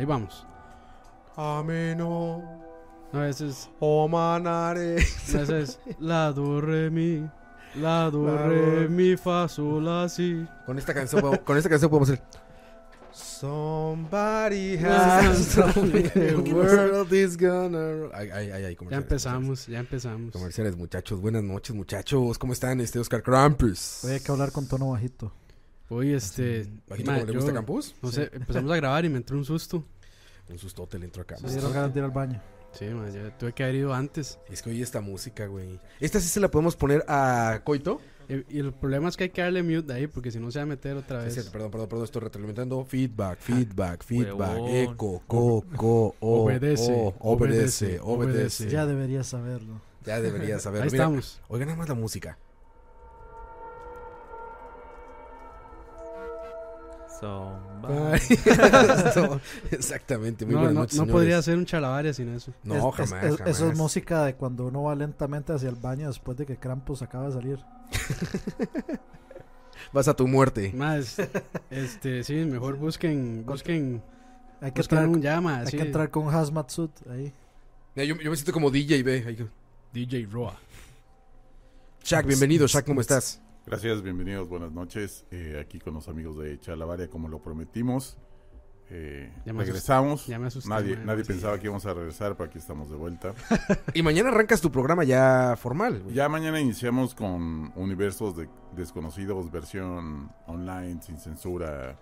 Ahí 0.00 0.06
vamos. 0.06 0.46
Ameno. 1.36 2.42
No, 3.12 3.22
ese 3.24 3.48
es. 3.48 3.68
O 3.80 4.08
manare. 4.08 4.96
no, 5.34 5.40
ese 5.42 5.60
es. 5.60 5.78
La 5.98 6.32
do 6.32 6.58
re 6.62 6.88
mi. 6.90 7.28
La 7.76 8.10
do 8.10 8.24
La 8.26 8.46
re 8.48 8.84
do- 8.84 8.88
mi 8.90 9.14
fa 9.18 9.46
sol 9.46 9.84
la 9.84 10.08
si. 10.08 10.46
Con 10.64 10.78
esta 10.78 10.94
canción, 10.94 11.20
podemos- 11.20 11.44
con 11.44 11.56
esta 11.58 11.68
canción 11.68 11.90
podemos 11.90 12.08
hacer. 12.10 12.22
Somebody 13.12 14.78
Ah, 14.84 15.20
has 15.30 15.54
the 15.54 16.42
world 16.54 17.12
is 17.12 17.36
gonna. 17.36 18.08
Ay, 18.14 18.30
ay, 18.32 18.50
ay, 18.52 18.64
ay, 18.64 18.76
Ya 18.88 18.96
empezamos, 18.96 19.66
ya 19.66 19.80
empezamos. 19.80 20.32
Comerciales, 20.32 20.76
muchachos. 20.76 21.20
Buenas 21.20 21.42
noches, 21.42 21.74
muchachos. 21.76 22.38
¿Cómo 22.38 22.52
están? 22.54 22.80
Este 22.80 22.98
Oscar 22.98 23.22
Krampus. 23.22 24.04
Hay 24.04 24.20
que 24.20 24.32
hablar 24.32 24.52
con 24.52 24.66
tono 24.66 24.90
bajito. 24.90 25.32
Hoy, 25.90 26.14
este. 26.14 26.66
Ma, 26.88 26.96
como 26.96 27.26
le 27.26 27.32
gusta 27.32 27.48
yo- 27.50 27.54
Campus. 27.54 27.94
No 28.00 28.10
sé, 28.10 28.30
empezamos 28.32 28.70
a 28.72 28.76
grabar 28.76 29.04
y 29.04 29.08
me 29.08 29.18
entró 29.18 29.36
un 29.36 29.44
susto. 29.44 29.84
Un 30.48 30.58
sustote 30.58 30.98
le 30.98 31.04
entró 31.04 31.22
acá. 31.22 31.36
Me 31.42 31.50
dieron 31.50 31.72
ganas 31.72 31.92
de 31.92 32.00
ir 32.00 32.04
al 32.04 32.10
baño. 32.12 32.40
Sí, 32.72 32.84
ma, 32.86 33.08
ya 33.10 33.36
tuve 33.36 33.52
que 33.52 33.64
haber 33.64 33.74
ido 33.74 33.92
antes. 33.92 34.38
Es 34.48 34.62
que 34.62 34.70
oye 34.70 34.82
esta 34.82 35.00
música, 35.00 35.46
güey. 35.46 35.78
Esta 35.98 36.20
sí 36.20 36.28
se 36.28 36.38
la 36.40 36.48
podemos 36.50 36.76
poner 36.76 37.04
a 37.08 37.60
Coito. 37.64 38.00
Y, 38.28 38.58
y 38.58 38.60
el 38.60 38.72
problema 38.72 39.08
es 39.08 39.16
que 39.16 39.24
hay 39.24 39.30
que 39.30 39.42
darle 39.42 39.64
mute 39.64 39.92
ahí 39.92 40.06
porque 40.06 40.30
si 40.30 40.38
no 40.38 40.52
se 40.52 40.60
va 40.60 40.62
a 40.62 40.66
meter 40.66 40.96
otra 40.96 41.18
Es 41.18 41.24
vez. 41.24 41.34
cierto, 41.34 41.50
perdón, 41.50 41.72
perdón, 41.72 41.88
perdón, 41.88 42.04
estoy 42.04 42.22
retroalimentando. 42.22 42.84
Feedback, 42.84 43.40
feedback, 43.40 44.04
feedback, 44.04 44.38
huevón. 44.54 44.70
eco, 44.70 45.22
co, 45.26 45.64
co, 45.76 46.14
o, 46.20 46.44
Obedece, 46.44 46.92
o, 46.92 47.14
obedece, 47.32 47.98
obedece, 48.00 48.00
obedece. 48.00 48.68
Ya 48.70 48.86
deberías 48.86 49.26
saberlo. 49.26 49.80
Ya 50.04 50.20
deberías 50.20 50.62
saberlo. 50.62 50.84
Ahí 50.84 50.90
Mira, 50.92 51.04
estamos. 51.04 51.40
Oiga 51.48 51.66
nada 51.66 51.76
más 51.76 51.88
la 51.88 51.96
música. 51.96 52.38
Somebody. 57.20 58.18
Exactamente, 59.70 60.44
muy 60.46 60.54
No, 60.54 60.60
buenas 60.60 60.74
no, 60.74 60.80
noches, 60.80 60.96
no 60.96 61.02
señores. 61.04 61.12
podría 61.12 61.42
ser 61.42 61.58
un 61.58 61.66
chalabaria 61.66 62.12
sin 62.14 62.28
eso. 62.34 62.52
No, 62.64 62.74
Es- 62.90 62.94
jamás, 62.96 63.24
es- 63.24 63.36
jamás. 63.36 63.54
Eso 63.56 63.68
es 63.70 63.76
música 63.78 64.24
de 64.24 64.34
cuando 64.34 64.66
uno 64.66 64.84
va 64.84 64.94
lentamente 64.94 65.52
hacia 65.52 65.68
el 65.68 65.76
baño 65.76 66.08
después 66.08 66.36
de 66.38 66.46
que 66.46 66.56
Krampus 66.56 67.02
acaba 67.02 67.26
de 67.26 67.32
salir. 67.32 67.58
Vas 69.92 70.06
a 70.08 70.14
tu 70.14 70.26
muerte. 70.28 70.72
Más, 70.74 71.16
este, 71.70 72.22
sí, 72.22 72.34
mejor 72.44 72.76
busquen, 72.76 73.44
busquen, 73.44 74.02
Hay 74.60 74.70
que, 74.72 74.80
busquen 74.80 74.98
entrar, 74.98 75.08
un 75.16 75.20
llama, 75.22 75.58
hay 75.60 75.66
que 75.66 75.80
entrar 75.82 76.10
con 76.10 76.32
hazmat 76.32 76.70
suit 76.70 76.90
ahí. 77.10 77.32
Mira, 77.96 78.04
yo, 78.06 78.14
yo 78.20 78.30
me 78.30 78.36
siento 78.36 78.52
como 78.52 78.70
DJ, 78.70 79.02
ve. 79.02 79.48
DJ 79.92 80.26
Roa. 80.30 80.56
Shaq, 82.04 82.24
bienvenido. 82.26 82.66
Shaq, 82.68 82.86
¿cómo 82.86 83.00
estás? 83.00 83.40
Gracias, 83.66 84.02
bienvenidos, 84.02 84.48
buenas 84.48 84.72
noches. 84.72 85.26
Eh, 85.30 85.58
aquí 85.60 85.78
con 85.78 85.94
los 85.94 86.08
amigos 86.08 86.38
de 86.38 86.58
Chalabaria, 86.58 87.08
como 87.08 87.28
lo 87.28 87.40
prometimos. 87.40 88.18
Eh, 88.88 89.32
Ya 89.46 89.52
me 89.52 89.62
regresamos. 89.64 90.26
Ya 90.26 90.38
me 90.38 90.48
asusté. 90.48 90.68
Nadie, 90.68 90.96
ma, 90.96 91.04
nadie 91.04 91.24
sí. 91.24 91.32
pensaba 91.32 91.58
que 91.58 91.66
íbamos 91.66 91.86
a 91.86 91.94
regresar, 91.94 92.36
pero 92.36 92.48
aquí 92.48 92.58
estamos 92.58 92.90
de 92.90 92.96
vuelta. 92.96 93.34
Y 93.94 94.02
mañana 94.02 94.30
arrancas 94.30 94.60
tu 94.60 94.72
programa 94.72 95.04
ya 95.04 95.54
formal. 95.56 96.00
güey. 96.02 96.14
Ya 96.14 96.28
mañana 96.28 96.60
iniciamos 96.60 97.14
con 97.14 97.72
Universos 97.76 98.36
de- 98.36 98.48
Desconocidos, 98.74 99.50
versión 99.50 100.32
online, 100.46 101.00
sin 101.02 101.18
censura, 101.18 101.98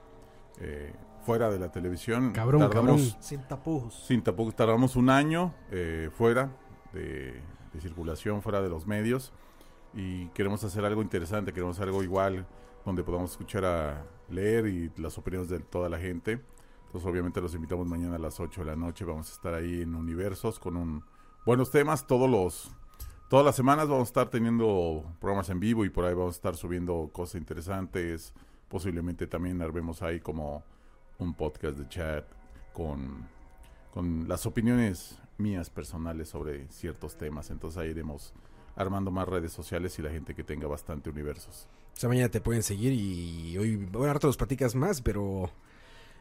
eh, 0.61 0.95
fuera 1.22 1.50
de 1.50 1.59
la 1.59 1.70
televisión. 1.70 2.33
Cabrón, 2.33 2.62
tardamos, 2.62 3.00
cabrón. 3.03 3.22
Sin 3.22 3.41
tapujos. 3.43 4.05
Sin 4.06 4.22
tapujos, 4.22 4.55
tardamos 4.56 4.97
un 4.97 5.11
año 5.11 5.55
eh, 5.70 6.09
fuera 6.15 6.50
de, 6.95 7.43
de 7.75 7.81
circulación, 7.81 8.41
fuera 8.43 8.62
de 8.62 8.69
los 8.70 8.87
medios. 8.87 9.33
Y 9.94 10.27
queremos 10.28 10.62
hacer 10.64 10.84
algo 10.84 11.03
interesante, 11.03 11.53
queremos 11.53 11.77
hacer 11.77 11.89
algo 11.89 12.03
igual, 12.03 12.47
donde 12.84 13.03
podamos 13.03 13.33
escuchar 13.33 13.64
a 13.64 14.06
leer 14.28 14.67
y 14.67 14.91
las 14.97 15.17
opiniones 15.19 15.48
de 15.48 15.61
toda 15.61 15.89
la 15.89 15.98
gente. 15.98 16.41
Entonces, 16.86 17.08
obviamente, 17.11 17.41
los 17.41 17.55
invitamos 17.55 17.87
mañana 17.87 18.16
a 18.16 18.19
las 18.19 18.41
8 18.41 18.62
de 18.62 18.66
la 18.66 18.77
noche. 18.77 19.04
Vamos 19.04 19.31
a 19.31 19.32
estar 19.32 19.54
ahí 19.54 19.82
en 19.82 19.94
Universos 19.94 20.59
con 20.59 20.77
un 20.77 21.04
buenos 21.44 21.71
temas. 21.71 22.06
Todos 22.06 22.31
los, 22.31 22.71
todas 23.28 23.44
las 23.44 23.56
semanas 23.56 23.88
vamos 23.88 24.09
a 24.09 24.10
estar 24.10 24.31
teniendo 24.31 25.04
programas 25.21 25.50
en 25.50 25.60
vivo 25.60 25.84
y 25.84 25.91
por 25.91 26.04
ahí 26.04 26.15
vamos 26.15 26.34
a 26.34 26.38
estar 26.38 26.56
subiendo 26.56 27.10
cosas 27.12 27.37
interesantes. 27.37 28.32
Posiblemente 28.69 29.27
también 29.27 29.60
armemos 29.60 30.03
ahí 30.03 30.21
como 30.21 30.62
un 31.19 31.34
podcast 31.34 31.77
de 31.77 31.88
chat 31.88 32.25
con 32.72 33.27
con 33.98 34.28
las 34.28 34.47
opiniones 34.47 35.19
mías 35.38 35.71
personales 35.71 36.28
sobre 36.28 36.69
ciertos 36.69 37.16
temas. 37.16 37.50
Entonces 37.50 37.78
ahí 37.78 37.91
iremos 37.91 38.32
armando 38.78 39.11
más 39.11 39.28
redes 39.28 39.53
sociales 39.53 39.99
y 39.99 40.03
la 40.03 40.11
gente 40.11 40.34
que 40.34 40.44
tenga 40.44 40.66
bastante 40.69 41.11
universos. 41.11 41.66
O 41.97 42.00
sea, 42.00 42.09
mañana 42.09 42.28
te 42.31 42.41
pueden 42.41 42.62
seguir 42.62 42.93
y 42.93 43.59
hoy, 43.59 43.77
bueno, 43.77 44.06
ahora 44.09 44.21
te 44.21 44.27
los 44.28 44.37
platicas 44.37 44.75
más, 44.75 45.03
pero 45.03 45.50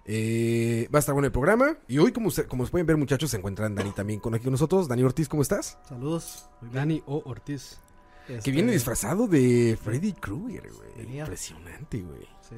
eh, 0.06 0.88
va 0.94 0.98
a 0.98 1.02
estar 1.02 1.14
bueno 1.14 1.28
el 1.28 1.32
programa. 1.32 1.78
Y 1.88 2.00
hoy, 2.00 2.12
como, 2.12 2.30
usted- 2.30 2.48
como 2.48 2.66
pueden 2.66 2.88
ver, 2.88 2.98
muchachos, 2.98 3.30
se 3.32 3.38
encuentran 3.38 3.76
Dani 3.76 3.92
también 3.92 4.20
con 4.20 4.34
aquí 4.34 4.44
con 4.46 4.52
nosotros. 4.54 4.88
Dani 4.88 5.04
Ortiz, 5.04 5.30
¿cómo 5.30 5.42
estás? 5.44 5.78
Saludos. 5.88 6.50
Dani 6.74 7.04
O. 7.06 7.22
Ortiz. 7.26 7.80
Este, 8.28 8.42
Que 8.44 8.52
viene 8.52 8.74
disfrazado 8.74 9.28
de 9.28 9.78
Freddy 9.82 10.12
Krueger, 10.14 10.70
güey. 10.74 11.18
Impresionante, 11.20 12.02
güey. 12.02 12.28
Sí. 12.42 12.56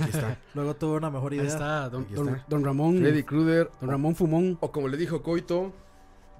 Aquí 0.00 0.10
está. 0.10 0.38
Luego 0.54 0.74
tuve 0.74 0.96
una 0.96 1.10
mejor 1.10 1.32
Ahí 1.32 1.38
idea. 1.38 1.48
está, 1.48 1.88
don, 1.90 2.02
Aquí 2.04 2.14
don- 2.14 2.28
está. 2.30 2.44
don 2.48 2.64
Ramón. 2.64 2.98
Freddy 2.98 3.22
Krueger. 3.22 3.70
Don 3.80 3.90
Ramón 3.90 4.16
Fumón. 4.16 4.58
O 4.60 4.72
como 4.72 4.88
le 4.88 4.96
dijo 4.96 5.22
Coito, 5.22 5.72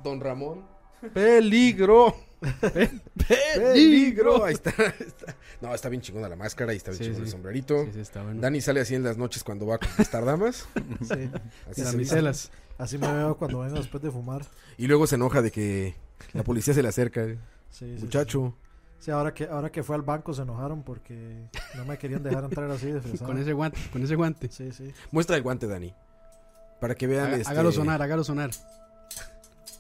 Don 0.03 0.21
Ramón. 0.21 0.65
¡Peligro! 1.15 2.15
¡Peligro! 3.57 4.45
Ahí 4.45 4.55
está, 4.55 4.71
ahí 4.79 4.93
está. 5.07 5.37
No, 5.61 5.75
está 5.75 5.89
bien 5.89 6.03
chingona 6.03 6.29
la 6.29 6.37
máscara 6.37 6.73
y 6.75 6.77
está 6.77 6.91
bien 6.91 6.99
Sí, 6.99 7.05
chingón 7.07 7.23
el 7.25 7.29
sombrerito. 7.31 7.85
Sí, 7.87 7.91
sí, 7.95 8.01
está 8.01 8.23
bueno. 8.23 8.41
Dani 8.41 8.61
sale 8.61 8.81
así 8.81 8.95
en 8.95 9.03
las 9.05 9.17
noches 9.17 9.45
cuando 9.45 9.67
va 9.67 9.77
a 9.77 9.79
conquistar 9.79 10.25
damas. 10.25 10.67
Sí. 11.03 11.31
Así 11.71 11.85
se 11.85 11.97
miselas. 11.97 12.51
Así 12.79 12.99
me 12.99 13.13
veo 13.13 13.37
cuando 13.37 13.61
vengo 13.61 13.77
después 13.77 14.03
de 14.03 14.11
fumar. 14.11 14.43
Y 14.79 14.87
luego 14.87 15.07
se 15.07 15.15
enoja 15.17 15.43
de 15.43 15.51
que 15.51 15.95
la 16.33 16.43
policía 16.43 16.75
se 16.75 16.83
le 16.83 16.89
acerca. 16.89 17.27
Sí, 17.71 17.97
sí, 17.97 18.05
Muchacho. 18.05 18.55
Sí, 18.99 19.11
ahora 19.11 19.35
que, 19.35 19.45
ahora 19.47 19.71
que 19.71 19.83
fue 19.83 19.97
al 19.97 20.03
banco 20.03 20.33
se 20.33 20.43
enojaron 20.43 20.83
porque 20.85 21.49
no 21.75 21.85
me 21.85 21.99
querían 21.99 22.23
dejar 22.23 22.45
entrar 22.45 22.71
así 22.71 22.87
disfrazado. 22.93 23.27
Con 23.27 23.39
ese 23.39 23.53
guante, 23.53 23.79
con 23.93 24.03
ese 24.03 24.15
guante. 24.15 24.49
Sí, 24.51 24.71
sí. 24.73 24.93
Muestra 25.11 25.37
el 25.37 25.43
guante, 25.43 25.67
Dani. 25.67 25.93
Para 26.81 26.95
que 26.95 27.07
vean. 27.07 27.27
Haga- 27.27 27.37
este... 27.37 27.51
Hágalo 27.51 27.73
sonar, 27.73 28.01
hágalo 28.03 28.23
sonar. 28.25 28.51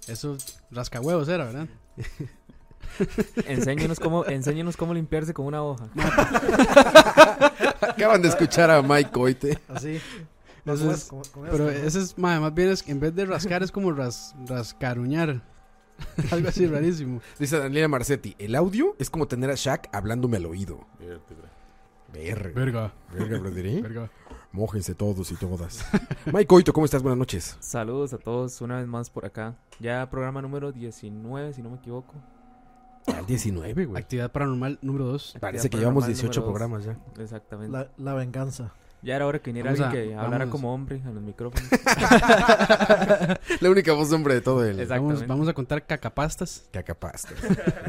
Eso 0.08 0.36
rascahuevos 0.70 1.28
era, 1.28 1.44
¿verdad? 1.44 1.68
Enséñenos 3.46 3.98
cómo, 4.00 4.24
enséñenos 4.26 4.76
cómo 4.76 4.94
limpiarse 4.94 5.32
con 5.34 5.46
una 5.46 5.62
hoja. 5.62 5.88
Acaban 7.80 8.22
de 8.22 8.28
escuchar 8.28 8.70
a 8.70 8.82
Mike 8.82 9.10
Coite. 9.10 9.58
Así. 9.68 10.00
Eso 10.64 10.90
es- 10.92 11.04
con 11.04 11.22
Pero 11.50 11.70
ese 11.70 11.98
es, 12.00 12.16
ma, 12.18 12.38
más 12.40 12.54
bien 12.54 12.70
es 12.70 12.82
que 12.82 12.92
en 12.92 13.00
vez 13.00 13.14
de 13.14 13.24
rascar 13.26 13.62
es 13.62 13.72
como 13.72 13.92
ras, 13.92 14.34
rascaruñar. 14.46 15.42
Algo 16.30 16.48
así 16.48 16.66
rarísimo. 16.66 17.20
Dice 17.38 17.58
Daniela 17.58 17.88
Marcetti: 17.88 18.34
El 18.38 18.54
audio 18.54 18.94
es 18.98 19.10
como 19.10 19.26
tener 19.28 19.50
a 19.50 19.54
Shaq 19.54 19.88
hablándome 19.92 20.36
al 20.38 20.46
oído. 20.46 20.86
Verga. 22.12 22.50
Verga, 22.54 22.92
Verga, 23.12 23.38
brother, 23.38 23.82
verga. 23.82 24.10
Mójense 24.52 24.94
todos 24.94 25.32
y 25.32 25.34
todas. 25.36 25.84
Mike 26.26 26.46
Coito, 26.46 26.72
¿cómo 26.74 26.84
estás? 26.84 27.02
Buenas 27.02 27.18
noches. 27.18 27.56
Saludos 27.60 28.12
a 28.12 28.18
todos 28.18 28.60
una 28.60 28.76
vez 28.78 28.86
más 28.86 29.08
por 29.08 29.24
acá. 29.24 29.56
Ya 29.80 30.08
programa 30.10 30.42
número 30.42 30.72
19, 30.72 31.54
si 31.54 31.62
no 31.62 31.70
me 31.70 31.76
equivoco. 31.76 32.14
Al 33.06 33.26
19, 33.26 33.86
güey. 33.86 34.00
Actividad 34.00 34.30
paranormal 34.32 34.78
número 34.82 35.06
2. 35.06 35.36
Parece 35.40 35.68
que 35.70 35.76
llevamos 35.78 36.02
paranormal 36.04 36.22
18 36.28 36.40
número 36.40 36.52
programas 36.52 36.84
ya. 36.84 37.22
Exactamente. 37.22 37.72
la, 37.72 37.88
la 37.96 38.14
venganza. 38.14 38.72
Ya 39.04 39.16
era 39.16 39.26
hora 39.26 39.40
que 39.40 39.50
viniera 39.50 39.70
alguien 39.70 39.88
a- 39.88 39.92
que 39.92 40.14
hablara 40.14 40.46
como 40.48 40.72
hombre 40.72 41.02
a 41.04 41.10
los 41.10 41.20
micrófonos. 41.24 41.68
La 43.60 43.70
única 43.70 43.92
voz 43.94 44.10
de 44.10 44.14
hombre 44.16 44.34
de 44.34 44.40
todo 44.40 44.64
el 44.64 44.78
Exacto. 44.78 44.94
Vamos, 45.02 45.12
Exactamente. 45.14 45.26
vamos 45.26 45.48
a 45.48 45.52
contar 45.54 45.86
cacapastas. 45.86 46.68
cacapasta. 46.70 47.30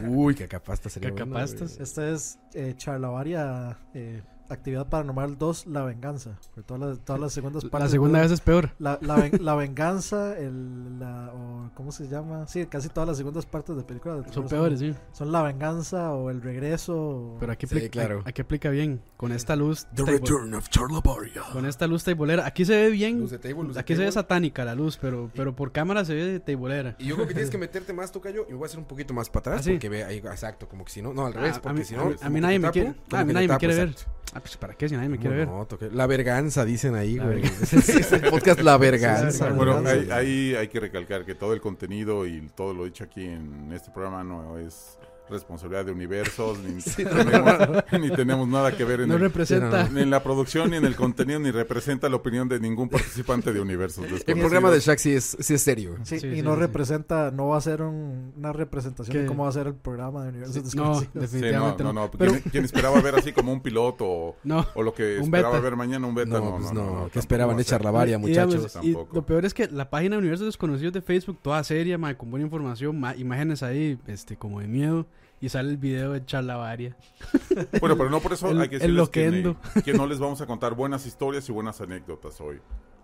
Uy, 0.08 0.34
cacapasta 0.34 0.90
sería 0.90 1.12
Cacapastas. 1.12 1.80
Esta 1.80 2.10
es 2.10 2.40
eh, 2.56 2.74
Charlavaria, 2.78 3.78
eh, 3.94 4.24
Actividad 4.54 4.88
Paranormal 4.88 5.38
2, 5.38 5.68
La 5.68 5.84
Venganza. 5.84 6.38
Todas 6.66 6.82
las, 6.82 7.00
todas 7.06 7.20
las 7.22 7.34
segundas 7.34 7.64
partes. 7.66 7.88
La 7.88 7.92
segunda 7.92 8.22
vez 8.22 8.32
es 8.32 8.42
peor. 8.42 8.72
La, 8.80 8.98
la, 9.02 9.16
ven- 9.16 9.32
la 9.44 9.56
venganza, 9.56 10.38
el, 10.38 11.00
la, 11.00 11.32
o, 11.34 11.70
¿cómo 11.76 11.92
se 11.92 12.08
llama? 12.08 12.48
Sí, 12.48 12.66
casi 12.68 12.90
todas 12.90 13.08
las 13.08 13.18
segundas 13.18 13.46
partes 13.46 13.76
de 13.76 13.84
películas 13.84 14.26
de 14.26 14.34
Son 14.34 14.48
peores, 14.48 14.80
sí. 14.80 14.94
Son 15.12 15.32
la 15.32 15.42
venganza 15.44 16.12
o 16.14 16.30
el 16.30 16.42
regreso. 16.42 16.96
o- 16.98 17.38
Pero 17.40 17.52
aquí, 17.52 17.68
Sí, 17.68 17.76
aplica, 17.76 17.92
claro. 17.92 18.22
aquí 18.26 18.42
aplica 18.42 18.70
bien. 18.70 19.02
Con 19.18 19.32
esta 19.32 19.56
luz. 19.56 19.88
The 19.96 20.04
table- 20.04 20.12
Return 20.20 20.54
of 20.54 20.70
Charlavaria. 20.70 21.42
Con 21.52 21.66
esta 21.66 21.88
luz 21.88 22.04
teibolera. 22.04 22.46
Aquí 22.46 22.66
se 22.66 22.76
ve 22.76 22.90
bien. 22.90 23.20
Luz 23.20 23.32
de 23.32 23.40
table, 23.40 23.64
luz 23.64 23.74
de 23.76 23.80
Aquí 23.80 23.96
se 23.96 24.04
ve 24.04 24.12
satánica 24.12 24.64
la 24.66 24.76
luz, 24.76 24.98
pero, 25.02 25.30
pero 25.36 25.56
por 25.56 25.72
cámara 25.72 26.04
se 26.06 26.14
ve 26.14 26.40
teibolera. 26.40 26.96
Y 27.00 27.06
yo 27.08 27.16
creo 27.16 27.28
que 27.28 27.34
tienes 27.34 27.50
que 27.50 27.58
meterte 27.64 27.94
más, 27.94 28.12
tocayo, 28.12 28.46
y 28.48 28.52
me 28.52 28.58
voy 28.58 28.66
a 28.66 28.68
hacer 28.68 28.80
un 28.80 28.86
poquito 28.86 29.14
más 29.14 29.30
para 29.30 29.40
atrás, 29.42 29.60
¿Ah, 29.62 29.64
sí? 29.64 29.72
porque 29.72 29.90
ve 29.90 30.04
ahí, 30.04 30.18
exacto, 30.18 30.68
como 30.68 30.86
que 30.86 30.92
si 30.92 31.02
no, 31.02 31.14
no, 31.14 31.26
al 31.26 31.34
revés, 31.34 31.54
Ah, 31.56 31.58
a 31.58 31.62
porque 31.62 31.80
mí- 31.80 31.86
si 31.86 31.96
no... 31.96 32.12
a 32.22 32.30
mí 32.30 32.40
nadie 32.42 32.60
me 32.60 32.72
quiere- 32.72 32.94
como 33.10 33.22
a 33.22 33.24
mí 33.24 33.28
que 33.28 33.34
nadie 33.34 33.48
te 33.48 33.54
me 33.54 33.56
tapo, 33.56 33.60
quiere 33.60 33.76
ver. 33.76 33.90
exacto. 33.90 34.13
Ah, 34.36 34.40
pues 34.40 34.58
para 34.58 34.74
qué 34.74 34.90
si 34.90 34.96
nadie 34.96 35.10
me 35.10 35.18
¿Cómo 35.18 35.22
quiere 35.30 35.38
ver. 35.46 35.48
no? 35.48 35.68
Toque- 35.68 35.92
La 35.92 36.08
verganza, 36.08 36.66
dicen 36.66 36.96
ahí, 36.96 37.16
La 37.18 37.26
güey. 37.26 37.42
verganza. 37.42 37.76
Es 38.00 38.12
el 38.14 38.22
podcast 38.30 38.62
La 38.62 38.78
Verganza. 38.78 39.50
Bueno, 39.52 39.84
ahí 40.12 40.56
hay 40.56 40.68
que 40.70 40.80
recalcar 40.80 41.24
que 41.26 41.36
todo 41.36 41.54
el 41.54 41.62
contenido 41.62 42.26
y 42.26 42.50
todo 42.56 42.74
lo 42.74 42.86
dicho 42.86 43.04
aquí 43.04 43.26
en 43.26 43.72
este 43.74 43.92
programa 43.92 44.24
no 44.24 44.58
es 44.58 44.98
responsabilidad 45.34 45.84
de 45.86 45.92
universos, 45.92 46.58
ni, 46.60 46.82
tenemos, 47.04 47.84
ni 48.00 48.10
tenemos 48.12 48.48
nada 48.48 48.72
que 48.76 48.86
ver 48.86 49.02
en, 49.02 49.10
No 49.10 49.16
el- 49.16 49.22
representa. 49.22 49.90
ni 49.90 50.02
en 50.02 50.10
la 50.10 50.24
producción, 50.24 50.70
ni 50.72 50.78
en 50.78 50.86
el 50.86 50.96
contenido, 50.96 51.40
ni 51.40 51.52
representa 51.52 52.08
la 52.08 52.16
opinión 52.16 52.48
de 52.48 52.60
ningún 52.60 52.88
participante 52.90 53.52
de 53.52 53.60
universos. 53.60 54.06
El 54.26 54.40
programa 54.40 54.72
de 54.72 54.80
Shaq 54.80 55.00
sí 55.00 55.12
es, 55.12 55.36
sí 55.40 55.54
es 55.56 55.62
serio. 55.62 55.98
Sí, 56.04 56.20
Sí, 56.20 56.28
y 56.28 56.36
sí, 56.36 56.42
no 56.42 56.54
sí. 56.54 56.62
representa, 56.62 57.32
no 57.32 57.50
va 57.50 57.58
a 57.58 57.62
ser 57.62 57.82
un- 57.82 58.32
una 58.38 58.54
representación 58.54 59.18
de 59.18 59.26
cómo 59.26 59.44
va 59.44 59.50
a 59.50 59.54
ser 59.54 59.68
el 59.68 59.76
programa 59.76 60.24
de 60.24 60.30
Universos 60.30 60.74
No, 60.76 61.02
no, 61.02 61.08
definitivamente 61.14 61.84
no, 61.84 61.92
no. 61.92 62.02
no. 62.06 62.12
Pero, 62.12 62.32
Quien, 62.34 62.44
quien 62.44 62.66
esperaba 62.66 63.02
ver 63.02 63.16
así 63.16 63.34
como 63.34 63.52
un 63.52 63.62
piloto 63.62 64.06
o, 64.06 64.36
no. 64.44 64.66
o 64.76 64.84
lo 64.84 64.94
que 64.94 65.20
esperaba 65.20 65.50
beta. 65.56 65.62
ver 65.64 65.76
mañana 65.76 66.08
un 66.08 66.16
beta, 66.16 66.40
No, 66.40 66.46
no, 66.46 66.58
pues 66.58 66.72
no, 66.72 66.74
no. 66.74 66.82
no, 66.86 66.86
¿Qué 66.86 66.96
tampoco 66.96 67.20
esperaban? 67.20 67.60
Echar 67.60 67.84
la 67.84 67.92
varia, 67.92 68.18
muchachos. 68.18 68.78
y 68.82 68.94
Tampoco. 68.94 69.16
lo 69.16 69.26
peor 69.26 69.46
es 69.46 69.54
que 69.54 69.68
la 69.68 69.90
página 69.90 70.16
de 70.16 70.20
Universos 70.20 70.46
Desconocidos 70.46 70.94
de 70.94 71.02
Facebook, 71.02 71.38
toda 71.42 71.64
seria, 71.64 71.98
ma, 71.98 72.14
con 72.16 72.30
buena 72.30 72.46
información, 72.46 73.00
ma, 73.00 73.16
imágenes 73.16 73.64
ahí, 73.64 73.98
este, 74.08 74.36
como 74.38 74.60
de 74.60 74.68
miedo, 74.68 75.06
y 75.46 75.50
sale 75.50 75.70
el 75.72 75.78
video 75.78 76.14
de 76.14 76.26
Charlavaria. 76.26 76.96
Bueno, 77.80 77.98
pero 77.98 78.10
no 78.10 78.20
por 78.22 78.34
eso 78.34 78.50
El- 78.50 78.62
hay 78.62 78.70
que 78.70 78.78
decirles 78.80 79.10
que, 79.10 79.56
que 79.84 79.94
no 79.94 80.08
les 80.08 80.20
vamos 80.20 80.40
a 80.42 80.46
contar 80.46 80.74
buenas 80.74 81.06
historias 81.06 81.48
y 81.50 81.52
buenas 81.52 81.82
anécdotas 81.82 82.40
hoy. 82.42 82.60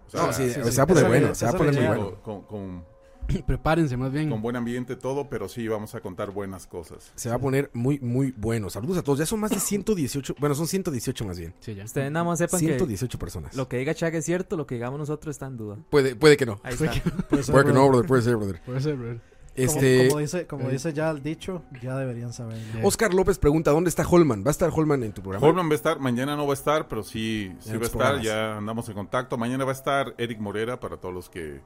O 0.08 0.10
sea, 0.10 0.26
No, 0.28 0.34
sí, 0.34 0.50
sí, 0.50 0.62
se 0.72 0.78
va 0.78 0.84
a 0.84 0.88
poner 0.88 1.08
bueno, 1.08 1.36
se 1.36 1.46
va 1.46 1.52
a 1.52 1.56
poner 1.58 1.74
muy 1.76 1.86
bueno. 1.86 2.22
con, 2.24 2.42
con- 2.44 2.86
Prepárense 3.46 3.96
más 3.96 4.12
bien. 4.12 4.30
con 4.30 4.42
buen 4.42 4.56
ambiente 4.56 4.96
todo, 4.96 5.30
pero 5.30 5.48
sí 5.48 5.68
vamos 5.68 5.94
a 5.94 6.00
contar 6.02 6.32
buenas 6.32 6.66
cosas. 6.66 7.12
Se 7.16 7.30
va 7.30 7.36
a 7.36 7.40
poner 7.40 7.70
muy, 7.74 8.00
muy 8.00 8.34
bueno. 8.36 8.70
Saludos 8.72 8.98
a 8.98 9.04
todos. 9.04 9.20
Ya 9.20 9.26
son 9.28 9.40
más 9.40 9.52
de 9.52 9.60
118, 9.60 10.36
bueno, 10.40 10.56
son 10.56 10.66
118 10.68 11.26
más 11.26 11.38
bien. 11.38 11.54
Sí, 11.60 11.76
ya. 11.76 11.84
Ustedes 11.84 12.12
nada 12.12 12.24
más 12.26 12.40
sepan 12.40 12.60
que 12.60 12.66
118 12.68 13.20
personas. 13.20 13.56
lo 13.56 13.68
que 13.68 13.78
diga 13.78 13.94
Chag 13.94 14.16
es 14.16 14.26
cierto, 14.26 14.58
lo 14.58 14.66
que 14.66 14.76
digamos 14.76 14.98
nosotros 14.98 15.36
está 15.36 15.46
en 15.46 15.58
duda. 15.58 15.78
Puede, 15.92 16.16
puede 16.16 16.38
que 16.38 16.46
no. 16.48 16.60
Ahí 16.64 16.74
Fue 16.76 16.88
está. 16.88 17.04
Puede 17.28 17.44
ser, 17.44 17.54
Puede 17.54 17.66
que 17.68 17.74
no, 17.74 17.88
brother, 17.88 18.08
puede 18.08 18.22
ser, 18.24 18.36
brother. 18.38 18.62
Puede 18.66 18.82
ser, 18.82 18.96
brother. 18.96 19.22
Como, 19.66 19.80
Este, 19.80 20.08
como 20.08 20.20
dice, 20.20 20.48
como 20.48 20.70
eh. 20.70 20.72
dice 20.72 20.94
ya 20.94 21.10
el 21.10 21.22
dicho, 21.22 21.64
ya 21.82 21.98
deberían 21.98 22.34
saber. 22.34 22.58
Ya. 22.74 22.86
Oscar 22.86 23.14
López 23.14 23.38
pregunta, 23.40 23.72
¿dónde 23.72 23.90
está 23.90 24.08
Holman? 24.08 24.44
¿Va 24.44 24.50
a 24.50 24.52
estar 24.52 24.72
Holman 24.74 25.04
en 25.04 25.14
tu 25.14 25.22
programa? 25.22 25.46
Holman 25.46 25.68
va 25.68 25.74
a 25.74 25.76
estar, 25.76 26.00
mañana 26.00 26.36
no 26.36 26.46
va 26.46 26.54
a 26.54 26.56
estar, 26.56 26.88
pero 26.88 27.04
sí, 27.04 27.54
sí 27.60 27.72
va 27.72 27.76
a 27.76 27.86
estar, 27.86 27.90
programas. 27.90 28.24
ya 28.24 28.58
andamos 28.58 28.90
en 28.90 28.96
contacto. 28.96 29.38
Mañana 29.38 29.66
va 29.66 29.72
a 29.72 29.76
estar 29.76 30.16
Eric 30.18 30.40
Morera 30.40 30.80
para 30.80 30.98
todos 30.98 31.14
los 31.14 31.30
que 31.30 31.62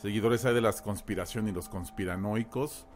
seguidores 0.00 0.44
hay 0.44 0.54
de 0.54 0.60
las 0.60 0.82
conspiración 0.82 1.48
y 1.48 1.52
los 1.52 1.68
conspiranoicos. 1.68 2.86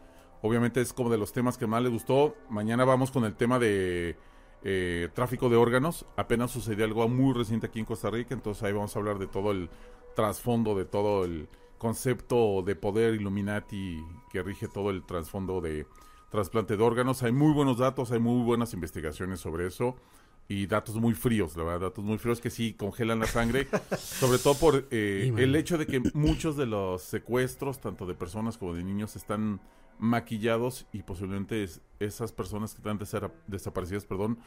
Obviamente 0.41 0.81
es 0.81 0.91
como 0.91 1.09
de 1.09 1.17
los 1.17 1.31
temas 1.31 1.57
que 1.57 1.67
más 1.67 1.81
le 1.81 1.89
gustó. 1.89 2.35
Mañana 2.49 2.83
vamos 2.83 3.11
con 3.11 3.23
el 3.23 3.35
tema 3.35 3.59
de 3.59 4.17
eh, 4.63 5.09
tráfico 5.13 5.49
de 5.49 5.55
órganos. 5.55 6.05
Apenas 6.17 6.51
sucedió 6.51 6.85
algo 6.85 7.07
muy 7.07 7.33
reciente 7.33 7.67
aquí 7.67 7.79
en 7.79 7.85
Costa 7.85 8.09
Rica, 8.09 8.33
entonces 8.33 8.61
ahí 8.63 8.73
vamos 8.73 8.95
a 8.95 8.99
hablar 8.99 9.19
de 9.19 9.27
todo 9.27 9.51
el 9.51 9.69
trasfondo, 10.15 10.75
de 10.75 10.85
todo 10.85 11.25
el 11.25 11.47
concepto 11.83 12.63
de 12.65 12.75
poder 12.75 13.13
Illuminati 13.13 14.03
que 14.31 14.41
rige 14.41 14.67
todo 14.67 14.89
el 14.89 15.03
trasfondo 15.05 15.61
de 15.61 15.85
trasplante 16.31 16.77
de 16.77 16.83
órganos. 16.83 17.21
Hay 17.21 17.31
muy 17.31 17.53
buenos 17.53 17.77
datos, 17.77 18.11
hay 18.11 18.19
muy 18.19 18.41
buenas 18.43 18.73
investigaciones 18.73 19.39
sobre 19.41 19.67
eso 19.67 19.95
y 20.47 20.65
datos 20.65 20.95
muy 20.95 21.13
fríos, 21.13 21.55
la 21.55 21.63
verdad, 21.63 21.89
datos 21.89 22.03
muy 22.03 22.17
fríos 22.17 22.41
que 22.41 22.49
sí 22.49 22.73
congelan 22.73 23.19
la 23.19 23.27
sangre, 23.27 23.67
sobre 23.97 24.39
todo 24.39 24.55
por 24.55 24.87
eh, 24.91 25.31
el 25.37 25.55
hecho 25.55 25.77
de 25.77 25.85
que 25.85 26.01
muchos 26.13 26.57
de 26.57 26.65
los 26.65 27.01
secuestros, 27.03 27.79
tanto 27.79 28.05
de 28.05 28.13
personas 28.13 28.57
como 28.57 28.73
de 28.73 28.83
niños, 28.83 29.15
están 29.15 29.61
maquillados 29.99 30.87
y 30.91 31.03
posiblemente 31.03 31.63
es- 31.63 31.81
esas 31.99 32.31
personas 32.31 32.73
que 32.73 32.77
están 32.79 32.97
desaparecidas, 33.47 34.05
perdón, 34.05 34.37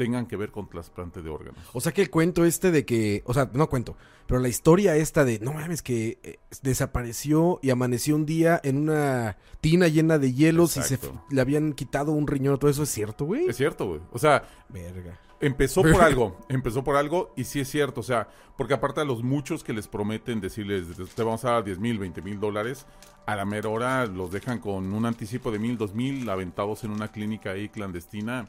tengan 0.00 0.24
que 0.24 0.34
ver 0.34 0.50
con 0.50 0.66
trasplante 0.66 1.20
de 1.20 1.28
órganos. 1.28 1.60
O 1.74 1.80
sea 1.82 1.92
que 1.92 2.00
el 2.00 2.08
cuento 2.08 2.46
este 2.46 2.70
de 2.70 2.86
que, 2.86 3.22
o 3.26 3.34
sea, 3.34 3.50
no 3.52 3.68
cuento, 3.68 3.98
pero 4.26 4.40
la 4.40 4.48
historia 4.48 4.96
esta 4.96 5.26
de, 5.26 5.38
no 5.40 5.52
mames, 5.52 5.82
que 5.82 6.18
eh, 6.22 6.38
desapareció 6.62 7.58
y 7.60 7.68
amaneció 7.68 8.16
un 8.16 8.24
día 8.24 8.58
en 8.64 8.78
una 8.78 9.36
tina 9.60 9.88
llena 9.88 10.16
de 10.16 10.32
hielos 10.32 10.78
y 10.78 10.82
se 10.82 10.98
le 11.28 11.40
habían 11.42 11.74
quitado 11.74 12.12
un 12.12 12.26
riñón, 12.26 12.58
todo 12.58 12.70
eso 12.70 12.84
es 12.84 12.88
cierto, 12.88 13.26
güey. 13.26 13.46
Es 13.46 13.58
cierto, 13.58 13.88
güey. 13.88 14.00
O 14.10 14.18
sea, 14.18 14.42
Verga. 14.70 15.20
Empezó 15.38 15.82
por 15.82 16.00
algo, 16.02 16.38
empezó 16.48 16.82
por 16.82 16.96
algo 16.96 17.34
y 17.36 17.44
sí 17.44 17.60
es 17.60 17.68
cierto, 17.68 18.00
o 18.00 18.02
sea, 18.02 18.26
porque 18.56 18.72
aparte 18.72 19.02
a 19.02 19.04
los 19.04 19.22
muchos 19.22 19.62
que 19.62 19.74
les 19.74 19.86
prometen 19.86 20.40
decirles, 20.40 20.86
te 21.14 21.22
vamos 21.22 21.44
a 21.44 21.50
dar 21.50 21.64
10 21.64 21.78
mil, 21.78 21.98
20 21.98 22.22
mil 22.22 22.40
dólares, 22.40 22.86
a 23.26 23.36
la 23.36 23.44
mera 23.44 23.68
hora 23.68 24.06
los 24.06 24.32
dejan 24.32 24.60
con 24.60 24.94
un 24.94 25.04
anticipo 25.04 25.50
de 25.50 25.58
mil, 25.58 25.76
dos 25.76 25.94
mil, 25.94 26.30
aventados 26.30 26.84
en 26.84 26.90
una 26.90 27.12
clínica 27.12 27.50
ahí 27.50 27.68
clandestina, 27.68 28.48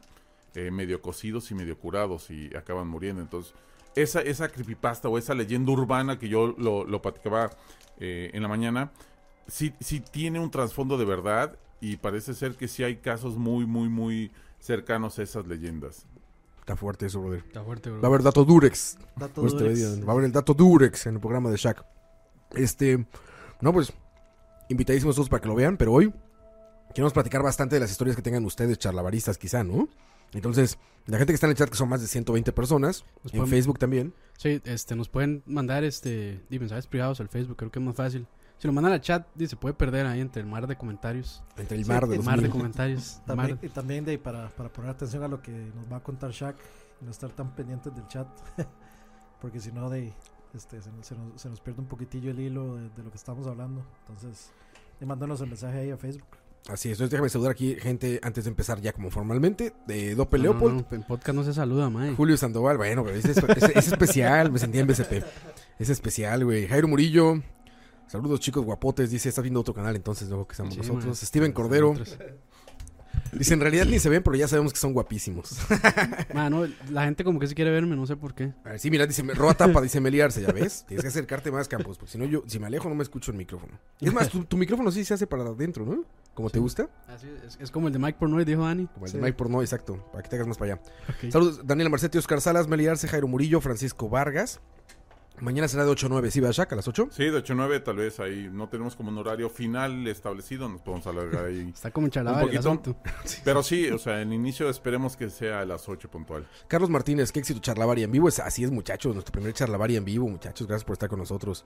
eh, 0.56 0.72
medio 0.72 1.02
cocidos 1.02 1.52
y 1.52 1.56
medio 1.56 1.78
curados 1.78 2.30
y 2.30 2.56
acaban 2.56 2.88
muriendo. 2.88 3.22
Entonces, 3.22 3.54
esa, 3.96 4.22
esa 4.22 4.50
creepypasta 4.50 5.10
o 5.10 5.18
esa 5.18 5.34
leyenda 5.34 5.72
urbana 5.72 6.18
que 6.18 6.30
yo 6.30 6.56
lo, 6.58 6.86
lo 6.86 7.02
platicaba 7.02 7.52
eh, 8.00 8.32
en 8.34 8.42
la 8.42 8.48
mañana, 8.48 8.92
sí, 9.48 9.74
sí 9.80 10.00
tiene 10.00 10.40
un 10.40 10.52
trasfondo 10.52 10.98
de 10.98 11.06
verdad 11.06 11.58
y 11.80 11.98
parece 11.98 12.34
ser 12.34 12.56
que 12.56 12.68
sí 12.68 12.84
hay 12.84 12.98
casos 12.98 13.38
muy, 13.38 13.66
muy, 13.66 13.90
muy 13.90 14.32
cercanos 14.60 15.20
a 15.20 15.24
esas 15.24 15.48
leyendas. 15.48 16.06
Está 16.60 16.76
fuerte 16.76 17.08
eso, 17.08 17.20
brother. 17.20 17.44
Está 17.46 17.64
fuerte, 17.64 17.90
Va 17.90 18.00
a 18.04 18.08
haber 18.08 18.22
dato 18.22 18.46
Durex. 18.46 18.98
Dato. 19.16 19.42
Va 19.44 20.10
a 20.10 20.12
haber 20.12 20.26
el 20.26 20.32
dato 20.32 20.54
Durex 20.54 21.08
en 21.08 21.16
el 21.16 21.20
programa 21.20 21.50
de 21.50 21.58
Shaq. 21.58 21.84
Este, 22.52 23.06
no, 23.62 23.74
pues, 23.74 23.92
invitadísimos 24.70 25.16
todos 25.16 25.28
para 25.28 25.42
que 25.42 25.48
lo 25.48 25.56
vean, 25.56 25.76
pero 25.76 25.92
hoy 25.92 26.14
queremos 26.94 27.14
platicar 27.14 27.42
bastante 27.42 27.76
de 27.76 27.80
las 27.80 27.92
historias 27.92 28.16
que 28.16 28.22
tengan 28.22 28.46
ustedes, 28.46 28.78
charlavaristas 28.78 29.38
quizá, 29.38 29.64
¿no? 29.64 29.90
Entonces, 30.34 30.78
la 31.08 31.18
gente 31.18 31.34
que 31.34 31.36
está 31.36 31.48
en 31.48 31.52
el 31.52 31.58
chat, 31.58 31.70
que 31.70 31.76
son 31.76 31.90
más 31.90 32.02
de 32.02 32.08
120 32.08 32.52
personas, 32.54 33.04
Nos 33.24 33.34
en 33.34 33.40
pueden- 33.40 33.50
Facebook 33.52 33.80
también. 33.80 34.14
Sí, 34.38 34.62
este, 34.66 34.96
nos 34.96 35.10
pueden 35.10 35.44
mandar 35.46 35.84
este, 35.84 36.42
mensajes 36.50 36.88
privados 36.88 37.20
al 37.20 37.28
Facebook, 37.30 37.58
creo 37.58 37.72
que 37.72 37.80
es 37.80 37.86
más 37.86 37.96
fácil. 37.96 38.28
Si 38.58 38.68
lo 38.68 38.74
mandan 38.74 38.94
al 38.94 39.02
chat, 39.02 39.26
se 39.44 39.56
puede 39.56 39.74
perder 39.74 40.06
ahí 40.06 40.22
entre 40.22 40.42
el 40.44 40.48
mar 40.48 40.68
de 40.68 40.76
comentarios. 40.78 41.44
Entre 41.58 41.78
el 41.78 41.84
Sí, 41.84 41.90
mar 41.90 42.08
de 42.08 42.16
el 42.16 42.24
mar 42.24 42.40
de 42.42 42.50
comentarios. 42.50 43.20
También, 43.26 43.56
mar- 43.56 43.66
y 43.66 43.70
también 43.70 44.06
de, 44.06 44.20
para, 44.20 44.50
para 44.50 44.70
poner 44.72 44.92
atención 44.92 45.24
a 45.24 45.28
lo 45.28 45.42
que 45.42 45.52
nos 45.52 45.92
va 45.92 45.98
a 45.98 46.04
contar 46.04 46.30
Shaq 46.32 46.56
y 47.02 47.06
no 47.06 47.10
estar 47.12 47.32
tan 47.32 47.56
pendientes 47.56 47.94
del 47.96 48.08
chat. 48.08 48.28
Porque 49.42 49.60
si 49.60 49.72
no, 49.72 49.90
de, 49.90 50.14
este, 50.54 50.80
se, 50.82 50.92
nos- 50.92 51.08
se 51.08 51.16
nos, 51.16 51.42
se 51.42 51.50
nos 51.50 51.60
pierde 51.60 51.82
un 51.82 51.88
poquitillo 51.88 52.30
el 52.32 52.40
hilo 52.40 52.76
de, 52.76 52.90
de 52.90 53.04
lo 53.04 53.10
que 53.10 53.18
estamos 53.18 53.48
hablando. 53.48 53.84
Entonces, 54.02 54.52
y 55.00 55.06
mándanos 55.06 55.42
el 55.42 55.48
mensaje 55.48 55.80
ahí 55.80 55.90
a 55.90 55.98
Facebook. 55.98 56.28
Así 56.68 56.90
es, 56.90 56.94
entonces 56.94 57.10
déjame 57.12 57.30
saludar 57.30 57.52
aquí 57.52 57.76
gente 57.76 58.20
antes 58.24 58.44
de 58.44 58.50
empezar 58.50 58.80
ya 58.82 58.94
como 58.94 59.10
formalmente. 59.10 59.74
De 59.88 60.14
Dope 60.16 60.38
No, 60.38 60.44
Leopold, 60.44 60.86
no, 60.92 60.96
en 60.96 61.04
podcast 61.04 61.36
no 61.36 61.44
se 61.44 61.54
saluda, 61.54 61.90
mae. 61.90 62.14
Julio 62.14 62.38
Sandoval, 62.38 62.78
bueno, 62.78 63.04
pero 63.04 63.18
es, 63.18 63.26
especial, 63.88 64.52
me 64.52 64.60
sentí 64.60 64.78
en 64.80 64.88
BCP. 64.88 65.24
Es 65.80 65.90
especial, 65.90 66.46
güey. 66.46 66.68
Jairo 66.68 66.88
Murillo, 66.88 67.42
saludos 68.08 68.40
chicos 68.40 68.64
guapotes, 68.64 69.10
dice, 69.10 69.30
estás 69.30 69.42
viendo 69.42 69.60
otro 69.60 69.74
canal 69.74 69.96
entonces, 69.96 70.30
luego 70.30 70.48
que 70.48 70.54
estamos 70.54 70.76
Sí, 70.76 70.80
nosotros. 70.82 71.18
Steven 71.20 71.52
Cordero, 71.52 71.94
Nosotros. 71.94 72.18
Dice, 73.34 73.54
en 73.54 73.60
realidad 73.62 73.86
ni 73.86 74.00
se 74.00 74.10
ven, 74.10 74.22
pero 74.24 74.36
ya 74.36 74.48
sabemos 74.48 74.74
que 74.74 74.80
son 74.80 74.94
guapísimos. 74.94 75.58
Ma, 76.34 76.50
no, 76.50 76.66
la 76.90 77.04
gente 77.06 77.24
como 77.24 77.40
que 77.40 77.48
sí 77.48 77.56
quiere 77.56 77.72
verme, 77.72 77.96
no 77.96 78.06
sé 78.06 78.16
por 78.16 78.34
qué. 78.34 78.54
A 78.66 78.70
ver, 78.70 78.80
sí, 78.80 78.90
mira, 78.92 79.06
dice, 79.08 79.24
me- 79.24 79.34
roba 79.34 79.54
tapa, 79.54 79.82
dice 79.82 80.00
Meliarse, 80.02 80.42
¿ya 80.42 80.52
ves? 80.52 80.86
Tienes 80.88 81.04
que 81.04 81.08
acercarte 81.10 81.52
más, 81.52 81.68
Campos, 81.68 81.98
porque 81.98 82.12
si 82.12 82.18
no 82.18 82.26
yo, 82.26 82.44
si 82.48 82.60
me 82.60 82.68
alejo 82.68 82.90
no 82.90 82.96
me 82.96 83.04
escucho 83.04 83.32
el 83.32 83.38
micrófono. 83.38 83.80
Es 84.00 84.14
más, 84.14 84.30
tu, 84.30 84.44
tu 84.46 84.58
micrófono 84.58 84.92
sí 84.92 85.04
se 85.06 85.14
hace 85.14 85.28
para 85.28 85.44
adentro, 85.44 85.86
¿no? 85.86 86.04
Como 86.34 86.50
te 86.50 86.60
gusta, 86.60 86.90
Así 87.08 87.28
es, 87.46 87.58
es 87.60 87.72
como 87.72 87.88
el 87.88 87.94
de 87.94 88.00
Mike 88.00 88.18
Pornoy, 88.18 88.46
dijo 88.46 88.64
Dani. 88.64 88.88
como 88.88 89.06
el 89.06 89.12
Sí. 89.12 89.18
de 89.18 89.24
Mike 89.24 89.38
Porno, 89.38 89.62
exacto, 89.62 89.98
para 90.12 90.24
que 90.24 90.30
te 90.30 90.36
hagas 90.38 90.48
más 90.48 90.58
para 90.58 90.74
allá. 90.76 90.82
Saludos, 91.30 91.62
Daniela 91.66 91.90
Marcetti, 91.90 92.18
Oscar 92.18 92.40
Salas, 92.40 92.68
Meliarse, 92.70 93.08
Jairo 93.10 93.28
Murillo, 93.28 93.60
Francisco 93.60 94.08
Vargas. 94.10 94.62
Mañana 95.42 95.68
será 95.68 95.84
de 95.84 95.90
8 95.90 96.06
a 96.06 96.10
9, 96.10 96.30
¿sí, 96.30 96.40
Bashak? 96.40 96.72
A 96.72 96.76
las 96.76 96.88
8. 96.88 97.10
Sí, 97.12 97.24
de 97.24 97.38
8 97.38 97.54
a 97.54 97.56
9 97.56 97.80
tal 97.80 97.96
vez 97.96 98.20
ahí 98.20 98.48
no 98.52 98.70
tenemos 98.70 98.96
como 98.96 99.10
un 99.10 99.18
horario 99.18 99.50
final 99.50 100.08
establecido, 100.08 100.70
nos 100.70 100.82
podemos 100.82 101.08
alargar 101.08 101.46
ahí. 101.46 101.68
Está 101.74 101.90
como 101.90 102.06
el 102.06 102.12
poquito. 102.12 102.96
Pero 103.44 103.64
sí, 103.64 103.90
o 103.90 103.98
sea, 103.98 104.22
el 104.22 104.32
inicio 104.34 104.70
esperemos 104.70 105.18
que 105.18 105.32
sea 105.32 105.62
a 105.62 105.66
las 105.66 105.90
8 105.90 106.12
puntual. 106.12 106.48
Carlos 106.68 106.92
Martínez, 106.92 107.32
qué 107.32 107.40
éxito 107.40 107.60
charlavaria 107.60 108.06
en 108.06 108.12
vivo. 108.12 108.30
Es, 108.30 108.40
así 108.40 108.64
es, 108.64 108.70
muchachos. 108.70 109.16
Nuestro 109.16 109.32
primer 109.32 109.54
charlavaria 109.54 109.98
en 109.98 110.06
vivo, 110.06 110.28
muchachos. 110.30 110.68
Gracias 110.68 110.86
por 110.86 110.94
estar 110.94 111.10
con 111.10 111.18
nosotros. 111.18 111.66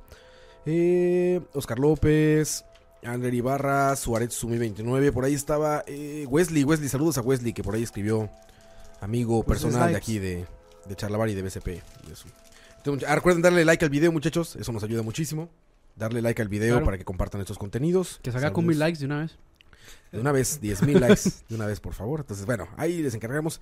Eh, 0.66 1.42
Oscar 1.54 1.78
López, 1.78 2.64
Ander 3.04 3.34
Ibarra, 3.34 3.94
Suárez 3.98 4.34
Sumi 4.34 4.58
29. 4.58 5.12
Por 5.12 5.26
ahí 5.26 5.34
estaba 5.34 5.84
eh, 5.86 6.26
Wesley. 6.30 6.64
Wesley, 6.64 6.88
saludos 6.88 7.18
a 7.18 7.22
Wesley, 7.22 7.52
que 7.52 7.62
por 7.62 7.76
ahí 7.76 7.84
escribió 7.84 8.30
amigo 9.02 9.40
Wesley 9.40 9.48
personal 9.50 9.92
de 9.92 9.98
aquí 9.98 10.18
de, 10.18 10.46
de 10.88 10.96
charlavaria 10.96 11.34
y 11.34 11.36
de 11.36 11.42
BCP. 11.42 11.84
Ah, 13.08 13.16
recuerden 13.16 13.42
darle 13.42 13.66
like 13.66 13.84
al 13.84 13.90
video, 13.90 14.12
muchachos. 14.12 14.56
Eso 14.56 14.72
nos 14.72 14.84
ayuda 14.84 15.02
muchísimo. 15.02 15.50
Darle 15.96 16.22
like 16.22 16.42
al 16.42 16.50
video 16.50 16.74
Claro. 16.76 16.86
para 16.86 16.98
que 16.98 17.06
compartan 17.06 17.42
estos 17.42 17.58
contenidos. 17.58 18.20
Que 18.22 18.32
se 18.32 18.38
haga 18.38 18.52
con 18.54 18.66
mil 18.66 18.78
likes 18.78 19.00
de 19.00 19.06
una 19.06 19.20
vez. 19.22 19.38
De 20.12 20.20
una 20.20 20.32
vez, 20.32 20.60
10 20.62 20.82
mil 20.84 21.00
likes. 21.00 21.30
De 21.50 21.56
una 21.56 21.66
vez, 21.66 21.80
por 21.80 21.94
favor. 21.94 22.22
Entonces, 22.22 22.46
bueno, 22.46 22.68
ahí 22.78 23.02
les 23.02 23.14
encargamos. 23.16 23.62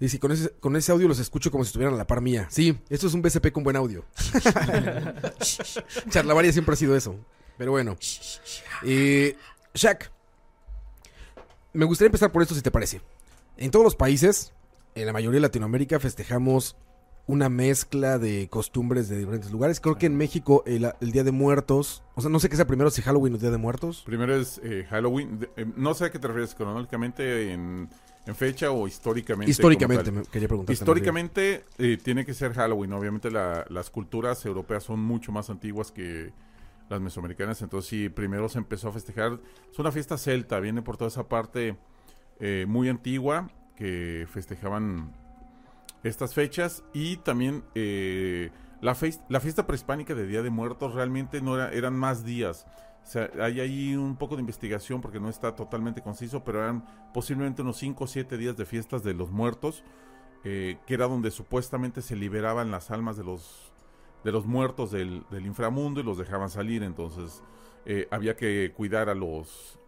Dice, 0.00 0.18
con 0.20 0.30
ese, 0.30 0.50
con 0.60 0.76
ese 0.76 0.92
audio 0.92 1.08
los 1.08 1.18
escucho 1.18 1.50
como 1.50 1.64
si 1.64 1.68
estuvieran 1.68 1.94
a 1.94 1.98
la 1.98 2.06
par 2.06 2.20
mía. 2.20 2.46
Sí, 2.50 2.78
esto 2.88 3.06
es 3.08 3.14
un 3.14 3.22
BCP 3.22 3.50
con 3.52 3.64
buen 3.64 3.76
audio. 3.76 4.04
Charlavaria 6.10 6.52
siempre 6.52 6.74
ha 6.74 6.76
sido 6.76 6.96
eso. 6.96 7.16
Pero 7.56 7.72
bueno. 7.72 7.96
Eh, 8.84 9.36
Shaq. 9.74 10.10
Me 11.72 11.84
gustaría 11.84 12.06
empezar 12.08 12.30
por 12.32 12.42
esto, 12.42 12.54
si 12.54 12.62
te 12.62 12.70
parece. 12.70 13.00
En 13.56 13.70
todos 13.70 13.84
los 13.84 13.96
países, 13.96 14.52
en 14.94 15.06
la 15.06 15.12
mayoría 15.12 15.36
de 15.36 15.40
Latinoamérica, 15.42 15.98
festejamos 15.98 16.76
una 17.28 17.48
mezcla 17.48 18.18
de 18.18 18.48
costumbres 18.50 19.08
de 19.08 19.18
diferentes 19.18 19.52
lugares. 19.52 19.78
Creo 19.80 19.96
que 19.96 20.06
en 20.06 20.16
México 20.16 20.64
el, 20.66 20.90
el 21.00 21.12
Día 21.12 21.22
de 21.24 21.30
Muertos, 21.30 22.02
o 22.14 22.20
sea, 22.22 22.30
no 22.30 22.40
sé 22.40 22.48
qué 22.48 22.56
sea 22.56 22.66
primero, 22.66 22.90
si 22.90 23.02
Halloween 23.02 23.34
o 23.34 23.38
Día 23.38 23.50
de 23.50 23.58
Muertos. 23.58 24.02
Primero 24.04 24.34
es 24.34 24.60
eh, 24.64 24.86
Halloween. 24.88 25.38
de- 25.38 25.50
eh, 25.56 25.66
no 25.76 25.94
sé 25.94 26.06
a 26.06 26.10
qué 26.10 26.18
te 26.18 26.26
refieres 26.26 26.54
cronológicamente 26.54 27.52
en, 27.52 27.88
en 28.26 28.34
fecha 28.34 28.70
o 28.70 28.88
históricamente. 28.88 29.50
Históricamente, 29.50 30.10
me 30.10 30.22
quería 30.22 30.48
preguntar. 30.48 30.72
Históricamente 30.72 31.64
eh, 31.76 31.98
tiene 32.02 32.24
que 32.24 32.32
ser 32.34 32.54
Halloween. 32.54 32.92
Obviamente 32.94 33.30
la- 33.30 33.64
las 33.68 33.90
culturas 33.90 34.44
europeas 34.46 34.82
son 34.84 34.98
mucho 35.00 35.30
más 35.30 35.50
antiguas 35.50 35.92
que 35.92 36.32
las 36.88 37.00
mesoamericanas. 37.02 37.60
Entonces 37.60 37.90
sí, 37.90 38.08
primero 38.08 38.48
se 38.48 38.56
empezó 38.56 38.88
a 38.88 38.92
festejar. 38.92 39.38
Es 39.70 39.78
una 39.78 39.92
fiesta 39.92 40.16
celta, 40.16 40.58
viene 40.60 40.80
por 40.80 40.96
toda 40.96 41.08
esa 41.08 41.28
parte 41.28 41.76
eh, 42.40 42.64
muy 42.66 42.88
antigua 42.88 43.50
que 43.76 44.26
festejaban 44.32 45.12
estas 46.02 46.34
fechas 46.34 46.84
y 46.92 47.16
también 47.18 47.64
eh, 47.74 48.50
la, 48.80 48.94
fes- 48.94 49.22
la 49.28 49.40
fiesta 49.40 49.66
prehispánica 49.66 50.14
de 50.14 50.26
Día 50.26 50.42
de 50.42 50.50
Muertos 50.50 50.94
realmente 50.94 51.40
no 51.40 51.56
era, 51.56 51.72
eran 51.72 51.94
más 51.96 52.24
días. 52.24 52.66
Hay 53.40 53.60
ahí 53.60 53.96
un 53.96 54.16
poco 54.16 54.36
de 54.36 54.40
investigación 54.42 55.00
porque 55.00 55.18
no 55.18 55.30
está 55.30 55.56
totalmente 55.56 56.02
conciso, 56.02 56.44
pero 56.44 56.62
eran 56.62 56.84
posiblemente 57.14 57.62
unos 57.62 57.78
5 57.78 58.04
o 58.04 58.06
7 58.06 58.36
días 58.36 58.56
de 58.56 58.66
fiestas 58.66 59.02
de 59.02 59.14
los 59.14 59.30
muertos, 59.30 59.82
eh, 60.44 60.78
que 60.86 60.94
era 60.94 61.06
donde 61.06 61.30
supuestamente 61.30 62.02
se 62.02 62.16
liberaban 62.16 62.70
las 62.70 62.90
almas 62.90 63.16
de 63.16 63.24
los, 63.24 63.72
de 64.24 64.32
los 64.32 64.46
muertos 64.46 64.90
del, 64.90 65.24
del 65.30 65.46
inframundo 65.46 66.00
y 66.00 66.04
los 66.04 66.18
dejaban 66.18 66.50
salir. 66.50 66.82
Entonces 66.82 67.42
eh, 67.86 68.08
había 68.10 68.36
que 68.36 68.72
cuidar 68.76 69.08
a 69.08 69.14
los, 69.14 69.78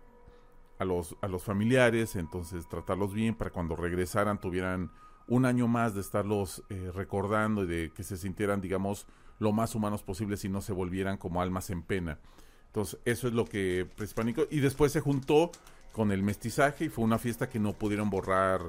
a, 0.79 0.85
los, 0.85 1.17
a 1.21 1.29
los 1.29 1.43
familiares, 1.43 2.17
entonces 2.17 2.69
tratarlos 2.69 3.13
bien 3.13 3.35
para 3.35 3.51
cuando 3.51 3.77
regresaran 3.77 4.41
tuvieran 4.41 4.91
un 5.31 5.47
año 5.47 5.69
más 5.69 5.95
de 5.95 6.01
estarlos 6.01 6.63
eh, 6.69 6.91
recordando 6.95 7.63
y 7.63 7.67
de 7.67 7.93
que 7.93 8.03
se 8.03 8.17
sintieran, 8.17 8.61
digamos, 8.61 9.07
lo 9.39 9.53
más 9.53 9.75
humanos 9.75 10.03
posibles 10.03 10.45
y 10.45 10.49
no 10.49 10.61
se 10.61 10.73
volvieran 10.73 11.17
como 11.17 11.41
almas 11.41 11.71
en 11.71 11.83
pena. 11.83 12.19
Entonces, 12.67 13.01
eso 13.05 13.29
es 13.29 13.33
lo 13.33 13.47
que 13.47 13.89
prehispánico. 13.97 14.47
Y 14.51 14.59
después 14.59 14.93
se 14.93 15.01
juntó 15.01 15.53
con 15.93 16.11
el 16.11 16.23
mestizaje 16.25 16.87
y 16.87 16.89
fue 16.89 17.05
una 17.05 17.19
fiesta 17.19 17.49
que 17.49 17.61
no 17.61 17.73
pudieron 17.73 18.11
borrar, 18.11 18.61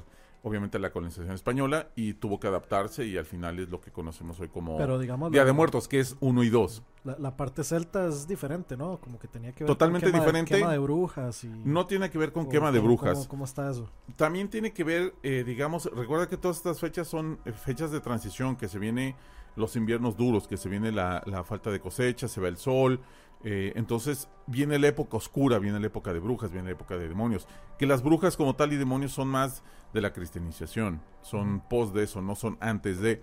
obviamente, 0.44 0.80
la 0.80 0.92
colonización 0.92 1.34
española 1.34 1.90
y 1.96 2.14
tuvo 2.16 2.40
que 2.40 2.48
adaptarse 2.48 3.06
y 3.06 3.18
al 3.18 3.26
final 3.26 3.60
es 3.60 3.70
lo 3.70 3.80
que 3.80 3.92
conocemos 3.92 4.40
hoy 4.40 4.48
como 4.48 4.78
Pero 4.78 4.98
digamos, 5.00 5.32
Día 5.32 5.42
la, 5.42 5.46
de 5.48 5.54
Muertos, 5.54 5.88
que 5.88 6.00
es 6.00 6.16
uno 6.20 6.44
y 6.44 6.50
dos. 6.50 6.84
la, 7.04 7.18
la 7.20 7.38
parte 7.38 7.64
celta 7.64 8.08
es 8.08 8.28
diferente, 8.28 8.76
¿no? 8.76 9.00
Como 9.00 9.20
que 9.20 9.28
tenía 9.28 9.52
que 9.52 9.64
ver 9.64 9.68
Totalmente 9.68 10.06
con 10.08 10.14
quema 10.14 10.26
diferente. 10.26 10.58
quema 10.58 10.72
de 10.72 10.78
brujas 10.80 11.44
y... 11.44 11.48
No 11.48 11.86
tiene 11.86 12.10
que 12.10 12.18
ver 12.18 12.32
con 12.32 12.50
quema 12.50 12.72
de 12.72 12.80
brujas. 12.80 13.20
¿cómo, 13.20 13.30
cómo 13.30 13.46
está 13.46 13.70
eso? 13.70 13.90
También 14.16 14.50
tiene 14.50 14.72
que 14.74 14.84
ver, 14.84 15.14
eh, 15.24 15.44
digamos, 15.46 15.90
recuerda 15.94 16.28
que 16.28 16.38
todas 16.38 16.58
estas 16.58 16.80
fechas 16.80 17.08
son 17.08 17.40
eh, 17.46 17.52
fechas 17.52 17.92
de 17.92 18.00
transición, 18.00 18.56
que 18.56 18.68
se 18.68 18.80
viene 18.80 19.16
los 19.56 19.76
inviernos 19.76 20.16
duros, 20.18 20.48
que 20.48 20.58
se 20.58 20.70
viene 20.70 20.92
la, 20.92 21.22
la 21.26 21.44
falta 21.44 21.70
de 21.72 21.80
cosecha, 21.80 22.28
se 22.28 22.40
va 22.40 22.48
el 22.48 22.58
sol, 22.58 23.02
eh, 23.44 23.74
entonces 23.76 24.30
viene 24.48 24.78
la 24.80 24.88
época 24.88 25.18
oscura, 25.18 25.60
viene 25.60 25.80
la 25.80 25.88
época 25.88 26.14
de 26.14 26.20
brujas, 26.20 26.52
viene 26.52 26.68
la 26.68 26.74
época 26.74 26.96
de 26.98 27.10
demonios, 27.10 27.48
que 27.78 27.86
las 27.86 28.02
brujas 28.04 28.38
como 28.38 28.56
tal 28.56 28.72
y 28.72 28.78
demonios 28.78 29.12
son 29.12 29.28
más 29.28 29.64
de 29.94 30.02
la 30.02 30.14
cristianización, 30.14 31.02
son 31.22 31.62
post 31.70 31.94
de 31.94 32.04
eso, 32.04 32.22
no 32.22 32.36
son 32.36 32.58
antes 32.62 33.00
de. 33.00 33.22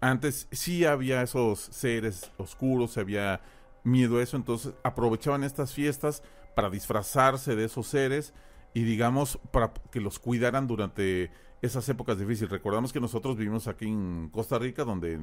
Antes 0.00 0.48
sí 0.50 0.84
había 0.84 1.22
esos 1.22 1.60
seres 1.60 2.30
oscuros, 2.36 2.98
había 2.98 3.40
miedo 3.84 4.18
a 4.18 4.22
eso, 4.22 4.36
entonces 4.36 4.74
aprovechaban 4.82 5.44
estas 5.44 5.72
fiestas 5.72 6.22
para 6.54 6.70
disfrazarse 6.70 7.54
de 7.56 7.64
esos 7.64 7.86
seres 7.86 8.34
y 8.74 8.82
digamos 8.82 9.38
para 9.52 9.72
que 9.90 10.00
los 10.00 10.18
cuidaran 10.18 10.66
durante 10.66 11.30
esas 11.62 11.88
épocas 11.88 12.18
difíciles. 12.18 12.50
Recordamos 12.50 12.92
que 12.92 13.00
nosotros 13.00 13.36
vivimos 13.36 13.68
aquí 13.68 13.86
en 13.86 14.28
Costa 14.32 14.58
Rica 14.58 14.84
donde 14.84 15.20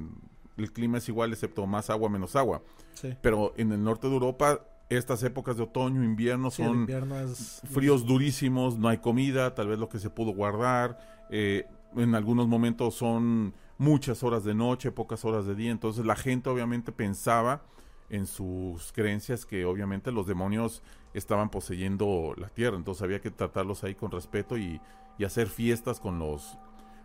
el 0.58 0.74
clima 0.74 0.98
es 1.00 1.10
igual 1.10 1.34
excepto 1.34 1.66
más 1.68 1.90
agua 1.90 2.10
menos 2.10 2.36
agua, 2.36 2.62
Sí. 2.94 3.16
pero 3.22 3.54
en 3.58 3.72
el 3.72 3.84
norte 3.84 4.08
de 4.08 4.14
Europa 4.14 4.60
estas 4.90 5.22
épocas 5.24 5.58
de 5.58 5.64
otoño, 5.64 6.04
invierno 6.04 6.50
Sí, 6.52 6.64
son 6.64 6.82
invierno 6.82 7.20
es... 7.20 7.62
fríos 7.72 8.06
durísimos, 8.06 8.78
no 8.78 8.88
hay 8.88 8.98
comida, 8.98 9.54
tal 9.54 9.68
vez 9.68 9.80
lo 9.80 9.88
que 9.88 10.00
se 10.00 10.10
pudo 10.10 10.32
guardar, 10.32 11.00
eh, 11.30 11.68
en 11.96 12.16
algunos 12.16 12.48
momentos 12.48 12.96
son 12.96 13.54
muchas 13.78 14.24
horas 14.24 14.44
de 14.44 14.56
noche, 14.56 14.92
pocas 14.92 15.24
horas 15.26 15.46
de 15.46 15.56
día, 15.56 15.72
entonces 15.72 16.06
la 16.06 16.16
gente 16.16 16.50
obviamente 16.50 16.92
pensaba 16.92 17.64
en 18.10 18.26
sus 18.26 18.92
creencias 18.92 19.46
que 19.46 19.66
obviamente 19.66 20.12
los 20.12 20.26
demonios 20.26 20.82
estaban 21.14 21.50
poseyendo 21.50 22.34
la 22.38 22.50
tierra, 22.50 22.76
entonces 22.76 23.04
había 23.04 23.22
que 23.22 23.32
tratarlos 23.32 23.84
ahí 23.84 23.96
con 23.96 24.12
respeto 24.12 24.58
y, 24.58 24.82
y 25.18 25.24
hacer 25.24 25.48
fiestas 25.48 26.00
con 26.00 26.20
los 26.20 26.58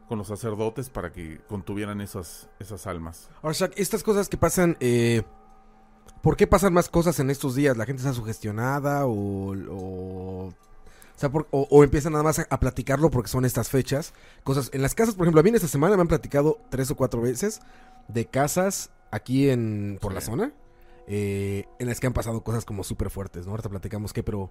con 0.09 0.19
los 0.19 0.29
sacerdotes 0.29 0.91
para 0.91 1.12
que 1.12 1.41
contuvieran 1.49 2.03
esas 2.03 2.50
esas 2.59 2.87
almas. 2.87 3.31
Ahora, 3.43 3.55
Shaq, 3.55 3.73
estas 3.76 4.03
cosas 4.03 4.29
que 4.29 4.37
pasan, 4.37 4.76
eh, 4.81 5.23
¿por 6.25 6.37
qué 6.37 6.49
pasan 6.49 6.73
más 6.73 6.88
cosas 6.88 7.21
en 7.21 7.31
estos 7.31 7.54
días? 7.54 7.76
¿La 7.76 7.85
gente 7.87 8.00
está 8.02 8.12
sugestionada 8.12 9.07
o... 9.07 9.52
o... 9.54 10.47
o 10.49 10.54
sea, 11.14 11.31
por- 11.31 11.47
o- 11.52 11.69
o 11.71 11.85
empiezan 11.85 12.12
nada 12.12 12.25
más 12.25 12.40
a, 12.40 12.47
a 12.50 12.59
platicarlo 12.59 13.11
porque 13.11 13.28
son 13.28 13.45
estas 13.45 13.69
fechas. 13.69 14.12
Cosas 14.43 14.71
en 14.73 14.83
las 14.83 14.97
casas, 14.97 15.14
por 15.14 15.26
ejemplo, 15.26 15.40
a 15.40 15.45
mí 15.45 15.50
en 15.50 15.54
esta 15.54 15.69
semana 15.69 15.95
me 15.97 16.02
han 16.02 16.09
platicado 16.09 16.59
tres 16.71 16.90
o 16.90 16.97
cuatro 16.97 17.21
veces 17.21 17.61
de 18.09 18.26
casas 18.26 18.90
aquí 19.12 19.49
en 19.50 19.99
por 20.00 20.12
la 20.12 20.21
zona 20.21 20.52
eh, 21.07 21.66
en 21.78 21.87
las 21.87 22.00
que 22.00 22.07
han 22.09 22.12
pasado 22.14 22.43
cosas 22.43 22.64
como 22.64 22.83
súper 22.83 23.11
fuertes, 23.11 23.45
¿no? 23.47 23.52
Ahorita 23.52 23.69
platicamos 23.69 24.12
qué, 24.12 24.23
pero 24.25 24.50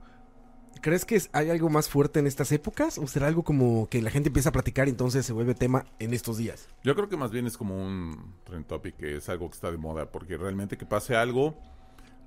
¿crees 0.82 1.06
que 1.06 1.16
es- 1.16 1.30
hay 1.34 1.50
algo 1.50 1.70
más 1.70 1.90
fuerte 1.90 2.20
en 2.20 2.28
estas 2.28 2.52
épocas? 2.52 2.98
¿O 2.98 3.08
será 3.08 3.28
algo 3.28 3.44
como 3.44 3.88
que 3.90 4.02
la 4.02 4.10
gente 4.10 4.30
empieza 4.30 4.50
a 4.50 4.52
platicar 4.52 4.88
y 4.88 4.92
entonces 4.92 5.26
se 5.26 5.34
vuelve 5.34 5.56
tema 5.56 5.86
en 6.00 6.14
estos 6.14 6.38
días? 6.38 6.68
Yo 6.84 6.96
creo 6.96 7.10
que 7.10 7.18
más 7.18 7.32
bien 7.32 7.46
es 7.48 7.58
como 7.58 7.76
un 7.76 8.36
trend 8.44 8.66
topic, 8.66 8.96
que 8.98 9.18
es 9.18 9.30
algo 9.30 9.50
que 9.50 9.56
está 9.56 9.72
de 9.72 9.78
moda, 9.78 10.12
porque 10.12 10.38
realmente 10.38 10.78
que 10.78 10.86
pase 10.86 11.16
algo, 11.16 11.56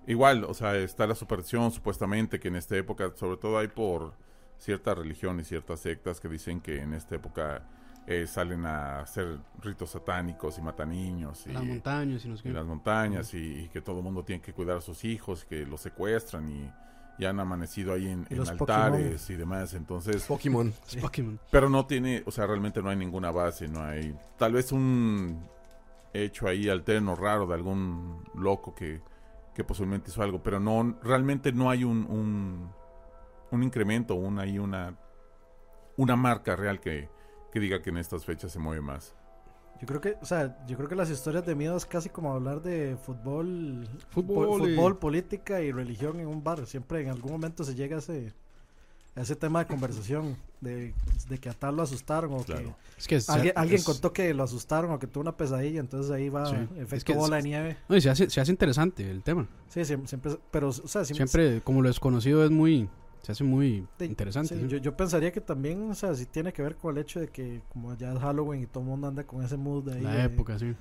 igual, 0.07 0.45
o 0.45 0.55
sea, 0.55 0.77
está 0.77 1.07
la 1.07 1.15
superstición 1.15 1.71
supuestamente 1.73 2.39
que 2.41 2.49
en 2.49 2.57
esta 2.57 2.77
época, 2.77 3.13
sobre 3.17 3.37
todo 3.37 3.59
hay 3.59 3.69
por 3.69 4.15
ciertas 4.59 4.97
religiones, 4.97 5.49
ciertas 5.49 5.81
sectas 5.81 6.21
que 6.21 6.29
dicen 6.29 6.61
que 6.61 6.81
en 6.81 6.95
esta 6.95 7.17
época 7.17 7.69
eh, 8.07 8.27
salen 8.27 8.65
a 8.65 9.01
hacer 9.01 9.39
ritos 9.61 9.91
satánicos 9.91 10.57
y 10.59 10.63
matan 10.63 10.91
niños 10.91 11.45
y, 11.47 11.51
montañas 11.51 12.25
y 12.25 12.49
y 12.49 12.53
las 12.53 12.65
montañas 12.65 13.35
y, 13.35 13.39
y 13.65 13.69
que 13.69 13.81
todo 13.83 13.99
el 13.99 14.05
mundo 14.05 14.25
tiene 14.25 14.41
que 14.41 14.53
cuidar 14.53 14.77
a 14.79 14.81
sus 14.81 15.05
hijos, 15.05 15.45
que 15.45 15.67
los 15.67 15.81
secuestran 15.81 16.49
y, 16.49 16.71
y 17.19 17.25
han 17.25 17.41
amanecido 17.41 17.95
ahí 17.95 18.09
en, 18.09 18.27
en 18.29 18.41
altares 18.49 19.31
y 19.31 19.37
demás, 19.37 19.75
entonces... 19.75 20.25
Pokémon. 20.25 20.73
Es 20.89 20.97
Pokémon. 20.97 21.39
Pero 21.51 21.69
no 21.69 21.87
tiene, 21.87 22.23
o 22.27 22.31
sea, 22.31 22.47
realmente 22.47 22.83
no 22.83 22.91
hay 22.91 22.97
ninguna 22.97 23.31
base, 23.31 23.69
no 23.69 23.83
hay 23.83 24.15
tal 24.37 24.53
vez 24.53 24.73
un 24.73 25.49
hecho 26.13 26.49
ahí 26.49 26.69
alterno 26.69 27.15
raro 27.15 27.47
de 27.47 27.55
algún 27.55 28.23
loco 28.35 28.75
que, 28.75 29.03
que 29.55 29.65
posiblemente 29.65 30.11
hizo 30.11 30.23
algo, 30.23 30.43
pero 30.43 30.61
no, 30.61 30.99
realmente 31.03 31.53
no 31.53 31.71
hay 31.71 31.85
un, 31.85 32.05
un, 32.09 32.71
un 33.51 33.63
incremento, 33.63 34.15
una, 34.15 34.43
hay 34.43 34.59
una, 34.59 34.97
una 35.97 36.17
marca 36.17 36.57
real 36.57 36.81
que, 36.81 37.09
que 37.53 37.61
diga 37.61 37.81
que 37.81 37.91
en 37.91 37.99
estas 37.99 38.25
fechas 38.25 38.53
se 38.53 38.59
mueve 38.59 38.83
más. 38.83 39.15
Yo 39.81 39.87
creo 39.87 40.01
que, 40.01 40.17
o 40.23 40.27
sea, 40.27 40.57
yo 40.67 40.77
creo 40.77 40.89
que 40.89 40.95
las 40.97 41.11
historias 41.11 41.45
de 41.45 41.55
miedo 41.55 41.77
es 41.77 41.85
casi 41.87 42.09
como 42.09 42.33
hablar 42.33 42.63
de 42.63 42.97
fútbol, 43.03 43.87
Fútbol 44.11 44.47
po- 44.47 44.67
y- 44.69 44.75
fútbol, 44.75 44.99
política 44.99 45.61
y 45.61 45.71
religión 45.73 46.19
en 46.21 46.27
un 46.29 46.43
bar. 46.43 46.67
Siempre 46.67 47.03
en 47.03 47.11
algún 47.11 47.33
momento 47.33 47.63
se 47.65 47.75
llega 47.75 47.97
a 47.97 47.99
ese, 47.99 48.33
a 49.15 49.21
ese 49.21 49.37
tema 49.37 49.61
de 49.61 49.67
conversación 49.67 50.37
de, 50.61 50.95
de 51.29 51.39
que 51.39 51.49
a 51.51 51.53
tal 51.53 51.77
lo 51.77 51.83
asustaron 51.83 52.33
o 52.33 52.39
Claro. 52.39 52.75
que 52.97 53.01
Es 53.01 53.07
que 53.07 53.21
se- 53.21 53.31
alguien, 53.33 53.53
alguien 53.57 53.79
es- 53.79 53.85
contó 53.85 54.13
que 54.13 54.33
lo 54.33 54.43
asustaron 54.45 54.91
o 54.93 54.99
que 54.99 55.07
tuvo 55.07 55.23
una 55.23 55.37
pesadilla, 55.37 55.81
entonces 55.81 56.11
ahí 56.11 56.29
va 56.31 56.47
Sí. 56.47 56.57
efecto 56.77 56.95
Es 56.97 57.05
que 57.05 57.13
es- 57.13 57.19
bola 57.19 57.37
de 57.37 57.43
nieve. 57.43 57.77
No, 57.89 57.97
y 57.97 58.01
se 58.01 58.09
hace, 58.11 58.31
se 58.31 58.41
hace 58.41 58.51
interesante 58.51 59.11
el 59.11 59.23
tema. 59.23 59.47
Sí, 59.69 59.85
siempre, 59.85 60.09
siempre- 60.09 60.39
pero, 60.51 60.69
o 60.69 60.73
sea, 60.73 61.05
siempre, 61.05 61.27
Siempre, 61.29 61.61
como 61.63 61.83
lo 61.83 61.89
desconocido 61.89 62.45
es 62.45 62.51
muy. 62.51 62.89
Se 63.27 63.33
hace 63.33 63.43
muy 63.43 63.85
interesante. 63.99 64.55
sí, 64.55 64.61
¿sí? 64.61 64.69
yo, 64.69 64.79
yo 64.79 64.97
pensaría 64.97 65.33
que 65.33 65.41
también, 65.41 65.91
o 65.91 65.95
sea, 65.97 66.15
sí 66.15 66.27
tiene 66.27 66.53
que 66.53 66.63
ver 66.63 66.77
con 66.77 66.95
el 66.97 67.03
hecho 67.03 67.19
de 67.19 67.27
que 67.27 67.61
como 67.73 67.93
ya 67.97 68.13
es 68.13 68.21
Halloween 68.21 68.63
y 68.63 68.67
todo 68.67 68.85
el 68.85 68.89
mundo 68.91 69.09
anda 69.09 69.25
con 69.25 69.43
ese 69.45 69.57
mood 69.57 69.83
de 69.91 69.95
ahí 69.95 70.03
La 70.03 70.15
de- 70.15 70.23
época, 70.27 70.57
sí. 70.61 70.77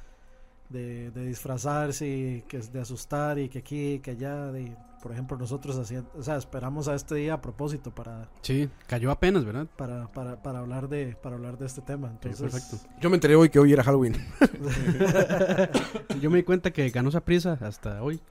de, 0.69 1.09
de 1.09 1.25
disfrazarse 1.25 2.07
y 2.07 2.41
que 2.43 2.59
de 2.59 2.79
asustar 2.81 3.39
y 3.39 3.49
que 3.49 3.57
aquí 3.59 3.99
que 3.99 4.11
allá 4.11 4.51
de 4.51 4.77
por 5.01 5.11
ejemplo 5.11 5.37
nosotros 5.37 5.75
hacían, 5.79 6.05
o 6.15 6.21
sea, 6.21 6.35
esperamos 6.37 6.87
a 6.87 6.93
este 6.93 7.15
día 7.15 7.33
a 7.33 7.41
propósito 7.41 7.89
para 7.89 8.29
Sí, 8.43 8.69
cayó 8.85 9.09
apenas, 9.09 9.43
¿verdad? 9.43 9.65
para, 9.75 10.07
para, 10.11 10.43
para 10.43 10.59
hablar 10.59 10.87
de 10.87 11.15
para 11.19 11.37
hablar 11.37 11.57
de 11.57 11.65
este 11.65 11.81
tema. 11.81 12.09
Entonces, 12.11 12.51
perfecto. 12.51 12.77
Yo 13.01 13.09
me 13.09 13.15
enteré 13.15 13.35
hoy 13.35 13.49
que 13.49 13.57
hoy 13.57 13.73
era 13.73 13.81
Halloween. 13.83 14.13
Yo 16.21 16.29
me 16.29 16.37
di 16.37 16.43
cuenta 16.43 16.69
que 16.71 16.89
ganó 16.91 17.09
esa 17.09 17.21
prisa 17.21 17.57
hasta 17.61 18.03
hoy. 18.03 18.21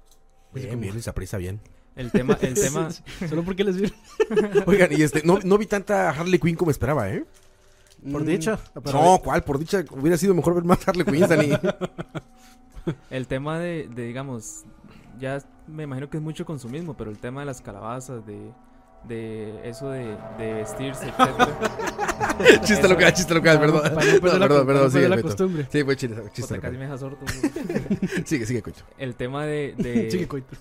Bien, 0.53 0.81
bien, 0.81 0.97
esa 0.97 1.13
prisa, 1.15 1.37
bien. 1.37 1.61
El 1.97 2.11
tema, 2.11 2.37
el 2.41 2.55
tema, 2.61 2.89
Solo 3.29 3.43
porque 3.45 3.63
les 3.65 3.77
vi. 3.81 3.93
Oigan, 4.67 4.91
y 4.93 5.03
este, 5.03 5.23
no, 5.25 5.39
no 5.45 5.59
vi 5.59 5.67
tanta 5.67 6.11
Harley 6.11 6.39
Quinn 6.39 6.57
como 6.57 6.71
esperaba, 6.71 7.09
¿eh? 7.11 7.25
por 8.11 8.23
Mm, 8.23 8.27
dicha, 8.27 8.59
no, 8.93 9.19
¿cuál? 9.25 9.43
Por 9.45 9.59
dicha, 9.59 9.83
hubiera 9.93 10.19
sido 10.19 10.35
mejor 10.35 10.55
ver 10.55 10.65
más 10.65 10.87
Harley 10.87 11.05
Quinn, 11.07 11.27
Dani. 11.29 11.51
el 13.11 13.27
tema 13.27 13.59
de, 13.59 13.89
de, 13.95 14.05
digamos, 14.07 14.65
ya 15.19 15.43
me 15.67 15.85
imagino 15.85 16.11
que 16.11 16.19
es 16.19 16.23
mucho 16.23 16.45
consumismo, 16.45 16.95
pero 16.97 17.11
el 17.11 17.19
tema 17.19 17.41
de 17.41 17.47
las 17.47 17.63
calabazas, 17.63 18.27
de, 18.27 18.51
de 19.09 19.69
eso 19.69 19.89
de, 19.89 20.17
de 20.37 20.53
vestirse, 20.55 21.07
etcétera. 21.07 22.61
chiste 22.65 22.89
local, 22.89 23.13
chiste 23.15 23.35
local, 23.35 23.55
no- 23.57 23.61
perdón. 23.61 23.83
no 23.95 24.01
la- 24.01 24.21
perdón, 24.21 24.21
perdón, 24.21 24.67
perder 24.67 24.91
sigue, 24.91 25.09
la 25.09 25.23
costumbre. 25.23 25.69
Sí, 25.71 25.83
fue 25.85 25.97
chiste, 25.97 26.17
chiste 26.33 26.43
casi 26.43 26.55
local. 26.57 26.73
me 26.73 26.79
deja 26.81 26.99
sordo. 26.99 27.19
Sigue, 28.27 28.45
sigue, 28.47 28.61
cocho. 28.63 28.85
El 28.99 29.15
tema 29.15 29.47
de, 29.47 29.75
de, 29.79 30.11
Sigue, 30.11 30.29
coito. 30.29 30.55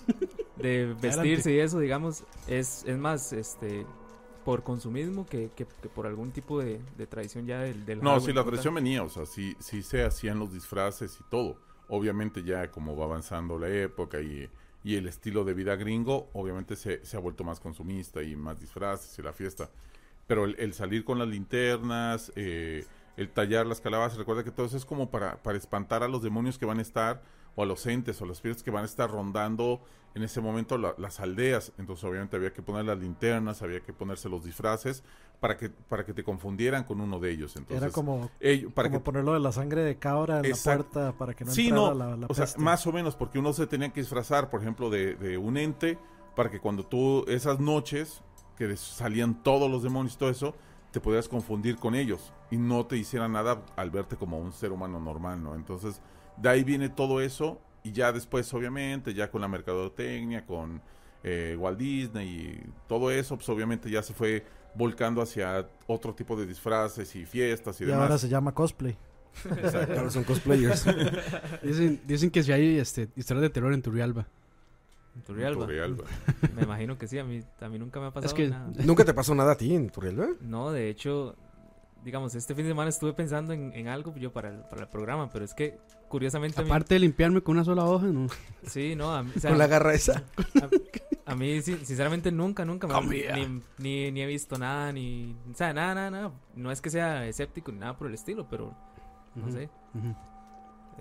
De 0.64 0.94
vestirse 0.94 1.52
y 1.52 1.58
eso, 1.58 1.78
digamos, 1.78 2.24
es, 2.48 2.84
es 2.86 2.98
más 2.98 3.32
este 3.32 3.86
por 4.44 4.62
consumismo 4.62 5.26
que, 5.26 5.50
que, 5.56 5.66
que 5.66 5.88
por 5.88 6.06
algún 6.06 6.30
tipo 6.30 6.60
de, 6.60 6.80
de 6.98 7.06
tradición 7.06 7.46
ya 7.46 7.60
del, 7.60 7.86
del 7.86 8.02
No, 8.02 8.20
sí, 8.20 8.32
la 8.32 8.44
tradición 8.44 8.74
venía, 8.74 9.02
o 9.02 9.08
sea, 9.08 9.24
sí, 9.24 9.56
sí 9.58 9.82
se 9.82 10.04
hacían 10.04 10.38
los 10.38 10.52
disfraces 10.52 11.18
y 11.18 11.24
todo. 11.30 11.56
Obviamente 11.88 12.42
ya 12.42 12.70
como 12.70 12.96
va 12.96 13.04
avanzando 13.04 13.58
la 13.58 13.68
época 13.68 14.20
y, 14.20 14.48
y 14.82 14.96
el 14.96 15.06
estilo 15.06 15.44
de 15.44 15.54
vida 15.54 15.76
gringo, 15.76 16.28
obviamente 16.34 16.76
se, 16.76 17.04
se 17.04 17.16
ha 17.16 17.20
vuelto 17.20 17.42
más 17.42 17.58
consumista 17.60 18.22
y 18.22 18.36
más 18.36 18.60
disfraces 18.60 19.18
y 19.18 19.22
la 19.22 19.32
fiesta. 19.32 19.70
Pero 20.26 20.44
el, 20.44 20.56
el 20.58 20.74
salir 20.74 21.04
con 21.04 21.18
las 21.18 21.28
linternas, 21.28 22.32
eh, 22.36 22.84
el 23.16 23.30
tallar 23.30 23.66
las 23.66 23.80
calabazas, 23.80 24.18
recuerda 24.18 24.44
que 24.44 24.50
todo 24.50 24.66
eso 24.66 24.76
es 24.76 24.84
como 24.84 25.10
para, 25.10 25.42
para 25.42 25.56
espantar 25.56 26.02
a 26.02 26.08
los 26.08 26.22
demonios 26.22 26.58
que 26.58 26.66
van 26.66 26.78
a 26.78 26.82
estar, 26.82 27.22
o 27.56 27.62
a 27.62 27.66
los 27.66 27.86
entes, 27.86 28.20
o 28.20 28.24
a 28.24 28.26
los 28.26 28.38
espíritus 28.38 28.62
que 28.62 28.70
van 28.70 28.82
a 28.82 28.86
estar 28.86 29.10
rondando 29.10 29.80
en 30.14 30.22
ese 30.22 30.40
momento 30.40 30.78
la- 30.78 30.94
las 30.98 31.20
aldeas. 31.20 31.72
Entonces 31.78 32.04
obviamente 32.04 32.36
había 32.36 32.52
que 32.52 32.62
poner 32.62 32.84
las 32.84 32.98
linternas, 32.98 33.62
había 33.62 33.80
que 33.80 33.92
ponerse 33.92 34.28
los 34.28 34.44
disfraces 34.44 35.02
para 35.40 35.56
que, 35.56 35.70
para 35.70 36.04
que 36.04 36.14
te 36.14 36.22
confundieran 36.24 36.84
con 36.84 37.00
uno 37.00 37.18
de 37.18 37.30
ellos. 37.32 37.56
Entonces, 37.56 37.82
Era 37.82 37.92
como, 37.92 38.30
ello- 38.40 38.70
para 38.70 38.88
como 38.88 39.00
que 39.00 39.04
ponerlo 39.04 39.32
de 39.34 39.40
la 39.40 39.52
sangre 39.52 39.82
de 39.82 39.98
cabra 39.98 40.40
en 40.40 40.50
la 40.50 40.56
puerta 40.56 41.12
para 41.18 41.34
que 41.34 41.44
no 41.44 41.52
Sí, 41.52 41.66
entrara 41.70 41.88
no, 41.88 41.94
la, 41.94 42.16
la 42.16 42.26
o 42.28 42.34
sea, 42.34 42.46
más 42.58 42.86
o 42.86 42.92
menos, 42.92 43.16
porque 43.16 43.38
uno 43.38 43.52
se 43.52 43.66
tenía 43.66 43.92
que 43.92 44.00
disfrazar, 44.00 44.50
por 44.50 44.60
ejemplo, 44.60 44.88
de, 44.90 45.14
de 45.16 45.36
un 45.36 45.56
ente, 45.56 45.98
para 46.36 46.50
que 46.50 46.60
cuando 46.60 46.84
tú, 46.84 47.24
esas 47.28 47.60
noches, 47.60 48.22
que 48.56 48.76
salían 48.76 49.42
todos 49.42 49.70
los 49.70 49.82
demonios 49.82 50.14
y 50.14 50.18
todo 50.18 50.30
eso, 50.30 50.54
te 50.92 51.00
podías 51.00 51.28
confundir 51.28 51.76
con 51.76 51.94
ellos 51.94 52.32
y 52.50 52.56
no 52.56 52.86
te 52.86 52.96
hicieran 52.96 53.32
nada 53.32 53.62
al 53.76 53.90
verte 53.90 54.16
como 54.16 54.38
un 54.38 54.52
ser 54.52 54.70
humano 54.72 55.00
normal, 55.00 55.42
¿no? 55.42 55.54
Entonces, 55.56 56.00
de 56.36 56.48
ahí 56.48 56.64
viene 56.64 56.88
todo 56.88 57.20
eso 57.20 57.60
y 57.82 57.92
ya 57.92 58.12
después, 58.12 58.52
obviamente, 58.54 59.12
ya 59.14 59.30
con 59.30 59.40
la 59.40 59.48
mercadotecnia, 59.48 60.44
con 60.46 60.80
eh, 61.22 61.56
Walt 61.58 61.78
Disney 61.78 62.28
y 62.28 62.60
todo 62.88 63.10
eso, 63.10 63.36
pues 63.36 63.48
obviamente 63.48 63.90
ya 63.90 64.02
se 64.02 64.14
fue 64.14 64.44
volcando 64.74 65.22
hacia 65.22 65.68
otro 65.86 66.14
tipo 66.14 66.36
de 66.36 66.46
disfraces 66.46 67.14
y 67.14 67.24
fiestas 67.26 67.80
y, 67.80 67.84
y 67.84 67.86
demás. 67.86 68.02
ahora 68.02 68.18
se 68.18 68.28
llama 68.28 68.52
cosplay. 68.52 68.96
Ahora 69.96 70.10
son 70.10 70.24
cosplayers. 70.24 70.84
Dicen, 71.62 72.00
dicen 72.06 72.30
que 72.30 72.42
si 72.42 72.52
hay 72.52 72.78
este, 72.78 73.08
historias 73.16 73.42
de 73.42 73.50
terror 73.50 73.72
en 73.74 73.82
Turrialba. 73.82 74.26
En 75.16 75.22
Turrialba. 75.22 75.66
Turrialba. 75.66 76.04
Me 76.54 76.62
imagino 76.62 76.96
que 76.98 77.06
sí, 77.08 77.18
a 77.18 77.24
mí, 77.24 77.40
a 77.60 77.68
mí 77.68 77.78
nunca 77.78 78.00
me 78.00 78.06
ha 78.06 78.10
pasado 78.10 78.34
que- 78.34 78.48
nada. 78.48 78.70
¿Nunca 78.84 79.04
te 79.04 79.12
pasó 79.14 79.34
nada 79.34 79.52
a 79.52 79.56
ti 79.56 79.74
en 79.74 79.90
Turrialba? 79.90 80.28
No, 80.40 80.70
de 80.72 80.88
hecho, 80.88 81.36
digamos, 82.04 82.34
este 82.34 82.54
fin 82.54 82.64
de 82.64 82.70
semana 82.70 82.90
estuve 82.90 83.12
pensando 83.12 83.52
en, 83.52 83.72
en 83.74 83.88
algo 83.88 84.14
yo 84.16 84.32
para 84.32 84.50
el, 84.50 84.60
para 84.62 84.82
el 84.82 84.88
programa, 84.88 85.28
pero 85.32 85.44
es 85.44 85.54
que 85.54 85.78
curiosamente 86.14 86.60
a 86.60 86.62
mí, 86.62 86.70
Aparte 86.70 86.94
de 86.94 87.00
limpiarme 87.00 87.40
con 87.40 87.56
una 87.56 87.64
sola 87.64 87.84
hoja, 87.84 88.06
¿no? 88.06 88.28
sí, 88.62 88.94
no, 88.94 89.12
a 89.12 89.24
mí, 89.24 89.32
o 89.36 89.40
sea, 89.40 89.50
Con 89.50 89.58
la 89.58 89.66
garra 89.66 89.94
esa. 89.94 90.22
a 91.26 91.34
mí 91.34 91.60
sí, 91.60 91.76
sinceramente 91.82 92.30
nunca, 92.30 92.64
nunca 92.64 92.86
me, 93.00 93.32
ni, 93.34 93.62
ni, 93.78 94.12
ni 94.12 94.22
he 94.22 94.26
visto 94.26 94.56
nada, 94.56 94.92
ni, 94.92 95.34
o 95.50 95.54
sea, 95.56 95.72
nada, 95.74 95.92
nada, 95.96 96.10
nada. 96.12 96.32
No 96.54 96.70
es 96.70 96.80
que 96.80 96.88
sea 96.90 97.26
escéptico 97.26 97.72
ni 97.72 97.78
nada 97.78 97.96
por 97.98 98.06
el 98.06 98.14
estilo, 98.14 98.46
pero 98.48 98.72
no 99.34 99.50
sé. 99.50 99.68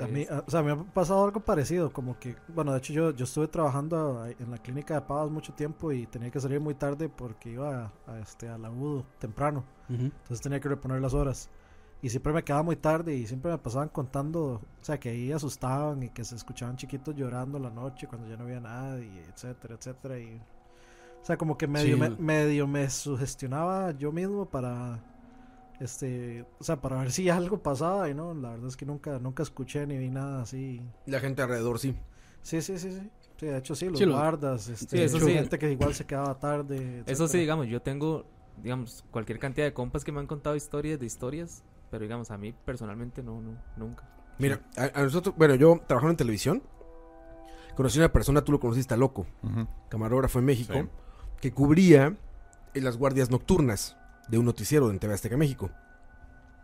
A 0.01 0.07
mí, 0.07 0.25
a- 0.31 0.43
o 0.47 0.49
sea, 0.49 0.63
me 0.63 0.71
ha 0.71 0.75
pasado 0.77 1.23
algo 1.23 1.41
parecido, 1.41 1.93
como 1.93 2.17
que, 2.17 2.35
bueno, 2.47 2.71
de 2.71 2.79
hecho 2.79 2.91
yo, 2.93 3.11
yo 3.11 3.25
estuve 3.25 3.47
trabajando 3.47 4.25
en 4.25 4.49
la 4.49 4.57
clínica 4.57 4.95
de 4.95 5.01
Pavas 5.01 5.29
mucho 5.29 5.53
tiempo 5.53 5.91
y 5.91 6.07
tenía 6.07 6.31
que 6.31 6.39
salir 6.39 6.59
muy 6.59 6.73
tarde 6.73 7.07
porque 7.09 7.51
iba 7.51 7.91
a, 8.07 8.11
a, 8.11 8.19
este, 8.19 8.49
a 8.49 8.57
la 8.57 8.71
UDO 8.71 9.05
temprano, 9.19 9.63
entonces 9.89 10.41
tenía 10.41 10.59
que 10.59 10.69
reponer 10.69 10.99
las 10.99 11.13
horas. 11.13 11.51
Y 12.03 12.09
siempre 12.09 12.33
me 12.33 12.43
quedaba 12.43 12.63
muy 12.63 12.75
tarde 12.75 13.15
y 13.15 13.25
siempre 13.25 13.49
me 13.51 13.57
pasaban 13.57 13.87
contando, 13.89 14.41
o 14.55 14.61
sea, 14.81 14.99
que 14.99 15.09
ahí 15.09 15.31
asustaban 15.31 16.03
y 16.03 16.09
que 16.09 16.25
se 16.25 16.35
escuchaban 16.35 16.75
chiquitos 16.75 17.15
llorando 17.15 17.57
la 17.59 17.71
noche 17.71 18.07
cuando 18.07 18.27
ya 18.27 18.37
no 18.37 18.43
había 18.43 18.59
nadie, 18.59 19.23
etcétera, 19.33 19.75
etcétera. 19.75 20.19
Y, 20.19 20.35
o 20.35 21.25
sea, 21.25 21.37
como 21.37 21.57
que 21.57 21.67
medio, 21.67 21.95
Sí. 21.95 22.01
me, 22.01 22.09
medio 22.09 22.67
me 22.67 22.89
sugestionaba 22.89 23.91
yo 23.91 24.11
mismo 24.11 24.45
para, 24.49 24.99
este, 25.79 26.45
o 26.59 26.63
sea, 26.63 26.81
para 26.81 26.97
ver 26.99 27.11
si 27.11 27.29
algo 27.29 27.63
pasaba 27.63 28.09
y 28.09 28.13
no, 28.13 28.33
la 28.33 28.51
verdad 28.51 28.67
es 28.67 28.77
que 28.77 28.85
nunca, 28.85 29.19
nunca 29.19 29.43
escuché 29.43 29.87
ni 29.87 29.97
vi 29.97 30.09
nada 30.09 30.41
así. 30.41 30.81
La 31.05 31.21
gente 31.21 31.41
alrededor, 31.41 31.79
sí. 31.79 31.95
Sí, 32.41 32.61
sí, 32.61 32.77
sí, 32.77 32.91
sí. 32.91 33.09
Sí, 33.39 33.45
de 33.47 33.57
hecho 33.57 33.75
sí, 33.75 33.87
los 33.89 33.99
Sí, 33.99 34.05
guardas, 34.05 34.67
este, 34.67 34.97
Sí, 34.97 35.03
eso 35.03 35.19
sí. 35.19 35.33
gente 35.33 35.57
que 35.57 35.71
igual 35.71 35.93
se 35.93 36.05
quedaba 36.05 36.37
tarde. 36.37 36.99
Eso 37.07 37.27
sí, 37.29 37.37
etcétera. 37.37 37.41
digamos, 37.41 37.67
yo 37.67 37.81
tengo, 37.81 38.25
digamos, 38.61 39.03
cualquier 39.11 39.39
cantidad 39.39 39.65
de 39.65 39.73
compas 39.73 40.03
que 40.03 40.11
me 40.11 40.19
han 40.19 40.27
contado 40.27 40.55
historias 40.55 40.99
de 40.99 41.05
historias, 41.05 41.63
pero 41.93 42.01
digamos, 42.05 42.31
a 42.31 42.39
mí 42.39 42.51
personalmente 42.65 43.21
no, 43.21 43.39
no 43.39 43.55
nunca. 43.77 44.03
Mira, 44.39 44.61
a, 44.75 44.99
a 44.99 45.03
nosotros, 45.03 45.35
bueno, 45.37 45.53
yo 45.53 45.79
trabajando 45.85 46.09
en 46.09 46.17
televisión, 46.17 46.63
conocí 47.75 47.99
a 47.99 48.01
una 48.01 48.11
persona, 48.11 48.41
tú 48.43 48.51
lo 48.51 48.59
conociste, 48.59 48.95
a 48.95 48.97
Loco, 48.97 49.27
camarógrafo 49.89 50.39
en 50.39 50.45
México, 50.45 50.73
Sí. 50.73 50.89
que 51.39 51.51
cubría 51.53 52.17
en 52.73 52.83
las 52.83 52.97
guardias 52.97 53.29
nocturnas 53.29 53.95
de 54.27 54.39
un 54.39 54.45
noticiero 54.45 54.89
en 54.89 54.97
TV 54.97 55.13
Azteca 55.13 55.37
México. 55.37 55.69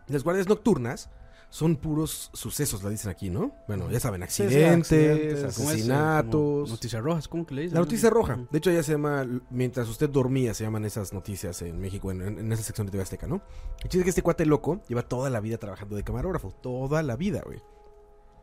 Las 0.08 0.24
guardias 0.24 0.48
nocturnas 0.50 1.12
son 1.50 1.76
puros 1.78 2.30
sucesos, 2.34 2.84
la 2.84 2.90
dicen 2.92 3.10
aquí, 3.10 3.30
¿no? 3.30 3.56
Bueno, 3.68 3.90
ya 3.90 4.00
saben, 4.00 4.22
sí, 4.30 4.44
accidentes, 4.44 5.44
asesinatos. 5.44 6.70
Noticias 6.70 7.02
rojas, 7.04 7.28
¿cómo 7.28 7.46
que 7.46 7.56
le 7.56 7.62
dicen? 7.64 7.74
La 7.76 7.82
noticia 7.82 8.10
roja. 8.10 8.40
De 8.52 8.58
hecho, 8.58 8.72
ya 8.72 8.84
se 8.84 8.92
llama, 8.92 9.26
mientras 9.50 9.88
usted 9.90 10.10
dormía, 10.10 10.54
se 10.54 10.64
llaman 10.64 10.86
esas 10.86 11.12
noticias 11.14 11.62
en 11.64 11.80
México, 11.80 12.12
en, 12.12 12.22
en- 12.22 12.52
esa 12.54 12.64
sección 12.64 12.86
de 12.88 12.92
TV 12.92 13.02
Azteca, 13.04 13.28
¿no? 13.28 13.42
El 13.82 13.90
chiste 13.90 14.00
es 14.00 14.04
que 14.04 14.10
este 14.10 14.22
cuate 14.22 14.46
loco 14.46 14.82
lleva 14.88 15.02
toda 15.02 15.30
la 15.30 15.40
vida 15.40 15.58
trabajando 15.58 15.96
de 15.96 16.04
camarógrafo. 16.04 16.52
Toda 16.62 17.02
la 17.04 17.16
vida, 17.16 17.42
güey. 17.46 17.60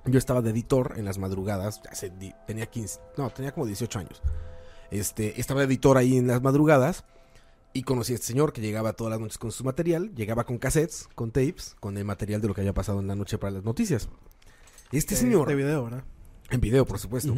Yo 0.04 0.18
estaba 0.18 0.42
de 0.42 0.50
editor 0.50 0.94
en 0.96 1.04
las 1.04 1.18
madrugadas. 1.18 1.80
hace 1.90 2.12
tenía 2.46 2.66
15, 2.66 3.00
no, 3.16 3.30
tenía 3.30 3.52
como 3.52 3.66
18 3.66 3.98
años. 3.98 4.22
Este, 4.90 5.40
estaba 5.40 5.60
de 5.60 5.66
editor 5.66 5.96
ahí 5.96 6.16
en 6.16 6.26
las 6.28 6.42
madrugadas. 6.42 7.04
Y 7.76 7.82
conocí 7.82 8.12
a 8.12 8.14
este 8.14 8.28
señor 8.28 8.54
que 8.54 8.62
llegaba 8.62 8.94
todas 8.94 9.10
las 9.10 9.20
noches 9.20 9.36
con 9.36 9.52
su 9.52 9.62
material. 9.62 10.10
Llegaba 10.14 10.44
con 10.44 10.56
cassettes, 10.56 11.10
con 11.14 11.30
tapes, 11.30 11.76
con 11.78 11.98
el 11.98 12.06
material 12.06 12.40
de 12.40 12.48
lo 12.48 12.54
que 12.54 12.62
había 12.62 12.72
pasado 12.72 13.00
en 13.00 13.06
la 13.06 13.14
noche 13.14 13.36
para 13.36 13.50
las 13.50 13.64
noticias. 13.64 14.08
Este 14.92 15.14
señor, 15.14 15.46
De 15.46 15.56
video, 15.56 15.84
¿verdad? 15.84 16.02
en 16.48 16.60
video, 16.62 16.86
por 16.86 16.98
supuesto. 16.98 17.34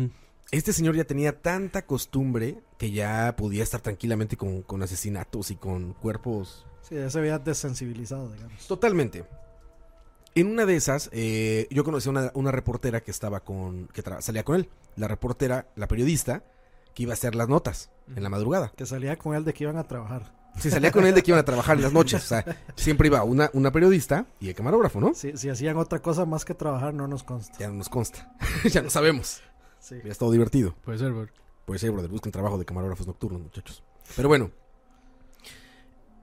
Este 0.53 0.73
señor 0.73 0.95
ya 0.95 1.03
tenía 1.03 1.43
tanta 1.43 1.87
costumbre 1.87 2.61
que 2.79 2.93
ya 2.93 3.35
podía 3.37 3.65
estar 3.65 3.81
tranquilamente 3.81 4.37
con, 4.37 4.63
con 4.63 4.81
asesinatos 4.81 5.51
y 5.51 5.57
con 5.57 5.95
cuerpos. 5.95 6.65
Sí, 6.83 6.95
ya 6.95 7.11
se 7.11 7.19
había 7.19 7.41
desensibilizado, 7.41 8.31
digamos. 8.33 8.65
Totalmente. 8.69 9.25
En 10.37 10.47
una 10.47 10.67
de 10.67 10.77
esas, 10.77 11.11
eh, 11.13 11.67
yo 11.73 11.83
conocí 11.83 12.09
a 12.09 12.13
una, 12.13 12.31
una 12.35 12.53
reportera 12.53 13.01
que 13.01 13.11
estaba 13.11 13.41
con. 13.41 13.89
que 13.89 14.05
salía 14.21 14.45
con 14.45 14.55
él. 14.55 14.69
La 14.95 15.09
reportera, 15.09 15.67
la 15.75 15.89
periodista, 15.89 16.45
que 16.99 17.05
iba 17.05 17.13
a 17.13 17.15
hacer 17.15 17.37
las 17.37 17.49
notas 17.49 17.91
en 18.17 18.25
la 18.25 18.29
madrugada. 18.29 18.73
Que 18.75 18.85
salía 18.85 19.17
con 19.17 19.37
él 19.37 19.45
de 19.45 19.55
que 19.55 19.63
iban 19.63 19.77
a 19.77 19.85
trabajar. 19.85 20.35
Sí, 20.59 20.69
salía 20.69 20.91
con 20.91 21.07
él 21.07 21.15
de 21.15 21.23
que 21.23 21.31
iban 21.31 21.39
a 21.39 21.45
trabajar 21.45 21.77
en 21.77 21.85
las 21.85 21.93
noches. 21.93 22.25
O 22.25 22.27
sea, 22.27 22.45
siempre 22.75 23.07
iba 23.07 23.23
una, 23.23 23.51
una 23.53 23.71
periodista 23.71 24.27
y 24.41 24.49
el 24.49 24.57
camarógrafo, 24.57 25.01
¿no? 25.01 25.15
Si, 25.15 25.37
si 25.37 25.49
hacían 25.49 25.77
otra 25.77 26.03
cosa 26.03 26.27
más 26.27 26.45
que 26.45 26.55
trabajar, 26.55 26.95
no 26.95 27.07
nos 27.07 27.23
consta. 27.23 27.57
Ya 27.57 27.69
no 27.69 27.75
nos 27.75 27.89
consta. 27.89 28.35
ya 28.69 28.83
no 28.83 28.91
sabemos. 28.91 29.41
Sí. 29.79 29.95
Hubiera 29.95 30.11
estado 30.11 30.33
divertido. 30.33 30.75
Puede 30.85 30.99
ser, 30.99 31.13
bro. 31.13 31.29
Puede 31.67 31.79
ser, 31.79 31.93
brother. 31.93 32.11
Busquen 32.11 32.33
trabajo 32.33 32.59
de 32.59 32.65
camarógrafos 32.65 33.07
nocturnos, 33.07 33.43
muchachos. 33.43 33.85
Pero 34.17 34.27
bueno. 34.27 34.51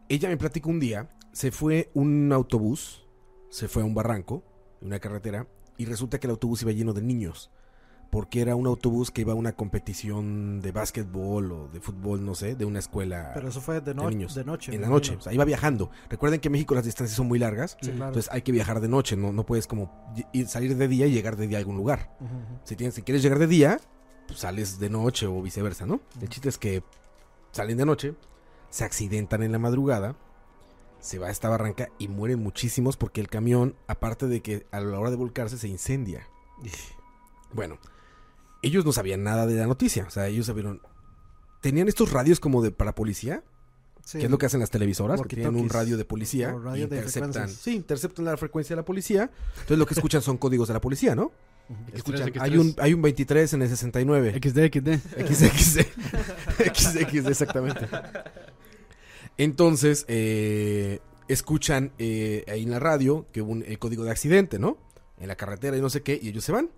Ella 0.10 0.28
me 0.28 0.36
platicó 0.36 0.72
un 0.72 0.82
día. 0.82 1.10
Se 1.32 1.52
fue 1.52 1.90
un 1.94 2.34
autobús. 2.34 3.08
Se 3.50 3.70
fue 3.70 3.82
a 3.82 3.86
un 3.86 3.96
barranco. 3.96 4.44
Una 4.82 5.00
carretera. 5.00 5.48
Y 5.78 5.86
resulta 5.86 6.20
que 6.20 6.28
el 6.28 6.32
autobús 6.32 6.64
iba 6.64 6.74
lleno 6.74 6.92
de 6.92 7.02
niños. 7.02 7.50
Porque 8.12 8.40
era 8.42 8.56
un 8.56 8.66
autobús 8.68 9.12
que 9.12 9.22
iba 9.22 9.34
a 9.34 9.36
una 9.36 9.54
competición 9.54 10.62
de 10.62 10.72
básquetbol 10.72 11.52
o 11.52 11.68
de 11.68 11.82
fútbol, 11.82 12.24
no 12.26 12.34
sé, 12.36 12.56
de 12.56 12.64
una 12.64 12.80
escuela 12.80 13.32
Pero 13.34 13.50
eso 13.50 13.60
fue 13.60 13.82
de, 13.82 13.94
no- 13.94 14.10
niños. 14.10 14.36
de 14.36 14.46
noche. 14.46 14.74
en 14.74 14.82
la 14.82 14.88
noche. 14.88 15.16
O 15.18 15.22
sea, 15.22 15.34
iba 15.34 15.44
viajando. 15.44 15.90
Recuerden 16.10 16.40
que 16.40 16.48
en 16.48 16.54
México 16.54 16.76
las 16.76 16.86
distancias 16.86 17.18
son 17.18 17.28
muy 17.28 17.40
largas. 17.40 17.78
Sí, 17.82 17.92
claro. 17.92 18.08
Entonces 18.08 18.32
hay 18.32 18.42
que 18.42 18.52
viajar 18.54 18.80
de 18.80 18.88
noche. 18.88 19.18
No, 19.18 19.34
no 19.34 19.46
puedes 19.46 19.68
como 19.68 19.92
ir- 20.34 20.48
salir 20.48 20.78
de 20.78 20.88
día 20.88 21.08
y 21.08 21.12
llegar 21.12 21.36
de 21.36 21.48
día 21.48 21.58
a 21.58 21.60
algún 21.60 21.76
lugar. 21.76 22.16
Si, 22.64 22.76
tienes, 22.76 22.94
si 22.96 23.02
quieres 23.02 23.22
llegar 23.22 23.40
de 23.40 23.48
día, 23.48 23.80
pues 24.28 24.40
sales 24.40 24.80
de 24.80 24.90
noche 24.90 25.28
o 25.28 25.42
viceversa, 25.42 25.86
¿no? 25.86 26.00
El 26.22 26.30
chiste 26.30 26.48
es 26.50 26.58
que 26.58 26.84
salen 27.52 27.78
de 27.78 27.86
noche, 27.86 28.16
se 28.70 28.84
accidentan 28.86 29.44
en 29.44 29.52
la 29.52 29.60
madrugada, 29.60 30.16
se 31.00 31.20
va 31.20 31.28
a 31.28 31.32
esta 31.32 31.50
barranca 31.50 31.90
y 32.00 32.08
mueren 32.08 32.42
muchísimos 32.42 32.98
porque 32.98 33.20
el 33.22 33.28
camión, 33.30 33.76
aparte 33.88 34.28
de 34.28 34.42
que 34.42 34.66
a 34.72 34.80
la 34.80 34.98
hora 35.00 35.10
de 35.12 35.18
volcarse, 35.18 35.58
se 35.58 35.68
incendia. 35.68 36.28
Bueno, 37.54 37.78
ellos 38.66 38.86
no 38.86 38.92
sabían 38.92 39.24
nada 39.24 39.46
de 39.46 39.56
la 39.56 39.68
noticia, 39.68 40.06
o 40.08 40.10
sea, 40.10 40.28
ellos 40.28 40.46
sabieron... 40.46 40.82
Tenían 41.62 41.88
estos 41.88 42.12
radios 42.12 42.40
como 42.40 42.62
de 42.62 42.72
para 42.72 42.94
policía, 42.94 43.44
Sí, 44.04 44.20
que 44.20 44.26
es 44.26 44.32
lo 44.32 44.38
que 44.38 44.46
hacen 44.46 44.60
las 44.60 44.70
televisoras, 44.70 45.20
que 45.24 45.36
tienen 45.36 45.56
un 45.56 45.68
radio 45.68 45.98
de 45.98 46.06
policía. 46.06 46.52
Radio 46.52 46.88
de 46.88 46.98
interceptan, 46.98 47.32
frecuencias. 47.34 47.60
sí, 47.60 47.76
interceptan 47.76 48.26
la 48.26 48.38
frecuencia 48.38 48.76
de 48.76 48.82
la 48.82 48.86
policía. 48.86 49.32
Entonces 49.54 49.80
lo 49.80 49.88
que 49.88 49.96
escuchan 49.96 50.22
son 50.22 50.38
códigos 50.38 50.68
de 50.68 50.76
la 50.76 50.82
policía, 50.82 51.16
¿no? 51.16 51.32
Escuchan, 51.92 52.30
X3, 52.30 52.42
hay 52.42 52.58
un, 52.58 52.76
hay 52.78 52.94
un 52.94 53.02
23 53.02 53.54
en 53.54 53.62
el 53.64 53.70
69. 53.70 54.34
XD, 54.34 54.60
XD. 54.72 54.90
XXD. 55.28 55.82
XXD, 56.72 57.28
exactamente. 57.28 57.88
Entonces, 59.38 60.06
eh, 60.08 61.00
escuchan 61.28 61.92
eh, 61.98 62.44
ahí 62.48 62.64
en 62.64 62.70
la 62.72 62.80
radio 62.80 63.26
que 63.32 63.42
hubo 63.42 63.52
un, 63.52 63.64
el 63.64 63.80
código 63.80 64.04
de 64.04 64.12
accidente, 64.12 64.60
¿no? 64.60 64.78
En 65.18 65.28
la 65.28 65.36
carretera 65.36 65.78
y 65.78 65.82
no 65.82 65.90
sé 65.90 66.04
qué, 66.04 66.20
y 66.22 66.30
ellos 66.30 66.44
se 66.44 66.52
van 66.52 66.70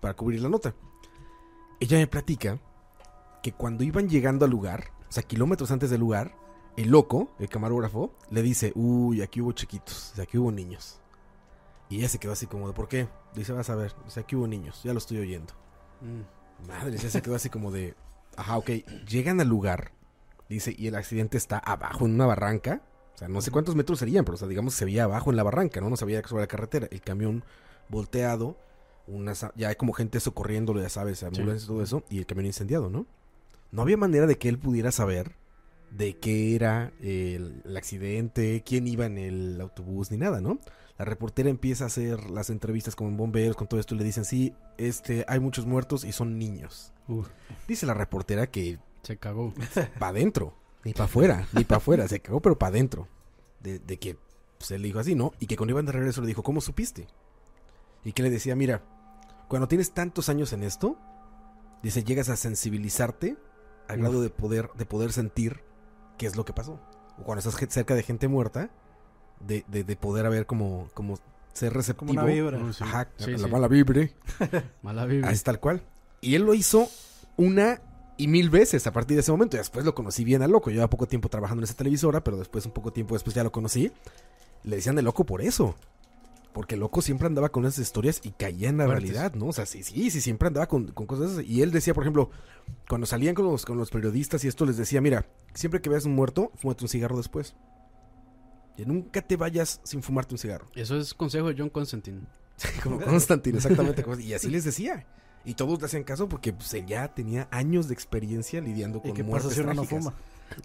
para 0.00 0.14
cubrir 0.14 0.40
la 0.40 0.48
nota. 0.48 0.74
Ella 1.80 1.98
me 1.98 2.06
platica 2.06 2.58
que 3.42 3.52
cuando 3.52 3.84
iban 3.84 4.08
llegando 4.08 4.44
al 4.44 4.50
lugar, 4.50 4.92
o 5.08 5.12
sea, 5.12 5.22
kilómetros 5.22 5.70
antes 5.70 5.90
del 5.90 6.00
lugar, 6.00 6.34
el 6.76 6.90
loco, 6.90 7.30
el 7.38 7.48
camarógrafo, 7.48 8.12
le 8.30 8.42
dice, 8.42 8.72
uy, 8.74 9.22
aquí 9.22 9.40
hubo 9.40 9.52
chiquitos, 9.52 10.18
aquí 10.18 10.38
hubo 10.38 10.50
niños. 10.50 11.00
Y 11.88 11.98
ella 11.98 12.08
se 12.08 12.18
quedó 12.18 12.32
así 12.32 12.46
como 12.46 12.66
de, 12.66 12.74
¿por 12.74 12.88
qué? 12.88 13.08
Dice, 13.34 13.52
vas 13.52 13.70
a 13.70 13.76
ver, 13.76 13.94
aquí 14.16 14.36
hubo 14.36 14.46
niños, 14.46 14.82
ya 14.82 14.92
lo 14.92 14.98
estoy 14.98 15.18
oyendo. 15.18 15.54
Mm. 16.00 16.66
Madre, 16.68 16.96
ya 16.96 17.10
se 17.10 17.22
quedó 17.22 17.34
así 17.34 17.50
como 17.50 17.70
de, 17.70 17.94
ajá, 18.36 18.56
ok, 18.56 18.70
llegan 19.06 19.40
al 19.40 19.48
lugar, 19.48 19.92
dice, 20.48 20.74
y 20.76 20.86
el 20.86 20.96
accidente 20.96 21.36
está 21.36 21.58
abajo 21.58 22.06
en 22.06 22.14
una 22.14 22.26
barranca, 22.26 22.82
o 23.14 23.18
sea, 23.18 23.28
no 23.28 23.40
sé 23.40 23.50
cuántos 23.50 23.76
metros 23.76 23.98
serían, 23.98 24.24
pero 24.24 24.34
o 24.34 24.38
sea, 24.38 24.48
digamos 24.48 24.74
se 24.74 24.84
veía 24.84 25.04
abajo 25.04 25.30
en 25.30 25.36
la 25.36 25.42
barranca, 25.42 25.80
¿no? 25.80 25.88
No 25.88 25.96
se 25.96 26.04
veía 26.04 26.22
sobre 26.26 26.42
la 26.42 26.48
carretera, 26.48 26.88
el 26.90 27.00
camión 27.00 27.44
volteado, 27.88 28.58
unas, 29.06 29.46
ya 29.56 29.68
hay 29.68 29.76
como 29.76 29.92
gente 29.92 30.20
socorriéndolo, 30.20 30.80
ya 30.80 30.88
sabes, 30.88 31.22
ambulancias 31.22 31.66
todo 31.66 31.82
eso, 31.82 32.04
y 32.10 32.18
el 32.18 32.26
camión 32.26 32.46
incendiado, 32.46 32.90
¿no? 32.90 33.06
No 33.72 33.82
había 33.82 33.96
manera 33.96 34.26
de 34.26 34.38
que 34.38 34.48
él 34.48 34.58
pudiera 34.58 34.92
saber 34.92 35.36
de 35.90 36.16
qué 36.16 36.54
era 36.54 36.92
el, 37.00 37.62
el 37.64 37.76
accidente, 37.76 38.62
quién 38.64 38.86
iba 38.86 39.06
en 39.06 39.18
el 39.18 39.60
autobús, 39.60 40.10
ni 40.10 40.16
nada, 40.16 40.40
¿no? 40.40 40.58
La 40.98 41.04
reportera 41.04 41.50
empieza 41.50 41.84
a 41.84 41.86
hacer 41.88 42.30
las 42.30 42.50
entrevistas 42.50 42.96
con 42.96 43.16
bomberos, 43.16 43.56
con 43.56 43.66
todo 43.66 43.78
esto, 43.80 43.94
y 43.94 43.98
le 43.98 44.04
dicen, 44.04 44.24
sí, 44.24 44.54
este, 44.78 45.24
hay 45.28 45.40
muchos 45.40 45.66
muertos 45.66 46.04
y 46.04 46.12
son 46.12 46.38
niños. 46.38 46.92
Uf, 47.08 47.28
Dice 47.68 47.86
la 47.86 47.94
reportera 47.94 48.46
que 48.46 48.78
se 49.02 49.16
cagó. 49.18 49.52
para 49.98 50.08
adentro, 50.08 50.54
ni 50.84 50.92
para 50.92 51.04
afuera, 51.04 51.48
ni 51.52 51.64
para 51.64 51.78
afuera, 51.78 52.08
se 52.08 52.20
cagó, 52.20 52.40
pero 52.40 52.58
para 52.58 52.70
adentro. 52.70 53.08
De, 53.60 53.78
de 53.78 53.98
que 53.98 54.16
se 54.58 54.78
le 54.78 54.86
dijo 54.86 54.98
así, 54.98 55.14
¿no? 55.14 55.32
Y 55.38 55.46
que 55.46 55.56
cuando 55.56 55.72
iban 55.72 55.86
de 55.86 55.92
regreso 55.92 56.20
le 56.20 56.28
dijo, 56.28 56.42
¿cómo 56.42 56.60
supiste? 56.60 57.06
Y 58.04 58.12
que 58.12 58.22
le 58.22 58.30
decía, 58.30 58.56
mira, 58.56 58.82
cuando 59.48 59.68
tienes 59.68 59.92
tantos 59.92 60.28
años 60.28 60.52
en 60.52 60.62
esto, 60.62 60.96
dice, 61.82 62.04
llegas 62.04 62.28
a 62.28 62.36
sensibilizarte 62.36 63.36
al 63.88 63.98
grado 63.98 64.20
de 64.22 64.30
poder, 64.30 64.70
de 64.74 64.86
poder 64.86 65.12
sentir 65.12 65.60
qué 66.18 66.26
es 66.26 66.36
lo 66.36 66.44
que 66.44 66.52
pasó. 66.52 66.80
O 67.18 67.22
cuando 67.24 67.38
estás 67.46 67.54
cerca 67.72 67.94
de 67.94 68.02
gente 68.02 68.28
muerta, 68.28 68.70
de, 69.40 69.64
de, 69.68 69.84
de 69.84 69.96
poder 69.96 70.26
haber 70.26 70.46
como, 70.46 70.88
como 70.94 71.16
ser 71.52 71.70
Como 71.70 71.78
receptivo. 71.78 72.12
una 72.12 72.24
vibra. 72.24 72.72
Sí. 72.72 72.84
Ajá, 72.84 73.08
Sí, 73.16 73.30
la 73.32 73.38
sí. 73.38 73.46
mala 73.48 73.68
vibre. 73.68 74.14
Mala 74.82 75.06
vibra. 75.06 75.30
Así 75.30 75.42
tal 75.44 75.60
cual. 75.60 75.82
Y 76.20 76.34
él 76.34 76.42
lo 76.42 76.54
hizo 76.54 76.88
una 77.36 77.80
y 78.18 78.28
mil 78.28 78.50
veces 78.50 78.86
a 78.86 78.92
partir 78.92 79.16
de 79.16 79.20
ese 79.20 79.30
momento. 79.30 79.56
Y 79.56 79.58
después 79.58 79.84
lo 79.84 79.94
conocí 79.94 80.24
bien 80.24 80.42
al 80.42 80.50
loco. 80.50 80.70
Llevaba 80.70 80.90
poco 80.90 81.06
tiempo 81.06 81.28
trabajando 81.28 81.60
en 81.60 81.64
esa 81.64 81.74
televisora, 81.74 82.22
pero 82.24 82.36
después, 82.38 82.66
un 82.66 82.72
poco 82.72 82.92
tiempo 82.92 83.14
después 83.14 83.34
ya 83.34 83.44
lo 83.44 83.52
conocí. 83.52 83.92
Le 84.64 84.76
decían 84.76 84.96
de 84.96 85.02
loco 85.02 85.24
por 85.24 85.40
eso. 85.42 85.76
Porque 86.56 86.78
loco 86.78 87.02
siempre 87.02 87.26
andaba 87.26 87.50
con 87.50 87.66
esas 87.66 87.80
historias 87.80 88.22
y 88.24 88.30
caía 88.30 88.70
en 88.70 88.78
la 88.78 88.86
Fuertes. 88.86 89.10
realidad, 89.10 89.34
¿no? 89.34 89.48
O 89.48 89.52
sea, 89.52 89.66
sí, 89.66 89.82
sí, 89.82 90.10
sí, 90.10 90.22
siempre 90.22 90.48
andaba 90.48 90.66
con, 90.66 90.86
con 90.86 91.04
cosas. 91.04 91.44
Y 91.44 91.60
él 91.60 91.70
decía, 91.70 91.92
por 91.92 92.02
ejemplo, 92.02 92.30
cuando 92.88 93.06
salían 93.06 93.34
con 93.34 93.44
los, 93.44 93.66
con 93.66 93.76
los 93.76 93.90
periodistas 93.90 94.42
y 94.42 94.48
esto 94.48 94.64
les 94.64 94.78
decía, 94.78 95.02
mira, 95.02 95.26
siempre 95.52 95.82
que 95.82 95.90
veas 95.90 96.06
un 96.06 96.14
muerto, 96.14 96.52
fúmate 96.54 96.84
un 96.84 96.88
cigarro 96.88 97.18
después. 97.18 97.56
Y 98.78 98.86
nunca 98.86 99.20
te 99.20 99.36
vayas 99.36 99.82
sin 99.84 100.02
fumarte 100.02 100.32
un 100.32 100.38
cigarro. 100.38 100.66
Eso 100.74 100.96
es 100.96 101.12
consejo 101.12 101.48
de 101.48 101.56
John 101.58 101.68
Constantine. 101.68 102.22
Como 102.82 103.02
Constantine, 103.02 103.58
exactamente. 103.58 104.02
Y 104.20 104.32
así 104.32 104.48
les 104.48 104.64
decía. 104.64 105.04
Y 105.44 105.52
todos 105.52 105.78
le 105.78 105.84
hacían 105.84 106.04
caso 106.04 106.26
porque 106.26 106.54
pues, 106.54 106.72
él 106.72 106.86
ya 106.86 107.12
tenía 107.12 107.48
años 107.50 107.86
de 107.88 107.92
experiencia 107.92 108.62
lidiando 108.62 109.02
¿Y 109.04 109.08
con 109.08 109.12
qué 109.12 109.24
pasa 109.24 109.30
muertes 109.30 109.52
si 109.52 109.60
no 109.60 109.72
trágicas. 109.72 109.88
fuma? 109.88 110.14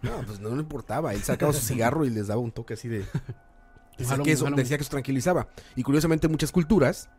No, 0.04 0.26
pues 0.26 0.40
no 0.40 0.52
le 0.52 0.62
importaba. 0.62 1.14
Él 1.14 1.22
sacaba 1.22 1.52
su 1.52 1.60
cigarro 1.60 2.06
y 2.06 2.12
les 2.12 2.28
daba 2.28 2.40
un 2.40 2.54
toque 2.54 2.76
así 2.76 2.88
de... 2.88 3.04
Decía 4.02 4.24
que, 4.24 4.32
eso, 4.32 4.44
un 4.44 4.52
jalón. 4.52 4.58
decía 4.58 4.78
que 4.78 4.82
eso 4.84 4.92
tranquilizaba. 4.92 5.48
Y 5.76 5.84
curiosamente 5.84 6.28
muchas 6.28 6.52
culturas 6.52 7.10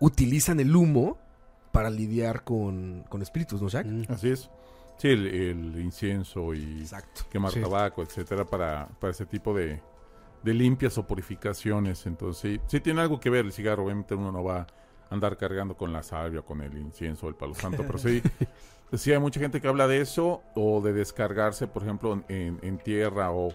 utilizan 0.00 0.60
el 0.60 0.74
humo 0.74 1.18
para 1.72 1.90
lidiar 1.90 2.44
con, 2.44 3.04
con 3.08 3.22
espíritus, 3.22 3.60
¿no, 3.62 3.68
Jack? 3.68 3.86
Mm. 3.86 4.02
Así 4.08 4.30
es. 4.30 4.50
Sí, 4.98 5.08
el, 5.08 5.26
el 5.26 5.80
incienso 5.80 6.54
y 6.54 6.80
Exacto. 6.80 7.22
quemar 7.30 7.52
Sí. 7.52 7.60
tabaco, 7.60 8.02
etcétera, 8.02 8.44
para, 8.44 8.88
para 9.00 9.10
ese 9.12 9.26
tipo 9.26 9.54
de, 9.54 9.80
de 10.42 10.54
limpias 10.54 10.98
o 10.98 11.06
purificaciones. 11.06 12.06
Entonces, 12.06 12.40
sí, 12.40 12.60
sí 12.66 12.80
tiene 12.80 13.00
algo 13.02 13.20
que 13.20 13.30
ver 13.30 13.44
el 13.44 13.52
cigarro. 13.52 13.84
Obviamente 13.84 14.14
uno 14.14 14.32
no 14.32 14.42
va 14.42 14.60
a 14.62 15.14
andar 15.14 15.36
cargando 15.36 15.76
con 15.76 15.92
la 15.92 16.02
salvia, 16.02 16.42
con 16.42 16.60
el 16.62 16.76
incienso, 16.76 17.28
el 17.28 17.34
palo 17.36 17.54
santo, 17.54 17.84
pero 17.86 17.98
sí, 17.98 18.22
sí 18.92 19.12
hay 19.12 19.18
mucha 19.20 19.38
gente 19.40 19.60
que 19.60 19.68
habla 19.68 19.86
de 19.86 20.00
eso 20.00 20.42
o 20.56 20.80
de 20.82 20.92
descargarse, 20.92 21.66
por 21.68 21.82
ejemplo, 21.84 22.24
en, 22.28 22.58
en 22.62 22.78
tierra 22.78 23.30
o, 23.30 23.54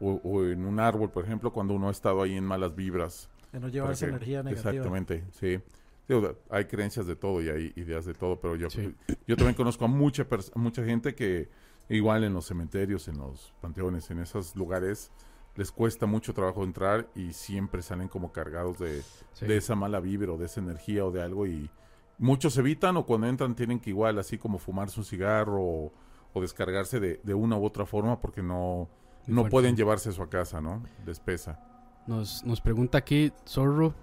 o- 0.00 0.20
o 0.24 0.44
en 0.44 0.64
un 0.64 0.80
árbol, 0.80 1.10
por 1.10 1.24
ejemplo, 1.24 1.52
cuando 1.52 1.74
uno 1.74 1.88
ha 1.88 1.92
estado 1.92 2.22
ahí 2.22 2.34
en 2.36 2.44
malas 2.44 2.74
vibras. 2.74 3.28
De 3.52 3.60
no 3.60 3.68
llevarse 3.68 4.06
que- 4.06 4.10
energía 4.10 4.42
negativa. 4.42 4.70
Exactamente, 4.70 5.24
sí. 5.32 5.60
Sí, 6.06 6.12
o 6.12 6.20
sea, 6.20 6.32
hay 6.50 6.66
creencias 6.66 7.06
de 7.06 7.16
todo 7.16 7.40
y 7.42 7.48
hay 7.48 7.72
ideas 7.76 8.04
de 8.04 8.12
todo, 8.12 8.38
pero 8.38 8.56
yo, 8.56 8.68
Sí. 8.68 8.94
yo 9.26 9.36
también 9.36 9.54
conozco 9.54 9.86
a 9.86 9.88
mucha, 9.88 10.26
mucha 10.54 10.84
gente 10.84 11.14
que 11.14 11.48
igual 11.88 12.24
en 12.24 12.34
los 12.34 12.44
cementerios, 12.46 13.08
en 13.08 13.18
los 13.18 13.54
panteones, 13.62 14.10
en 14.10 14.18
esos 14.18 14.54
lugares, 14.54 15.10
les 15.56 15.70
cuesta 15.72 16.04
mucho 16.06 16.34
trabajo 16.34 16.62
entrar 16.64 17.08
y 17.14 17.32
siempre 17.32 17.80
salen 17.80 18.08
como 18.08 18.32
cargados 18.32 18.78
de, 18.78 19.02
Sí. 19.32 19.46
de 19.46 19.56
esa 19.56 19.74
mala 19.76 20.00
vibra 20.00 20.32
o 20.32 20.36
de 20.36 20.46
esa 20.46 20.60
energía 20.60 21.04
o 21.06 21.10
de 21.10 21.22
algo 21.22 21.46
y 21.46 21.70
muchos 22.18 22.58
evitan 22.58 22.96
o 22.96 23.06
cuando 23.06 23.26
entran 23.28 23.54
tienen 23.54 23.78
que 23.80 23.90
igual 23.90 24.18
así 24.18 24.36
como 24.36 24.58
fumarse 24.58 24.98
un 25.00 25.06
cigarro 25.06 25.62
o, 25.62 25.92
o 26.32 26.40
descargarse 26.40 26.98
de, 27.00 27.20
de 27.22 27.34
una 27.34 27.56
u 27.56 27.64
otra 27.64 27.86
forma 27.86 28.20
porque 28.20 28.42
no, 28.42 28.88
Muy 29.26 29.34
no 29.36 29.40
fuerte. 29.42 29.50
pueden 29.50 29.76
llevarse 29.76 30.10
eso 30.10 30.22
a 30.22 30.28
casa, 30.30 30.60
¿no? 30.60 30.82
Les 31.06 31.20
pesa. 31.20 31.58
Nos, 32.06 32.44
nos 32.44 32.60
pregunta 32.60 32.98
aquí 32.98 33.32
Zorro. 33.46 33.94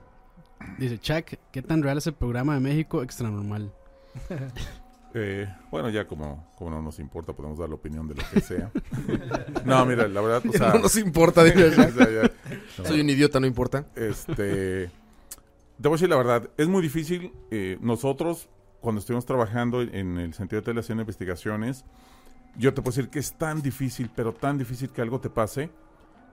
Dice, 0.78 1.00
Chuck, 1.00 1.40
¿qué 1.52 1.62
tan 1.62 1.82
real 1.84 1.98
es 1.98 2.08
el 2.08 2.14
programa 2.14 2.54
de 2.56 2.60
México 2.60 3.02
Extra 3.04 3.30
Normal? 3.30 3.72
Eh, 5.14 5.46
bueno, 5.70 5.90
ya 5.90 6.08
como, 6.08 6.50
como 6.58 6.72
no 6.72 6.82
nos 6.82 6.98
importa, 7.00 7.34
podemos 7.34 7.60
dar 7.60 7.68
la 7.68 7.76
opinión 7.76 8.08
de 8.08 8.16
lo 8.16 8.24
que 8.34 8.40
sea. 8.40 8.72
no, 9.66 9.86
mira, 9.86 10.08
la 10.08 10.22
verdad, 10.22 10.42
o 10.48 10.52
sea, 10.58 10.72
no 10.74 10.80
nos 10.80 10.96
importa, 10.98 11.44
diría 11.44 11.66
o 11.66 11.70
Jack. 11.70 11.92
sea, 11.92 12.10
ya- 12.10 12.32
no. 12.78 12.86
Soy 12.86 13.02
un 13.02 13.10
idiota, 13.10 13.38
no 13.42 13.46
importa. 13.46 13.84
Este, 13.94 14.86
te 14.86 14.92
voy 15.84 15.92
a 15.92 15.96
decir 15.96 16.08
la 16.10 16.16
verdad, 16.16 16.50
es 16.58 16.70
muy 16.70 16.82
difícil. 16.82 17.34
eh, 17.52 17.78
nosotros, 17.82 18.48
cuando 18.80 19.00
estuvimos 19.00 19.26
trabajando 19.26 19.82
en 19.82 20.18
el 20.18 20.34
sentido 20.34 20.62
de 20.62 20.66
tele 20.68 20.80
haciendo 20.80 21.02
investigaciones, 21.02 21.84
yo 22.58 22.74
te 22.74 22.82
puedo 22.82 22.96
decir 22.96 23.10
que 23.10 23.20
es 23.20 23.34
tan 23.34 23.62
difícil, 23.62 24.10
pero 24.16 24.34
tan 24.34 24.58
difícil 24.58 24.90
que 24.92 25.02
algo 25.02 25.20
te 25.20 25.30
pase. 25.30 25.72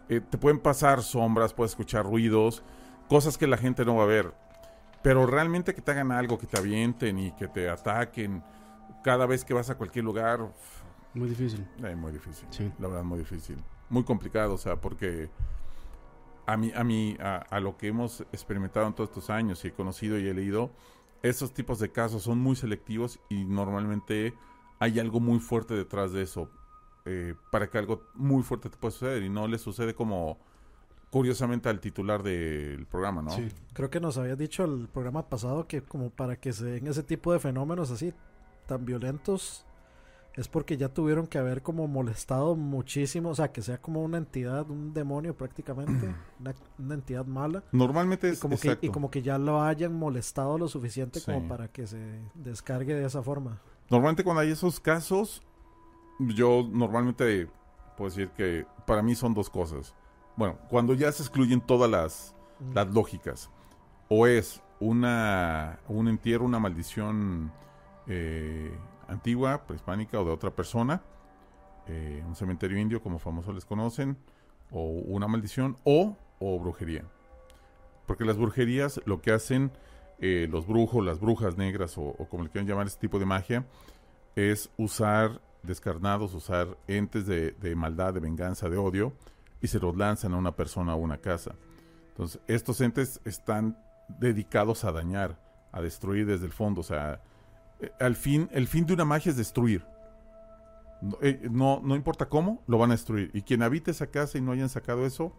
Eh, 0.08 0.20
te 0.20 0.38
pueden 0.38 0.58
pasar 0.58 1.02
sombras, 1.02 1.52
puedes 1.52 1.72
escuchar 1.72 2.04
ruidos, 2.06 2.62
cosas 3.08 3.36
que 3.38 3.46
la 3.46 3.56
gente 3.56 3.84
no 3.84 3.96
va 3.96 4.04
a 4.04 4.06
ver. 4.06 4.32
Pero 5.02 5.26
realmente 5.26 5.74
que 5.74 5.82
te 5.82 5.90
hagan 5.92 6.10
algo, 6.12 6.38
que 6.38 6.46
te 6.46 6.58
avienten 6.58 7.18
y 7.18 7.32
que 7.32 7.46
te 7.48 7.68
ataquen 7.68 8.42
cada 9.04 9.26
vez 9.26 9.44
que 9.44 9.54
vas 9.54 9.70
a 9.70 9.76
cualquier 9.76 10.04
lugar, 10.04 10.40
Muy 11.14 11.28
difícil. 11.28 11.66
es 11.82 11.96
muy 11.96 12.12
difícil. 12.12 12.48
Sí. 12.50 12.72
La 12.78 12.88
verdad, 12.88 13.04
muy 13.04 13.18
difícil. 13.20 13.56
Muy 13.90 14.02
complicado, 14.04 14.54
o 14.54 14.58
sea, 14.58 14.76
porque 14.80 15.30
a 16.46 16.56
mí, 16.56 16.72
a 16.74 16.82
mí, 16.84 17.16
a, 17.20 17.36
a 17.36 17.60
lo 17.60 17.76
que 17.76 17.88
hemos 17.88 18.22
experimentado 18.32 18.86
en 18.86 18.94
todos 18.94 19.10
estos 19.10 19.30
años 19.30 19.64
y 19.64 19.68
he 19.68 19.72
conocido 19.72 20.18
y 20.18 20.26
he 20.26 20.34
leído, 20.34 20.70
esos 21.22 21.52
tipos 21.52 21.78
de 21.78 21.90
casos 21.90 22.22
son 22.22 22.38
muy 22.38 22.56
selectivos 22.56 23.20
y 23.28 23.44
normalmente 23.44 24.34
hay 24.78 24.98
algo 24.98 25.20
muy 25.20 25.38
fuerte 25.40 25.74
detrás 25.74 26.12
de 26.12 26.22
eso. 26.22 26.50
eh, 27.10 27.34
para 27.50 27.70
que 27.70 27.78
algo 27.78 28.02
muy 28.14 28.42
fuerte 28.42 28.68
te 28.68 28.76
pueda 28.76 28.92
suceder 28.92 29.22
y 29.22 29.30
no 29.30 29.48
le 29.48 29.56
sucede 29.58 29.94
como 29.94 30.36
curiosamente 31.10 31.70
al 31.70 31.80
titular 31.80 32.22
del 32.22 32.84
programa, 32.86 33.22
¿no? 33.22 33.30
Sí. 33.30 33.48
Creo 33.72 33.88
que 33.88 33.98
nos 33.98 34.18
habías 34.18 34.36
dicho 34.36 34.64
el 34.64 34.88
programa 34.88 35.26
pasado 35.28 35.66
que 35.66 35.80
como 35.80 36.10
para 36.10 36.36
que 36.36 36.52
se 36.52 36.66
den 36.66 36.86
ese 36.86 37.02
tipo 37.02 37.32
de 37.32 37.38
fenómenos 37.38 37.90
así 37.90 38.12
tan 38.66 38.84
violentos 38.84 39.64
es 40.34 40.48
porque 40.48 40.76
ya 40.76 40.90
tuvieron 40.90 41.26
que 41.26 41.38
haber 41.38 41.62
como 41.62 41.88
molestado 41.88 42.54
muchísimo, 42.54 43.30
o 43.30 43.34
sea, 43.34 43.50
que 43.52 43.62
sea 43.62 43.78
como 43.80 44.02
una 44.04 44.18
entidad, 44.18 44.68
un 44.70 44.92
demonio 44.92 45.34
prácticamente, 45.34 46.14
una, 46.40 46.54
una 46.78 46.94
entidad 46.94 47.24
mala. 47.24 47.64
Normalmente 47.72 48.28
Y 48.28 48.32
es 48.32 48.38
como, 48.38 48.58
que, 48.58 48.78
y 48.82 48.90
como 48.90 49.10
que 49.10 49.22
ya 49.22 49.38
lo 49.38 49.62
hayan 49.62 49.94
molestado 49.94 50.58
lo 50.58 50.68
suficiente 50.68 51.20
Sí. 51.20 51.32
como 51.32 51.48
para 51.48 51.68
que 51.68 51.86
se 51.86 52.20
descargue 52.34 52.94
de 52.94 53.06
esa 53.06 53.22
forma. 53.22 53.60
Normalmente 53.90 54.24
cuando 54.24 54.40
hay 54.40 54.50
esos 54.50 54.80
casos, 54.80 55.42
yo 56.18 56.68
normalmente 56.70 57.48
puedo 57.96 58.10
decir 58.10 58.30
que 58.30 58.66
para 58.86 59.02
mí 59.02 59.14
son 59.14 59.34
dos 59.34 59.48
cosas. 59.50 59.94
Bueno, 60.36 60.58
cuando 60.68 60.94
ya 60.94 61.10
se 61.12 61.22
excluyen 61.22 61.60
todas 61.60 61.90
las, 61.90 62.34
Mm. 62.60 62.74
las 62.74 62.88
lógicas, 62.88 63.50
o 64.08 64.26
es 64.26 64.62
una, 64.80 65.78
un 65.88 66.08
entierro, 66.08 66.44
una 66.44 66.58
maldición 66.58 67.52
eh, 68.06 68.76
antigua, 69.06 69.64
prehispánica 69.66 70.20
o 70.20 70.24
de 70.24 70.30
otra 70.32 70.50
persona, 70.50 71.02
eh, 71.86 72.22
un 72.26 72.34
cementerio 72.34 72.78
indio 72.78 73.02
como 73.02 73.18
famosos 73.18 73.54
les 73.54 73.64
conocen, 73.64 74.16
o 74.70 74.82
una 74.82 75.28
maldición, 75.28 75.76
o, 75.84 76.16
o 76.40 76.58
brujería. 76.58 77.04
Porque 78.06 78.24
las 78.24 78.36
brujerías 78.36 79.00
lo 79.04 79.20
que 79.20 79.32
hacen 79.32 79.70
eh, 80.20 80.48
los 80.50 80.66
brujos, 80.66 81.04
las 81.04 81.20
brujas 81.20 81.56
negras 81.56 81.96
o, 81.96 82.12
como 82.28 82.44
le 82.44 82.50
quieran 82.50 82.68
llamar 82.68 82.86
este 82.86 83.00
tipo 83.00 83.18
de 83.18 83.26
magia, 83.26 83.66
es 84.36 84.70
usar 84.76 85.40
descarnados, 85.62 86.34
usar 86.34 86.78
entes 86.86 87.26
de, 87.26 87.52
de 87.52 87.74
maldad, 87.74 88.14
de 88.14 88.20
venganza, 88.20 88.68
de 88.68 88.76
odio, 88.76 89.12
y 89.60 89.66
se 89.68 89.78
los 89.80 89.96
lanzan 89.96 90.34
a 90.34 90.36
una 90.36 90.52
persona 90.54 90.94
o 90.94 90.98
una 90.98 91.18
casa. 91.18 91.56
Entonces, 92.10 92.40
estos 92.46 92.80
entes 92.80 93.20
están 93.24 93.76
dedicados 94.20 94.84
a 94.84 94.92
dañar, 94.92 95.40
a 95.72 95.80
destruir 95.80 96.26
desde 96.26 96.46
el 96.46 96.52
fondo. 96.52 96.80
O 96.80 96.84
sea, 96.84 97.22
eh, 97.80 97.90
al 98.00 98.16
fin, 98.16 98.48
el 98.52 98.66
fin 98.68 98.86
de 98.86 98.94
una 98.94 99.04
magia 99.04 99.30
es 99.30 99.36
destruir. 99.36 99.84
No, 101.00 101.18
eh, 101.20 101.40
no, 101.50 101.80
no 101.84 101.94
importa 101.94 102.28
cómo, 102.28 102.62
lo 102.66 102.78
van 102.78 102.90
a 102.90 102.94
destruir. 102.94 103.30
Y 103.34 103.42
quien 103.42 103.62
habite 103.62 103.90
esa 103.92 104.08
casa 104.08 104.38
y 104.38 104.40
no 104.40 104.52
hayan 104.52 104.68
sacado 104.68 105.06
eso, 105.06 105.32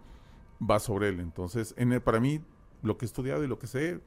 va 0.61 0.79
sobre 0.79 1.09
él. 1.09 1.19
Entonces, 1.19 1.73
en 1.77 1.91
el- 1.93 2.01
para 2.01 2.19
mí, 2.19 2.41
lo 2.81 2.97
que 2.97 3.05
he 3.05 3.07
estudiado 3.07 3.43
y 3.43 3.47
lo 3.47 3.59
que 3.59 3.67
sé, 3.67 3.99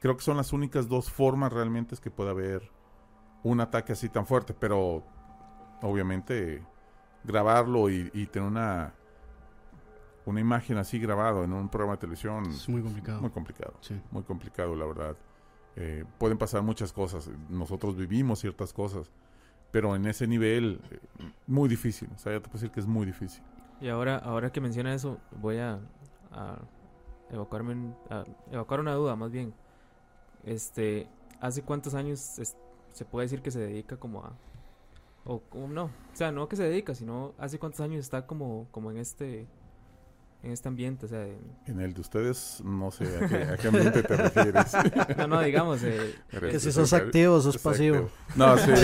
creo 0.00 0.16
que 0.16 0.22
son 0.22 0.36
las 0.36 0.52
únicas 0.52 0.88
dos 0.88 1.10
formas 1.10 1.52
realmente 1.52 1.94
es 1.94 2.00
que 2.00 2.10
pueda 2.10 2.30
haber 2.30 2.70
un 3.42 3.60
ataque 3.60 3.92
así 3.92 4.08
tan 4.08 4.26
fuerte. 4.26 4.54
Pero, 4.54 5.02
obviamente, 5.82 6.62
grabarlo 7.24 7.90
y, 7.90 8.10
y 8.14 8.26
tener 8.26 8.48
una, 8.48 8.94
una 10.24 10.40
imagen 10.40 10.78
así 10.78 10.98
grabado 10.98 11.44
en 11.44 11.52
un 11.52 11.68
programa 11.68 11.94
de 11.94 12.00
televisión 12.00 12.46
Es 12.46 12.68
muy 12.68 12.82
complicado. 12.82 13.20
muy 13.20 13.30
complicado. 13.30 13.74
Sí. 13.80 14.00
Muy 14.10 14.22
complicado, 14.22 14.74
la 14.74 14.86
verdad. 14.86 15.16
Eh, 15.76 16.04
pueden 16.18 16.38
pasar 16.38 16.62
muchas 16.62 16.92
cosas. 16.92 17.30
Nosotros 17.48 17.96
vivimos 17.96 18.40
ciertas 18.40 18.72
cosas. 18.72 19.10
Pero 19.72 19.94
en 19.96 20.06
ese 20.06 20.26
nivel, 20.26 20.80
eh, 20.90 21.00
muy 21.46 21.68
difícil. 21.68 22.08
O 22.14 22.18
sea, 22.18 22.32
ya 22.32 22.38
te 22.38 22.44
puedo 22.44 22.54
decir 22.54 22.70
que 22.70 22.80
es 22.80 22.86
muy 22.86 23.04
difícil. 23.04 23.42
Y 23.80 23.88
ahora, 23.88 24.16
ahora 24.16 24.50
que 24.50 24.60
menciona 24.60 24.94
eso, 24.94 25.18
voy 25.38 25.58
a, 25.58 25.78
a 26.32 26.58
evacuarme 27.30 27.92
a 28.08 28.24
evacuar 28.50 28.80
una 28.80 28.94
duda 28.94 29.16
más 29.16 29.30
bien. 29.30 29.52
Este, 30.46 31.08
¿hace 31.40 31.62
cuántos 31.62 31.94
años 31.94 32.18
se 32.92 33.04
puede 33.04 33.26
decir 33.26 33.42
que 33.42 33.50
se 33.50 33.60
dedica 33.60 33.98
como 33.98 34.20
a 34.24 34.32
o, 35.26 35.42
o 35.50 35.66
no, 35.66 35.86
o 35.86 35.90
sea, 36.16 36.30
no 36.30 36.48
que 36.48 36.56
se 36.56 36.62
dedica, 36.62 36.94
sino 36.94 37.34
hace 37.36 37.58
cuántos 37.58 37.80
años 37.80 38.00
está 38.00 38.26
como 38.26 38.68
como 38.70 38.90
en 38.90 38.98
este 38.98 39.46
en 40.46 40.52
este 40.52 40.68
ambiente, 40.68 41.06
o 41.06 41.08
sea, 41.08 41.24
en- 41.26 41.56
En 41.66 41.80
el 41.80 41.92
de 41.92 42.00
ustedes, 42.00 42.62
no 42.64 42.90
sé 42.90 43.04
a 43.04 43.26
qué, 43.28 43.36
a 43.42 43.56
qué 43.56 43.68
ambiente 43.68 44.02
te 44.02 44.16
refieres. 44.16 44.72
no, 45.18 45.26
no, 45.26 45.40
digamos, 45.42 45.82
eh, 45.82 46.14
Pero 46.30 46.48
Que 46.50 46.60
si 46.60 46.70
sos 46.72 46.92
activo 46.92 47.34
o 47.34 47.40
sos 47.40 47.58
pasivo. 47.58 48.08
No, 48.36 48.56
sí. 48.56 48.70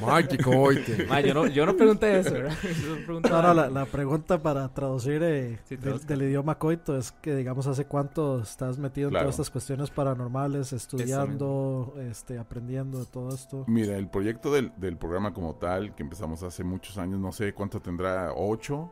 Ma, 0.00 1.20
yo 1.20 1.34
no 1.34 1.46
yo 1.46 1.66
no 1.66 1.76
pregunté 1.76 2.20
eso, 2.20 2.32
¿verdad? 2.32 2.54
Yo 2.62 3.04
preguntaba- 3.04 3.42
No, 3.42 3.48
no, 3.48 3.54
la, 3.54 3.70
la 3.70 3.86
pregunta 3.86 4.40
para 4.40 4.68
traducir 4.68 5.20
eh, 5.22 5.58
Sí, 5.64 5.76
del, 5.76 6.22
idioma 6.22 6.58
coito 6.58 6.96
es 6.96 7.12
que, 7.12 7.34
digamos, 7.34 7.66
¿hace 7.66 7.84
cuánto 7.86 8.40
estás 8.42 8.78
metido 8.78 9.08
en 9.08 9.14
todas 9.14 9.30
estas 9.30 9.50
cuestiones 9.50 9.90
paranormales, 9.90 10.72
estudiando, 10.72 11.94
este, 12.10 12.38
aprendiendo 12.38 12.98
de 13.00 13.06
todo 13.06 13.34
esto? 13.34 13.64
Mira, 13.66 13.96
el 13.96 14.08
proyecto 14.08 14.52
del, 14.52 14.72
del 14.76 14.96
programa 14.96 15.32
como 15.32 15.54
tal, 15.56 15.94
que 15.94 16.02
empezamos 16.02 16.42
hace 16.42 16.62
muchos 16.64 16.98
años, 16.98 17.18
no 17.18 17.32
sé 17.32 17.52
cuánto 17.54 17.80
tendrá, 17.80 18.11
ocho. 18.36 18.90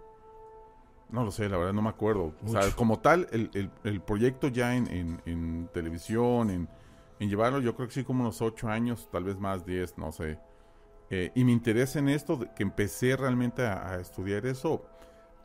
No 1.11 1.25
lo 1.25 1.33
sé, 1.33 1.49
la 1.49 1.57
verdad 1.57 1.73
no 1.73 1.83
me 1.83 1.89
acuerdo. 1.89 2.33
O 2.47 2.49
sea, 2.49 2.71
como 2.77 3.01
tal, 3.01 3.27
el, 3.33 3.51
el- 3.55 3.71
el 3.85 4.01
proyecto 4.01 4.49
ya 4.49 4.77
en, 4.77 4.87
en- 4.91 5.21
en 5.27 5.69
televisión, 5.73 6.51
en, 6.51 6.69
en 7.19 7.29
llevarlo, 7.29 7.61
yo 7.61 7.75
creo 7.75 7.89
que 7.89 7.95
sí 7.95 8.05
como 8.05 8.23
unos 8.23 8.41
ocho 8.43 8.69
años, 8.69 9.09
tal 9.11 9.25
vez 9.25 9.39
más, 9.39 9.67
diez, 9.67 9.99
no 9.99 10.13
sé. 10.13 10.39
Eh, 11.11 11.33
y 11.35 11.43
mi 11.45 11.53
interés 11.53 11.97
en 11.97 12.09
esto, 12.09 12.37
de- 12.37 12.51
que 12.55 12.63
empecé 12.63 13.17
realmente 13.17 13.63
a, 13.67 13.91
a 13.91 14.01
estudiar 14.01 14.47
eso, 14.47 14.85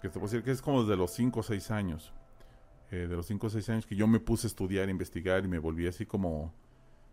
que 0.02 0.10
te 0.10 0.14
puedo 0.20 0.28
decir 0.28 0.44
que 0.44 0.52
es 0.52 0.62
como 0.62 0.84
desde 0.84 0.96
los 0.98 1.12
cinco 1.12 1.40
o 1.40 1.44
seis 1.44 1.72
años. 1.72 2.14
Eh, 2.92 3.08
de 3.08 3.16
los 3.16 3.26
cinco 3.26 3.48
o 3.48 3.50
seis 3.50 3.68
años 3.70 3.88
que 3.88 3.96
yo 3.96 4.06
me 4.06 4.20
puse 4.20 4.46
a 4.46 4.50
estudiar, 4.50 4.88
investigar 4.90 5.44
y 5.44 5.48
me 5.48 5.58
volví 5.58 5.88
así 5.88 6.06
como 6.06 6.54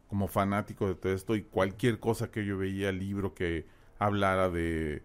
como 0.08 0.28
fanático 0.28 0.86
de 0.86 0.94
todo 0.94 1.10
esto 1.14 1.34
y 1.36 1.42
cualquier 1.42 1.98
cosa 1.98 2.30
que 2.30 2.44
yo 2.44 2.58
veía, 2.58 2.92
libro 2.92 3.32
que 3.32 3.66
hablara 3.98 4.50
de, 4.50 5.02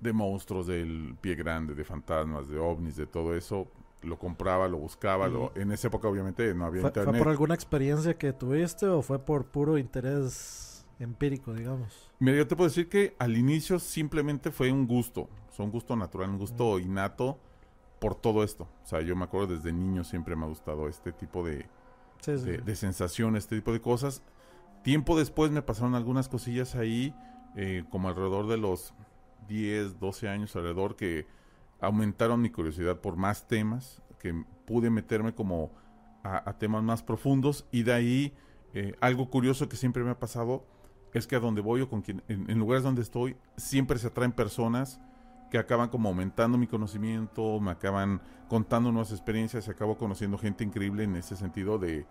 de 0.00 0.12
monstruos, 0.12 0.66
del 0.66 1.16
pie 1.20 1.34
grande, 1.34 1.74
de 1.74 1.84
fantasmas, 1.84 2.48
de 2.48 2.58
ovnis, 2.58 2.96
de 2.96 3.06
todo 3.06 3.34
eso, 3.34 3.66
lo 4.02 4.18
compraba, 4.18 4.68
lo 4.68 4.78
buscaba. 4.78 5.28
Lo, 5.28 5.52
en 5.56 5.72
esa 5.72 5.88
época 5.88 6.08
obviamente 6.08 6.52
no 6.54 6.66
había 6.66 6.82
¿Fue, 6.82 6.90
fue 6.90 7.02
internet. 7.02 7.22
por 7.22 7.28
alguna 7.30 7.54
experiencia 7.54 8.16
que 8.16 8.32
tuviste 8.32 8.86
o 8.86 9.02
fue 9.02 9.18
por 9.18 9.46
puro 9.46 9.78
interés 9.78 10.86
empírico, 10.98 11.52
digamos? 11.54 12.10
Mira, 12.18 12.36
yo 12.38 12.46
te 12.46 12.56
puedo 12.56 12.68
decir 12.68 12.88
que 12.88 13.14
al 13.18 13.36
inicio 13.36 13.78
simplemente 13.78 14.50
fue 14.50 14.70
un 14.70 14.86
gusto, 14.86 15.28
fue 15.50 15.64
un 15.64 15.70
gusto 15.72 15.96
natural, 15.96 16.30
un 16.30 16.38
gusto 16.38 16.78
innato 16.78 17.38
por 17.98 18.14
todo 18.14 18.42
esto. 18.44 18.68
O 18.84 18.86
sea, 18.86 19.00
yo 19.00 19.16
me 19.16 19.24
acuerdo 19.24 19.54
desde 19.56 19.72
niño 19.72 20.04
siempre 20.04 20.36
me 20.36 20.44
ha 20.44 20.48
gustado 20.48 20.88
este 20.88 21.12
tipo 21.12 21.44
de, 21.44 21.66
Sí, 22.20 22.38
sí. 22.38 22.44
de, 22.44 22.58
de 22.58 22.76
sensaciones, 22.76 23.44
este 23.44 23.56
tipo 23.56 23.72
de 23.72 23.80
cosas. 23.80 24.22
Tiempo 24.82 25.18
después 25.18 25.50
me 25.50 25.62
pasaron 25.62 25.94
algunas 25.94 26.28
cosillas 26.28 26.74
ahí, 26.76 27.14
eh, 27.56 27.84
como 27.90 28.08
alrededor 28.08 28.46
de 28.46 28.56
los 28.56 28.94
10, 29.48 29.98
12 29.98 30.28
años 30.28 30.54
alrededor, 30.56 30.96
que 30.96 31.26
aumentaron 31.80 32.40
mi 32.40 32.50
curiosidad 32.50 33.00
por 33.00 33.16
más 33.16 33.46
temas, 33.46 34.02
que 34.18 34.44
pude 34.66 34.90
meterme 34.90 35.34
como 35.34 35.70
a, 36.22 36.52
temas 36.54 36.82
más 36.82 37.02
profundos 37.02 37.66
y 37.70 37.84
de 37.84 37.92
ahí 37.92 38.34
eh, 38.74 38.94
algo 39.00 39.30
curioso 39.30 39.68
que 39.68 39.76
siempre 39.76 40.02
me 40.02 40.10
ha 40.10 40.18
pasado 40.18 40.64
es 41.12 41.26
que 41.26 41.36
a 41.36 41.40
donde 41.40 41.60
voy 41.60 41.80
o 41.80 41.88
con 41.88 42.02
quien, 42.02 42.22
en, 42.28 42.50
en 42.50 42.58
lugares 42.58 42.82
donde 42.82 43.02
estoy, 43.02 43.36
siempre 43.56 43.98
se 43.98 44.08
atraen 44.08 44.32
personas 44.32 45.00
que 45.50 45.58
acaban 45.58 45.88
como 45.88 46.08
aumentando 46.08 46.58
mi 46.58 46.66
conocimiento, 46.66 47.60
me 47.60 47.70
acaban 47.70 48.20
contando 48.48 48.90
nuevas 48.90 49.12
experiencias 49.12 49.66
y 49.68 49.70
acabo 49.70 49.96
conociendo 49.96 50.36
gente 50.38 50.64
increíble 50.64 51.04
en 51.04 51.16
ese 51.16 51.36
sentido 51.36 51.78
de 51.78 52.06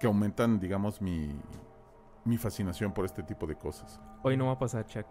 que 0.00 0.06
aumentan, 0.06 0.58
digamos, 0.58 1.00
mi, 1.00 1.30
mi 2.24 2.36
fascinación 2.36 2.92
por 2.92 3.04
este 3.04 3.22
tipo 3.22 3.46
de 3.46 3.54
cosas. 3.54 4.00
Hoy 4.22 4.36
no 4.36 4.46
va 4.46 4.52
a 4.52 4.58
pasar, 4.58 4.86
Chuck. 4.86 5.06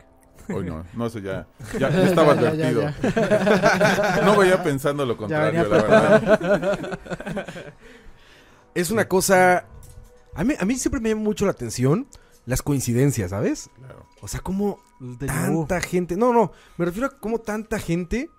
Hoy 0.53 0.65
no, 0.65 0.85
no 0.93 1.09
sé, 1.09 1.21
ya, 1.21 1.47
ya, 1.79 1.89
ya 1.91 2.03
estaba 2.03 2.35
Ya, 2.35 2.53
ya, 2.53 2.67
advertido. 2.69 4.23
no 4.25 4.35
vaya 4.35 4.61
pensando 4.63 5.05
lo 5.05 5.17
contrario, 5.17 5.63
la 5.67 5.77
verdad. 5.81 6.99
Es 8.73 8.91
una 8.91 9.07
cosa. 9.07 9.65
A 10.35 10.43
mí, 10.43 10.53
a 10.59 10.65
mí 10.65 10.75
siempre 10.75 10.99
me 10.99 11.09
llama 11.09 11.21
mucho 11.21 11.45
la 11.45 11.51
atención 11.51 12.07
las 12.45 12.61
coincidencias, 12.61 13.29
¿sabes? 13.31 13.69
Claro. 13.77 14.05
O 14.21 14.27
sea, 14.27 14.41
como 14.41 14.79
tanta 15.25 15.79
gente. 15.81 16.17
No, 16.17 16.33
no. 16.33 16.51
Me 16.77 16.85
refiero 16.85 17.07
a 17.07 17.17
cómo 17.17 17.39
tanta 17.39 17.79
gente 17.79 18.29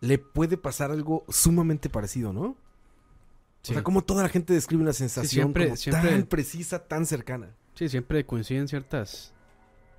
le 0.00 0.18
puede 0.18 0.56
pasar 0.58 0.90
algo 0.90 1.24
sumamente 1.30 1.88
parecido, 1.88 2.32
¿no? 2.32 2.56
Sí. 3.62 3.72
O 3.72 3.74
sea, 3.74 3.82
como 3.82 4.02
toda 4.04 4.22
la 4.22 4.28
gente 4.28 4.52
describe 4.52 4.82
una 4.82 4.92
sensación 4.92 5.44
siempre- 5.46 5.64
como 5.64 5.76
siempre- 5.76 6.10
tan 6.10 6.22
precisa, 6.24 6.80
tan 6.80 7.06
cercana. 7.06 7.48
Sí, 7.74 7.88
siempre 7.88 8.26
coinciden 8.26 8.68
ciertas 8.68 9.32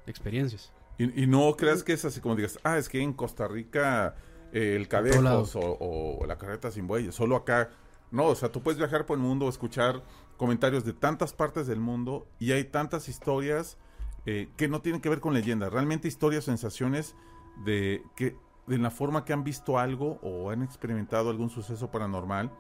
experiencias. 0.06 0.72
Y, 0.98 1.24
y 1.24 1.28
no 1.28 1.56
creas 1.56 1.84
que 1.84 1.94
es 1.94 2.06
así 2.06 2.22
como 2.22 2.36
digas, 2.36 2.60
ah, 2.64 2.78
es 2.78 2.90
que 2.90 3.02
en 3.02 3.14
Costa 3.14 3.48
Rica 3.48 4.16
eh, 4.52 4.76
el. 4.76 4.88
Cadejos 4.88 5.56
o, 5.56 5.78
o 5.80 6.26
la 6.26 6.38
carreta 6.38 6.72
sin 6.72 6.88
bueyes, 6.88 7.16
solo 7.16 7.36
acá. 7.36 7.70
No, 8.12 8.28
o 8.28 8.36
sea, 8.36 8.50
tú 8.52 8.62
puedes 8.62 8.78
viajar 8.78 9.06
por 9.06 9.18
el 9.18 9.24
mundo, 9.24 9.50
escuchar 9.50 10.04
comentarios 10.38 10.86
de 10.86 10.94
tantas 10.94 11.34
partes 11.34 11.68
del 11.68 11.80
mundo 11.80 12.28
y 12.40 12.52
hay 12.52 12.66
tantas 12.66 13.10
historias 13.10 13.78
eh, 14.26 14.50
que 14.58 14.68
no 14.68 14.82
tienen 14.82 15.02
que 15.02 15.10
ver 15.10 15.20
con 15.20 15.34
leyendas, 15.34 15.72
realmente 15.72 16.08
historias, 16.08 16.46
sensaciones 16.46 17.16
de 17.64 18.04
que 18.16 18.36
de 18.68 18.78
la 18.78 18.90
forma 18.90 19.24
que 19.24 19.34
han 19.34 19.44
visto 19.44 19.78
algo 19.78 20.20
o 20.24 20.50
han 20.50 20.64
experimentado 20.64 21.30
algún 21.30 21.50
suceso 21.50 21.92
paranormal 21.92 22.52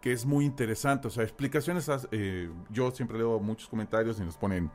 que 0.00 0.12
es 0.12 0.26
muy 0.26 0.44
interesante, 0.44 1.06
o 1.06 1.10
sea, 1.10 1.22
explicaciones, 1.22 1.88
eh, 2.10 2.50
yo 2.70 2.90
siempre 2.90 3.18
leo 3.18 3.38
muchos 3.38 3.68
comentarios 3.68 4.18
y 4.18 4.24
nos 4.24 4.36
ponen 4.36 4.68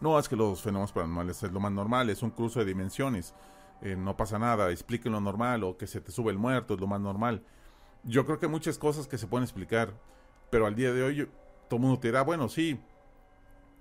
no, 0.00 0.18
es 0.18 0.28
que 0.28 0.36
los 0.36 0.62
fenómenos 0.62 0.92
paranormales 0.92 1.42
es 1.42 1.52
lo 1.52 1.60
más 1.60 1.72
normal, 1.72 2.10
es 2.10 2.22
un 2.22 2.30
cruce 2.30 2.60
de 2.60 2.66
dimensiones. 2.66 3.34
eh, 3.82 3.96
no 3.96 4.16
pasa 4.16 4.38
nada, 4.38 4.70
expliquen 4.70 5.12
lo 5.12 5.20
normal 5.20 5.62
o 5.64 5.76
que 5.76 5.86
se 5.86 6.00
te 6.00 6.10
sube 6.12 6.32
el 6.32 6.38
muerto, 6.38 6.74
es 6.74 6.80
lo 6.80 6.86
más 6.86 7.00
normal. 7.00 7.42
Yo 8.04 8.24
creo 8.24 8.38
que 8.38 8.46
hay 8.46 8.52
muchas 8.52 8.78
cosas 8.78 9.06
que 9.06 9.18
se 9.18 9.26
pueden 9.26 9.44
explicar, 9.44 9.92
pero 10.50 10.66
al 10.66 10.74
día 10.74 10.92
de 10.92 11.02
hoy 11.02 11.28
todo 11.68 11.76
el 11.76 11.82
mundo 11.82 11.98
te 11.98 12.08
dirá, 12.08 12.22
bueno, 12.22 12.48
sí, 12.48 12.80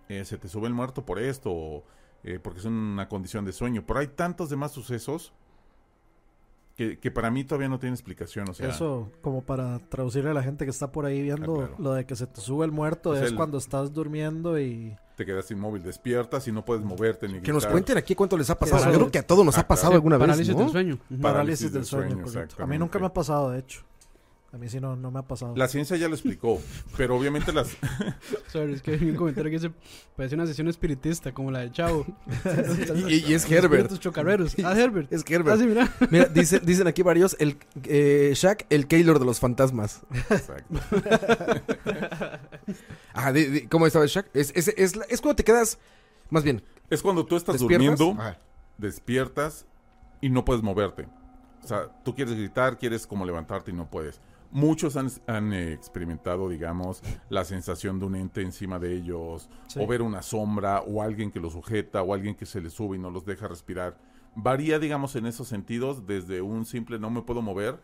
eh, 0.10 0.26
se 0.26 0.38
te 0.38 0.48
sube 0.48 0.68
el 0.68 0.74
muerto 0.74 1.06
por 1.06 1.20
esto, 1.20 1.52
o, 1.52 1.84
eh, 2.24 2.40
porque 2.40 2.60
es 2.60 2.66
una 2.66 3.08
condición 3.08 3.46
de 3.46 3.54
sueño, 3.54 3.84
pero 3.86 4.00
hay 4.00 4.08
tantos 4.08 4.50
demás 4.50 4.72
sucesos 4.72 5.32
que, 6.76 7.00
que 7.00 7.10
para 7.12 7.32
mí 7.32 7.44
todavía 7.46 7.70
no 7.70 7.80
tiene 7.80 7.94
explicación. 7.96 8.50
O 8.50 8.54
sea, 8.54 8.70
Eso, 8.70 9.10
como 9.22 9.42
para 9.44 9.80
traducirle 9.90 10.32
a 10.32 10.34
la 10.34 10.44
gente 10.44 10.66
que 10.66 10.72
está 10.72 10.92
por 10.92 11.06
ahí 11.06 11.22
viendo 11.22 11.54
Ah, 11.62 11.68
claro. 11.68 11.76
lo 11.80 11.94
de 11.94 12.06
que 12.06 12.16
se 12.16 12.28
te 12.28 12.42
sube 12.42 12.66
el 12.66 12.72
muerto, 12.72 13.16
Es 13.16 13.22
es 13.24 13.30
el- 13.32 13.36
cuando 13.36 13.58
estás 13.58 13.94
durmiendo 13.94 14.60
y... 14.60 14.96
te 15.16 15.26
quedas 15.26 15.50
inmóvil, 15.52 15.82
despiertas 15.84 16.46
y 16.50 16.52
no 16.52 16.66
puedes 16.66 16.84
moverte 16.84 17.28
ni 17.30 17.36
Que 17.40 17.54
nos 17.54 17.64
gritar. 17.64 17.72
cuenten 17.72 17.98
aquí 17.98 18.14
cuánto 18.16 18.38
les 18.38 18.50
ha 18.50 18.60
pasado. 18.60 18.82
Eso- 18.82 18.92
Yo 18.92 18.98
creo 18.98 19.12
que 19.12 19.20
a 19.20 19.26
todos 19.26 19.46
nos 19.46 19.58
Ah, 19.58 19.62
ha 19.62 19.68
pasado 19.68 19.92
claro. 19.92 19.96
alguna 20.00 20.18
vez, 20.18 20.28
Parálisis 20.28 20.54
¿no? 20.54 20.62
del 20.64 20.70
sueño. 20.72 20.98
Para- 21.10 21.22
Parálisis 21.22 21.62
del 21.72 21.74
del 21.74 21.86
sueño, 21.86 22.10
sueño, 22.12 22.24
correcto. 22.26 22.62
A 22.64 22.68
mí 22.68 22.78
nunca 22.78 23.00
me 23.00 23.06
ha 23.06 23.14
pasado, 23.14 23.52
de 23.52 23.60
hecho. 23.60 23.82
A 24.56 24.58
mí 24.58 24.70
sí 24.70 24.80
no, 24.80 24.96
no 24.96 25.12
me 25.12 25.20
ha 25.20 25.24
pasado. 25.24 25.54
La 25.58 25.68
ciencia 25.68 25.98
ya 25.98 26.08
lo 26.08 26.14
explicó, 26.16 26.62
pero 26.98 27.18
obviamente 27.18 27.52
las, 27.52 27.76
Sorry, 28.48 28.72
es 28.76 28.82
que 28.82 28.92
hay 28.92 29.10
un 29.10 29.18
comentario 29.18 29.52
que 29.52 29.58
dice, 29.60 29.74
parece 30.16 30.36
una 30.36 30.48
sesión 30.48 30.70
espiritista, 30.70 31.34
como 31.34 31.52
la 31.52 31.60
del 31.60 31.74
chavo. 31.74 32.06
Y, 33.10 33.16
y 33.30 33.34
es 33.34 33.52
Herbert. 33.52 33.92
Chocarreros. 34.00 34.56
Ah, 34.64 34.74
Herbert. 34.80 35.12
Es 35.12 35.22
Ah, 35.22 35.26
Herbert. 35.30 35.60
sí, 35.60 35.68
mira. 35.68 35.94
Mira, 36.10 36.26
dice- 36.26 36.60
dicen 36.62 36.88
aquí 36.88 37.02
varios, 37.02 37.36
el 37.40 37.58
eh, 37.84 38.32
Shaq, 38.34 38.66
el 38.70 38.88
Keylor 38.88 39.20
de 39.20 39.26
los 39.26 39.40
fantasmas. 39.42 40.02
Exacto. 40.30 40.80
Di- 43.34 43.68
¿cómo 43.68 43.88
estaba 43.88 44.06
el 44.06 44.10
Shaq? 44.10 44.28
Es, 44.34 44.52
es, 44.56 44.68
es, 44.70 45.22
cuando 45.22 45.36
te 45.36 45.44
quedas, 45.44 45.78
más 46.30 46.44
bien, 46.44 46.64
Es 46.90 47.02
cuando 47.02 47.26
tú 47.26 47.36
estás 47.36 47.60
despiertas. 47.60 47.98
durmiendo, 48.00 48.22
Ajá. 48.22 48.40
despiertas 48.78 49.66
y 50.22 50.30
no 50.30 50.46
puedes 50.46 50.64
moverte. 50.64 51.08
O 51.64 51.68
sea, 51.68 51.90
tú 52.04 52.16
quieres 52.16 52.36
gritar, 52.36 52.78
quieres 52.78 53.08
como 53.08 53.26
levantarte 53.26 53.72
y 53.72 53.74
no 53.74 53.90
puedes. 53.90 54.22
Muchos 54.56 54.96
han, 54.96 55.10
han, 55.28 55.52
eh, 55.52 55.74
experimentado, 55.74 56.48
digamos, 56.48 57.02
la 57.30 57.44
sensación 57.44 58.00
de 58.00 58.06
un 58.06 58.16
ente 58.16 58.42
encima 58.42 58.80
de 58.80 58.94
ellos, 58.94 59.50
Sí. 59.68 59.80
o 59.82 59.86
ver 59.86 60.02
una 60.02 60.22
sombra, 60.22 60.80
o 60.82 61.02
alguien 61.02 61.30
que 61.30 61.42
los 61.42 61.52
sujeta, 61.52 62.02
o 62.02 62.14
alguien 62.14 62.36
que 62.36 62.46
se 62.46 62.62
les 62.62 62.72
sube 62.72 62.96
y 62.96 63.00
no 63.00 63.12
los 63.12 63.26
deja 63.26 63.50
respirar. 63.50 63.98
Varía, 64.34 64.80
digamos, 64.80 65.16
en 65.18 65.26
esos 65.26 65.50
sentidos, 65.50 66.08
desde 66.08 66.42
un 66.42 66.66
simple 66.66 66.98
no 67.00 67.10
me 67.10 67.22
puedo 67.22 67.42
mover, 67.42 67.80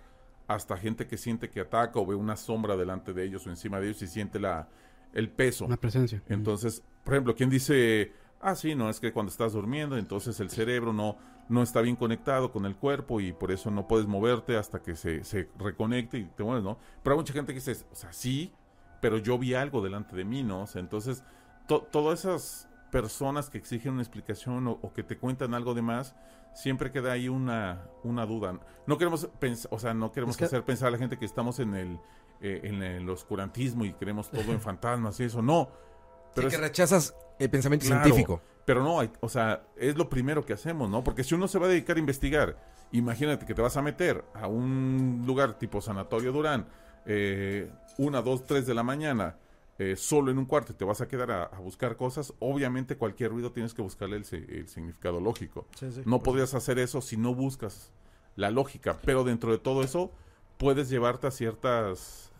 hasta 0.47 0.77
gente 0.77 1.07
que 1.07 1.17
siente 1.17 1.49
que 1.49 1.60
ataca 1.60 1.99
o 1.99 2.05
ve 2.05 2.15
una 2.15 2.38
sombra 2.38 2.77
delante 2.77 3.12
de 3.13 3.25
ellos 3.25 3.45
o 3.47 3.49
encima 3.49 3.79
de 3.81 3.88
ellos 3.89 4.01
y 4.01 4.07
siente 4.07 4.39
la, 4.39 4.69
el 5.13 5.29
peso. 5.29 5.65
Una 5.65 5.77
presencia. 5.77 6.23
Entonces, 6.29 6.84
por 7.03 7.13
ejemplo, 7.15 7.36
quien 7.36 7.49
dice, 7.49 8.13
ah, 8.39 8.55
sí, 8.55 8.75
no, 8.75 8.89
es 8.89 8.99
que 9.01 9.12
cuando 9.12 9.29
estás 9.29 9.51
durmiendo, 9.53 9.97
entonces 9.97 10.39
el 10.39 10.49
cerebro 10.49 10.93
no, 10.93 11.17
no 11.51 11.61
está 11.61 11.81
bien 11.81 11.95
conectado 11.95 12.51
con 12.51 12.65
el 12.65 12.75
cuerpo 12.75 13.19
y 13.21 13.33
por 13.33 13.51
eso 13.51 13.69
no 13.71 13.87
puedes 13.87 14.07
moverte 14.07 14.57
hasta 14.57 14.81
que 14.81 14.95
se, 14.95 15.23
se 15.23 15.49
reconecte 15.59 16.17
y 16.17 16.25
te 16.25 16.43
mueves, 16.43 16.63
¿no? 16.63 16.77
Pero 17.03 17.13
hay 17.15 17.19
mucha 17.19 17.33
gente 17.33 17.53
que 17.53 17.59
dice, 17.59 17.85
o 17.91 17.95
sea, 17.95 18.11
sí, 18.13 18.53
pero 19.01 19.17
yo 19.17 19.37
vi 19.37 19.53
algo 19.53 19.81
delante 19.81 20.15
de 20.15 20.23
mí, 20.25 20.43
¿no? 20.43 20.61
O 20.63 20.67
sea, 20.67 20.79
entonces, 20.79 21.23
to- 21.67 21.81
todas 21.91 22.19
esas 22.21 22.69
personas 22.91 23.49
que 23.49 23.57
exigen 23.57 23.93
una 23.93 24.01
explicación 24.01 24.67
o, 24.67 24.79
o 24.81 24.93
que 24.93 25.03
te 25.03 25.17
cuentan 25.17 25.53
algo 25.53 25.73
de 25.73 25.81
más, 25.81 26.15
siempre 26.53 26.91
queda 26.91 27.11
ahí 27.13 27.29
una, 27.29 27.81
una 28.03 28.25
duda. 28.25 28.59
No 28.87 28.97
queremos 28.97 29.27
pensar, 29.39 29.73
o 29.73 29.79
sea, 29.79 29.93
no 29.93 30.11
queremos 30.11 30.35
Es 30.35 30.39
que- 30.39 30.45
hacer 30.45 30.63
pensar 30.63 30.87
a 30.87 30.91
la 30.91 30.97
gente 30.97 31.17
que 31.17 31.25
estamos 31.25 31.59
en 31.59 31.73
el, 31.75 31.99
eh, 32.41 32.61
en 32.63 32.81
el 32.83 33.09
oscurantismo 33.09 33.85
y 33.85 33.93
creemos 33.93 34.29
todo 34.31 34.51
en 34.51 34.59
fantasmas 34.61 35.19
y 35.19 35.23
eso, 35.25 35.41
no. 35.41 35.69
Pero 35.69 36.47
Pero 36.47 36.49
que 36.49 36.55
es- 36.55 36.61
rechazas 36.61 37.15
el 37.39 37.49
pensamiento 37.49 37.85
Claro. 37.87 38.03
científico. 38.03 38.41
Pero 38.65 38.84
no, 38.84 39.00
hay, 39.00 39.12
o 39.21 39.30
sea, 39.30 39.63
es 39.76 39.97
lo 39.97 40.10
primero 40.10 40.45
que 40.45 40.54
hacemos, 40.54 40.89
¿no? 40.89 41.04
Porque 41.04 41.24
si 41.24 41.36
uno 41.36 41.47
se 41.47 41.60
va 41.60 41.65
a 41.65 41.69
dedicar 41.69 41.97
a 41.97 42.00
investigar, 42.00 42.58
imagínate 42.91 43.45
que 43.45 43.54
te 43.54 43.62
vas 43.62 43.78
a 43.78 43.82
meter 43.82 44.24
a 44.34 44.47
un 44.47 45.24
lugar 45.26 45.58
tipo 45.58 45.82
Sanatorio 45.82 46.32
Durán, 46.32 46.67
eh, 47.06 47.71
una, 47.97 48.21
dos, 48.21 48.45
tres 48.45 48.65
de 48.67 48.74
la 48.74 48.84
mañana, 48.84 49.38
eh, 49.80 49.95
solo 49.95 50.30
en 50.32 50.38
un 50.38 50.45
cuarto 50.45 50.74
y 50.74 50.76
te 50.76 50.86
vas 50.86 51.02
a 51.02 51.08
quedar 51.08 51.32
a, 51.32 51.43
a 51.45 51.60
buscar 51.60 51.97
cosas, 51.97 52.34
obviamente 52.39 52.97
cualquier 52.97 53.32
ruido 53.32 53.52
tienes 53.52 53.74
que 53.74 53.82
buscarle 53.82 54.17
el, 54.17 54.26
si- 54.26 54.36
el 54.36 54.67
significado 54.67 55.19
lógico. 55.19 55.65
Sí, 55.76 55.91
sí. 55.91 56.02
No 56.06 56.19
podrías 56.19 56.54
hacer 56.54 56.78
eso 56.78 57.02
si 57.02 57.17
no 57.17 57.34
buscas 57.34 57.91
la 58.36 58.52
lógica, 58.52 58.97
pero 59.04 59.24
dentro 59.24 59.52
de 59.52 59.58
todo 59.58 59.84
eso 59.84 60.12
puedes 60.58 60.89
llevarte 60.89 61.26
a 61.28 61.32
ciertas 61.32 62.32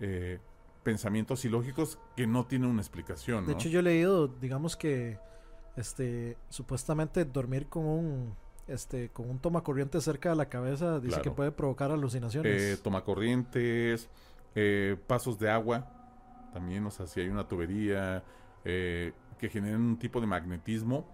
eh, 0.00 0.38
pensamientos 0.82 1.44
ilógicos 1.44 1.98
que 2.16 2.26
no 2.26 2.46
tienen 2.46 2.68
una 2.68 2.82
explicación, 2.82 3.44
¿no? 3.46 3.48
De 3.48 3.54
hecho, 3.54 3.68
yo 3.70 3.80
he 3.80 3.82
leído, 3.82 4.28
digamos 4.28 4.76
que, 4.76 5.18
este, 5.76 6.36
supuestamente 6.48 7.24
dormir 7.24 7.66
con 7.68 7.84
un, 7.84 8.34
este, 8.66 9.10
con 9.10 9.28
un 9.30 9.38
tomacorriente 9.38 10.00
cerca 10.00 10.30
de 10.30 10.36
la 10.36 10.48
cabeza 10.48 10.96
dice 11.00 11.08
Claro. 11.16 11.22
que 11.22 11.30
puede 11.30 11.52
provocar 11.52 11.90
alucinaciones. 11.90 12.62
eh, 12.62 12.76
tomacorrientes, 12.82 14.08
eh, 14.54 14.96
pasos 15.06 15.38
de 15.38 15.50
agua, 15.50 15.86
también, 16.52 16.84
o 16.86 16.90
sea, 16.90 17.06
si 17.06 17.20
hay 17.20 17.28
una 17.28 17.46
tubería 17.46 18.22
eh, 18.64 19.12
que 19.38 19.48
generan 19.48 19.82
un 19.82 19.98
tipo 19.98 20.20
de 20.20 20.26
magnetismo, 20.26 21.06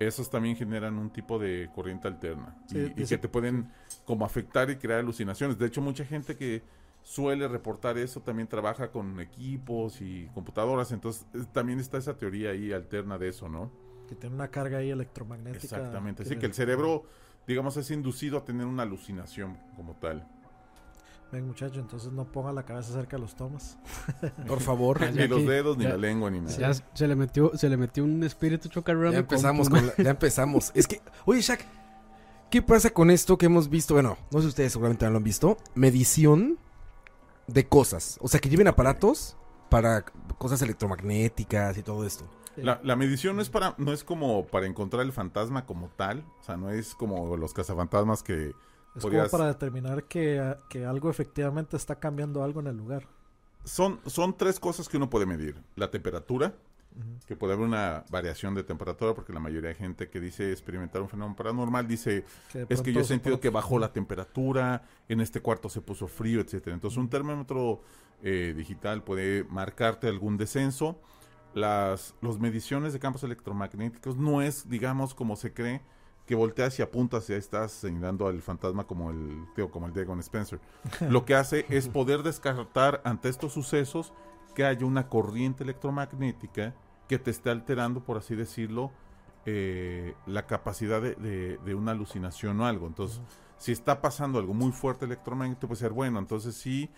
esos 0.00 0.28
también 0.30 0.56
generan 0.56 0.98
un 0.98 1.10
tipo 1.10 1.38
de 1.38 1.70
corriente 1.74 2.08
alterna 2.08 2.56
y- 2.68 2.72
Sí, 2.72 2.78
y, 2.78 2.88
dice- 2.94 3.16
que 3.16 3.22
te 3.22 3.28
pueden 3.28 3.70
como 4.04 4.24
afectar 4.24 4.68
y 4.70 4.76
crear 4.76 5.00
alucinaciones. 5.00 5.56
De 5.58 5.66
hecho, 5.66 5.80
mucha 5.80 6.04
gente 6.04 6.36
que 6.36 6.62
suele 7.02 7.46
reportar 7.48 7.96
eso 7.96 8.20
también 8.20 8.48
trabaja 8.48 8.90
con 8.90 9.20
equipos 9.20 10.00
y 10.02 10.26
computadoras, 10.34 10.90
entonces 10.92 11.24
eh, 11.34 11.44
también 11.52 11.78
está 11.80 11.96
esa 11.98 12.18
teoría 12.18 12.50
ahí 12.50 12.72
alterna 12.72 13.16
de 13.18 13.28
eso, 13.28 13.48
¿no? 13.48 13.70
Que 14.10 14.16
tiene 14.16 14.34
una 14.34 14.48
carga 14.48 14.78
ahí 14.78 14.90
electromagnética. 14.90 15.76
Exactamente, 15.76 16.24
sí, 16.24 16.30
le- 16.30 16.38
que 16.40 16.46
el 16.46 16.52
cerebro, 16.52 17.04
digamos, 17.46 17.76
es 17.78 17.90
inducido 17.90 18.36
a 18.36 18.44
tener 18.44 18.66
una 18.66 18.82
alucinación 18.82 19.56
como 19.76 19.94
tal. 19.94 20.26
Ven, 21.32 21.46
muchacho, 21.46 21.78
entonces 21.78 22.10
no 22.10 22.24
ponga 22.24 22.52
la 22.52 22.64
cabeza 22.64 22.92
cerca 22.92 23.16
de 23.16 23.22
los 23.22 23.36
tomas. 23.36 23.78
Por 24.48 24.60
favor. 24.60 25.00
Ni 25.14 25.28
los 25.28 25.46
dedos, 25.46 25.78
ni 25.78 25.84
ya- 25.84 25.90
la 25.90 25.96
lengua, 25.96 26.28
ni 26.28 26.40
nada. 26.40 26.56
Ya 26.58 26.74
se 26.74 27.06
le 27.06 27.14
metió, 27.14 27.56
se 27.56 27.68
le 27.68 27.76
metió 27.76 28.02
un 28.02 28.22
espíritu 28.24 28.68
chocarrero. 28.68 29.12
Ya 29.12 29.18
empezamos 29.20 29.70
con 29.70 29.86
la- 29.86 29.94
ya 29.96 30.10
empezamos. 30.10 30.72
Es 30.74 30.88
que, 30.88 31.00
oye, 31.26 31.40
Shaq, 31.40 31.60
¿qué 32.50 32.62
pasa 32.62 32.90
con 32.90 33.12
esto 33.12 33.38
que 33.38 33.46
hemos 33.46 33.70
visto? 33.70 33.94
Bueno, 33.94 34.18
no 34.32 34.38
sé 34.38 34.42
si 34.42 34.48
ustedes 34.48 34.72
seguramente 34.72 35.08
lo 35.08 35.16
han 35.18 35.22
visto. 35.22 35.56
Medición 35.76 36.58
de 37.46 37.68
cosas. 37.68 38.18
O 38.20 38.26
sea, 38.26 38.40
que 38.40 38.48
lleven 38.48 38.66
aparatos 38.66 39.36
para 39.68 40.04
cosas 40.36 40.60
electromagnéticas 40.62 41.78
y 41.78 41.84
todo 41.84 42.04
esto. 42.04 42.28
La, 42.56 42.80
la 42.82 42.96
medición 42.96 43.36
no 43.36 43.42
es 43.42 43.48
para, 43.48 43.74
no 43.78 43.92
es 43.92 44.04
como 44.04 44.46
para 44.46 44.66
encontrar 44.66 45.02
el 45.02 45.12
fantasma 45.12 45.66
como 45.66 45.88
tal, 45.96 46.24
o 46.40 46.42
sea, 46.42 46.56
no 46.56 46.70
es 46.70 46.94
como 46.94 47.36
los 47.36 47.54
cazafantasmas 47.54 48.22
que 48.22 48.54
Es 48.96 49.02
como 49.02 49.28
para 49.28 49.46
determinar 49.46 50.04
que, 50.04 50.40
ah, 50.40 50.58
que 50.68 50.84
algo 50.84 51.10
efectivamente 51.10 51.76
está 51.76 51.96
cambiando 51.96 52.42
algo 52.42 52.60
en 52.60 52.66
el 52.66 52.76
lugar. 52.76 53.06
son, 53.64 54.00
son 54.06 54.36
tres 54.36 54.58
cosas 54.58 54.88
que 54.88 54.96
uno 54.96 55.08
puede 55.08 55.26
medir. 55.26 55.56
La 55.76 55.90
temperatura, 55.90 56.54
que 57.26 57.36
puede 57.36 57.52
haber 57.52 57.66
una 57.66 58.04
variación 58.10 58.54
de 58.54 58.64
temperatura, 58.64 59.14
porque 59.14 59.32
la 59.32 59.40
mayoría 59.40 59.68
de 59.68 59.74
gente 59.76 60.08
que 60.08 60.20
dice 60.20 60.50
experimentar 60.50 61.00
un 61.00 61.08
fenómeno 61.08 61.36
paranormal 61.36 61.86
dice, 61.86 62.24
Que 62.52 62.66
es 62.68 62.82
que 62.82 62.92
yo 62.92 63.00
he 63.00 63.04
se 63.04 63.08
sentido 63.10 63.38
que 63.40 63.48
bajó 63.48 63.78
la 63.78 63.92
temperatura, 63.92 64.82
en 65.08 65.20
este 65.20 65.40
cuarto 65.40 65.68
se 65.68 65.80
puso 65.80 66.08
frío, 66.08 66.40
etcétera. 66.40 66.74
Entonces 66.74 66.98
un 66.98 67.08
termómetro 67.08 67.80
eh, 68.22 68.54
digital 68.56 69.04
puede 69.04 69.44
marcarte 69.44 70.08
algún 70.08 70.36
descenso. 70.36 71.00
Las 71.54 72.14
los 72.20 72.38
mediciones 72.38 72.92
de 72.92 73.00
campos 73.00 73.24
electromagnéticos 73.24 74.16
no 74.16 74.40
es, 74.42 74.68
digamos, 74.68 75.14
como 75.14 75.34
se 75.36 75.52
cree, 75.52 75.82
que 76.26 76.34
volteas 76.36 76.78
y 76.78 76.82
apuntas 76.82 77.28
y 77.28 77.32
ahí 77.32 77.38
estás 77.40 77.72
señalando 77.72 78.28
al 78.28 78.40
fantasma 78.40 78.86
como 78.86 79.10
el 79.10 79.46
tío, 79.56 79.70
como 79.70 79.86
el 79.86 79.92
Dagon 79.92 80.20
Spencer. 80.20 80.60
Lo 81.08 81.24
que 81.24 81.34
hace 81.34 81.66
es 81.68 81.88
poder 81.88 82.22
descartar 82.22 83.00
ante 83.04 83.28
estos 83.28 83.52
sucesos 83.52 84.12
que 84.54 84.64
haya 84.64 84.86
una 84.86 85.08
corriente 85.08 85.64
electromagnética 85.64 86.74
que 87.08 87.18
te 87.18 87.32
esté 87.32 87.50
alterando, 87.50 88.04
por 88.04 88.16
así 88.16 88.36
decirlo, 88.36 88.92
eh, 89.46 90.14
la 90.26 90.46
capacidad 90.46 91.00
de, 91.02 91.14
de- 91.16 91.58
de 91.58 91.74
una 91.74 91.92
alucinación 91.92 92.60
o 92.60 92.66
algo. 92.66 92.86
Entonces, 92.86 93.20
si 93.58 93.72
está 93.72 94.00
pasando 94.00 94.38
algo 94.38 94.54
muy 94.54 94.70
fuerte 94.70 95.06
electromagnético, 95.06 95.66
puede 95.68 95.80
ser 95.80 95.92
bueno. 95.92 96.18
Entonces, 96.20 96.54
sí, 96.54 96.90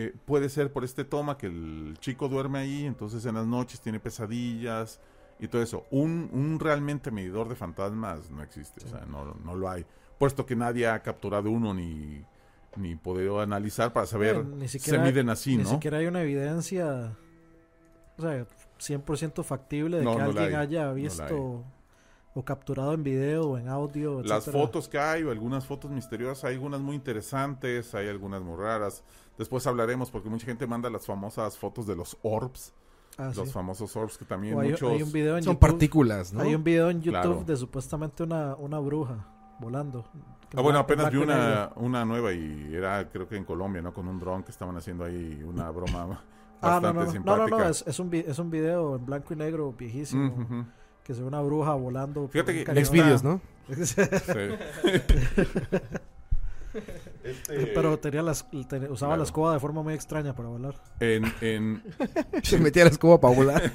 eh, 0.00 0.14
puede 0.26 0.48
ser 0.48 0.72
por 0.72 0.84
este 0.84 1.04
toma 1.04 1.36
que 1.36 1.46
el 1.46 1.96
chico 1.98 2.28
duerme 2.28 2.60
ahí, 2.60 2.84
entonces 2.84 3.26
en 3.26 3.34
las 3.34 3.46
noches 3.46 3.80
tiene 3.80 3.98
pesadillas 3.98 5.00
y 5.40 5.48
todo 5.48 5.60
eso. 5.60 5.86
Un, 5.90 6.30
un 6.32 6.60
realmente 6.60 7.10
medidor 7.10 7.48
de 7.48 7.56
fantasmas 7.56 8.30
no 8.30 8.42
existe, 8.42 8.84
o 8.84 8.88
sea, 8.88 9.04
no, 9.06 9.34
no 9.44 9.56
lo 9.56 9.68
hay. 9.68 9.84
Puesto 10.18 10.46
que 10.46 10.54
nadie 10.54 10.86
ha 10.86 11.02
capturado 11.02 11.50
uno 11.50 11.74
ni, 11.74 12.22
ni 12.76 12.94
podido 12.94 13.40
analizar 13.40 13.92
para 13.92 14.06
saber, 14.06 14.44
ni 14.44 14.68
se 14.68 14.98
miden 14.98 15.30
así, 15.30 15.56
Ni 15.56 15.64
¿no? 15.64 15.70
siquiera 15.70 15.98
hay 15.98 16.06
una 16.06 16.22
evidencia, 16.22 17.16
o 18.18 18.22
sea, 18.22 18.46
100% 18.78 19.42
factible 19.42 19.98
de 19.98 20.04
No, 20.04 20.12
que 20.12 20.18
no 20.18 20.24
alguien 20.26 20.48
hay, 20.50 20.54
haya 20.54 20.92
visto 20.92 21.64
o 22.34 22.44
capturado 22.44 22.94
en 22.94 23.02
video 23.02 23.50
o 23.50 23.58
en 23.58 23.68
audio. 23.68 24.22
Las 24.22 24.44
fotos 24.44 24.88
que 24.88 24.98
hay, 24.98 25.24
o 25.24 25.32
algunas 25.32 25.66
fotos 25.66 25.90
misteriosas, 25.90 26.44
hay 26.44 26.54
algunas 26.54 26.80
muy 26.80 26.94
interesantes, 26.94 27.94
hay 27.96 28.08
algunas 28.08 28.42
muy 28.42 28.56
raras. 28.56 29.02
Después 29.38 29.66
hablaremos 29.66 30.10
porque 30.10 30.28
mucha 30.28 30.46
gente 30.46 30.66
manda 30.66 30.90
las 30.90 31.06
famosas 31.06 31.56
fotos 31.56 31.86
de 31.86 31.96
los 31.96 32.16
orbs, 32.22 32.72
Ah, 33.16 33.32
los 33.34 33.48
sí. 33.48 33.52
famosos 33.52 33.96
orbs 33.96 34.16
que 34.18 34.24
también 34.24 34.58
hay, 34.60 34.70
muchos... 34.70 34.92
hay 34.92 35.02
un 35.02 35.10
video 35.12 35.36
en 35.36 35.42
Son 35.42 35.54
YouTube. 35.54 35.68
partículas, 35.68 36.32
¿no? 36.32 36.42
Hay 36.42 36.54
un 36.54 36.62
video 36.62 36.90
en 36.90 37.00
YouTube 37.00 37.22
Claro. 37.22 37.44
de 37.44 37.56
supuestamente 37.56 38.22
una, 38.22 38.54
una 38.56 38.78
bruja 38.78 39.26
volando. 39.60 40.04
Ah, 40.56 40.60
bueno, 40.60 40.78
apenas 40.78 41.10
vi 41.10 41.18
una, 41.18 41.72
una 41.76 42.04
nueva 42.04 42.32
y 42.32 42.72
era 42.74 43.08
creo 43.10 43.28
que 43.28 43.36
en 43.36 43.44
Colombia, 43.44 43.82
¿no? 43.82 43.92
Con 43.92 44.06
un 44.08 44.18
dron 44.20 44.42
que 44.44 44.50
estaban 44.52 44.76
haciendo 44.76 45.04
ahí 45.04 45.42
una 45.44 45.70
broma 45.70 46.22
Ah, 46.60 46.80
bastante 46.80 46.86
no, 46.86 46.92
no, 46.92 47.00
no, 47.00 47.06
no, 47.06 47.12
simpática. 47.12 47.50
no, 47.50 47.58
no, 47.58 47.68
es, 47.70 47.84
es 47.86 47.98
un, 48.00 48.10
vi- 48.10 48.24
es 48.26 48.38
un 48.38 48.50
video 48.50 48.96
en 48.96 49.06
blanco 49.06 49.32
y 49.32 49.36
negro 49.36 49.72
viejísimo 49.78 50.30
Mm, 50.48 50.66
que 51.04 51.14
se 51.14 51.20
ve 51.22 51.26
una 51.28 51.40
bruja 51.40 51.72
volando. 51.74 52.28
Fíjate 52.28 52.64
que. 52.64 52.84
Xvideos, 52.84 53.22
¿no? 53.24 53.40
Sí. 53.68 54.00
Este, 57.24 57.66
Pero 57.74 57.98
tenía 57.98 58.22
las, 58.22 58.46
usaba 58.52 58.96
Claro. 58.96 59.16
la 59.16 59.24
escoba 59.24 59.52
de 59.54 59.60
forma 59.60 59.82
muy 59.82 59.94
extraña 59.94 60.34
para 60.34 60.48
volar. 60.48 60.74
en, 61.00 61.24
en, 61.40 61.82
Se 62.42 62.58
metía 62.58 62.84
la 62.84 62.90
escoba 62.90 63.20
para 63.20 63.34
volar. 63.34 63.72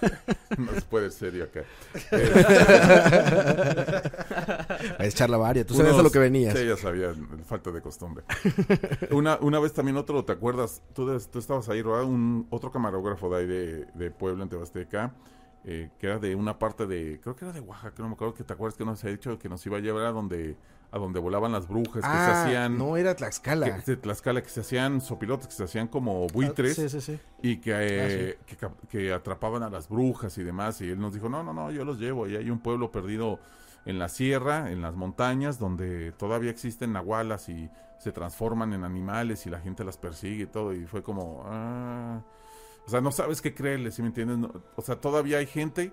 no 0.58 0.72
se 0.72 0.80
puede 0.82 1.10
serio 1.10 1.44
acá. 1.44 1.62
Es 4.98 5.14
charla 5.14 5.36
varia. 5.36 5.64
Tú 5.64 5.74
sabes 5.74 5.92
a 5.92 5.94
Unos- 5.94 6.04
lo 6.04 6.10
que 6.10 6.18
venías. 6.18 6.56
Sí, 6.58 6.66
ya 6.66 6.76
sabía, 6.76 7.12
falta 7.46 7.70
de 7.70 7.80
costumbre. 7.80 8.24
una, 9.10 9.38
una 9.40 9.58
vez 9.60 9.72
también 9.72 9.96
otro, 9.96 10.24
¿te 10.24 10.32
acuerdas? 10.32 10.82
Tú, 10.94 11.08
des- 11.08 11.30
tú 11.30 11.38
estabas 11.38 11.68
ahí, 11.68 11.82
¿verdad? 11.82 12.04
Un, 12.04 12.46
otro 12.50 12.70
camarógrafo 12.70 13.28
de 13.30 13.36
ahí 13.36 13.46
de, 13.46 13.84
de 13.94 14.10
Puebla, 14.10 14.42
en 14.44 14.48
Tebasteca, 14.48 15.14
eh, 15.64 15.90
que 15.98 16.06
era 16.06 16.18
de 16.18 16.34
una 16.34 16.58
parte 16.58 16.86
de, 16.86 17.20
creo 17.22 17.36
que 17.36 17.44
era 17.44 17.52
de 17.52 17.60
Oaxaca, 17.60 17.94
no 18.02 18.08
me 18.08 18.14
acuerdo, 18.14 18.34
que 18.34 18.44
te 18.44 18.52
acuerdas 18.52 18.76
que 18.76 18.84
nos 18.84 19.02
ha 19.04 19.08
dicho 19.08 19.38
que 19.38 19.48
nos 19.48 19.64
iba 19.66 19.78
a 19.78 19.80
llevar 19.80 20.06
a 20.06 20.12
donde, 20.12 20.56
a 20.90 20.98
donde 20.98 21.18
volaban 21.20 21.52
las 21.52 21.68
brujas, 21.68 21.94
que 21.94 22.00
se 22.00 22.06
Ah, 22.06 22.44
hacían... 22.44 22.78
no 22.78 22.96
era 22.96 23.14
Tlaxcala. 23.16 23.82
que, 23.82 23.96
Tlaxcala, 23.96 24.42
que 24.42 24.48
se 24.48 24.60
hacían 24.60 25.00
sopilotes, 25.00 25.48
que 25.48 25.52
se 25.54 25.64
hacían 25.64 25.88
como 25.88 26.26
buitres 26.28 26.78
Ah, 26.78 26.82
sí, 26.82 26.88
sí, 26.88 27.00
sí. 27.00 27.20
y 27.42 27.56
que, 27.58 27.72
eh, 27.74 28.38
que, 28.88 29.12
atrapaban 29.12 29.62
a 29.62 29.68
las 29.70 29.88
brujas 29.88 30.36
y 30.38 30.42
demás. 30.44 30.80
Y 30.80 30.90
él 30.90 30.98
nos 31.00 31.12
dijo, 31.14 31.28
no, 31.28 31.42
no, 31.42 31.52
no, 31.52 31.70
yo 31.70 31.84
los 31.84 31.98
llevo. 31.98 32.26
Y 32.28 32.36
hay 32.36 32.50
un 32.50 32.60
pueblo 32.60 32.90
perdido 32.92 33.40
en 33.84 33.98
la 33.98 34.08
sierra, 34.08 34.70
en 34.70 34.80
las 34.82 34.94
montañas, 34.94 35.58
donde 35.58 36.12
todavía 36.12 36.50
existen 36.50 36.92
nahualas 36.92 37.48
y 37.48 37.68
se 37.98 38.12
transforman 38.12 38.72
en 38.72 38.84
animales 38.84 39.46
y 39.46 39.50
la 39.50 39.60
gente 39.60 39.84
las 39.84 39.96
persigue 39.98 40.44
y 40.44 40.46
todo. 40.46 40.72
Y 40.74 40.86
fue 40.86 41.02
como, 41.02 41.42
ah, 41.46 42.20
o 42.86 42.90
sea, 42.90 43.00
no 43.00 43.10
sabes 43.12 43.40
qué 43.42 43.54
creerle, 43.54 43.90
¿sí 43.90 44.02
me 44.02 44.08
entiendes? 44.08 44.38
No- 44.38 44.52
o 44.76 44.82
sea, 44.82 45.00
todavía 45.00 45.38
hay 45.38 45.46
gente 45.46 45.92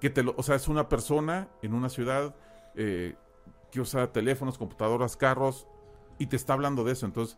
que 0.00 0.10
te 0.10 0.22
lo, 0.22 0.34
o 0.36 0.42
sea, 0.42 0.56
es 0.56 0.68
una 0.68 0.88
persona 0.88 1.48
en 1.62 1.72
una 1.74 1.88
ciudad 1.88 2.34
eh, 2.76 3.14
que 3.74 3.80
usa 3.80 4.12
teléfonos, 4.12 4.56
computadoras, 4.56 5.16
carros 5.16 5.66
y 6.18 6.26
te 6.26 6.36
está 6.36 6.52
hablando 6.52 6.84
de 6.84 6.92
eso. 6.92 7.06
Entonces, 7.06 7.36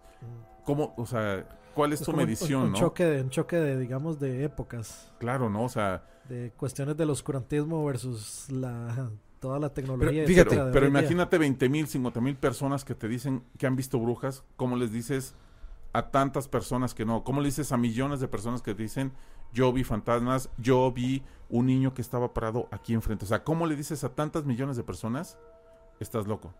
¿cómo, 0.64 0.93
o 0.99 1.07
sea, 1.07 1.49
cuál 1.74 1.93
es, 1.95 2.01
Es 2.03 2.05
tu 2.07 2.12
un- 2.12 2.18
medición, 2.18 2.62
un, 2.64 2.72
no? 2.72 2.78
choque 2.78 3.05
de, 3.05 3.22
un 3.22 3.30
choque 3.30 3.57
de, 3.57 3.78
digamos, 3.78 4.20
de 4.20 4.45
épocas. 4.45 5.11
Claro, 5.18 5.49
¿no? 5.49 5.64
O 5.64 5.68
sea, 5.68 6.05
De 6.28 6.53
cuestiones 6.57 6.97
del 6.97 7.09
oscurantismo 7.11 7.84
versus 7.84 8.51
la 8.51 9.11
toda 9.41 9.59
la 9.59 9.68
Pero 9.72 9.87
tecnología. 9.87 10.26
fíjate, 10.26 10.57
pero 10.72 10.87
en 10.87 10.93
día. 10.93 11.01
imagínate 11.01 11.39
20 11.39 11.68
mil, 11.68 11.87
50 11.87 12.20
mil 12.20 12.37
personas 12.37 12.84
que 12.84 12.95
te 12.95 13.07
dicen 13.09 13.43
que 13.59 13.66
han 13.66 13.76
visto 13.76 13.99
brujas. 13.99 14.45
¿Cómo 14.57 14.76
les 14.76 14.93
dices 14.93 15.34
a 15.93 16.11
tantas 16.11 16.49
personas 16.49 16.95
que 16.95 17.05
no? 17.07 17.22
¿Cómo 17.24 17.41
le 17.41 17.47
dices 17.47 17.70
a 17.72 17.76
millones 17.76 18.20
de 18.20 18.28
personas 18.28 18.61
que 18.61 18.74
te 18.74 18.82
dicen 18.82 19.12
yo 19.53 19.72
vi 19.72 19.84
fantasmas, 19.84 20.51
yo 20.59 20.91
vi 20.93 21.22
un 21.49 21.66
niño 21.66 21.95
que 21.95 22.03
estaba 22.03 22.34
parado 22.34 22.68
aquí 22.72 22.93
enfrente? 22.93 23.24
O 23.24 23.28
sea, 23.28 23.45
¿cómo 23.45 23.66
le 23.66 23.76
dices 23.76 24.03
a 24.05 24.09
tantas 24.14 24.45
millones 24.45 24.76
de 24.76 24.82
personas 24.82 25.39
estás 26.01 26.26
loco? 26.26 26.55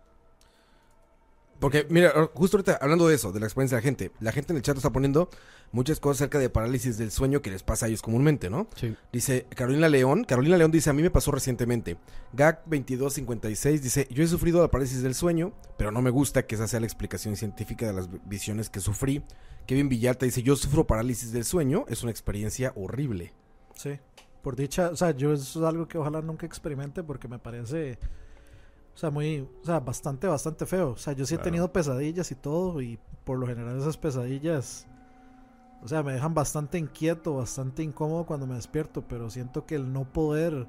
Porque, 1.59 1.87
mira, 1.89 2.11
justo 2.35 2.57
ahorita 2.57 2.77
hablando 2.79 3.07
de 3.07 3.15
eso, 3.15 3.31
de 3.31 3.39
la 3.39 3.47
experiencia 3.47 3.77
de 3.77 3.81
la 3.81 3.85
gente, 3.85 4.11
la 4.19 4.31
gente 4.31 4.53
en 4.53 4.57
el 4.57 4.61
chat 4.61 4.77
está 4.77 4.91
poniendo 4.91 5.29
muchas 5.71 5.99
cosas 5.99 6.21
acerca 6.21 6.37
de 6.39 6.49
parálisis 6.49 6.97
del 6.97 7.09
sueño 7.11 7.41
que 7.41 7.49
les 7.49 7.63
pasa 7.63 7.85
a 7.85 7.89
ellos 7.89 8.01
comúnmente, 8.01 8.49
¿no? 8.49 8.67
Sí. 8.75 8.95
Dice 9.11 9.47
Carolina 9.55 9.89
León, 9.89 10.23
Carolina 10.23 10.57
León 10.57 10.71
dice, 10.71 10.89
a 10.91 10.93
mí 10.93 11.01
me 11.01 11.09
pasó 11.09 11.31
recientemente. 11.31 11.97
GAC 12.33 12.59
2256 12.65 13.81
dice, 13.81 14.07
yo 14.11 14.23
he 14.23 14.27
sufrido 14.27 14.61
la 14.61 14.69
parálisis 14.69 15.01
del 15.01 15.15
sueño, 15.15 15.53
pero 15.77 15.91
no 15.91 16.01
me 16.01 16.11
gusta 16.11 16.45
que 16.45 16.55
esa 16.55 16.67
sea 16.67 16.79
la 16.79 16.85
explicación 16.85 17.35
científica 17.35 17.87
de 17.87 17.93
las 17.93 18.09
visiones 18.27 18.69
que 18.69 18.79
sufrí. 18.79 19.23
Kevin 19.65 19.89
Villalta 19.89 20.25
dice, 20.25 20.43
yo 20.43 20.55
sufro 20.55 20.85
parálisis 20.85 21.31
del 21.31 21.43
sueño, 21.43 21.85
es 21.89 22.03
una 22.03 22.11
experiencia 22.11 22.71
horrible. 22.75 23.33
Sí. 23.73 23.99
Por 24.43 24.55
dicha, 24.55 24.89
o 24.89 24.95
sea, 24.95 25.11
yo 25.11 25.33
eso 25.33 25.59
es 25.59 25.65
algo 25.65 25.87
que 25.87 25.97
ojalá 25.97 26.21
nunca 26.21 26.45
experimente 26.45 27.03
porque 27.03 27.27
me 27.27 27.39
parece, 27.39 27.97
o 28.97 28.99
sea, 28.99 29.11
muy, 29.11 29.47
o 29.61 29.63
sea, 29.63 29.79
bastante, 29.79 30.25
bastante 30.25 30.65
feo. 30.65 30.93
O 30.93 30.97
sea, 30.97 31.13
yo 31.13 31.23
sí 31.27 31.35
he 31.35 31.37
tenido 31.37 31.71
pesadillas 31.71 32.31
y 32.31 32.35
todo 32.35 32.81
y 32.81 32.97
por 33.25 33.37
lo 33.37 33.45
general 33.45 33.77
esas 33.77 33.95
pesadillas, 33.95 34.87
o 35.83 35.87
sea, 35.87 36.01
me 36.01 36.13
dejan 36.13 36.33
bastante 36.33 36.79
inquieto, 36.79 37.35
bastante 37.35 37.83
incómodo 37.83 38.25
cuando 38.25 38.47
me 38.47 38.55
despierto, 38.55 39.03
pero 39.07 39.29
siento 39.29 39.67
que 39.67 39.75
el 39.75 39.93
no 39.93 40.11
poder, 40.11 40.65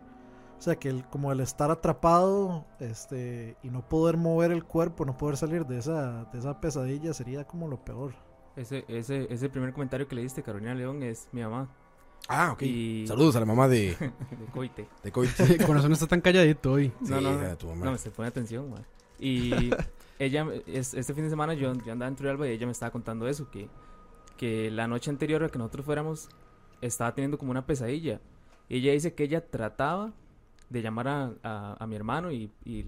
o 0.58 0.60
sea, 0.60 0.76
que 0.76 0.90
el, 0.90 1.06
como 1.06 1.32
el 1.32 1.40
estar 1.40 1.70
atrapado, 1.70 2.66
este, 2.80 3.56
y 3.62 3.70
no 3.70 3.88
poder 3.88 4.18
mover 4.18 4.52
el 4.52 4.62
cuerpo, 4.62 5.06
no 5.06 5.16
poder 5.16 5.38
salir 5.38 5.64
de 5.64 5.78
esa, 5.78 6.24
de 6.24 6.38
esa 6.38 6.60
pesadilla 6.60 7.14
sería 7.14 7.46
como 7.46 7.66
lo 7.66 7.82
peor. 7.82 8.12
Ese, 8.56 8.84
ese, 8.88 9.26
ese 9.32 9.48
primer 9.48 9.72
comentario 9.72 10.06
que 10.06 10.16
le 10.16 10.20
diste, 10.20 10.42
Carolina 10.42 10.74
León, 10.74 11.02
es 11.02 11.30
mi 11.32 11.40
mamá. 11.40 11.74
Ah, 12.28 12.52
ok. 12.52 12.62
Y- 12.62 13.06
Saludos 13.06 13.36
a 13.36 13.40
la 13.40 13.46
mamá 13.46 13.68
de, 13.68 13.96
De 14.30 14.46
coite. 14.52 14.88
de 15.02 15.12
Coit. 15.12 15.30
Con 15.66 15.76
razón 15.76 15.92
está 15.92 16.06
tan 16.06 16.20
calladito 16.20 16.72
hoy. 16.72 16.92
Sí, 17.02 17.10
No, 17.10 17.20
no, 17.20 17.56
tu 17.56 17.66
mamá. 17.68 17.86
No, 17.86 17.98
se 17.98 18.10
pone 18.10 18.28
atención, 18.28 18.70
man. 18.70 18.84
Y 19.18 19.70
ella, 20.18 20.46
es- 20.66 20.94
este 20.94 21.14
fin 21.14 21.24
de 21.24 21.30
semana 21.30 21.54
yo, 21.54 21.72
yo 21.84 21.92
andaba 21.92 22.08
en 22.08 22.16
Turrialba 22.16 22.46
y 22.48 22.52
ella 22.52 22.66
me 22.66 22.72
estaba 22.72 22.90
contando 22.90 23.26
eso, 23.28 23.50
que, 23.50 23.68
que 24.36 24.70
la 24.70 24.86
noche 24.88 25.10
anterior 25.10 25.42
a 25.44 25.48
que 25.48 25.58
nosotros 25.58 25.86
fuéramos, 25.86 26.28
estaba 26.80 27.14
teniendo 27.14 27.38
como 27.38 27.50
una 27.50 27.66
pesadilla. 27.66 28.20
Y 28.68 28.76
ella 28.78 28.92
dice 28.92 29.14
que 29.14 29.24
ella 29.24 29.46
trataba 29.46 30.12
de 30.68 30.82
llamar 30.82 31.08
a, 31.08 31.32
a- 31.42 31.76
a 31.82 31.86
mi 31.86 31.96
hermano, 31.96 32.30
y, 32.30 32.50
y- 32.64 32.84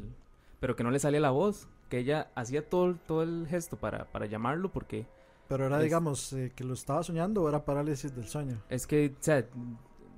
pero 0.61 0.77
que 0.77 0.85
no 0.85 0.91
le 0.91 0.99
salía 0.99 1.21
la 1.21 1.31
voz, 1.31 1.67
que 1.89 1.99
ella 1.99 2.31
hacía 2.35 2.69
todo, 2.69 2.87
el- 2.91 2.99
todo 2.99 3.23
el 3.23 3.47
gesto 3.49 3.77
para, 3.79 4.05
para 4.05 4.27
llamarlo, 4.27 4.71
porque 4.71 5.07
Pero 5.51 5.67
era, 5.67 5.77
Es- 5.79 5.83
digamos, 5.85 6.33
eh, 6.33 6.51
que 6.57 6.65
lo 6.65 6.73
estaba 6.75 7.03
soñando 7.03 7.43
o 7.43 7.49
era 7.51 7.65
parálisis 7.65 8.15
del 8.15 8.27
sueño. 8.27 8.63
es 8.71 8.87
que, 8.87 9.15
o 9.21 9.23
sea, 9.23 9.47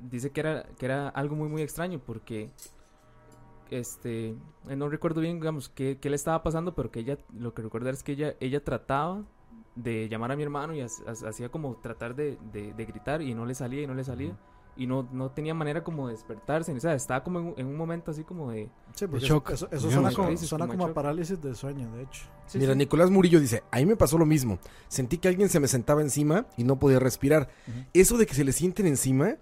dice 0.08 0.30
que 0.30 0.40
era, 0.40 0.62
que 0.78 0.84
era 0.86 1.08
algo 1.08 1.34
muy, 1.34 1.48
muy 1.48 1.62
extraño, 1.62 1.98
porque 1.98 2.50
este, 3.70 4.36
eh, 4.68 4.76
no 4.76 4.88
recuerdo 4.88 5.20
bien, 5.20 5.40
digamos, 5.40 5.68
qué, 5.68 5.98
qué 6.00 6.10
le 6.10 6.16
estaba 6.16 6.42
pasando, 6.42 6.74
pero 6.74 6.90
que 6.90 7.00
ella, 7.00 7.16
lo 7.36 7.54
que 7.54 7.62
recuerdo 7.62 7.88
es 7.90 8.02
que 8.02 8.12
ella, 8.12 8.34
ella 8.40 8.62
trataba 8.62 9.22
de 9.74 10.08
llamar 10.10 10.30
a 10.32 10.36
mi 10.36 10.42
hermano 10.42 10.74
y 10.74 10.82
ha- 10.82 10.86
ha- 11.06 11.28
hacía 11.28 11.48
como 11.48 11.76
tratar 11.76 12.14
de, 12.14 12.38
de- 12.52 12.74
de 12.74 12.84
gritar 12.84 13.22
y 13.22 13.34
no 13.34 13.46
le 13.46 13.54
salía 13.54 13.82
y 13.82 13.86
no 13.86 13.94
le 13.94 14.04
salía. 14.04 14.36
Y 14.74 14.86
no, 14.86 15.06
no 15.12 15.30
tenía 15.30 15.52
manera 15.52 15.84
como 15.84 16.06
de 16.08 16.14
despertarse, 16.14 16.72
o 16.72 16.80
sea, 16.80 16.94
estaba 16.94 17.22
como 17.22 17.38
en, 17.40 17.44
un- 17.48 17.54
en 17.58 17.66
un 17.66 17.76
momento 17.76 18.10
así 18.10 18.24
como 18.24 18.50
de... 18.52 18.70
Sí, 18.94 19.04
shock, 19.18 19.50
eso, 19.50 19.68
suena, 19.78 20.10
como, 20.12 20.28
Crisis, 20.28 20.48
suena 20.48 20.66
como 20.66 20.78
como 20.78 20.90
a 20.90 20.94
parálisis 20.94 21.40
del 21.42 21.54
sueño, 21.56 21.90
de 21.94 22.04
hecho. 22.04 22.22
Sí, 22.46 22.58
Mira, 22.58 22.72
sí. 22.72 22.78
Nicolás 22.78 23.10
Murillo 23.10 23.38
dice, 23.38 23.62
a 23.70 23.76
mí 23.76 23.84
me 23.86 23.96
pasó 23.96 24.16
lo 24.16 24.24
mismo. 24.24 24.58
Sentí 24.88 25.18
que 25.18 25.28
alguien 25.28 25.50
se 25.50 25.60
me 25.60 25.68
sentaba 25.68 26.00
encima 26.00 26.46
y 26.56 26.64
no 26.64 26.76
podía 26.78 26.98
respirar. 26.98 27.50
Eso 27.92 28.16
de 28.16 28.24
que 28.24 28.34
se 28.34 28.44
le 28.44 28.52
sienten 28.52 28.86
encima 28.86 29.36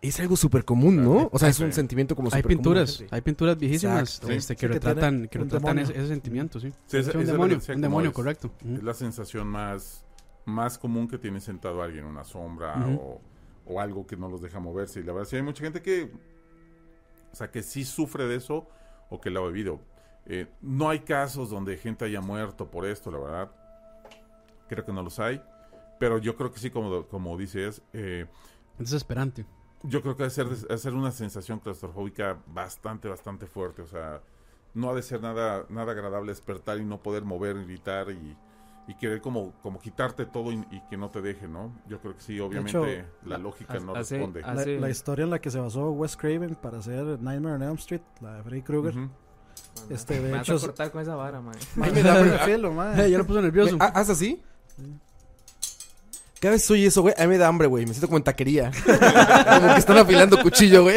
es 0.00 0.18
algo 0.18 0.34
súper 0.34 0.64
común, 0.64 1.04
¿no? 1.04 1.28
O 1.30 1.38
sea, 1.38 1.50
es 1.50 1.60
un 1.60 1.74
sentimiento 1.74 2.16
como 2.16 2.30
Hay 2.32 2.40
común 2.42 2.56
pinturas, 2.56 3.04
hay 3.10 3.20
pinturas 3.20 3.58
viejísimas 3.58 4.18
este, 4.26 4.54
Sí, 4.54 4.56
que 4.56 4.66
retratan, 4.68 5.28
que 5.28 5.38
retratan 5.40 5.78
ese, 5.80 5.92
ese 5.92 6.08
sentimiento, 6.08 6.58
sí. 6.58 6.72
Sí, 6.86 6.96
Es 6.96 7.14
un 7.14 7.26
demonio, 7.26 7.58
un 7.74 7.80
demonio, 7.82 8.08
es. 8.08 8.14
correcto. 8.16 8.50
Es 8.64 8.82
la 8.82 8.94
sensación 8.94 9.46
más, 9.46 10.06
más 10.46 10.78
común 10.78 11.06
que 11.06 11.18
tiene 11.18 11.38
sentado 11.38 11.82
alguien, 11.82 12.06
una 12.06 12.24
sombra 12.24 12.76
o, 12.98 13.20
o 13.70 13.80
algo 13.80 14.06
que 14.06 14.16
no 14.16 14.28
los 14.28 14.42
deja 14.42 14.58
moverse. 14.58 15.00
Y 15.00 15.02
la 15.04 15.12
verdad, 15.12 15.28
sí 15.28 15.36
hay 15.36 15.42
mucha 15.42 15.62
gente 15.62 15.80
que, 15.80 16.10
o 17.32 17.36
sea, 17.36 17.50
que 17.50 17.62
sí 17.62 17.84
sufre 17.84 18.26
de 18.26 18.36
eso 18.36 18.68
o 19.08 19.20
que 19.20 19.30
lo 19.30 19.44
ha 19.44 19.48
vivido. 19.48 19.80
Eh, 20.26 20.46
no 20.60 20.88
hay 20.88 21.00
casos 21.00 21.50
donde 21.50 21.76
gente 21.76 22.04
haya 22.04 22.20
muerto 22.20 22.70
por 22.70 22.84
esto, 22.84 23.10
la 23.10 23.18
verdad. 23.18 23.50
Creo 24.68 24.84
que 24.84 24.92
no 24.92 25.02
los 25.02 25.18
hay. 25.18 25.42
Pero 25.98 26.18
yo 26.18 26.36
creo 26.36 26.50
que 26.50 26.58
sí, 26.58 26.70
como, 26.70 27.06
como 27.06 27.36
dices, 27.36 27.82
eh, 27.92 28.26
Es 28.78 28.90
desesperante. 28.90 29.44
yo 29.82 30.02
creo 30.02 30.16
que 30.16 30.24
ha 30.24 30.28
de 30.28 30.78
ser 30.78 30.94
una 30.94 31.12
sensación 31.12 31.60
claustrofóbica 31.60 32.38
bastante, 32.46 33.08
bastante 33.08 33.46
fuerte. 33.46 33.82
O 33.82 33.86
sea, 33.86 34.20
no 34.74 34.90
ha 34.90 34.94
de 34.94 35.02
ser 35.02 35.20
nada, 35.20 35.66
nada 35.68 35.92
agradable 35.92 36.32
despertar 36.32 36.78
y 36.78 36.84
no 36.84 37.02
poder 37.02 37.24
mover, 37.24 37.64
gritar 37.64 38.10
y, 38.10 38.36
y 38.86 38.94
querer 38.94 39.20
como, 39.20 39.52
como 39.62 39.78
quitarte 39.78 40.26
todo 40.26 40.50
y, 40.52 40.64
y 40.70 40.80
que 40.90 40.96
no 40.96 41.10
te 41.10 41.20
deje, 41.20 41.46
¿no? 41.46 41.72
Yo 41.86 42.00
creo 42.00 42.14
que 42.14 42.20
sí, 42.20 42.40
obviamente 42.40 43.00
hecho, 43.00 43.06
la 43.24 43.38
lógica 43.38 43.78
no 43.78 43.94
hace- 43.94 44.16
responde. 44.18 44.42
hace- 44.44 44.80
La, 44.80 44.90
historia 44.90 45.24
en 45.24 45.30
la 45.30 45.38
que 45.40 45.50
se 45.50 45.60
basó 45.60 45.90
Wes 45.92 46.16
Craven 46.16 46.54
para 46.56 46.78
hacer 46.78 47.20
Nightmare 47.20 47.54
on 47.56 47.62
Elm 47.62 47.74
Street, 47.76 48.02
la 48.20 48.36
de 48.36 48.42
Freddy 48.42 48.62
Krueger. 48.62 48.96
Ujú. 48.98 49.10
este, 49.90 50.14
de 50.14 50.20
me 50.20 50.30
vas 50.32 50.42
hecho, 50.42 50.56
a 50.56 50.60
cortar 50.60 50.90
con 50.90 51.02
esa 51.02 51.14
vara, 51.14 51.40
man. 51.40 51.54
Me 51.76 52.02
da- 52.02 52.38
filo. 52.40 52.70
Eh, 52.94 53.10
ya 53.10 53.18
lo 53.18 53.26
puso 53.26 53.40
nervioso. 53.42 53.76
¿Haz 53.78 54.10
así? 54.10 54.42
Cada 56.40 56.52
vez 56.52 56.62
soy 56.64 56.86
eso, 56.86 57.02
güey. 57.02 57.14
A 57.18 57.22
mí 57.22 57.28
me 57.28 57.36
da 57.38 57.48
hambre, 57.48 57.66
güey. 57.68 57.84
Me 57.84 57.92
siento 57.92 58.06
como 58.06 58.16
en 58.16 58.24
taquería. 58.24 58.70
como 58.84 59.74
que 59.74 59.78
están 59.78 59.98
afilando 59.98 60.40
cuchillo, 60.42 60.84
güey. 60.84 60.96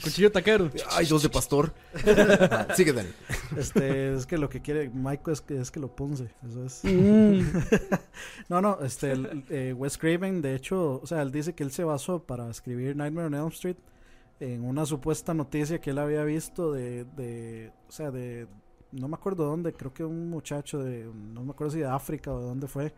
Cuchillo 0.00 0.30
taquero. 0.30 0.70
Ay, 0.92 1.06
dos 1.06 1.24
de 1.24 1.28
pastor. 1.28 1.74
Sigue, 2.76 2.92
Dani. 2.92 3.08
Este, 3.56 4.14
es 4.14 4.26
que 4.26 4.38
lo 4.38 4.48
que 4.48 4.62
quiere 4.62 4.88
Michael 4.88 5.32
es 5.32 5.40
que, 5.40 5.60
es 5.60 5.72
que 5.72 5.80
lo 5.80 5.94
punce. 5.94 6.30
Eso 6.48 6.64
es. 6.64 6.80
Mm. 6.84 7.40
No, 8.48 8.60
no, 8.60 8.78
este, 8.82 9.12
el- 9.12 9.44
eh, 9.50 9.72
Wes 9.76 9.98
Craven, 9.98 10.40
de 10.42 10.54
hecho, 10.54 11.00
o 11.02 11.06
sea, 11.06 11.22
él 11.22 11.30
dice 11.32 11.52
que 11.54 11.62
él 11.64 11.72
se 11.72 11.82
basó 11.84 12.22
para 12.22 12.48
escribir 12.50 12.94
Nightmare 12.96 13.26
on 13.28 13.34
Elm 13.34 13.48
Street 13.48 13.76
en 14.40 14.64
una 14.64 14.86
supuesta 14.86 15.34
noticia 15.34 15.80
que 15.80 15.90
él 15.90 15.98
había 15.98 16.24
visto 16.24 16.72
de, 16.72 17.04
de 17.16 17.72
o 17.88 17.92
sea, 17.92 18.10
de, 18.10 18.46
no 18.92 19.06
me 19.08 19.14
acuerdo 19.14 19.44
dónde, 19.44 19.72
creo 19.72 19.92
que 19.92 20.04
un 20.04 20.30
muchacho 20.30 20.78
de, 20.78 21.04
no 21.04 21.42
me 21.44 21.50
acuerdo 21.52 21.72
si 21.72 21.80
de 21.80 21.86
África 21.86 22.32
o 22.32 22.40
de 22.40 22.46
dónde 22.46 22.66
fue, 22.66 22.92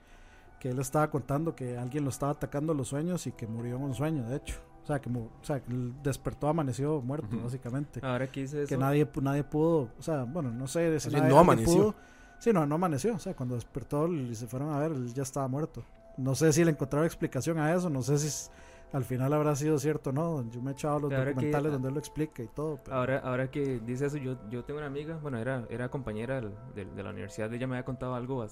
que 0.63 0.71
él 0.71 0.79
estaba 0.79 1.11
contando 1.11 1.57
que 1.57 1.77
alguien 1.77 2.05
lo 2.05 2.11
estaba 2.11 2.31
atacando 2.31 2.73
los 2.73 2.87
sueños 2.87 3.27
y 3.27 3.33
que 3.33 3.49
murió 3.49 3.75
en 3.79 3.83
un 3.83 3.95
sueño, 3.95 4.23
de 4.29 4.37
hecho. 4.37 4.55
O 4.85 4.87
sea, 4.87 5.01
que, 5.01 5.11
o 5.11 5.29
sea, 5.43 5.59
que 5.61 5.73
despertó, 6.05 6.47
amaneció 6.47 7.01
muerto, 7.03 7.37
básicamente 7.43 7.99
Ahora 8.01 8.29
que 8.31 8.43
hice 8.43 8.63
eso... 8.63 8.69
que 8.69 8.77
nadie, 8.77 9.09
nadie 9.21 9.43
pudo, 9.43 9.89
o 9.99 10.03
sea, 10.03 10.23
bueno, 10.23 10.53
no 10.53 10.69
sé 10.69 11.01
si 11.01 11.11
nadie- 11.11 11.29
no 11.29 11.39
amaneció. 11.41 11.75
pudo. 11.75 11.95
Sí, 12.39 12.53
no, 12.53 12.65
no 12.65 12.77
amaneció, 12.77 13.15
o 13.17 13.19
sea, 13.19 13.35
cuando 13.35 13.57
despertó 13.57 14.07
y 14.07 14.35
se 14.37 14.47
fueron 14.47 14.73
a 14.73 14.79
ver, 14.79 14.93
él 14.93 15.13
ya 15.13 15.25
estaba 15.25 15.49
muerto. 15.49 15.83
No 16.17 16.37
sé 16.37 16.53
si 16.53 16.65
le 16.65 16.71
encontraron 16.71 17.07
explicación 17.07 17.59
a 17.59 17.75
eso, 17.75 17.91
no 17.91 18.03
sé 18.03 18.19
si 18.19 18.49
al 18.93 19.03
final 19.05 19.33
habrá 19.33 19.57
sido 19.57 19.79
cierto 19.81 20.11
o 20.11 20.13
no. 20.13 20.49
Yo 20.51 20.63
me 20.63 20.71
he 20.71 20.75
echado 20.75 21.01
los 21.01 21.09
Pero 21.09 21.23
ahora 21.23 21.31
que- 21.31 21.35
documentales 21.35 21.73
donde 21.73 21.89
él 21.89 21.95
lo 21.95 22.01
explica 22.01 22.41
y 22.43 22.49
todo. 22.49 22.79
pero- 22.85 22.97
Ahora, 22.97 23.19
ahora 23.19 23.51
que 23.51 23.81
dice 23.81 24.07
eso, 24.07 24.17
yo, 24.17 24.37
yo 24.49 24.65
tengo 24.65 24.79
una 24.79 24.87
amiga, 24.87 25.19
bueno, 25.23 25.39
era, 25.39 25.67
era 25.71 25.89
compañera 25.89 26.41
de, 26.41 27.03
la 27.03 27.11
universidad, 27.11 27.53
ella 27.53 27.67
me 27.67 27.75
había 27.77 27.85
contado 27.85 28.15
algo, 28.15 28.45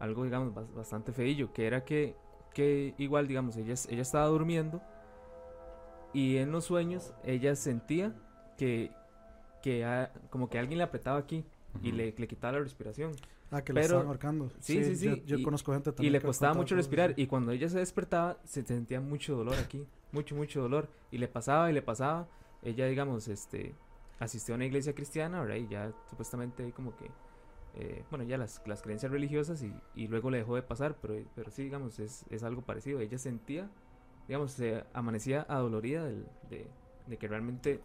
algo 0.00 0.24
digamos, 0.24 0.52
bas- 0.54 0.72
bastante 0.74 1.12
feillo, 1.12 1.52
que 1.52 1.66
era 1.66 1.84
que, 1.84 2.16
que 2.52 2.94
igual, 2.98 3.28
digamos, 3.28 3.56
ella, 3.56 3.74
ella 3.88 4.02
estaba 4.02 4.26
durmiendo 4.26 4.82
y 6.12 6.38
en 6.38 6.50
los 6.50 6.64
sueños 6.64 7.12
ella 7.24 7.54
sentía 7.54 8.12
que, 8.56 8.90
que 9.62 9.84
a- 9.84 10.12
como 10.30 10.48
que 10.48 10.58
alguien 10.58 10.78
le 10.78 10.84
apretaba 10.84 11.18
aquí 11.18 11.44
y 11.82 11.92
le, 11.92 12.12
le 12.16 12.26
quitaba 12.28 12.54
la 12.54 12.58
respiración. 12.60 13.12
ah, 13.52 13.62
que 13.62 13.72
pero- 13.72 13.84
estaban 13.86 14.06
ahorcando. 14.08 14.50
sí, 14.60 14.82
sí, 14.84 14.96
sí, 14.96 15.06
Yo, 15.06 15.16
yo 15.24 15.38
y- 15.38 15.42
conozco 15.42 15.72
gente 15.72 15.90
Y 15.90 15.92
también. 15.92 16.12
le 16.14 16.18
que 16.20 16.26
ha 16.26 16.28
costaba 16.28 16.54
mucho 16.54 16.74
respirar 16.74 17.14
y 17.16 17.26
cuando 17.26 17.52
ella 17.52 17.68
se 17.68 17.78
despertaba 17.78 18.38
se 18.44 18.62
sentía 18.64 19.00
mucho 19.00 19.36
dolor 19.36 19.54
aquí, 19.54 19.86
mucho, 20.12 20.34
mucho 20.34 20.60
dolor. 20.62 20.88
Y 21.12 21.18
le 21.18 21.28
pasaba 21.28 21.70
y 21.70 21.74
le 21.74 21.82
pasaba. 21.82 22.26
Ella, 22.62 22.86
digamos, 22.86 23.28
este, 23.28 23.74
asistió 24.18 24.54
a 24.54 24.56
una 24.56 24.66
iglesia 24.66 24.94
cristiana, 24.94 25.40
¿verdad? 25.40 25.56
Y 25.56 25.68
ya 25.68 25.92
supuestamente 26.08 26.72
como 26.72 26.94
que, 26.96 27.08
eh, 27.76 28.02
bueno, 28.10 28.24
ya 28.24 28.36
las, 28.38 28.60
las 28.66 28.82
creencias 28.82 29.10
religiosas 29.12 29.62
y, 29.62 29.72
y 29.94 30.08
luego 30.08 30.30
le 30.30 30.38
dejó 30.38 30.56
de 30.56 30.62
pasar, 30.62 30.96
pero, 31.00 31.14
pero 31.34 31.50
sí, 31.50 31.62
digamos, 31.64 31.98
es, 31.98 32.24
es 32.30 32.42
algo 32.42 32.62
parecido. 32.62 33.00
Ella 33.00 33.18
sentía, 33.18 33.68
digamos, 34.28 34.52
se 34.52 34.84
amanecía 34.92 35.46
adolorida 35.48 36.04
del, 36.04 36.26
de, 36.48 36.66
de 37.06 37.16
que 37.16 37.28
realmente 37.28 37.80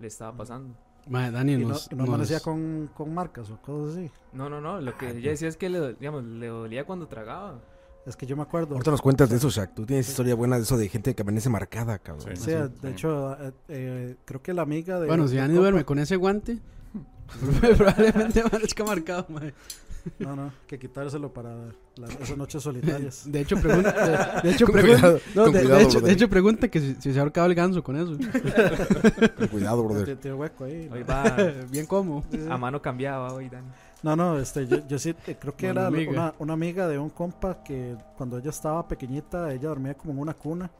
le 0.00 0.06
estaba 0.06 0.36
pasando. 0.36 0.74
Mae, 1.08 1.30
Dani 1.30 1.56
no, 1.58 1.68
nos, 1.68 1.90
no 1.92 1.98
nos- 1.98 2.08
amanecía 2.08 2.40
con, 2.40 2.90
con 2.94 3.14
marcas 3.14 3.50
o 3.50 3.60
cosas 3.62 3.96
así. 3.96 4.10
No, 4.32 4.50
no, 4.50 4.60
no, 4.60 4.80
lo 4.80 4.96
que 4.98 5.06
Ah, 5.06 5.10
ella 5.10 5.30
decía 5.30 5.48
es 5.48 5.56
que 5.56 5.68
le, 5.70 5.94
digamos, 5.94 6.24
le 6.24 6.48
dolía 6.48 6.84
cuando 6.84 7.06
tragaba. 7.08 7.60
Es 8.06 8.16
que 8.16 8.24
yo 8.26 8.36
me 8.36 8.42
acuerdo. 8.42 8.74
Ahorita 8.74 8.90
nos 8.90 9.02
cuentas 9.02 9.28
de 9.28 9.36
eso, 9.36 9.50
Shaq. 9.50 9.74
Tú 9.74 9.84
tienes 9.84 10.08
historia 10.08 10.34
buena 10.34 10.56
de 10.56 10.62
eso 10.62 10.78
de 10.78 10.88
gente 10.88 11.14
que 11.14 11.22
amanece 11.22 11.50
marcada, 11.50 11.98
cabrón. 11.98 12.36
Sí. 12.36 12.42
Sí, 12.44 12.50
de 12.52 12.90
hecho, 12.90 13.34
eh, 13.42 13.52
eh, 13.68 14.16
creo 14.24 14.42
que 14.42 14.54
la 14.54 14.62
amiga 14.62 14.98
de. 14.98 15.06
Bueno, 15.06 15.28
si 15.28 15.36
Dani 15.36 15.54
duerme 15.54 15.84
con 15.84 15.98
ese 15.98 16.16
guante, 16.16 16.58
probablemente 17.76 18.40
amanezca 18.40 18.84
marcado, 18.84 19.26
mae. 19.28 19.52
No, 20.20 20.34
no, 20.34 20.52
que 20.66 20.78
quitárselo 20.78 21.30
para 21.32 21.54
las, 21.96 22.10
esas 22.20 22.36
noches 22.36 22.62
solitarias. 22.62 23.30
De 23.30 23.40
hecho, 23.40 23.60
pregunta. 23.60 24.40
De, 24.42 24.48
de 24.48 24.54
hecho, 24.54 24.66
pregunta. 24.66 25.16
no, 25.34 25.50
de, 25.50 25.52
de 25.52 25.58
hecho, 25.60 25.68
de 25.68 25.84
brother. 25.98 26.10
hecho, 26.12 26.28
pregunta 26.30 26.68
que 26.68 26.80
si, 26.80 26.94
si 26.94 27.12
se 27.12 27.18
ha 27.18 27.22
ahorcado 27.22 27.46
el 27.48 27.54
ganso 27.54 27.82
con 27.82 27.96
eso. 27.96 28.16
Con 29.36 29.48
cuidado, 29.48 29.84
brother. 29.84 30.04
Tiene- 30.04 30.20
Tiene 30.20 30.36
hueco 30.36 30.64
ahí. 30.64 30.88
Hoy 30.90 31.02
va 31.02 31.24
Bien 31.70 31.86
sí. 31.86 32.38
a 32.48 32.56
mano 32.56 32.80
cambiaba 32.80 33.34
hoy, 33.34 33.48
Dani. 33.50 33.66
No, 34.02 34.14
no, 34.16 34.38
este, 34.38 34.66
yo, 34.66 34.86
yo 34.86 34.98
sí 34.98 35.14
eh, 35.26 35.36
creo 35.38 35.54
que 35.56 35.66
era 35.66 35.86
amiga. 35.88 36.10
Una, 36.12 36.34
una 36.38 36.52
amiga 36.54 36.86
de 36.88 36.98
un 36.98 37.10
compa 37.10 37.62
que 37.62 37.96
cuando 38.16 38.38
ella 38.38 38.50
estaba 38.50 38.86
pequeñita, 38.86 39.52
ella 39.52 39.68
dormía 39.68 39.94
como 39.94 40.12
en 40.12 40.18
una 40.20 40.34
cuna 40.34 40.70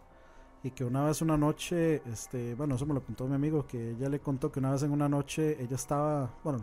y 0.69 0.71
que 0.71 0.85
una 0.85 1.03
vez 1.03 1.23
una 1.23 1.39
noche, 1.39 2.03
este, 2.13 2.55
bueno, 2.55 2.75
eso 2.75 2.85
me 2.85 2.93
lo 2.93 3.03
contó 3.03 3.27
mi 3.27 3.35
amigo, 3.35 3.67
que 3.67 3.93
ella 3.93 4.11
le 4.11 4.21
contó 4.21 4.53
que 4.53 4.59
una 4.59 4.73
vez 4.73 4.83
en 4.83 4.93
una 4.93 5.09
noche 5.09 5.57
ella 5.63 5.77
estaba, 5.77 6.31
bueno, 6.45 6.63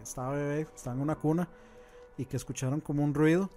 estaba 0.00 0.30
bebé, 0.30 0.68
estaba 0.72 0.94
en 0.94 1.02
una 1.02 1.16
cuna 1.16 1.48
y 2.16 2.24
que 2.26 2.36
escucharon 2.36 2.80
como 2.80 3.02
un 3.02 3.14
ruido 3.14 3.50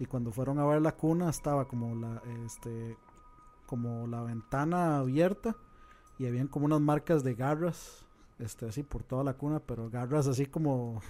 y 0.00 0.06
cuando 0.06 0.32
fueron 0.32 0.58
a 0.58 0.66
ver 0.66 0.82
la 0.82 0.96
cuna 0.96 1.30
estaba 1.30 1.68
como 1.68 1.94
la, 1.94 2.22
este, 2.44 2.96
como 3.66 4.08
la 4.08 4.20
ventana 4.22 4.98
abierta 4.98 5.54
y 6.18 6.26
habían 6.26 6.48
como 6.48 6.66
unas 6.66 6.80
marcas 6.80 7.22
de 7.22 7.36
garras, 7.36 8.04
este, 8.40 8.66
así 8.66 8.82
por 8.82 9.04
toda 9.04 9.22
la 9.22 9.34
cuna, 9.34 9.60
pero 9.60 9.90
garras 9.90 10.26
así 10.26 10.46
como, 10.46 10.96
o 10.96 11.02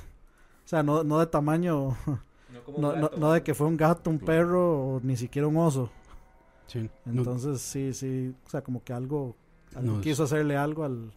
sea, 0.67 0.83
no, 0.83 1.05
no 1.05 1.21
de 1.21 1.27
tamaño, 1.27 1.97
no, 2.77 2.97
no, 2.97 3.11
no 3.17 3.33
de 3.33 3.43
que 3.43 3.55
fue 3.55 3.67
un 3.67 3.79
gato, 3.79 4.11
un 4.11 4.19
perro 4.19 4.97
o 4.97 5.01
ni 5.03 5.17
siquiera 5.17 5.49
un 5.49 5.57
oso. 5.57 5.91
Sí. 6.67 6.89
No, 7.05 7.19
Entonces 7.21 7.61
sí, 7.61 7.93
sí, 7.93 8.35
o 8.47 8.51
sea, 8.51 8.63
como 8.63 8.83
que 8.83 8.93
algo, 8.93 9.37
algo 9.75 9.93
Nos- 9.95 10.03
quiso 10.03 10.25
hacerle 10.25 10.57
algo 10.57 10.85
al, 10.85 11.13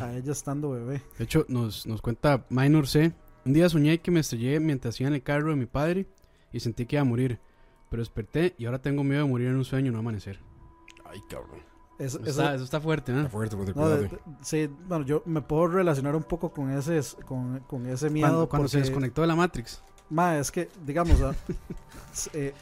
a 0.00 0.12
ella 0.14 0.32
estando 0.32 0.70
bebé. 0.70 1.02
de 1.18 1.24
hecho, 1.24 1.44
nos, 1.48 1.86
nos 1.86 2.00
cuenta 2.02 2.44
Minor 2.50 2.86
C. 2.86 3.12
Un 3.44 3.52
día 3.52 3.68
soñé 3.68 4.00
que 4.00 4.10
me 4.10 4.20
estrellé 4.20 4.60
mientras 4.60 5.00
iba 5.00 5.08
en 5.08 5.14
el 5.14 5.22
carro 5.22 5.50
de 5.50 5.56
mi 5.56 5.66
padre 5.66 6.06
y 6.52 6.60
sentí 6.60 6.86
que 6.86 6.96
iba 6.96 7.02
a 7.02 7.04
morir. 7.04 7.38
Pero 7.90 8.02
desperté 8.02 8.54
y 8.58 8.66
ahora 8.66 8.80
tengo 8.82 9.02
miedo 9.02 9.22
de 9.24 9.28
morir 9.30 9.48
en 9.48 9.56
un 9.56 9.64
sueño 9.64 9.88
y 9.88 9.92
no 9.92 9.98
amanecer. 10.00 10.38
Ay, 11.06 11.20
cabrón. 11.30 11.60
Es- 11.98 12.14
Eso 12.14 12.18
eso- 12.20 12.30
está, 12.30 12.54
eso 12.54 12.64
está 12.64 12.80
fuerte, 12.80 13.12
¿no? 13.12 13.18
Está 13.20 13.30
fuerte, 13.30 13.56
brother. 13.56 13.74
no, 13.76 13.82
Cuidado. 13.82 14.02
de- 14.02 14.08
de- 14.08 14.18
sí, 14.42 14.68
bueno, 14.86 15.04
yo 15.04 15.22
me 15.24 15.40
puedo 15.40 15.66
relacionar 15.68 16.14
un 16.14 16.22
poco 16.22 16.50
con 16.52 16.70
ese, 16.70 17.00
con, 17.24 17.60
con 17.60 17.86
ese 17.86 18.10
miedo. 18.10 18.26
Cuando, 18.28 18.48
cuando 18.48 18.68
se 18.68 18.78
desconectó 18.80 19.22
de 19.22 19.26
la 19.28 19.34
Matrix. 19.36 19.82
Ma, 20.10 20.38
es 20.38 20.50
que, 20.50 20.68
digamos, 20.86 21.18
eh, 22.32 22.54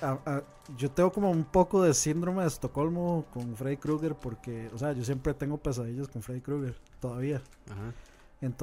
yo 0.76 0.90
tengo 0.90 1.12
como 1.12 1.30
un 1.30 1.44
poco 1.44 1.82
de 1.82 1.94
síndrome 1.94 2.42
de 2.42 2.48
Estocolmo 2.48 3.26
con 3.32 3.54
Freddy 3.56 3.76
Krueger 3.76 4.14
porque, 4.14 4.68
o 4.74 4.78
sea, 4.78 4.92
yo 4.92 5.04
siempre 5.04 5.32
tengo 5.34 5.56
pesadillas 5.58 6.08
con 6.08 6.22
Freddy 6.22 6.40
Krueger, 6.40 6.76
todavía. 7.00 7.40
Ajá. 7.70 7.92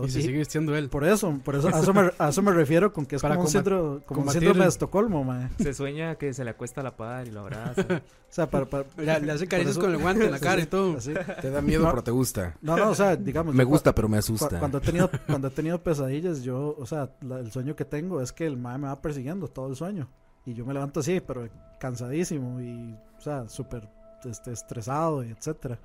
Y 0.06 0.10
se 0.10 0.22
sigue 0.22 0.38
vistiendo 0.40 0.76
él. 0.76 0.90
por 0.90 1.04
eso, 1.06 1.40
por 1.44 1.56
eso, 1.56 1.68
a 1.68 1.80
eso 1.80 1.94
me, 1.94 2.12
a 2.18 2.30
eso 2.30 2.42
me 2.42 2.52
refiero 2.52 2.92
con 2.94 3.06
que 3.06 3.16
es 3.18 3.22
Para 3.22 3.36
como, 3.36 3.46
un, 3.48 3.52
síndrome, 3.52 4.02
como 4.06 4.22
un 4.24 4.30
síndrome 4.30 4.64
de 4.64 4.70
Estocolmo, 4.70 5.24
ma. 5.24 5.50
Se 5.60 5.74
sueña 5.74 6.16
que 6.16 6.34
se 6.34 6.44
le 6.44 6.52
acuesta 6.52 6.82
a 6.82 6.84
la 6.84 6.96
par 6.96 7.28
y 7.28 7.32
lo 7.32 7.42
abraza. 7.42 7.86
O 8.34 8.36
sea, 8.36 8.50
para, 8.50 8.66
para- 8.66 8.86
Le, 8.98 9.20
le 9.28 9.32
hace 9.32 9.48
caricias 9.48 9.78
con 9.78 9.92
el 9.92 10.00
guante 10.00 10.26
en 10.26 10.32
la 10.32 10.40
cara 10.40 10.60
y 10.60 10.66
todo. 10.66 10.98
así. 10.98 11.14
Te 11.40 11.52
da 11.52 11.62
miedo, 11.62 11.84
No. 11.84 11.92
pero 11.92 12.04
te 12.04 12.10
gusta. 12.10 12.56
No, 12.64 12.76
no, 12.76 12.90
o 12.90 12.96
sea, 12.96 13.16
digamos. 13.16 13.54
Me 13.54 13.64
gusta, 13.64 13.94
pero 13.94 14.10
me 14.10 14.18
asusta. 14.18 14.58
Cuando 14.58 14.80
he 14.80 14.82
tenido, 14.82 15.08
cuando 15.28 15.50
he 15.50 15.52
tenido 15.52 15.84
pesadillas, 15.84 16.42
yo, 16.42 16.76
o 16.80 16.86
sea, 16.88 17.12
la- 17.22 17.38
el 17.40 17.52
sueño 17.52 17.76
que 17.76 17.86
tengo 17.86 18.22
es 18.22 18.32
que 18.32 18.48
el 18.48 18.58
mae 18.58 18.80
me 18.80 18.88
va 18.88 19.00
persiguiendo 19.00 19.48
todo 19.50 19.70
el 19.70 19.76
sueño. 19.76 20.10
Y 20.48 20.56
yo 20.56 20.66
me 20.66 20.74
levanto 20.74 21.02
así, 21.02 21.20
pero 21.20 21.48
cansadísimo 21.80 22.60
y, 22.60 22.96
o 23.18 23.22
sea, 23.22 23.48
súper 23.48 23.88
este, 24.26 24.52
estresado 24.52 25.24
y 25.24 25.30
etcétera. 25.30 25.78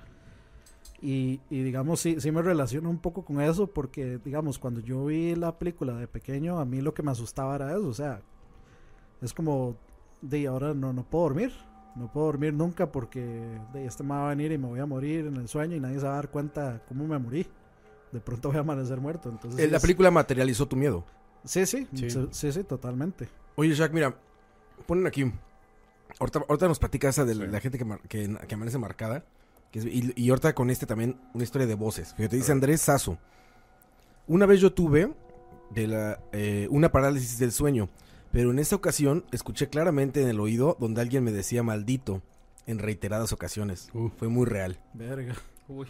Y, 1.01 1.39
y 1.49 1.63
digamos, 1.63 2.01
sí, 2.01 2.17
sí 2.19 2.31
me 2.31 2.41
relaciono 2.41 2.89
un 2.89 2.99
poco 2.99 3.23
con 3.23 3.39
eso 3.41 3.67
porque, 3.67 4.19
digamos, 4.23 4.59
cuando 4.59 4.81
yo 4.81 5.05
vi 5.05 5.33
la 5.35 5.57
película 5.57 5.93
de 5.95 6.07
pequeño, 6.07 6.59
a 6.59 6.65
mí 6.65 6.81
lo 6.81 6.93
que 6.93 7.03
me 7.03 7.11
asustaba 7.11 7.55
era 7.55 7.71
eso, 7.71 7.87
o 7.87 7.93
sea, 7.93 8.21
es 9.21 9.33
como, 9.33 9.77
de 10.21 10.47
ahora 10.47 10.73
no, 10.73 10.91
no 10.91 11.03
puedo 11.03 11.23
dormir, 11.25 11.53
no 11.95 12.11
puedo 12.11 12.25
dormir 12.25 12.53
nunca 12.53 12.91
porque 12.91 13.21
de 13.73 13.85
este 13.85 14.03
me 14.03 14.09
va 14.09 14.25
a 14.27 14.29
venir 14.35 14.51
y 14.51 14.57
me 14.57 14.67
voy 14.67 14.79
a 14.81 14.85
morir 14.85 15.25
en 15.27 15.37
el 15.37 15.47
sueño 15.47 15.75
y 15.75 15.79
nadie 15.79 15.99
se 15.99 16.05
va 16.05 16.11
a 16.13 16.15
dar 16.15 16.29
cuenta 16.29 16.81
cómo 16.87 17.07
me 17.07 17.17
morí. 17.17 17.47
De 18.11 18.19
pronto 18.19 18.49
voy 18.49 18.57
a 18.57 18.61
amanecer 18.61 18.99
muerto. 18.99 19.29
Entonces, 19.29 19.59
Eh, 19.59 19.67
La 19.69 19.77
es- 19.77 19.81
película 19.81 20.09
materializó 20.11 20.67
tu 20.67 20.75
miedo. 20.75 21.05
Sí, 21.45 21.65
sí, 21.65 21.87
Sí. 21.93 22.09
sí, 22.31 22.51
sí, 22.51 22.63
totalmente. 22.63 23.29
Oye, 23.55 23.73
Shaq, 23.73 23.93
mira, 23.93 24.15
ponen 24.85 25.07
aquí. 25.07 25.31
Ahorita, 26.19 26.39
ahorita 26.49 26.67
nos 26.67 26.79
platica 26.79 27.07
esa 27.09 27.23
de 27.23 27.35
la, 27.35 27.45
Sí. 27.45 27.51
la 27.51 27.59
gente 27.61 27.77
que, 27.77 27.85
mar- 27.85 28.01
que, 28.09 28.35
que 28.47 28.55
amanece 28.55 28.77
marcada. 28.77 29.23
Que 29.71 29.79
es- 29.79 29.85
y, 29.85 30.13
y 30.15 30.29
ahorita 30.29 30.53
con 30.53 30.69
este 30.69 30.85
también 30.85 31.19
una 31.33 31.43
historia 31.43 31.67
de 31.67 31.75
voces. 31.75 32.13
Fíjate, 32.15 32.35
dice 32.37 32.51
Andrés 32.51 32.81
Sazo. 32.81 33.17
Una 34.27 34.45
vez 34.45 34.59
yo 34.61 34.71
tuve 34.73 35.11
de 35.71 35.87
la, 35.87 36.19
eh, 36.31 36.67
una 36.71 36.91
parálisis 36.91 37.39
del 37.39 37.51
sueño, 37.51 37.89
pero 38.31 38.51
en 38.51 38.59
esta 38.59 38.75
ocasión 38.75 39.25
escuché 39.31 39.69
claramente 39.69 40.21
en 40.21 40.27
el 40.29 40.39
oído 40.39 40.77
donde 40.79 41.01
alguien 41.01 41.23
me 41.23 41.31
decía 41.31 41.63
maldito 41.63 42.21
en 42.67 42.77
reiteradas 42.79 43.33
ocasiones. 43.33 43.89
Uh. 43.93 44.09
Fue 44.17 44.27
muy 44.27 44.45
real. 44.45 44.79
Verga. 44.93 45.33
Uy. 45.67 45.87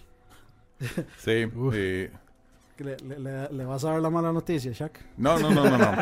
Sí, 1.17 1.45
Uf. 1.55 1.73
eh, 1.75 2.11
Que 2.77 2.83
Le, 2.85 2.97
le- 2.99 3.19
le- 3.19 3.49
le 3.51 3.65
vas 3.65 3.83
a 3.83 3.91
dar 3.91 4.01
la 4.01 4.09
mala 4.09 4.31
noticia, 4.31 4.71
Shaq. 4.71 4.97
no, 5.17 5.37
no, 5.37 5.51
no, 5.51 5.65
no, 5.69 5.77
no. 5.77 5.91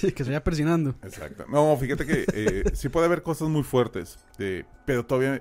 Que, 0.00 0.12
que 0.12 0.24
se 0.24 0.30
vaya 0.30 0.42
persinando. 0.44 0.94
Exacto. 1.02 1.44
No, 1.48 1.76
fíjate 1.76 2.06
que 2.06 2.24
eh, 2.32 2.64
sí 2.74 2.88
puede 2.88 3.06
haber 3.06 3.22
cosas 3.22 3.48
muy 3.48 3.62
fuertes, 3.64 4.18
eh, 4.38 4.64
pero 4.84 5.04
todavía 5.04 5.40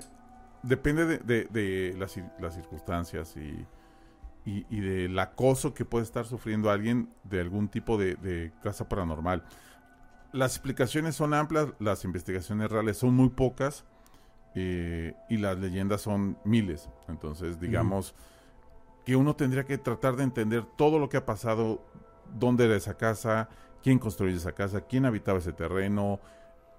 depende 0.64 1.05
de, 1.05 1.18
de- 1.20 1.45
de 1.51 1.95
las, 1.97 2.18
las 2.39 2.55
circunstancias 2.55 3.36
y, 3.38 3.66
y- 4.49 4.66
y 4.70 4.80
del 4.80 5.18
acoso 5.20 5.74
que 5.74 5.86
puede 5.86 6.03
estar 6.03 6.26
sufriendo 6.26 6.70
alguien 6.72 7.09
de 7.24 7.39
algún 7.41 7.68
tipo 7.70 7.97
de, 7.97 8.16
de 8.16 8.51
casa 8.64 8.89
paranormal. 8.89 9.43
Las 10.32 10.55
explicaciones 10.55 11.16
son 11.16 11.34
amplias, 11.34 11.68
las 11.80 12.03
investigaciones 12.05 12.72
reales 12.72 12.97
son 12.97 13.14
muy 13.14 13.30
pocas 13.30 13.86
eh, 14.55 15.14
y 15.30 15.38
las 15.38 15.59
leyendas 15.59 16.01
son 16.01 16.38
miles. 16.43 16.89
Entonces, 17.07 17.59
digamos 17.59 18.16
que 19.05 19.16
uno 19.16 19.36
tendría 19.36 19.66
que 19.66 19.78
tratar 19.78 20.16
de 20.16 20.24
entender 20.24 20.64
todo 20.78 20.97
lo 20.97 21.09
que 21.09 21.18
ha 21.18 21.26
pasado, 21.26 21.86
dónde 22.34 22.66
era 22.66 22.76
esa 22.76 22.95
casa, 22.95 23.49
quién 23.84 23.99
construyó 23.99 24.36
esa 24.36 24.53
casa, 24.53 24.82
quién 24.82 25.05
habitaba 25.05 25.39
ese 25.39 25.53
terreno, 25.53 26.20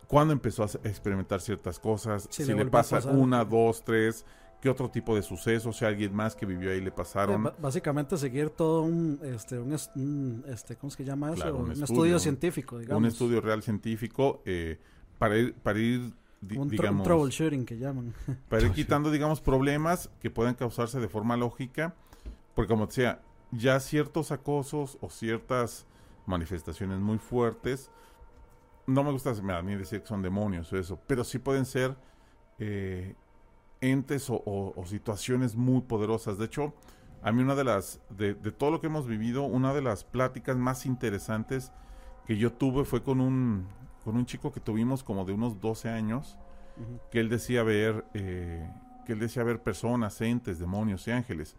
cuándo 0.08 0.32
empezó 0.32 0.62
a 0.64 0.66
experimentar 0.84 1.40
ciertas 1.40 1.78
cosas, 1.78 2.26
Si 2.30 2.44
si, 2.44 2.52
le 2.52 2.64
le, 2.64 2.70
pasa 2.70 2.98
una, 3.10 3.44
dos, 3.44 3.82
tres, 3.84 4.24
qué 4.60 4.68
otro 4.70 4.90
tipo 4.90 5.14
de 5.14 5.22
sucesos, 5.22 5.76
si 5.76 5.84
alguien 5.84 6.14
más 6.14 6.34
que 6.34 6.46
vivió 6.46 6.70
ahí 6.70 6.80
le 6.80 6.90
pasaron. 6.90 7.52
básicamente 7.58 8.16
seguir 8.16 8.50
todo 8.50 8.82
un, 8.82 9.20
este, 9.22 9.58
un, 9.58 9.72
es- 9.72 9.90
un, 9.94 10.44
este, 10.48 10.76
¿cómo 10.76 10.88
es 10.88 10.96
que 10.96 11.04
llama 11.04 11.28
eso? 11.32 11.42
Claro, 11.42 11.56
un 11.56 11.64
un, 11.64 11.70
estudio, 11.72 11.84
estudio 11.84 12.14
un- 12.14 12.20
científico, 12.20 12.78
digamos. 12.78 13.00
un 13.02 13.06
estudio 13.06 13.40
real 13.40 13.62
científico 13.62 14.42
eh, 14.46 14.78
para 15.18 15.36
ir, 15.36 15.54
para 15.54 15.78
ir 15.78 16.12
di- 16.40 16.56
un, 16.56 16.62
un 16.62 16.68
digamos, 16.68 17.04
troubleshooting 17.04 17.64
que 17.66 17.78
llaman. 17.78 18.14
para 18.48 18.62
ir 18.62 18.72
quitando, 18.72 19.10
digamos, 19.10 19.40
problemas 19.40 20.10
que 20.20 20.30
pueden 20.30 20.54
causarse 20.54 20.98
de 21.00 21.08
forma 21.08 21.36
lógica, 21.36 21.94
porque 22.54 22.68
como 22.68 22.86
decía, 22.86 23.20
ya 23.50 23.78
ciertos 23.80 24.32
acosos 24.32 24.96
o 25.00 25.10
ciertas 25.10 25.86
manifestaciones 26.26 26.98
muy 27.00 27.18
fuertes, 27.18 27.90
no 28.86 29.02
me 29.04 29.10
gusta 29.12 29.30
a 29.30 29.62
mí 29.62 29.74
decir 29.76 30.00
que 30.02 30.06
son 30.06 30.22
demonios 30.22 30.72
o 30.72 30.78
eso, 30.78 31.00
pero 31.06 31.24
sí 31.24 31.38
pueden 31.38 31.64
ser 31.64 31.96
eh, 32.58 33.14
entes 33.80 34.30
o, 34.30 34.34
o- 34.36 34.72
o 34.80 34.86
situaciones 34.86 35.56
muy 35.56 35.82
poderosas. 35.82 36.38
De 36.38 36.46
hecho, 36.46 36.74
a 37.22 37.32
mí 37.32 37.42
una 37.42 37.54
de 37.54 37.64
las, 37.64 38.00
de, 38.10 38.34
de 38.34 38.52
todo 38.52 38.70
lo 38.70 38.80
que 38.80 38.86
hemos 38.88 39.06
vivido, 39.06 39.44
una 39.44 39.72
de 39.74 39.82
las 39.82 40.04
pláticas 40.04 40.56
más 40.56 40.86
interesantes 40.86 41.72
que 42.26 42.36
yo 42.36 42.52
tuve 42.52 42.84
fue 42.84 43.02
con 43.02 43.20
un, 43.20 43.66
con 44.04 44.16
un 44.16 44.26
chico 44.26 44.52
que 44.52 44.60
tuvimos 44.60 45.02
como 45.02 45.24
de 45.24 45.32
unos 45.32 45.60
12 45.60 45.88
años, 45.88 46.38
que 47.10 47.20
él 47.20 47.28
decía 47.28 47.62
ver, 47.62 48.04
eh, 48.14 48.68
que 49.06 49.12
él 49.12 49.18
decía 49.20 49.44
ver 49.44 49.62
personas, 49.62 50.20
entes, 50.20 50.58
demonios 50.58 51.06
y 51.08 51.12
ángeles. 51.12 51.56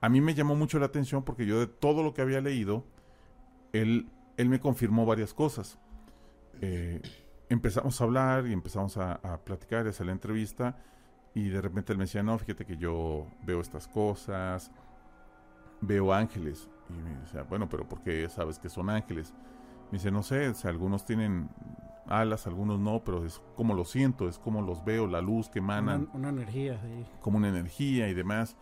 A 0.00 0.08
mí 0.08 0.20
me 0.20 0.34
llamó 0.34 0.56
mucho 0.56 0.78
la 0.80 0.86
atención 0.86 1.22
porque 1.22 1.46
yo 1.46 1.60
de 1.60 1.66
todo 1.68 2.02
lo 2.02 2.12
que 2.12 2.22
había 2.22 2.40
leído, 2.40 2.84
él, 3.72 4.08
él 4.36 4.48
me 4.48 4.58
confirmó 4.60 5.06
varias 5.06 5.32
cosas. 5.34 5.78
Eh, 6.60 7.00
empezamos 7.48 8.00
a 8.00 8.04
hablar 8.04 8.46
y 8.46 8.52
empezamos 8.52 8.96
a, 8.96 9.14
a 9.14 9.38
platicar, 9.38 9.86
y 9.86 9.88
hacer 9.90 10.06
la 10.06 10.12
entrevista, 10.12 10.76
y 11.34 11.48
de 11.48 11.60
repente 11.60 11.92
él 11.92 11.98
me 11.98 12.04
decía, 12.04 12.22
no, 12.22 12.36
fíjate 12.38 12.64
que 12.64 12.76
yo 12.76 13.26
veo 13.44 13.60
estas 13.60 13.88
cosas, 13.88 14.70
veo 15.80 16.12
ángeles. 16.12 16.68
Y 16.88 16.92
me 16.92 17.20
dice, 17.20 17.42
bueno, 17.42 17.68
pero 17.68 17.88
¿por 17.88 18.02
qué 18.02 18.28
sabes 18.28 18.58
que 18.58 18.68
son 18.68 18.90
ángeles? 18.90 19.32
Me 19.90 19.98
dice, 19.98 20.10
no 20.10 20.22
sé, 20.22 20.48
o 20.48 20.54
sea, 20.54 20.70
algunos 20.70 21.04
tienen 21.04 21.48
alas, 22.06 22.46
algunos 22.46 22.80
no, 22.80 23.02
pero 23.04 23.24
es 23.24 23.40
como 23.56 23.74
lo 23.74 23.84
siento, 23.84 24.28
es 24.28 24.38
como 24.38 24.62
los 24.62 24.84
veo, 24.84 25.06
la 25.06 25.20
luz 25.20 25.48
que 25.48 25.60
Una, 25.60 25.78
emanan 25.78 26.08
una 26.12 26.30
energía 26.30 26.80
ahí. 26.82 27.06
como 27.20 27.38
una 27.38 27.48
energía 27.48 28.08
y 28.08 28.14
demás. 28.14 28.56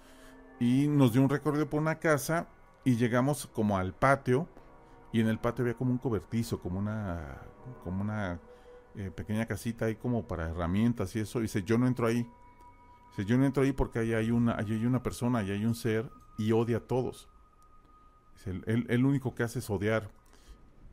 Y 0.60 0.88
nos 0.88 1.12
dio 1.12 1.22
un 1.22 1.30
recorrido 1.30 1.68
por 1.68 1.80
una 1.80 1.98
casa 1.98 2.48
y 2.84 2.96
llegamos 2.96 3.46
como 3.46 3.78
al 3.78 3.94
patio 3.94 4.48
y 5.12 5.20
en 5.20 5.28
el 5.28 5.38
patio 5.38 5.62
había 5.64 5.74
como 5.74 5.90
un 5.92 5.98
cobertizo, 5.98 6.60
como 6.60 6.78
una, 6.78 7.38
como 7.84 8.02
una 8.02 8.40
eh, 8.96 9.10
pequeña 9.14 9.46
casita 9.46 9.86
ahí 9.86 9.96
como 9.96 10.26
para 10.26 10.48
herramientas 10.48 11.14
y 11.16 11.20
eso. 11.20 11.38
Y 11.38 11.42
dice, 11.42 11.62
yo 11.62 11.78
no 11.78 11.86
entro 11.86 12.06
ahí. 12.06 12.26
Dice, 13.10 13.24
yo 13.28 13.38
no 13.38 13.44
entro 13.46 13.62
ahí 13.62 13.72
porque 13.72 13.98
ahí 14.00 14.12
hay 14.14 14.30
una, 14.30 14.56
ahí 14.56 14.72
hay 14.72 14.86
una 14.86 15.02
persona, 15.02 15.40
ahí 15.40 15.50
hay 15.50 15.64
un 15.64 15.74
ser 15.74 16.10
y 16.38 16.52
odia 16.52 16.78
a 16.78 16.80
todos. 16.80 17.28
Él, 18.46 18.62
él- 18.66 18.86
él 18.88 19.04
único 19.04 19.34
que 19.34 19.42
hace 19.42 19.58
es 19.58 19.68
odiar. 19.70 20.10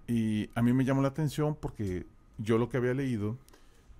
Y 0.08 0.50
a 0.56 0.62
mí 0.62 0.74
me 0.74 0.86
llamó 0.86 1.02
la 1.02 1.08
atención 1.10 1.56
porque 1.60 2.06
yo 2.38 2.58
lo 2.58 2.70
que 2.70 2.78
había 2.78 2.94
leído 2.94 3.38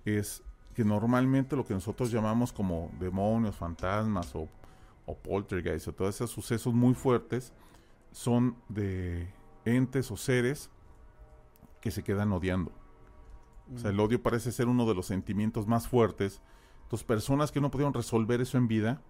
es 0.06 0.44
que 0.76 0.84
normalmente 0.84 1.56
lo 1.56 1.66
que 1.66 1.74
nosotros 1.74 2.12
llamamos 2.12 2.52
como 2.52 2.92
demonios, 3.00 3.56
fantasmas 3.56 4.36
o, 4.36 4.48
o 5.06 5.16
poltergeist 5.16 5.88
o 5.88 5.94
todos 5.94 6.16
esos 6.16 6.32
sucesos 6.32 6.74
muy 6.74 6.94
fuertes 6.94 7.54
son 8.12 8.56
de 8.70 9.28
entes 9.64 10.12
o 10.12 10.18
seres 10.18 10.70
que 11.86 11.92
se 11.92 12.02
quedan 12.02 12.34
odiando. 12.34 12.72
O 13.72 13.78
sea, 13.78 13.92
el 13.92 14.00
odio 14.00 14.20
parece 14.24 14.52
ser 14.52 14.68
uno 14.68 14.88
de 14.88 14.96
los 14.96 15.06
sentimientos 15.06 15.68
más 15.68 15.88
fuertes. 15.88 16.42
Entonces, 16.82 17.06
personas 17.06 17.52
que 17.52 17.62
no 17.62 17.70
pudieron 17.70 17.94
resolver 17.94 18.42
eso 18.42 18.58
en 18.58 18.68
vida, 18.68 19.04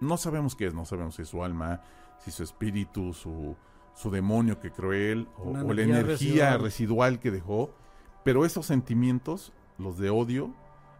no 0.00 0.16
sabemos 0.16 0.56
qué 0.56 0.66
es, 0.66 0.74
no 0.74 0.84
sabemos 0.84 1.14
si 1.14 1.22
es 1.22 1.28
su 1.28 1.44
alma, 1.44 1.80
si 2.18 2.32
su 2.32 2.42
espíritu, 2.42 3.14
su, 3.14 3.54
su 3.94 4.10
demonio 4.10 4.58
que 4.58 4.72
creó 4.72 4.92
él, 4.92 5.28
o, 5.38 5.52
la 5.52 5.60
energía 5.60 5.82
energía 5.84 6.06
residual. 6.06 6.60
residual 6.60 7.20
que 7.20 7.30
dejó. 7.30 7.72
Pero 8.24 8.44
esos 8.44 8.66
sentimientos, 8.66 9.52
los 9.78 9.96
de 9.96 10.10
odio, 10.10 10.52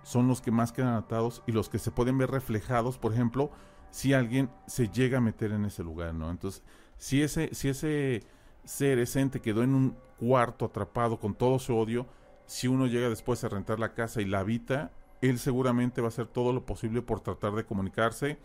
son 0.05 0.29
los 0.29 0.41
que 0.41 0.53
más 0.53 0.71
quedan 0.71 0.95
atados 0.95 1.43
y 1.49 1.53
los 1.53 1.69
que 1.69 1.81
se 1.81 1.91
pueden 1.91 2.17
ver 2.17 2.31
reflejados, 2.31 2.97
por 2.97 3.13
ejemplo, 3.13 3.51
si 3.91 4.13
alguien 4.13 4.51
se 4.69 4.89
llega 4.89 5.19
a 5.19 5.21
meter 5.21 5.51
en 5.51 5.65
ese 5.65 5.83
lugar, 5.83 6.15
¿no? 6.15 6.31
Entonces, 6.31 6.63
si 6.97 7.23
ese, 7.23 7.53
si 7.57 7.69
ese 7.69 8.23
ser, 8.65 9.01
ese 9.01 9.21
ente 9.21 9.41
quedó 9.41 9.65
en 9.65 9.75
un 9.75 10.10
cuarto 10.21 10.67
atrapado 10.67 11.19
con 11.19 11.35
todo 11.35 11.59
su 11.59 11.75
odio, 11.77 12.07
si 12.47 12.69
uno 12.69 12.87
llega 12.87 13.09
después 13.09 13.43
a 13.43 13.49
rentar 13.49 13.81
la 13.81 13.95
casa 13.95 14.21
y 14.21 14.27
la 14.27 14.41
habita, 14.41 14.91
él 15.23 15.39
seguramente 15.39 16.01
va 16.01 16.09
a 16.09 16.11
hacer 16.11 16.27
todo 16.27 16.53
lo 16.53 16.67
posible 16.67 17.01
por 17.01 17.21
tratar 17.21 17.55
de 17.55 17.65
comunicarse 17.65 18.39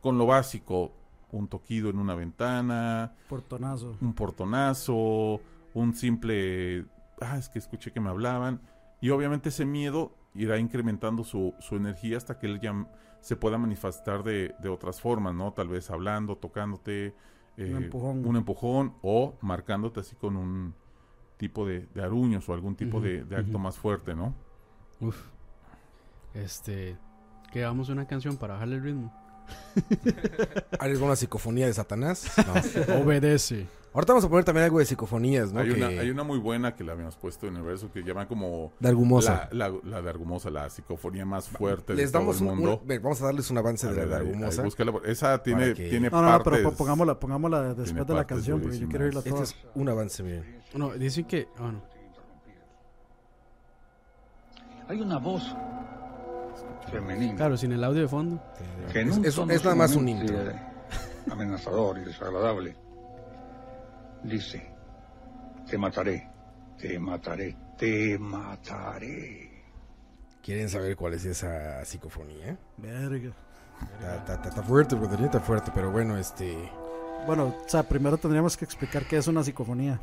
con 0.00 0.18
lo 0.18 0.26
básico, 0.26 0.92
un 1.32 1.48
toquido 1.48 1.88
en 1.88 1.98
una 1.98 2.14
ventana, 2.14 3.14
Portonazo. 3.28 3.96
un 4.00 4.12
portonazo, 4.12 5.40
un 5.72 5.94
simple, 5.94 6.84
ah, 7.20 7.38
es 7.38 7.48
que 7.48 7.58
escuché 7.58 7.90
que 7.90 8.00
me 8.00 8.10
hablaban, 8.10 8.60
y 9.00 9.10
obviamente 9.10 9.48
ese 9.48 9.64
miedo 9.64 10.14
irá 10.34 10.58
incrementando 10.58 11.24
su, 11.24 11.54
su 11.58 11.76
energía 11.76 12.18
hasta 12.18 12.38
que 12.38 12.46
él 12.46 12.60
ya 12.60 12.86
se 13.20 13.36
pueda 13.36 13.56
manifestar 13.56 14.22
de, 14.22 14.54
de 14.58 14.68
otras 14.68 15.00
formas, 15.00 15.34
¿no? 15.34 15.52
Tal 15.52 15.68
vez 15.68 15.90
hablando, 15.90 16.36
tocándote, 16.36 17.14
eh, 17.56 17.74
empujón. 17.76 18.26
un 18.26 18.36
empujón, 18.36 18.94
o 19.00 19.38
marcándote 19.40 20.00
así 20.00 20.16
con 20.16 20.36
un 20.36 20.74
tipo 21.36 21.66
de, 21.66 21.86
de 21.94 22.02
aruños 22.02 22.48
o 22.48 22.54
algún 22.54 22.76
tipo 22.76 23.00
de, 23.00 23.24
de 23.24 23.36
acto 23.36 23.58
más 23.58 23.76
fuerte, 23.76 24.14
¿no? 24.14 24.34
Uf. 25.00 25.16
Este. 26.34 26.96
Que 27.52 27.60
damos 27.60 27.88
una 27.88 28.06
canción 28.06 28.36
para 28.36 28.54
bajarle 28.54 28.76
el 28.76 28.82
ritmo. 28.82 29.12
¿Eres 30.80 31.00
una 31.00 31.16
psicofonía 31.16 31.66
de 31.66 31.74
Satanás? 31.74 32.32
No. 32.46 32.94
Obedece. 33.02 33.66
Ahorita 33.94 34.12
vamos 34.12 34.24
a 34.24 34.28
poner 34.28 34.44
también 34.44 34.64
algo 34.64 34.80
de 34.80 34.86
psicofonías, 34.86 35.52
¿no? 35.52 35.60
hay, 35.60 35.68
Que- 35.68 35.74
una, 35.74 35.86
hay 35.86 36.10
una 36.10 36.24
muy 36.24 36.38
buena 36.38 36.74
que 36.74 36.82
la 36.82 36.92
habíamos 36.94 37.16
puesto 37.16 37.46
en 37.46 37.56
el 37.56 37.62
verso 37.62 37.92
que 37.92 38.02
llama 38.02 38.26
como 38.26 38.72
De 38.80 38.88
Argumosa. 38.88 39.48
la, 39.52 39.68
la, 39.68 39.78
la 39.84 40.02
de 40.02 40.10
Argumosa, 40.10 40.50
la 40.50 40.68
psicofonía 40.68 41.24
más 41.24 41.48
fuerte 41.48 41.94
Les 41.94 42.06
de 42.06 42.12
todo 42.12 42.22
damos 42.22 42.40
el 42.40 42.48
un, 42.48 42.54
mundo. 42.56 42.80
un- 42.82 42.88
ve, 42.88 42.98
vamos 42.98 43.22
a 43.22 43.26
darles 43.26 43.48
un 43.52 43.58
avance 43.58 43.86
A 43.86 43.90
de 43.92 43.96
la 43.98 44.04
de 44.06 44.14
ahí- 44.16 44.20
ahí, 44.22 44.26
Argumosa. 44.32 44.62
búscala, 44.64 44.92
esa 45.04 45.40
tiene, 45.44 45.74
que- 45.74 45.88
tiene 45.90 46.10
No, 46.10 46.22
no, 46.22 46.30
no, 46.32 46.38
pero 46.42 46.56
partes. 46.56 46.64
po- 46.72 46.76
pongámosla, 46.76 47.20
pongámosla 47.20 47.62
después 47.74 47.94
de 47.94 48.00
la 48.00 48.06
partes 48.06 48.26
canción, 48.26 48.60
porque 48.60 48.78
yo 48.80 48.88
quiero 48.88 49.04
oírla 49.04 49.20
durísimas. 49.20 49.50
toda. 49.50 49.58
Este 49.60 49.68
es 49.70 49.76
un 49.80 49.88
avance, 49.88 50.22
miren. 50.24 50.62
No, 50.74 50.90
dicen 50.94 51.24
que. 51.26 51.46
ah, 51.58 51.70
no. 51.72 51.82
Hay 54.88 55.00
una 55.00 55.18
voz 55.18 55.54
femenina 56.90 57.36
Claro, 57.36 57.56
sin 57.56 57.72
el 57.72 57.82
audio 57.84 58.02
de 58.02 58.08
fondo. 58.08 58.42
que 58.92 59.00
en 59.00 59.08
Es, 59.10 59.16
un 59.16 59.24
es- 59.24 59.38
es 59.56 59.64
nada 59.64 59.76
más 59.76 59.94
un 59.96 60.08
intro. 60.08 60.36
amenazador 61.30 61.98
y 61.98 62.04
desagradable 62.04 62.76
dice: 64.24 64.66
Te 65.68 65.78
mataré, 65.78 66.28
te 66.78 66.98
mataré, 66.98 67.56
te 67.78 68.18
mataré. 68.18 69.50
¿Quieren 70.42 70.68
saber 70.68 70.96
cuál 70.96 71.14
es 71.14 71.24
esa 71.24 71.84
psicofonía? 71.84 72.58
Verga. 72.76 73.32
Está, 73.94 74.16
está- 74.16 74.34
está- 74.34 74.48
está 74.50 74.62
fuerte, 74.62 74.94
brother, 74.94 75.20
está 75.22 75.40
fuerte, 75.40 75.70
pero 75.74 75.90
bueno, 75.90 76.16
este... 76.18 76.70
Bueno, 77.26 77.54
o 77.64 77.68
sea, 77.68 77.82
primero 77.82 78.18
tendríamos 78.18 78.56
que 78.56 78.64
explicar 78.66 79.06
qué 79.06 79.16
es 79.16 79.26
una 79.26 79.42
psicofonía. 79.42 80.00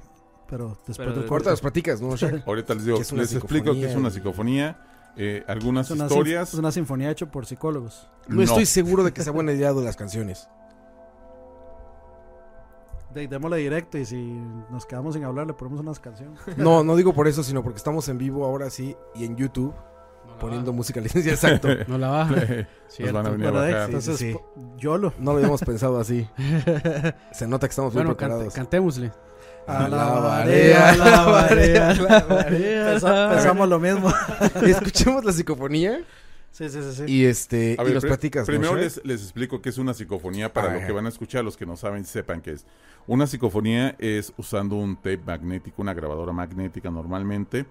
Pero 0.49 0.77
después 0.87 0.97
Pero 0.97 1.27
Ahorita 1.29 1.51
las 1.51 1.61
platicas, 1.61 2.01
¿no, 2.01 2.15
Shaq? 2.15 2.43
Ahorita 2.47 2.73
les 2.73 2.85
digo, 2.85 2.97
les 3.15 3.33
explico 3.33 3.71
que 3.73 3.85
es 3.85 3.95
una 3.95 4.09
psicofonía. 4.09 4.77
eh, 5.15 5.43
algunas 5.47 5.85
es 5.87 5.91
una, 5.95 6.05
historias. 6.05 6.49
es 6.49 6.55
una 6.59 6.71
sinfonía 6.71 7.11
hecha 7.11 7.27
por 7.29 7.45
psicólogos. 7.45 8.09
No, 8.27 8.41
estoy 8.41 8.65
seguro 8.65 9.03
de 9.03 9.13
que 9.13 9.23
sea 9.23 9.31
buena 9.31 9.51
idea 9.53 9.71
de 9.73 9.83
las 9.83 9.95
canciones. 9.95 10.49
De, 13.13 13.27
démosle 13.27 13.57
directo 13.57 13.97
y 13.97 14.05
si 14.05 14.17
nos 14.69 14.85
quedamos 14.85 15.15
sin 15.15 15.23
hablar 15.25 15.45
le 15.47 15.53
ponemos 15.53 15.79
unas 15.81 15.99
canciones. 15.99 16.39
No, 16.57 16.83
no 16.83 16.95
digo 16.95 17.13
por 17.13 17.27
eso, 17.27 17.43
sino 17.43 17.61
porque 17.63 17.77
estamos 17.77 18.07
en 18.09 18.17
vivo 18.17 18.45
ahora 18.45 18.69
sí 18.69 18.95
y 19.15 19.25
en 19.25 19.35
YouTube 19.35 19.73
poniendo 20.39 20.71
música 20.73 21.01
licencia. 21.01 21.31
Exacto. 21.33 21.67
No 21.87 21.97
la 21.97 22.09
baja. 22.09 22.35
Nos 22.35 22.65
Cierto. 22.87 23.13
van 23.13 23.25
a 23.27 23.29
venir 23.29 23.47
a 23.47 23.51
Bueno, 23.51 23.65
de- 23.65 23.71
bajar. 23.73 23.85
entonces, 23.89 24.17
sí. 24.17 24.33
po- 24.33 24.53
YOLO. 24.77 25.13
No 25.19 25.31
lo 25.31 25.37
habíamos 25.37 25.61
pensado 25.61 25.99
así. 25.99 26.27
Se 27.31 27.47
nota 27.47 27.67
que 27.67 27.71
estamos 27.71 27.93
bien 27.93 28.05
Bueno, 28.05 28.17
cante- 28.17 28.27
preparados. 28.27 28.53
cantémosle. 28.53 29.11
Alabaré, 29.67 30.75
Alabaré, 30.75 31.77
alabaré, 31.79 31.79
alabaré. 31.79 32.83
Pensa- 32.85 33.29
Pensamos 33.31 33.69
lo 33.69 33.79
mismo. 33.79 34.11
Escuchemos 34.65 35.23
la 35.23 35.31
psicofonía 35.31 36.01
Sí, 36.51 36.69
sí, 36.69 36.79
sí. 36.83 36.93
sí. 36.93 37.03
y 37.07 37.25
este 37.25 37.75
A 37.79 37.83
y 37.83 37.85
ver, 37.85 37.99
pri- 37.99 38.07
platicas. 38.09 38.41
¿no, 38.47 38.53
Primero 38.53 38.75
les, 38.75 39.01
les 39.05 39.21
explico 39.23 39.61
qué 39.61 39.69
es 39.69 39.77
una 39.77 39.93
psicofonía 39.93 40.51
para 40.53 40.67
Ajá. 40.69 40.79
lo 40.81 40.85
que 40.87 40.91
van 40.91 41.05
a 41.05 41.09
escuchar, 41.09 41.43
los 41.45 41.55
que 41.57 41.65
no 41.65 41.77
saben, 41.77 42.03
sepan 42.05 42.41
qué 42.41 42.51
es. 42.51 42.65
Una 43.07 43.25
psicofonía 43.25 43.95
es 43.99 44.33
usando 44.37 44.75
un 44.75 44.95
tape 44.97 45.19
magnético, 45.25 45.81
una 45.81 45.93
grabadora 45.93 46.33
magnética 46.33 46.91
normalmente. 46.91 47.65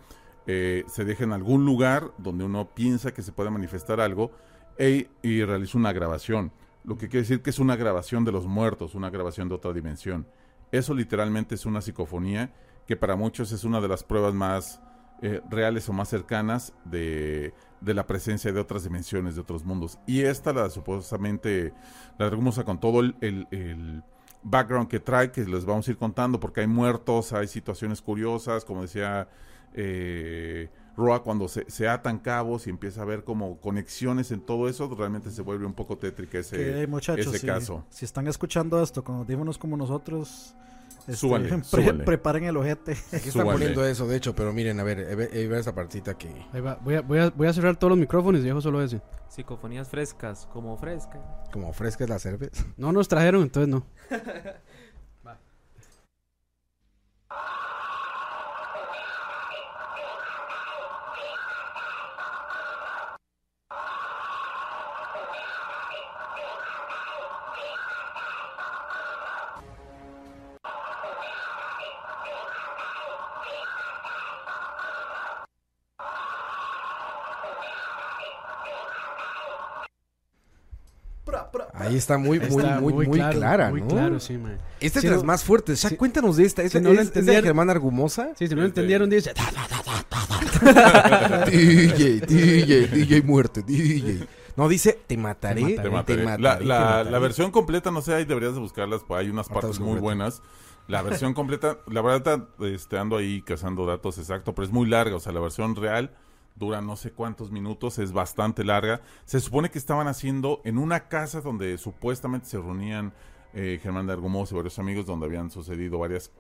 eh, 0.47 0.85
se 0.89 1.05
deja 1.05 1.23
en 1.25 1.33
algún 1.33 1.65
lugar 1.67 2.11
donde 2.19 2.43
uno 2.45 2.71
piensa 2.75 3.13
que 3.13 3.23
se 3.23 3.31
puede 3.31 3.51
manifestar 3.51 4.01
algo 4.01 4.33
e- 4.79 5.09
y 5.23 5.45
realiza 5.45 5.77
una 5.79 5.93
grabación. 5.93 6.51
Lo 6.83 6.97
que 6.97 7.09
quiere 7.09 7.23
decir 7.23 7.43
que 7.43 7.51
es 7.51 7.59
una 7.59 7.77
grabación 7.77 8.25
de 8.25 8.33
los 8.33 8.47
muertos, 8.47 8.95
una 8.95 9.11
grabación 9.11 9.49
de 9.51 9.55
otra 9.57 9.73
dimensión. 9.75 10.27
Eso 10.73 10.95
literalmente 10.95 11.55
es 11.55 11.67
una 11.67 11.83
psicofonía 11.83 12.53
que 12.87 12.97
para 12.97 13.15
muchos 13.15 13.53
es 13.53 13.63
una 13.65 13.81
de 13.83 13.89
las 13.89 14.03
pruebas 14.03 14.33
más 14.35 14.81
eh, 15.23 15.41
reales 15.51 15.89
o 15.89 15.93
más 15.93 16.09
cercanas 16.09 16.73
de, 16.85 17.53
de 17.81 17.95
la 17.95 18.07
presencia 18.07 18.53
de 18.53 18.61
otras 18.61 18.85
dimensiones, 18.85 19.35
de 19.35 19.43
otros 19.43 19.65
mundos. 19.65 19.99
Y 20.07 20.23
esta, 20.23 20.53
la 20.53 20.71
supuestamente, 20.71 21.73
la 22.19 22.27
hermosa 22.27 22.65
con 22.65 22.81
todo 22.81 23.01
el, 23.01 23.15
el- 23.21 23.47
el 23.51 24.03
background 24.43 24.89
que 24.89 25.01
trae, 25.01 25.31
que 25.31 25.45
les 25.45 25.65
vamos 25.67 25.87
a 25.87 25.91
ir 25.91 25.99
contando, 25.99 26.41
porque 26.41 26.61
hay 26.61 26.67
muertos, 26.67 27.33
hay 27.35 27.47
situaciones 27.47 28.01
curiosas, 28.01 28.65
como 28.65 28.83
decía 28.83 29.29
eh, 29.75 30.69
Roa, 30.97 31.23
cuando 31.23 31.47
se, 31.49 31.71
se 31.71 31.89
atan 31.89 32.19
cabos 32.19 32.67
y 32.67 32.71
empieza 32.71 33.03
a 33.03 33.05
ver 33.05 33.23
como 33.25 33.59
conexiones 33.61 34.31
en 34.33 34.41
todo 34.41 34.69
eso, 34.69 34.93
realmente 34.97 35.31
se 35.31 35.43
vuelve 35.43 35.67
un 35.67 35.75
poco 35.75 35.97
tétrica 35.99 36.39
ese, 36.39 36.57
que 36.57 36.87
muchachos, 36.87 37.27
ese 37.27 37.39
si, 37.39 37.47
caso. 37.47 37.85
si 37.91 38.05
están 38.05 38.27
escuchando 38.27 38.83
esto 38.83 39.05
con 39.05 39.17
audífonos 39.17 39.59
como 39.59 39.77
nosotros, 39.77 40.55
este, 41.11 41.17
Súbanle, 41.17 41.49
pre- 41.49 41.65
súbanle. 41.65 42.05
preparen 42.05 42.45
el 42.45 42.57
ojete. 42.57 42.93
Aquí 42.93 42.99
están 43.17 43.33
Súbanle. 43.33 43.53
poniendo 43.53 43.85
eso, 43.87 44.07
de 44.07 44.17
hecho, 44.17 44.35
pero 44.35 44.53
miren, 44.53 44.79
a 44.81 44.83
ver, 44.85 45.01
eh, 45.01 45.15
ve- 45.15 45.31
eh, 45.33 45.51
esa 45.59 45.75
partita 45.75 46.17
que... 46.17 46.29
Ahí 46.53 46.61
va. 46.61 46.77
Voy, 46.83 46.95
a, 46.97 47.01
voy, 47.03 47.19
a, 47.19 47.31
voy 47.31 47.47
a 47.49 47.53
cerrar 47.53 47.77
todos 47.77 47.91
los 47.91 47.99
micrófonos 47.99 48.41
y 48.41 48.45
dejo 48.45 48.61
solo 48.61 48.83
ese. 48.83 49.01
Psicofonías 49.29 49.89
frescas, 49.89 50.47
como 50.53 50.77
fresca. 50.77 51.21
Como 51.53 51.73
fresca 51.73 52.05
es 52.05 52.11
la 52.11 52.19
cerveza. 52.19 52.65
No 52.77 52.93
nos 52.93 53.07
trajeron, 53.09 53.43
entonces 53.43 53.69
no. 53.69 53.87
Ahí 81.91 81.97
está 81.99 82.19
muy, 82.19 82.39
muy, 82.41 82.63
Está 82.63 82.81
muy, 82.81 82.93
muy, 82.93 83.07
claro, 83.09 83.39
clara, 83.39 83.71
Muy 83.71 83.81
¿no? 83.83 83.89
claro, 83.89 84.21
sí, 84.21 84.37
mae. 84.39 84.57
Esta 84.81 84.99
es 85.01 85.05
de 85.05 85.11
las 85.11 85.25
más 85.25 85.45
fuertes. 85.45 85.83
Ya 85.83 85.89
sí. 85.91 85.97
cuéntanos 85.97 86.37
de 86.37 86.45
esta. 86.45 86.63
Esta 86.63 86.79
Si 86.79 86.85
no 86.85 86.91
es, 86.93 87.15
es 87.15 87.27
de 87.27 87.43
Germán 87.43 87.69
Argumosa. 87.71 88.31
Sí, 88.39 88.49
si 88.49 88.55
no 88.55 88.63
lo 88.63 88.67
entendieron, 88.67 89.11
dice... 89.11 89.33
DJ, 91.47 92.21
DJ, 92.27 92.87
DJ 92.89 93.23
muerte, 93.23 93.63
DJ. 93.63 94.27
No, 94.57 94.69
dice, 94.69 94.99
te 95.07 95.17
mataré, 95.17 95.77
Te 95.77 95.89
mataré. 95.91 95.91
la, 95.91 95.91
mataré, 95.91 96.25
la- 96.25 96.59
te 96.59 96.65
mataré. 96.65 97.11
la 97.11 97.19
versión 97.19 97.51
completa, 97.51 97.91
no 97.91 98.03
sé, 98.03 98.15
ahí 98.15 98.25
deberías 98.25 98.55
de 98.55 98.61
buscarlas, 98.61 99.03
pues 99.07 99.21
hay 99.21 99.31
unas 99.31 99.49
partes 99.49 99.79
muy 99.79 99.89
completa. 99.99 100.01
buenas. 100.03 100.43
La 100.89 101.03
versión 101.03 101.35
completa, 101.35 101.79
la 101.87 102.03
verdad, 102.03 102.49
este, 102.61 102.99
ando 102.99 103.17
ahí 103.17 103.43
cazando 103.43 103.87
datos 103.87 104.19
exactos, 104.19 104.55
pero 104.55 104.67
es 104.67 104.73
muy 104.73 104.89
larga, 104.89 105.17
o 105.17 105.21
sea, 105.21 105.33
la 105.33 105.41
versión 105.41 105.77
real 105.77 106.11
dura 106.61 106.81
no 106.81 106.95
sé 106.95 107.11
cuántos 107.11 107.51
minutos, 107.51 107.99
es 107.99 108.13
bastante 108.13 108.63
larga. 108.63 109.01
Se 109.25 109.41
supone 109.41 109.71
que 109.71 109.79
estaban 109.79 110.07
haciendo 110.07 110.61
en 110.65 110.79
una 110.79 111.09
casa 111.09 111.41
donde 111.41 111.77
supuestamente 111.79 112.47
se 112.47 112.59
reunían 112.59 113.13
eh, 113.55 113.81
Germán 113.83 114.07
de 114.07 114.13
Argumos 114.13 114.53
y 114.53 114.55
varios 114.55 114.79
amigos, 114.79 115.07
donde 115.07 115.27
habían 115.27 115.51
sucedido 115.51 115.99
varias, 115.99 116.31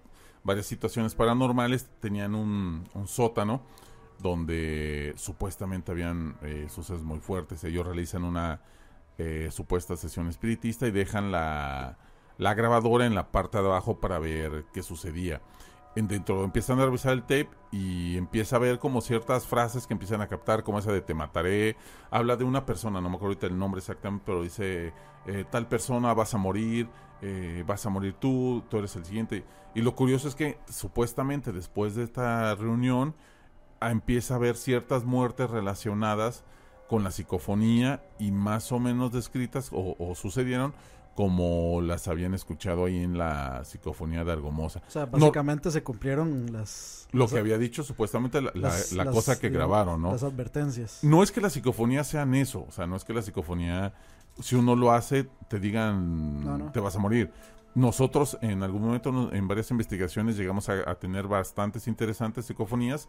varias 0.44 0.66
situaciones 0.66 1.16
paranormales, 1.16 1.88
tenían 1.98 2.36
un, 2.36 2.88
un 2.94 3.08
sótano 3.08 3.62
donde 4.20 5.14
supuestamente 5.16 5.90
habían 5.90 6.36
eh, 6.42 6.66
sucesos 6.68 7.02
muy 7.02 7.18
fuertes. 7.18 7.64
Ellos 7.64 7.86
realizan 7.86 8.22
una 8.22 8.60
eh, 9.18 9.48
supuesta 9.50 9.96
sesión 9.96 10.28
espiritista 10.28 10.86
y 10.86 10.90
dejan 10.90 11.32
la, 11.32 11.98
la 12.36 12.54
grabadora 12.54 13.06
en 13.06 13.14
la 13.14 13.32
parte 13.32 13.58
de 13.58 13.66
abajo 13.66 13.98
para 13.98 14.18
ver 14.18 14.66
qué 14.72 14.82
sucedía. 14.82 15.40
En 15.96 16.06
dentro 16.06 16.44
empiezan 16.44 16.78
a 16.78 16.84
revisar 16.84 17.12
el 17.12 17.22
tape 17.22 17.50
y 17.72 18.16
empieza 18.16 18.56
a 18.56 18.58
ver 18.60 18.78
como 18.78 19.00
ciertas 19.00 19.46
frases 19.46 19.88
que 19.88 19.92
empiezan 19.92 20.20
a 20.20 20.28
captar, 20.28 20.62
como 20.62 20.78
esa 20.78 20.92
de 20.92 21.00
te 21.00 21.14
mataré. 21.14 21.76
Habla 22.10 22.36
de 22.36 22.44
una 22.44 22.64
persona, 22.64 23.00
no 23.00 23.08
me 23.08 23.16
acuerdo 23.16 23.34
ahorita 23.34 23.46
el 23.48 23.58
nombre 23.58 23.80
exactamente, 23.80 24.22
pero 24.24 24.42
dice 24.42 24.92
eh, 25.26 25.44
tal 25.50 25.66
persona 25.66 26.14
vas 26.14 26.32
a 26.34 26.38
morir, 26.38 26.88
eh, 27.22 27.64
vas 27.66 27.84
a 27.86 27.90
morir 27.90 28.14
tú, 28.14 28.62
tú 28.68 28.78
eres 28.78 28.94
el 28.94 29.04
siguiente. 29.04 29.44
Y 29.74 29.82
lo 29.82 29.96
curioso 29.96 30.28
es 30.28 30.36
que 30.36 30.58
supuestamente 30.68 31.50
después 31.50 31.96
de 31.96 32.04
esta 32.04 32.54
reunión 32.54 33.16
empieza 33.80 34.34
a 34.34 34.36
haber 34.36 34.56
ciertas 34.56 35.04
muertes 35.04 35.50
relacionadas 35.50 36.44
con 36.88 37.02
la 37.02 37.10
psicofonía 37.10 38.02
y 38.18 38.30
más 38.30 38.70
o 38.70 38.78
menos 38.78 39.12
descritas 39.12 39.70
o, 39.72 39.96
o 39.98 40.14
sucedieron 40.14 40.72
como 41.14 41.80
las 41.82 42.08
habían 42.08 42.34
escuchado 42.34 42.86
ahí 42.86 42.98
en 43.02 43.18
la 43.18 43.64
psicofonía 43.64 44.24
de 44.24 44.32
Argomosa. 44.32 44.80
O 44.86 44.90
sea, 44.90 45.06
básicamente 45.06 45.70
se 45.70 45.82
cumplieron 45.82 46.52
las... 46.52 47.08
Lo 47.12 47.24
las- 47.24 47.32
que 47.32 47.38
había 47.38 47.58
dicho 47.58 47.82
supuestamente 47.82 48.40
la, 48.40 48.52
la- 48.54 48.60
las- 48.68 48.92
la 48.92 49.04
las, 49.04 49.14
cosa 49.14 49.38
que 49.38 49.50
grabaron, 49.50 50.00
¿no? 50.00 50.12
Las 50.12 50.22
advertencias. 50.22 51.00
No 51.02 51.22
es 51.22 51.32
que 51.32 51.40
la 51.40 51.50
psicofonía 51.50 52.04
sean 52.04 52.34
eso, 52.34 52.64
o 52.66 52.70
sea, 52.70 52.86
no 52.86 52.96
es 52.96 53.04
que 53.04 53.12
la 53.12 53.22
psicofonía, 53.22 53.92
si 54.40 54.54
uno 54.54 54.76
lo 54.76 54.92
hace, 54.92 55.28
te 55.48 55.58
digan, 55.58 56.44
No, 56.44 56.56
no. 56.58 56.72
te 56.72 56.80
vas 56.80 56.96
a 56.96 56.98
morir. 57.00 57.30
Nosotros 57.74 58.38
en 58.40 58.62
algún 58.62 58.82
momento, 58.82 59.32
en 59.32 59.46
varias 59.46 59.70
investigaciones, 59.70 60.36
llegamos 60.36 60.68
a, 60.68 60.90
a 60.90 60.94
tener 60.96 61.28
bastantes 61.28 61.86
interesantes 61.86 62.46
psicofonías 62.46 63.08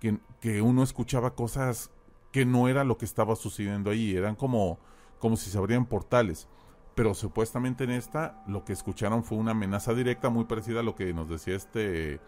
que, 0.00 0.18
que 0.40 0.62
uno 0.62 0.82
escuchaba 0.82 1.34
cosas 1.34 1.90
que 2.32 2.44
no 2.44 2.68
era 2.68 2.84
lo 2.84 2.96
que 2.96 3.04
estaba 3.04 3.36
sucediendo 3.36 3.90
ahí, 3.90 4.16
eran 4.16 4.34
como, 4.34 4.78
como 5.18 5.36
si 5.36 5.50
se 5.50 5.58
abrían 5.58 5.84
portales. 5.86 6.48
Pero 6.94 7.14
supuestamente 7.14 7.84
en 7.84 7.90
esta, 7.90 8.42
lo 8.46 8.64
que 8.64 8.72
escucharon 8.72 9.24
fue 9.24 9.38
una 9.38 9.52
amenaza 9.52 9.94
directa 9.94 10.28
muy 10.28 10.44
parecida 10.44 10.80
a 10.80 10.82
lo 10.82 10.94
que 10.94 11.12
nos 11.12 11.28
decía 11.28 11.54
este... 11.56 12.20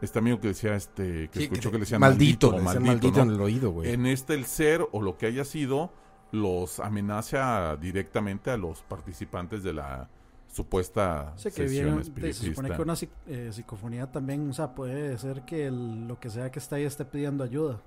Este 0.00 0.18
amigo 0.18 0.40
que 0.40 0.48
decía, 0.48 0.74
este, 0.74 1.28
que 1.30 1.38
Sí, 1.38 1.44
escuchó 1.44 1.70
que 1.70 1.76
le 1.76 1.82
decían 1.84 2.00
maldito, 2.00 2.50
maldito, 2.50 2.58
le 2.64 2.64
decían 2.74 2.82
maldito 2.84 3.16
¿no? 3.18 3.22
en 3.22 3.30
el 3.36 3.40
oído, 3.40 3.70
güey. 3.70 3.92
En 3.92 4.04
este 4.06 4.34
el 4.34 4.46
ser 4.46 4.84
o 4.90 5.00
lo 5.00 5.16
que 5.16 5.26
haya 5.26 5.44
sido 5.44 5.92
los 6.32 6.80
amenaza 6.80 7.76
directamente 7.76 8.50
a 8.50 8.56
los 8.56 8.82
participantes 8.82 9.62
de 9.62 9.72
la 9.74 10.08
supuesta 10.52 11.32
Sí, 11.36 11.44
que 11.44 11.68
sesión 11.68 11.68
vieron, 11.70 11.94
de- 11.96 12.02
espiritista. 12.02 12.42
se 12.44 12.50
supone 12.50 12.74
que 12.74 12.82
una 12.82 12.94
eh, 13.28 13.50
psicofonía 13.52 14.10
también, 14.10 14.50
o 14.50 14.52
sea, 14.52 14.74
puede 14.74 15.16
ser 15.18 15.42
que 15.42 15.66
el- 15.66 16.08
lo 16.08 16.18
que 16.18 16.30
sea 16.30 16.50
que 16.50 16.58
está 16.58 16.76
ahí 16.76 16.82
esté 16.84 17.04
pidiendo 17.04 17.44
ayuda. 17.44 17.80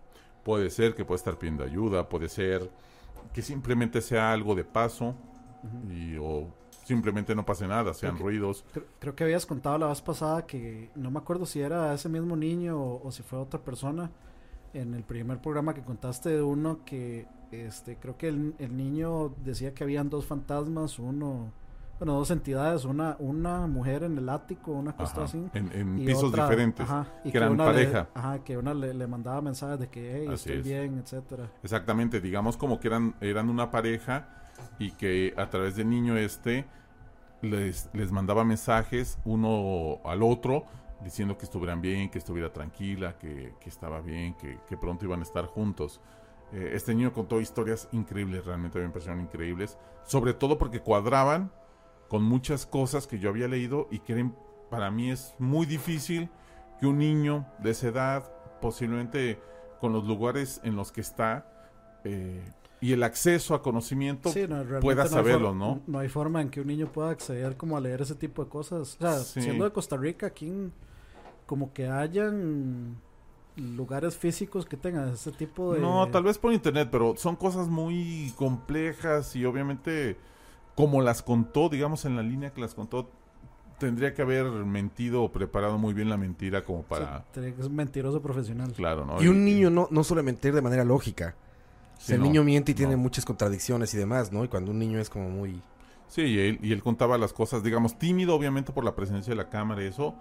Puede 0.45 0.69
ser 0.69 0.95
que 0.95 1.03
pueda 1.03 1.17
estar 1.17 1.37
pidiendo 1.37 1.65
ayuda, 1.65 2.07
puede 2.07 2.29
ser 2.29 2.71
que 3.33 3.41
simplemente 3.41 4.01
sea 4.01 4.31
algo 4.31 4.55
de 4.55 4.63
paso 4.63 5.15
y 5.89 6.17
o 6.17 6.47
simplemente 6.85 7.33
no 7.35 7.45
pase 7.45 7.67
nada, 7.67 7.93
sean 7.93 8.15
Ok. 8.15 8.21
ruidos. 8.21 8.63
Creo, 8.73 8.85
creo 8.99 9.15
que 9.15 9.23
habías 9.23 9.45
contado 9.45 9.77
la 9.77 9.87
vez 9.87 10.01
pasada 10.01 10.45
que 10.45 10.91
no 10.95 11.09
me 11.11 11.19
acuerdo 11.19 11.45
si 11.45 11.61
era 11.61 11.93
ese 11.93 12.09
mismo 12.09 12.35
niño 12.35 12.79
o, 12.79 13.07
o 13.07 13.11
si 13.11 13.23
fue 13.23 13.39
otra 13.39 13.59
persona 13.59 14.11
en 14.73 14.93
el 14.93 15.03
primer 15.03 15.39
programa 15.41 15.73
que 15.73 15.81
contaste 15.81 16.29
de 16.29 16.41
uno 16.41 16.79
que 16.85 17.27
este 17.51 17.97
creo 17.97 18.17
que 18.17 18.27
el, 18.27 18.53
el 18.59 18.75
niño 18.75 19.29
decía 19.43 19.73
que 19.73 19.83
habían 19.83 20.09
dos 20.09 20.25
fantasmas, 20.25 20.99
uno 20.99 21.51
bueno, 21.97 22.15
dos 22.15 22.29
entidades, 22.29 22.83
una 22.83 23.15
una 23.19 23.67
mujer 23.67 24.03
en 24.03 24.17
el 24.17 24.27
ático, 24.27 24.73
una 24.73 24.93
cosa 24.97 25.23
así. 25.23 25.47
en, 25.53 25.71
en 25.71 25.97
y 25.97 26.05
pisos 26.05 26.25
otra- 26.25 26.43
diferentes. 26.43 26.81
ajá, 26.89 27.07
y 27.23 27.31
que 27.31 27.37
eran 27.37 27.53
una 27.53 27.65
le- 27.67 27.71
pareja. 27.71 28.09
ajá, 28.13 28.39
que 28.43 28.57
una 28.57 28.73
le, 28.73 28.93
le 28.93 29.07
mandaba 29.07 29.41
mensajes 29.41 29.79
de 29.79 29.87
que 29.87 30.13
hey, 30.17 30.25
Así 30.27 30.49
estoy 30.51 30.57
es. 30.57 30.63
bien, 30.65 30.97
etcétera. 30.99 31.49
Exactamente, 31.63 32.19
digamos 32.19 32.57
como 32.57 32.79
que 32.81 32.89
eran, 32.89 33.15
eran 33.21 33.49
una 33.49 33.71
pareja 33.71 34.27
y 34.79 34.91
que 34.91 35.33
a 35.37 35.49
través 35.49 35.75
del 35.75 35.89
niño 35.89 36.17
este 36.17 36.65
les, 37.41 37.89
les 37.93 38.11
mandaba 38.11 38.43
mensajes 38.43 39.19
uno 39.25 39.99
al 40.05 40.23
otro 40.23 40.65
diciendo 41.03 41.37
que 41.37 41.45
estuvieran 41.45 41.81
bien, 41.81 42.09
que 42.09 42.17
estuviera 42.17 42.51
tranquila, 42.51 43.17
que, 43.17 43.53
que 43.59 43.69
estaba 43.69 44.01
bien, 44.01 44.35
que, 44.35 44.77
pronto 44.77 45.05
iban 45.05 45.19
a 45.19 45.23
estar 45.23 45.45
juntos. 45.45 46.01
Eh, 46.51 46.71
este 46.73 46.93
niño 46.95 47.13
contó 47.13 47.39
historias 47.41 47.87
increíbles, 47.91 48.45
realmente 48.45 48.79
me 48.79 48.85
impresionan 48.85 49.21
increíbles, 49.21 49.77
sobre 50.03 50.33
todo 50.33 50.57
porque 50.57 50.79
cuadraban 50.79 51.51
con 52.09 52.23
muchas 52.23 52.65
cosas 52.65 53.07
que 53.07 53.19
yo 53.19 53.29
había 53.29 53.47
leído 53.47 53.87
y 53.91 53.99
que 53.99 54.29
para 54.69 54.91
mí 54.91 55.11
es 55.11 55.35
muy 55.37 55.65
difícil 55.65 56.29
que 56.79 56.87
un 56.87 56.97
niño 56.97 57.45
de 57.59 57.71
esa 57.71 57.87
edad, 57.87 58.31
posiblemente 58.61 59.39
con 59.79 59.93
los 59.93 60.05
lugares 60.05 60.61
en 60.63 60.75
los 60.75 60.91
que 60.91 61.01
está 61.01 61.45
eh, 62.03 62.43
y 62.81 62.91
el 62.93 63.03
acceso 63.03 63.55
a 63.55 63.61
conocimiento, 63.61 64.29
Sí, 64.29 64.41
no, 64.41 64.55
realmente 64.57 64.81
pueda 64.81 65.03
no 65.03 65.09
hay 65.09 65.09
saberlo, 65.09 65.55
¿no? 65.55 65.81
No 65.87 65.99
hay 65.99 66.09
forma 66.09 66.41
en 66.41 66.49
que 66.49 66.61
un 66.61 66.67
niño 66.67 66.87
pueda 66.91 67.09
acceder 67.09 67.55
como 67.57 67.77
a 67.77 67.81
leer 67.81 68.01
ese 68.01 68.15
tipo 68.15 68.43
de 68.43 68.49
cosas. 68.49 68.95
O 68.95 69.01
sea, 69.01 69.19
Sí. 69.19 69.41
siendo 69.41 69.63
de 69.63 69.71
Costa 69.71 69.97
Rica, 69.97 70.27
aquí 70.27 70.47
en- 70.47 70.71
como 71.45 71.73
que 71.73 71.87
hayan 71.87 72.97
lugares 73.55 74.17
físicos 74.17 74.65
que 74.65 74.75
tengan 74.77 75.09
ese 75.09 75.31
tipo 75.31 75.73
de... 75.73 75.79
No, 75.79 76.07
tal 76.09 76.23
vez 76.23 76.37
por 76.37 76.51
internet, 76.51 76.89
pero 76.91 77.15
son 77.17 77.35
cosas 77.35 77.67
muy 77.69 78.33
complejas 78.35 79.35
y 79.35 79.45
obviamente 79.45 80.17
como 80.75 81.01
las 81.01 81.21
contó, 81.23 81.69
digamos 81.69 82.03
en 82.03 82.17
la 82.17 82.23
línea 82.23 82.51
que 82.51 82.59
las 82.59 82.73
contó, 82.75 83.09
tendría 83.79 84.13
que 84.13 84.21
haber 84.21 84.45
mentido 84.47 85.23
o 85.23 85.31
preparado 85.31 85.77
muy 85.77 85.93
bien 85.93 86.09
la 86.09 86.17
mentira 86.17 86.63
como 86.63 86.83
para... 86.83 87.23
Es 87.35 87.65
un 87.65 87.75
mentiroso 87.75 88.21
profesional. 88.21 88.73
Claro, 88.73 89.05
¿no? 89.05 89.21
Y 89.23 89.29
un 89.29 89.45
niño 89.45 89.69
no, 89.69 89.87
no 89.89 90.03
suele 90.03 90.23
mentir 90.23 90.53
de 90.53 90.61
manera 90.61 90.83
lógica. 90.83 91.35
Sí, 91.97 92.13
el 92.13 92.19
no, 92.19 92.25
niño 92.25 92.43
miente 92.43 92.71
y 92.71 92.75
tiene 92.75 92.95
muchas 92.95 93.25
contradicciones 93.25 93.93
y 93.93 93.97
demás, 93.97 94.31
¿no? 94.31 94.43
Y 94.43 94.47
cuando 94.47 94.71
un 94.71 94.79
niño 94.79 94.99
es 94.99 95.09
como 95.09 95.29
muy... 95.29 95.61
Sí, 96.07 96.21
y 96.21 96.39
él, 96.39 96.59
y 96.61 96.71
él 96.71 96.83
contaba 96.83 97.17
las 97.17 97.33
cosas, 97.33 97.63
digamos, 97.63 97.97
tímido 97.97 98.35
obviamente 98.35 98.71
por 98.71 98.83
la 98.83 98.95
presencia 98.95 99.31
de 99.31 99.37
la 99.37 99.49
cámara 99.49 99.83
y 99.83 99.87
eso, 99.87 100.15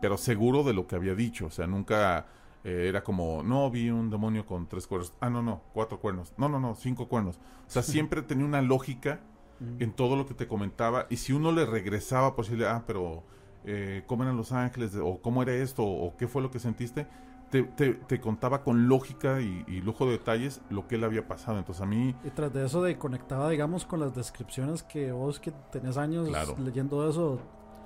pero 0.00 0.18
seguro 0.18 0.64
de 0.64 0.72
lo 0.74 0.86
que 0.86 0.96
había 0.96 1.14
dicho. 1.14 1.46
O 1.46 1.50
sea, 1.50 1.66
nunca 1.66 2.26
eh, 2.64 2.86
era 2.88 3.04
como, 3.04 3.42
no, 3.42 3.70
vi 3.70 3.90
un 3.90 4.10
demonio 4.10 4.44
con 4.44 4.68
tres 4.68 4.86
cuernos. 4.86 5.12
Ah, 5.20 5.30
no, 5.30 5.42
no, 5.42 5.62
cuatro 5.72 6.00
cuernos. 6.00 6.32
No, 6.36 6.48
no, 6.48 6.58
no, 6.58 6.74
cinco 6.74 7.08
cuernos. 7.08 7.36
O 7.36 7.70
sea, 7.70 7.82
siempre 7.82 8.22
tenía 8.22 8.44
una 8.44 8.62
lógica 8.62 9.20
Mm. 9.60 9.82
en 9.82 9.92
todo 9.92 10.16
lo 10.16 10.26
que 10.26 10.34
te 10.34 10.46
comentaba. 10.46 11.06
Y 11.10 11.16
si 11.16 11.32
uno 11.32 11.52
le 11.52 11.66
regresaba, 11.66 12.34
pues 12.34 12.48
decirle, 12.48 12.68
ah, 12.68 12.84
pero 12.86 13.24
eh, 13.64 14.04
¿cómo 14.06 14.22
eran 14.22 14.36
los 14.36 14.52
ángeles? 14.52 14.94
O 14.96 15.20
¿cómo 15.20 15.42
era 15.42 15.54
esto? 15.54 15.84
O 15.84 16.16
¿qué 16.16 16.28
fue 16.28 16.42
lo 16.42 16.50
que 16.50 16.58
sentiste? 16.58 17.06
Te, 17.50 17.62
te, 17.62 17.94
te 17.94 18.20
contaba 18.20 18.62
con 18.62 18.88
lógica 18.88 19.40
y, 19.40 19.64
y 19.66 19.80
lujo 19.80 20.04
de 20.04 20.12
detalles 20.12 20.60
lo 20.68 20.86
que 20.86 20.96
él 20.96 21.04
había 21.04 21.26
pasado. 21.26 21.56
Entonces 21.58 21.82
a 21.82 21.86
mí, 21.86 22.14
Y 22.22 22.30
tras 22.30 22.52
de 22.52 22.66
eso, 22.66 22.82
de 22.82 22.98
conectaba, 22.98 23.48
digamos, 23.48 23.86
con 23.86 24.00
las 24.00 24.14
descripciones 24.14 24.82
que 24.82 25.12
vos 25.12 25.40
que 25.40 25.52
tenés 25.72 25.96
años 25.96 26.28
Claro. 26.28 26.54
leyendo 26.58 27.08
eso, 27.08 27.40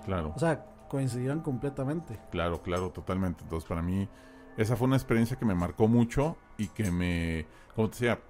claro. 0.04 0.32
o 0.34 0.38
sea, 0.38 0.66
coincidían 0.88 1.40
completamente. 1.40 2.18
Claro, 2.32 2.60
claro, 2.62 2.90
totalmente. 2.90 3.44
Entonces, 3.44 3.68
para 3.68 3.82
mí, 3.82 4.08
esa 4.56 4.74
fue 4.76 4.86
una 4.88 4.96
experiencia 4.96 5.38
que 5.38 5.44
me 5.44 5.54
marcó 5.54 5.86
mucho 5.86 6.36
y 6.58 6.66
que 6.68 6.90
me, 6.90 7.46
como 7.76 7.88
te 7.88 7.94
decía, 7.94 8.20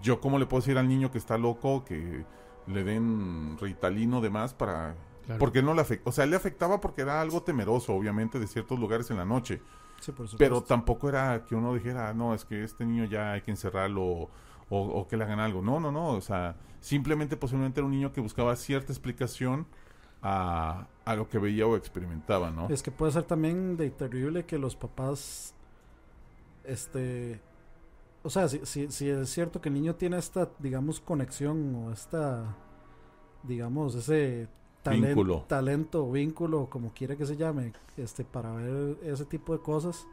yo 0.00 0.20
cómo 0.20 0.38
le 0.38 0.46
puedo 0.46 0.62
decir 0.62 0.78
al 0.78 0.88
niño 0.88 1.10
que 1.10 1.18
está 1.18 1.36
loco 1.38 1.84
que 1.84 2.24
le 2.66 2.82
den 2.84 3.58
ritalino 3.60 4.20
de 4.22 4.30
más 4.30 4.54
para... 4.54 4.94
Claro. 5.26 5.38
Porque 5.38 5.62
no 5.62 5.74
le 5.74 5.82
afecta, 5.82 6.08
o 6.10 6.12
sea, 6.12 6.26
le 6.26 6.34
afectaba 6.34 6.80
porque 6.80 7.02
era 7.02 7.20
algo 7.20 7.42
temeroso, 7.42 7.94
obviamente, 7.94 8.40
de 8.40 8.46
ciertos 8.48 8.80
lugares 8.80 9.08
en 9.12 9.18
la 9.18 9.24
noche. 9.24 9.62
Sí, 10.02 10.10
por 10.10 10.26
supuesto. 10.26 10.36
Pero 10.38 10.62
tampoco 10.62 11.08
era 11.08 11.44
que 11.44 11.54
uno 11.54 11.72
dijera, 11.74 12.12
no, 12.12 12.34
es 12.34 12.44
que 12.44 12.64
este 12.64 12.84
niño 12.84 13.04
ya 13.04 13.32
hay 13.32 13.40
que 13.42 13.52
encerrarlo 13.52 14.02
o, 14.02 14.28
o 14.68 15.06
que 15.06 15.16
le 15.16 15.22
hagan 15.22 15.38
algo. 15.38 15.62
No, 15.62 15.78
no, 15.78 15.92
no. 15.92 16.08
O 16.08 16.20
sea, 16.20 16.56
simplemente 16.80 17.36
posiblemente 17.36 17.78
era 17.78 17.86
un 17.86 17.92
niño 17.92 18.12
que 18.12 18.20
buscaba 18.20 18.56
cierta 18.56 18.92
explicación 18.92 19.64
a, 20.20 20.88
a 21.04 21.14
lo 21.14 21.28
que 21.28 21.38
veía 21.38 21.68
o 21.68 21.76
experimentaba, 21.76 22.50
¿no? 22.50 22.68
Es 22.68 22.82
que 22.82 22.90
puede 22.90 23.12
ser 23.12 23.22
también 23.22 23.76
de 23.76 23.90
terrible 23.90 24.44
que 24.44 24.58
los 24.58 24.74
papás, 24.74 25.54
este, 26.64 27.40
o 28.24 28.30
sea, 28.30 28.48
si, 28.48 28.66
si, 28.66 28.90
si 28.90 29.08
es 29.08 29.30
cierto 29.30 29.60
que 29.60 29.68
el 29.68 29.74
niño 29.74 29.94
tiene 29.94 30.18
esta, 30.18 30.50
digamos, 30.58 30.98
conexión 30.98 31.76
o 31.76 31.92
esta, 31.92 32.56
digamos, 33.44 33.94
ese 33.94 34.48
talen- 34.82 35.06
Vínculo. 35.08 35.44
talento, 35.48 36.10
vínculo, 36.10 36.66
como 36.70 36.92
quiera 36.92 37.16
que 37.16 37.26
se 37.26 37.36
llame, 37.36 37.72
este, 37.96 38.24
para 38.24 38.52
ver 38.52 38.96
ese 39.04 39.24
tipo 39.24 39.52
de 39.56 39.60
cosas. 39.62 40.06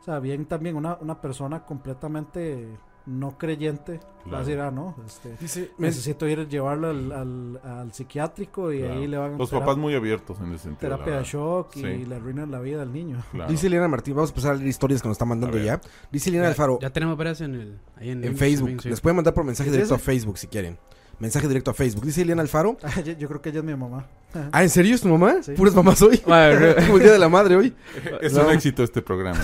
O 0.00 0.04
sea, 0.04 0.18
bien 0.20 0.46
también 0.46 0.76
una, 0.76 0.96
una 1.00 1.20
persona 1.20 1.64
completamente 1.64 2.68
no 3.06 3.38
creyente 3.38 3.92
va 3.94 3.98
a 3.98 4.24
Claro. 4.24 4.44
decir, 4.44 4.60
ah, 4.60 4.70
no, 4.70 4.94
este, 5.06 5.34
Dice, 5.40 5.70
necesito 5.78 6.28
ir 6.28 6.40
a 6.40 6.44
llevarlo 6.44 6.88
al, 6.90 7.10
al, 7.10 7.60
al 7.64 7.92
psiquiátrico 7.94 8.70
y 8.70 8.80
Claro. 8.80 8.94
ahí 8.94 9.06
le 9.06 9.16
van 9.16 9.34
a 9.34 9.38
Los 9.38 9.50
papás 9.50 9.78
muy 9.78 9.94
abiertos 9.94 10.38
en 10.40 10.52
ese 10.52 10.64
sentido. 10.64 10.90
la 10.90 10.96
terapia 10.96 11.18
de 11.20 11.24
shock 11.24 11.74
y 11.76 11.80
Sí. 11.80 12.04
le 12.04 12.14
arruinan 12.16 12.50
la 12.50 12.60
vida 12.60 12.82
al 12.82 12.92
niño. 12.92 13.16
Claro. 13.32 13.50
dice 13.50 13.66
Eliana 13.68 13.88
Martín, 13.88 14.14
vamos 14.14 14.28
a 14.30 14.32
empezar 14.32 14.52
a 14.52 14.54
leer 14.56 14.68
historias 14.68 15.00
que 15.00 15.08
nos 15.08 15.14
están 15.14 15.28
mandando 15.28 15.56
ya. 15.58 15.80
Dice 16.12 16.28
Eliana 16.28 16.46
Ya, 16.46 16.50
Alfaro, 16.50 16.78
ya 16.80 16.90
tenemos 16.90 17.16
varias 17.16 17.40
en 17.40 17.54
el 17.54 17.80
ahí 17.96 18.10
en, 18.10 18.18
en 18.18 18.24
Inbox 18.24 18.38
Facebook. 18.38 18.82
sí. 18.82 18.88
Les 18.90 19.00
pueden 19.00 19.16
mandar 19.16 19.32
por 19.32 19.44
mensaje 19.44 19.70
¿Es 19.70 19.72
directo 19.74 19.94
a? 19.94 19.98
Facebook 19.98 20.36
si 20.38 20.46
quieren. 20.46 20.78
Mensaje 21.20 21.48
directo 21.48 21.70
a 21.70 21.74
Facebook. 21.74 22.04
Dice 22.04 22.22
Eliana 22.22 22.42
Alfaro. 22.42 22.76
yo, 23.04 23.12
yo 23.12 23.28
creo 23.28 23.40
que 23.42 23.48
ella 23.50 23.58
es 23.60 23.64
mi 23.64 23.74
mamá. 23.74 24.06
Ah, 24.52 24.62
¿en 24.62 24.68
serio 24.68 24.94
es 24.94 25.00
tu 25.00 25.08
mamá? 25.08 25.36
Sí. 25.42 25.52
Puras 25.52 25.74
mamás 25.74 26.02
hoy. 26.02 26.18
Como 26.22 26.34
el 26.36 27.02
día 27.02 27.12
de 27.12 27.18
la 27.18 27.30
madre 27.30 27.56
hoy. 27.56 27.74
Es 28.20 28.34
No. 28.34 28.46
un 28.46 28.52
éxito 28.52 28.82
este 28.84 29.00
programa. 29.00 29.40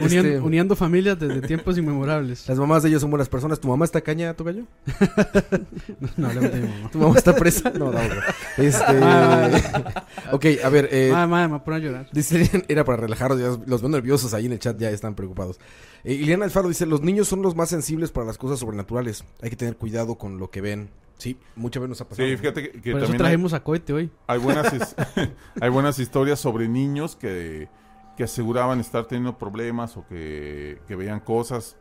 Uniendo, 0.00 0.28
Este- 0.28 0.40
uniendo 0.40 0.74
familias 0.74 1.16
desde 1.20 1.40
tiempos 1.42 1.78
inmemorables. 1.78 2.48
Las 2.48 2.58
mamás 2.58 2.82
de 2.82 2.88
ellos 2.88 3.00
son 3.02 3.10
buenas 3.10 3.28
personas. 3.28 3.60
¿Tu 3.60 3.68
mamá 3.68 3.84
está 3.84 4.00
caña, 4.00 4.34
tu 4.34 4.42
gallo? 4.42 4.64
No 6.16 6.26
hablemos 6.26 6.52
de 6.52 6.60
mi 6.60 6.68
mamá. 6.68 6.90
¿Tu 6.90 6.98
mamá 6.98 7.14
está 7.16 7.34
presa? 7.36 7.70
No, 7.70 7.92
no, 7.92 8.02
no. 8.02 8.14
Este. 8.56 8.82
Ah, 9.00 9.48
ok, 10.32 10.44
a 10.64 10.68
ver. 10.70 10.88
Eh, 10.90 11.10
Madre, 11.12 11.28
madre, 11.48 11.62
me 11.68 11.74
a 11.76 11.78
llorar. 11.78 12.08
Dice, 12.12 12.64
era 12.66 12.84
para 12.84 13.02
relajarlos, 13.02 13.38
ya 13.40 13.64
los 13.64 13.80
veo 13.80 13.90
nerviosos 13.90 14.34
ahí 14.34 14.46
en 14.46 14.52
el 14.52 14.58
chat, 14.58 14.76
ya 14.76 14.90
están 14.90 15.14
preocupados. 15.14 15.60
Eh, 16.04 16.14
Ileana 16.14 16.44
Alfaro 16.46 16.68
dice, 16.68 16.84
los 16.86 17.02
niños 17.02 17.28
son 17.28 17.42
los 17.42 17.54
más 17.54 17.68
sensibles 17.68 18.10
para 18.10 18.26
las 18.26 18.38
cosas 18.38 18.58
sobrenaturales. 18.58 19.24
Hay 19.40 19.50
que 19.50 19.56
tener 19.56 19.76
cuidado 19.76 20.16
con 20.16 20.38
lo 20.38 20.50
que 20.50 20.57
ven. 20.60 20.90
Sí, 21.18 21.36
muchas 21.56 21.80
veces 21.80 21.88
nos 21.90 22.00
ha 22.00 22.08
pasado. 22.08 22.28
Sí, 22.28 22.36
fíjate 22.36 22.62
que, 22.62 22.80
que 22.80 22.92
Por 22.92 23.00
eso 23.02 23.12
también 23.12 23.26
hay, 23.26 23.56
a 23.56 23.60
Coite 23.64 23.92
hoy. 23.92 24.10
hay 24.26 24.38
buenas 24.38 24.94
hay 25.60 25.68
buenas 25.68 25.98
historias 25.98 26.38
sobre 26.38 26.68
niños 26.68 27.16
que, 27.16 27.68
que 28.16 28.24
aseguraban 28.24 28.78
estar 28.78 29.06
teniendo 29.06 29.36
problemas 29.36 29.96
o 29.96 30.06
que, 30.06 30.80
que 30.86 30.94
veían 30.94 31.18
cosas 31.20 31.76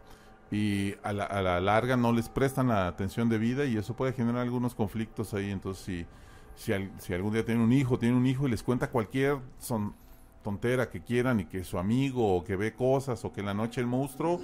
y 0.52 0.96
a 1.04 1.14
la, 1.14 1.26
a 1.26 1.42
la 1.42 1.62
larga 1.62 1.98
no 1.98 2.12
les 2.14 2.30
prestan 2.30 2.70
la 2.70 2.88
atención 2.88 3.30
debida 3.30 3.66
y 3.66 3.78
eso 3.78 3.96
puede 3.96 4.14
generar 4.14 4.42
algunos 4.42 4.74
conflictos 4.74 5.34
ahí. 5.36 5.52
Entonces, 5.52 5.84
si, 5.86 6.06
si, 6.56 6.74
al- 6.74 6.92
si 7.00 7.14
algún 7.14 7.34
día 7.34 7.46
tienen 7.46 7.62
un 7.64 7.74
hijo, 7.74 8.00
tienen 8.00 8.18
un 8.18 8.26
hijo 8.26 8.48
y 8.48 8.52
les 8.52 8.64
cuenta 8.64 8.90
cualquier 8.90 9.38
son, 9.60 9.94
tontera 10.44 10.90
que 10.90 11.02
quieran 11.04 11.42
y 11.42 11.46
que 11.46 11.64
su 11.64 11.78
amigo 11.78 12.38
o 12.38 12.44
que 12.44 12.56
ve 12.56 12.74
cosas 12.74 13.24
o 13.24 13.32
que 13.32 13.42
en 13.42 13.46
la 13.46 13.54
noche 13.54 13.82
el 13.82 13.88
monstruo... 13.88 14.42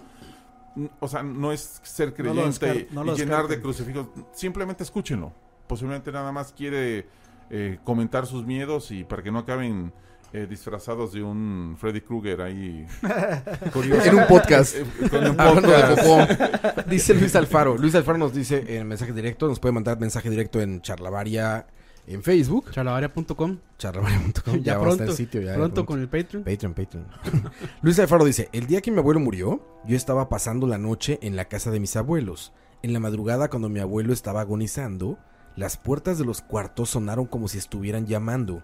O 1.00 1.08
sea, 1.08 1.24
no 1.24 1.52
es 1.52 1.80
ser 1.84 2.14
creyente 2.14 2.88
no 2.92 3.14
y, 3.14 3.18
llenar 3.18 3.48
de 3.48 3.62
crucifijos. 3.62 4.08
Simplemente 4.34 4.84
escúchenlo. 4.84 5.32
Posiblemente 5.68 6.12
nada 6.12 6.32
más 6.32 6.52
quiere 6.52 7.08
eh, 7.50 7.80
comentar 7.84 8.26
sus 8.26 8.46
miedos 8.46 8.92
y 8.92 9.04
para 9.04 9.22
que 9.22 9.32
no 9.32 9.40
acaben 9.40 9.94
eh, 10.34 10.48
disfrazados 10.50 11.14
de 11.14 11.22
un 11.22 11.78
Freddy 11.80 12.02
Krueger 12.02 12.42
ahí 12.42 12.88
curioso. 13.72 14.10
En 14.10 14.16
un 14.16 14.28
podcast. 14.28 14.76
Eh, 14.76 14.86
con 15.10 15.28
un 15.28 15.40
Hablando 15.40 15.70
de 15.70 15.84
podcast. 15.84 16.02
popó. 16.02 16.84
Dice 16.90 17.14
Luis 17.14 17.36
Alfaro. 17.36 17.78
Luis 17.78 17.94
Alfaro 17.94 18.18
nos 18.18 18.34
dice 18.34 18.78
en 18.78 18.88
mensaje 18.88 19.14
directo, 19.14 19.48
nos 19.48 19.60
puede 19.60 19.74
mandar 19.74 20.00
mensaje 20.00 20.30
directo 20.32 20.60
en 20.60 20.82
Charlavaria 20.82 21.68
en 22.08 22.24
Facebook. 22.24 22.72
Charlavaria.com. 22.72 23.58
Charlavaria.com. 23.78 24.58
Ya 24.62 24.78
va 24.78 24.88
a 24.88 24.90
estar 24.90 24.98
pronto. 24.98 25.04
el 25.04 25.18
sitio 25.18 25.42
ya, 25.42 25.56
Pronto 25.56 25.86
con 25.86 26.00
el 26.00 26.10
Patreon. 26.10 26.44
Patreon, 26.44 26.74
Patreon. 26.74 27.08
Luis 27.82 28.00
Alfaro 28.00 28.26
dice, 28.26 28.50
el 28.52 28.68
día 28.68 28.82
que 28.82 28.92
mi 28.92 29.00
abuelo 29.00 29.20
murió, 29.20 29.66
yo 29.86 29.96
estaba 29.96 30.30
pasando 30.30 30.68
la 30.68 30.78
noche 30.78 31.20
en 31.22 31.36
la 31.36 31.46
casa 31.46 31.72
de 31.72 31.80
mis 31.80 31.96
abuelos. 31.96 32.54
En 32.82 32.94
la 32.94 33.00
madrugada, 33.00 33.50
cuando 33.50 33.70
mi 33.70 33.80
abuelo 33.80 34.14
estaba 34.14 34.42
agonizando, 34.42 35.18
las 35.56 35.78
puertas 35.78 36.18
de 36.18 36.26
los 36.26 36.42
cuartos 36.42 36.90
sonaron 36.90 37.26
como 37.26 37.48
si 37.48 37.58
estuvieran 37.58 38.06
llamando. 38.06 38.64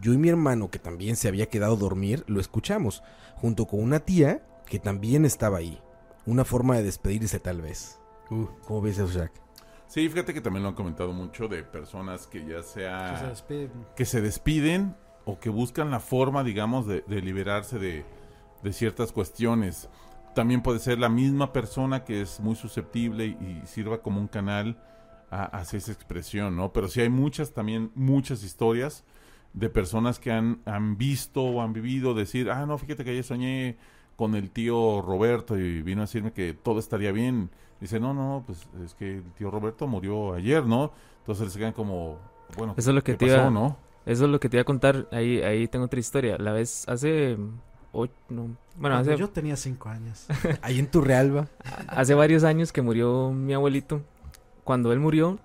Yo 0.00 0.12
y 0.12 0.18
mi 0.18 0.28
hermano, 0.28 0.70
que 0.70 0.78
también 0.78 1.16
se 1.16 1.28
había 1.28 1.46
quedado 1.46 1.74
a 1.74 1.78
dormir, 1.78 2.22
lo 2.26 2.40
escuchamos, 2.40 3.02
junto 3.34 3.66
con 3.66 3.82
una 3.82 4.00
tía 4.00 4.42
que 4.66 4.78
también 4.78 5.24
estaba 5.24 5.58
ahí. 5.58 5.80
Una 6.26 6.44
forma 6.44 6.76
de 6.76 6.82
despedirse 6.82 7.40
tal 7.40 7.62
vez. 7.62 7.98
Uh, 8.30 8.46
¿Cómo 8.66 8.82
ves 8.82 8.98
eso, 8.98 9.08
Jack? 9.08 9.45
Sí, 9.88 10.08
fíjate 10.08 10.34
que 10.34 10.40
también 10.40 10.62
lo 10.62 10.70
han 10.70 10.74
comentado 10.74 11.12
mucho 11.12 11.48
de 11.48 11.62
personas 11.62 12.26
que 12.26 12.40
ya 12.44 12.56
Que 12.56 12.62
se 12.62 12.72
sea 12.74 13.28
despiden. 13.28 13.70
que 13.94 14.04
se 14.04 14.20
despiden 14.20 14.96
o 15.24 15.38
que 15.38 15.48
buscan 15.48 15.90
la 15.90 16.00
forma, 16.00 16.44
digamos, 16.44 16.86
de, 16.86 17.02
de 17.06 17.20
liberarse 17.22 17.78
de, 17.78 18.04
de 18.62 18.72
ciertas 18.72 19.12
cuestiones. 19.12 19.88
También 20.34 20.62
puede 20.62 20.80
ser 20.80 20.98
la 20.98 21.08
misma 21.08 21.52
persona 21.52 22.04
que 22.04 22.20
es 22.20 22.40
muy 22.40 22.56
susceptible 22.56 23.26
y, 23.26 23.62
y 23.62 23.66
sirva 23.66 24.02
como 24.02 24.20
un 24.20 24.28
canal 24.28 24.76
a- 25.30 25.44
hacia 25.44 25.78
esa 25.78 25.92
expresión, 25.92 26.56
¿no? 26.56 26.72
Pero 26.72 26.88
sí 26.88 27.00
hay 27.00 27.08
muchas, 27.08 27.52
también 27.54 27.90
muchas 27.94 28.42
historias 28.42 29.04
de 29.54 29.70
personas 29.70 30.18
que 30.18 30.30
han, 30.32 30.60
han 30.66 30.98
visto 30.98 31.42
o 31.42 31.62
han 31.62 31.72
vivido 31.72 32.12
decir, 32.12 32.50
ah, 32.50 32.66
no, 32.66 32.76
fíjate 32.76 33.04
que 33.04 33.10
ayer 33.10 33.24
soñé 33.24 33.78
con 34.16 34.34
el 34.34 34.50
tío 34.50 35.00
Roberto 35.00 35.56
y 35.58 35.82
vino 35.82 36.02
a 36.02 36.04
decirme 36.06 36.32
que 36.32 36.52
todo 36.54 36.78
estaría 36.80 37.12
bien. 37.12 37.50
Dice, 37.80 38.00
no, 38.00 38.14
no, 38.14 38.42
pues 38.46 38.66
es 38.84 38.94
que 38.94 39.18
el 39.18 39.32
tío 39.32 39.50
Roberto 39.50 39.86
murió 39.86 40.34
ayer, 40.34 40.64
¿no? 40.64 40.92
Entonces 41.18 41.52
se 41.52 41.58
quedan 41.58 41.72
como, 41.72 42.18
bueno, 42.56 42.74
Eso 42.76 42.90
es 42.90 42.94
lo 42.94 43.02
que 43.02 43.12
¿qué 43.12 43.18
te 43.18 43.26
iba- 43.26 43.36
pasó, 43.36 43.50
no? 43.50 43.76
Eso 44.06 44.24
es 44.24 44.30
lo 44.30 44.38
que 44.40 44.48
te 44.48 44.56
iba 44.56 44.62
a 44.62 44.64
contar. 44.64 45.08
Ahí, 45.10 45.42
ahí 45.42 45.66
tengo 45.68 45.84
otra 45.86 45.98
historia. 46.00 46.38
La 46.38 46.52
vez 46.52 46.88
hace. 46.88 47.36
ocho- 47.92 48.12
no, 48.28 48.56
bueno, 48.76 48.96
hace, 48.96 49.16
Yo 49.16 49.28
tenía 49.30 49.56
cinco 49.56 49.88
años. 49.88 50.26
Ahí 50.62 50.78
en 50.78 50.90
tu 50.90 51.00
Realba. 51.00 51.48
hace 51.88 52.14
varios 52.14 52.44
años 52.44 52.72
que 52.72 52.82
murió 52.82 53.30
mi 53.32 53.52
abuelito. 53.52 54.02
Cuando 54.64 54.92
él 54.92 55.00
murió, 55.00 55.38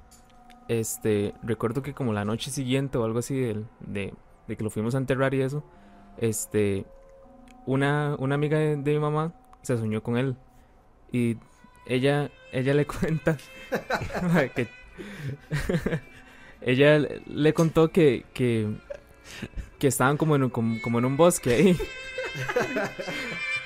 este, 0.67 1.34
recuerdo 1.43 1.82
que 1.82 1.93
como 1.93 2.13
la 2.13 2.23
noche 2.25 2.51
siguiente 2.51 2.97
o 2.97 3.03
algo 3.05 3.19
así 3.19 3.36
del- 3.39 3.65
de, 3.79 4.13
de 4.47 4.55
que 4.57 4.63
lo 4.63 4.69
fuimos 4.69 4.95
a 4.95 4.99
enterrar 4.99 5.34
y 5.34 5.41
eso, 5.41 5.63
este, 6.17 6.86
una, 7.65 8.15
una 8.19 8.36
amiga 8.36 8.57
de, 8.57 8.75
de 8.77 8.93
mi 8.93 8.99
mamá 8.99 9.34
se 9.63 9.77
soñó 9.77 10.01
con 10.03 10.17
él 10.17 10.36
y 11.11 11.38
ella, 11.86 12.29
ella 12.51 12.73
le 12.73 12.86
cuenta 12.88 13.38
que 14.55 14.67
ella 16.61 16.99
le 17.25 17.53
contó 17.53 17.91
que, 17.91 18.25
que, 18.34 18.67
que 19.79 19.88
estaban 19.88 20.17
como 20.17 20.36
en, 20.36 20.43
un, 20.43 20.49
como, 20.49 20.82
como 20.82 20.99
en 20.99 21.05
un 21.05 21.17
bosque 21.17 21.53
ahí. 21.53 21.77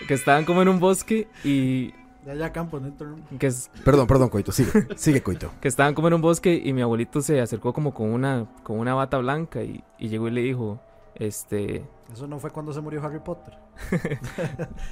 que 0.07 0.13
estaban 0.13 0.45
como 0.45 0.61
en 0.61 0.70
un 0.70 0.80
bosque 0.80 1.28
y 1.43 1.91
De 2.24 2.32
allá 2.32 2.51
campo, 2.53 2.80
¿no? 2.80 2.88
Entonces, 2.88 3.24
que, 3.39 3.47
es- 3.47 3.70
Perdón, 3.84 4.07
perdón, 4.07 4.30
Coito. 4.30 4.51
Sigue, 4.51 4.72
sigue, 4.95 5.22
Coito. 5.22 5.51
que 5.61 5.68
estaban 5.68 5.93
como 5.93 6.07
en 6.07 6.13
un 6.16 6.22
bosque 6.22 6.59
y 6.63 6.72
mi 6.74 6.82
abuelito 6.82 7.22
se 7.22 7.41
acercó 7.41 7.74
como 7.74 7.93
con 7.93 8.09
una, 8.11 8.45
con 8.63 8.80
una 8.80 8.93
bata 8.93 9.18
blanca 9.18 9.61
y, 9.63 9.84
y 9.99 10.07
llegó 10.09 10.28
y 10.28 10.32
le 10.32 10.41
dijo, 10.41 10.80
este, 11.16 11.86
Eso 12.11 12.28
no 12.28 12.39
fue 12.39 12.51
cuando 12.51 12.72
se 12.74 12.82
murió 12.82 13.03
Harry 13.03 13.20
Potter. 13.20 13.57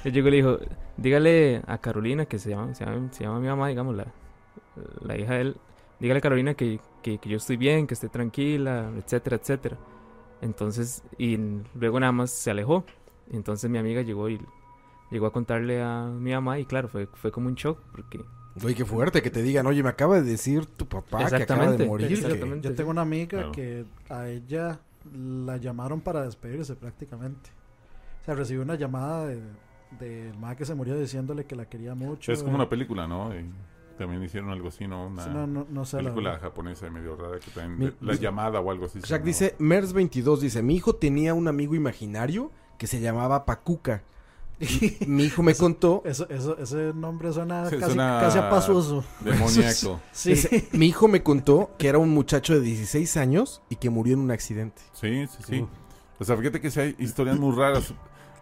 él 0.04 0.12
llegó 0.12 0.28
y 0.28 0.30
le 0.30 0.36
dijo, 0.38 0.58
dígale 0.96 1.62
a 1.66 1.78
Carolina, 1.78 2.26
que 2.26 2.38
se 2.38 2.50
llama, 2.50 2.74
se 2.74 2.84
llama, 2.84 3.08
se 3.12 3.24
llama 3.24 3.40
mi 3.40 3.48
mamá, 3.48 3.68
digamos, 3.68 3.94
la, 3.94 4.06
la 5.02 5.16
hija 5.18 5.34
de 5.34 5.40
él, 5.40 5.56
dígale 6.00 6.18
a 6.18 6.22
Carolina 6.22 6.54
que, 6.54 6.80
que, 7.02 7.18
que 7.18 7.28
yo 7.28 7.36
estoy 7.36 7.56
bien, 7.56 7.86
que 7.86 7.94
esté 7.94 8.08
tranquila, 8.08 8.90
etcétera, 8.96 9.36
etcétera. 9.36 9.76
Entonces, 10.40 11.02
y 11.18 11.38
luego 11.74 12.00
nada 12.00 12.12
más 12.12 12.30
se 12.30 12.50
alejó. 12.50 12.84
Entonces 13.32 13.70
mi 13.70 13.78
amiga 13.78 14.02
llegó 14.02 14.28
y 14.28 14.38
llegó 15.10 15.26
a 15.26 15.32
contarle 15.32 15.82
a 15.82 16.04
mi 16.06 16.32
mamá 16.32 16.58
y 16.58 16.66
claro, 16.66 16.88
fue, 16.88 17.06
fue 17.06 17.32
como 17.32 17.48
un 17.48 17.54
shock 17.54 17.78
porque... 17.92 18.20
Oye, 18.62 18.74
qué 18.76 18.84
fuerte 18.84 19.20
que 19.20 19.30
te 19.30 19.42
digan, 19.42 19.66
oye, 19.66 19.82
me 19.82 19.88
acaba 19.88 20.16
de 20.16 20.22
decir 20.22 20.66
tu 20.66 20.86
papá 20.86 21.28
que 21.28 21.36
acaba 21.42 21.72
de 21.72 21.86
morir. 21.86 22.20
Yo 22.60 22.74
tengo 22.74 22.90
una 22.90 23.00
amiga 23.02 23.38
Claro. 23.38 23.52
que 23.52 23.84
a 24.08 24.28
ella 24.28 24.78
la 25.12 25.56
llamaron 25.58 26.00
para 26.00 26.22
despedirse 26.22 26.76
prácticamente. 26.76 27.50
O 28.22 28.24
sea, 28.24 28.34
recibió 28.34 28.62
una 28.62 28.74
llamada 28.76 29.26
de, 29.26 29.42
del 30.00 30.36
ma 30.38 30.56
que 30.56 30.64
se 30.64 30.74
murió 30.74 30.98
diciéndole 30.98 31.44
que 31.44 31.56
la 31.56 31.68
quería 31.68 31.94
mucho. 31.94 32.32
Es 32.32 32.42
como 32.42 32.54
una 32.54 32.68
película, 32.68 33.06
¿no? 33.06 33.34
Y 33.38 33.44
también 33.98 34.22
hicieron 34.24 34.50
algo 34.50 34.68
así, 34.68 34.88
¿no? 34.88 35.06
Una 35.08 35.26
no, 35.26 35.46
no, 35.46 35.66
no 35.68 35.84
sé 35.84 35.98
la 35.98 36.04
película 36.04 36.30
verdad. 36.30 36.42
japonesa 36.48 36.88
medio 36.90 37.16
rara 37.16 37.38
que 37.38 37.50
también... 37.50 37.78
Mi- 37.78 37.84
de- 37.86 37.94
la 38.00 38.12
mi- 38.14 38.18
llamada 38.18 38.60
o 38.60 38.70
algo 38.70 38.86
así. 38.86 39.00
Jack 39.00 39.22
dice, 39.22 39.56
Mers22 39.58 40.38
dice, 40.38 40.62
mi 40.62 40.74
hijo 40.76 40.94
tenía 40.96 41.34
un 41.34 41.46
amigo 41.48 41.74
imaginario 41.74 42.50
que 42.78 42.86
se 42.86 43.00
llamaba 43.00 43.44
Pacuca. 43.44 44.02
Mi 45.06 45.24
hijo 45.24 45.42
me 45.42 45.54
contó, 45.54 46.02
Eso, 46.04 46.28
eso, 46.28 46.56
ese 46.58 46.92
nombre 46.94 47.32
suena 47.32 47.68
Sí, 47.68 47.76
casi, 47.76 47.92
suena- 47.94 48.20
casi 48.20 48.38
a. 48.38 49.02
Demoníaco. 49.20 50.00
Sí. 50.12 50.34
mi 50.72 50.86
hijo 50.86 51.08
me 51.08 51.22
contó 51.22 51.70
que 51.78 51.88
era 51.88 51.98
un 51.98 52.10
muchacho 52.10 52.54
de 52.54 52.60
16 52.60 53.16
años 53.16 53.62
y 53.68 53.76
que 53.76 53.90
murió 53.90 54.14
en 54.14 54.20
un 54.20 54.30
accidente. 54.30 54.82
Sí, 54.92 55.26
sí, 55.26 55.38
sí. 55.46 55.60
Uh. 55.60 55.68
O 56.18 56.24
sea, 56.24 56.36
fíjate 56.36 56.60
que 56.60 56.70
sí 56.70 56.80
hay 56.80 56.96
historias 56.98 57.38
muy 57.38 57.54
raras. 57.56 57.92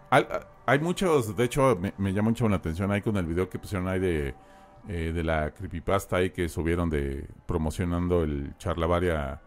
Hay, 0.09 0.25
hay 0.65 0.79
muchos, 0.79 1.35
de 1.35 1.43
hecho, 1.43 1.75
me, 1.79 1.93
me 1.97 2.13
llama 2.13 2.29
mucho 2.29 2.47
la 2.47 2.57
atención 2.57 2.91
ahí 2.91 3.01
con 3.01 3.17
el 3.17 3.25
video 3.25 3.49
que 3.49 3.57
pusieron 3.57 3.87
ahí 3.87 3.99
de, 3.99 4.35
eh, 4.87 5.11
de 5.13 5.23
la 5.23 5.51
creepypasta 5.51 6.17
ahí 6.17 6.29
que 6.29 6.47
subieron 6.49 6.89
de 6.89 7.27
promocionando 7.47 8.23
el 8.23 8.55
charlavaria 8.59 9.41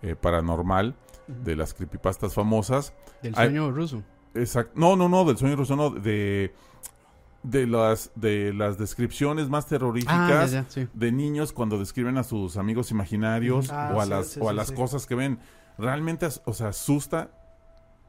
eh, 0.00 0.16
paranormal 0.16 0.96
de 1.26 1.56
las 1.56 1.74
creepypastas 1.74 2.32
famosas. 2.32 2.94
del 3.22 3.34
sueño 3.34 3.70
ruso. 3.70 4.02
Exacto. 4.38 4.72
No, 4.76 4.96
no, 4.96 5.08
no, 5.08 5.24
del 5.24 5.36
sueño 5.36 5.56
ruso, 5.56 5.76
no, 5.76 5.90
de, 5.90 6.54
de 7.42 7.66
las, 7.66 8.10
de 8.14 8.52
las 8.52 8.78
descripciones 8.78 9.48
más 9.48 9.64
Ah, 9.66 9.68
terroríficas 9.68 10.50
ya, 10.50 10.62
ya, 10.62 10.70
sí. 10.70 10.88
de 10.92 11.12
niños 11.12 11.52
cuando 11.52 11.78
describen 11.78 12.18
a 12.18 12.24
sus 12.24 12.56
amigos 12.56 12.90
imaginarios 12.90 13.70
Ah, 13.70 13.92
o 13.94 14.00
a 14.00 14.04
sí, 14.04 14.10
las, 14.10 14.26
sí, 14.28 14.40
o 14.42 14.48
a 14.48 14.52
las 14.52 14.72
cosas 14.72 15.06
que 15.06 15.14
ven. 15.14 15.38
Realmente, 15.78 16.26
o 16.44 16.52
sea, 16.54 16.68
asusta 16.68 17.30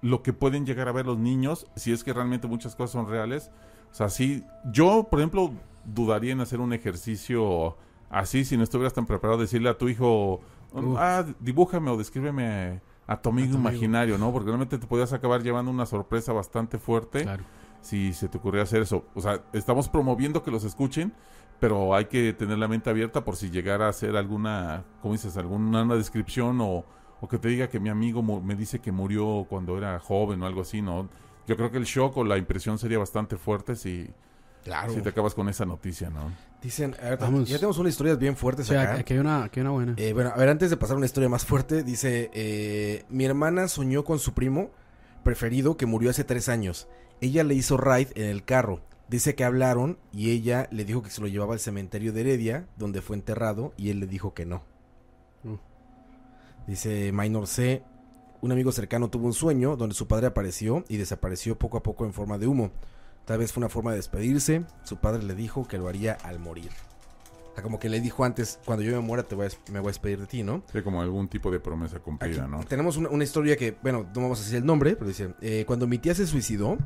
lo 0.01 0.23
que 0.23 0.33
pueden 0.33 0.65
llegar 0.65 0.87
a 0.87 0.91
ver 0.91 1.05
los 1.05 1.17
niños 1.19 1.67
si 1.75 1.91
es 1.91 2.03
que 2.03 2.13
realmente 2.13 2.47
muchas 2.47 2.75
cosas 2.75 2.91
son 2.91 3.07
reales. 3.07 3.51
O 3.91 3.93
sea, 3.93 4.09
sí, 4.09 4.43
yo, 4.71 5.07
por 5.09 5.19
ejemplo, 5.19 5.51
dudaría 5.85 6.31
en 6.31 6.41
hacer 6.41 6.59
un 6.59 6.73
ejercicio 6.73 7.77
así 8.09 8.43
si 8.45 8.57
no 8.57 8.63
estuvieras 8.63 8.93
tan 8.93 9.05
preparado, 9.05 9.39
decirle 9.39 9.69
a 9.69 9.77
tu 9.77 9.87
hijo, 9.89 10.41
ah, 10.97 11.25
dibújame 11.39 11.91
o 11.91 11.97
descríbeme 11.97 12.81
a 13.11 13.21
tu 13.21 13.29
amigo 13.29 13.55
imaginario, 13.55 14.17
¿no? 14.17 14.31
Porque 14.31 14.47
realmente 14.47 14.77
te 14.77 14.85
podías 14.85 15.13
acabar 15.13 15.41
llevando 15.41 15.71
una 15.71 15.85
sorpresa 15.85 16.31
bastante 16.31 16.77
fuerte 16.77 17.23
Claro. 17.23 17.43
si 17.81 18.13
se 18.13 18.29
te 18.29 18.37
ocurriera 18.37 18.63
hacer 18.63 18.83
eso. 18.83 19.05
O 19.15 19.21
sea, 19.21 19.41
estamos 19.51 19.89
promoviendo 19.89 20.43
que 20.43 20.51
los 20.51 20.63
escuchen, 20.63 21.11
pero 21.59 21.95
hay 21.95 22.05
que 22.05 22.33
tener 22.33 22.57
la 22.59 22.67
mente 22.67 22.89
abierta 22.89 23.25
por 23.25 23.35
si 23.35 23.49
llegara 23.49 23.87
a 23.87 23.89
hacer 23.89 24.15
alguna, 24.15 24.83
¿cómo 25.01 25.13
dices? 25.13 25.35
Alguna 25.37 25.81
una 25.83 25.95
descripción 25.95 26.61
o, 26.61 26.85
o 27.19 27.27
que 27.27 27.39
te 27.39 27.47
diga 27.49 27.67
que 27.67 27.79
mi 27.79 27.89
amigo 27.89 28.21
me 28.21 28.55
dice 28.55 28.79
que 28.79 28.91
murió 28.91 29.45
cuando 29.49 29.77
era 29.77 29.99
joven 29.99 30.41
o 30.43 30.45
algo 30.45 30.61
así, 30.61 30.81
¿no? 30.81 31.09
Yo 31.47 31.57
creo 31.57 31.71
que 31.71 31.77
el 31.77 31.85
shock 31.85 32.15
o 32.17 32.23
la 32.23 32.37
impresión 32.37 32.77
sería 32.77 32.99
bastante 32.99 33.35
fuerte 33.37 33.75
si, 33.75 34.07
Claro. 34.63 34.93
si 34.93 35.01
te 35.01 35.09
acabas 35.09 35.33
con 35.33 35.47
esa 35.49 35.65
noticia, 35.65 36.09
¿no? 36.09 36.31
Dicen, 36.61 36.95
a 37.01 37.11
ver, 37.11 37.17
Vamos. 37.19 37.47
ya 37.47 37.55
tenemos 37.57 37.77
unas 37.77 37.91
historias 37.93 38.19
bien 38.19 38.35
fuertes 38.35 38.67
Sí, 38.67 38.75
acá. 38.75 38.95
aquí 38.95 39.13
hay 39.13 39.19
una, 39.19 39.45
aquí 39.45 39.59
hay 39.59 39.61
una 39.61 39.71
buena. 39.71 39.93
Eh, 39.97 40.11
bueno, 40.13 40.31
a 40.33 40.37
ver, 40.37 40.49
antes 40.49 40.69
de 40.69 40.77
pasar 40.77 40.95
a 40.95 40.97
una 40.97 41.05
historia 41.05 41.29
más 41.29 41.45
fuerte, 41.45 41.83
dice, 41.83 42.29
eh, 42.33 43.05
mi 43.09 43.23
hermana 43.25 43.67
soñó 43.69 44.03
con 44.03 44.19
su 44.19 44.33
primo 44.33 44.69
preferido 45.23 45.77
que 45.77 45.85
murió 45.85 46.09
hace 46.09 46.23
tres 46.25 46.49
años. 46.49 46.87
Ella 47.21 47.43
le 47.43 47.53
hizo 47.55 47.77
ride 47.77 48.09
en 48.15 48.25
el 48.29 48.43
carro. 48.43 48.81
Dice 49.07 49.33
que 49.35 49.43
hablaron 49.43 49.97
y 50.11 50.31
ella 50.31 50.67
le 50.71 50.85
dijo 50.85 51.01
que 51.01 51.09
se 51.09 51.21
lo 51.21 51.27
llevaba 51.27 51.53
al 51.53 51.59
cementerio 51.59 52.11
de 52.13 52.21
Heredia, 52.21 52.67
donde 52.77 53.01
fue 53.01 53.15
enterrado, 53.15 53.73
y 53.77 53.89
él 53.89 53.99
le 54.01 54.07
dijo 54.07 54.33
que 54.33 54.45
no. 54.45 54.61
Mm. 55.43 55.55
Dice 56.67 57.11
Minor 57.11 57.47
C, 57.47 57.83
un 58.41 58.51
amigo 58.51 58.71
cercano 58.71 59.09
tuvo 59.09 59.25
un 59.25 59.33
sueño 59.33 59.75
donde 59.75 59.95
su 59.95 60.07
padre 60.07 60.27
apareció 60.27 60.83
y 60.87 60.97
desapareció 60.97 61.57
poco 61.57 61.77
a 61.77 61.83
poco 61.83 62.05
en 62.05 62.13
forma 62.13 62.37
de 62.37 62.47
humo. 62.47 62.71
Tal 63.25 63.39
vez 63.39 63.51
fue 63.53 63.61
una 63.61 63.69
forma 63.69 63.91
de 63.91 63.97
despedirse. 63.97 64.65
Su 64.83 64.97
padre 64.97 65.23
le 65.23 65.35
dijo 65.35 65.67
que 65.67 65.77
lo 65.77 65.87
haría 65.87 66.17
al 66.23 66.39
morir. 66.39 66.71
O 67.51 67.53
sea, 67.53 67.63
como 67.63 67.79
que 67.79 67.89
le 67.89 67.99
dijo 67.99 68.23
antes, 68.23 68.59
cuando 68.65 68.83
yo 68.83 68.91
me 68.91 68.99
muera 68.99 69.23
te 69.23 69.35
voy 69.35 69.47
a, 69.47 69.71
me 69.71 69.79
voy 69.79 69.89
a 69.89 69.91
despedir 69.91 70.19
de 70.19 70.27
ti, 70.27 70.43
¿no? 70.43 70.63
Sí, 70.71 70.81
como 70.81 71.01
algún 71.01 71.27
tipo 71.27 71.51
de 71.51 71.59
promesa 71.59 71.97
Aquí 71.97 72.05
cumplida, 72.05 72.47
¿no? 72.47 72.63
tenemos 72.63 72.97
una, 72.97 73.09
una 73.09 73.23
historia 73.23 73.57
que, 73.57 73.75
bueno, 73.81 74.05
no 74.15 74.21
vamos 74.21 74.39
a 74.39 74.43
decir 74.43 74.57
el 74.57 74.65
nombre, 74.65 74.95
pero 74.95 75.07
dice, 75.07 75.33
eh, 75.41 75.65
cuando 75.67 75.87
mi 75.87 75.97
tía 75.97 76.15
se 76.15 76.27
suicidó, 76.27 76.77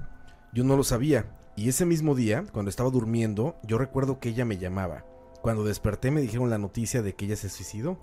yo 0.53 0.63
no 0.63 0.75
lo 0.75 0.83
sabía. 0.83 1.25
Y 1.55 1.69
ese 1.69 1.85
mismo 1.85 2.15
día, 2.15 2.43
cuando 2.51 2.69
estaba 2.69 2.89
durmiendo, 2.89 3.57
yo 3.63 3.77
recuerdo 3.77 4.19
que 4.19 4.29
ella 4.29 4.45
me 4.45 4.57
llamaba. 4.57 5.05
Cuando 5.41 5.63
desperté 5.63 6.09
me 6.09 6.21
dijeron 6.21 6.49
la 6.49 6.57
noticia 6.57 7.01
de 7.01 7.13
que 7.13 7.25
ella 7.25 7.35
se 7.35 7.49
suicidó. 7.49 7.99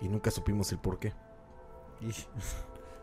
Y 0.00 0.08
nunca 0.08 0.30
supimos 0.30 0.70
el 0.70 0.78
por 0.78 0.98
qué. 0.98 1.12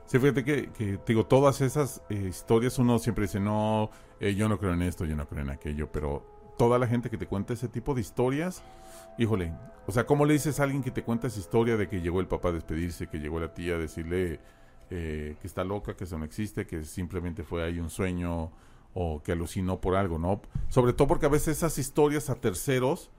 Sí, 0.06 0.20
fíjate 0.20 0.44
que, 0.44 1.00
digo, 1.08 1.26
todas 1.26 1.62
esas 1.62 2.02
eh, 2.10 2.28
historias 2.30 2.78
uno 2.80 3.00
siempre 3.00 3.24
dice, 3.24 3.40
no, 3.40 3.90
eh, 4.22 4.36
yo 4.36 4.48
no 4.48 4.60
creo 4.60 4.74
en 4.74 4.84
esto, 4.84 5.04
yo 5.06 5.16
no 5.16 5.28
creo 5.28 5.42
en 5.42 5.50
aquello, 5.50 5.92
pero 5.92 6.24
toda 6.58 6.78
la 6.78 6.88
gente 6.88 7.10
que 7.10 7.18
te 7.18 7.26
cuenta 7.26 7.54
ese 7.54 7.68
tipo 7.68 7.96
de 7.96 8.02
historias, 8.02 8.62
híjole, 9.18 9.52
o 9.88 9.92
sea, 9.92 10.06
¿cómo 10.06 10.26
le 10.26 10.34
dices 10.34 10.60
a 10.60 10.64
alguien 10.64 10.84
que 10.84 10.92
te 10.92 11.04
cuenta 11.04 11.26
esa 11.26 11.40
historia 11.40 11.76
de 11.76 11.90
que 11.90 12.02
llegó 12.02 12.20
el 12.20 12.28
papá 12.28 12.50
a 12.50 12.52
despedirse, 12.52 13.08
que 13.08 13.20
llegó 13.20 13.40
la 13.40 13.52
tía 13.56 13.76
a 13.76 13.78
decirle 13.80 14.40
eh, 14.92 15.38
que 15.42 15.48
está 15.48 15.64
loca, 15.64 15.96
que 15.96 16.04
eso 16.04 16.20
no 16.20 16.26
existe, 16.26 16.68
que 16.68 16.84
simplemente 16.84 17.44
fue 17.44 17.64
ahí 17.64 17.80
un 17.80 17.90
sueño 17.90 18.52
o 18.94 19.24
que 19.24 19.32
alucinó 19.32 19.82
por 19.82 19.96
algo, 19.96 20.20
¿no? 20.20 20.40
Sobre 20.70 20.94
todo 20.94 21.08
porque 21.08 21.26
a 21.26 21.30
veces 21.30 21.58
esas 21.58 21.80
historias 21.80 22.30
a 22.30 22.36
terceros 22.36 23.10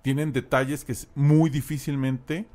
tienen 0.00 0.32
detalles 0.32 0.86
que 0.86 0.92
es 0.92 1.08
muy 1.14 1.50
difícilmente 1.50 2.46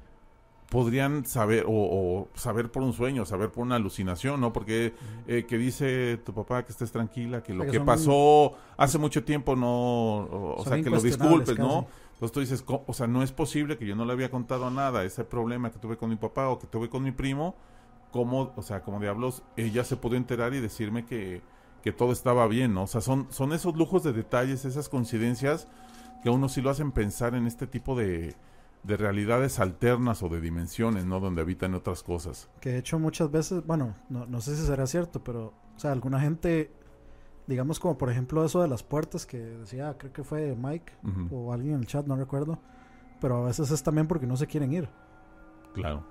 podrían 0.71 1.25
saber 1.25 1.65
o, 1.67 1.73
o 1.73 2.29
saber 2.33 2.71
por 2.71 2.81
un 2.81 2.93
sueño, 2.93 3.25
saber 3.25 3.51
por 3.51 3.65
una 3.65 3.75
alucinación, 3.75 4.39
¿no? 4.39 4.53
Porque 4.53 4.93
eh, 5.27 5.45
que 5.45 5.57
dice 5.57 6.15
tu 6.23 6.33
papá 6.33 6.63
que 6.63 6.71
estés 6.71 6.93
tranquila, 6.93 7.43
que 7.43 7.53
lo 7.53 7.69
que 7.69 7.81
pasó 7.81 8.53
hace 8.77 8.97
mucho 8.97 9.25
tiempo 9.25 9.57
no, 9.57 10.19
o, 10.55 10.63
sea, 10.65 10.81
que 10.81 10.89
lo 10.89 11.01
disculpes, 11.01 11.59
¿no? 11.59 11.87
Entonces 12.13 12.31
tú 12.31 12.39
dices, 12.39 12.63
o 12.65 12.93
sea, 12.93 13.05
no 13.05 13.21
es 13.21 13.33
posible 13.33 13.77
que 13.77 13.85
yo 13.85 13.97
no 13.97 14.05
le 14.05 14.13
había 14.13 14.31
contado 14.31 14.71
nada, 14.71 15.03
ese 15.03 15.25
problema 15.25 15.71
que 15.71 15.77
tuve 15.77 15.97
con 15.97 16.09
mi 16.09 16.15
papá 16.15 16.47
o 16.47 16.57
que 16.57 16.67
tuve 16.67 16.87
con 16.87 17.03
mi 17.03 17.11
primo, 17.11 17.53
¿cómo, 18.13 18.53
o 18.55 18.61
sea, 18.61 18.81
como 18.81 19.01
diablos, 19.01 19.43
ella 19.57 19.83
se 19.83 19.97
pudo 19.97 20.15
enterar 20.15 20.53
y 20.53 20.61
decirme 20.61 21.03
que, 21.03 21.41
que 21.83 21.91
todo 21.91 22.13
estaba 22.13 22.47
bien, 22.47 22.73
¿no? 22.73 22.83
O 22.83 22.87
sea, 22.87 23.01
son, 23.01 23.27
son 23.29 23.51
esos 23.51 23.75
lujos 23.75 24.03
de 24.03 24.13
detalles, 24.13 24.63
esas 24.63 24.87
coincidencias 24.87 25.67
que 26.23 26.29
a 26.29 26.31
uno 26.31 26.47
sí 26.47 26.61
lo 26.61 26.69
hacen 26.69 26.93
pensar 26.93 27.35
en 27.35 27.45
este 27.45 27.67
tipo 27.67 27.93
de, 27.93 28.35
de 28.83 28.97
realidades 28.97 29.59
alternas 29.59 30.23
o 30.23 30.29
de 30.29 30.41
dimensiones, 30.41 31.05
¿no? 31.05 31.19
Donde 31.19 31.41
habitan 31.41 31.73
otras 31.75 32.01
cosas. 32.03 32.49
Que 32.59 32.69
de 32.71 32.77
hecho 32.79 32.97
muchas 32.99 33.29
veces, 33.29 33.65
bueno, 33.65 33.95
no, 34.09 34.25
no 34.25 34.41
sé 34.41 34.55
si 34.55 34.63
será 34.65 34.87
cierto, 34.87 35.23
pero, 35.23 35.53
o 35.75 35.79
sea, 35.79 35.91
alguna 35.91 36.19
gente, 36.19 36.71
digamos 37.47 37.79
como 37.79 37.97
por 37.97 38.09
ejemplo 38.09 38.43
eso 38.43 38.61
de 38.61 38.67
las 38.67 38.81
puertas 38.83 39.25
que 39.25 39.37
decía, 39.37 39.95
creo 39.97 40.11
que 40.13 40.23
fue 40.23 40.55
Mike 40.55 40.93
o 41.31 41.53
alguien 41.53 41.75
en 41.75 41.79
el 41.81 41.87
chat, 41.87 42.05
no 42.07 42.15
recuerdo, 42.15 42.57
pero 43.19 43.43
a 43.43 43.45
veces 43.45 43.69
es 43.69 43.83
también 43.83 44.07
porque 44.07 44.25
no 44.25 44.35
se 44.35 44.47
quieren 44.47 44.71
ir. 44.73 44.89
Claro. 45.73 46.03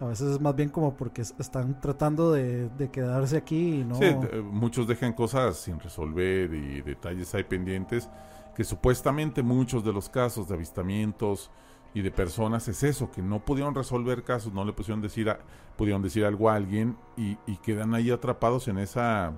A 0.00 0.06
veces 0.06 0.28
es 0.32 0.40
más 0.40 0.54
bien 0.54 0.68
como 0.68 0.94
porque 0.94 1.22
es- 1.22 1.34
están 1.38 1.80
tratando 1.80 2.30
de, 2.32 2.68
de 2.70 2.90
quedarse 2.90 3.36
aquí 3.38 3.80
y 3.80 3.84
no... 3.84 3.94
Sí, 3.94 4.04
muchos 4.42 4.86
dejan 4.86 5.14
cosas 5.14 5.56
sin 5.56 5.80
resolver 5.80 6.52
y 6.52 6.82
detalles 6.82 7.34
hay 7.34 7.44
pendientes 7.44 8.10
que 8.54 8.62
supuestamente 8.64 9.42
muchos 9.42 9.84
de 9.84 9.92
los 9.94 10.08
casos 10.10 10.48
de 10.48 10.54
avistamientos 10.54 11.50
y 11.96 12.02
de 12.02 12.10
personas 12.10 12.68
es 12.68 12.82
eso, 12.82 13.10
que 13.10 13.22
no 13.22 13.42
pudieron 13.42 13.74
resolver 13.74 14.22
casos, 14.22 14.52
no 14.52 14.66
le 14.66 14.74
pusieron 14.74 15.00
decir 15.00 15.30
a- 15.30 15.38
pudieron 15.78 16.02
decir 16.02 16.26
algo 16.26 16.50
a 16.50 16.54
alguien 16.54 16.94
y, 17.16 17.38
y 17.46 17.56
quedan 17.56 17.94
ahí 17.94 18.10
atrapados 18.10 18.68
en 18.68 18.76
esa, 18.76 19.32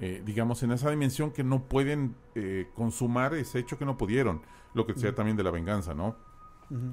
eh, 0.00 0.22
digamos, 0.24 0.62
en 0.62 0.72
esa 0.72 0.88
dimensión 0.88 1.30
que 1.30 1.44
no 1.44 1.64
pueden 1.64 2.14
eh, 2.34 2.66
consumar 2.74 3.34
ese 3.34 3.58
hecho 3.58 3.76
que 3.76 3.84
no 3.84 3.98
pudieron, 3.98 4.40
lo 4.72 4.86
que 4.86 4.94
sea 4.94 5.14
también 5.14 5.36
de 5.36 5.42
la 5.42 5.50
venganza, 5.50 5.92
¿no? 5.92 6.16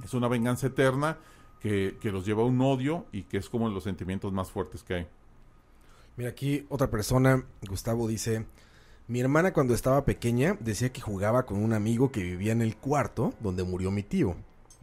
Es 0.04 0.14
una 0.14 0.28
venganza 0.28 0.68
eterna 0.68 1.18
que, 1.62 1.98
que 2.02 2.12
los 2.12 2.26
lleva 2.26 2.42
a 2.42 2.46
un 2.46 2.60
odio 2.60 3.06
y 3.14 3.24
que 3.24 3.38
es 3.38 3.48
como 3.48 3.70
los 3.70 3.86
sentimientos 3.86 4.34
más 4.34 4.52
fuertes 4.52 4.84
que 4.84 4.96
hay. 4.96 5.08
Mira, 6.18 6.32
aquí 6.32 6.66
otra 6.68 6.90
persona, 6.90 7.46
Gustavo, 7.70 8.06
dice: 8.06 8.46
Mi 9.10 9.20
hermana, 9.20 9.54
cuando 9.54 9.74
estaba 9.74 10.06
pequeña, 10.06 10.56
decía 10.60 10.94
que 10.94 11.02
jugaba 11.02 11.46
con 11.48 11.62
un 11.62 11.74
amigo 11.74 12.12
que 12.12 12.22
vivía 12.24 12.52
en 12.52 12.62
el 12.62 12.78
cuarto 12.78 13.34
donde 13.42 13.64
murió 13.64 13.90
mi 13.92 14.04
tío. 14.04 14.36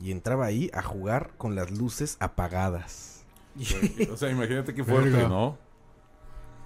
Y 0.03 0.11
entraba 0.11 0.45
ahí 0.47 0.69
a 0.75 0.83
jugar 0.83 1.31
con 1.39 1.55
las 1.55 1.71
luces 1.71 2.17
apagadas. 2.21 3.25
O 4.13 4.17
sea, 4.19 4.31
imagínate 4.31 4.75
qué 4.75 4.85
fuerte, 4.85 5.09
Verga. 5.11 5.29
¿no? 5.29 5.57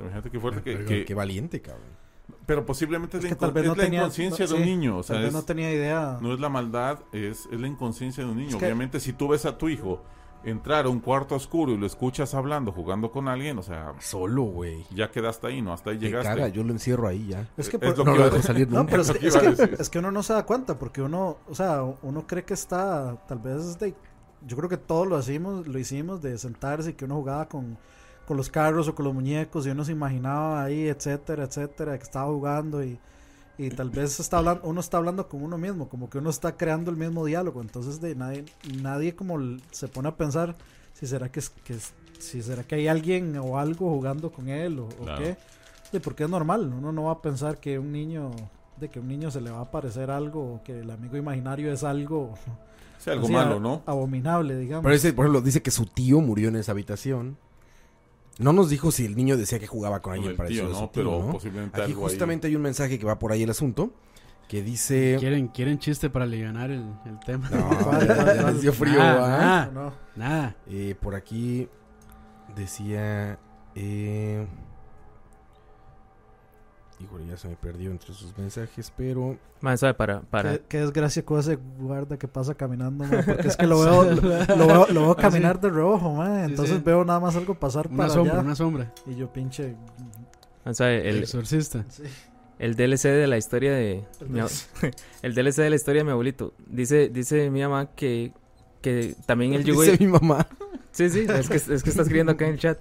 Imagínate 0.01 0.31
qué 0.31 0.41
fuerte 0.41 0.63
que, 0.63 1.05
Qué 1.05 1.15
valiente, 1.15 1.61
cabrón. 1.61 1.85
pero 2.47 2.65
posiblemente 2.67 3.19
es, 3.19 3.25
Es 3.25 3.31
la, 3.33 3.37
tal 3.37 3.53
vez 3.53 3.63
es 3.65 3.69
no 3.69 3.75
la 3.77 3.85
tenía- 3.85 3.99
inconsciencia 4.01 4.47
no- 4.47 4.53
de 4.53 4.57
un 4.59 4.65
sí, 4.65 4.71
niño, 4.71 4.97
o 4.97 5.03
sea, 5.03 5.15
Tal 5.17 5.23
vez 5.25 5.29
es- 5.29 5.35
no 5.35 5.43
tenía 5.45 5.71
idea. 5.73 6.19
no 6.21 6.33
es 6.35 6.41
la 6.41 6.49
maldad, 6.49 6.99
es, 7.13 7.47
es 7.53 7.61
la 7.61 7.69
inconsciencia 7.69 8.25
de 8.25 8.31
un 8.31 8.39
niño. 8.39 8.49
Es 8.51 8.57
que- 8.57 8.65
Obviamente, 8.65 8.99
si 8.99 9.13
tú 9.13 9.29
ves 9.29 9.45
a 9.45 9.57
tu 9.59 9.69
hijo 9.69 10.03
entrar 10.45 10.87
a 10.87 10.89
un 10.89 11.01
cuarto 11.01 11.35
oscuro 11.35 11.73
y 11.73 11.77
lo 11.77 11.87
escuchas 11.87 12.35
hablando, 12.35 12.73
jugando 12.73 13.11
con 13.11 13.29
alguien, 13.29 13.59
o 13.59 13.63
sea, 13.63 13.93
Solo, 14.01 14.43
güey. 14.45 14.85
ya 14.95 15.11
quedaste 15.11 15.47
ahí, 15.49 15.61
¿no? 15.63 15.73
Hasta 15.73 15.91
ahí 15.91 15.99
llegaste. 15.99 16.29
caga, 16.29 16.49
yo 16.49 16.65
lo 16.65 16.73
encierro 16.73 17.09
ahí 17.09 17.27
ya. 17.29 17.49
Es 17.57 17.69
que 17.69 17.77
Es 17.77 17.83
por- 17.95 17.99
lo 17.99 18.05
No 18.05 18.13
que 18.13 18.19
lo 18.19 18.25
iba 18.25 18.27
a 18.27 18.31
dejo 18.37 18.47
salir 18.47 18.69
No, 18.71 18.79
nunca. 18.79 18.91
pero 18.91 19.03
es 19.03 19.13
que, 19.13 19.27
es, 19.29 19.59
es 19.81 19.91
que 19.91 19.99
uno 19.99 20.11
no 20.11 20.23
se 20.23 20.33
da 20.33 20.45
cuenta 20.47 20.79
porque 20.79 21.03
uno, 21.03 21.37
o 21.49 21.55
sea, 21.55 21.83
uno 22.03 22.27
cree 22.27 22.45
que 22.45 22.55
está, 22.55 23.17
tal 23.29 23.39
vez 23.39 23.79
de, 23.79 23.95
yo 24.47 24.57
creo 24.57 24.69
que 24.69 24.79
todos 24.79 25.07
lo 25.07 25.19
hicimos, 25.19 25.67
lo 25.67 25.79
hicimos 25.79 26.23
de 26.23 26.39
sentarse 26.39 26.91
y 26.91 26.93
que 26.95 27.05
uno 27.05 27.17
jugaba 27.17 27.47
con, 27.49 27.77
con 28.27 28.37
los 28.39 28.49
carros 28.49 28.89
o 28.89 28.95
con 28.95 29.05
los 29.05 29.13
muñecos 29.15 29.67
y 29.67 29.71
uno 29.71 29.85
se 29.85 29.93
imaginaba 29.93 30.63
ahí, 30.65 30.89
etcétera, 30.89 31.45
etcétera, 31.45 31.99
que 31.99 32.05
estaba 32.05 32.27
jugando 32.29 32.83
y, 32.83 32.99
y 33.67 33.71
tal 33.71 33.91
vez 33.91 34.19
está 34.21 34.39
hablando, 34.39 34.63
uno 34.65 34.81
está 34.81 34.97
hablando 34.97 35.29
con 35.29 35.43
uno 35.43 35.59
mismo, 35.59 35.89
como 35.89 36.09
que 36.09 36.19
uno 36.19 36.31
está 36.31 36.57
creando 36.57 36.91
el 36.91 36.97
mismo 36.97 37.25
diálogo, 37.25 37.61
entonces 37.61 38.01
de 38.01 38.15
nadie, 38.15 38.45
nadie 38.81 39.15
como 39.15 39.39
se 39.71 39.89
pone 39.89 40.09
a 40.09 40.17
pensar 40.17 40.57
si 40.95 41.07
será 41.07 41.31
que 41.31 41.41
es, 41.41 41.51
que 41.51 41.75
es- 41.75 41.93
si 42.19 42.43
será 42.43 42.65
que 42.65 42.75
hay 42.77 42.89
alguien 42.89 43.37
o 43.39 43.59
algo 43.59 43.91
jugando 43.91 44.31
con 44.31 44.49
él 44.49 44.79
o, 44.79 44.85
o 44.87 45.07
qué, 45.19 45.37
Sí, 45.91 45.99
porque 45.99 46.23
es 46.25 46.31
normal, 46.31 46.73
uno 46.73 46.93
no 46.93 47.05
va 47.05 47.13
a 47.13 47.21
pensar 47.23 47.59
que 47.59 47.79
un 47.79 47.91
niño 47.91 48.31
de 48.79 48.89
que 48.89 48.99
a 49.01 49.03
un 49.03 49.09
niño 49.09 49.31
se 49.31 49.41
le 49.41 49.51
va 49.51 49.59
a 49.59 49.63
aparecer 49.63 50.11
algo 50.11 50.55
o 50.55 50.63
que 50.63 50.81
el 50.81 50.91
amigo 50.91 51.17
imaginario 51.17 51.73
es 51.73 51.83
algo 51.83 52.35
Sí, 52.99 53.11
algo 53.11 53.25
así, 53.25 53.33
malo, 53.33 53.59
¿no? 53.59 53.83
abominable, 53.87 54.57
digamos. 54.57 54.85
Pero 54.85 54.95
ese, 54.95 55.13
por 55.13 55.25
ejemplo, 55.25 55.41
dice 55.41 55.63
que 55.63 55.71
su 55.71 55.87
tío 55.87 56.21
murió 56.21 56.49
en 56.49 56.57
esa 56.57 56.73
habitación. 56.73 57.37
No 58.41 58.53
nos 58.53 58.71
dijo 58.71 58.91
si 58.91 59.05
el 59.07 59.15
niño 59.17 59.37
decía 59.37 59.59
que 59.59 59.67
jugaba 59.67 60.01
con 60.01 60.15
alguien 60.15 60.37
parecido 60.37 60.67
tío, 60.67 60.73
¿no? 60.73 60.79
tío, 60.81 60.91
Pero 60.93 61.23
¿no? 61.27 61.33
posiblemente 61.33 61.81
Aquí 61.81 61.93
algo 61.93 62.05
ahí. 62.07 62.11
justamente 62.11 62.47
hay 62.49 62.57
un 62.57 62.63
mensaje 62.63 62.99
que 62.99 63.05
va 63.07 63.19
por 63.19 63.33
ahí 63.33 63.43
el 63.43 63.51
asunto. 63.51 63.93
Que 64.49 64.63
dice... 64.63 65.17
¿Quieren, 65.21 65.47
quieren 65.49 65.79
chiste 65.79 66.11
para 66.11 66.25
aliviar 66.25 66.71
el, 66.73 66.85
el 67.07 67.21
tema? 67.25 67.49
No, 67.51 67.69
¿Cuál, 67.85 68.09
ya- 68.09 68.43
les 68.51 68.63
dio 68.63 68.73
frío, 68.73 69.01
¿ah? 69.01 69.71
No, 69.73 69.85
no. 69.85 69.93
Nada. 70.17 70.57
Eh, 70.67 70.97
por 71.01 71.15
aquí 71.15 71.69
decía... 72.57 73.39
eh, 73.77 74.45
Híjole, 77.03 77.27
ya 77.29 77.37
se 77.37 77.49
me 77.49 77.57
perdió 77.57 77.91
entre 77.91 78.13
sus 78.13 78.37
mensajes, 78.37 78.93
pero... 78.97 79.39
Más 79.63 79.81
sabe 79.81 79.95
para 79.95 80.21
para 80.21 80.53
Qué, 80.59 80.63
qué 80.69 80.79
desgracia 80.81 81.25
con 81.25 81.41
ese 81.41 81.57
guarda 81.79 82.19
que 82.19 82.29
pasa 82.29 82.55
caminando, 82.55 83.05
ma, 83.05 83.23
porque 83.25 83.49
es 83.49 83.57
que 83.57 83.67
lo 83.67 83.81
veo, 83.85 84.03
lo, 84.05 84.57
lo 84.57 84.67
veo, 84.67 84.87
lo 84.91 85.01
veo 85.03 85.17
caminar 85.17 85.61
de 85.61 85.71
rojo, 85.71 86.15
ma, 86.15 86.45
Sí, 86.45 86.51
entonces 86.51 86.77
sí. 86.77 86.83
veo 86.85 87.05
nada 87.05 87.19
más 87.21 87.37
algo 87.37 87.55
pasar 87.55 87.87
Una 87.89 87.97
para 87.97 88.11
sombra, 88.11 88.33
allá 88.35 88.43
una 88.43 88.55
sombra. 88.55 88.93
y 89.07 89.15
yo 89.17 89.33
pinche 89.33 89.75
más 90.65 90.77
sabe, 90.77 91.09
El 91.09 91.17
el, 91.17 91.23
exorcista. 91.23 91.85
sí. 91.89 92.03
el 92.59 92.77
DLC 92.77 93.05
de 93.05 93.27
la 93.27 93.39
historia 93.39 93.73
de 93.73 94.05
mi 94.29 94.41
el 95.23 95.35
DLC 95.35 95.57
de 95.57 95.71
la 95.71 95.77
historia 95.77 96.01
de 96.01 96.05
mi 96.05 96.11
abuelito. 96.11 96.53
Dice 96.67 97.09
dice 97.09 97.49
mi 97.51 97.63
mamá 97.63 97.87
que 97.95 98.33
que 98.83 99.15
también 99.27 99.55
él 99.55 99.65
llegó 99.65 99.83
y- 99.85 99.91
Dice 99.93 100.05
mi 100.05 100.13
mamá. 100.13 100.47
Sí, 100.93 101.09
sí, 101.09 101.21
es 101.29 101.49
que, 101.49 101.57
es 101.57 101.83
que 101.83 101.89
está 101.91 102.03
escribiendo 102.03 102.33
acá 102.33 102.47
en 102.47 102.53
el 102.53 102.59
chat 102.59 102.79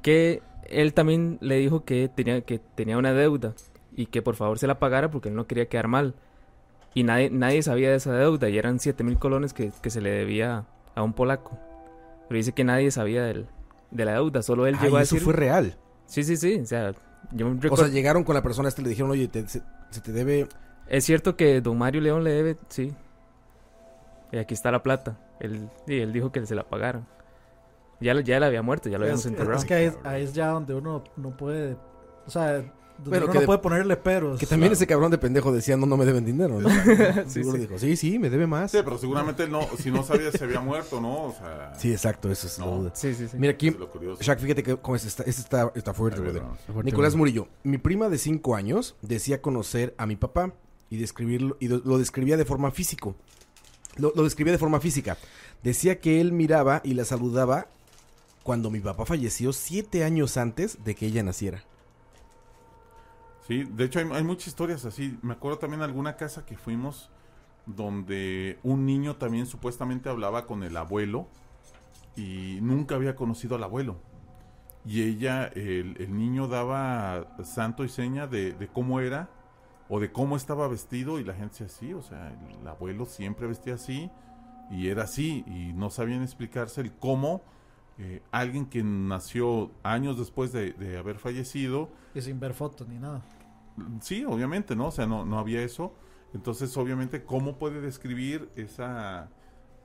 que 0.00 0.40
él 0.68 0.94
también 0.94 1.38
le 1.40 1.56
dijo 1.56 1.84
que 1.84 2.08
tenía, 2.08 2.40
que 2.42 2.58
tenía 2.58 2.98
una 2.98 3.12
deuda 3.12 3.54
y 3.94 4.06
que 4.06 4.22
por 4.22 4.36
favor 4.36 4.58
se 4.58 4.66
la 4.66 4.78
pagara 4.78 5.10
porque 5.10 5.28
él 5.28 5.34
no 5.34 5.46
quería 5.46 5.66
quedar 5.68 5.88
mal. 5.88 6.14
Y 6.94 7.02
nadie, 7.04 7.30
nadie 7.30 7.62
sabía 7.62 7.90
de 7.90 7.96
esa 7.96 8.12
deuda 8.12 8.48
y 8.48 8.58
eran 8.58 8.78
7 8.80 9.04
mil 9.04 9.18
colones 9.18 9.52
que, 9.52 9.70
que 9.82 9.90
se 9.90 10.00
le 10.00 10.10
debía 10.10 10.64
a 10.94 11.02
un 11.02 11.12
polaco. 11.12 11.58
Pero 12.28 12.36
dice 12.36 12.52
que 12.52 12.64
nadie 12.64 12.90
sabía 12.90 13.22
del- 13.24 13.46
de 13.90 14.04
la 14.04 14.12
deuda, 14.12 14.42
solo 14.42 14.66
él 14.66 14.78
llegó 14.78 14.96
a 14.98 15.02
eso 15.02 15.14
decir... 15.14 15.24
fue 15.24 15.32
real. 15.34 15.76
Sí, 16.06 16.22
sí, 16.24 16.36
sí, 16.36 16.60
o 16.62 16.66
sea, 16.66 16.92
yo 17.32 17.48
O 17.48 17.54
recuerdo... 17.54 17.84
sea, 17.84 17.92
llegaron 17.92 18.24
con 18.24 18.34
la 18.34 18.42
persona 18.42 18.68
esta 18.68 18.80
y 18.80 18.84
le 18.84 18.90
dijeron, 18.90 19.10
oye, 19.10 19.28
te- 19.28 19.46
se, 19.48 19.62
se 19.90 20.00
te 20.00 20.12
debe... 20.12 20.46
Es 20.88 21.04
cierto 21.04 21.36
que 21.36 21.60
don 21.60 21.76
Mario 21.78 22.00
León 22.00 22.24
le 22.24 22.30
debe, 22.32 22.56
sí. 22.68 22.92
Y 24.32 24.38
aquí 24.38 24.54
está 24.54 24.70
la 24.70 24.82
plata. 24.82 25.18
Él, 25.40 25.68
sí, 25.86 25.98
él 26.00 26.12
dijo 26.12 26.32
que 26.32 26.44
se 26.46 26.54
la 26.54 26.64
pagaran. 26.64 27.06
Ya, 28.00 28.20
ya 28.20 28.36
él 28.36 28.42
había 28.44 28.62
muerto, 28.62 28.88
ya 28.88 28.98
lo 28.98 29.04
habíamos 29.04 29.20
Es, 29.24 29.26
enterrado. 29.32 29.58
es 29.58 29.64
que 29.64 29.74
ahí, 29.74 29.84
es- 29.86 29.98
ahí 30.04 30.22
es 30.22 30.32
ya 30.32 30.48
donde 30.48 30.74
uno 30.74 31.02
no 31.16 31.36
puede, 31.36 31.76
o 32.26 32.30
sea, 32.30 32.52
donde 32.98 33.10
Bueno, 33.10 33.24
uno 33.26 33.32
que 33.32 33.36
no 33.38 33.40
de- 33.42 33.46
puede 33.46 33.58
ponerle 33.60 33.96
peros. 33.96 34.40
Que 34.40 34.46
también 34.46 34.70
Claro. 34.70 34.74
ese 34.74 34.86
cabrón 34.88 35.10
de 35.12 35.18
pendejo 35.18 35.52
decía, 35.52 35.76
no, 35.76 35.86
no 35.86 35.96
me 35.96 36.04
deben 36.04 36.24
dinero, 36.24 36.60
¿no? 36.60 36.68
Sí, 37.26 37.30
Seguro 37.30 37.56
sí. 37.56 37.62
dijo, 37.62 37.78
sí, 37.78 37.96
sí, 37.96 38.18
me 38.18 38.28
debe 38.30 38.46
más. 38.48 38.70
Sí, 38.72 38.78
pero 38.84 38.98
seguramente 38.98 39.46
no, 39.48 39.60
si 39.78 39.90
no 39.92 40.02
sabía 40.02 40.32
si 40.32 40.42
había 40.42 40.60
muerto, 40.60 41.00
¿no? 41.00 41.26
O 41.26 41.32
sea, 41.32 41.72
Sí, 41.76 41.92
exacto, 41.92 42.30
eso 42.30 42.46
es 42.48 42.58
la 42.58 42.66
duda. 42.66 42.90
Sí, 42.94 43.14
sí, 43.14 43.28
sí. 43.28 43.36
Mira 43.38 43.52
aquí, 43.52 43.68
es. 43.68 44.18
Shaq, 44.26 44.38
fíjate 44.40 44.62
que 44.62 44.76
como 44.76 44.96
este 44.96 45.08
está, 45.08 45.22
está, 45.24 45.72
está 45.76 45.94
fuerte, 45.94 46.20
brother. 46.20 46.42
Nicolás. 46.84 47.14
Murillo, 47.14 47.46
mi 47.62 47.78
prima 47.78 48.08
de 48.08 48.18
5 48.18 48.54
años 48.56 48.96
decía 49.02 49.40
conocer 49.42 49.94
a 49.96 50.06
mi 50.06 50.16
papá 50.16 50.52
y 50.90 50.96
describirlo 50.98 51.56
y 51.60 51.68
lo 51.68 51.98
describía 51.98 52.36
de 52.36 52.44
forma 52.44 52.70
físico. 52.72 53.14
Lo, 53.96 54.12
lo 54.14 54.22
describía 54.24 54.52
de 54.52 54.58
forma 54.58 54.80
física. 54.80 55.16
Decía 55.62 55.98
que 56.00 56.20
él 56.20 56.32
miraba 56.32 56.80
y 56.84 56.94
la 56.94 57.04
saludaba 57.04 57.66
cuando 58.48 58.70
mi 58.70 58.80
papá 58.80 59.04
falleció 59.04 59.52
siete 59.52 60.04
años 60.04 60.38
antes 60.38 60.82
de 60.82 60.94
que 60.94 61.04
ella 61.04 61.22
naciera. 61.22 61.64
Sí, 63.46 63.64
de 63.64 63.84
hecho 63.84 63.98
hay, 63.98 64.24
muchas 64.24 64.46
historias 64.46 64.86
así. 64.86 65.18
Me 65.20 65.34
acuerdo 65.34 65.58
también 65.58 65.80
de 65.80 65.84
alguna 65.84 66.16
casa 66.16 66.46
que 66.46 66.56
fuimos 66.56 67.10
donde 67.66 68.58
un 68.62 68.86
niño 68.86 69.16
también 69.16 69.44
supuestamente 69.44 70.08
hablaba 70.08 70.46
con 70.46 70.62
el 70.62 70.78
abuelo 70.78 71.28
y 72.16 72.58
nunca 72.62 72.94
había 72.94 73.16
conocido 73.16 73.56
al 73.56 73.64
abuelo. 73.64 73.98
Y 74.86 75.02
ella, 75.02 75.48
el, 75.48 75.96
el 76.00 76.16
niño 76.16 76.48
daba 76.48 77.36
santo 77.44 77.84
y 77.84 77.90
seña 77.90 78.28
de, 78.28 78.52
de 78.52 78.66
cómo 78.66 79.00
era 79.00 79.28
o 79.90 80.00
de 80.00 80.10
cómo 80.10 80.38
estaba 80.38 80.68
vestido 80.68 81.20
y 81.20 81.24
la 81.24 81.34
gente 81.34 81.64
así, 81.64 81.92
o 81.92 82.00
sea, 82.00 82.32
el 82.62 82.66
abuelo 82.66 83.04
siempre 83.04 83.46
vestía 83.46 83.74
así 83.74 84.10
y 84.70 84.88
era 84.88 85.02
así 85.02 85.44
y 85.46 85.74
no 85.74 85.90
sabían 85.90 86.22
explicarse 86.22 86.80
el 86.80 86.92
cómo 86.92 87.42
eh, 87.98 88.22
alguien 88.30 88.66
que 88.66 88.82
nació 88.82 89.70
años 89.82 90.18
después 90.18 90.52
de, 90.52 90.72
de 90.72 90.98
haber 90.98 91.18
fallecido 91.18 91.90
Y 92.14 92.20
sin 92.20 92.38
ver 92.38 92.54
fotos 92.54 92.86
ni 92.88 92.98
nada. 92.98 93.22
Sí, 94.00 94.24
obviamente, 94.24 94.76
¿no? 94.76 94.86
O 94.86 94.90
sea, 94.90 95.06
no, 95.06 95.24
no 95.24 95.38
había 95.38 95.62
eso. 95.62 95.94
Entonces, 96.34 96.76
obviamente, 96.76 97.24
¿cómo 97.24 97.58
puede 97.58 97.80
describir 97.80 98.50
esa, 98.56 99.28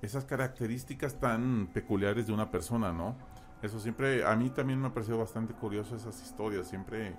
esas 0.02 0.26
características 0.26 1.20
tan 1.20 1.70
peculiares 1.74 2.28
de 2.28 2.34
una 2.34 2.52
persona, 2.52 2.92
¿no? 2.92 3.16
Eso 3.62 3.80
siempre, 3.80 4.26
a 4.26 4.36
mí 4.36 4.50
también 4.50 4.80
me 4.82 4.88
ha 4.88 4.94
parecido 4.94 5.18
bastante 5.18 5.54
curioso 5.54 5.96
esas 5.96 6.22
historias. 6.22 6.68
Siempre 6.68 7.16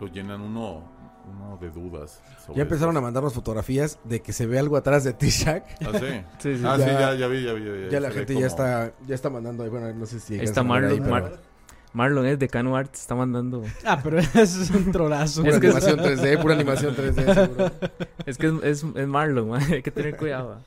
lo 0.00 0.06
llenan 0.08 0.40
uno, 0.40 0.82
uno 1.30 1.56
de 1.60 1.70
dudas. 1.70 2.20
sobre 2.44 2.58
Ya 2.58 2.62
empezaron 2.62 2.96
a 2.96 3.00
mandarnos 3.00 3.32
fotografías 3.34 3.98
de 4.04 4.20
que 4.20 4.32
se 4.32 4.46
ve 4.46 4.58
algo 4.58 4.76
atrás 4.76 5.04
de 5.04 5.12
ti, 5.12 5.30
Shaq. 5.30 5.64
Ah, 5.82 5.98
sí. 5.98 6.06
Sí, 6.38 6.56
sí. 6.58 6.62
Ah, 6.66 6.76
Ya- 6.78 6.84
sí, 6.84 6.90
ya, 6.92 7.14
ya 7.14 7.26
vi, 7.28 7.44
ya 7.44 7.52
vi. 7.52 7.90
Ya 7.90 8.00
la 8.00 8.08
se 8.08 8.14
ve 8.14 8.20
gente 8.20 8.32
como- 8.34 8.40
ya 8.40 8.46
está 8.46 8.92
ya 9.06 9.14
está 9.14 9.30
mandando 9.30 9.62
ahí, 9.64 9.70
bueno, 9.70 9.92
no 9.94 10.06
sé 10.06 10.20
si 10.20 10.36
está 10.36 10.60
ahí, 10.60 10.66
Marlon, 10.66 10.98
pero- 10.98 11.10
Mar- 11.10 11.38
Marlon 11.92 12.26
es 12.26 12.38
Decano 12.40 12.76
Arts, 12.76 13.02
está 13.02 13.14
mandando... 13.14 13.62
Ah, 13.84 14.00
pero 14.02 14.18
eso 14.34 14.40
es 14.62 14.70
un 14.70 14.90
trolazo. 14.90 15.42
Pura 15.42 15.54
Es 15.54 15.60
que- 15.60 15.66
animación 15.68 15.98
3D, 16.00 16.42
pura 16.42 16.54
animación 16.54 16.96
3D, 16.96 17.34
seguro. 17.34 17.70
Es 18.26 18.36
que 18.38 18.46
es, 18.48 18.54
es, 18.82 18.84
es 18.96 19.06
Marlon, 19.08 19.50
man, 19.50 19.62
hay 19.62 19.82
que 19.82 19.90
tener 19.92 20.16
cuidado. 20.16 20.58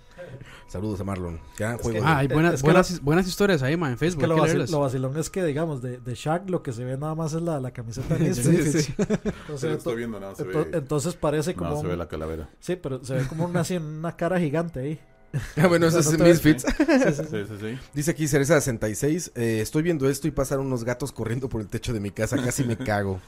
Saludos 0.68 1.00
a 1.00 1.04
Marlon. 1.06 1.40
Gran 1.58 1.78
juego. 1.78 2.02
Ah, 2.06 2.18
hay 2.18 2.28
buenas, 2.28 2.56
es 2.56 2.62
que 2.62 2.68
buenas, 2.68 3.02
buenas 3.02 3.28
historias 3.28 3.64
ahí, 3.64 3.78
man, 3.78 3.90
en 3.92 3.94
Es 3.94 4.00
Facebook. 4.00 4.22
que 4.22 4.28
lo, 4.28 4.38
vacil- 4.38 4.80
vacilón 4.80 5.18
es 5.18 5.30
que, 5.30 5.44
digamos, 5.46 5.82
de, 5.82 5.98
de 6.00 6.14
Shaq 6.14 6.50
lo 6.50 6.62
que 6.62 6.74
se 6.74 6.84
ve 6.84 6.98
nada 6.98 7.16
más 7.16 7.34
es 7.34 7.42
la, 7.42 7.60
la 7.62 7.72
camiseta 7.72 8.18
Sí, 8.18 8.24
Misfits. 8.24 8.72
sí. 8.74 8.82
Sí, 8.82 8.94
Entonces, 8.98 9.48
lo 9.48 9.56
estoy 9.56 9.94
ento- 9.94 9.96
viendo, 9.96 10.20
no, 10.20 10.36
se 10.36 10.44
ento- 10.44 10.70
ve, 10.72 10.78
entonces 10.78 11.14
parece 11.16 11.54
como 11.56 11.70
no, 11.72 11.82
se 11.82 11.88
ve 11.88 11.96
la 11.96 12.08
calavera. 12.10 12.50
Sí, 12.60 12.76
pero 12.76 13.04
se 13.04 13.14
ve 13.16 13.24
como 13.28 13.46
una, 13.46 13.62
así, 13.62 13.78
una 13.78 14.16
cara 14.18 14.40
gigante 14.40 14.80
ahí. 14.82 15.00
Ah, 15.58 15.68
bueno, 15.68 15.88
eso 15.88 16.00
es 16.00 16.18
Misfits. 16.20 16.64
Sí, 16.66 16.86
sí, 17.30 17.56
sí. 17.60 17.78
Dice 17.94 18.12
aquí 18.12 18.28
Cereza 18.28 18.56
66. 18.60 19.34
eh, 19.36 19.60
estoy 19.62 19.84
viendo 19.84 20.10
esto 20.10 20.28
y 20.28 20.32
pasan 20.32 20.60
unos 20.62 20.84
gatos 20.86 21.12
corriendo 21.12 21.50
por 21.50 21.60
el 21.62 21.68
techo 21.68 21.92
de 21.94 22.00
mi 22.00 22.12
casa. 22.12 22.38
Casi 22.38 22.64
me 22.64 22.78
cago. 22.78 23.20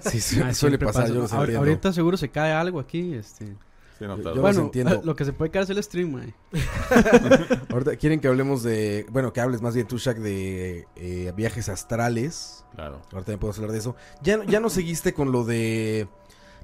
Sí, 0.00 0.20
su- 0.20 0.42
Ah, 0.42 0.52
suele 0.52 0.78
pasar. 0.78 1.12
pasa. 1.12 1.46
Yo. 1.46 1.58
Ahorita 1.58 1.92
seguro 1.92 2.16
se 2.16 2.28
cae 2.28 2.52
algo 2.52 2.80
aquí. 2.80 3.14
Este. 3.14 3.56
Sí, 3.98 4.04
no, 4.06 4.16
Yo- 4.16 4.22
claro. 4.22 4.36
yo- 4.36 4.42
bueno, 4.42 4.60
entiendo. 4.62 5.00
lo 5.04 5.16
que 5.16 5.24
se 5.24 5.32
puede 5.32 5.50
caer 5.50 5.64
es 5.64 5.70
el 5.70 5.82
stream, 5.82 6.12
man. 6.12 6.34
Ahorita 7.72 7.96
quieren 7.96 8.20
que 8.20 8.28
hablemos 8.28 8.62
de. 8.62 9.06
Bueno, 9.10 9.32
que 9.32 9.40
hables 9.40 9.60
más 9.62 9.74
bien 9.74 9.86
tú, 9.86 9.98
Shaq, 9.98 10.18
de 10.18 10.86
eh, 10.96 11.32
viajes 11.36 11.68
astrales. 11.68 12.64
claro. 12.74 12.96
Ahorita 12.96 13.18
también 13.18 13.38
podemos 13.40 13.58
hablar 13.58 13.72
de 13.72 13.78
eso. 13.78 13.96
Ya, 14.22 14.44
ya 14.44 14.60
no 14.60 14.70
seguiste 14.70 15.12
con 15.12 15.32
lo 15.32 15.44
de 15.44 16.06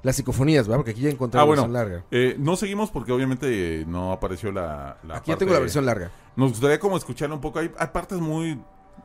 las 0.03 0.15
psicofonías, 0.15 0.67
¿verdad? 0.67 0.77
Porque 0.79 0.91
aquí 0.91 1.01
ya 1.01 1.09
encontré 1.09 1.39
Ah, 1.39 1.43
la 1.43 1.47
bueno. 1.47 1.61
versión 1.63 1.73
larga. 1.73 2.05
Eh, 2.11 2.35
no 2.39 2.55
seguimos 2.55 2.91
porque 2.91 3.11
obviamente 3.11 3.81
eh, 3.81 3.85
no 3.87 4.11
apareció 4.11 4.51
la, 4.51 4.97
la 5.03 5.17
Aquí 5.17 5.31
ya 5.31 5.37
tengo 5.37 5.53
la 5.53 5.59
versión 5.59 5.85
larga. 5.85 6.11
Nos 6.35 6.51
gustaría 6.51 6.79
como 6.79 6.95
escuchar 6.97 7.31
un 7.31 7.41
poco. 7.41 7.59
Hay, 7.59 7.71
hay 7.77 7.87
partes 7.87 8.19
muy, 8.19 8.61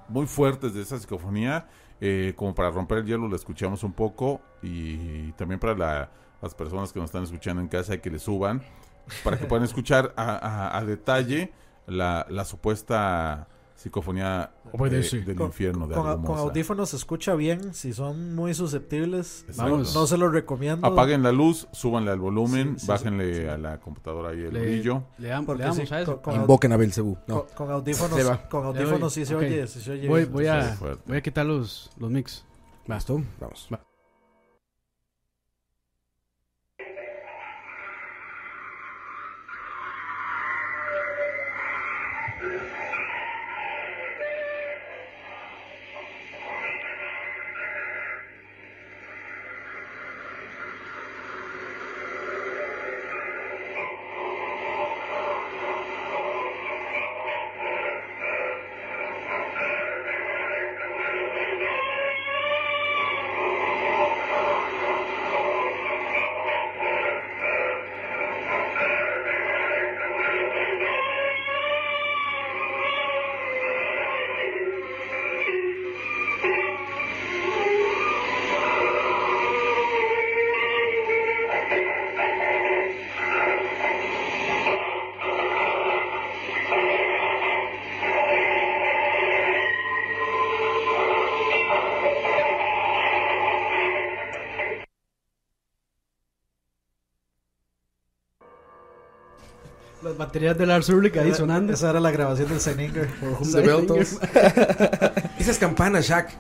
muy 0.09 0.27
fuertes 0.27 0.75
de 0.75 0.83
esa 0.83 0.99
psicofonía. 0.99 1.67
eh, 2.03 2.33
como 2.37 2.55
para 2.55 2.71
romper 2.71 2.99
el 2.99 3.07
hielo, 3.07 3.29
la 3.29 3.37
escuchamos 3.37 3.83
un 3.83 3.93
poco. 3.93 4.41
Y 4.63 5.33
también 5.33 5.59
para 5.61 5.75
la- 5.75 6.11
las 6.43 6.55
personas 6.55 6.93
que 6.93 6.99
nos 7.01 7.09
están 7.09 7.25
escuchando 7.25 7.61
en 7.63 7.69
casa, 7.69 7.95
y 7.95 7.99
que 7.99 8.11
le 8.11 8.19
suban. 8.19 8.63
Para 9.25 9.39
que 9.39 9.47
puedan 9.47 9.65
escuchar 9.65 10.13
a, 10.17 10.37
a- 10.37 10.79
a 10.79 10.85
detalle 10.85 11.53
la, 11.87 12.27
la 12.31 12.45
supuesta 12.45 13.49
psicofonía 13.75 14.53
eh, 14.75 14.89
del 15.25 15.37
Con- 15.37 15.47
infierno 15.47 15.89
de 15.89 15.95
Con, 15.95 16.23
con 16.23 16.39
audífonos 16.39 16.91
se 16.91 16.97
escucha 16.97 17.35
bien. 17.35 17.73
Si 17.75 17.93
son 17.95 18.35
muy 18.35 18.53
susceptibles. 18.55 19.47
Vamos. 19.57 19.95
no 19.95 20.07
se 20.07 20.19
los 20.19 20.31
recomiendo. 20.33 20.87
Apaguen 20.87 21.23
la 21.23 21.33
luz, 21.33 21.67
súbanle 21.73 22.11
al 22.11 22.21
volumen, 22.21 22.75
Sí, 22.75 22.81
sí, 22.83 22.87
bájenle 22.87 23.35
sí. 23.43 23.47
a 23.49 23.57
la 23.57 23.81
computadora 23.81 24.29
ahí 24.31 24.41
el 24.43 24.53
Le, 24.53 24.61
brillo. 24.61 25.05
le, 25.19 25.35
Porque 25.45 25.63
le 25.63 25.69
damos 25.71 25.89
sí, 25.89 25.95
a 25.95 26.01
eso. 26.03 26.21
con- 26.21 26.35
con- 26.35 26.43
Invoquen 26.43 26.73
a 26.73 26.77
Belcebú. 26.77 27.17
No. 27.27 27.47
Con, 27.47 27.55
con 27.67 27.71
audífonos, 27.73 28.39
con 28.51 28.67
audífonos 28.67 29.13
sí 29.15 29.25
se 29.25 29.35
Ok. 29.35 29.41
oye, 29.43 29.67
sí 29.67 29.81
se 29.81 29.93
oye 29.93 30.09
Voy, 30.09 30.21
bien. 30.21 30.33
voy, 30.33 30.47
a, 30.47 30.79
voy 31.07 31.17
a 31.17 31.23
quitar 31.23 31.47
los, 31.47 31.91
los 31.97 32.11
mix. 32.11 32.45
¿Listo? 32.87 33.23
Vamos. 33.41 33.67
Va. 33.73 33.90
Baterías 100.31 100.57
de 100.57 100.67
Lars 100.67 100.89
Ulrich 100.89 101.17
ahí 101.17 101.35
sonando. 101.35 101.73
Esa 101.73 101.91
era 101.91 101.99
la 102.01 102.11
grabación 102.13 102.49
del 102.49 102.61
Beltos. 103.67 104.19
Esas 105.39 105.59
campanas, 105.59 106.07
Jack. 106.07 106.31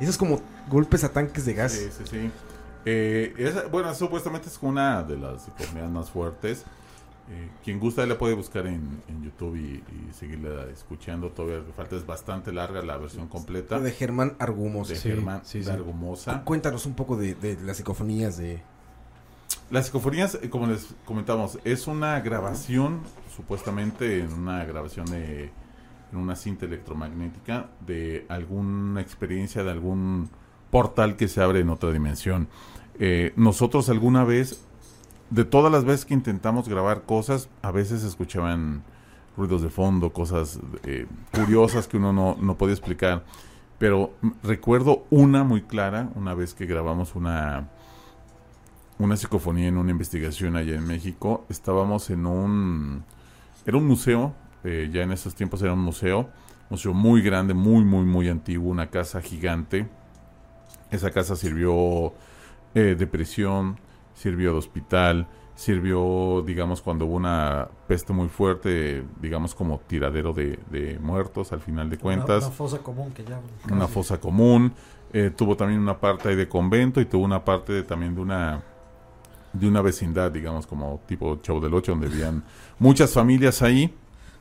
Esas 0.00 0.16
como 0.16 0.40
golpes 0.68 1.02
a 1.04 1.08
tanques 1.10 1.44
de 1.44 1.54
gas. 1.54 1.72
Sí, 1.72 1.88
sí, 1.98 2.04
sí. 2.08 2.30
Eh, 2.84 3.34
esa- 3.38 3.66
bueno, 3.66 3.92
supuestamente 3.94 4.48
es 4.48 4.58
una 4.62 5.02
de 5.02 5.16
las 5.16 5.42
psicofonías 5.42 5.90
más 5.90 6.10
fuertes. 6.10 6.64
Eh, 7.30 7.48
quien 7.64 7.78
gusta 7.78 8.04
le 8.04 8.16
puede 8.16 8.34
buscar 8.34 8.66
en, 8.66 9.00
en 9.08 9.22
YouTube 9.22 9.54
y, 9.56 9.74
y 9.76 10.12
seguirla 10.12 10.66
escuchando. 10.72 11.28
Todavía 11.30 11.62
falta, 11.76 11.96
es 11.96 12.04
bastante 12.06 12.52
larga 12.52 12.82
la 12.82 12.96
versión 12.96 13.28
completa 13.28 13.78
De 13.78 13.90
Germán 13.92 14.34
Argumos. 14.38 14.88
de 14.88 14.96
Sí, 14.96 15.08
Germán 15.08 15.40
sí, 15.44 15.62
sí. 15.62 15.68
Dargomosa. 15.68 16.42
Cuéntanos 16.44 16.84
un 16.86 16.94
poco 16.94 17.16
de, 17.16 17.34
de 17.34 17.56
las 17.62 17.76
psicofonías 17.76 18.36
de... 18.38 18.62
Las 19.72 19.86
psicofonías, 19.86 20.34
eh, 20.34 20.50
como 20.50 20.66
les 20.66 20.94
comentamos, 21.06 21.58
es 21.64 21.86
una 21.86 22.20
grabación, 22.20 23.00
supuestamente 23.34 24.20
en 24.20 24.30
una 24.34 24.66
grabación 24.66 25.06
de 25.06 25.50
en 26.12 26.18
una 26.18 26.36
cinta 26.36 26.66
electromagnética 26.66 27.70
de 27.80 28.26
alguna 28.28 29.00
experiencia, 29.00 29.64
de 29.64 29.70
algún 29.70 30.28
portal 30.70 31.16
que 31.16 31.26
se 31.26 31.42
abre 31.42 31.60
en 31.60 31.70
otra 31.70 31.90
dimensión. 31.90 32.48
Eh, 32.98 33.32
nosotros 33.36 33.88
alguna 33.88 34.24
vez, 34.24 34.62
de 35.30 35.46
todas 35.46 35.72
las 35.72 35.86
veces 35.86 36.04
que 36.04 36.12
intentamos 36.12 36.68
grabar 36.68 37.04
cosas, 37.04 37.48
a 37.62 37.70
veces 37.70 38.04
escuchaban 38.04 38.82
ruidos 39.38 39.62
de 39.62 39.70
fondo, 39.70 40.12
cosas 40.12 40.60
eh, 40.84 41.06
curiosas 41.32 41.88
que 41.88 41.96
uno 41.96 42.12
no, 42.12 42.36
no 42.38 42.58
podía 42.58 42.74
explicar. 42.74 43.24
Pero 43.78 44.12
recuerdo 44.42 45.06
una 45.08 45.44
muy 45.44 45.62
clara, 45.62 46.10
una 46.14 46.34
vez 46.34 46.52
que 46.52 46.66
grabamos 46.66 47.14
una, 47.14 47.70
una 48.98 49.16
psicofonía 49.16 49.68
en 49.68 49.76
una 49.76 49.90
investigación 49.90 50.56
allá 50.56 50.74
en 50.74 50.86
México. 50.86 51.44
Estábamos 51.48 52.10
en 52.10 52.26
un... 52.26 53.04
Era 53.66 53.76
un 53.76 53.86
museo, 53.86 54.32
eh, 54.64 54.90
ya 54.92 55.02
en 55.02 55.12
esos 55.12 55.34
tiempos 55.34 55.62
era 55.62 55.72
un 55.72 55.80
museo, 55.80 56.28
museo 56.70 56.92
muy 56.94 57.22
grande, 57.22 57.54
muy, 57.54 57.84
muy, 57.84 58.04
muy 58.04 58.28
antiguo, 58.28 58.70
una 58.70 58.88
casa 58.90 59.20
gigante. 59.20 59.88
Esa 60.90 61.10
casa 61.10 61.36
sirvió 61.36 62.12
eh, 62.74 62.96
de 62.98 63.06
prisión, 63.06 63.78
sirvió 64.14 64.52
de 64.52 64.58
hospital, 64.58 65.26
sirvió, 65.54 66.42
digamos, 66.46 66.82
cuando 66.82 67.06
hubo 67.06 67.16
una 67.16 67.68
peste 67.86 68.12
muy 68.12 68.28
fuerte, 68.28 69.04
digamos, 69.20 69.54
como 69.54 69.78
tiradero 69.86 70.32
de, 70.32 70.58
de 70.70 70.98
muertos 70.98 71.52
al 71.52 71.60
final 71.60 71.88
de 71.90 71.98
cuentas 71.98 72.38
Una, 72.38 72.46
una 72.46 72.56
fosa 72.56 72.78
común 72.78 73.12
que 73.12 73.22
llaman. 73.22 73.42
una 73.70 73.86
fosa 73.88 74.18
común, 74.18 74.72
eh, 75.12 75.30
tuvo 75.34 75.56
también 75.56 75.78
una 75.80 75.98
parte 76.00 76.34
de 76.34 76.48
convento 76.48 77.00
y 77.00 77.04
tuvo 77.04 77.24
una 77.24 77.44
parte 77.44 77.72
de- 77.72 77.82
también 77.82 78.14
de 78.14 78.20
una 78.22 78.62
de 79.52 79.68
una 79.68 79.82
vecindad, 79.82 80.30
digamos, 80.30 80.66
como 80.66 81.00
tipo 81.06 81.36
Chavo 81.42 81.60
del 81.60 81.74
Ocho, 81.74 81.92
donde 81.92 82.08
vivían 82.08 82.42
muchas 82.78 83.12
familias 83.12 83.62
ahí. 83.62 83.94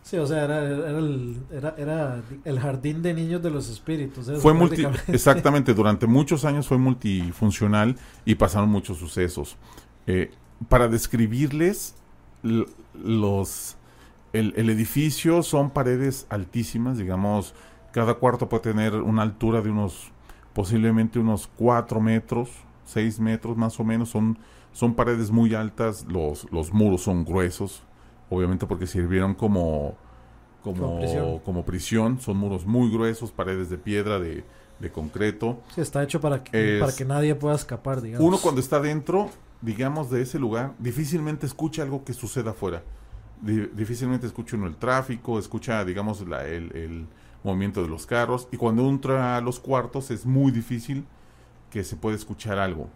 Sí, 0.04 0.18
o 0.18 0.26
sea, 0.26 0.46
era, 0.46 0.64
era, 0.66 0.98
el, 0.98 1.38
era, 1.52 1.76
era 1.78 2.24
el 2.44 2.60
jardín 2.60 3.04
de 3.04 3.14
niños 3.14 3.44
de 3.44 3.52
los 3.52 3.70
espíritus. 3.70 4.28
eso 4.28 4.42
Fue 4.42 4.54
multi, 4.54 4.84
exactamente, 5.08 5.74
durante 5.74 6.08
muchos 6.08 6.44
años 6.44 6.68
fue 6.68 6.78
multifuncional 6.78 7.96
y 8.26 8.36
pasaron 8.36 8.70
muchos 8.70 8.98
sucesos. 8.98 9.58
Eh, 10.08 10.32
para 10.70 10.88
describirles 10.88 11.96
los 12.94 13.78
el, 14.34 14.54
el 14.56 14.70
edificio 14.70 15.44
son 15.44 15.70
paredes 15.72 16.26
altísimas, 16.30 16.98
digamos, 16.98 17.54
cada 17.92 18.16
cuarto 18.16 18.50
puede 18.50 18.64
tener 18.64 18.96
una 18.96 19.22
altura 19.22 19.62
de 19.62 19.70
unos 19.70 20.12
posiblemente 20.54 21.20
unos 21.20 21.50
4 21.58 22.00
metros, 22.02 22.50
6 22.86 23.20
metros 23.20 23.58
más 23.58 23.80
o 23.80 23.84
menos, 23.84 24.10
son, 24.10 24.38
son 24.74 24.96
paredes 24.96 25.32
muy 25.32 25.54
altas, 25.54 26.06
los, 26.08 26.50
los 26.52 26.72
muros 26.74 27.02
son 27.04 27.26
gruesos, 27.26 27.84
obviamente 28.30 28.66
porque 28.66 28.88
sirvieron 28.88 29.34
como, 29.36 29.96
como, 30.64 30.78
Como 30.82 31.00
prisión. 31.00 31.40
como 31.40 31.66
prisión, 31.66 32.20
son 32.20 32.38
muros 32.38 32.66
muy 32.66 32.90
gruesos, 32.92 33.32
paredes 33.32 33.70
de 33.70 33.78
piedra, 33.78 34.20
de, 34.20 34.44
de 34.80 34.92
concreto. 34.92 35.60
Sí, 35.76 35.82
está 35.82 36.04
hecho 36.04 36.22
para 36.22 36.44
que, 36.44 36.76
Es- 36.76 36.80
para 36.82 36.96
que 36.96 37.06
nadie 37.06 37.36
pueda 37.36 37.56
escapar, 37.56 38.02
digamos. 38.02 38.26
Uno 38.28 38.38
cuando 38.40 38.62
está 38.62 38.80
dentro, 38.80 39.30
digamos, 39.62 40.10
de 40.10 40.22
ese 40.22 40.40
lugar, 40.40 40.74
difícilmente 40.80 41.46
escucha 41.46 41.84
algo 41.84 42.04
que 42.04 42.14
suceda 42.14 42.52
afuera. 42.52 42.84
Di- 43.42 43.68
difícilmente 43.74 44.28
escucha 44.28 44.56
uno 44.56 44.68
el 44.68 44.76
tráfico, 44.78 45.38
escucha, 45.40 45.84
digamos, 45.84 46.26
la- 46.28 46.46
el, 46.48 46.76
el 46.76 47.08
movimiento 47.44 47.82
de 47.82 47.90
los 47.90 48.06
carros. 48.06 48.48
Y 48.52 48.58
cuando 48.58 48.88
entra 48.88 49.36
a 49.38 49.42
los 49.42 49.60
cuartos 49.60 50.12
es 50.12 50.26
muy 50.26 50.52
difícil 50.52 51.06
que 51.72 51.84
se 51.84 51.96
pueda 51.96 52.16
escuchar 52.16 52.60
algo. 52.60 52.88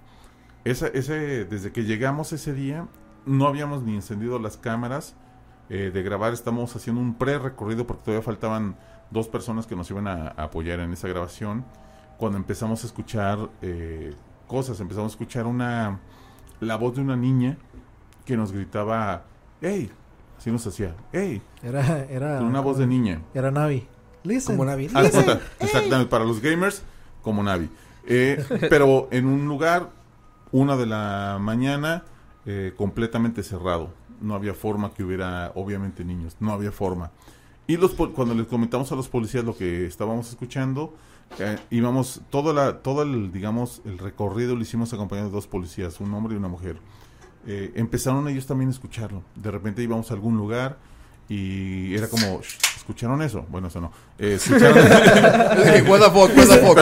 Esa, 0.65 0.87
ese, 0.87 1.45
desde 1.45 1.71
que 1.71 1.83
llegamos 1.83 2.33
ese 2.33 2.53
día, 2.53 2.87
no 3.25 3.47
habíamos 3.47 3.83
ni 3.83 3.95
encendido 3.95 4.39
las 4.39 4.57
cámaras 4.57 5.15
eh, 5.69 5.91
de 5.93 6.03
grabar. 6.03 6.33
Estamos 6.33 6.75
haciendo 6.75 7.01
un 7.01 7.15
pre-recorrido 7.15 7.87
porque 7.87 8.03
todavía 8.03 8.23
faltaban 8.23 8.75
dos 9.11 9.27
personas 9.27 9.67
que 9.67 9.75
nos 9.75 9.89
iban 9.89 10.07
a, 10.07 10.33
a 10.35 10.43
apoyar 10.43 10.79
en 10.79 10.91
esa 10.91 11.07
grabación. 11.07 11.63
Cuando 12.17 12.37
empezamos 12.37 12.83
a 12.83 12.87
escuchar 12.87 13.49
eh, 13.61 14.13
cosas, 14.47 14.79
empezamos 14.79 15.11
a 15.11 15.13
escuchar 15.13 15.45
una 15.45 15.99
la 16.59 16.75
voz 16.77 16.95
de 16.95 17.01
una 17.01 17.15
niña 17.15 17.57
que 18.25 18.37
nos 18.37 18.51
gritaba, 18.51 19.23
¡Ey! 19.61 19.91
Así 20.37 20.51
nos 20.51 20.65
hacía, 20.65 20.95
¡Ey! 21.13 21.41
Era, 21.63 22.05
era, 22.05 22.37
Con 22.37 22.47
una 22.47 22.59
voz 22.59 22.77
de 22.77 22.87
niña. 22.87 23.21
Era 23.33 23.51
Navi. 23.51 23.87
Listen. 24.23 24.55
Como 24.55 24.69
Navi. 24.69 24.85
Exactamente, 24.85 26.05
para 26.07 26.25
los 26.25 26.41
gamers, 26.41 26.83
como 27.21 27.43
Navi. 27.43 27.69
Eh, 28.07 28.43
pero 28.69 29.07
en 29.11 29.25
un 29.25 29.47
lugar, 29.47 29.89
una 30.55 30.77
de 30.77 30.85
la 30.85 31.37
mañana, 31.39 32.03
eh, 32.45 32.73
completamente 32.77 33.43
cerrado. 33.43 33.89
No 34.21 34.35
había 34.35 34.53
forma 34.53 34.93
que 34.93 35.03
hubiera, 35.03 35.51
obviamente, 35.53 36.05
niños. 36.05 36.37
No 36.39 36.53
había 36.53 36.71
forma. 36.71 37.11
Y 37.67 37.75
los 37.75 37.91
cuando 37.91 38.33
les 38.33 38.47
comentamos 38.47 38.89
a 38.93 38.95
los 38.95 39.09
policías 39.09 39.43
lo 39.43 39.57
que 39.57 39.85
estábamos 39.85 40.29
escuchando, 40.29 40.93
eh, 41.39 41.57
íbamos, 41.71 42.21
todo, 42.29 42.53
la, 42.53 42.81
todo 42.81 43.01
el, 43.01 43.33
digamos, 43.33 43.81
el 43.83 43.97
recorrido 43.97 44.55
lo 44.55 44.61
hicimos 44.61 44.93
acompañado 44.93 45.27
de 45.27 45.35
dos 45.35 45.47
policías, 45.47 45.99
un 45.99 46.13
hombre 46.13 46.35
y 46.35 46.37
una 46.37 46.47
mujer. 46.47 46.77
Eh, 47.45 47.73
empezaron 47.75 48.25
ellos 48.29 48.45
también 48.45 48.69
a 48.69 48.71
escucharlo. 48.71 49.23
De 49.35 49.51
repente 49.51 49.83
íbamos 49.83 50.09
a 50.09 50.13
algún 50.13 50.37
lugar 50.37 50.77
y 51.27 51.95
era 51.95 52.07
como, 52.07 52.41
"Shh, 52.41 52.57
¿escucharon 52.77 53.21
eso? 53.21 53.45
Bueno, 53.49 53.67
eso 53.67 53.81
no. 53.81 53.91
Eh, 54.19 54.33
escucharon, 54.39 54.77
Hey, 55.63 55.81
what 55.87 55.99
the 55.99 56.05
fuck, 56.11 56.35
what 56.37 56.47
the 56.47 56.57
fuck. 56.57 56.77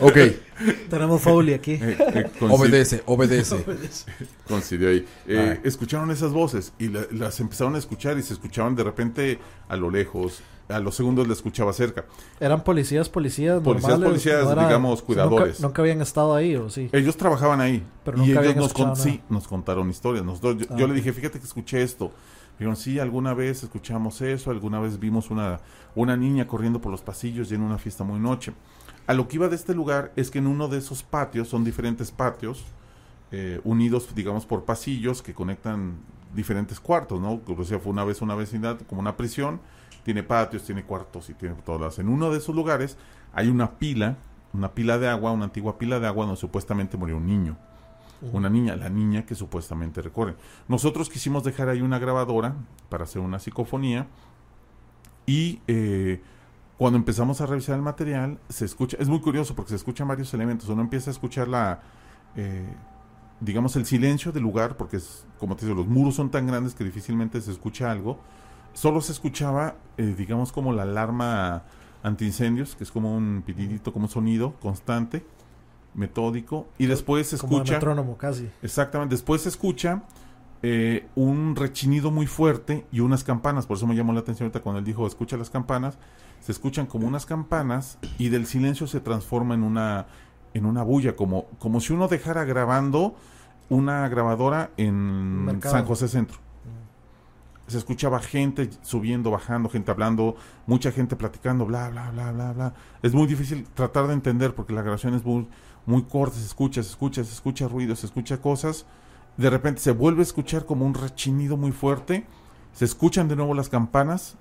Ok, 0.00 0.16
ok. 0.16 0.88
Tenemos 0.88 1.20
Foley 1.20 1.54
aquí. 1.54 1.72
Eh, 1.72 1.96
eh, 2.14 2.30
Obedece, 2.40 3.02
obedece. 3.06 3.64
coincidió 4.48 4.88
ahí. 4.88 5.04
Eh, 5.26 5.56
Ay. 5.56 5.60
escucharon 5.64 6.10
esas 6.10 6.32
voces 6.32 6.72
y 6.78 6.88
la- 6.88 7.06
las 7.10 7.38
empezaron 7.40 7.74
a 7.74 7.78
escuchar 7.78 8.16
y 8.18 8.22
se 8.22 8.32
escuchaban 8.32 8.74
de 8.76 8.84
repente 8.84 9.38
a 9.68 9.76
lo 9.76 9.90
lejos. 9.90 10.40
A 10.68 10.78
los 10.78 10.94
segundos 10.94 11.26
la 11.26 11.34
escuchaba 11.34 11.72
cerca. 11.74 12.06
Eran 12.40 12.64
policías, 12.64 13.08
policías, 13.10 13.60
Policías, 13.60 13.90
normales, 13.90 14.08
policías, 14.10 14.44
no 14.44 14.52
era- 14.52 14.66
digamos, 14.68 14.90
nunca- 15.00 15.04
cuidadores. 15.06 15.60
Nunca, 15.60 15.82
habían 15.82 16.00
estado 16.00 16.34
ahí, 16.34 16.56
¿o 16.56 16.70
sí? 16.70 16.88
Ellos 16.92 17.16
trabajaban 17.18 17.60
ahí. 17.60 17.82
Pero 18.04 18.16
y 18.16 18.20
nunca 18.20 18.30
ellos 18.32 18.38
habían 18.38 18.56
nos, 18.58 18.72
con- 18.72 18.96
sí, 18.96 19.20
nos 19.28 19.46
contaron 19.48 19.90
historias. 19.90 20.24
Nosotros, 20.24 20.56
yo, 20.58 20.66
Ah, 20.70 20.76
yo 20.78 20.86
le 20.86 20.94
dije, 20.94 21.12
fíjate 21.12 21.40
que 21.40 21.44
escuché 21.44 21.82
esto. 21.82 22.12
Dijeron, 22.58 22.76
sí, 22.76 22.98
alguna 22.98 23.34
vez 23.34 23.62
escuchamos 23.62 24.20
eso, 24.20 24.50
alguna 24.50 24.78
vez 24.78 24.98
vimos 24.98 25.30
una, 25.30 25.60
una 25.94 26.16
niña 26.16 26.46
corriendo 26.46 26.80
por 26.80 26.92
los 26.92 27.02
pasillos 27.02 27.50
y 27.50 27.54
en 27.54 27.62
una 27.62 27.78
fiesta 27.78 28.04
muy 28.04 28.20
noche. 28.20 28.52
A 29.06 29.14
lo 29.14 29.26
que 29.26 29.36
iba 29.36 29.48
de 29.48 29.56
este 29.56 29.74
lugar 29.74 30.12
es 30.16 30.30
que 30.30 30.38
en 30.38 30.46
uno 30.46 30.68
de 30.68 30.78
esos 30.78 31.02
patios, 31.02 31.48
son 31.48 31.64
diferentes 31.64 32.12
patios, 32.12 32.64
eh, 33.32 33.60
unidos, 33.64 34.14
digamos, 34.14 34.46
por 34.46 34.64
pasillos 34.64 35.22
que 35.22 35.34
conectan 35.34 35.96
diferentes 36.34 36.78
cuartos, 36.78 37.20
¿no? 37.20 37.40
O 37.46 37.64
sea, 37.64 37.78
fue 37.78 37.90
una 37.90 38.04
vez 38.04 38.22
una 38.22 38.34
vecindad, 38.34 38.78
como 38.88 39.00
una 39.00 39.16
prisión, 39.16 39.60
tiene 40.04 40.22
patios, 40.22 40.62
tiene 40.62 40.84
cuartos 40.84 41.30
y 41.30 41.34
tiene 41.34 41.56
todas. 41.64 41.98
En 41.98 42.08
uno 42.08 42.30
de 42.30 42.38
esos 42.38 42.54
lugares 42.54 42.96
hay 43.32 43.48
una 43.48 43.78
pila, 43.78 44.18
una 44.52 44.72
pila 44.72 44.98
de 44.98 45.08
agua, 45.08 45.32
una 45.32 45.44
antigua 45.44 45.78
pila 45.78 45.98
de 45.98 46.06
agua 46.06 46.26
donde 46.26 46.40
supuestamente 46.40 46.96
murió 46.96 47.16
un 47.16 47.26
niño 47.26 47.56
una 48.32 48.48
niña, 48.48 48.76
la 48.76 48.88
niña 48.88 49.26
que 49.26 49.34
supuestamente 49.34 50.00
recorre. 50.00 50.36
Nosotros 50.68 51.08
quisimos 51.10 51.42
dejar 51.42 51.68
ahí 51.68 51.80
una 51.80 51.98
grabadora 51.98 52.54
para 52.88 53.04
hacer 53.04 53.20
una 53.20 53.38
psicofonía 53.38 54.06
y 55.26 55.60
eh, 55.66 56.20
cuando 56.78 56.98
empezamos 56.98 57.40
a 57.40 57.46
revisar 57.46 57.76
el 57.76 57.82
material 57.82 58.38
se 58.48 58.64
escucha, 58.64 58.96
es 59.00 59.08
muy 59.08 59.20
curioso 59.20 59.54
porque 59.54 59.70
se 59.70 59.76
escuchan 59.76 60.08
varios 60.08 60.32
elementos, 60.34 60.68
uno 60.68 60.82
empieza 60.82 61.10
a 61.10 61.12
escuchar 61.12 61.48
la, 61.48 61.80
eh, 62.36 62.66
digamos, 63.40 63.76
el 63.76 63.86
silencio 63.86 64.32
del 64.32 64.42
lugar 64.42 64.76
porque 64.76 64.96
es, 64.96 65.26
como 65.38 65.56
te 65.56 65.66
digo, 65.66 65.76
los 65.76 65.86
muros 65.86 66.14
son 66.14 66.30
tan 66.30 66.46
grandes 66.46 66.74
que 66.74 66.84
difícilmente 66.84 67.40
se 67.40 67.50
escucha 67.50 67.90
algo, 67.90 68.18
solo 68.72 69.00
se 69.00 69.12
escuchaba, 69.12 69.76
eh, 69.96 70.14
digamos, 70.16 70.52
como 70.52 70.72
la 70.72 70.82
alarma 70.82 71.64
antiincendios, 72.02 72.74
que 72.74 72.84
es 72.84 72.90
como 72.90 73.16
un 73.16 73.42
pitidito, 73.44 73.92
como 73.92 74.06
un 74.06 74.10
sonido 74.10 74.54
constante, 74.60 75.24
metódico, 75.94 76.68
y 76.78 76.86
después 76.86 77.26
se 77.28 77.38
Como 77.38 77.56
escucha... 77.56 77.74
metrónomo 77.74 78.16
casi. 78.16 78.48
Exactamente. 78.62 79.14
Después 79.14 79.42
se 79.42 79.48
escucha 79.48 80.02
eh, 80.62 81.08
un 81.16 81.56
rechinido 81.56 82.10
muy 82.10 82.26
fuerte 82.26 82.86
y 82.92 83.00
unas 83.00 83.24
campanas. 83.24 83.66
Por 83.66 83.76
eso 83.76 83.86
me 83.86 83.96
llamó 83.96 84.12
la 84.12 84.20
atención 84.20 84.46
ahorita 84.46 84.60
cuando 84.60 84.78
él 84.78 84.84
dijo, 84.84 85.06
escucha 85.06 85.36
las 85.36 85.50
campanas. 85.50 85.98
Se 86.40 86.52
escuchan 86.52 86.86
como 86.86 87.06
unas 87.06 87.26
campanas 87.26 87.98
y 88.18 88.28
del 88.28 88.46
silencio 88.46 88.86
se 88.86 89.00
transforma 89.00 89.54
en 89.54 89.62
una, 89.62 90.06
en 90.54 90.66
una 90.66 90.82
bulla, 90.82 91.14
como, 91.14 91.46
como 91.58 91.80
si 91.80 91.92
uno 91.92 92.08
dejara 92.08 92.44
grabando 92.44 93.14
una 93.68 94.08
grabadora 94.08 94.70
en 94.76 95.44
Mercado. 95.44 95.74
San 95.74 95.84
José 95.84 96.08
Centro. 96.08 96.38
se 97.66 97.78
escuchaba 97.78 98.20
gente 98.20 98.68
subiendo, 98.82 99.30
bajando, 99.30 99.68
gente 99.68 99.90
hablando, 99.90 100.36
mucha 100.66 100.92
gente 100.92 101.16
platicando, 101.16 101.64
bla, 101.64 101.88
bla, 101.88 102.10
bla, 102.10 102.32
bla, 102.32 102.52
bla. 102.52 102.74
Es 103.02 103.14
muy 103.14 103.26
difícil 103.26 103.64
tratar 103.74 104.06
de 104.08 104.14
entender 104.14 104.54
porque 104.54 104.72
la 104.72 104.82
grabación 104.82 105.14
es 105.14 105.24
muy, 105.24 105.48
muy 105.86 106.02
corta, 106.02 106.36
se 106.36 106.44
escucha, 106.44 106.82
se 106.82 106.90
escucha, 106.90 107.24
se 107.24 107.32
escucha 107.32 107.68
se 107.68 108.06
escucha 108.06 108.40
cosas. 108.40 108.86
De 109.36 109.50
repente 109.50 109.80
se 109.80 109.92
vuelve 109.92 110.20
a 110.20 110.22
escuchar 110.22 110.66
como 110.66 110.84
un 110.84 110.94
rechinido 110.94 111.56
muy 111.56 111.72
fuerte, 111.72 112.26
se 112.72 112.84
escuchan 112.84 113.28
de 113.28 113.36
nuevo 113.36 113.54
las 113.54 113.68
campanas 113.68 114.36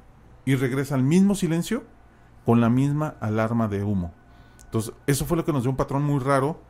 y 0.45 0.55
regresa 0.55 0.95
al 0.95 1.03
mismo 1.03 1.35
silencio 1.35 1.83
con 2.45 2.61
la 2.61 2.69
misma 2.69 3.15
alarma 3.19 3.67
de 3.67 3.83
humo. 3.83 4.13
Entonces, 4.65 4.93
eso 5.07 5.25
fue 5.25 5.37
lo 5.37 5.45
que 5.45 5.53
nos 5.53 5.63
dio 5.63 5.71
un 5.71 5.77
patrón 5.77 6.03
muy 6.03 6.19
raro, 6.19 6.61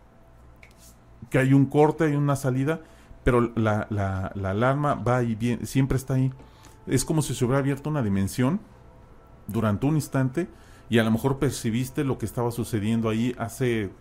que 1.30 1.38
hay 1.38 1.54
un 1.54 1.66
corte, 1.66 2.06
hay 2.06 2.16
una 2.16 2.36
salida, 2.36 2.82
pero 3.24 3.42
la, 3.56 3.88
la, 3.90 4.32
la 4.36 4.50
alarma 4.50 4.96
va 4.96 5.24
y 5.24 5.36
viene, 5.36 5.66
siempre 5.66 5.98
está 5.98 6.16
ahí. 6.16 6.32
Es 6.88 7.06
como 7.06 7.22
si 7.22 7.36
se 7.36 7.46
hubiera 7.46 7.60
abierto 7.60 7.90
una 7.90 8.02
dimensión 8.02 8.60
durante 9.48 9.86
un 9.86 9.96
instante 9.96 10.48
y 10.90 10.98
a 10.98 11.04
lo 11.04 11.12
mejor 11.12 11.40
percibiste 11.40 12.04
lo 12.04 12.18
que 12.18 12.26
estaba 12.26 12.52
sucediendo 12.52 13.10
ahí 13.10 13.36
hace 13.38 13.92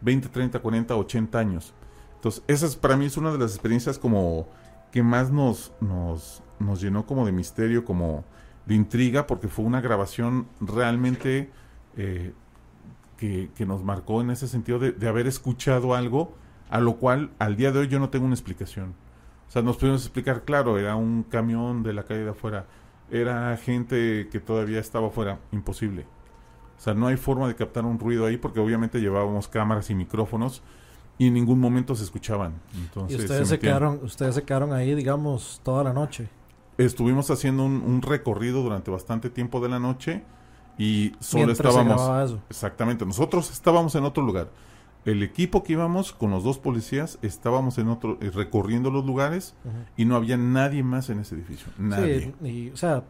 20, 0.00 0.28
30, 0.28 0.58
40, 0.60 0.96
80 0.96 1.38
años. 1.38 1.74
Entonces, 2.16 2.42
esa 2.46 2.66
es, 2.66 2.76
para 2.76 2.96
mí 2.96 3.06
es 3.06 3.16
una 3.16 3.32
de 3.32 3.38
las 3.38 3.52
experiencias 3.52 3.98
como 3.98 4.48
que 4.92 5.02
más 5.02 5.30
nos, 5.30 5.72
nos, 5.80 6.42
nos 6.58 6.80
llenó 6.80 7.06
como 7.06 7.24
de 7.24 7.32
misterio, 7.32 7.84
como 7.84 8.24
de 8.66 8.74
intriga, 8.74 9.26
porque 9.26 9.48
fue 9.48 9.64
una 9.64 9.80
grabación 9.80 10.46
realmente 10.60 11.50
eh, 11.96 12.32
que, 13.16 13.50
que 13.54 13.66
nos 13.66 13.82
marcó 13.84 14.20
en 14.20 14.30
ese 14.30 14.48
sentido 14.48 14.78
de, 14.78 14.92
de 14.92 15.08
haber 15.08 15.26
escuchado 15.26 15.94
algo 15.94 16.34
a 16.70 16.80
lo 16.80 16.96
cual 16.96 17.30
al 17.38 17.56
día 17.56 17.72
de 17.72 17.80
hoy 17.80 17.88
yo 17.88 17.98
no 17.98 18.10
tengo 18.10 18.26
una 18.26 18.34
explicación. 18.34 18.94
O 19.48 19.50
sea, 19.50 19.62
nos 19.62 19.76
pudimos 19.76 20.02
explicar, 20.02 20.44
claro, 20.44 20.78
era 20.78 20.94
un 20.94 21.24
camión 21.24 21.82
de 21.82 21.92
la 21.92 22.04
calle 22.04 22.20
de 22.20 22.30
afuera, 22.30 22.66
era 23.10 23.56
gente 23.56 24.28
que 24.30 24.38
todavía 24.38 24.78
estaba 24.78 25.08
afuera, 25.08 25.40
imposible. 25.50 26.06
O 26.80 26.82
sea, 26.82 26.94
no 26.94 27.08
hay 27.08 27.18
forma 27.18 27.46
de 27.46 27.54
captar 27.54 27.84
un 27.84 27.98
ruido 27.98 28.24
ahí 28.24 28.38
porque 28.38 28.58
obviamente 28.58 29.02
llevábamos 29.02 29.48
cámaras 29.48 29.90
y 29.90 29.94
micrófonos 29.94 30.62
y 31.18 31.26
en 31.26 31.34
ningún 31.34 31.60
momento 31.60 31.94
se 31.94 32.04
escuchaban. 32.04 32.54
Entonces, 32.74 33.18
y 33.18 33.20
ustedes 33.20 33.48
se, 33.48 33.58
quedaron, 33.58 34.00
ustedes 34.02 34.34
se 34.34 34.44
quedaron 34.44 34.72
ahí, 34.72 34.94
digamos, 34.94 35.60
toda 35.62 35.84
la 35.84 35.92
noche. 35.92 36.30
Estuvimos 36.78 37.30
haciendo 37.30 37.66
un, 37.66 37.82
un 37.82 38.00
recorrido 38.00 38.62
durante 38.62 38.90
bastante 38.90 39.28
tiempo 39.28 39.60
de 39.60 39.68
la 39.68 39.78
noche 39.78 40.22
y 40.78 41.12
solo 41.20 41.44
Mientras 41.44 41.68
estábamos... 41.68 42.30
eso. 42.30 42.40
Exactamente, 42.48 43.04
nosotros 43.04 43.50
estábamos 43.50 43.94
en 43.94 44.04
otro 44.04 44.22
lugar. 44.22 44.48
El 45.04 45.22
equipo 45.22 45.62
que 45.62 45.74
íbamos 45.74 46.14
con 46.14 46.30
los 46.30 46.44
dos 46.44 46.58
policías 46.58 47.18
estábamos 47.20 47.76
en 47.76 47.88
otro 47.88 48.16
eh, 48.22 48.30
recorriendo 48.30 48.90
los 48.90 49.04
lugares 49.04 49.54
y 49.98 50.06
no 50.06 50.16
había 50.16 50.38
nadie 50.38 50.82
más 50.82 51.10
en 51.10 51.20
ese 51.20 51.34
edificio, 51.34 51.70
nadie. 51.76 52.32
Sí, 52.42 52.48
y, 52.48 52.70
o 52.70 52.76
sea, 52.78 53.04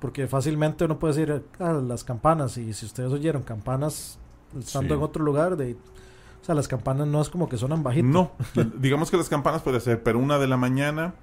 porque 0.00 0.26
fácilmente 0.26 0.84
uno 0.84 0.98
puede 0.98 1.14
decir 1.14 1.44
ah, 1.60 1.72
las 1.74 2.02
campanas, 2.04 2.56
y 2.56 2.72
si 2.72 2.86
ustedes 2.86 3.12
oyeron 3.12 3.42
campanas 3.42 4.18
estando 4.58 4.94
Sí. 4.94 4.98
en 4.98 5.04
otro 5.04 5.22
lugar, 5.24 5.56
de, 5.56 5.74
o 5.74 6.44
sea, 6.44 6.54
las 6.54 6.66
campanas 6.68 7.06
no 7.06 7.20
es 7.20 7.28
como 7.28 7.48
que 7.48 7.56
suenan 7.56 7.82
bajito. 7.82 8.06
No, 8.08 8.32
digamos 8.78 9.10
que 9.10 9.16
las 9.16 9.28
campanas 9.28 9.62
puede 9.62 9.78
ser, 9.80 10.02
pero 10.02 10.18
una 10.18 10.38
de 10.38 10.48
la 10.48 10.56
mañana 10.56 11.14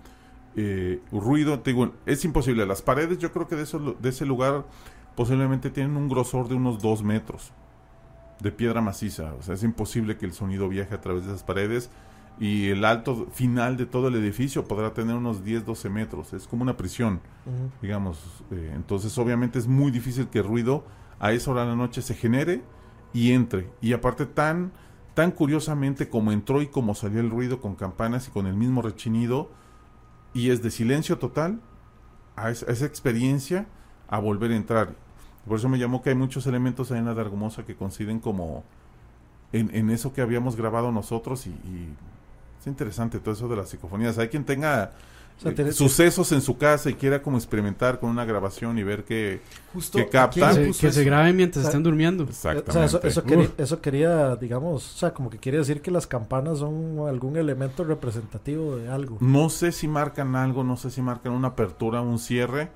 eh, 0.56 1.02
ruido, 1.12 1.60
te 1.60 1.72
digo, 1.72 1.92
es 2.06 2.24
imposible. 2.26 2.66
Las 2.66 2.82
paredes, 2.82 3.18
yo 3.20 3.32
creo 3.32 3.48
que 3.48 3.56
de, 3.56 3.64
eso, 3.64 3.96
de 4.00 4.10
ese 4.10 4.26
lugar 4.26 4.66
posiblemente 5.16 5.70
tienen 5.70 5.98
un 5.98 6.10
grosor 6.10 6.48
de 6.48 6.56
unos 6.56 6.82
dos 6.82 7.04
metros 7.04 7.52
de 8.40 8.52
piedra 8.52 8.82
maciza. 8.82 9.34
O 9.40 9.42
sea, 9.44 9.56
es 9.56 9.64
imposible 9.64 10.18
que 10.18 10.26
el 10.26 10.34
sonido 10.34 10.70
viaje 10.70 10.94
a 10.96 11.02
través 11.02 11.26
de 11.26 11.32
esas 11.32 11.44
paredes. 11.44 11.90
Y 12.40 12.70
el 12.70 12.86
alto 12.86 13.28
final 13.32 13.78
de 13.78 13.86
todo 13.88 14.10
el 14.10 14.16
edificio 14.16 14.68
podrá 14.68 14.94
tener 14.94 15.16
unos 15.16 15.44
10, 15.44 15.66
12 15.66 15.90
metros. 15.90 16.34
Es 16.34 16.48
como 16.48 16.64
una 16.64 16.78
prisión, 16.78 17.22
digamos. 17.82 18.44
eh, 18.52 18.72
entonces, 18.76 19.18
obviamente, 19.18 19.58
es 19.60 19.68
muy 19.68 19.92
difícil 19.92 20.28
que 20.28 20.40
el 20.40 20.46
ruido 20.46 20.86
a 21.20 21.32
esa 21.32 21.52
hora 21.52 21.62
de 21.64 21.70
la 21.70 21.76
noche 21.76 22.02
se 22.02 22.14
genere 22.14 22.62
y 23.14 23.32
entre. 23.32 23.72
Y 23.82 23.94
aparte, 23.94 24.26
tan, 24.28 24.72
tan 25.16 25.32
curiosamente 25.32 26.10
como 26.10 26.32
entró 26.32 26.62
y 26.62 26.68
como 26.68 26.94
salió 26.94 27.20
el 27.22 27.30
ruido 27.32 27.60
con 27.60 27.76
campanas 27.76 28.28
y 28.28 28.32
con 28.32 28.46
el 28.46 28.56
mismo 28.56 28.82
rechinido, 28.84 29.50
y 30.34 30.52
es 30.52 30.62
de 30.62 30.70
silencio 30.72 31.18
total 31.18 31.60
a 32.36 32.52
esa, 32.52 32.68
a 32.70 32.74
esa 32.74 32.86
experiencia 32.86 33.68
a 34.08 34.20
volver 34.20 34.52
a 34.52 34.56
entrar. 34.56 34.96
Por 35.48 35.58
eso 35.58 35.70
me 35.70 35.80
llamó 35.80 36.02
que 36.04 36.10
hay 36.10 36.16
muchos 36.16 36.46
elementos 36.46 36.92
ahí 36.92 37.00
en 37.00 37.06
la 37.06 37.14
de 37.16 37.22
Argumosa 37.22 37.66
que 37.66 37.76
coinciden 37.76 38.20
como 38.20 38.64
en, 39.52 39.74
en 39.76 39.90
eso 39.90 40.14
que 40.14 40.22
habíamos 40.22 40.56
grabado 40.56 40.92
nosotros 40.92 41.48
y, 41.48 41.52
y 41.52 41.98
es 42.70 42.72
interesante 42.72 43.20
todo 43.20 43.34
eso 43.34 43.48
de 43.48 43.56
las 43.56 43.70
psicofonías. 43.70 44.18
Hay 44.18 44.28
quien 44.28 44.44
tenga 44.46 44.92
O 45.38 45.42
sea, 45.42 45.52
eh, 45.52 45.72
sucesos 45.72 46.32
en 46.32 46.42
su 46.42 46.58
casa 46.58 46.90
y 46.90 46.96
quiera 46.96 47.22
como 47.22 47.38
experimentar 47.38 48.00
con 48.00 48.10
una 48.10 48.26
grabación 48.26 48.78
y 48.78 48.84
ver 48.84 49.04
que 49.04 49.42
Justo 49.74 49.98
que 50.00 50.10
captan. 50.10 50.50
le 50.56 50.62
Se- 50.62 50.68
puso 50.68 50.82
que 50.82 50.92
se 50.92 51.04
graben 51.04 51.36
mientras 51.36 51.62
O 51.62 51.64
sea, 51.66 51.70
estén 51.70 51.84
durmiendo. 51.84 52.24
O 52.24 52.32
sea, 52.32 52.54
exactamente. 52.54 52.86
eso, 52.98 53.02
eso, 53.04 53.24
quería, 53.24 53.50
eso 53.58 53.82
quería, 53.82 54.36
digamos, 54.36 54.96
o 54.96 54.98
sea, 54.98 55.14
como 55.14 55.30
que 55.30 55.38
quiere 55.38 55.60
decir 55.60 55.82
que 55.82 55.92
las 55.92 56.08
campanas 56.08 56.60
son 56.60 57.08
algún 57.08 57.38
elemento 57.38 57.84
representativo 57.84 58.76
de 58.78 58.90
algo. 58.90 59.18
No 59.22 59.50
sé 59.50 59.72
si 59.72 59.88
marcan 59.88 60.36
algo, 60.36 60.64
no 60.64 60.76
sé 60.78 60.90
si 60.92 61.02
marcan 61.02 61.34
una 61.34 61.50
apertura, 61.50 62.02
un 62.02 62.18
cierre, 62.20 62.70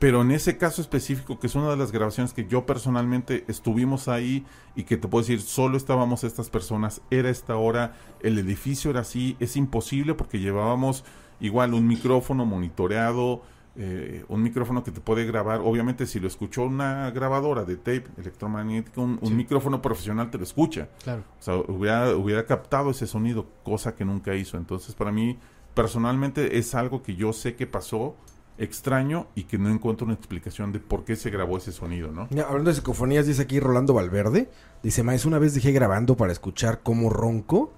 pero 0.00 0.22
en 0.22 0.32
ese 0.32 0.56
caso 0.58 0.80
específico, 0.82 1.38
que 1.38 1.46
es 1.46 1.54
una 1.54 1.70
de 1.70 1.76
las 1.76 1.92
grabaciones 1.92 2.32
que 2.32 2.46
yo 2.46 2.66
personalmente 2.66 3.44
estuvimos 3.46 4.08
ahí 4.08 4.44
y 4.74 4.82
que 4.82 4.96
te 4.96 5.06
puedo 5.06 5.22
decir, 5.22 5.40
solo 5.40 5.76
estábamos 5.76 6.24
estas 6.24 6.50
personas, 6.50 7.00
era 7.10 7.30
esta 7.30 7.56
hora, 7.56 7.94
el 8.20 8.36
edificio 8.38 8.90
era 8.90 9.00
así, 9.00 9.36
es 9.38 9.56
imposible 9.56 10.14
porque 10.14 10.40
llevábamos 10.40 11.04
igual 11.38 11.74
un 11.74 11.86
micrófono 11.86 12.44
monitoreado, 12.46 13.42
eh, 13.76 14.24
un 14.28 14.42
micrófono 14.42 14.82
que 14.82 14.90
te 14.90 15.00
puede 15.00 15.24
grabar, 15.26 15.60
obviamente 15.62 16.06
si 16.06 16.18
lo 16.18 16.26
escuchó 16.28 16.62
una 16.64 17.10
grabadora 17.12 17.64
de 17.64 17.76
tape 17.76 18.04
electromagnético, 18.18 19.00
un, 19.02 19.18
un 19.20 19.28
Sí. 19.28 19.34
micrófono 19.34 19.80
profesional 19.80 20.30
te 20.30 20.38
lo 20.38 20.44
escucha. 20.44 20.88
Claro. 21.04 21.22
O 21.38 21.42
sea, 21.42 21.56
hubiera, 21.56 22.16
hubiera 22.16 22.46
captado 22.46 22.90
ese 22.90 23.06
sonido, 23.06 23.46
cosa 23.62 23.94
que 23.94 24.04
nunca 24.04 24.34
hizo. 24.34 24.56
Entonces, 24.56 24.94
para 24.94 25.12
mí, 25.12 25.38
personalmente, 25.74 26.58
es 26.58 26.74
algo 26.74 27.02
que 27.02 27.14
yo 27.16 27.32
sé 27.32 27.54
que 27.54 27.66
pasó 27.66 28.16
extraño 28.60 29.26
y 29.34 29.44
que 29.44 29.58
no 29.58 29.68
encuentro 29.70 30.04
una 30.04 30.14
explicación 30.14 30.70
de 30.72 30.78
por 30.78 31.04
qué 31.04 31.16
se 31.16 31.30
grabó 31.30 31.56
ese 31.58 31.72
sonido, 31.72 32.12
¿no? 32.12 32.28
Hablando 32.46 32.70
de 32.70 32.74
psicofonías, 32.76 33.26
dice 33.26 33.42
aquí 33.42 33.58
Rolando 33.58 33.94
Valverde. 33.94 34.48
Dice, 34.82 35.02
Maes, 35.02 35.24
una 35.24 35.38
vez 35.38 35.54
dejé 35.54 35.72
grabando 35.72 36.16
para 36.16 36.32
escuchar 36.32 36.80
cómo 36.82 37.10
ronco 37.10 37.72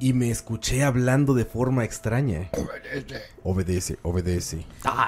y 0.00 0.14
me 0.14 0.30
escuché 0.30 0.84
hablando 0.84 1.34
de 1.34 1.44
forma 1.44 1.84
extraña. 1.84 2.48
Obedece, 3.42 3.98
obedece. 4.02 4.64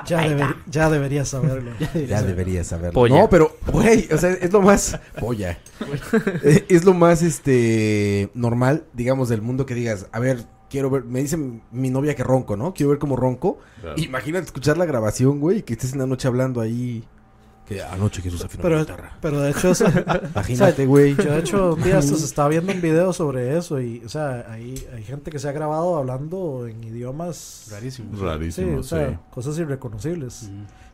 Ya, 0.07 0.23
deber- 0.29 0.57
ya 0.67 0.91
deberías 0.91 1.29
saberlo. 1.29 1.73
Ya 2.07 2.23
deberías 2.23 2.67
saberlo. 2.67 2.93
Polla. 2.93 3.19
No, 3.21 3.29
pero, 3.31 3.57
güey, 3.73 4.07
o 4.13 4.19
sea, 4.19 4.31
es 4.33 4.53
lo 4.53 4.61
más... 4.61 5.01
Polla. 5.19 5.59
Eh, 6.45 6.67
es 6.69 6.85
lo 6.85 6.93
más, 6.93 7.23
este, 7.23 8.31
normal, 8.35 8.85
digamos, 8.93 9.29
del 9.31 9.41
mundo 9.43 9.65
que 9.65 9.75
digas, 9.75 10.07
a 10.13 10.21
ver, 10.21 10.45
quiero 10.77 10.91
ver... 10.91 11.05
Me 11.05 11.21
dice 11.21 11.39
mi 11.73 11.89
novia 11.89 12.15
que 12.15 12.23
ronco, 12.23 12.55
¿no? 12.55 12.75
Quiero 12.75 12.91
ver 12.91 12.99
cómo 12.99 13.17
ronco. 13.17 13.59
Imagínate 13.97 14.45
escuchar 14.45 14.77
la 14.77 14.85
grabación, 14.85 15.41
güey, 15.41 15.59
y 15.59 15.63
que 15.63 15.73
estés 15.73 15.95
en 15.95 16.01
la 16.01 16.07
noche 16.07 16.29
hablando 16.29 16.61
ahí... 16.61 17.03
Que 17.67 17.83
anoche 17.83 18.21
Jesús 18.23 18.45
afinó 18.45 18.63
la 18.63 18.69
Pero, 18.69 18.81
guitarra. 18.81 19.19
pero 19.21 19.41
de 19.41 19.51
hecho, 19.51 19.73
Imagínate, 20.35 20.87
güey. 20.87 21.17
yo 21.17 21.33
de 21.33 21.39
hecho 21.41 21.75
un 21.75 21.83
día 21.83 21.99
hasta 21.99 22.15
se 22.15 22.25
estaba 22.25 22.49
viendo 22.51 22.71
un 22.73 22.81
video 22.81 23.13
sobre 23.13 23.57
eso 23.59 23.81
y, 23.81 24.05
o 24.05 24.09
sea, 24.09 24.47
hay, 24.51 24.87
hay 24.95 25.03
gente 25.03 25.31
que 25.33 25.39
se 25.41 25.49
ha 25.49 25.53
grabado 25.53 25.97
hablando 25.97 26.69
en 26.69 26.85
idiomas... 26.85 27.69
Rarísimo. 27.73 28.17
Sí, 28.17 28.23
Rarísimo, 28.23 28.79
o 28.79 28.83
sí. 28.85 28.91
sea, 28.91 29.21
cosas 29.33 29.59
irreconocibles. 29.59 30.43
Ujú. 30.45 30.53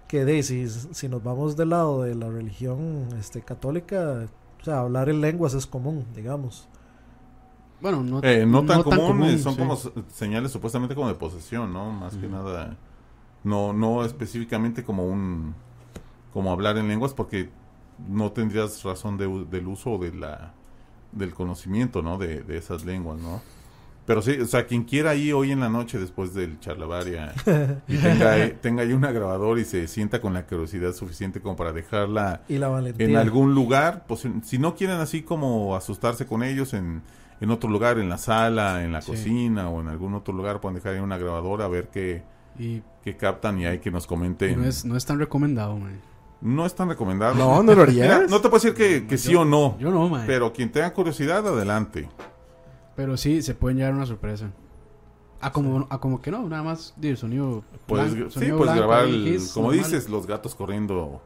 Que 0.09 0.25
de, 0.25 0.43
si, 0.45 0.67
si 0.69 1.09
nos 1.09 1.23
vamos 1.23 1.57
del 1.57 1.71
lado 1.71 2.03
de 2.05 2.15
la 2.15 2.31
religión 2.31 3.09
este, 3.19 3.43
católica, 3.43 4.27
o 4.61 4.65
sea, 4.65 4.79
hablar 4.81 5.09
en 5.11 5.21
lenguas 5.21 5.53
es 5.55 5.67
común, 5.67 6.07
digamos. 6.15 6.69
Bueno, 7.83 8.03
no, 8.03 8.21
Eh, 8.23 8.47
no 8.47 8.65
tan 8.65 8.83
común, 8.83 9.07
común, 9.07 9.29
eh, 9.29 9.39
son 9.39 9.55
sí. 9.55 9.59
como 9.59 9.77
señales 10.15 10.53
supuestamente 10.53 10.95
como 10.95 11.09
de 11.09 11.15
posesión, 11.15 11.73
¿no? 11.73 11.91
Más 11.91 12.15
que 12.17 12.29
nada, 12.29 12.77
no, 13.45 13.73
no 13.73 14.05
específicamente 14.05 14.85
como 14.85 15.05
un, 15.07 15.55
como 16.33 16.53
hablar 16.53 16.79
en 16.79 16.89
lenguas, 16.89 17.13
porque 17.13 17.51
no 18.09 18.31
tendrías 18.33 18.83
razón 18.85 19.19
de 19.19 19.27
del 19.51 19.67
uso 19.67 19.99
de 19.99 20.13
la, 20.15 20.53
del 21.13 21.35
conocimiento, 21.35 22.03
¿no? 22.03 22.19
De, 22.19 22.43
de 22.43 22.57
esas 22.57 22.85
lenguas, 22.85 23.19
¿no? 23.21 23.43
Pero 24.07 24.21
sí, 24.21 24.33
o 24.41 24.47
sea, 24.47 24.67
quien 24.67 24.83
quiera 24.83 25.11
ahí 25.11 25.33
hoy 25.33 25.53
en 25.53 25.61
la 25.61 25.69
noche 25.69 25.97
después 25.99 26.35
del 26.35 26.59
charlavaria 26.59 27.33
y 27.89 27.97
tenga, 27.99 28.33
ahí- 28.33 28.59
tenga 28.61 28.83
ahí 28.83 28.93
una 28.93 29.13
grabadora 29.13 29.61
y 29.61 29.65
se 29.65 29.87
sienta 29.87 30.21
con 30.21 30.35
la 30.35 30.45
curiosidad 30.47 30.93
suficiente 30.93 31.41
como 31.41 31.55
para 31.55 31.73
dejarla 31.73 32.43
Y 32.49 32.59
la 32.59 32.67
valentía. 32.69 33.07
en 33.07 33.17
algún 33.17 33.55
lugar, 33.55 34.05
pues 34.09 34.21
si- 34.21 34.33
si 34.43 34.59
no 34.59 34.75
quieren 34.75 34.97
así 34.99 35.23
como 35.23 35.77
asustarse 35.77 36.27
con 36.27 36.43
ellos 36.43 36.75
en, 36.75 37.03
en 37.43 37.51
otro 37.51 37.69
lugar, 37.69 37.99
en 37.99 38.09
la 38.09 38.17
sala, 38.19 38.83
en 38.85 38.93
la 38.93 39.03
Sí. 39.03 39.11
cocina 39.11 39.69
o 39.69 39.81
en 39.81 39.89
algún 39.89 40.15
otro 40.15 40.33
lugar, 40.33 40.61
pueden 40.61 40.77
dejar 40.77 40.95
ahí 40.95 41.01
una 41.01 41.19
grabadora 41.19 41.67
a 41.67 41.69
ver 41.69 41.89
qué, 41.89 42.23
Y, 42.59 42.83
qué 43.03 43.17
captan 43.17 43.59
y 43.59 43.67
hay 43.67 43.79
que 43.81 43.91
nos 43.91 44.07
comenten. 44.07 44.61
no, 44.61 44.67
es, 44.67 44.85
no 44.85 44.97
es 44.97 45.05
tan 45.05 45.19
recomendado, 45.19 45.77
man. 45.77 46.01
No 46.41 46.65
es 46.67 46.75
tan 46.75 46.89
recomendable. 46.89 47.39
No, 47.41 47.63
no 47.63 47.75
lo 47.75 47.83
harías. 47.83 48.09
no 48.31 48.41
te 48.41 48.49
puedo 48.49 48.63
decir 48.63 48.75
que, 48.75 49.07
que 49.07 49.17
sí 49.19 49.35
o 49.35 49.45
no, 49.45 49.77
Yo 49.79 49.91
no, 49.91 50.09
man. 50.09 50.23
Pero, 50.27 50.47
pero 50.47 50.53
quien 50.53 50.73
tenga 50.73 50.93
curiosidad, 50.93 51.47
adelante. 51.47 52.09
sí, 53.17 53.43
se 53.43 53.55
pueden 53.55 53.79
llevar 53.79 53.95
una 53.95 54.07
sorpresa. 54.07 54.51
A 55.41 55.51
como, 55.53 55.87
a 55.91 55.99
como 55.99 56.21
que 56.23 56.31
no, 56.31 56.49
nada 56.49 56.63
más 56.63 56.95
di, 56.97 57.09
el 57.09 57.17
sonido. 57.17 57.65
Puedes, 57.87 58.15
blanco, 58.15 58.31
sí, 58.31 58.53
puedes 58.57 58.75
grabar, 58.77 59.05
el- 59.07 59.41
como 59.53 59.69
normal. 59.73 59.85
dices, 59.91 60.09
los 60.09 60.27
gatos 60.29 60.55
corriendo 60.55 61.21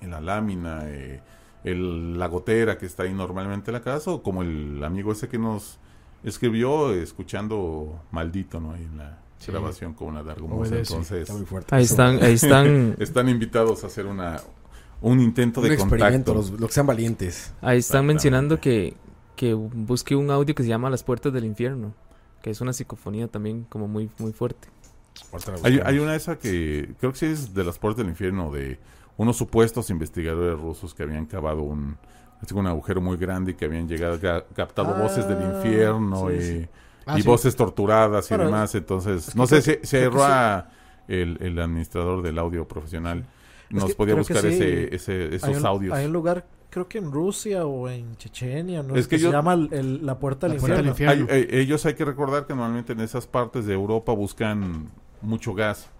en 0.00 0.10
la 0.10 0.20
lámina, 0.22 0.82
eh, 0.86 1.20
el- 1.70 2.18
la 2.18 2.26
gotera 2.28 2.78
que 2.78 2.86
está 2.86 3.04
ahí 3.04 3.12
normalmente 3.14 3.70
en 3.70 3.74
la 3.74 3.82
casa, 3.82 4.10
o 4.10 4.22
como 4.22 4.42
el 4.42 4.82
amigo 4.84 5.12
ese 5.12 5.28
que 5.28 5.38
nos 5.38 5.78
escribió 6.24 6.92
escuchando 6.92 8.00
maldito, 8.10 8.60
¿no? 8.60 8.72
Ahí 8.72 8.84
en 8.84 8.98
la 8.98 9.18
Sí. 9.38 9.52
grabación 9.52 9.94
con 9.94 10.08
una. 10.08 10.20
Obedece, 10.22 10.78
Entonces, 10.92 11.22
Está 11.22 11.34
muy 11.34 11.46
fuerte. 11.46 11.74
Ahí 11.74 11.84
están, 11.84 12.22
ahí 12.22 12.32
están, 12.34 12.96
están 12.98 13.28
invitados 13.28 13.84
a 13.84 13.86
hacer 13.86 14.06
una 14.06 14.40
un 15.00 15.20
intento 15.20 15.60
Un 15.60 15.68
de 15.68 15.74
experimento, 15.74 16.32
contacto. 16.34 16.52
los, 16.54 16.60
los 16.60 16.68
que 16.70 16.74
sean 16.74 16.86
valientes. 16.88 17.54
ahí 17.60 17.78
están 17.78 18.04
mencionando 18.04 18.60
que, 18.60 18.94
que 19.36 19.54
busque 19.54 20.16
un 20.16 20.28
audio 20.32 20.56
que 20.56 20.64
se 20.64 20.68
llama 20.68 20.90
Las 20.90 21.04
Puertas 21.04 21.32
del 21.32 21.44
Infierno, 21.44 21.94
que 22.42 22.50
es 22.50 22.60
una 22.60 22.72
psicofonía 22.72 23.28
también 23.28 23.64
como 23.68 23.86
muy, 23.86 24.10
muy 24.18 24.32
fuerte. 24.32 24.66
Hay, 25.62 25.80
hay 25.84 25.98
una 26.00 26.16
esa 26.16 26.36
que 26.38 26.94
creo 26.98 27.12
que 27.12 27.18
sí 27.18 27.26
es 27.26 27.54
de 27.54 27.62
las 27.62 27.78
puertas 27.78 27.98
del 27.98 28.08
infierno, 28.08 28.50
de 28.50 28.78
unos 29.18 29.36
supuestos 29.36 29.90
investigadores 29.90 30.58
rusos 30.58 30.94
que 30.94 31.02
habían 31.02 31.26
cavado 31.26 31.60
un, 31.62 31.98
un 32.54 32.66
agujero 32.66 33.00
muy 33.02 33.16
grande 33.18 33.50
y 33.52 33.54
que 33.54 33.66
habían 33.66 33.86
llegado, 33.86 34.18
ca- 34.18 34.44
captado 34.54 34.94
Ah, 34.96 35.02
voces 35.02 35.28
del 35.28 35.42
infierno 35.42 36.28
sí, 36.30 36.34
y, 36.34 36.40
sí. 36.40 36.68
Ah, 37.04 37.18
y 37.18 37.22
sí. 37.22 37.28
voces 37.28 37.54
torturadas 37.56 38.30
y 38.30 38.34
Bueno, 38.34 38.44
demás. 38.46 38.74
Entonces, 38.74 39.28
es 39.28 39.34
que 39.34 39.38
no 39.38 39.46
sé 39.46 39.60
si, 39.60 39.78
si 39.82 39.96
erró 39.98 40.22
el, 41.08 41.36
el 41.40 41.58
administrador 41.58 42.22
del 42.22 42.38
audio 42.38 42.66
profesional. 42.66 43.24
Nos 43.70 43.84
que 43.86 43.94
podía 43.94 44.14
buscar 44.14 44.40
sí. 44.40 44.46
ese, 44.48 44.94
ese- 44.94 45.34
esos 45.34 45.48
hay 45.48 45.54
un, 45.56 45.66
audios. 45.66 45.94
Hay 45.94 46.06
un 46.06 46.12
lugar, 46.12 46.46
creo 46.70 46.88
que 46.88 46.98
en 46.98 47.10
Rusia 47.12 47.66
o 47.66 47.88
en 47.90 48.16
Chechenia, 48.16 48.82
¿no? 48.82 48.94
Es 48.96 49.06
que 49.08 49.18
se 49.18 49.24
yo- 49.24 49.32
llama 49.32 49.52
el- 49.54 49.68
el- 49.72 50.06
la 50.06 50.18
Puerta 50.18 50.46
del 50.48 50.56
La 50.56 50.60
Puerta 50.60 50.76
del 50.78 50.86
Infierno. 50.86 51.22
Infierno. 51.22 51.34
Hay- 51.52 51.58
eh, 51.58 51.60
ellos 51.62 51.84
hay 51.84 51.94
que 51.94 52.04
recordar 52.04 52.46
que 52.46 52.54
normalmente 52.54 52.92
en 52.94 53.00
esas 53.00 53.26
partes 53.26 53.66
de 53.66 53.74
Europa 53.74 54.12
buscan 54.12 54.88
mucho 55.22 55.52
gas. 55.54 55.90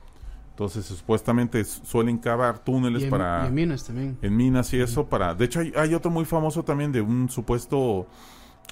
Entonces, 0.58 0.86
supuestamente 0.86 1.64
suelen 1.64 2.18
cavar 2.18 2.58
túneles 2.58 3.02
Y 3.02 3.04
en, 3.04 3.10
para... 3.12 3.44
y 3.44 3.46
en 3.46 3.54
minas 3.54 3.84
también. 3.84 4.18
en 4.20 4.36
minas 4.36 4.72
y 4.74 4.80
eso 4.80 5.06
para 5.06 5.32
de 5.32 5.44
hecho 5.44 5.60
hay, 5.60 5.72
hay 5.76 5.94
otro 5.94 6.10
muy 6.10 6.24
famoso 6.24 6.64
también 6.64 6.90
de 6.90 7.00
un 7.00 7.28
supuesto 7.28 8.08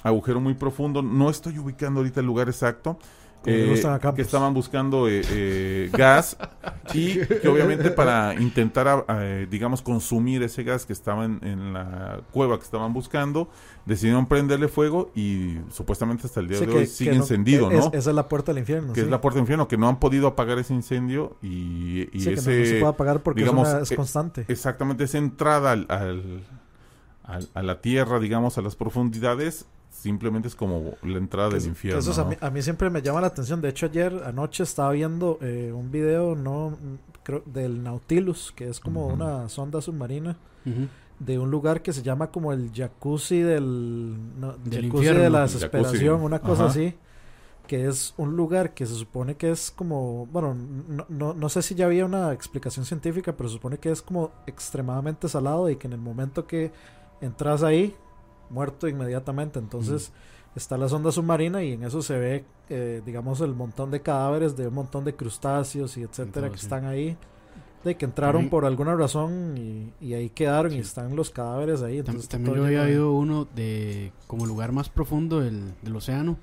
agujero 0.03 0.41
muy 0.41 0.53
profundo 0.53 1.01
no 1.01 1.29
estoy 1.29 1.57
ubicando 1.59 2.01
ahorita 2.01 2.19
el 2.19 2.25
lugar 2.25 2.49
exacto 2.49 2.99
eh, 3.47 3.81
que 4.15 4.21
estaban 4.21 4.53
buscando 4.53 5.07
eh, 5.07 5.21
eh, 5.31 5.89
gas 5.93 6.37
y 6.93 7.17
que 7.19 7.47
obviamente 7.47 7.89
para 7.91 8.33
intentar 8.35 8.87
a- 8.87 9.05
eh, 9.23 9.47
digamos 9.49 9.81
consumir 9.81 10.43
ese 10.43 10.63
gas 10.63 10.85
que 10.85 10.93
estaba 10.93 11.25
en, 11.25 11.39
en 11.43 11.73
la 11.73 12.21
cueva 12.31 12.57
que 12.57 12.63
estaban 12.65 12.93
buscando 12.93 13.49
decidieron 13.85 14.25
prenderle 14.27 14.67
fuego 14.67 15.11
y 15.15 15.57
supuestamente 15.71 16.27
hasta 16.27 16.41
el 16.41 16.49
día 16.49 16.59
de 16.59 16.67
que- 16.67 16.73
hoy 16.73 16.87
sigue 16.87 17.11
no- 17.11 17.17
encendido 17.17 17.71
es- 17.71 17.79
no 17.85 17.91
esa 17.93 18.09
es 18.09 18.15
la 18.15 18.27
Puerta 18.27 18.51
del 18.51 18.59
Infierno. 18.59 18.93
que 18.93 18.99
sí. 19.01 19.05
es 19.05 19.11
la 19.11 19.21
puerta 19.21 19.35
del 19.37 19.43
infierno 19.43 19.67
que 19.67 19.77
no 19.77 19.87
han 19.87 19.99
podido 19.99 20.27
apagar 20.27 20.59
ese 20.59 20.73
incendio 20.73 21.37
y, 21.41 22.09
y 22.11 22.19
Sí, 22.19 22.25
que 22.29 22.35
no- 22.35 22.41
ese 22.41 22.65
se 22.65 22.79
puede 22.79 22.91
apagar 22.91 23.23
porque 23.23 23.41
digamos, 23.41 23.67
es, 23.67 23.73
una- 23.73 23.83
es 23.83 23.91
constante. 23.93 24.45
exactamente 24.49 25.05
esa 25.05 25.17
entrada 25.17 25.71
al, 25.71 25.85
al- 25.89 26.43
al- 27.23 27.49
a 27.53 27.61
la 27.63 27.81
tierra, 27.81 28.19
digamos, 28.19 28.57
a 28.57 28.61
las 28.61 28.75
profundidades, 28.75 29.65
simplemente 29.89 30.47
es 30.47 30.55
como 30.55 30.93
la 31.03 31.17
entrada 31.17 31.49
Que 31.49 31.55
del 31.55 31.65
infierno. 31.67 31.99
eso 31.99 32.11
es 32.11 32.17
a, 32.19 32.25
mí, 32.25 32.35
a 32.39 32.49
mí 32.49 32.61
siempre 32.61 32.89
me 32.89 33.01
llama 33.01 33.21
la 33.21 33.27
atención. 33.27 33.61
De 33.61 33.69
hecho, 33.69 33.87
ayer 33.87 34.13
anoche 34.25 34.63
estaba 34.63 34.91
viendo 34.91 35.39
eh, 35.41 35.71
un 35.73 35.91
video 35.91 36.35
no 36.35 36.77
creo, 37.23 37.41
del 37.45 37.83
Nautilus, 37.83 38.53
que 38.55 38.69
es 38.69 38.79
como 38.79 39.07
una 39.07 39.49
sonda 39.49 39.81
submarina, 39.81 40.37
de 41.19 41.39
un 41.39 41.49
lugar 41.49 41.81
que 41.81 41.93
se 41.93 42.03
llama 42.03 42.27
como 42.31 42.53
el 42.53 42.71
jacuzzi 42.73 43.39
del, 43.41 44.15
no, 44.39 44.53
Del 44.57 44.85
jacuzzi 44.85 44.85
infierno. 44.85 45.21
de 45.23 45.29
la 45.31 45.41
desesperación, 45.41 46.15
jacuzzi. 46.17 46.25
una 46.25 46.39
cosa 46.39 46.63
Ajá. 46.63 46.71
así. 46.71 46.95
Que 47.65 47.85
es 47.87 48.13
un 48.17 48.37
lugar 48.37 48.73
que 48.73 48.85
se 48.85 48.93
supone 48.95 49.35
que 49.35 49.51
es 49.51 49.71
como, 49.71 50.25
bueno, 50.27 50.55
no, 50.87 51.05
no, 51.09 51.33
no 51.33 51.49
sé 51.49 51.61
si 51.61 51.75
ya 51.75 51.85
había 51.85 52.05
una 52.05 52.31
explicación 52.31 52.85
científica, 52.85 53.35
pero 53.35 53.49
se 53.49 53.55
supone 53.55 53.77
que 53.77 53.91
es 53.91 54.01
como 54.01 54.31
extremadamente 54.45 55.27
salado 55.27 55.69
y 55.69 55.75
que 55.75 55.87
en 55.87 55.93
el 55.93 55.99
momento 55.99 56.47
que 56.47 56.71
entras 57.19 57.63
ahí, 57.63 57.93
muerto 58.49 58.87
inmediatamente. 58.87 59.59
Entonces 59.59 60.11
está 60.55 60.77
la 60.77 60.89
sonda 60.89 61.11
submarina 61.11 61.63
y 61.63 61.73
en 61.73 61.83
eso 61.83 62.01
se 62.01 62.17
ve, 62.17 62.45
eh, 62.69 63.01
digamos, 63.05 63.41
el 63.41 63.53
montón 63.53 63.91
de 63.91 64.01
cadáveres 64.01 64.55
de 64.57 64.67
un 64.67 64.73
montón 64.73 65.03
de 65.05 65.15
crustáceos 65.15 65.97
y 65.97 66.03
etcétera 66.03 66.49
que 66.49 66.57
sí. 66.57 66.65
están 66.65 66.85
ahí. 66.85 67.17
De 67.83 67.95
que 67.95 68.05
entraron 68.05 68.43
Ahí- 68.43 68.49
por 68.49 68.65
alguna 68.65 68.95
razón 68.95 69.55
y, 69.57 69.93
y 70.01 70.13
ahí 70.15 70.29
quedaron 70.29 70.73
y 70.73 70.79
están 70.79 71.15
los 71.15 71.29
cadáveres 71.29 71.83
ahí. 71.83 71.99
Entonces 71.99 72.27
también 72.27 72.55
yo 72.55 72.65
había 72.65 72.81
oído 72.81 73.13
uno 73.13 73.47
de 73.55 74.11
como 74.25 74.45
lugar 74.45 74.71
más 74.71 74.89
profundo 74.89 75.39
del, 75.39 75.73
del 75.83 75.95
océano 75.95 76.37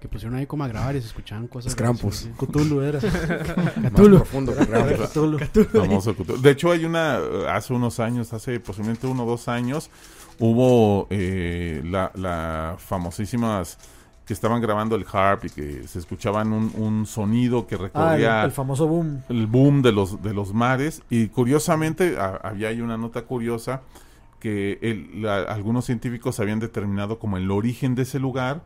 que 0.00 0.08
pusieron 0.08 0.36
ahí 0.38 0.46
como 0.46 0.64
a 0.64 0.68
grabar 0.68 0.96
y 0.96 1.00
se 1.02 1.08
escuchaban 1.08 1.46
cosas. 1.46 1.74
Krampus. 1.76 2.30
Cthulhu 2.38 2.80
era. 2.80 2.98
Más 3.82 3.92
Cthulhu. 3.92 4.16
profundo 4.16 4.56
que 4.56 4.66
Krampus. 4.66 5.08
Cthulhu. 5.10 5.38
Famoso 5.70 6.14
Cthulhu. 6.14 6.40
De 6.40 6.50
hecho, 6.50 6.72
hay 6.72 6.86
una, 6.86 7.18
hace 7.54 7.74
unos 7.74 8.00
años, 8.00 8.32
hace 8.32 8.58
posiblemente 8.60 9.06
uno 9.06 9.24
o 9.24 9.26
dos 9.26 9.46
años, 9.48 9.90
hubo 10.40 11.06
eh, 11.10 11.82
la, 11.84 12.10
la 12.14 12.74
famosísimas 12.78 13.78
que 14.26 14.32
estaban 14.34 14.60
grabando 14.60 14.94
el 14.96 15.04
harp 15.12 15.44
y 15.46 15.50
que 15.50 15.86
se 15.88 15.98
escuchaban 15.98 16.52
un, 16.52 16.72
un 16.76 17.06
sonido 17.06 17.66
que 17.66 17.74
Ah, 17.74 17.78
el, 17.78 17.82
recorría 17.84 18.44
el 18.44 18.52
famoso 18.52 18.86
boom. 18.86 19.22
el 19.28 19.46
boom 19.46 19.82
de 19.82 19.92
los 19.92 20.22
de 20.22 20.32
los 20.34 20.52
mares 20.54 21.02
y 21.10 21.28
curiosamente 21.28 22.16
a- 22.18 22.36
había 22.42 22.68
ahí 22.68 22.80
una 22.80 22.96
nota 22.96 23.22
curiosa 23.22 23.82
que 24.38 24.78
el- 24.82 25.22
la- 25.22 25.42
algunos 25.42 25.84
científicos 25.84 26.38
habían 26.40 26.60
determinado 26.60 27.18
como 27.18 27.36
el 27.36 27.50
origen 27.50 27.94
de 27.94 28.02
ese 28.02 28.18
lugar 28.20 28.62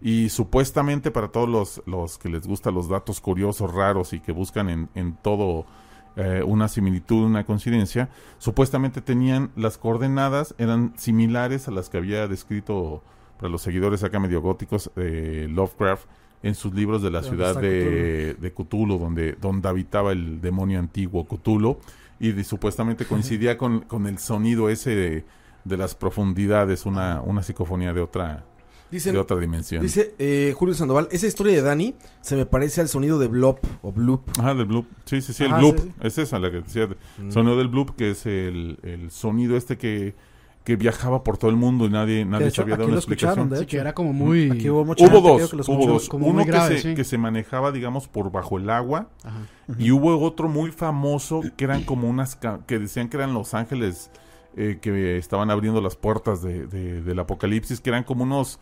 y 0.00 0.28
supuestamente 0.30 1.10
para 1.10 1.28
todos 1.28 1.48
los, 1.48 1.82
los 1.86 2.16
que 2.16 2.28
les 2.30 2.46
gustan 2.46 2.74
los 2.74 2.88
datos 2.88 3.20
curiosos 3.20 3.70
raros 3.74 4.12
y 4.14 4.20
que 4.20 4.32
buscan 4.32 4.70
en, 4.70 4.88
en 4.94 5.14
todo 5.16 5.66
eh, 6.16 6.42
una 6.44 6.68
similitud, 6.68 7.24
una 7.24 7.44
coincidencia, 7.44 8.08
supuestamente 8.38 9.00
tenían 9.00 9.50
las 9.56 9.78
coordenadas, 9.78 10.54
eran 10.58 10.92
similares 10.96 11.68
a 11.68 11.70
las 11.70 11.88
que 11.88 11.98
había 11.98 12.26
descrito 12.28 13.02
para 13.38 13.50
los 13.50 13.62
seguidores 13.62 14.02
acá 14.04 14.18
medio 14.20 14.42
góticos 14.42 14.90
eh, 14.96 15.46
Lovecraft 15.50 16.04
en 16.42 16.54
sus 16.54 16.74
libros 16.74 17.02
de 17.02 17.10
la 17.10 17.22
ciudad 17.22 17.54
de, 17.60 18.34
de 18.34 18.52
Cthulhu, 18.52 18.98
donde, 18.98 19.32
donde 19.40 19.68
habitaba 19.68 20.12
el 20.12 20.40
demonio 20.40 20.78
antiguo 20.78 21.26
Cthulhu, 21.26 21.78
y 22.18 22.32
de- 22.32 22.44
supuestamente 22.44 23.04
coincidía 23.06 23.56
con, 23.56 23.80
con 23.80 24.06
el 24.06 24.18
sonido 24.18 24.68
ese 24.68 24.90
de, 24.94 25.24
de 25.64 25.76
las 25.76 25.94
profundidades, 25.94 26.86
una, 26.86 27.20
una 27.22 27.42
psicofonía 27.42 27.92
de 27.92 28.00
otra, 28.00 28.44
Dicen, 28.90 29.12
de 29.12 29.18
otra 29.20 29.36
dimensión. 29.38 29.82
dice 29.82 30.14
eh, 30.18 30.54
Julio 30.56 30.74
Sandoval, 30.74 31.08
esa 31.12 31.26
historia 31.26 31.52
de 31.54 31.62
Dani 31.62 31.94
se 32.20 32.36
me 32.36 32.46
parece 32.46 32.80
al 32.80 32.88
sonido 32.88 33.18
de 33.18 33.28
Blob 33.28 33.58
o 33.82 33.92
Bloop. 33.92 34.22
Ajá, 34.38 34.54
del 34.54 34.66
bloop. 34.66 34.86
Sí, 35.04 35.20
sí, 35.22 35.32
sí, 35.32 35.44
el 35.44 35.50
Ajá, 35.52 35.60
bloop. 35.60 35.78
sí, 35.78 35.84
sí. 35.86 35.92
Es 36.06 36.18
esa 36.18 36.38
la 36.38 36.50
que 36.50 36.60
decía. 36.62 36.88
Mm. 37.18 37.30
Sonido 37.30 37.56
del 37.56 37.68
bloop, 37.68 37.94
que 37.96 38.10
es 38.10 38.26
el, 38.26 38.78
el 38.82 39.10
sonido 39.10 39.56
este 39.56 39.78
que, 39.78 40.14
que 40.64 40.76
viajaba 40.76 41.22
por 41.24 41.38
todo 41.38 41.50
el 41.50 41.56
mundo 41.56 41.86
y 41.86 41.90
nadie, 41.90 42.24
nadie 42.24 42.48
hecho, 42.48 42.62
sabía 42.62 42.76
dar 42.76 42.84
una 42.86 42.94
lo 42.94 42.98
escucharon, 42.98 43.48
explicación. 43.48 43.50
de 43.50 43.56
Sí, 43.58 43.62
hecho. 43.62 43.70
que 43.70 43.76
era 43.78 43.94
como 43.94 44.12
muy. 44.12 44.50
Aquí 44.50 44.68
hubo 44.70 44.84
mucha 44.84 45.04
Hubo 45.04 45.38
gente, 45.38 45.56
dos, 45.56 45.66
que 45.66 45.72
hubo 45.72 45.86
dos. 45.86 46.08
como 46.08 46.26
Uno 46.26 46.44
muy 46.44 46.50
que, 46.50 46.60
se, 46.60 46.78
sí. 46.80 46.94
que 46.94 47.04
se 47.04 47.16
manejaba, 47.16 47.72
digamos, 47.72 48.08
por 48.08 48.30
bajo 48.32 48.58
el 48.58 48.68
agua. 48.68 49.08
Ajá. 49.24 49.38
Y 49.78 49.92
hubo 49.92 50.18
otro 50.18 50.48
muy 50.48 50.72
famoso 50.72 51.42
que 51.56 51.64
eran 51.64 51.84
como 51.84 52.08
unas 52.08 52.36
que 52.66 52.78
decían 52.78 53.08
que 53.08 53.16
eran 53.18 53.32
los 53.34 53.54
ángeles 53.54 54.10
eh, 54.56 54.78
que 54.82 55.16
estaban 55.16 55.48
abriendo 55.50 55.80
las 55.80 55.94
puertas 55.94 56.42
de, 56.42 56.66
de- 56.66 57.02
del 57.02 57.18
apocalipsis, 57.20 57.80
que 57.80 57.88
eran 57.90 58.02
como 58.02 58.24
unos 58.24 58.58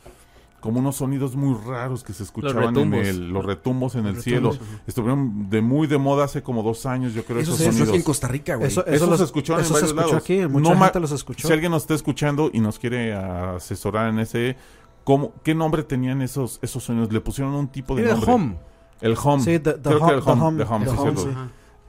como 0.60 0.80
unos 0.80 0.96
sonidos 0.96 1.36
muy 1.36 1.56
raros 1.66 2.02
que 2.02 2.12
se 2.12 2.24
escuchaban 2.24 2.76
en 2.76 2.94
el, 2.94 3.28
los 3.30 3.44
retumbos 3.44 3.94
en 3.94 4.06
el 4.06 4.14
Los 4.16 4.24
cielo. 4.24 4.56
Estuvieron 4.86 5.48
de 5.48 5.60
muy 5.60 5.86
de 5.86 5.98
moda 5.98 6.24
hace 6.24 6.42
como 6.42 6.62
dos 6.62 6.84
años, 6.86 7.14
yo 7.14 7.24
creo, 7.24 7.38
Eso 7.40 7.52
esos 7.52 7.58
sí, 7.58 7.62
eso 7.64 7.72
sonidos. 7.72 7.88
aquí 7.90 7.96
en 7.98 8.02
Costa 8.02 8.28
Rica, 8.28 8.54
güey. 8.56 8.66
Eso, 8.68 8.80
Eso 8.86 8.90
eso, 8.94 9.04
se 9.04 9.10
los- 9.12 9.20
escuchó 9.20 9.58
en 9.58 9.64
se 9.64 9.72
varios 9.72 9.88
escuchó 9.90 10.06
lados. 10.08 10.22
aquí, 10.22 10.46
mucha 10.46 10.74
No 10.74 10.80
gente 10.84 11.00
los 11.00 11.12
escuchó. 11.12 11.46
Si 11.46 11.52
alguien 11.52 11.70
nos 11.70 11.82
está 11.82 11.94
escuchando 11.94 12.50
y 12.52 12.60
nos 12.60 12.78
quiere 12.78 13.14
asesorar 13.14 14.08
en 14.08 14.18
ese, 14.18 14.56
¿cómo, 15.04 15.32
¿qué 15.42 15.54
nombre 15.54 15.82
tenían 15.84 16.22
esos, 16.22 16.58
esos 16.62 16.82
sonidos? 16.82 17.12
Le 17.12 17.20
pusieron 17.20 17.54
un 17.54 17.68
tipo 17.68 17.94
de 17.94 18.02
Era 18.02 18.10
el 18.12 18.16
nombre. 18.16 18.34
Home. 18.34 18.56
El 19.00 19.16
Home. 19.22 19.42
Sí, 19.44 19.58
the- 19.60 19.74
the 19.74 19.80
Creo 19.80 19.98
que 19.98 20.04
hum- 20.04 20.10
el 20.10 20.24
the 20.24 20.30
Home. 20.30 20.64
The 20.64 20.70
Home, 20.70 20.84
the 20.86 20.90
sí, 20.90 20.96
hum, 20.96 21.02
cierto. 21.14 21.20
sí. 21.22 21.28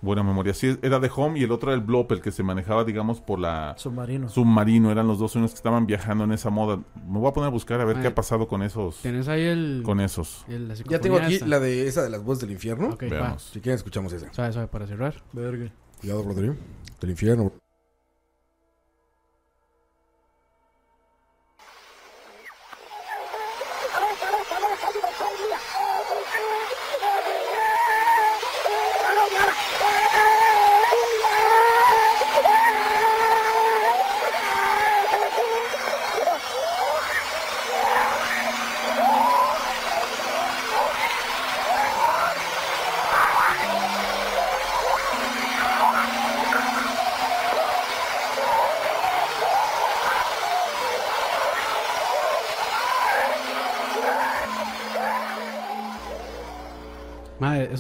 Buena 0.02 0.24
memoria. 0.24 0.54
Sí, 0.54 0.78
era 0.82 1.00
de 1.00 1.10
Home 1.16 1.40
y 1.40 1.44
el 1.44 1.52
otro 1.52 1.72
era 1.72 1.80
el 1.80 1.86
Blop, 1.86 2.12
el 2.14 2.22
que 2.22 2.32
se 2.32 2.42
manejaba, 2.44 2.84
digamos, 2.86 3.20
por 3.22 3.40
la 3.40 3.76
Submarino. 3.78 4.30
submarino. 4.30 4.92
Eran 4.92 5.08
los 5.08 5.20
dos 5.20 5.34
sonidos 5.34 5.52
que 5.52 5.58
estaban 5.58 5.86
viajando 5.86 6.24
en 6.24 6.32
esa 6.32 6.50
moda. 6.50 6.78
Me 7.08 7.20
voy 7.20 7.28
a 7.30 7.34
poner 7.34 7.48
a 7.48 7.52
buscar 7.52 7.82
a 7.82 7.86
ver 7.86 7.98
Ay. 7.98 8.02
qué 8.04 8.08
ha 8.10 8.16
pasado 8.16 8.48
con 8.48 8.64
esos. 8.64 8.98
Tenés 9.02 9.28
ahí 9.28 9.44
el. 9.44 9.82
Con 9.84 10.00
esos. 10.00 10.46
el- 10.48 10.68
la 10.70 10.74
Ya 10.76 11.00
tengo 11.00 11.18
aquí 11.18 11.36
esta. 11.36 11.48
la 11.48 11.60
de 11.60 11.88
esa 11.88 12.02
de 12.04 12.10
las 12.10 12.24
voces 12.24 12.42
del 12.42 12.52
infierno. 12.52 12.90
Ok, 12.90 13.04
va. 13.04 13.08
Veamos. 13.10 13.44
Si 13.44 13.60
quieren 13.60 13.76
escuchamos 13.78 14.14
esa. 14.14 14.32
Suave, 14.34 14.54
suave, 14.54 14.68
para 14.68 14.88
cerrar. 14.88 15.16
Verga. 15.34 15.72
Cuidado, 16.00 16.24
Rodrigo. 16.24 16.56
Del 17.02 17.10
infierno. 17.12 17.52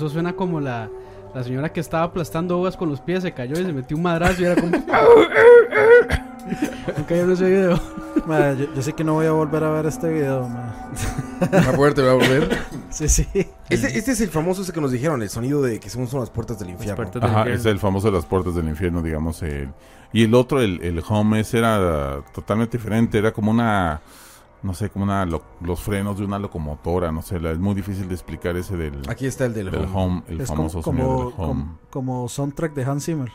Eso 0.10 0.16
suena 0.16 0.34
como 0.34 0.60
la, 0.60 0.90
la 1.34 1.44
señora 1.44 1.72
que 1.72 1.80
estaba 1.80 2.04
aplastando 2.04 2.58
uvas 2.60 2.76
con 2.76 2.90
los 2.90 3.00
pies, 3.02 3.24
se 3.24 3.32
cayó 3.32 3.54
y 3.60 3.64
se 3.66 3.72
metió 3.74 3.96
un 3.98 4.04
madrazo 4.04 4.42
y 4.42 4.46
era 4.46 4.56
como... 4.60 4.72
Nunca 6.98 7.14
vieron 7.14 7.32
ese 7.32 7.46
video. 7.46 7.80
Yo, 8.28 8.74
yo 8.76 8.82
sé 8.82 8.94
que 8.94 9.04
no 9.04 9.14
voy 9.14 9.28
a 9.28 9.32
volver 9.32 9.64
a 9.64 9.70
ver 9.70 9.86
este 9.86 10.10
video, 10.10 10.48
ma. 10.48 10.90
Va 11.54 11.70
a 11.70 11.76
poder, 11.76 11.94
te 11.94 12.02
va 12.02 12.12
a 12.12 12.16
volver. 12.16 12.58
Sí, 12.90 13.08
sí. 13.08 13.28
Este, 13.70 14.00
este 14.00 14.12
es 14.14 14.22
el 14.22 14.30
famoso 14.30 14.64
ese 14.64 14.74
que 14.74 14.82
nos 14.82 14.90
dijeron, 14.92 15.22
el 15.22 15.30
sonido 15.30 15.62
de 15.62 15.80
que 15.80 15.92
son, 15.92 16.08
son 16.08 16.22
las 16.22 16.32
puertas 16.32 16.58
del 16.58 16.72
infierno. 16.72 16.96
puertas 16.96 17.22
del 17.22 17.30
Ajá, 17.30 17.40
infierno. 17.42 17.60
es 17.60 17.66
el 17.68 17.78
famoso 17.78 18.08
de 18.08 18.14
las 18.18 18.26
puertas 18.26 18.56
del 18.56 18.68
infierno, 18.68 19.04
digamos. 19.04 19.44
el- 19.44 19.70
y 20.12 20.24
el 20.24 20.34
otro, 20.34 20.60
el, 20.60 20.82
el 20.82 21.04
home, 21.08 21.40
ese 21.42 21.60
era 21.60 22.22
totalmente 22.34 22.78
diferente. 22.80 23.20
Era 23.20 23.32
como 23.32 23.52
una, 23.52 24.02
no 24.64 24.74
sé, 24.74 24.90
como 24.90 25.06
una, 25.06 25.26
lo- 25.26 25.44
los 25.62 25.80
frenos 25.82 26.18
de 26.18 26.26
una 26.26 26.38
locomotora, 26.40 27.12
no 27.12 27.22
sé. 27.22 27.40
la- 27.40 27.52
es 27.52 27.60
muy 27.60 27.76
difícil 27.76 28.08
de 28.08 28.14
explicar 28.14 28.58
ese 28.58 28.76
del, 28.78 29.02
Aquí 29.08 29.26
está 29.26 29.46
el 29.46 29.54
del 29.54 29.72
del 29.72 29.86
home. 29.86 29.92
home, 29.94 30.24
el 30.28 30.42
es 30.42 30.48
famoso 30.50 30.82
como, 30.82 30.98
sonido 31.02 31.08
como, 31.16 31.24
del 31.30 31.34
home. 31.52 31.64
como, 31.64 31.80
como 31.90 32.30
soundtrack 32.30 32.74
de 32.74 32.84
Hans 32.86 33.06
Zimmer. 33.06 33.32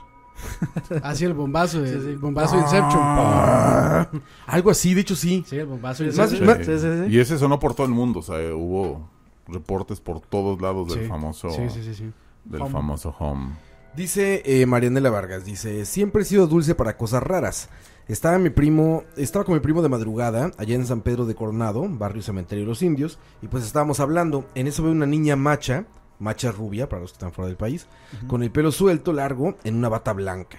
Así 1.03 1.25
el 1.25 1.33
bombazo, 1.35 1.81
de- 1.81 1.93
Sí, 1.93 2.01
sí. 2.01 2.09
el 2.09 2.19
bombazo 2.19 2.57
de 2.57 2.63
Inception. 2.63 3.01
Ah, 3.03 4.09
algo 4.47 4.71
así, 4.71 4.93
de 4.95 5.01
hecho 5.03 5.15
sí. 5.17 5.45
Sí, 5.47 5.57
el 5.57 5.67
bombazo 5.67 6.03
de 6.03 6.11
Inception. 6.11 6.45
más- 6.47 6.59
Sí, 6.59 6.65
sí, 6.65 6.79
sí. 6.81 7.13
Y 7.15 7.19
ese 7.21 7.39
sonó 7.39 7.59
por 7.59 7.75
todo 7.75 7.87
el 7.87 7.93
mundo, 7.93 8.19
o 8.19 8.23
sea, 8.23 8.37
hubo 8.55 9.09
reportes 9.47 10.01
por 10.01 10.21
todos 10.21 10.61
lados 10.61 10.89
del 10.89 11.05
Sí, 11.05 11.09
famoso 11.09 11.51
Sí, 11.51 11.63
sí, 11.69 11.83
sí, 11.85 11.95
sí. 11.95 12.13
del 12.45 12.63
Home. 12.63 12.71
famoso 12.73 13.15
home. 13.19 13.53
Dice 13.97 14.43
eh, 14.45 14.67
Marianela 14.67 15.09
Vargas, 15.11 15.45
dice, 15.45 15.85
siempre 15.85 16.23
he 16.23 16.25
sido 16.25 16.47
dulce 16.49 16.75
para 16.75 16.97
cosas 16.97 17.23
raras. 17.23 17.69
Estaba 18.07 18.39
mi 18.39 18.51
primo, 18.51 19.05
estaba 19.17 19.47
con 19.47 19.55
mi 19.55 19.61
primo 19.61 19.81
de 19.81 19.89
madrugada, 19.89 20.51
allá 20.59 20.75
en 20.75 20.87
San 20.87 21.01
Pedro 21.01 21.25
de 21.25 21.35
Coronado, 21.35 21.87
barrio 21.89 22.23
Cementerio 22.23 22.65
de 22.65 22.69
los 22.69 22.83
Indios, 22.83 23.19
y 23.41 23.49
pues 23.49 23.65
estábamos 23.65 23.99
hablando. 23.99 24.47
En 24.55 24.67
eso 24.67 24.83
veo 24.83 24.93
una 24.93 25.07
niña 25.07 25.37
macha, 25.37 25.87
macha 26.19 26.53
rubia, 26.53 26.87
para 26.87 27.01
los 27.01 27.13
que 27.13 27.17
están 27.17 27.33
fuera 27.33 27.49
del 27.49 27.57
país, 27.57 27.87
con 28.27 28.43
el 28.43 28.51
pelo 28.51 28.73
suelto, 28.73 29.15
largo, 29.15 29.57
en 29.65 29.77
una 29.77 29.89
bata 29.89 30.13
blanca. 30.13 30.59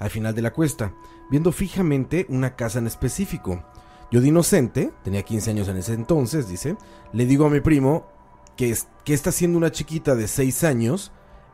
Al 0.00 0.10
final 0.10 0.34
de 0.34 0.42
la 0.42 0.52
cuesta, 0.52 0.92
viendo 1.30 1.52
fijamente 1.52 2.26
una 2.28 2.56
casa 2.56 2.80
en 2.80 2.88
específico. 2.88 3.62
Yo 4.10 4.20
de 4.20 4.26
inocente, 4.26 4.90
tenía 5.04 5.22
15 5.22 5.50
años 5.50 5.68
en 5.68 5.76
ese 5.76 5.94
entonces, 5.94 6.48
dice, 6.48 6.76
le 7.12 7.24
digo 7.24 7.46
a 7.46 7.50
mi 7.50 7.60
primo 7.60 8.08
que, 8.56 8.70
es, 8.70 8.88
que 9.04 9.14
está 9.14 9.30
haciendo 9.30 9.58
una 9.58 9.70
chiquita 9.70 10.16
de 10.16 10.26
6 10.26 10.64
años 10.64 11.12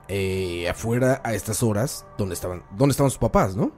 eh, 0.09 0.67
afuera 0.71 1.21
a 1.25 1.35
estas 1.35 1.63
horas 1.63 2.07
donde 2.17 2.35
estaban, 2.35 2.63
donde 2.79 2.93
estaban 2.93 3.11
sus 3.11 3.19
papás, 3.19 3.55
¿no? 3.55 3.73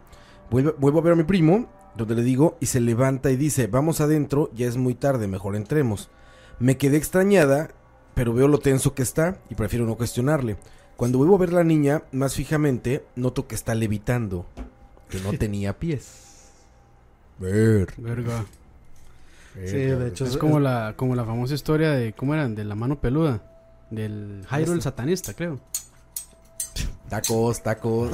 Vuelvo, 0.50 0.74
vuelvo 0.78 0.98
a 0.98 1.02
ver 1.02 1.12
a 1.12 1.16
mi 1.16 1.24
primo, 1.24 1.68
donde 1.96 2.14
le 2.14 2.22
digo, 2.22 2.56
y 2.60 2.66
se 2.66 2.80
levanta 2.80 3.30
y 3.30 3.36
dice, 3.36 3.66
vamos 3.66 4.00
adentro, 4.00 4.50
ya 4.54 4.66
es 4.66 4.76
muy 4.76 4.94
tarde, 4.94 5.28
mejor 5.28 5.56
entremos. 5.56 6.10
Me 6.58 6.76
quedé 6.76 6.96
extrañada, 6.96 7.70
pero 8.14 8.32
veo 8.32 8.48
lo 8.48 8.58
tenso 8.58 8.94
que 8.94 9.02
está 9.02 9.38
y 9.50 9.54
prefiero 9.54 9.86
no 9.86 9.96
cuestionarle. 9.96 10.56
Cuando 10.96 11.18
vuelvo 11.18 11.36
a 11.36 11.38
ver 11.38 11.50
a 11.50 11.54
la 11.54 11.64
niña 11.64 12.02
más 12.10 12.34
fijamente, 12.34 13.04
noto 13.14 13.46
que 13.46 13.54
está 13.54 13.74
levitando, 13.74 14.46
que 15.08 15.20
no 15.20 15.32
tenía 15.38 15.78
pies. 15.78 16.50
Ver. 17.38 17.88
Verga. 17.96 18.44
Sí, 19.54 19.76
de 19.76 20.08
hecho 20.08 20.24
Es 20.24 20.36
como 20.36 20.60
la, 20.60 20.94
como 20.96 21.16
la 21.16 21.24
famosa 21.24 21.54
historia 21.54 21.90
de, 21.90 22.12
¿cómo 22.12 22.34
eran? 22.34 22.54
De 22.54 22.64
la 22.64 22.74
mano 22.74 23.00
peluda. 23.00 23.42
Del 23.90 24.44
Jairo 24.48 24.72
el 24.72 24.82
satanista, 24.82 25.34
creo. 25.34 25.60
Tacos, 27.08 27.62
tacos. 27.62 28.10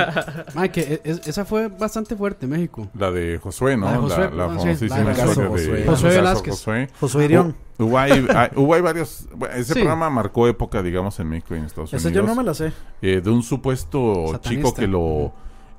Ma, 0.54 0.68
que 0.68 0.80
e- 0.80 1.00
es- 1.04 1.26
esa 1.26 1.44
fue 1.44 1.68
bastante 1.68 2.14
fuerte 2.16 2.46
en 2.46 2.50
México. 2.52 2.88
La 2.94 3.10
de 3.10 3.38
Josué, 3.38 3.76
¿no? 3.76 3.86
La 3.86 3.92
de 3.92 3.98
Josué, 3.98 4.18
la, 4.18 4.30
la 4.30 4.46
no, 4.46 4.52
sí, 4.52 4.58
famosísima 4.58 4.98
la 4.98 5.04
de 5.14 5.22
Josué. 5.34 5.72
de 5.72 5.86
Josué 5.86 6.10
Velázquez. 6.10 6.54
Josué. 6.54 6.88
Josué 7.00 7.24
Irión. 7.24 7.56
Hubo 7.78 7.98
hay 7.98 8.80
varios. 8.82 9.28
ese 9.52 9.64
Sí. 9.74 9.80
programa 9.80 10.10
marcó 10.10 10.48
época, 10.48 10.82
digamos, 10.82 11.18
en 11.20 11.28
México 11.28 11.54
y 11.54 11.58
en 11.58 11.64
Estados 11.64 11.92
Ese 11.94 12.08
Unidos. 12.08 12.26
yo 12.26 12.28
no 12.28 12.34
me 12.36 12.44
la 12.44 12.54
sé. 12.54 12.72
eh, 13.02 13.20
de 13.20 13.30
un 13.30 13.42
supuesto 13.42 14.26
Satanista. 14.32 14.48
chico 14.48 14.74
que 14.74 14.86
lo. 14.86 15.32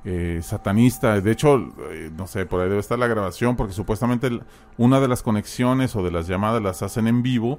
Eh, 0.04 0.40
satanista. 0.42 1.20
De 1.20 1.30
hecho, 1.30 1.56
eh, 1.90 2.10
no 2.16 2.26
sé, 2.26 2.46
por 2.46 2.60
ahí 2.62 2.68
debe 2.68 2.80
estar 2.80 2.98
la 2.98 3.06
grabación, 3.06 3.56
porque 3.56 3.72
supuestamente 3.74 4.28
el- 4.28 4.42
una 4.78 4.98
de 5.00 5.08
las 5.08 5.22
conexiones 5.22 5.94
o 5.96 6.02
de 6.02 6.10
las 6.10 6.26
llamadas 6.26 6.62
las 6.62 6.82
hacen 6.82 7.06
en 7.06 7.22
vivo 7.22 7.58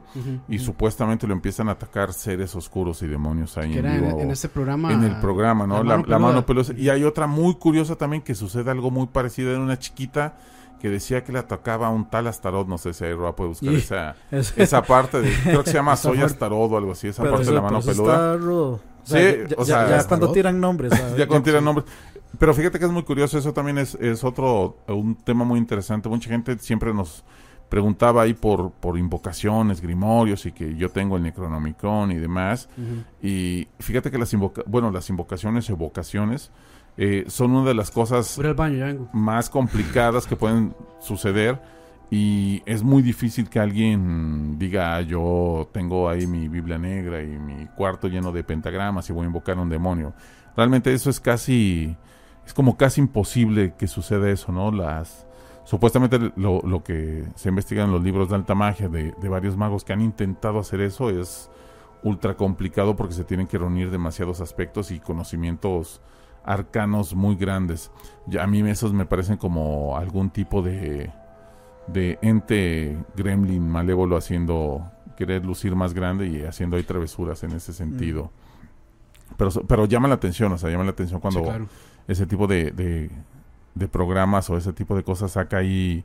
y 0.49 0.57
supuestamente 0.59 1.27
lo 1.27 1.34
empiezan 1.34 1.69
a 1.69 1.73
atacar 1.73 2.13
seres 2.13 2.55
oscuros 2.55 3.01
y 3.03 3.07
demonios 3.07 3.57
ahí 3.57 3.72
Que 3.73 3.80
en 3.80 3.85
era 3.85 3.95
en, 3.95 4.05
vivo. 4.07 4.19
en 4.22 4.31
este 4.31 4.49
programa. 4.49 4.91
en 4.91 5.03
el 5.03 5.19
programa, 5.19 5.68
¿no? 5.68 5.84
La 5.84 5.84
La, 5.84 5.97
mano 5.97 6.07
la 6.07 6.19
mano 6.19 6.45
peluda. 6.45 6.68
peluda. 6.69 6.84
Y 6.84 6.89
hay 6.89 7.03
otra 7.03 7.27
muy 7.27 7.53
curiosa 7.55 7.95
también 7.95 8.23
que 8.23 8.34
sucede 8.34 8.72
algo 8.72 8.89
muy 8.89 9.05
parecido. 9.07 9.51
Era 9.51 9.59
una 9.59 9.77
chiquita 9.77 10.35
que 10.80 10.89
decía 10.89 11.23
que 11.23 11.31
le 11.31 11.38
atacaba 11.38 11.85
a 11.85 11.89
un 11.91 12.09
tal 12.09 12.26
Astarot. 12.26 12.68
No 12.68 12.80
sé 12.80 12.93
si 12.93 13.03
ahí 13.05 13.13
Roa 13.13 13.35
puede 13.35 13.49
buscar 13.49 13.72
Y- 13.72 13.76
esa, 13.76 14.15
Es- 14.31 14.53
esa 14.57 14.81
parte. 14.81 15.22
De, 15.22 15.31
creo 15.43 15.63
que 15.63 15.69
se 15.69 15.77
llama 15.77 15.95
Soy. 15.97 16.19
Astarot 16.23 16.72
o 16.72 16.77
algo 16.77 16.93
así. 16.93 17.09
Esa 17.09 17.22
parte 17.22 17.43
eso- 17.43 17.51
de 17.51 17.55
la 17.55 17.61
mano 17.61 17.77
eso 17.77 17.91
peluda. 17.91 18.13
está 18.15 18.38
rudo. 18.38 18.80
O 19.03 19.07
sea, 19.07 19.19
Sí, 19.31 19.38
ya, 19.49 19.55
o 19.57 19.59
ya- 19.59 19.65
sea, 19.65 19.76
ya 19.76 19.84
¿Astarot? 19.97 20.07
cuando 20.07 20.31
tiran 20.31 20.59
nombres. 20.59 20.91
Ya 21.18 21.27
cuando 21.27 21.43
tiran 21.43 21.63
nombres. 21.65 21.88
Pero 22.40 22.53
fíjate 22.53 22.80
que 22.80 22.86
es 22.86 22.91
muy 22.91 23.03
curioso. 23.03 23.38
Eso 23.38 23.53
también 23.53 23.78
es, 23.78 23.95
es 23.95 24.24
otro, 24.24 24.78
un 24.88 25.16
tema 25.16 25.44
muy 25.45 25.60
interesante. 25.60 26.10
Mucha 26.10 26.30
gente 26.30 26.58
siempre 26.60 26.94
nos 26.94 27.24
preguntaba 27.70 28.24
ahí 28.24 28.34
por, 28.34 28.72
por 28.72 28.98
invocaciones, 28.98 29.80
grimorios 29.80 30.45
y 30.45 30.52
que 30.52 30.76
yo 30.76 30.90
tengo 30.90 31.16
el 31.16 31.24
Necronomicon 31.24 32.12
y 32.12 32.18
demás. 32.18 32.68
Y 33.22 33.68
fíjate 33.80 34.12
que 34.12 34.18
las 34.18 34.34
invoca 34.34 34.62
bueno, 34.66 34.91
las 34.91 35.10
invocaciones, 35.10 35.70
evocaciones, 35.70 36.52
eh, 36.98 37.24
son 37.28 37.52
una 37.52 37.70
de 37.70 37.74
las 37.74 37.90
cosas 37.90 38.38
baño, 38.58 39.10
más 39.14 39.49
complicadas 39.49 40.28
que 40.28 40.36
pueden 40.36 40.76
suceder. 40.99 41.62
Y 42.10 42.62
es 42.66 42.84
muy 42.84 43.02
difícil 43.02 43.49
que 43.49 43.58
alguien 43.58 44.60
diga, 44.60 44.98
"Ah, 44.98 45.02
yo 45.02 45.70
tengo 45.72 46.10
ahí 46.10 46.28
mi 46.28 46.49
Biblia 46.49 46.78
negra 46.78 47.24
y 47.24 47.28
mi 47.40 47.68
cuarto 47.68 48.10
lleno 48.10 48.34
de 48.34 48.44
pentagramas 48.44 49.10
y 49.10 49.14
voy 49.14 49.24
a 49.24 49.28
invocar 49.28 49.58
a 49.58 49.62
un 49.62 49.70
demonio. 49.70 50.14
Realmente 50.58 50.94
eso 50.94 51.10
es 51.10 51.22
casi, 51.22 51.95
es 52.52 52.53
como 52.53 52.76
casi 52.76 52.99
imposible 52.99 53.76
que 53.78 53.88
suceda 53.88 54.30
eso, 54.30 54.52
¿no? 54.52 54.73
Las, 54.73 55.26
supuestamente 55.64 56.19
lo, 56.36 56.61
lo 56.64 56.84
que 56.84 57.23
se 57.36 57.48
investiga 57.48 57.86
en 57.86 57.94
los 57.94 58.03
libros 58.03 58.28
de 58.28 58.36
alta 58.36 58.56
magia 58.56 58.90
de, 58.90 59.14
de 59.22 59.30
varios 59.30 59.56
magos 59.56 59.86
que 59.86 59.94
han 59.94 60.02
intentado 60.02 60.60
hacer 60.60 60.82
eso 60.82 61.10
es 61.10 61.49
ultra 62.03 62.36
complicado 62.36 62.98
porque 62.98 63.14
se 63.14 63.23
tienen 63.23 63.48
que 63.48 63.57
reunir 63.57 63.90
demasiados 63.90 64.41
aspectos 64.41 64.91
y 64.91 64.99
conocimientos 64.99 66.02
arcanos 66.44 67.15
muy 67.15 67.36
grandes. 67.36 67.90
Ya 68.28 68.44
a 68.44 68.48
mí 68.48 68.60
esos 68.69 68.91
me 68.91 69.06
parecen 69.06 69.38
como 69.38 69.95
algún 69.95 70.30
tipo 70.30 70.61
de, 70.61 71.10
de 71.88 72.19
ente 72.22 72.98
gremlin 73.15 73.65
malévolo 73.69 74.18
haciendo 74.18 74.91
querer 75.15 75.45
lucir 75.45 75.73
más 75.78 75.94
grande 75.94 76.28
y 76.28 76.41
haciendo 76.44 76.76
ahí 76.76 76.84
travesuras 76.84 77.44
en 77.44 77.52
ese 77.53 77.72
sentido. 77.72 78.30
Pero, 79.38 79.52
so- 79.52 79.61
pero 79.65 79.86
llama 79.86 80.10
la 80.10 80.15
atención, 80.15 80.52
o 80.52 80.57
sea, 80.57 80.69
llama 80.69 80.84
la 80.84 80.91
atención 80.91 81.22
cuando 81.22 81.40
Sí, 81.40 81.45
claro. 81.45 81.68
Ese 82.11 82.25
tipo 82.25 82.47
de, 82.47 82.71
de, 82.71 83.09
de 83.75 83.88
programas 83.88 84.49
o 84.49 84.57
ese 84.57 84.73
tipo 84.73 84.95
de 84.95 85.03
cosas 85.03 85.31
saca 85.31 85.57
ahí 85.57 86.03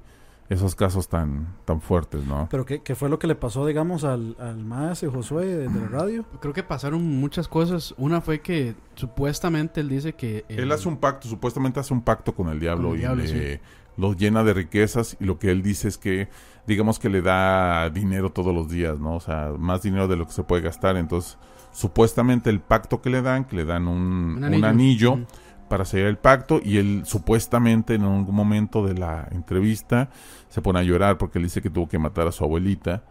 esos 0.49 0.77
casos 0.77 1.09
tan, 1.09 1.49
tan 1.65 1.81
fuertes, 1.81 2.25
¿no? 2.25 2.47
Pero 2.49 2.65
¿qué, 2.65 2.81
qué 2.81 2.95
fue 2.95 3.09
lo 3.09 3.19
que 3.19 3.27
le 3.27 3.35
pasó, 3.35 3.67
digamos, 3.67 4.05
al, 4.05 4.37
al 4.39 4.65
maestro 4.65 5.11
Josué 5.11 5.45
de, 5.47 5.69
de 5.69 5.81
la 5.81 5.89
radio? 5.89 6.25
Creo 6.41 6.55
que 6.55 6.63
pasaron 6.63 7.03
muchas 7.05 7.49
cosas. 7.49 7.95
Una 7.99 8.21
fue 8.21 8.41
que 8.41 8.77
supuestamente 8.95 9.81
él 9.81 9.89
dice 9.89 10.13
que. 10.13 10.45
el- 10.49 10.61
Él 10.61 10.71
hace 10.73 10.89
un 10.89 10.99
pacto, 10.99 11.27
supuestamente 11.29 11.81
hace 11.81 11.93
un 11.93 12.03
pacto 12.03 12.33
con 12.35 12.49
el 12.49 12.61
diablo 12.61 12.91
Con 12.91 12.93
el 12.93 12.99
y 12.99 13.01
diablo, 13.01 13.25
le, 13.25 13.61
lo 13.97 14.13
llena 14.13 14.45
de 14.45 14.55
riquezas 14.55 15.17
y 15.19 15.25
lo 15.25 15.39
que 15.41 15.51
él 15.51 15.63
dice 15.65 15.89
es 15.89 15.99
que, 15.99 16.29
digamos 16.69 17.01
que 17.01 17.09
le 17.09 17.23
da 17.23 17.91
dinero 17.91 18.31
todos 18.31 18.55
los 18.55 18.69
días, 18.69 19.01
¿no? 19.01 19.17
O 19.17 19.21
sea, 19.21 19.53
más 19.59 19.83
dinero 19.83 20.07
de 20.07 20.15
lo 20.17 20.27
que 20.27 20.33
se 20.33 20.45
puede 20.45 20.63
gastar. 20.63 20.97
Entonces, 20.97 21.39
supuestamente 21.73 22.51
el 22.51 22.61
pacto 22.61 23.03
que 23.03 23.11
le 23.11 23.21
dan, 23.21 23.47
que 23.47 23.57
le 23.57 23.65
dan 23.65 23.89
un, 23.89 24.41
un 24.59 24.65
anillo. 24.65 25.19
Para 25.69 25.85
sellar 25.85 26.09
el 26.09 26.19
pacto 26.19 26.61
y 26.65 26.79
él 26.79 27.03
supuestamente 27.05 27.95
en 27.95 28.03
algún 28.03 28.35
momento 28.35 28.87
de 28.87 28.95
la 28.95 29.29
entrevista 29.33 30.09
se 30.49 30.63
pone 30.63 30.79
a 30.79 30.83
llorar 30.83 31.19
porque 31.19 31.39
él 31.39 31.45
dice 31.45 31.61
que 31.63 31.71
tuvo 31.71 31.89
que 31.89 31.99
matar 31.99 32.27
a 32.29 32.33
su 32.33 32.45
abuelita 32.45 33.03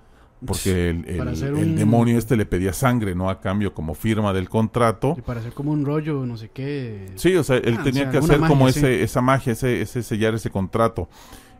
porque 0.45 0.89
el, 0.89 1.05
el- 1.07 1.53
un- 1.53 1.75
demonio 1.75 2.17
este 2.17 2.35
le 2.35 2.45
pedía 2.45 2.71
sangre, 2.73 3.15
¿no? 3.15 3.29
A 3.29 3.39
cambio 3.39 3.73
como 3.73 3.95
firma 3.95 4.31
del 4.33 4.47
contrato. 4.49 5.15
Y 5.17 5.21
para 5.21 5.39
hacer 5.39 5.53
como 5.53 5.71
un 5.71 5.85
rollo, 5.85 6.25
no 6.25 6.37
sé 6.37 6.49
qué. 6.49 7.07
Sí, 7.15 7.35
o 7.35 7.43
sea, 7.43 7.55
él 7.57 7.77
Ah, 7.79 7.83
tenía 7.83 8.01
o 8.01 8.05
sea, 8.05 8.11
que 8.11 8.17
hacer 8.19 8.39
como 8.47 8.67
ese, 8.67 9.01
esa 9.01 9.21
magia, 9.21 9.53
ese, 9.53 9.81
ese 9.81 10.03
sellar 10.03 10.35
ese 10.35 10.51
contrato. 10.51 11.09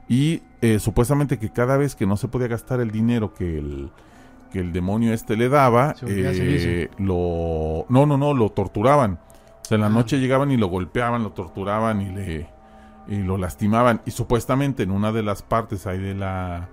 Y 0.08 0.42
eh, 0.62 0.78
supuestamente 0.80 1.40
que 1.40 1.50
cada 1.50 1.78
vez 1.78 1.96
que 1.96 2.06
no 2.06 2.16
se 2.18 2.28
podía 2.28 2.48
gastar 2.48 2.80
el 2.80 2.92
dinero 2.92 3.34
que 3.34 3.58
el, 3.58 3.90
que 4.52 4.60
el 4.60 4.72
demonio 4.72 5.14
este 5.14 5.36
le 5.36 5.50
daba, 5.50 5.96
eh, 6.06 6.90
lo... 7.00 7.86
No, 7.90 8.06
no, 8.06 8.18
no, 8.18 8.34
lo 8.36 8.50
torturaban. 8.50 9.20
O 9.66 9.68
sea, 9.68 9.76
en 9.76 9.82
la 9.82 9.90
noche 9.90 10.20
llegaban 10.20 10.52
y 10.52 10.58
lo 10.58 10.68
golpeaban, 10.68 11.24
lo 11.24 11.32
torturaban 11.32 12.02
y 12.02 12.10
le 12.12 12.50
y 13.08 13.18
lo 13.24 13.38
lastimaban. 13.38 14.02
Y 14.06 14.12
supuestamente 14.12 14.84
en 14.84 14.92
una 14.92 15.12
de 15.12 15.22
las 15.24 15.42
partes 15.44 15.86
ahí 15.88 16.00
de 16.00 16.16
la 16.16 16.70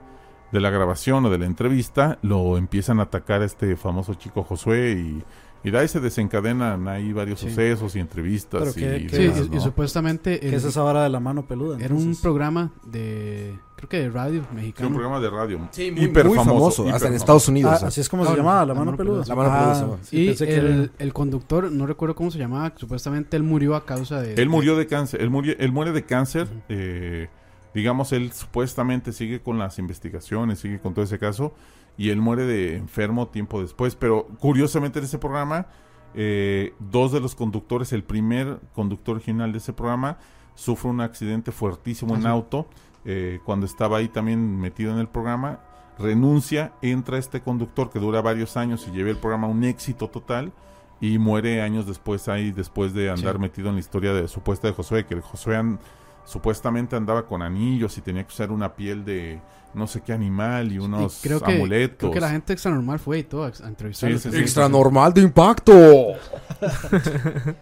de 0.51 0.61
la 0.61 0.69
grabación 0.71 1.25
o 1.25 1.31
de 1.31 1.39
la 1.39 1.47
entrevista, 1.47 2.19
lo 2.21 2.59
empiezan 2.59 3.01
a 3.01 3.05
atacar 3.05 3.41
a 3.41 3.47
este 3.47 3.75
famoso 3.77 4.13
chico 4.15 4.43
Josué 4.43 4.93
y, 4.93 5.25
y 5.67 5.71
de 5.71 5.79
ahí 5.79 5.89
se 5.89 5.99
desencadenan 6.01 6.87
ahí 6.89 7.15
varios 7.15 7.41
Sí. 7.41 7.49
sucesos 7.49 7.97
y 7.97 8.01
entrevistas 8.01 8.61
Pero 8.61 8.71
y, 8.73 8.75
que- 8.75 8.97
y 8.99 9.07
que- 9.07 9.33
Sí, 9.33 9.49
y, 9.51 9.61
supuestamente. 9.61 10.39
¿Qué 10.41 10.49
el- 10.49 10.55
es 10.55 10.65
esa 10.65 10.83
vara 10.83 11.03
de 11.05 11.09
la 11.09 11.21
mano 11.21 11.47
peluda? 11.47 11.79
Era 11.81 11.95
un 11.95 12.15
programa 12.21 12.71
de. 12.85 13.59
Creo 13.89 13.89
que 13.89 14.01
de 14.01 14.11
radio 14.11 14.41
Sí, 14.43 14.47
un 14.51 14.57
mexicano. 14.57 14.91
programa 14.91 15.21
de 15.21 15.31
radio. 15.31 15.69
Sí, 15.73 15.91
muy, 15.91 16.05
hiper 16.05 16.27
muy 16.27 16.37
famoso, 16.37 16.83
hiper 16.83 16.95
hasta 16.95 17.09
en. 17.09 17.15
Estados 17.15 17.49
Ah, 17.49 17.51
Unidos. 17.51 17.83
así 17.83 18.01
es 18.01 18.09
como 18.09 18.25
Ah, 18.25 18.29
se 18.29 18.37
llamaba, 18.37 18.61
la 18.61 18.67
la 18.67 18.75
mano 18.75 18.85
mano 18.87 18.97
peluda. 18.97 19.25
La 19.27 19.35
mano 19.35 19.51
Ah, 19.53 19.75
peluda, 19.81 19.99
sí, 20.03 20.21
y 20.23 20.27
pensé 20.29 20.47
que 20.47 20.55
era- 20.55 20.89
el, 20.99 21.13
conductor, 21.13 21.71
no 21.73 21.87
recuerdo 21.87 22.15
cómo 22.15 22.31
se 22.31 22.39
llamaba, 22.39 22.73
supuestamente 22.77 23.37
él 23.37 23.43
murió 23.43 23.75
a 23.75 23.85
causa 23.85 24.21
de... 24.21 24.35
Él 24.35 24.49
murió 24.49 24.77
de 24.77 24.87
cáncer. 24.87 25.21
Él, 25.21 25.31
murió, 25.31 25.55
él 25.59 25.73
muere 25.73 25.93
de 25.93 26.05
cáncer. 26.05 26.49
eh, 26.69 27.29
digamos, 27.75 28.13
él 28.13 28.33
supuestamente 28.33 29.13
sigue 29.13 29.41
con 29.41 29.59
las 29.59 29.79
investigaciones, 29.79 30.59
sigue 30.61 30.79
con 30.79 30.93
todo 30.95 31.05
ese 31.05 31.19
caso. 31.19 31.55
Y 31.97 32.11
él 32.11 32.21
muere 32.21 32.45
de 32.45 32.77
enfermo 32.77 33.29
tiempo 33.29 33.61
después. 33.63 33.97
Pero 33.97 34.27
curiosamente 34.39 34.99
en 34.99 35.07
ese 35.07 35.19
programa, 35.19 35.67
eh, 36.15 36.75
dos 36.79 37.13
de 37.13 37.21
los 37.21 37.35
conductores, 37.35 37.93
el 37.95 38.05
primer 38.05 38.59
conductor 38.75 39.17
original 39.17 39.53
de 39.53 39.59
ese 39.59 39.73
programa, 39.73 40.19
sufre 40.55 40.91
un 40.91 41.01
accidente 41.01 41.51
fuertísimo 41.51 42.13
Ah, 42.13 42.17
en 42.19 42.23
sí. 42.23 42.29
auto. 42.29 42.67
Eh, 43.05 43.41
cuando 43.45 43.67
estaba 43.67 43.99
ahí 43.99 44.09
también 44.09 44.59
metido 44.61 44.93
en 44.93 44.99
el 44.99 45.09
programa. 45.09 45.61
Renuncia, 45.99 46.73
entra 46.83 47.19
este 47.19 47.41
conductor 47.43 47.91
que 47.91 47.99
dura 47.99 48.21
varios 48.23 48.57
años 48.57 48.87
y 48.89 48.93
lleva 48.97 49.11
el 49.11 49.19
programa 49.19 49.47
a 49.47 49.51
un 49.51 49.63
éxito 49.65 50.09
total 50.09 50.53
y 51.01 51.19
muere 51.19 51.63
años 51.63 51.87
después 51.87 52.29
ahí 52.29 52.51
después 52.53 52.95
de 52.95 53.11
andar 53.11 53.35
Sí. 53.35 53.41
metido 53.41 53.69
en 53.69 53.75
la 53.75 53.81
historia 53.81 54.13
de 54.13 54.27
supuesta 54.29 54.69
de 54.69 54.75
Josué 54.75 55.05
que 55.05 55.15
el 55.15 55.21
Josué 55.21 55.57
an- 55.57 55.79
supuestamente 56.25 56.97
andaba 56.97 57.27
con 57.27 57.43
anillos 57.43 57.97
y 57.99 58.01
tenía 58.01 58.23
que 58.25 58.29
usar 58.33 58.51
una 58.51 58.75
piel 58.75 59.05
de 59.05 59.41
no 59.75 59.87
sé 59.87 60.03
qué 60.03 60.13
animal 60.13 60.71
y 60.71 60.75
Y 60.75 60.79
unos 60.79 61.21
creo 61.23 61.41
que, 61.41 61.55
amuletos 61.55 61.97
creo 61.99 62.11
que 62.13 62.21
la 62.21 62.29
gente 62.31 62.53
extra 62.53 62.71
normal 62.73 62.99
fue 62.99 63.21
y 63.21 63.23
todo 63.23 63.45
a, 63.45 63.53
entrevistarlo. 63.67 64.19
Sí, 64.19 64.25
sí, 64.25 64.37
sí. 64.37 64.43
Extra 64.43 64.69
normal 64.69 65.15
de 65.15 65.23
impacto. 65.23 65.73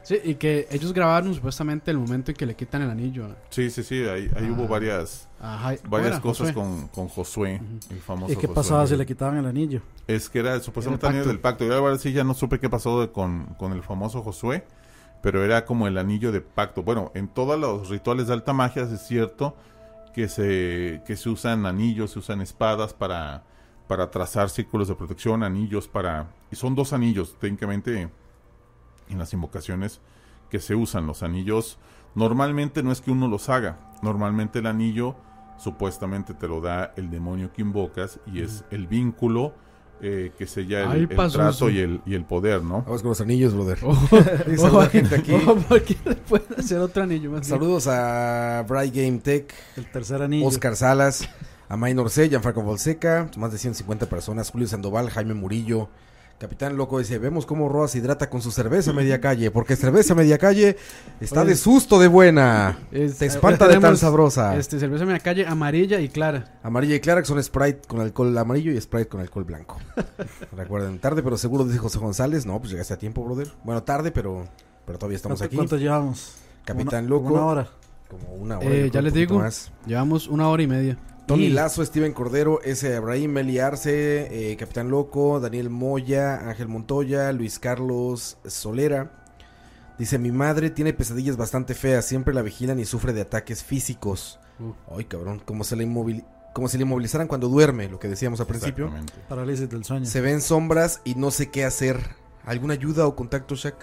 Sí, 0.02 0.18
y 0.24 0.34
que 0.34 0.66
ellos 0.70 0.92
grabaron 0.92 1.34
supuestamente 1.34 1.90
el 1.90 1.98
momento 1.98 2.30
en 2.30 2.36
que 2.36 2.46
le 2.46 2.54
quitan 2.54 2.82
el 2.82 2.90
anillo 2.90 3.28
sí 3.50 3.70
sí 3.70 3.82
sí 3.82 4.02
ahí, 4.02 4.30
ahí 4.36 4.46
Ah. 4.48 4.52
hubo 4.54 4.66
varias 4.68 5.28
a 5.40 5.58
Jai- 5.58 5.78
¿cómo 5.78 5.90
varias 5.92 6.12
era? 6.12 6.20
cosas 6.20 6.48
Josué. 6.48 6.54
con, 6.54 6.88
con 6.88 7.08
Josué 7.08 7.60
el 7.90 7.98
famoso 8.00 8.32
¿Y 8.32 8.36
qué 8.36 8.46
Josué. 8.46 8.54
pasaba 8.54 8.86
si 8.86 8.96
le 8.96 9.06
quitaban 9.06 9.36
el 9.38 9.46
anillo? 9.46 9.80
Es 10.06 10.28
que 10.28 10.40
era 10.40 10.58
supuestamente 10.60 11.06
Era 11.06 11.10
el 11.12 11.16
anillo 11.20 11.28
del 11.32 11.40
pacto. 11.40 11.64
Yo 11.64 11.70
la 11.70 11.80
verdad 11.80 11.98
sí 11.98 12.12
ya 12.12 12.24
no 12.24 12.34
supe 12.34 12.58
qué 12.58 12.68
pasó 12.68 13.00
de- 13.00 13.10
con, 13.10 13.46
con 13.58 13.72
el 13.72 13.82
famoso 13.82 14.22
Josué, 14.22 14.64
pero 15.22 15.44
era 15.44 15.64
como 15.64 15.86
el 15.86 15.98
anillo 15.98 16.32
de 16.32 16.40
pacto. 16.40 16.82
Bueno, 16.82 17.12
en 17.14 17.28
todos 17.28 17.58
los 17.58 17.88
rituales 17.88 18.26
de 18.26 18.34
alta 18.34 18.52
magia 18.52 18.82
es 18.82 19.06
cierto 19.06 19.56
que 20.14 20.28
se, 20.28 21.02
que 21.06 21.16
se 21.16 21.28
usan 21.28 21.66
anillos, 21.66 22.12
se 22.12 22.18
usan 22.18 22.40
espadas 22.40 22.94
para, 22.94 23.44
para 23.86 24.10
trazar 24.10 24.50
círculos 24.50 24.88
de 24.88 24.94
protección, 24.94 25.42
anillos 25.42 25.88
para... 25.88 26.28
Y 26.50 26.56
son 26.56 26.74
dos 26.74 26.92
anillos, 26.92 27.36
técnicamente, 27.38 28.10
en 29.08 29.18
las 29.18 29.32
invocaciones 29.32 30.00
que 30.48 30.60
se 30.60 30.74
usan. 30.74 31.06
Los 31.06 31.22
anillos 31.22 31.78
normalmente 32.14 32.82
no 32.82 32.92
es 32.92 33.00
que 33.00 33.10
uno 33.10 33.28
los 33.28 33.48
haga, 33.48 33.78
normalmente 34.02 34.58
el 34.58 34.66
anillo 34.66 35.16
supuestamente 35.58 36.34
te 36.34 36.48
lo 36.48 36.60
da 36.60 36.92
el 36.96 37.10
demonio 37.10 37.52
que 37.52 37.62
invocas 37.62 38.18
y 38.26 38.40
es 38.40 38.64
el 38.70 38.86
vínculo 38.86 39.54
eh, 40.02 40.32
que 40.38 40.46
sella 40.46 40.92
el, 40.94 41.08
el 41.10 41.32
trato 41.32 41.68
y 41.70 41.78
el, 41.78 42.00
y 42.06 42.14
el 42.14 42.24
poder, 42.24 42.62
¿no? 42.62 42.82
Vamos 42.82 43.02
con 43.02 43.10
los 43.10 43.20
anillos, 43.20 43.54
brother. 43.54 43.78
Dice 44.46 44.70
la 44.70 44.86
gente 44.86 45.14
aquí. 45.16 45.32
ojo, 45.32 45.56
porque 45.68 45.96
le 46.04 46.14
pueden 46.16 46.58
hacer 46.58 46.78
otro 46.78 47.02
anillo 47.02 47.30
más. 47.30 47.40
bien. 47.40 47.50
Saludos 47.58 47.86
a 47.86 48.64
Bright 48.68 48.94
Game 48.94 49.18
Tech, 49.18 49.52
El 49.76 49.90
tercer 49.90 50.22
anillo. 50.22 50.46
Oscar 50.46 50.76
Salas, 50.76 51.28
a 51.68 51.76
Maynor 51.76 52.10
C, 52.10 52.28
Gianfranco 52.28 52.62
Fonseca, 52.62 53.30
más 53.36 53.52
de 53.52 53.58
150 53.58 54.06
personas, 54.06 54.50
Julio 54.50 54.66
Sandoval, 54.66 55.10
Jaime 55.10 55.34
Murillo. 55.34 55.88
Capitán 56.40 56.74
Loco 56.78 56.98
dice, 56.98 57.18
vemos 57.18 57.44
cómo 57.44 57.68
Roa 57.68 57.86
se 57.86 57.98
hidrata 57.98 58.30
con 58.30 58.40
su 58.40 58.50
cerveza 58.50 58.92
a 58.92 58.94
media 58.94 59.20
calle, 59.20 59.50
porque 59.50 59.76
cerveza 59.76 60.14
a 60.14 60.16
media 60.16 60.38
calle 60.38 60.74
está 61.20 61.44
de 61.44 61.54
susto 61.54 61.98
de 62.00 62.08
buena. 62.08 62.78
Es- 62.90 63.18
Te 63.18 63.26
ahora 63.26 63.34
espanta 63.34 63.68
de 63.68 63.78
tan 63.78 63.94
sabrosa. 63.98 64.56
Este, 64.56 64.80
cerveza 64.80 65.04
la 65.04 65.18
calle 65.20 65.46
amarilla 65.46 66.00
y 66.00 66.08
clara. 66.08 66.58
Amarilla 66.62 66.94
y 66.94 67.00
clara, 67.00 67.20
que 67.20 67.26
son 67.26 67.42
Sprite 67.42 67.86
con 67.86 68.00
alcohol 68.00 68.36
amarillo 68.38 68.72
y 68.72 68.80
Sprite 68.80 69.08
con 69.08 69.20
alcohol 69.20 69.44
blanco. 69.44 69.76
Recuerden, 70.56 70.98
tarde 70.98 71.22
pero 71.22 71.36
seguro, 71.36 71.66
dice 71.66 71.76
José 71.78 71.98
González. 71.98 72.46
No, 72.46 72.58
pues 72.58 72.70
llegaste 72.70 72.94
a 72.94 72.98
tiempo, 72.98 73.22
brother. 73.22 73.52
Bueno, 73.62 73.82
tarde, 73.82 74.10
pero, 74.10 74.46
pero 74.86 74.98
todavía 74.98 75.16
estamos 75.16 75.40
¿Cuánto, 75.40 75.44
aquí. 75.50 75.56
cuánto 75.56 75.76
llevamos? 75.76 76.36
Capitán 76.64 77.04
Una- 77.04 77.10
Loco. 77.10 77.34
Una 77.34 77.44
hora. 77.44 77.68
Como 78.08 78.32
una 78.32 78.56
hora. 78.58 78.66
Eh, 78.70 78.90
ya 78.90 79.02
les 79.02 79.12
digo. 79.12 79.38
más. 79.38 79.70
Llevamos 79.84 80.26
una 80.26 80.48
hora 80.48 80.62
y 80.62 80.66
media. 80.66 80.96
Tony 81.30 81.44
Y- 81.46 81.50
Lazo, 81.50 81.84
Steven 81.84 82.12
Cordero, 82.12 82.60
S. 82.62 82.94
Abraham, 82.96 83.28
Meli 83.30 83.58
Arce, 83.58 84.52
eh, 84.52 84.56
Capitán 84.56 84.90
Loco, 84.90 85.40
Daniel 85.40 85.70
Moya, 85.70 86.48
Ángel 86.48 86.68
Montoya, 86.68 87.30
Luis 87.32 87.58
Carlos 87.58 88.36
Solera. 88.46 89.12
Dice, 89.98 90.18
mi 90.18 90.32
madre 90.32 90.70
tiene 90.70 90.92
pesadillas 90.92 91.36
bastante 91.36 91.74
feas, 91.74 92.04
siempre 92.04 92.32
la 92.34 92.42
vigilan 92.42 92.80
y 92.80 92.84
sufre 92.84 93.12
de 93.12 93.20
ataques 93.20 93.62
físicos. 93.62 94.40
Uh. 94.58 94.72
Ay, 94.96 95.04
cabrón, 95.04 95.40
como 95.44 95.62
se 95.64 95.76
le 95.76 95.86
inmovil- 95.86 96.24
como 96.52 96.68
si 96.68 96.78
le 96.78 96.82
inmovilizaran 96.82 97.28
cuando 97.28 97.48
duerme, 97.48 97.88
lo 97.88 97.98
que 98.00 98.08
decíamos 98.08 98.40
al 98.40 98.46
principio. 98.46 98.86
Exactamente. 98.86 99.12
Parálisis 99.28 99.68
del 99.70 99.84
sueño. 99.84 100.06
Se 100.06 100.20
ven 100.20 100.40
sombras 100.40 101.00
y 101.04 101.14
no 101.14 101.30
sé 101.30 101.50
qué 101.50 101.64
hacer. 101.64 102.16
¿Alguna 102.44 102.74
ayuda 102.74 103.06
o 103.06 103.14
contacto, 103.14 103.54
Shaq? 103.54 103.76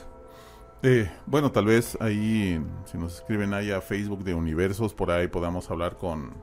Eh, 0.84 1.10
bueno, 1.26 1.52
tal 1.52 1.66
vez 1.66 1.98
ahí, 2.02 2.62
si 2.92 2.98
nos 2.98 3.16
escriben 3.16 3.54
ahí 3.54 3.72
a 3.72 3.80
Facebook 3.82 4.24
de 4.24 4.34
Universos, 4.34 4.94
por 4.94 5.12
ahí 5.12 5.28
podamos 5.28 5.72
hablar 5.72 5.98
con, 5.98 6.34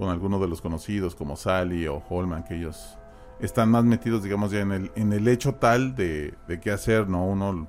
con 0.00 0.08
alguno 0.08 0.38
de 0.40 0.48
los 0.48 0.62
conocidos 0.62 1.14
como 1.14 1.36
Sally 1.36 1.86
o 1.86 2.02
Holman, 2.08 2.42
que 2.44 2.56
ellos 2.56 2.96
están 3.38 3.70
más 3.70 3.84
metidos, 3.84 4.22
digamos, 4.22 4.50
ya 4.50 4.60
en 4.60 4.72
el, 4.72 4.90
en 4.96 5.12
el 5.12 5.28
hecho 5.28 5.56
tal 5.56 5.94
de, 5.94 6.32
de 6.48 6.58
qué 6.58 6.70
hacer, 6.70 7.06
¿no? 7.06 7.26
Uno 7.26 7.68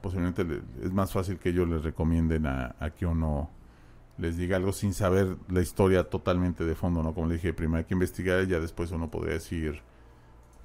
posiblemente 0.00 0.44
le- 0.44 0.62
es 0.84 0.92
más 0.92 1.10
fácil 1.12 1.36
que 1.40 1.48
ellos 1.48 1.68
les 1.68 1.82
recomienden 1.82 2.46
a, 2.46 2.76
a 2.78 2.90
que 2.90 3.06
uno 3.06 3.50
les 4.18 4.36
diga 4.36 4.56
algo 4.56 4.72
sin 4.72 4.94
saber 4.94 5.36
la 5.48 5.60
historia 5.60 6.04
totalmente 6.08 6.64
de 6.64 6.76
fondo, 6.76 7.02
¿no? 7.02 7.12
Como 7.12 7.26
le 7.26 7.34
dije, 7.34 7.52
primero 7.52 7.78
hay 7.78 7.84
que 7.86 7.94
investigar 7.94 8.44
y 8.44 8.46
ya 8.46 8.60
después 8.60 8.92
uno 8.92 9.10
podría 9.10 9.34
decir 9.34 9.80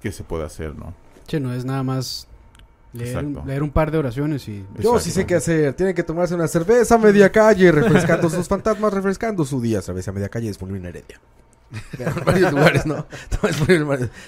qué 0.00 0.12
se 0.12 0.22
puede 0.22 0.44
hacer, 0.44 0.76
¿no? 0.76 0.94
Che, 1.26 1.40
no 1.40 1.52
es 1.52 1.64
nada 1.64 1.82
más 1.82 2.28
leer, 2.94 3.18
un- 3.24 3.42
leer 3.46 3.62
un 3.62 3.70
par 3.70 3.90
de 3.90 3.98
oraciones 3.98 4.48
y... 4.48 4.64
Yo 4.78 4.98
sí 4.98 5.10
sé 5.10 5.26
qué 5.26 5.34
hacer. 5.34 5.74
Tiene 5.74 5.94
que 5.94 6.02
tomarse 6.02 6.34
una 6.34 6.48
cerveza 6.48 6.94
a 6.94 6.98
media 6.98 7.30
calle, 7.30 7.70
refrescando 7.72 8.30
sus 8.30 8.48
fantasmas, 8.48 8.92
refrescando 8.92 9.44
su 9.44 9.60
día. 9.60 9.82
Cerveza 9.82 10.10
a 10.10 10.14
media 10.14 10.28
calle 10.28 10.48
disponible 10.48 10.80
en 10.80 10.86
Heredia. 10.86 11.20
En 11.98 12.24
varios 12.24 12.52
lugares, 12.52 12.86
¿no? 12.86 13.04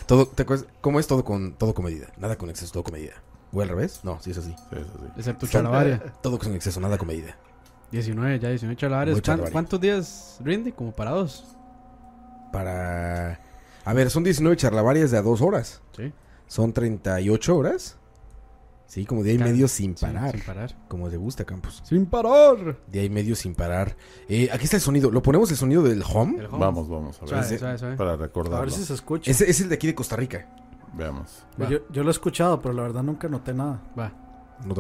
Todo, 0.07 0.27
te 0.27 0.45
¿Cómo 0.81 0.99
es 1.01 1.07
todo 1.07 1.25
con, 1.25 1.55
todo 1.55 1.75
con 1.75 1.85
medida? 1.85 2.09
Nada 2.19 2.37
con 2.37 2.51
exceso, 2.51 2.73
todo 2.73 2.83
con 2.85 2.95
medida. 2.95 3.15
¿O 3.53 3.63
al 3.63 3.69
revés? 3.69 4.01
No, 4.03 4.19
sí 4.21 4.33
es 4.33 4.39
así. 4.39 4.51
Sí, 4.51 4.77
eso 4.77 4.85
sí. 4.99 5.07
Excepto 5.17 5.47
Chalabaria. 5.47 6.03
Todo 6.23 6.39
con 6.39 6.55
exceso, 6.55 6.81
nada 6.81 6.99
con 6.99 7.09
medida. 7.09 7.37
19, 7.93 8.41
ya 8.41 8.49
19 8.49 8.77
Chalabarias. 8.77 9.15
Muy 9.15 9.21
¿Cuán- 9.21 9.25
Chalabaria. 9.25 9.53
¿Cuántos 9.53 9.81
días 9.81 10.39
rinde? 10.45 10.73
Como 10.73 10.93
para 10.93 11.13
dos. 11.13 11.57
Para... 12.53 13.41
A 13.85 13.93
ver, 13.93 14.11
son 14.11 14.25
19 14.25 14.57
charlavarias 14.57 15.11
de 15.13 15.19
a 15.19 15.23
dos 15.23 15.41
horas. 15.41 15.81
Sí. 15.97 16.13
Son 16.49 16.73
38 16.73 17.57
horas. 17.57 17.97
Sí, 18.87 19.05
como 19.05 19.23
día 19.25 19.33
y 19.35 19.37
Claro. 19.37 19.53
medio 19.53 19.69
sin 19.69 19.97
Sí, 19.97 20.07
parar. 20.07 20.31
sin 20.33 20.41
parar. 20.45 20.77
Como 20.89 21.09
te 21.11 21.17
gusta, 21.17 21.45
Campos. 21.45 21.83
¡Sin 21.85 22.07
parar! 22.07 22.79
Día 22.87 23.03
y 23.05 23.11
medio 23.11 23.35
sin 23.35 23.55
parar. 23.55 23.97
Eh, 24.29 24.49
aquí 24.53 24.65
está 24.65 24.77
el 24.77 24.83
sonido. 24.83 25.11
¿Lo 25.11 25.23
ponemos 25.23 25.51
el 25.51 25.57
sonido 25.57 25.83
del 25.83 26.03
home? 26.03 26.39
El 26.39 26.47
home. 26.47 26.59
Vamos, 26.59 26.89
vamos 26.89 27.17
a 27.17 27.21
ver. 27.21 27.29
Suave, 27.29 27.59
suave, 27.59 27.79
suave. 27.79 27.97
Para 27.97 28.13
A 28.13 28.17
recordarlo. 28.17 28.61
ver 28.61 28.71
si 28.71 28.85
se 28.85 28.95
escucha. 28.95 29.31
Ese 29.31 29.51
es 29.51 29.61
el 29.61 29.69
de 29.69 29.75
aquí 29.75 29.87
de 29.89 29.95
Costa 29.95 30.15
Rica. 30.17 30.49
Veamos. 30.95 31.45
Yo 31.91 32.03
lo 32.03 32.09
he 32.09 32.13
escuchado, 32.13 32.61
pero 32.63 32.75
la 32.75 32.83
verdad 32.83 33.03
nunca 33.03 33.29
noté 33.29 33.53
nada. 33.53 33.83
Va. 33.99 34.13
No 34.65 34.75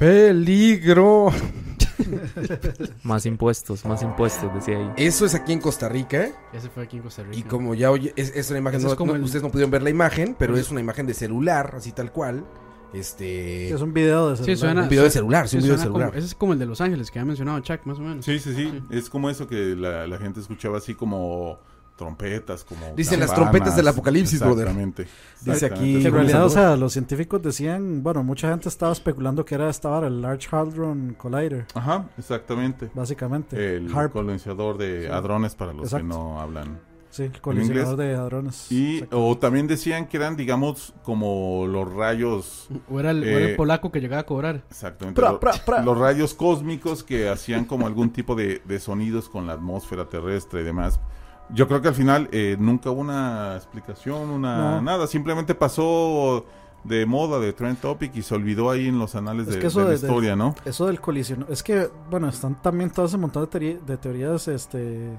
Peligro. 0.00 1.30
Más 3.04 3.26
impuestos, 3.26 3.84
más 3.84 4.02
impuestos, 4.02 4.52
decía 4.54 4.78
ahí. 4.78 4.90
Eso 4.96 5.26
es 5.26 5.34
aquí 5.34 5.52
en 5.52 5.60
Costa 5.60 5.90
Rica. 5.90 6.28
Ese 6.54 6.70
fue 6.70 6.84
aquí 6.84 6.96
en 6.96 7.02
Costa 7.02 7.22
Rica. 7.22 7.36
Y 7.36 7.42
como 7.42 7.74
ya 7.74 7.90
oye, 7.90 8.14
es, 8.16 8.34
es 8.34 8.48
una 8.48 8.58
imagen, 8.60 8.78
Ese 8.78 8.86
no- 8.86 8.92
es 8.94 8.96
como 8.98 9.12
no- 9.12 9.16
el- 9.18 9.24
ustedes 9.24 9.42
no 9.42 9.50
pudieron 9.50 9.70
ver 9.70 9.82
la 9.82 9.90
imagen, 9.90 10.34
pero 10.38 10.56
es 10.56 10.70
una 10.70 10.80
imagen 10.80 11.06
de 11.06 11.12
celular, 11.12 11.74
así 11.76 11.92
tal 11.92 12.10
cual. 12.12 12.46
Este. 12.94 13.68
Es 13.72 13.80
un 13.82 13.92
video 13.92 14.30
de 14.30 14.36
Sí, 14.36 14.42
celular. 14.44 14.58
suena- 14.58 14.82
un 14.84 14.88
video 14.88 15.04
de 15.04 15.10
celular, 15.10 15.44
sí, 15.48 15.50
Sí, 15.50 15.56
un 15.58 15.62
video 15.64 15.76
de 15.76 15.82
como- 15.84 15.98
celular. 15.98 16.16
ese 16.16 16.26
es 16.28 16.34
como 16.34 16.52
el 16.54 16.58
de 16.58 16.66
Los 16.66 16.80
Ángeles 16.80 17.10
que 17.10 17.18
había 17.18 17.26
mencionado 17.26 17.60
Chuck, 17.60 17.80
más 17.84 17.98
o 17.98 18.00
menos. 18.00 18.24
Sí, 18.24 18.38
sí, 18.38 18.54
sí. 18.54 18.82
Es 18.90 19.10
como 19.10 19.28
eso 19.28 19.46
que 19.46 19.76
la, 19.76 20.06
la 20.06 20.16
gente 20.18 20.40
escuchaba 20.40 20.78
así 20.78 20.94
como 20.94 21.58
trompetas, 22.00 22.64
como. 22.64 22.80
Dicen 22.96 23.20
las 23.20 23.32
trompetas 23.34 23.76
del 23.76 23.86
apocalipsis, 23.86 24.40
brother. 24.40 24.66
Exactamente. 24.68 25.02
Dice 25.40 25.50
Exactamente. 25.52 25.90
aquí- 25.94 26.02
Que 26.02 26.08
en 26.08 26.14
realidad, 26.14 26.44
o 26.46 26.50
sea, 26.50 26.76
los 26.76 26.92
científicos 26.92 27.42
decían, 27.42 28.02
bueno, 28.02 28.24
mucha 28.24 28.48
gente 28.50 28.68
estaba 28.68 28.92
especulando 28.92 29.44
que 29.44 29.54
era 29.54 29.68
esta 29.70 29.90
vara, 29.90 30.06
el 30.08 30.20
Large 30.22 30.48
Hadron 30.50 31.14
Collider, 31.16 31.66
Ajá, 31.74 32.06
exactamente. 32.18 32.90
básicamente. 32.94 33.76
El 33.76 33.94
HARP, 33.94 34.12
colonizador 34.12 34.78
de 34.78 35.02
Sí. 35.02 35.06
hadrones 35.12 35.54
para 35.54 35.72
los 35.72 35.84
Exacto. 35.84 36.06
que 36.06 36.08
no 36.14 36.40
hablan. 36.40 36.80
sí, 37.10 37.24
el 37.24 37.40
colisionador 37.40 37.96
de 37.96 38.14
hadrones. 38.14 38.70
Y, 38.70 39.04
o 39.10 39.36
también 39.36 39.66
decían 39.66 40.06
que 40.06 40.16
eran, 40.16 40.36
digamos, 40.36 40.94
como 41.02 41.66
los 41.66 41.92
rayos. 41.92 42.68
O 42.88 43.00
era 43.00 43.10
el, 43.10 43.22
o 43.24 43.26
era 43.26 43.38
el 43.38 43.50
Eh, 43.50 43.54
polaco 43.56 43.90
que 43.90 44.00
llegaba 44.00 44.20
a 44.22 44.26
cobrar. 44.26 44.62
Exactamente. 44.70 45.20
Pra, 45.20 45.32
lo- 45.32 45.40
pra, 45.40 45.52
pra. 45.66 45.82
Los 45.82 45.98
rayos 45.98 46.34
cósmicos 46.34 47.02
que 47.02 47.28
hacían 47.28 47.64
como 47.64 47.88
algún 47.88 48.10
tipo 48.10 48.36
de, 48.36 48.62
de 48.64 48.78
sonidos 48.78 49.28
con 49.28 49.48
la 49.48 49.54
atmósfera 49.54 50.08
terrestre 50.08 50.60
y 50.60 50.64
demás. 50.64 51.00
Yo 51.54 51.66
creo 51.66 51.82
que 51.82 51.88
al 51.88 51.94
final 51.94 52.28
eh, 52.32 52.56
nunca 52.58 52.90
hubo 52.90 53.00
una 53.00 53.56
explicación, 53.56 54.30
una 54.30 54.76
No. 54.76 54.82
nada. 54.82 55.06
Simplemente 55.06 55.54
pasó 55.54 56.44
de 56.84 57.04
moda, 57.06 57.38
de 57.40 57.52
trend 57.52 57.78
topic 57.78 58.14
y 58.16 58.22
se 58.22 58.34
olvidó 58.34 58.70
ahí 58.70 58.88
en 58.88 58.98
los 58.98 59.14
anales 59.14 59.48
Es 59.48 59.54
de, 59.54 59.60
que 59.60 59.66
eso 59.66 59.80
de 59.80 59.84
la 59.84 59.90
de- 59.90 59.96
historia, 59.96 60.36
¿no? 60.36 60.54
Eso 60.64 60.86
del 60.86 61.00
colision... 61.00 61.44
Es 61.50 61.62
que, 61.62 61.90
bueno, 62.10 62.28
están 62.28 62.60
también 62.62 62.90
todo 62.90 63.04
ese 63.06 63.18
montón 63.18 63.44
de, 63.44 63.50
teorí- 63.50 63.80
de 63.84 63.96
teorías 63.98 64.48
este, 64.48 65.10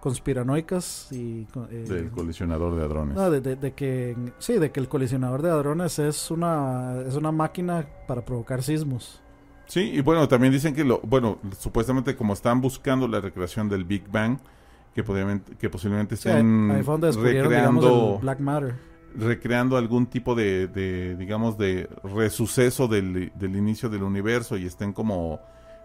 conspiranoicas 0.00 1.08
y... 1.12 1.46
eh, 1.70 1.84
Del 1.88 2.10
colisionador 2.10 2.74
de 2.76 2.84
hadrones. 2.84 3.14
no, 3.16 3.30
de 3.30 3.72
que 3.74 4.16
sí, 4.38 4.54
de 4.54 4.70
que 4.70 4.80
el 4.80 4.88
colisionador 4.88 5.42
de 5.42 5.50
hadrones 5.50 5.98
es 5.98 6.30
una 6.30 7.00
es 7.06 7.14
una 7.14 7.32
máquina 7.32 7.86
para 8.06 8.24
provocar 8.24 8.62
sismos. 8.62 9.20
Sí, 9.66 9.80
y 9.94 10.00
bueno, 10.00 10.28
también 10.28 10.52
dicen 10.52 10.74
que 10.74 10.84
lo, 10.84 11.00
bueno, 11.00 11.38
supuestamente 11.58 12.14
como 12.14 12.34
están 12.34 12.60
buscando 12.60 13.08
la 13.08 13.20
recreación 13.20 13.68
del 13.68 13.84
Big 13.84 14.08
Bang, 14.10 14.38
que, 14.96 15.04
posiblemente- 15.04 15.54
que 15.56 15.68
posiblemente 15.70 16.16
Sí, 16.16 16.28
ahí, 16.30 16.36
estén 16.36 16.70
ahí 16.70 16.82
recreando, 17.14 18.14
el 18.14 18.20
Black 18.22 18.40
Matter. 18.40 18.74
recreando 19.14 19.76
algún 19.76 20.06
tipo 20.06 20.34
de, 20.34 20.66
de, 20.68 21.14
digamos, 21.16 21.56
de 21.58 21.88
resuceso 22.02 22.88
del, 22.88 23.30
del 23.34 23.56
inicio 23.56 23.88
del 23.90 24.02
universo 24.02 24.56
y 24.56 24.64
estén 24.66 24.92
como 24.94 25.38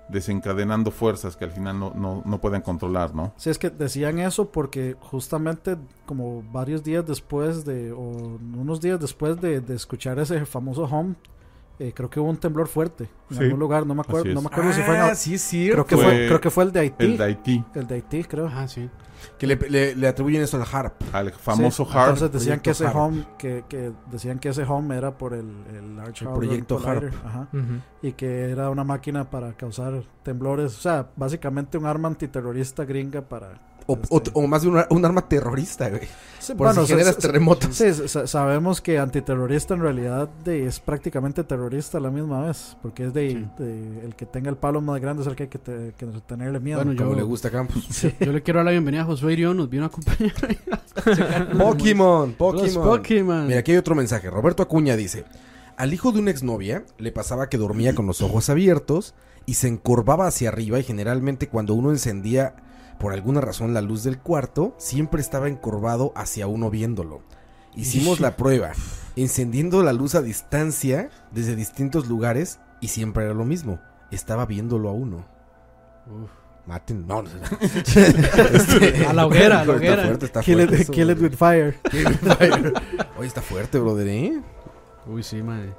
desencadenando 0.10 0.92
fuerzas 0.92 1.38
que 1.38 1.46
al 1.46 1.52
final 1.52 1.80
no, 1.80 1.94
no, 1.94 2.22
no 2.26 2.42
pueden 2.42 2.62
controlar, 2.62 3.14
¿no? 3.16 3.34
Sí, 3.38 3.50
es 3.50 3.58
que 3.58 3.70
decían 3.70 4.20
eso 4.20 4.50
porque 4.52 4.96
justamente 5.00 5.78
como 6.06 6.42
varios 6.52 6.84
días 6.84 7.06
después 7.06 7.64
de, 7.66 7.92
o 7.92 8.00
unos 8.00 8.82
días 8.82 9.00
después 9.00 9.40
de, 9.40 9.62
de 9.62 9.76
escuchar 9.76 10.20
ese 10.20 10.46
famoso 10.46 10.84
home, 10.84 11.16
eh, 11.80 11.94
creo 11.96 12.10
que 12.10 12.20
hubo 12.20 12.30
un 12.30 12.38
temblor 12.38 12.68
fuerte 12.68 13.10
en 13.30 13.38
Sí, 13.38 13.44
algún 13.44 13.60
lugar, 13.60 13.86
no 13.86 13.96
me 13.96 14.02
acuerdo, 14.02 14.34
no 14.34 14.42
me 14.42 14.48
acuerdo 14.48 14.74
si 14.74 14.82
fue 14.82 14.96
en, 14.96 15.02
Ah, 15.02 15.16
sí, 15.16 15.70
creo 15.72 15.86
que 15.86 15.96
fue, 15.96 16.04
Fue 16.06 16.28
creo 16.28 16.42
que 16.42 16.50
fue 16.50 16.64
el 16.66 16.72
de 16.72 16.80
Haití, 16.82 17.06
El 17.06 17.18
de 17.18 17.24
Haití, 17.24 17.64
el 17.76 17.88
de 17.88 17.96
Haití, 17.96 18.24
creo. 18.24 18.48
Ah, 18.54 18.68
sí. 18.68 18.90
Que 19.38 19.48
le, 19.48 19.56
le- 19.56 19.96
le 19.96 20.08
atribuyen 20.08 20.42
eso 20.42 20.58
al 20.58 20.66
harp. 20.72 20.94
al 21.14 21.32
famoso 21.32 21.86
Sí, 21.86 21.92
HARP. 21.94 22.14
Entonces 22.14 22.32
decían 22.32 22.60
que 22.60 22.72
ese 22.72 22.86
HARP. 22.86 22.96
home, 22.96 23.26
que, 23.38 23.64
que 23.68 23.92
decían 24.12 24.40
que 24.40 24.50
ese 24.50 24.64
home 24.64 24.96
era 24.98 25.18
por 25.18 25.34
el, 25.34 25.50
el 25.74 25.96
Large 25.98 26.26
El 26.26 26.32
proyecto 26.34 26.78
Collider, 26.80 27.06
HARP. 27.14 27.26
ajá, 27.26 27.48
Ujú. 27.54 27.82
y 28.02 28.12
que 28.14 28.50
era 28.52 28.70
una 28.70 28.84
máquina 28.84 29.30
para 29.30 29.54
causar 29.54 30.04
temblores, 30.24 30.78
o 30.78 30.82
sea, 30.82 31.08
básicamente 31.16 31.78
un 31.78 31.86
arma 31.86 32.08
antiterrorista 32.08 32.86
gringa 32.86 33.22
para 33.22 33.60
O, 33.88 33.98
o- 34.10 34.22
o 34.34 34.48
más 34.48 34.62
de 34.62 34.70
un, 34.70 34.80
un 34.90 35.06
arma 35.06 35.28
terrorista, 35.28 35.90
güey. 35.90 36.08
Sí, 36.40 36.54
Por 36.54 36.70
si 36.70 36.76
sa- 36.82 36.86
generas 36.88 37.18
terremotos. 37.18 37.76
Sí, 37.76 37.92
sa- 38.08 38.26
sabemos 38.28 38.80
que 38.80 38.98
antiterrorista 39.00 39.74
en 39.74 39.82
realidad 39.82 40.30
de- 40.44 40.66
es 40.68 40.80
prácticamente 40.80 41.44
terrorista 41.44 41.98
a 41.98 42.02
la 42.02 42.10
misma 42.12 42.42
vez, 42.46 42.78
porque 42.82 43.08
es 43.08 43.14
de, 43.14 43.30
Sí. 43.32 43.48
de- 43.58 44.06
el 44.06 44.16
que 44.16 44.26
tenga 44.28 44.50
el 44.50 44.56
palo 44.58 44.82
más 44.82 45.02
grande 45.02 45.24
es 45.24 45.28
el 45.28 45.36
que 45.36 45.44
hay 45.44 45.50
que, 45.50 45.58
te- 45.60 45.94
que 45.98 46.06
tenerle 46.28 46.60
miedo. 46.60 46.84
Bueno, 46.84 46.96
Como 46.98 47.12
yo- 47.12 47.18
le 47.18 47.24
gusta 47.24 47.48
a 47.50 47.52
Campos. 47.52 47.86
Sí. 47.90 48.14
Yo 48.20 48.32
le 48.32 48.42
quiero 48.44 48.60
dar 48.60 48.66
la 48.66 48.72
bienvenida 48.72 49.02
a 49.02 49.06
Josué 49.12 49.34
Irión, 49.34 49.58
nos 49.58 49.70
vino 49.70 49.84
a 49.84 49.88
acompañar. 49.88 50.34
Pokémon, 51.58 52.32
Pokémon. 52.32 52.84
Pokémon. 52.84 53.48
Mira, 53.48 53.60
aquí 53.60 53.72
hay 53.72 53.78
otro 53.78 53.94
mensaje. 53.94 54.30
Roberto 54.30 54.64
Acuña 54.64 54.96
dice: 54.96 55.26
Al 55.76 55.94
hijo 55.94 56.14
de 56.14 56.20
una 56.20 56.32
exnovia 56.32 56.86
le 56.98 57.12
pasaba 57.12 57.50
que 57.50 57.58
dormía 57.58 57.94
con 57.94 58.08
los 58.08 58.22
ojos 58.22 58.50
abiertos 58.50 59.14
y 59.46 59.56
se 59.56 59.68
encorvaba 59.68 60.28
hacia 60.28 60.48
arriba 60.48 60.80
y 60.80 60.84
generalmente 60.84 61.50
cuando 61.50 61.74
uno 61.74 61.92
encendía 61.92 62.56
por 63.00 63.12
alguna 63.12 63.42
razón 63.42 63.74
la 63.74 63.82
luz 63.82 64.04
del 64.04 64.18
cuarto, 64.18 64.76
siempre 64.78 65.20
estaba 65.20 65.50
encorvado 65.50 66.14
hacia 66.16 66.48
uno 66.48 66.70
viéndolo. 66.70 67.22
Hicimos 67.76 68.22
la 68.22 68.36
prueba, 68.38 68.72
encendiendo 69.18 69.84
la 69.84 69.92
luz 69.92 70.16
a 70.16 70.22
distancia 70.22 71.10
desde 71.32 71.58
distintos 71.58 72.08
lugares 72.08 72.60
y 72.80 72.88
siempre 72.88 73.26
era 73.26 73.34
lo 73.34 73.44
mismo. 73.44 73.82
Estaba 74.10 74.46
viéndolo 74.46 74.88
a 74.88 74.94
uno. 74.94 75.26
Uf. 76.08 76.41
Maten, 76.68 77.08
no, 77.08 77.24
no, 77.24 77.30
no. 77.30 77.58
Este, 78.54 79.06
A 79.06 79.14
la 79.14 79.26
hoguera, 79.26 79.62
a 79.62 79.66
la 79.66 79.74
Está 79.74 79.76
hoguera. 79.76 80.04
fuerte, 80.06 80.26
está 80.26 80.42
Kill, 80.42 80.56
fuerte 80.58 80.76
it, 80.76 80.82
eso, 80.82 80.92
kill 80.94 81.10
it 81.10 81.18
brother. 81.18 81.32
with 81.32 81.38
fire. 81.38 81.76
Kill 81.90 82.02
it 82.02 82.22
with 82.24 82.34
fire. 82.38 82.74
Oye, 83.18 83.28
está 83.28 83.42
fuerte, 83.42 83.80
brother, 83.80 84.08
¿eh? 84.08 84.42
Uy, 85.08 85.24
sí, 85.24 85.42
madre. 85.42 85.74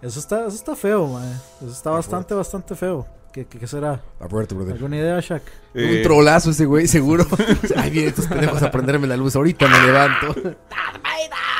Eso 0.00 0.20
está, 0.20 0.46
eso 0.46 0.54
está 0.56 0.76
feo, 0.76 1.06
mae. 1.08 1.32
Eso 1.60 1.72
está 1.72 1.90
bastante, 1.90 2.34
bastante 2.34 2.74
feo. 2.76 3.06
¿Qué, 3.32 3.46
qué, 3.46 3.58
qué 3.58 3.66
será? 3.66 4.00
Está 4.14 4.28
fuerte, 4.28 4.54
brother. 4.54 4.74
¿Alguna 4.74 4.96
idea, 4.96 5.20
Shaq? 5.20 5.42
Eh, 5.74 5.96
Un 5.98 6.02
trolazo 6.02 6.50
ese 6.50 6.64
güey, 6.66 6.86
seguro. 6.86 7.26
Ay, 7.76 7.90
vienen 7.90 8.10
estos 8.10 8.26
pendejos 8.26 8.62
a 8.62 8.70
prenderme 8.70 9.06
la 9.06 9.16
luz. 9.16 9.34
Ahorita 9.36 9.66
me 9.68 9.80
levanto. 9.86 10.34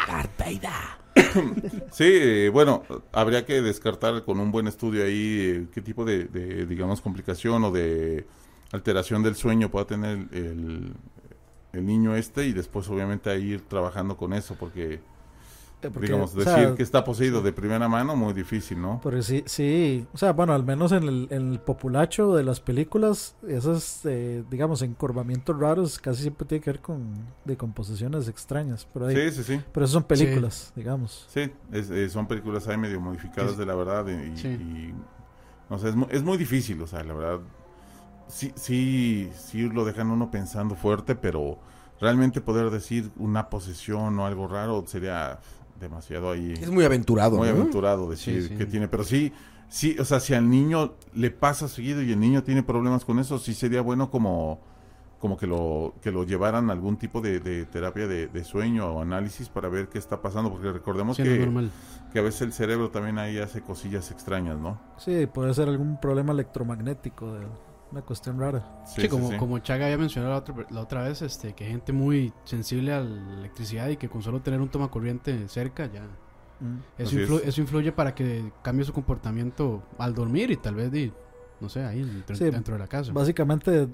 Darth 0.08 0.30
Vader. 0.38 1.82
Sí, 1.90 2.04
eh, 2.06 2.48
bueno, 2.52 2.84
habría 3.12 3.44
que 3.44 3.60
descartar 3.60 4.24
con 4.24 4.38
un 4.38 4.52
buen 4.52 4.68
estudio 4.68 5.04
ahí 5.04 5.38
eh, 5.40 5.66
qué 5.74 5.82
tipo 5.82 6.04
de, 6.04 6.24
de, 6.26 6.64
digamos, 6.64 7.00
complicación 7.00 7.64
o 7.64 7.70
de 7.72 8.24
alteración 8.72 9.22
del 9.22 9.34
sueño 9.34 9.70
pueda 9.70 9.86
tener 9.86 10.28
el, 10.32 10.36
el- 10.36 10.94
el 11.72 11.84
niño 11.86 12.16
este 12.16 12.46
y 12.46 12.52
después 12.52 12.88
obviamente 12.88 13.28
ahí 13.30 13.52
ir 13.52 13.60
trabajando 13.62 14.16
con 14.16 14.32
eso 14.32 14.56
porque, 14.58 14.94
Eh, 14.94 15.90
porque, 15.92 16.00
digamos, 16.06 16.34
o 16.34 16.38
decir 16.38 16.52
sea, 16.54 16.74
que 16.74 16.82
está 16.82 17.04
poseído 17.04 17.40
de 17.42 17.52
primera 17.52 17.88
mano 17.88 18.16
muy 18.16 18.32
difícil, 18.32 18.80
¿no? 18.80 19.00
Porque 19.02 19.22
sí, 19.22 19.44
sí, 19.46 20.06
o 20.12 20.18
sea, 20.18 20.32
bueno, 20.32 20.52
al 20.54 20.64
menos 20.64 20.90
en 20.92 21.04
el, 21.04 21.28
en 21.30 21.52
el 21.52 21.60
populacho 21.60 22.34
de 22.34 22.42
las 22.42 22.58
películas, 22.60 23.36
esos, 23.46 24.00
eh, 24.06 24.42
digamos, 24.50 24.80
encorvamientos 24.82 25.56
raros 25.60 25.98
casi 26.00 26.22
siempre 26.22 26.46
tiene 26.48 26.64
que 26.64 26.70
ver 26.72 26.80
con 26.80 27.14
decomposiciones 27.44 28.26
extrañas. 28.28 28.88
Pero, 28.92 29.06
ahí, 29.06 29.14
Sí, 29.30 29.36
sí, 29.36 29.44
sí. 29.54 29.60
pero 29.72 29.84
eso 29.84 29.92
son 29.92 30.04
películas, 30.04 30.72
digamos. 30.74 31.26
Sí, 31.28 31.52
es- 31.70 31.90
eh, 31.90 32.08
son 32.08 32.26
películas 32.26 32.66
ahí 32.66 32.76
medio 32.78 32.98
modificadas 33.00 33.52
Sí. 33.52 33.58
de 33.58 33.66
la 33.66 33.74
verdad 33.76 34.06
y, 34.08 34.36
Sí. 34.36 34.48
y, 34.48 34.94
no 35.70 35.78
sé, 35.78 35.90
es, 35.90 35.94
mu- 35.96 36.08
es 36.10 36.22
muy 36.24 36.38
difícil, 36.38 36.80
o 36.82 36.86
sea, 36.86 37.04
la 37.04 37.12
verdad, 37.14 37.40
sí, 38.28 38.52
sí, 38.56 39.30
sí 39.36 39.68
lo 39.68 39.84
dejan 39.84 40.10
uno 40.10 40.30
pensando 40.30 40.74
fuerte, 40.74 41.14
pero 41.14 41.58
realmente 42.00 42.40
poder 42.40 42.70
decir 42.70 43.10
una 43.16 43.48
posesión 43.50 44.18
o 44.18 44.26
algo 44.26 44.46
raro 44.48 44.84
sería 44.86 45.38
demasiado 45.80 46.30
ahí, 46.30 46.54
Es 46.60 46.70
muy 46.70 46.84
aventurado, 46.84 47.36
muy 47.36 47.48
¿no? 47.48 47.54
aventurado 47.54 48.10
decir 48.10 48.42
Sí, 48.42 48.48
sí. 48.48 48.54
que 48.56 48.66
tiene, 48.66 48.88
pero 48.88 49.04
sí, 49.04 49.32
sí, 49.68 49.96
o 49.98 50.04
sea, 50.04 50.20
si 50.20 50.34
al 50.34 50.48
niño 50.50 50.94
le 51.14 51.30
pasa 51.30 51.68
seguido 51.68 52.02
y 52.02 52.12
el 52.12 52.20
niño 52.20 52.42
tiene 52.42 52.62
problemas 52.62 53.04
con 53.04 53.18
eso, 53.18 53.38
sí 53.38 53.54
sería 53.54 53.80
bueno 53.82 54.10
como 54.10 54.60
como 55.20 55.36
que 55.36 55.48
lo 55.48 55.94
que 56.00 56.12
lo 56.12 56.22
llevaran 56.22 56.70
a 56.70 56.72
algún 56.72 56.96
tipo 56.96 57.20
de, 57.20 57.40
de 57.40 57.64
terapia 57.66 58.06
de, 58.06 58.28
de 58.28 58.44
sueño 58.44 58.86
o 58.86 59.02
análisis 59.02 59.48
para 59.48 59.68
ver 59.68 59.88
qué 59.88 59.98
está 59.98 60.22
pasando, 60.22 60.48
porque 60.48 60.70
recordemos 60.70 61.16
Sí, 61.16 61.24
que, 61.24 61.68
que 62.12 62.18
a 62.20 62.22
veces 62.22 62.42
el 62.42 62.52
cerebro 62.52 62.90
también 62.90 63.18
ahí 63.18 63.38
hace 63.38 63.60
cosillas 63.60 64.12
extrañas, 64.12 64.58
¿no? 64.58 64.78
Sí, 64.96 65.26
puede 65.26 65.54
ser 65.54 65.68
algún 65.68 65.98
problema 66.00 66.32
electromagnético, 66.32 67.34
de 67.34 67.46
una 67.90 68.02
cuestión 68.02 68.38
rara. 68.38 68.82
Sí, 68.86 69.08
como, 69.08 69.36
como 69.38 69.58
Chaga 69.60 69.86
había 69.86 69.98
mencionado 69.98 70.32
la 70.34 70.38
otra, 70.38 70.54
la 70.70 70.80
otra 70.80 71.02
vez, 71.02 71.22
este, 71.22 71.54
que 71.54 71.64
hay 71.64 71.70
gente 71.70 71.92
muy 71.92 72.32
sensible 72.44 72.92
a 72.92 73.00
la 73.00 73.38
electricidad 73.38 73.88
y 73.88 73.96
que 73.96 74.08
con 74.08 74.22
solo 74.22 74.40
tener 74.42 74.60
un 74.60 74.68
toma 74.68 74.90
corriente 74.90 75.48
cerca 75.48 75.86
ya. 75.86 76.02
Mm. 76.60 76.78
Eso, 76.98 77.16
influ- 77.16 77.40
es. 77.42 77.48
eso 77.48 77.60
influye 77.60 77.92
para 77.92 78.14
que 78.14 78.52
cambie 78.62 78.84
su 78.84 78.92
comportamiento 78.92 79.82
al 79.98 80.14
dormir 80.14 80.50
y 80.50 80.56
tal 80.56 80.74
vez, 80.74 80.90
di, 80.92 81.12
no 81.60 81.68
sé, 81.68 81.84
ahí 81.84 82.02
dentro, 82.02 82.36
Sí, 82.36 82.44
dentro 82.44 82.74
de 82.74 82.80
la 82.80 82.88
casa. 82.88 83.12
Básicamente, 83.12 83.88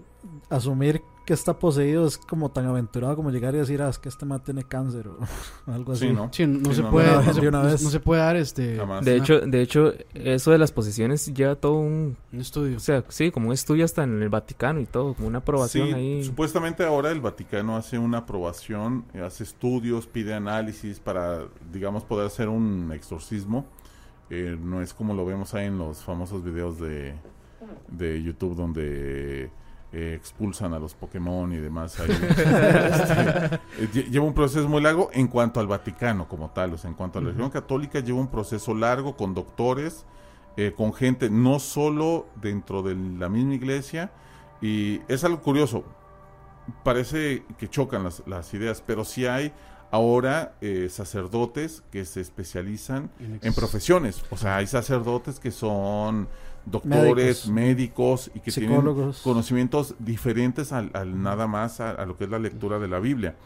asumir 0.51 1.03
que 1.25 1.33
está 1.33 1.59
poseído 1.59 2.07
es 2.07 2.19
como 2.19 2.51
tan 2.51 2.67
aventurado 2.67 3.17
como 3.17 3.31
llegar 3.31 3.55
y 3.55 3.59
decir, 3.59 3.81
ah, 3.81 3.89
es 3.89 3.99
que 3.99 4.09
este 4.11 4.27
man 4.27 4.43
tiene 4.45 4.65
cáncer 4.65 5.09
o 5.09 5.19
algo 5.73 5.93
así. 5.93 6.09
Sí, 6.09 6.13
¿no? 6.13 6.29
Sí, 6.33 6.47
no, 6.47 6.69
Sí, 6.71 6.77
se 6.77 6.83
no, 6.83 6.91
puede, 6.91 7.11
no, 7.11 7.23
se, 7.79 7.99
no- 7.99 8.01
puede 8.05 8.21
dar 8.21 8.37
este 8.37 8.77
Jamás. 8.77 9.05
De 9.05 9.17
hecho, 9.17 9.41
de 9.41 9.63
hecho, 9.63 9.93
eso 10.13 10.51
de 10.51 10.59
las 10.59 10.71
posiciones 10.73 11.33
lleva 11.33 11.55
todo 11.57 11.77
un, 11.79 12.17
un 12.33 12.41
estudio. 12.41 12.77
o 12.77 12.81
sea, 12.81 13.03
sí, 13.09 13.31
como 13.31 13.49
un 13.49 13.55
estudio 13.55 13.85
hasta 13.85 14.03
en 14.05 14.23
el 14.23 14.29
Vaticano 14.29 14.81
y 14.81 14.87
todo, 14.87 15.15
como 15.15 15.29
una 15.29 15.39
aprobación 15.39 15.89
Sí, 15.89 15.95
ahí. 15.95 16.25
supuestamente 16.25 16.85
ahora 16.85 17.11
el 17.11 17.21
Vaticano 17.21 17.77
hace 17.77 17.99
una 17.99 18.19
aprobación, 18.19 19.05
hace 19.25 19.45
estudios, 19.45 20.07
pide 20.07 20.35
análisis 20.35 21.01
para, 21.01 21.45
digamos, 21.73 22.05
poder 22.05 22.27
hacer 22.27 22.49
un 22.49 22.93
exorcismo. 22.93 23.65
Eh, 24.31 24.59
no 24.61 24.81
es 24.83 24.93
como 24.95 25.15
lo 25.15 25.25
vemos 25.25 25.55
ahí 25.55 25.67
en 25.67 25.79
los 25.79 25.99
famosos 26.03 26.43
videos 26.45 26.79
de, 26.81 27.15
de 27.89 28.23
YouTube 28.23 28.55
donde 28.57 29.51
eh, 29.97 30.15
expulsan 30.15 30.75
a 30.75 30.79
los 30.79 30.95
Pokémon 30.95 31.53
y 31.53 31.57
demás. 31.59 31.99
ahí. 32.01 32.09
Este, 32.11 33.55
eh, 33.83 33.89
lle- 33.93 34.11
lleva 34.11 34.27
un 34.27 34.35
proceso 34.35 34.69
muy 34.69 34.83
largo 34.83 35.09
en 35.13 35.29
cuanto 35.29 35.61
al 35.61 35.67
Vaticano 35.69 36.27
como 36.29 36.51
tal, 36.51 36.75
o 36.75 36.79
sea, 36.79 36.89
en 36.91 36.97
cuanto 36.97 37.19
a 37.19 37.23
la 37.23 37.29
religión 37.29 37.51
católica 37.51 38.01
lleva 38.01 38.19
un 38.19 38.29
proceso 38.29 38.75
largo 38.75 39.17
con 39.17 39.35
doctores, 39.35 40.05
eh, 40.57 40.73
con 40.77 40.93
gente 40.93 41.31
no 41.31 41.59
solo 41.61 42.27
dentro 42.41 42.83
de 42.83 42.95
la 42.97 43.29
misma 43.29 43.55
iglesia, 43.55 44.11
y 44.61 45.01
es 45.09 45.23
algo 45.25 45.41
curioso, 45.41 45.85
parece 46.83 47.45
que 47.59 47.69
chocan 47.69 48.05
las, 48.05 48.23
las 48.27 48.53
ideas, 48.55 48.83
pero 48.87 49.05
sí 49.05 49.27
hay 49.27 49.53
ahora 49.91 50.55
eh, 50.61 50.89
sacerdotes 50.91 51.83
que 51.93 52.05
se 52.05 52.21
especializan 52.21 53.11
en 53.21 53.55
profesiones. 53.55 54.25
O 54.31 54.37
sea, 54.37 54.57
hay 54.57 54.67
sacerdotes 54.67 55.39
que 55.39 55.51
son 55.53 56.29
doctores, 56.67 57.49
Médicos. 57.49 58.29
médicos, 58.29 58.31
y 58.35 58.41
que 58.41 58.53
tienen 58.53 59.13
conocimientos 59.23 59.95
diferentes 59.99 60.73
al, 60.73 60.91
al 60.95 61.23
nada 61.23 61.47
más 61.47 61.81
a, 61.81 61.91
a 61.91 62.07
lo 62.07 62.17
que 62.17 62.25
es 62.25 62.31
la 62.31 62.39
lectura 62.39 62.79
de 62.79 62.89
la 62.89 62.99
Biblia. 62.99 63.37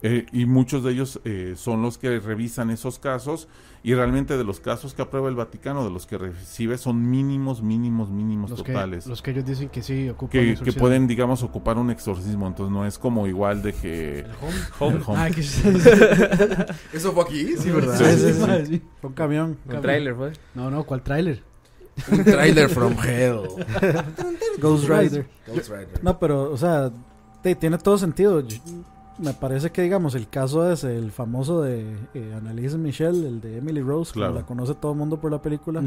Eh, 0.00 0.26
y 0.32 0.46
muchos 0.46 0.84
de 0.84 0.92
ellos 0.92 1.20
eh, 1.24 1.54
son 1.56 1.82
los 1.82 1.98
que 1.98 2.20
revisan 2.20 2.70
esos 2.70 3.00
casos 3.00 3.48
y 3.82 3.94
realmente 3.94 4.36
de 4.36 4.44
los 4.44 4.60
casos 4.60 4.94
que 4.94 5.02
aprueba 5.02 5.28
el 5.28 5.34
Vaticano, 5.34 5.82
de 5.82 5.90
los 5.90 6.06
que 6.06 6.16
recibe, 6.18 6.78
son 6.78 7.10
mínimos, 7.10 7.62
mínimos, 7.62 8.08
mínimos 8.08 8.50
los 8.50 8.62
que, 8.62 8.72
totales. 8.72 9.08
los 9.08 9.22
que 9.22 9.32
ellos 9.32 9.44
dicen 9.44 9.68
que 9.70 9.82
sí 9.82 10.08
ocupan 10.08 10.30
que, 10.30 10.54
que 10.54 10.72
pueden, 10.72 11.08
digamos, 11.08 11.42
ocupar 11.42 11.78
un 11.78 11.90
exorcismo. 11.90 12.46
Entonces 12.46 12.72
no 12.72 12.86
es 12.86 12.96
como 12.96 13.26
igual 13.26 13.60
de 13.60 13.72
que... 13.72 14.20
El 14.20 14.26
home. 14.80 14.96
el 14.96 15.02
home. 15.04 15.18
Ah, 15.18 15.30
que 15.30 15.40
¿Eso 16.96 17.12
fue 17.12 17.22
aquí? 17.24 17.56
Sí, 17.56 17.70
¿verdad? 17.70 17.96
Sí, 17.98 18.04
sí, 18.20 18.32
sí. 18.34 18.40
madre, 18.40 18.66
sí. 18.66 18.82
Fue 19.00 19.10
un 19.10 19.14
camión. 19.14 19.58
Un 19.66 19.80
trailer 19.80 20.14
fue. 20.14 20.32
No, 20.54 20.70
no, 20.70 20.84
¿cuál 20.84 21.02
tráiler? 21.02 21.42
Un 22.10 22.24
trailer 22.24 22.68
from 22.68 22.94
hell. 23.04 23.42
Ghost 24.60 24.88
Rider. 24.88 25.26
Ghost 25.46 25.70
Rider. 25.70 26.02
No, 26.02 26.18
pero, 26.18 26.50
o 26.52 26.56
sea, 26.56 26.90
te- 27.42 27.54
tiene 27.54 27.78
todo 27.78 27.98
sentido. 27.98 28.40
Yo- 28.40 28.58
me 29.18 29.32
parece 29.34 29.70
que, 29.70 29.82
digamos, 29.82 30.14
el 30.14 30.28
caso 30.28 30.70
es 30.70 30.84
el 30.84 31.10
famoso 31.10 31.60
de 31.62 31.84
eh, 32.14 32.34
Annalise 32.36 32.78
Michelle, 32.78 33.26
el 33.26 33.40
de 33.40 33.58
Emily 33.58 33.80
Rose, 33.80 34.12
Claro. 34.12 34.34
que 34.34 34.40
la 34.40 34.46
conoce 34.46 34.74
todo 34.74 34.92
el 34.92 34.98
mundo 34.98 35.20
por 35.20 35.30
la 35.32 35.42
película. 35.42 35.82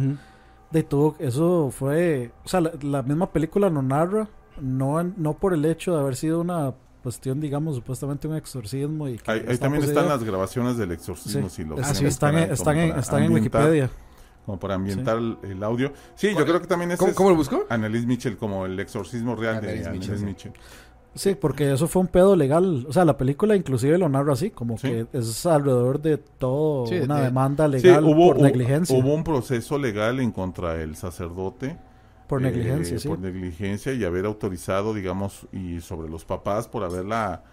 De 0.72 0.84
tuvo, 0.84 1.16
eso 1.20 1.70
fue, 1.72 2.32
o 2.46 2.48
sea, 2.48 2.62
la, 2.62 2.72
la 2.82 3.02
misma 3.04 3.30
película 3.32 3.70
no 3.70 3.82
narra, 3.82 4.28
no, 4.60 5.02
no 5.04 5.34
por 5.34 5.54
el 5.54 5.64
hecho 5.66 5.94
de 5.96 6.02
haber 6.02 6.16
sido 6.16 6.40
una 6.42 6.74
cuestión, 7.04 7.42
digamos, 7.42 7.76
supuestamente 7.76 8.28
un 8.28 8.36
exorcismo. 8.36 9.08
Y 9.10 9.18
que 9.18 9.32
Ahí, 9.32 9.46
ahí 9.48 9.58
también 9.58 9.84
están 9.84 10.08
las 10.08 10.24
grabaciones 10.24 10.78
del 10.78 10.92
exorcismo. 10.92 11.50
Sí. 11.50 11.64
si 11.64 11.64
lo 11.66 11.76
Ah, 11.80 11.94
sí. 11.94 12.06
están, 12.06 12.38
están, 12.38 12.78
en, 12.78 12.98
están 13.00 13.24
en 13.24 13.32
Wikipedia. 13.34 13.90
Como 14.46 14.60
para 14.60 14.76
ambientar 14.76 15.18
el, 15.18 15.38
el 15.44 15.64
audio. 15.64 15.94
Sí, 16.16 16.30
yo 16.30 16.34
¿Cuál- 16.34 16.46
creo 16.46 16.62
que 16.62 16.68
también 16.68 16.92
ese 16.92 17.00
¿Cómo, 17.00 17.12
es 17.12 17.16
¿Cómo 17.18 17.30
lo 17.30 17.36
buscó? 17.36 17.64
Annalise 17.70 18.08
Mitchell, 18.08 18.38
como 18.38 18.66
el 18.66 18.80
exorcismo 18.80 19.36
real 19.36 19.62
de 19.62 19.68
Annalise 19.70 19.88
Annalise 19.90 20.12
Mitchell, 20.12 20.26
Mitchell. 20.26 20.54
sí. 20.54 20.60
Sí, 21.14 21.36
porque 21.36 21.74
eso 21.74 21.90
fue 21.90 22.02
un 22.04 22.08
pedo 22.08 22.38
legal. 22.38 22.86
O 22.88 22.94
sea, 22.94 23.04
la 23.04 23.18
película 23.18 23.54
inclusive 23.56 23.98
lo 23.98 24.08
narra 24.08 24.32
así, 24.32 24.50
como 24.50 24.78
Sí. 24.78 24.88
que 24.88 25.08
es 25.12 25.46
alrededor 25.46 26.02
de 26.02 26.18
todo 26.18 26.88
Sí, 26.88 27.00
una 27.00 27.18
de- 27.18 27.24
demanda 27.26 27.66
Sí, 27.66 27.72
legal 27.86 28.06
hubo, 28.06 28.28
por 28.34 28.42
negligencia. 28.42 28.98
hubo 28.98 29.14
un 29.14 29.24
proceso 29.26 29.78
legal 29.78 30.22
en 30.22 30.32
contra 30.32 30.82
el 30.82 30.96
sacerdote. 30.96 31.78
por 32.28 32.40
eh, 32.42 32.46
negligencia, 32.46 32.98
sí. 32.98 33.10
Por 33.10 33.20
negligencia 33.20 33.92
y 33.92 34.06
haber 34.06 34.26
autorizado, 34.26 34.94
digamos, 34.94 35.48
y 35.52 35.82
sobre 35.82 36.10
los 36.10 36.24
papás 36.24 36.70
por 36.70 36.82
haberla, 36.86 37.44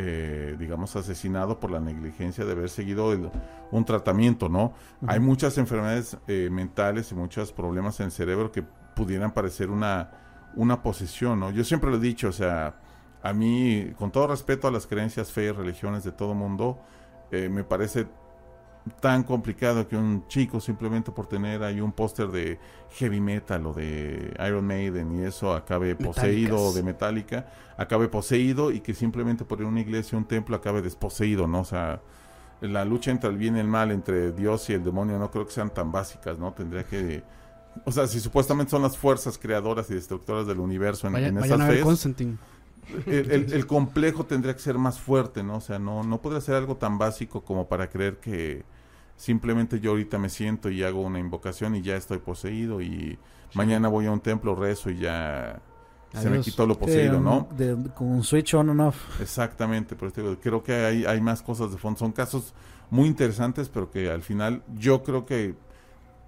eh, 0.00 0.54
digamos, 0.60 0.94
asesinado 0.94 1.58
por 1.58 1.72
la 1.72 1.80
negligencia 1.80 2.44
de 2.44 2.52
haber 2.52 2.70
seguido 2.70 3.12
el- 3.12 3.30
un 3.72 3.84
tratamiento, 3.84 4.48
¿no? 4.48 4.72
Hay 5.08 5.18
muchas 5.18 5.58
enfermedades 5.58 6.16
eh, 6.28 6.48
mentales 6.52 7.10
y 7.10 7.16
muchos 7.16 7.50
problemas 7.52 7.98
en 7.98 8.06
el 8.06 8.12
cerebro 8.12 8.52
que 8.52 8.62
pudieran 8.94 9.32
parecer 9.34 9.70
una, 9.70 10.10
una 10.54 10.82
posesión, 10.82 11.40
¿no? 11.40 11.50
Yo 11.50 11.64
siempre 11.64 11.90
lo 11.90 11.96
he 11.96 12.00
dicho, 12.00 12.28
o 12.28 12.32
sea, 12.32 12.76
a 13.24 13.32
mí, 13.32 13.92
con 13.98 14.12
todo 14.12 14.28
respeto 14.28 14.68
a 14.68 14.70
las 14.70 14.86
creencias, 14.86 15.32
fe 15.32 15.46
y 15.46 15.50
religiones 15.50 16.04
de 16.04 16.12
todo 16.12 16.32
mundo, 16.32 16.78
eh, 17.32 17.48
me 17.48 17.64
parece 17.64 18.06
tan 18.90 19.22
complicado 19.24 19.86
que 19.88 19.96
un 19.96 20.26
chico 20.28 20.60
simplemente 20.60 21.10
por 21.12 21.26
tener 21.26 21.62
ahí 21.62 21.80
un 21.80 21.92
póster 21.92 22.28
de 22.28 22.58
heavy 22.98 23.20
metal 23.20 23.66
o 23.66 23.72
de 23.74 24.34
Iron 24.46 24.66
Maiden 24.66 25.14
y 25.18 25.22
eso 25.24 25.52
acabe 25.54 25.94
poseído 25.96 26.56
o 26.58 26.72
de 26.72 26.82
Metallica, 26.82 27.46
acabe 27.76 28.08
poseído 28.08 28.70
y 28.72 28.80
que 28.80 28.94
simplemente 28.94 29.44
por 29.44 29.60
ir 29.60 29.66
a 29.66 29.68
una 29.68 29.80
iglesia 29.80 30.16
un 30.18 30.24
templo 30.24 30.56
acabe 30.56 30.82
desposeído, 30.82 31.46
¿no? 31.46 31.60
O 31.60 31.64
sea, 31.64 32.00
la 32.60 32.84
lucha 32.84 33.10
entre 33.10 33.30
el 33.30 33.36
bien 33.36 33.56
y 33.56 33.60
el 33.60 33.68
mal, 33.68 33.90
entre 33.90 34.32
Dios 34.32 34.68
y 34.70 34.72
el 34.72 34.82
demonio, 34.84 35.18
no 35.18 35.30
creo 35.30 35.46
que 35.46 35.52
sean 35.52 35.70
tan 35.70 35.92
básicas, 35.92 36.38
¿no? 36.38 36.52
Tendría 36.52 36.84
que... 36.84 37.22
O 37.84 37.92
sea, 37.92 38.06
si 38.08 38.18
supuestamente 38.18 38.70
son 38.70 38.82
las 38.82 38.96
fuerzas 38.96 39.38
creadoras 39.38 39.88
y 39.90 39.94
destructoras 39.94 40.46
del 40.46 40.58
universo 40.58 41.06
en, 41.06 41.12
Vayan, 41.12 41.28
en 41.36 41.40
vayan 41.42 41.60
esas 41.60 41.60
a 41.60 41.68
ver 41.68 41.76
fes, 41.78 41.84
Constantine. 41.84 42.36
el, 43.06 43.30
el- 43.30 43.52
el 43.52 43.66
complejo 43.66 44.24
tendría 44.24 44.54
que 44.54 44.60
ser 44.60 44.78
más 44.78 44.98
fuerte, 44.98 45.44
¿no? 45.44 45.56
O 45.56 45.60
sea, 45.60 45.78
no, 45.78 46.02
no 46.02 46.20
podría 46.20 46.40
ser 46.40 46.56
algo 46.56 46.76
tan 46.76 46.98
básico 46.98 47.42
como 47.44 47.68
para 47.68 47.88
creer 47.88 48.16
que 48.16 48.64
simplemente 49.18 49.80
yo 49.80 49.90
ahorita 49.90 50.16
me 50.18 50.30
siento 50.30 50.70
y 50.70 50.82
hago 50.82 51.02
una 51.02 51.18
invocación 51.18 51.74
y 51.74 51.82
ya 51.82 51.96
estoy 51.96 52.18
poseído 52.18 52.80
y 52.80 53.18
mañana 53.54 53.88
voy 53.88 54.06
a 54.06 54.12
un 54.12 54.20
templo, 54.20 54.54
rezo 54.54 54.90
y 54.90 55.00
ya 55.00 55.60
se 56.14 56.30
me 56.30 56.40
quitó 56.40 56.66
lo 56.66 56.78
poseído, 56.78 57.20
¿no? 57.20 57.48
de- 57.56 57.90
con 57.94 58.06
un 58.06 58.22
switch 58.22 58.54
on 58.54 58.70
and 58.70 58.80
off. 58.80 59.20
Exactamente, 59.20 59.96
pero 59.96 60.10
digo, 60.10 60.36
creo 60.40 60.62
que 60.62 60.72
hay, 60.72 61.04
hay 61.04 61.20
más 61.20 61.42
cosas 61.42 61.70
de 61.72 61.78
fondo. 61.78 61.98
Son 61.98 62.12
casos 62.12 62.54
muy 62.90 63.08
interesantes, 63.08 63.68
pero 63.68 63.90
que 63.90 64.10
al 64.10 64.22
final 64.22 64.62
yo 64.76 65.02
creo 65.02 65.26
que 65.26 65.54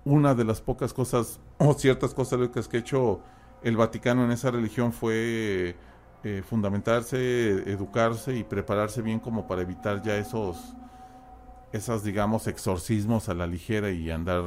una 0.05 0.35
de 0.35 0.45
las 0.45 0.61
pocas 0.61 0.93
cosas 0.93 1.39
o 1.59 1.73
ciertas 1.75 2.13
cosas 2.13 2.49
que 2.69 2.77
ha 2.77 2.81
hecho 2.81 3.21
el 3.63 3.77
Vaticano 3.77 4.25
en 4.25 4.33
esa 4.33 4.51
religión 4.51 4.93
fue 4.93 5.77
eh, 6.25 6.43
fundamentarse, 6.49 7.71
educarse 7.71 8.37
y 8.37 8.45
prepararse 8.45 9.01
bien 9.03 9.21
como 9.21 9.47
para 9.47 9.63
evitar 9.63 10.03
ya 10.03 10.17
esos, 10.17 10.75
esas 11.73 12.03
digamos 12.05 12.47
exorcismos 12.47 13.29
a 13.29 13.35
la 13.35 13.47
ligera 13.47 13.91
y 13.91 14.11
andar 14.11 14.45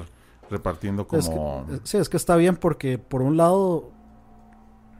repartiendo 0.50 1.08
Es 1.12 1.28
que- 1.30 1.36
como... 1.36 1.66
eh, 1.72 1.80
sí, 1.84 1.98
es 1.98 2.10
que 2.10 2.18
está 2.18 2.36
bien 2.36 2.58
porque 2.58 2.98
por 2.98 3.22
un 3.22 3.38
lado, 3.38 3.90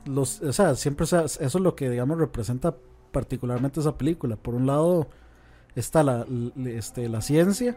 los, 0.06 0.42
o 0.42 0.54
sea, 0.54 0.76
siempre 0.76 1.06
eso 1.06 1.26
es 1.26 1.56
lo 1.56 1.76
que 1.76 1.90
digamos 1.90 2.18
representa 2.18 2.76
particularmente 3.12 3.80
esa 3.80 3.98
película. 3.98 4.36
Por 4.36 4.56
un 4.56 4.66
lado 4.68 5.08
está 5.76 6.04
la, 6.04 6.26
este, 6.66 7.08
la 7.10 7.22
ciencia, 7.22 7.76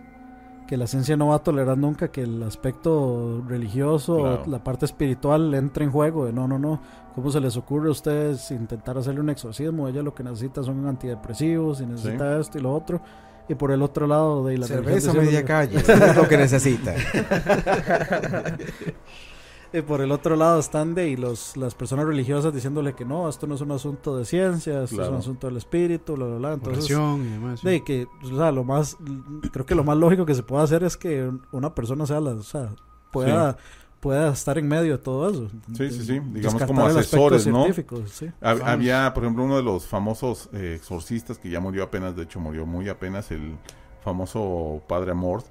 que 0.66 0.76
la 0.76 0.86
ciencia 0.88 1.16
no 1.16 1.28
va 1.28 1.36
a 1.36 1.42
tolerar 1.44 1.78
nunca 1.78 2.10
que 2.10 2.22
el 2.22 2.42
aspecto 2.42 3.42
religioso, 3.46 4.16
Claro. 4.18 4.42
la 4.46 4.64
parte 4.64 4.84
espiritual 4.86 5.54
entre 5.54 5.84
en 5.84 5.90
juego. 5.92 6.24
De 6.26 6.32
no, 6.32 6.48
no, 6.48 6.58
no. 6.58 6.80
¿Cómo 7.14 7.30
se 7.30 7.40
les 7.40 7.56
ocurre 7.56 7.88
a 7.88 7.92
ustedes 7.92 8.50
intentar 8.50 8.98
hacerle 8.98 9.20
un 9.20 9.30
exorcismo? 9.30 9.86
Ella 9.88 10.02
lo 10.02 10.14
que 10.14 10.24
necesita 10.24 10.62
son 10.62 10.86
antidepresivos 10.86 11.80
y 11.80 11.86
necesita 11.86 12.38
esto 12.38 12.58
y 12.58 12.62
lo 12.62 12.74
otro. 12.74 13.00
Y 13.48 13.54
por 13.54 13.70
el 13.70 13.82
otro 13.82 14.06
lado 14.06 14.44
de 14.44 14.58
la 14.58 14.66
Cerveza 14.66 15.12
media 15.12 15.44
calle. 15.44 15.78
Es 15.86 16.16
lo 16.16 16.28
que 16.28 16.36
necesita. 16.36 16.94
Y 19.72 19.82
por 19.82 20.00
el 20.00 20.12
otro 20.12 20.36
lado 20.36 20.60
están 20.60 20.94
de 20.94 21.08
y 21.08 21.16
los, 21.16 21.56
las 21.56 21.74
personas 21.74 22.06
religiosas 22.06 22.54
diciéndole 22.54 22.94
que 22.94 23.04
no, 23.04 23.28
esto 23.28 23.46
no 23.46 23.56
es 23.56 23.60
un 23.60 23.72
asunto 23.72 24.16
de 24.16 24.24
ciencia, 24.24 24.84
esto 24.84 25.02
es 25.02 25.08
un 25.08 25.16
asunto 25.16 25.48
del 25.48 25.56
espíritu, 25.56 26.14
bla, 26.14 26.26
bla, 26.26 26.36
bla. 26.36 26.52
Entonces, 26.54 26.84
Oración 26.84 27.26
y 27.26 27.30
demás. 27.30 27.60
sí. 27.60 27.68
de 27.68 27.84
que, 27.84 28.06
o 28.22 28.36
sea, 28.36 28.52
lo 28.52 28.64
más, 28.64 28.96
creo 29.52 29.66
que 29.66 29.74
lo 29.74 29.84
más 29.84 29.98
lógico 29.98 30.24
que 30.24 30.34
se 30.34 30.42
puede 30.42 30.62
hacer 30.62 30.84
es 30.84 30.96
que 30.96 31.30
una 31.52 31.74
persona 31.74 32.06
sea 32.06 32.20
la, 32.20 32.30
o 32.30 32.42
sea, 32.42 32.70
pueda, 33.10 33.58
pueda 34.06 34.32
estar 34.32 34.56
en 34.56 34.68
medio 34.68 34.92
de 34.92 35.02
todo 35.02 35.28
eso. 35.28 35.50
Sí, 35.76 35.90
sí, 35.90 36.04
sí, 36.04 36.20
digamos 36.32 36.62
como 36.62 36.86
asesores, 36.86 37.44
¿no? 37.48 37.66
sí. 38.06 38.30
Había, 38.40 39.12
por 39.12 39.24
ejemplo, 39.24 39.42
uno 39.42 39.56
de 39.56 39.64
los 39.64 39.84
famosos 39.84 40.48
eh, 40.52 40.74
exorcistas 40.76 41.38
que 41.38 41.50
ya 41.50 41.58
murió 41.58 41.82
apenas, 41.82 42.14
de 42.14 42.22
hecho 42.22 42.38
murió 42.38 42.66
muy 42.66 42.88
apenas, 42.88 43.32
el 43.32 43.56
famoso 44.04 44.80
Padre 44.86 45.10
Amort, 45.10 45.44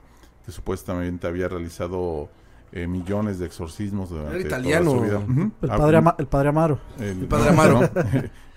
que 0.45 0.53
supuestamente 0.53 1.27
había 1.27 1.49
realizado 1.49 2.29
eh, 2.75 2.85
millones 2.87 3.39
de 3.39 3.47
exorcismos 3.47 4.09
durante 4.09 4.31
toda 4.31 4.41
italiano. 4.45 4.91
su 4.91 5.01
vida. 5.01 5.21
El 5.63 5.71
Ah, 5.71 5.77
padre, 5.77 5.97
Ama- 5.97 6.15
el 6.19 6.27
padre 6.27 6.49
Amaro. 6.49 6.77
el- 6.99 7.21
El 7.21 7.27
Padre 7.27 7.49
Amaro. 7.49 7.79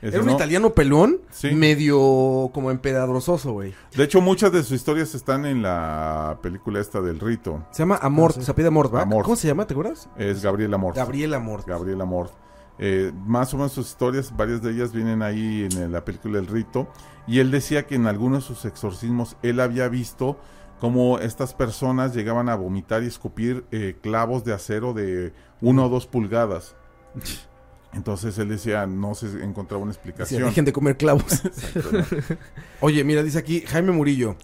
Ese 0.00 0.14
Era 0.14 0.20
un 0.20 0.26
no. 0.26 0.34
italiano 0.34 0.70
pelón, 0.74 1.18
Sí. 1.30 1.50
medio 1.56 2.50
como 2.54 2.70
empedadrososo, 2.70 3.52
güey. 3.52 3.74
De 3.96 4.04
hecho, 4.04 4.20
muchas 4.20 4.52
de 4.52 4.62
sus 4.62 4.72
historias 4.72 5.12
están 5.16 5.44
en 5.44 5.60
la 5.62 6.38
película 6.40 6.78
esta 6.80 7.00
del 7.00 7.18
rito. 7.18 7.64
Se 7.72 7.80
llama 7.82 7.98
Amort, 8.00 8.36
Ah, 8.38 8.42
se 8.42 8.54
pide 8.54 8.68
Amort, 8.68 8.94
¿va? 8.94 9.02
Amort. 9.02 9.24
¿Cómo 9.24 9.34
se 9.36 9.48
llama? 9.48 9.66
¿Te 9.66 9.74
acuerdas? 9.74 10.08
Es 10.16 10.40
Gabriel 10.42 10.72
Amort. 10.74 10.96
Gabriel 10.96 11.34
Amort. 11.34 11.66
Gabriel 11.66 12.00
Amort. 12.00 12.32
Eh, 12.78 13.10
más 13.26 13.52
o 13.54 13.56
menos 13.56 13.72
sus 13.72 13.88
historias, 13.88 14.32
varias 14.36 14.62
de 14.62 14.70
ellas 14.70 14.92
vienen 14.92 15.20
ahí 15.20 15.66
en 15.68 15.90
la 15.90 16.04
película 16.04 16.38
El 16.38 16.46
Rito. 16.46 16.86
Y 17.26 17.40
él 17.40 17.50
decía 17.50 17.86
que 17.88 17.96
en 17.96 18.06
algunos 18.06 18.44
de 18.48 18.54
sus 18.54 18.64
exorcismos 18.66 19.36
él 19.42 19.58
había 19.58 19.88
visto 19.88 20.38
cómo 20.80 21.18
estas 21.18 21.54
personas 21.54 22.14
llegaban 22.14 22.48
a 22.48 22.54
vomitar 22.56 23.02
y 23.02 23.06
escupir 23.06 23.64
eh, 23.72 23.96
clavos 24.00 24.44
de 24.44 24.52
acero 24.52 24.92
de 24.94 25.32
una 25.60 25.84
o 25.84 25.88
dos 25.88 26.06
pulgadas. 26.06 26.74
Entonces 27.92 28.36
él 28.38 28.48
decía, 28.50 28.86
no 28.86 29.14
se 29.14 29.26
encontraba 29.42 29.82
una 29.82 29.92
Decía, 29.92 30.02
explicación. 30.10 30.42
dejen 30.44 30.64
de 30.64 30.72
comer 30.72 30.96
clavos. 30.96 31.24
Oye, 32.80 33.02
mira, 33.04 33.22
dice 33.22 33.38
aquí 33.38 33.62
Jaime 33.62 33.92
Murillo. 33.92 34.36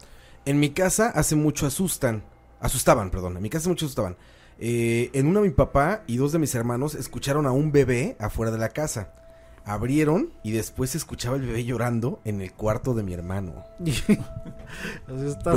En 0.47 0.61
mi 0.61 0.71
casa 0.71 1.09
hace 1.09 1.37
mucho 1.37 1.67
asustan. 1.67 2.25
Asustaban, 2.61 3.11
perdón. 3.11 3.37
En 3.37 3.43
mi 3.43 3.51
casa 3.51 3.63
hace 3.63 3.69
mucho 3.71 3.87
asustaban. 3.87 4.17
Eh, 4.59 5.11
en 5.13 5.27
una 5.27 5.41
mi 5.41 5.51
papá 5.51 6.05
y 6.07 6.17
dos 6.17 6.33
de 6.33 6.39
mis 6.39 6.55
hermanos 6.55 6.95
escucharon 6.95 7.47
a 7.47 7.53
un 7.53 7.73
bebé 7.73 8.17
afuera 8.19 8.51
de 8.53 8.59
la 8.59 8.69
casa. 8.71 9.13
Abrieron 9.67 10.31
y 10.43 10.53
después 10.53 10.91
se 10.91 10.99
escuchaba 10.99 11.37
el 11.37 11.43
bebé 11.43 11.65
llorando 11.65 12.21
en 12.25 12.41
el 12.43 12.53
cuarto 12.53 12.93
de 12.95 13.03
mi 13.03 13.15
hermano. 13.15 13.65
Así 13.81 15.27
está. 15.27 15.53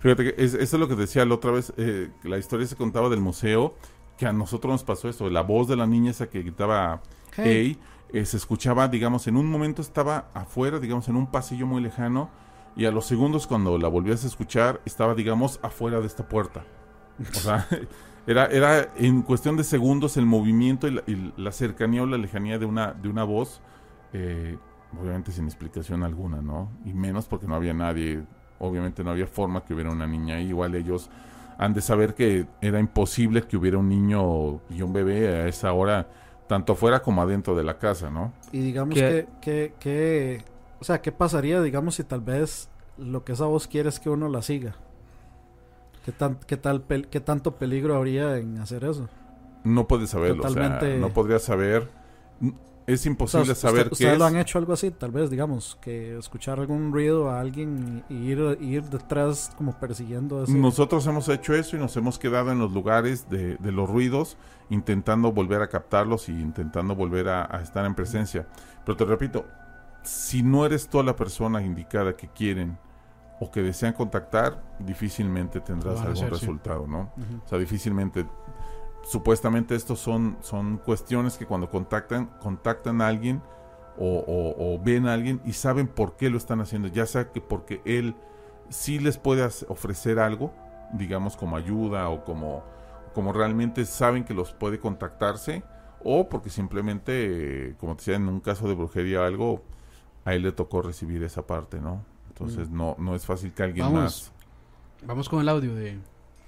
Fíjate 0.00 0.24
que 0.34 0.42
es- 0.44 0.54
eso 0.54 0.76
es 0.76 0.80
lo 0.80 0.88
que 0.88 0.96
decía 0.96 1.24
la 1.24 1.34
otra 1.34 1.50
vez. 1.50 1.72
eh, 1.76 2.10
la 2.24 2.38
historia 2.38 2.66
se 2.66 2.76
contaba 2.76 3.08
del 3.08 3.20
museo. 3.20 3.74
Que 4.16 4.26
a 4.26 4.32
nosotros 4.34 4.70
nos 4.72 4.84
pasó 4.84 5.08
eso. 5.08 5.30
La 5.30 5.40
voz 5.40 5.66
de 5.68 5.76
la 5.76 5.86
niña 5.86 6.10
esa 6.10 6.28
que 6.28 6.42
gritaba 6.42 7.00
hey, 7.44 7.78
eh, 8.12 8.26
se 8.26 8.36
escuchaba, 8.36 8.86
digamos, 8.88 9.26
en 9.26 9.36
un 9.38 9.46
momento 9.46 9.80
estaba 9.80 10.28
afuera, 10.34 10.78
digamos, 10.78 11.08
en 11.08 11.16
un 11.16 11.30
pasillo 11.30 11.66
muy 11.66 11.80
lejano. 11.82 12.28
Y 12.76 12.84
a 12.84 12.90
los 12.90 13.06
segundos, 13.06 13.46
cuando 13.46 13.78
la 13.78 13.88
volvías 13.88 14.22
a 14.24 14.26
escuchar, 14.26 14.80
estaba, 14.84 15.14
digamos, 15.14 15.58
afuera 15.62 16.00
de 16.00 16.06
esta 16.06 16.28
puerta. 16.28 16.64
O 17.18 17.38
sea, 17.38 17.66
era, 18.26 18.46
era 18.46 18.88
en 18.96 19.22
cuestión 19.22 19.56
de 19.56 19.64
segundos 19.64 20.16
el 20.16 20.26
movimiento 20.26 20.86
y 20.88 20.92
la, 20.92 21.02
y 21.06 21.32
la 21.36 21.52
cercanía 21.52 22.02
o 22.02 22.06
la 22.06 22.18
lejanía 22.18 22.58
de 22.58 22.66
una, 22.66 22.92
de 22.92 23.08
una 23.08 23.24
voz. 23.24 23.60
eh, 24.12 24.58
obviamente 25.00 25.30
sin 25.32 25.44
explicación 25.46 26.02
alguna, 26.02 26.42
¿no? 26.42 26.70
Y 26.84 26.92
menos 26.94 27.26
porque 27.26 27.46
no 27.46 27.54
había 27.54 27.72
nadie. 27.74 28.24
Obviamente 28.58 29.04
no 29.04 29.10
había 29.10 29.26
forma 29.26 29.64
que 29.64 29.72
hubiera 29.74 29.90
una 29.90 30.06
niña 30.06 30.36
ahí. 30.36 30.48
Igual 30.48 30.74
ellos 30.74 31.08
han 31.58 31.74
de 31.74 31.80
saber 31.80 32.14
que 32.14 32.46
era 32.60 32.80
imposible 32.80 33.42
que 33.42 33.56
hubiera 33.56 33.78
un 33.78 33.88
niño 33.88 34.60
y 34.70 34.82
un 34.82 34.92
bebé 34.92 35.28
a 35.28 35.48
esa 35.48 35.72
hora, 35.72 36.08
tanto 36.48 36.72
afuera 36.72 37.02
como 37.02 37.22
adentro 37.22 37.54
de 37.54 37.62
la 37.64 37.78
casa, 37.78 38.10
¿no? 38.10 38.32
Y 38.52 38.60
digamos 38.60 38.94
¿Qué? 38.94 39.04
que, 39.04 39.28
que, 39.40 39.74
que- 39.78 40.44
o 40.80 40.84
sea, 40.84 41.00
¿qué 41.02 41.12
pasaría, 41.12 41.60
digamos, 41.62 41.94
si 41.96 42.04
tal 42.04 42.20
vez 42.20 42.70
lo 42.96 43.24
que 43.24 43.32
esa 43.32 43.46
voz 43.46 43.68
quiere 43.68 43.88
es 43.88 44.00
que 44.00 44.10
uno 44.10 44.28
la 44.28 44.42
siga? 44.42 44.76
¿Qué, 46.04 46.12
tan, 46.12 46.36
qué, 46.46 46.56
tal, 46.56 46.84
qué 47.10 47.20
tanto 47.20 47.56
peligro 47.56 47.94
habría 47.96 48.36
en 48.38 48.58
hacer 48.58 48.84
eso? 48.84 49.08
No 49.64 49.86
puedes 49.86 50.10
saberlo, 50.10 50.42
o 50.42 50.46
Totalmente. 50.46 50.86
sea, 50.92 50.98
no 50.98 51.10
podrías 51.10 51.42
saber. 51.42 51.88
Es 52.86 53.00
O 53.00 53.02
sea, 53.02 53.12
imposible 53.12 53.52
usted- 53.52 53.54
saber 53.68 53.86
qué 53.88 53.92
¿Ustedes 53.92 54.12
es. 54.14 54.18
lo 54.18 54.24
han 54.24 54.36
hecho 54.36 54.58
algo 54.58 54.72
así? 54.72 54.90
Tal 54.90 55.10
vez, 55.12 55.28
digamos, 55.30 55.78
que 55.82 56.16
escuchar 56.18 56.58
algún 56.58 56.92
ruido 56.92 57.30
a 57.30 57.38
alguien 57.38 58.02
y 58.08 58.14
ir, 58.30 58.56
ir 58.60 58.82
detrás 58.84 59.52
como 59.56 59.78
persiguiendo 59.78 60.42
ese... 60.42 60.54
Nosotros 60.54 61.06
hemos 61.06 61.28
hecho 61.28 61.54
eso 61.54 61.76
y 61.76 61.78
nos 61.78 61.96
hemos 61.98 62.18
quedado 62.18 62.50
en 62.50 62.58
los 62.58 62.72
lugares 62.72 63.28
de, 63.28 63.56
de 63.58 63.70
los 63.72 63.88
ruidos, 63.88 64.38
intentando 64.70 65.30
volver 65.30 65.60
a 65.62 65.68
captarlos 65.68 66.28
y 66.30 66.32
intentando 66.32 66.96
volver 66.96 67.28
a, 67.28 67.54
a 67.54 67.60
estar 67.60 67.84
en 67.84 67.94
presencia. 67.94 68.46
Pero 68.84 68.96
te 68.96 69.04
repito, 69.04 69.44
si 70.02 70.42
no 70.42 70.64
eres 70.64 70.88
tú 70.88 71.02
la 71.02 71.14
persona 71.14 71.62
indicada 71.62 72.16
que 72.16 72.28
quieren 72.28 72.78
o 73.40 73.50
que 73.50 73.62
desean 73.62 73.94
contactar, 73.94 74.62
difícilmente 74.78 75.60
tendrás 75.60 76.00
algún 76.00 76.12
hacer, 76.12 76.34
sí. 76.34 76.40
resultado, 76.40 76.86
¿no? 76.86 77.10
O 77.44 77.48
sea, 77.48 77.58
difícilmente. 77.58 78.26
Supuestamente 79.02 79.74
estos 79.74 79.98
son, 79.98 80.36
son 80.42 80.76
cuestiones 80.76 81.38
que 81.38 81.46
cuando 81.46 81.70
contactan, 81.70 82.26
contactan 82.40 83.00
a 83.00 83.08
alguien 83.08 83.42
o, 83.98 84.18
o- 84.18 84.74
o 84.74 84.78
ven 84.82 85.06
a 85.06 85.14
alguien 85.14 85.40
y 85.44 85.54
saben 85.54 85.88
por 85.88 86.16
qué 86.16 86.28
lo 86.30 86.36
están 86.36 86.60
haciendo, 86.60 86.88
ya 86.88 87.06
sea 87.06 87.32
que 87.32 87.40
porque 87.40 87.80
él 87.86 88.14
sí 88.68 88.98
les 88.98 89.16
puede 89.16 89.42
ofrecer 89.68 90.18
algo, 90.18 90.52
digamos 90.92 91.36
como 91.36 91.56
ayuda 91.56 92.08
o 92.10 92.24
como, 92.24 92.62
como 93.14 93.32
realmente 93.32 93.84
saben 93.86 94.24
que 94.24 94.34
los 94.34 94.52
puede 94.52 94.78
contactarse, 94.78 95.62
o 96.04 96.28
porque 96.28 96.50
simplemente, 96.50 97.74
como 97.78 97.94
te 97.96 98.00
decía, 98.02 98.16
en 98.16 98.28
un 98.28 98.40
caso 98.40 98.68
de 98.68 98.74
brujería 98.74 99.22
o 99.22 99.24
algo, 99.24 99.62
a 100.26 100.34
él 100.34 100.42
le 100.42 100.52
tocó 100.52 100.82
recibir 100.82 101.22
esa 101.22 101.46
parte, 101.46 101.80
¿no? 101.80 102.04
Entonces 102.40 102.70
no, 102.70 102.96
no 102.98 103.14
es 103.14 103.24
fácil 103.26 103.52
que 103.52 103.62
alguien 103.62 103.86
Vamos. 103.86 104.02
más... 104.02 104.32
Vamos 105.06 105.28
con 105.28 105.40
el 105.40 105.48
audio 105.48 105.74
de, 105.74 105.98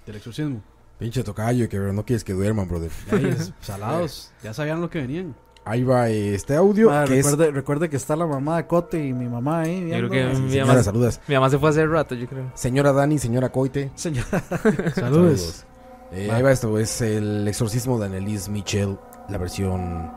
del 0.07 0.17
exorcismo. 0.17 0.61
Pinche 0.99 1.23
tocayo, 1.25 1.69
que 1.69 1.79
no 1.79 2.05
quieres 2.05 2.23
que 2.25 2.33
duerman, 2.33 2.69
brother. 2.69 2.91
Ya, 3.11 3.21
y 3.21 3.27
es- 3.27 3.53
salados. 3.61 4.33
Ya 4.43 4.53
sabían 4.55 4.81
lo 4.81 4.89
que 4.91 5.01
venían. 5.01 5.35
Ahí 5.65 5.85
va 5.85 6.09
eh, 6.11 6.35
este 6.35 6.57
audio. 6.57 6.91
Madre, 6.91 7.09
que 7.15 7.19
es... 7.21 7.27
recuerde, 7.31 7.51
recuerde 7.53 7.89
que 7.91 7.97
está 7.97 8.17
la 8.17 8.27
mamá 8.27 8.57
de 8.57 8.67
Cote 8.67 9.05
y 9.07 9.13
mi 9.13 9.27
mamá 9.29 9.61
ahí. 9.61 9.87
creo 9.89 10.09
viendo. 10.09 10.11
que- 10.11 10.37
Sí, 10.37 10.43
mi 10.43 10.51
sí, 10.51 10.59
mamá- 10.59 10.67
Señora, 10.67 10.83
saludas. 10.83 11.21
Mi 11.29 11.35
mamá 11.35 11.51
se 11.51 11.59
fue 11.59 11.71
hace 11.71 11.87
rato, 11.87 12.15
yo 12.15 12.27
creo. 12.29 12.51
Señora 12.55 12.93
Dani, 12.93 13.19
señora 13.19 13.51
Coite. 13.51 13.91
Señora, 13.95 14.43
Saludos. 14.95 15.65
Eh, 16.13 16.31
ahí 16.31 16.43
va 16.43 16.53
esto, 16.53 16.79
es 16.79 17.01
el 17.01 17.47
exorcismo 17.49 17.99
de 17.99 18.07
Annelise 18.07 18.51
Michel, 18.51 18.99
la 19.31 19.39
versión 19.39 20.11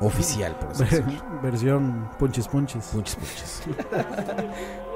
oficial, 0.00 0.54
por 0.58 0.70
así 0.70 0.84
decirlo. 0.84 1.12
versión 1.42 2.08
punchis 2.18 2.46
punchis. 2.46 2.84
Punches, 2.84 3.16
punches. 3.16 3.62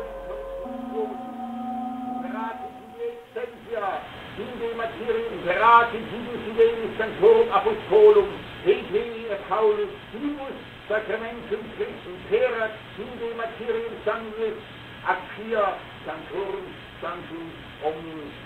Verrat 5.62 5.94
in 5.94 6.02
Judus 6.10 6.42
Judeus 6.44 6.90
Sanctorum 6.98 7.46
Apostolum, 7.54 8.26
Eglise 8.66 9.38
Paulus 9.48 9.94
Judus 10.10 10.58
Sacramentum 10.88 11.62
Christum 11.78 12.16
Perat 12.28 12.72
Jude 12.96 13.30
Materium 13.38 13.94
Sanguis, 14.04 14.58
Acquia 15.06 15.78
Sanctorum 16.04 16.66
Sanctum 17.00 17.46
Omnius 17.86 18.41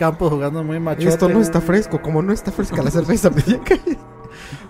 güey! 0.00 0.10
Campos 0.10 0.30
jugando 0.30 0.64
muy 0.64 0.80
machote. 0.80 1.08
Esto 1.08 1.28
no 1.28 1.40
está 1.40 1.60
fresco, 1.60 2.00
como 2.00 2.22
no 2.22 2.32
está 2.32 2.50
fresca 2.50 2.82
la 2.82 2.90
cerveza. 2.90 3.30
me. 3.30 3.42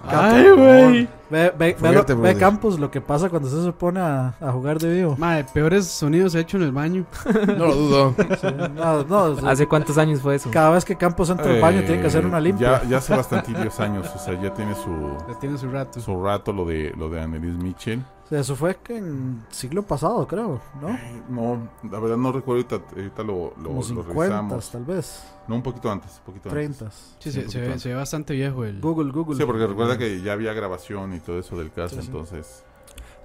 ¡Ay, 0.07 0.51
güey! 0.51 1.20
Ve, 1.31 1.53
ve, 1.57 1.77
ve, 1.81 1.93
lo- 1.93 2.05
ve. 2.21 2.37
Campos 2.37 2.79
lo 2.81 2.91
que 2.91 3.01
pasa 3.01 3.29
cuando 3.31 3.49
usted 3.49 3.63
se 3.65 3.73
pone 3.73 4.01
a, 4.01 4.35
a 4.41 4.53
jugar 4.53 4.79
de 4.79 4.93
vivo. 4.93 5.17
Madre, 5.17 5.47
peores 5.55 5.87
sonidos 5.87 6.35
he 6.35 6.41
hecho 6.41 6.57
en 6.57 6.65
el 6.65 6.73
baño. 6.73 7.05
no 7.47 7.67
lo 7.67 7.75
dudo. 7.75 8.15
Sí, 8.41 8.47
no, 8.75 9.05
no, 9.05 9.49
¿Hace 9.49 9.67
cuántos 9.67 9.97
años 9.99 10.21
fue 10.21 10.35
eso? 10.37 10.51
cada 10.51 10.71
vez 10.71 10.85
que 10.85 10.97
Campos 10.97 11.31
entra 11.31 11.53
al 11.53 11.61
baño 11.61 11.83
tiene 11.83 12.01
que 12.01 12.09
hacer 12.09 12.27
una 12.27 12.39
Eh, 12.39 12.43
limpia. 12.43 12.83
Ya, 12.83 12.89
ya 12.89 12.97
hace 12.99 13.15
bastantillos 13.15 13.79
años, 13.81 14.11
o 14.15 14.19
sea, 14.19 14.41
ya 14.41 14.53
tiene 14.53 14.75
su, 14.75 14.91
Ya 15.29 15.39
tiene 15.39 15.57
su 15.59 15.71
rato. 15.71 16.01
su 16.01 16.23
rato 16.23 16.53
lo 16.53 16.65
de 16.65 16.93
lo 16.97 17.09
de 17.09 17.21
Annelies 17.21 17.55
Mitchell. 17.57 18.03
O 18.25 18.29
sea, 18.31 18.41
eso 18.41 18.55
fue 18.55 18.77
que 18.77 18.97
en 18.97 19.43
siglo 19.51 19.83
pasado, 19.83 20.25
creo, 20.29 20.61
¿no? 20.81 20.97
No, 21.29 21.69
la 21.91 21.99
verdad 21.99 22.17
no 22.17 22.31
recuerdo, 22.31 22.63
ahorita, 22.77 22.95
ahorita 22.95 23.23
lo, 23.25 23.53
lo, 23.57 23.65
Como 23.71 23.75
lo 23.81 23.83
50 23.83 24.13
revisamos. 24.15 24.71
tal 24.71 24.85
vez, 24.85 25.25
No, 25.49 25.57
un 25.57 25.63
poquito 25.63 25.91
antes, 25.91 26.13
un 26.19 26.25
poquito 26.27 26.49
30 26.49 26.85
antes. 26.85 27.17
Sí, 27.19 27.33
Sí, 27.33 27.43
se, 27.43 27.49
se 27.51 27.61
ve, 27.61 27.79
se 27.81 27.89
ve 27.89 27.97
bastante 27.97 28.33
viejo 28.35 28.65
el... 28.65 28.81
Google, 28.81 29.11
Google. 29.11 29.37
Sí, 29.37 29.45
porque 29.45 29.67
recuerda 29.67 29.99
que 29.99 30.23
ya 30.23 30.35
había 30.35 30.53
grabación 30.53 31.13
y 31.13 31.19
todo 31.21 31.39
eso 31.39 31.57
del 31.59 31.71
caso, 31.71 31.97
Sí, 31.97 32.03
sí. 32.03 32.07
entonces 32.09 32.65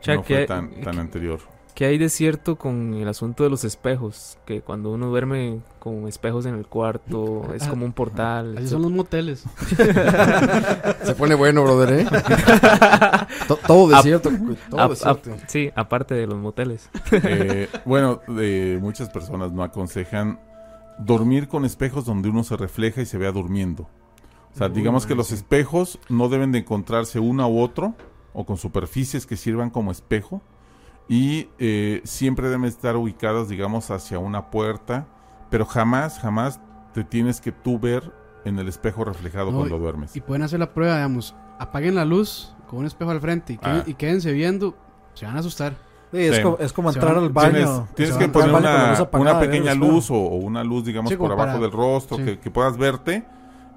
no 0.07 0.13
fue 0.15 0.23
¿qué- 0.23 0.45
tan, 0.45 0.69
tan 0.81 0.93
qué- 0.93 0.99
anterior. 0.99 1.39
¿Qué 1.73 1.83
hay 1.83 1.97
de 1.97 2.07
cierto 2.07 2.55
con 2.55 2.93
el 2.93 3.05
asunto 3.09 3.43
de 3.43 3.49
los 3.49 3.65
espejos? 3.65 4.37
Que 4.45 4.61
cuando 4.61 4.91
uno 4.93 5.07
duerme 5.07 5.59
con 5.79 6.07
espejos 6.07 6.45
en 6.45 6.55
el 6.55 6.67
cuarto, 6.67 7.53
es 7.53 7.63
Ah, 7.63 7.69
como 7.69 7.85
un 7.85 7.91
portal. 7.91 8.57
Así 8.57 8.69
son 8.69 8.81
los 8.83 8.91
moteles. 8.91 9.43
Se 11.03 11.15
pone 11.15 11.35
bueno, 11.35 11.63
brother, 11.63 11.99
¿eh? 11.99 12.05
To- 13.49 13.57
todo 13.67 13.89
desierto. 13.89 14.29
Todo 14.69 14.79
Ap- 14.79 14.89
desierto. 14.91 15.33
ap- 15.33 15.39
sí, 15.47 15.69
aparte 15.75 16.15
de 16.15 16.27
los 16.27 16.37
moteles. 16.37 16.89
Eh, 17.11 17.67
bueno, 17.83 18.21
eh, 18.39 18.77
muchas 18.81 19.09
personas 19.09 19.51
no 19.51 19.61
aconsejan 19.61 20.39
dormir 20.97 21.49
con 21.49 21.65
espejos 21.65 22.05
donde 22.05 22.29
uno 22.29 22.45
se 22.45 22.55
refleja 22.55 23.01
y 23.01 23.05
se 23.05 23.17
vea 23.17 23.33
durmiendo. 23.33 23.89
O 24.55 24.57
sea, 24.57 24.69
digamos 24.69 25.05
que 25.05 25.15
los 25.15 25.31
espejos 25.33 25.99
no 26.09 26.29
deben 26.29 26.51
de 26.53 26.59
encontrarse 26.59 27.19
uno 27.19 27.47
u 27.49 27.59
otro 27.61 27.93
o 28.33 28.45
con 28.45 28.55
superficies 28.57 29.25
que 29.25 29.35
sirvan 29.35 29.69
como 29.69 29.91
espejo 29.91 30.41
y 31.07 31.49
eh, 31.59 32.01
siempre 32.05 32.47
deben 32.49 32.65
estar 32.65 32.95
ubicadas, 32.95 33.49
digamos, 33.49 33.91
hacia 33.91 34.17
una 34.17 34.49
puerta, 34.49 35.07
pero 35.49 35.65
jamás, 35.65 36.19
jamás 36.19 36.59
te 36.93 37.03
tienes 37.03 37.41
que 37.41 37.51
tú 37.51 37.77
ver 37.79 38.11
en 38.45 38.57
el 38.57 38.67
espejo 38.67 39.03
reflejado 39.03 39.51
No, 39.51 39.57
cuando 39.59 39.77
duermes. 39.77 40.15
Y 40.15 40.21
pueden 40.21 40.43
hacer 40.43 40.59
la 40.59 40.73
prueba, 40.73 40.95
digamos, 40.95 41.35
apaguen 41.59 41.95
la 41.95 42.05
luz 42.05 42.55
con 42.69 42.79
un 42.79 42.85
espejo 42.85 43.11
al 43.11 43.19
frente 43.21 43.53
y, 43.53 43.59
Ah. 43.61 43.83
y 43.85 43.93
quédense 43.95 44.31
viendo, 44.31 44.75
se 45.13 45.25
van 45.25 45.35
a 45.35 45.39
asustar. 45.39 45.73
Sí, 46.11 46.19
es, 46.21 46.37
Sí. 46.37 46.41
como, 46.43 46.57
es 46.59 46.71
como 46.73 46.89
entrar 46.91 47.15
van- 47.15 47.23
al 47.25 47.29
baño. 47.29 47.87
Tienes, 47.93 48.15
que 48.15 48.29
poner 48.29 48.49
una, 48.53 48.93
apagada, 48.93 49.09
una 49.19 49.39
pequeña 49.39 49.73
luz 49.75 50.09
o, 50.09 50.15
o 50.15 50.35
una 50.37 50.63
luz, 50.63 50.85
digamos, 50.85 51.09
Sí, 51.11 51.17
por 51.17 51.31
abajo 51.31 51.47
para- 51.53 51.59
del 51.59 51.71
rostro, 51.71 52.17
sí. 52.17 52.23
que, 52.23 52.39
que 52.39 52.49
puedas 52.51 52.77
verte 52.77 53.25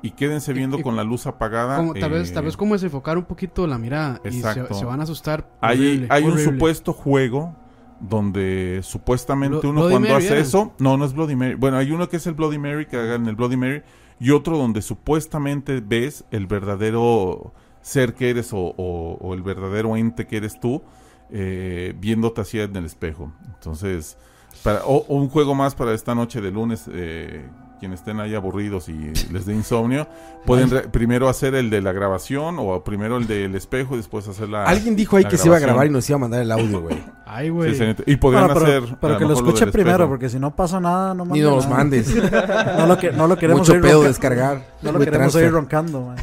y 0.03 0.13
quédense 0.13 0.53
viendo 0.53 0.81
con 0.83 0.97
la 0.97 1.05
luz 1.05 1.27
apagada. 1.27 1.77
Como, 1.77 1.95
tal, 1.95 2.11
vez, 2.11 2.31
eh, 2.31 2.35
tal 2.35 2.45
vez 2.45 2.57
como 2.57 2.75
desenfocar 2.75 3.19
un 3.19 3.25
poquito 3.25 3.67
la 3.67 3.79
mirada 3.79 4.21
y 4.25 4.41
se, 4.41 4.85
van 4.85 5.01
a 5.01 5.03
asustar. 5.03 5.51
Hay, 5.61 5.79
horrible, 5.79 6.07
hay 6.11 6.25
un 6.25 6.33
horrible. 6.33 6.53
supuesto 6.53 6.93
juego 6.93 7.55
donde 8.01 8.81
supuestamente 8.83 9.57
Blo- 9.59 9.71
uno 9.71 9.81
Bloody 9.81 9.93
cuando 9.93 10.09
Mary, 10.11 10.25
hace 10.25 10.35
¿era? 10.35 10.43
eso, 10.43 10.73
no, 10.79 10.97
no 10.97 11.05
es 11.05 11.13
Bloody 11.13 11.35
Mary. 11.37 11.55
Bueno, 11.55 11.79
hay 11.79 11.91
uno 11.91 12.09
que 12.09 12.17
es 12.19 12.27
el 12.27 12.35
Bloody 12.35 12.59
Mary, 12.59 12.87
que 12.87 12.97
hagan 12.97 13.27
el 13.27 13.35
Bloody 13.35 13.57
Mary, 13.57 13.83
y 14.21 14.31
otro 14.31 14.57
donde 14.57 14.83
supuestamente 14.83 15.81
ves 15.81 16.25
el 16.31 16.47
verdadero 16.47 17.53
ser 17.81 18.15
que 18.15 18.31
eres 18.31 18.53
o, 18.53 18.59
o- 18.77 19.19
o 19.21 19.35
el 19.35 19.43
verdadero 19.43 19.97
ente 19.97 20.27
que 20.27 20.37
eres 20.37 20.61
tú, 20.61 20.83
eh, 21.31 21.93
viéndote 21.99 22.41
así 22.41 22.61
en 22.61 22.75
el 22.77 22.85
espejo. 22.85 23.33
Entonces, 23.55 24.17
para, 24.63 24.85
o, 24.85 24.99
o 25.09 25.17
un 25.17 25.29
juego 25.29 25.55
más 25.57 25.75
para 25.75 25.93
esta 25.93 26.15
noche 26.15 26.41
de 26.41 26.51
lunes, 26.53 26.89
eh, 26.93 27.49
quienes 27.79 28.01
estén 28.01 28.21
ahí 28.21 28.35
aburridos 28.35 28.89
y 28.89 29.13
les 29.33 29.47
dé 29.47 29.55
insomnio, 29.55 30.07
pueden 30.45 30.71
re- 30.71 30.89
primero 30.89 31.29
hacer 31.29 31.55
el 31.55 31.71
de 31.71 31.81
la 31.83 31.93
grabación 31.93 32.57
o 32.59 32.83
primero 32.85 33.17
el 33.17 33.27
del 33.27 33.55
espejo 33.55 33.95
y 33.95 33.99
después 33.99 34.27
hacer 34.29 34.49
la... 34.49 34.65
Alguien 34.65 34.97
dijo 34.97 35.17
ahí 35.17 35.25
que 35.25 35.37
se 35.37 35.47
iba 35.49 35.57
a 35.57 35.59
grabación. 35.59 35.67
grabar 35.69 35.87
y 35.87 35.91
nos 35.91 36.09
iba 36.09 36.17
a 36.17 36.21
mandar 36.21 36.43
el 36.43 36.53
audio, 36.53 36.81
güey. 36.83 36.99
Ay, 37.27 37.47
Sí, 37.47 37.51
güey. 37.51 37.75
señorita. 37.75 38.03
y 38.07 38.17
podrían 38.17 38.47
Bueno, 38.47 38.61
pero, 38.61 38.79
hacer. 38.85 38.97
pero 39.01 39.19
que 39.19 39.25
lo 39.25 39.35
escuche 39.35 39.61
del 39.67 39.73
primero, 39.73 39.95
espejo. 39.97 40.09
porque 40.11 40.29
si 40.29 40.39
no 40.39 40.55
pasa 40.57 40.81
nada, 40.81 41.15
no 41.15 41.25
Ni 41.27 41.41
nos 41.41 41.69
mandes. 41.69 42.15
No 42.79 42.87
lo, 42.87 42.99
que, 42.99 43.13
no 43.13 43.27
lo 43.27 43.37
queremos 43.37 43.61
Mucho 43.61 43.73
oír 43.73 43.83
pedo 43.83 44.03
descargar. 44.03 44.63
No 44.83 44.93
lo 44.93 44.99
queremos 44.99 45.19
transfer. 45.19 45.45
oír 45.45 45.53
roncando, 45.53 46.01
man. 46.03 46.17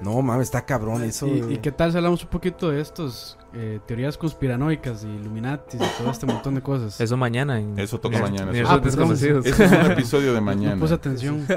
No, 0.00 0.20
mames, 0.22 0.44
está 0.48 0.64
cabrón 0.64 1.04
eso. 1.04 1.26
¿Y, 1.26 1.54
y 1.54 1.58
qué 1.58 1.70
tal 1.72 1.90
si 1.90 1.96
hablamos 1.98 2.22
un 2.22 2.30
poquito 2.30 2.70
de 2.70 2.80
estos 2.80 3.36
eh, 3.52 3.80
teorías 3.86 4.16
conspiranoicas 4.16 5.04
y 5.04 5.08
Illuminatis 5.08 5.74
y 5.80 6.02
todo 6.02 6.10
este 6.10 6.26
montón 6.26 6.54
de 6.54 6.62
cosas? 6.62 7.00
Eso 7.00 7.16
mañana. 7.16 7.60
En, 7.60 7.78
Eso 7.78 8.00
toca 8.00 8.18
mañana, 8.18 8.50
eso. 8.52 8.62
Ah, 8.70 8.80
perdón. 8.80 8.84
desconocidos. 9.10 9.46
Ese 9.46 9.64
es 9.64 9.72
un 9.72 9.90
episodio 9.92 10.28
de 10.32 10.40
No 10.40 10.46
mañana. 10.46 10.80
puse 10.80 10.94
atención. 10.94 11.44
Sí, 11.46 11.54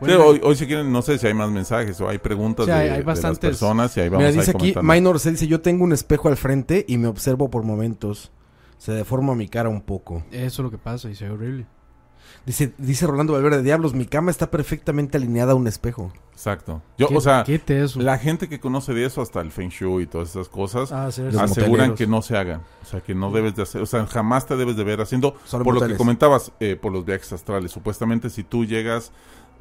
Bueno, 0.00 0.24
hoy, 0.24 0.40
hoy 0.44 0.54
si 0.56 0.66
quieren, 0.66 0.92
no 0.92 1.02
sé 1.02 1.18
si 1.18 1.26
hay 1.26 1.34
más 1.34 1.50
mensajes 1.50 2.00
o 2.00 2.08
hay 2.08 2.18
preguntas 2.18 2.66
Sí, 2.66 2.72
hay- 2.72 2.78
de, 2.78 2.84
hay 2.84 2.90
de 2.90 2.96
las 2.98 3.06
bastantes. 3.06 3.50
personas 3.50 3.96
y 3.96 4.00
ahí 4.00 4.08
vamos 4.08 4.26
Mira, 4.28 4.40
dice 4.40 4.50
aquí. 4.52 4.74
Minor 4.82 5.18
se 5.18 5.30
dice, 5.32 5.46
yo 5.48 5.60
tengo 5.60 5.84
un 5.84 5.92
espejo 5.92 6.28
al 6.28 6.36
frente 6.36 6.84
y 6.88 6.98
me 6.98 7.08
observo 7.08 7.50
por 7.50 7.64
momentos. 7.64 8.30
Se 8.78 8.92
deforma 8.92 9.34
mi 9.34 9.48
cara 9.48 9.68
un 9.68 9.80
poco. 9.82 10.24
Eso 10.32 10.44
es 10.46 10.58
lo 10.58 10.70
que 10.70 10.78
pasa 10.78 11.08
y 11.10 11.14
se 11.14 11.24
ve 11.26 11.30
horrible. 11.32 11.66
Dice, 12.44 12.72
dice 12.76 13.06
Rolando 13.06 13.34
Valverde, 13.34 13.62
diablos, 13.62 13.94
mi 13.94 14.04
cama 14.04 14.32
está 14.32 14.50
perfectamente 14.50 15.16
alineada 15.16 15.52
a 15.52 15.54
un 15.54 15.68
espejo. 15.68 16.12
Exacto. 16.32 16.82
Yo, 16.98 17.06
¿Qué- 17.06 17.16
o 17.16 17.20
sea, 17.20 17.44
quite 17.44 17.84
eso. 17.84 18.00
la 18.00 18.18
gente 18.18 18.48
que 18.48 18.58
conoce 18.58 18.92
de 18.94 19.04
eso, 19.06 19.22
hasta 19.22 19.40
el 19.40 19.52
Feng 19.52 19.68
Shui 19.68 20.02
y 20.02 20.06
todas 20.06 20.30
esas 20.30 20.48
cosas, 20.48 20.90
Ah, 20.90 21.12
sí, 21.12 21.22
Los 21.22 21.34
sí. 21.34 21.38
aseguran 21.40 21.94
que 21.94 22.08
no 22.08 22.20
se 22.20 22.36
hagan. 22.36 22.62
O 22.82 22.84
sea, 22.84 23.00
que 23.00 23.14
no 23.14 23.30
debes 23.30 23.54
de 23.54 23.62
hacer, 23.62 23.80
o 23.80 23.86
sea, 23.86 24.04
jamás 24.06 24.46
te 24.46 24.56
debes 24.56 24.76
de 24.76 24.82
ver 24.82 25.00
haciendo, 25.00 25.36
Solo 25.44 25.62
por 25.62 25.74
lo 25.80 25.86
que 25.86 25.94
comentabas, 25.96 26.50
eh, 26.58 26.74
por 26.74 26.90
los 26.90 27.04
viajes 27.04 27.32
astrales. 27.32 27.70
Supuestamente 27.70 28.28
si 28.28 28.42
tú 28.42 28.64
llegas 28.64 29.12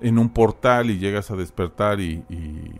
en 0.01 0.17
un 0.17 0.29
portal 0.29 0.89
y 0.89 0.97
llegas 0.97 1.29
a 1.29 1.35
despertar 1.35 1.99
y, 1.99 2.23
y- 2.29 2.71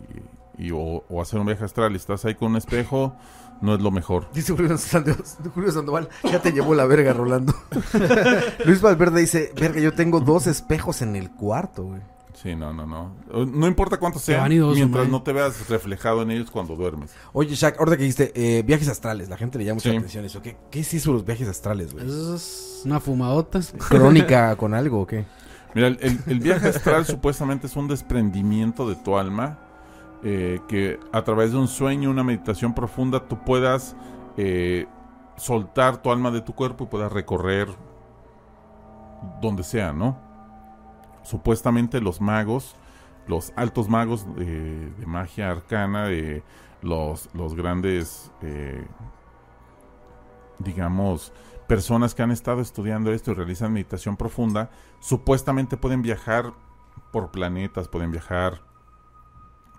y- 0.58 0.70
o, 0.72 1.04
o 1.08 1.22
hacer 1.22 1.38
un 1.38 1.46
viaje 1.46 1.64
astral 1.64 1.92
y 1.92 1.96
estás 1.96 2.24
ahí 2.24 2.34
con 2.34 2.50
un 2.50 2.56
espejo, 2.56 3.14
no 3.62 3.74
es 3.74 3.80
lo 3.80 3.90
mejor. 3.90 4.28
Dice 4.34 4.52
Julio 4.52 4.76
Sandoval, 4.76 5.24
Julio 5.54 5.72
Sandoval, 5.72 6.08
ya 6.24 6.42
te 6.42 6.52
llevó 6.52 6.74
la 6.74 6.84
verga, 6.84 7.12
Rolando. 7.14 7.54
Luis 8.64 8.80
Valverde 8.80 9.20
dice, 9.20 9.52
verga, 9.58 9.80
yo 9.80 9.92
tengo 9.94 10.20
dos 10.20 10.46
espejos 10.46 11.00
en 11.02 11.16
el 11.16 11.30
cuarto, 11.30 11.84
güey. 11.84 12.00
Sí, 12.34 12.56
no, 12.56 12.72
no, 12.72 12.86
no. 12.86 13.14
No 13.46 13.66
importa 13.68 13.98
cuántos 13.98 14.22
sean, 14.22 14.40
vanidoso, 14.40 14.74
mientras 14.74 15.08
no 15.08 15.22
te 15.22 15.32
veas 15.32 15.68
reflejado 15.68 16.22
en 16.22 16.30
ellos 16.32 16.50
cuando 16.50 16.74
duermes. 16.74 17.12
Oye, 17.32 17.54
Shaq, 17.54 17.78
ahorita 17.78 17.96
que 17.96 18.02
dijiste 18.02 18.32
eh, 18.34 18.62
viajes 18.62 18.88
astrales, 18.88 19.28
la 19.28 19.36
gente 19.36 19.58
le 19.58 19.64
llama 19.64 19.76
mucha 19.76 19.90
Sí. 19.90 19.96
atención 19.96 20.24
eso. 20.24 20.42
¿Qué, 20.42 20.56
¿Qué 20.70 20.80
es 20.80 20.92
eso 20.94 21.12
los 21.12 21.24
viajes 21.24 21.46
astrales, 21.46 21.92
güey? 21.92 22.04
Es- 22.34 22.82
Una 22.84 22.98
fumadota. 22.98 23.60
¿Crónica 23.88 24.56
con 24.56 24.74
algo 24.74 25.02
o 25.02 25.06
qué? 25.06 25.24
Mira, 25.74 25.86
el 25.88 26.40
viaje 26.40 26.68
astral 26.68 27.04
supuestamente 27.06 27.66
es 27.68 27.76
un 27.76 27.86
desprendimiento 27.86 28.88
de 28.88 28.96
tu 28.96 29.16
alma 29.16 29.58
eh, 30.22 30.60
que 30.68 31.00
a 31.12 31.22
través 31.22 31.52
de 31.52 31.58
un 31.58 31.68
sueño, 31.68 32.10
una 32.10 32.24
meditación 32.24 32.74
profunda, 32.74 33.26
tú 33.26 33.38
puedas 33.44 33.96
eh, 34.36 34.86
soltar 35.36 36.00
tu 36.02 36.10
alma 36.12 36.30
de 36.30 36.40
tu 36.40 36.54
cuerpo 36.54 36.84
y 36.84 36.86
puedas 36.86 37.12
recorrer 37.12 37.68
donde 39.40 39.62
sea, 39.62 39.92
¿no? 39.92 40.18
Supuestamente 41.22 42.00
los 42.00 42.20
magos, 42.20 42.76
los 43.26 43.52
altos 43.56 43.88
magos 43.88 44.26
de, 44.36 44.90
de 44.90 45.06
magia 45.06 45.50
arcana, 45.50 46.06
de 46.06 46.42
los, 46.82 47.28
los 47.34 47.54
grandes, 47.54 48.30
eh, 48.42 48.84
digamos, 50.58 51.32
personas 51.66 52.14
que 52.14 52.22
han 52.22 52.30
estado 52.30 52.60
estudiando 52.60 53.12
esto 53.12 53.30
y 53.30 53.34
realizan 53.34 53.72
meditación 53.72 54.16
profunda, 54.16 54.70
supuestamente 55.00 55.76
pueden 55.76 56.02
viajar 56.02 56.52
por 57.12 57.30
planetas, 57.30 57.88
pueden 57.88 58.10
viajar 58.10 58.60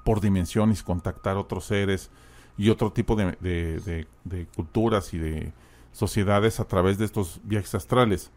por 0.03 0.21
dimensiones, 0.21 0.83
contactar 0.83 1.37
otros 1.37 1.65
seres 1.65 2.11
y 2.57 2.69
otro 2.69 2.91
tipo 2.91 3.15
de, 3.15 3.37
de- 3.41 3.79
de- 3.79 4.07
de 4.25 4.45
culturas 4.47 5.13
y 5.13 5.17
de 5.17 5.53
sociedades 5.91 6.59
a 6.59 6.65
través 6.67 6.97
de 6.97 7.05
estos 7.05 7.39
viajes 7.43 7.75
astrales. 7.75 8.31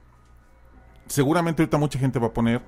Seguramente 1.07 1.63
ahorita 1.63 1.79
mucha 1.79 1.99
gente 1.99 2.19
va 2.19 2.29
a 2.29 2.33
poner 2.33 2.63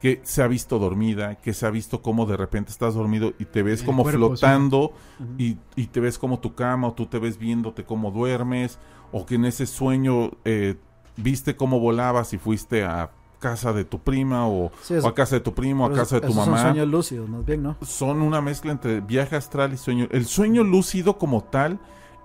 que 0.00 0.20
se 0.24 0.42
ha 0.42 0.46
visto 0.46 0.78
dormida, 0.78 1.36
que 1.36 1.54
se 1.54 1.64
ha 1.66 1.70
visto 1.70 2.02
como 2.02 2.26
de 2.26 2.36
repente 2.36 2.70
estás 2.70 2.94
dormido 2.94 3.32
y 3.38 3.46
te 3.46 3.62
ves 3.62 3.80
El 3.80 3.86
como 3.86 4.02
cuerpo, 4.02 4.18
sí. 4.36 4.40
flotando 4.40 4.92
y, 5.38 5.56
y 5.74 5.86
te 5.86 6.00
ves 6.00 6.18
como 6.18 6.38
tu 6.40 6.54
cama 6.54 6.88
o 6.88 6.92
tú 6.92 7.06
te 7.06 7.18
ves 7.18 7.38
viéndote 7.38 7.84
cómo 7.84 8.10
duermes 8.10 8.78
o 9.12 9.24
que 9.24 9.36
en 9.36 9.46
ese 9.46 9.66
sueño 9.66 10.32
eh, 10.44 10.74
viste 11.16 11.56
cómo 11.56 11.80
volabas 11.80 12.32
y 12.34 12.38
fuiste 12.38 12.84
a 12.84 13.10
casa 13.38 13.72
de 13.72 13.84
tu 13.84 13.98
prima 14.00 14.48
o, 14.48 14.70
sí, 14.82 14.94
o 14.94 14.98
eso- 14.98 15.08
a 15.08 15.14
casa 15.14 15.36
de 15.36 15.40
tu 15.40 15.54
primo, 15.54 15.86
a 15.86 15.92
casa 15.92 16.16
de 16.20 16.26
tu 16.26 16.34
mamá. 16.34 16.56
Son 16.56 16.70
sueños 16.72 16.88
lúcidos, 16.88 17.28
más 17.28 17.44
bien, 17.44 17.62
¿no? 17.62 17.76
Son 17.82 18.22
una 18.22 18.40
mezcla 18.40 18.72
entre 18.72 19.00
viaje 19.00 19.36
astral 19.36 19.72
y 19.72 19.76
sueño. 19.76 20.08
El 20.10 20.26
sueño 20.26 20.64
lúcido 20.64 21.18
como 21.18 21.44
tal 21.44 21.78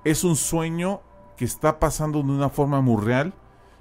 es 0.04 0.24
un 0.24 0.36
sueño 0.36 1.02
que 1.38 1.46
está 1.46 1.80
pasando 1.80 2.22
de 2.24 2.30
una 2.32 2.50
forma 2.50 2.82
muy 2.82 3.02
real 3.04 3.34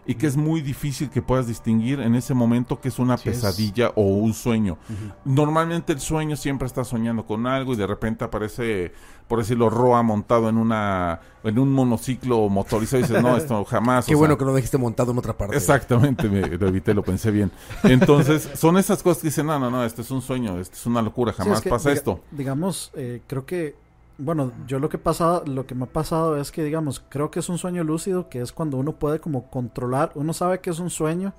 y 0.06 0.14
que 0.14 0.26
es 0.26 0.36
muy 0.36 0.60
difícil 0.60 1.10
que 1.10 1.22
puedas 1.22 1.46
distinguir 1.46 2.00
en 2.00 2.14
ese 2.14 2.34
momento 2.34 2.80
que 2.80 2.88
es 2.88 2.98
una 2.98 3.16
Sí, 3.18 3.28
es- 3.28 3.36
pesadilla 3.36 3.92
o 3.94 4.02
un 4.02 4.34
sueño. 4.34 4.78
Normalmente 5.24 5.92
el 5.92 6.00
sueño 6.00 6.36
siempre 6.36 6.66
está 6.66 6.84
soñando 6.84 7.26
con 7.26 7.46
algo 7.46 7.72
y 7.72 7.76
de 7.76 7.86
repente 7.86 8.24
aparece, 8.24 8.92
por 9.28 9.38
decirlo, 9.40 9.68
Roa 9.70 10.02
montado 10.02 10.48
en 10.48 10.56
una 10.56 11.20
en 11.42 11.58
un 11.58 11.72
monociclo 11.72 12.48
motorizado 12.50 13.00
y 13.00 13.02
dices, 13.04 13.22
no, 13.22 13.36
esto 13.36 13.64
jamás. 13.64 14.04
Qué 14.06 14.14
o 14.14 14.18
bueno 14.18 14.34
sea, 14.34 14.38
que 14.38 14.44
lo 14.44 14.54
dijiste 14.54 14.76
montado 14.78 15.12
en 15.12 15.18
otra 15.18 15.36
parte. 15.36 15.56
Exactamente, 15.56 16.28
me, 16.28 16.40
lo 16.58 16.68
evité, 16.68 16.92
lo 16.92 17.02
pensé 17.02 17.30
bien. 17.30 17.50
Entonces, 17.84 18.48
son 18.54 18.76
esas 18.78 19.02
cosas 19.02 19.22
que 19.22 19.28
dicen, 19.28 19.46
no, 19.46 19.58
no, 19.58 19.70
no, 19.70 19.84
esto 19.84 20.02
es 20.02 20.10
un 20.10 20.22
sueño, 20.22 20.58
esto 20.58 20.76
es 20.76 20.86
una 20.86 21.00
locura, 21.02 21.32
Sí, 21.32 21.38
jamás 21.38 21.58
es 21.58 21.64
que, 21.64 21.70
pasa 21.70 21.90
diga- 21.90 21.94
esto. 21.96 22.20
Digamos, 22.30 22.90
eh, 22.94 23.22
creo 23.26 23.46
que, 23.46 23.74
bueno, 24.20 24.52
yo 24.66 24.78
lo 24.78 24.88
que 24.88 24.98
pasa, 24.98 25.42
lo 25.46 25.66
que 25.66 25.74
me 25.74 25.84
ha 25.84 25.92
pasado 25.92 26.36
es 26.36 26.52
que, 26.52 26.62
digamos, 26.64 27.00
creo 27.08 27.30
que 27.30 27.40
es 27.40 27.48
un 27.48 27.58
sueño 27.58 27.84
lúcido, 27.84 28.28
que 28.28 28.40
es 28.40 28.52
cuando 28.52 28.76
uno 28.76 28.92
puede 28.98 29.20
como 29.20 29.50
controlar, 29.50 30.12
uno 30.14 30.32
sabe 30.32 30.60
que 30.60 30.70
es 30.70 30.78
un 30.78 30.90
sueño, 30.90 31.32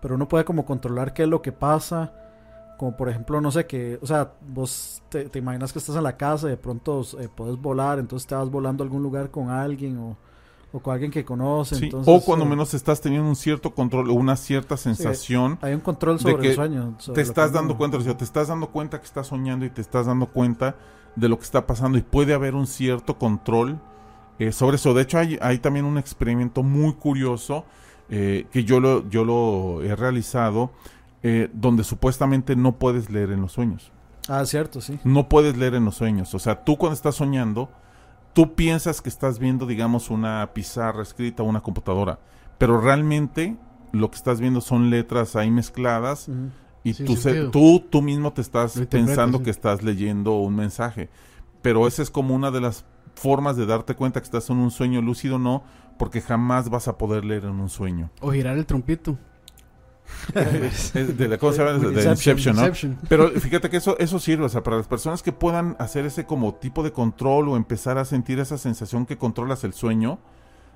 pero 0.00 0.16
uno 0.16 0.28
puede 0.28 0.44
como 0.44 0.64
controlar 0.66 1.14
qué 1.14 1.24
es 1.24 1.28
lo 1.28 1.42
que 1.42 1.52
pasa, 1.52 2.12
como 2.78 2.96
por 2.96 3.08
ejemplo, 3.08 3.40
no 3.40 3.50
sé, 3.52 3.66
que, 3.66 3.98
o 4.02 4.06
sea, 4.06 4.32
vos 4.48 5.02
te, 5.08 5.26
te 5.28 5.38
imaginas 5.38 5.72
que 5.72 5.78
estás 5.78 5.96
en 5.96 6.02
la 6.04 6.16
casa 6.16 6.48
y 6.48 6.50
de 6.50 6.56
pronto 6.56 7.02
eh, 7.20 7.28
puedes 7.34 7.56
volar, 7.56 7.98
entonces 7.98 8.26
te 8.26 8.34
vas 8.34 8.50
volando 8.50 8.82
a 8.82 8.86
algún 8.86 9.02
lugar 9.02 9.30
con 9.30 9.50
alguien 9.50 9.98
o, 9.98 10.16
o 10.72 10.80
con 10.80 10.92
alguien 10.94 11.10
que 11.12 11.24
conoces. 11.24 11.78
Sí, 11.78 11.84
entonces, 11.86 12.12
o 12.14 12.20
cuando 12.24 12.44
eh, 12.44 12.48
menos 12.48 12.74
estás 12.74 13.00
teniendo 13.00 13.28
un 13.28 13.36
cierto 13.36 13.74
control 13.74 14.10
o 14.10 14.14
una 14.14 14.36
cierta 14.36 14.76
sensación, 14.76 15.58
Hay 15.62 15.74
un 15.74 15.80
control 15.80 16.18
sobre 16.18 16.42
que 16.42 16.48
el 16.48 16.54
sueño. 16.54 16.94
sobre 16.98 17.16
te 17.16 17.28
estás 17.28 17.52
dando 17.52 17.74
uno- 17.74 17.78
cuenta, 17.78 17.96
o 17.98 18.00
sea, 18.00 18.16
te 18.16 18.24
estás 18.24 18.48
dando 18.48 18.68
cuenta 18.70 18.98
que 18.98 19.06
estás 19.06 19.28
soñando 19.28 19.64
y 19.64 19.70
te 19.70 19.80
estás 19.80 20.06
dando 20.06 20.26
cuenta 20.26 20.74
de 21.16 21.28
lo 21.28 21.38
que 21.38 21.44
está 21.44 21.66
pasando 21.66 21.98
y 21.98 22.02
puede 22.02 22.34
haber 22.34 22.54
un 22.54 22.66
cierto 22.66 23.18
control 23.18 23.80
eh, 24.38 24.52
sobre 24.52 24.76
eso. 24.76 24.94
De 24.94 25.02
hecho, 25.02 25.18
hay, 25.18 25.38
hay 25.40 25.58
también 25.58 25.84
un 25.84 25.98
experimento 25.98 26.62
muy 26.62 26.94
curioso 26.94 27.64
eh, 28.08 28.46
que 28.50 28.64
yo 28.64 28.80
lo, 28.80 29.08
yo 29.08 29.24
lo 29.24 29.82
he 29.82 29.94
realizado 29.94 30.72
eh, 31.22 31.48
donde 31.52 31.84
supuestamente 31.84 32.56
no 32.56 32.72
puedes 32.72 33.10
leer 33.10 33.30
en 33.30 33.40
los 33.40 33.52
sueños. 33.52 33.92
Ah, 34.28 34.44
cierto, 34.44 34.80
sí. 34.80 34.98
no 35.04 35.28
puedes 35.28 35.56
leer 35.56 35.74
en 35.74 35.84
los 35.84 35.96
sueños. 35.96 36.34
O 36.34 36.38
sea, 36.38 36.64
tú 36.64 36.76
cuando 36.76 36.94
estás 36.94 37.16
soñando, 37.16 37.70
tú 38.32 38.54
piensas 38.54 39.00
que 39.00 39.08
estás 39.08 39.38
viendo, 39.38 39.66
digamos, 39.66 40.10
una 40.10 40.50
pizarra 40.52 41.02
escrita 41.02 41.42
o 41.42 41.46
una 41.46 41.60
computadora, 41.60 42.18
pero 42.58 42.80
realmente 42.80 43.56
lo 43.92 44.10
que 44.10 44.16
estás 44.16 44.40
viendo 44.40 44.60
son 44.60 44.90
letras 44.90 45.36
ahí 45.36 45.50
mezcladas. 45.50 46.28
Y 46.84 46.94
Sí, 46.94 47.04
tú, 47.04 47.16
se- 47.16 47.48
tú, 47.48 47.80
tú 47.90 48.02
mismo 48.02 48.32
te 48.32 48.40
estás 48.40 48.80
pensando 48.90 49.38
sí. 49.38 49.44
que 49.44 49.50
estás 49.50 49.82
leyendo 49.82 50.34
un 50.38 50.56
mensaje. 50.56 51.08
Pero 51.62 51.86
esa 51.86 52.02
es 52.02 52.10
como 52.10 52.34
una 52.34 52.50
de 52.50 52.60
las 52.60 52.84
formas 53.14 53.56
de 53.56 53.66
darte 53.66 53.94
cuenta 53.94 54.20
que 54.20 54.24
estás 54.24 54.50
en 54.50 54.56
un 54.56 54.70
sueño 54.70 55.00
lúcido, 55.00 55.38
no, 55.38 55.62
porque 55.98 56.20
jamás 56.20 56.70
vas 56.70 56.88
a 56.88 56.98
poder 56.98 57.24
leer 57.24 57.44
en 57.44 57.60
un 57.60 57.68
sueño. 57.68 58.10
O 58.20 58.32
girar 58.32 58.56
el 58.58 58.66
trompito. 58.66 59.16
De 60.34 61.28
la, 61.28 61.38
¿Cómo 61.38 61.52
se 61.52 61.58
llama? 61.64 61.78
De- 61.78 61.90
de 61.90 62.02
Inception, 62.10 62.10
Inception, 62.10 62.56
¿no? 62.56 62.62
Inception. 62.62 62.98
Pero 63.08 63.28
fíjate 63.30 63.70
que 63.70 63.76
eso, 63.78 63.96
eso 63.98 64.18
sirve, 64.18 64.44
o 64.44 64.48
sea, 64.48 64.62
para 64.62 64.76
las 64.76 64.88
personas 64.88 65.22
que 65.22 65.32
puedan 65.32 65.76
hacer 65.78 66.04
ese 66.04 66.26
como 66.26 66.54
tipo 66.54 66.82
de 66.82 66.92
control 66.92 67.48
o 67.48 67.56
empezar 67.56 67.98
a 67.98 68.04
sentir 68.04 68.38
esa 68.40 68.58
sensación 68.58 69.06
que 69.06 69.16
controlas 69.16 69.64
el 69.64 69.72
sueño, 69.72 70.18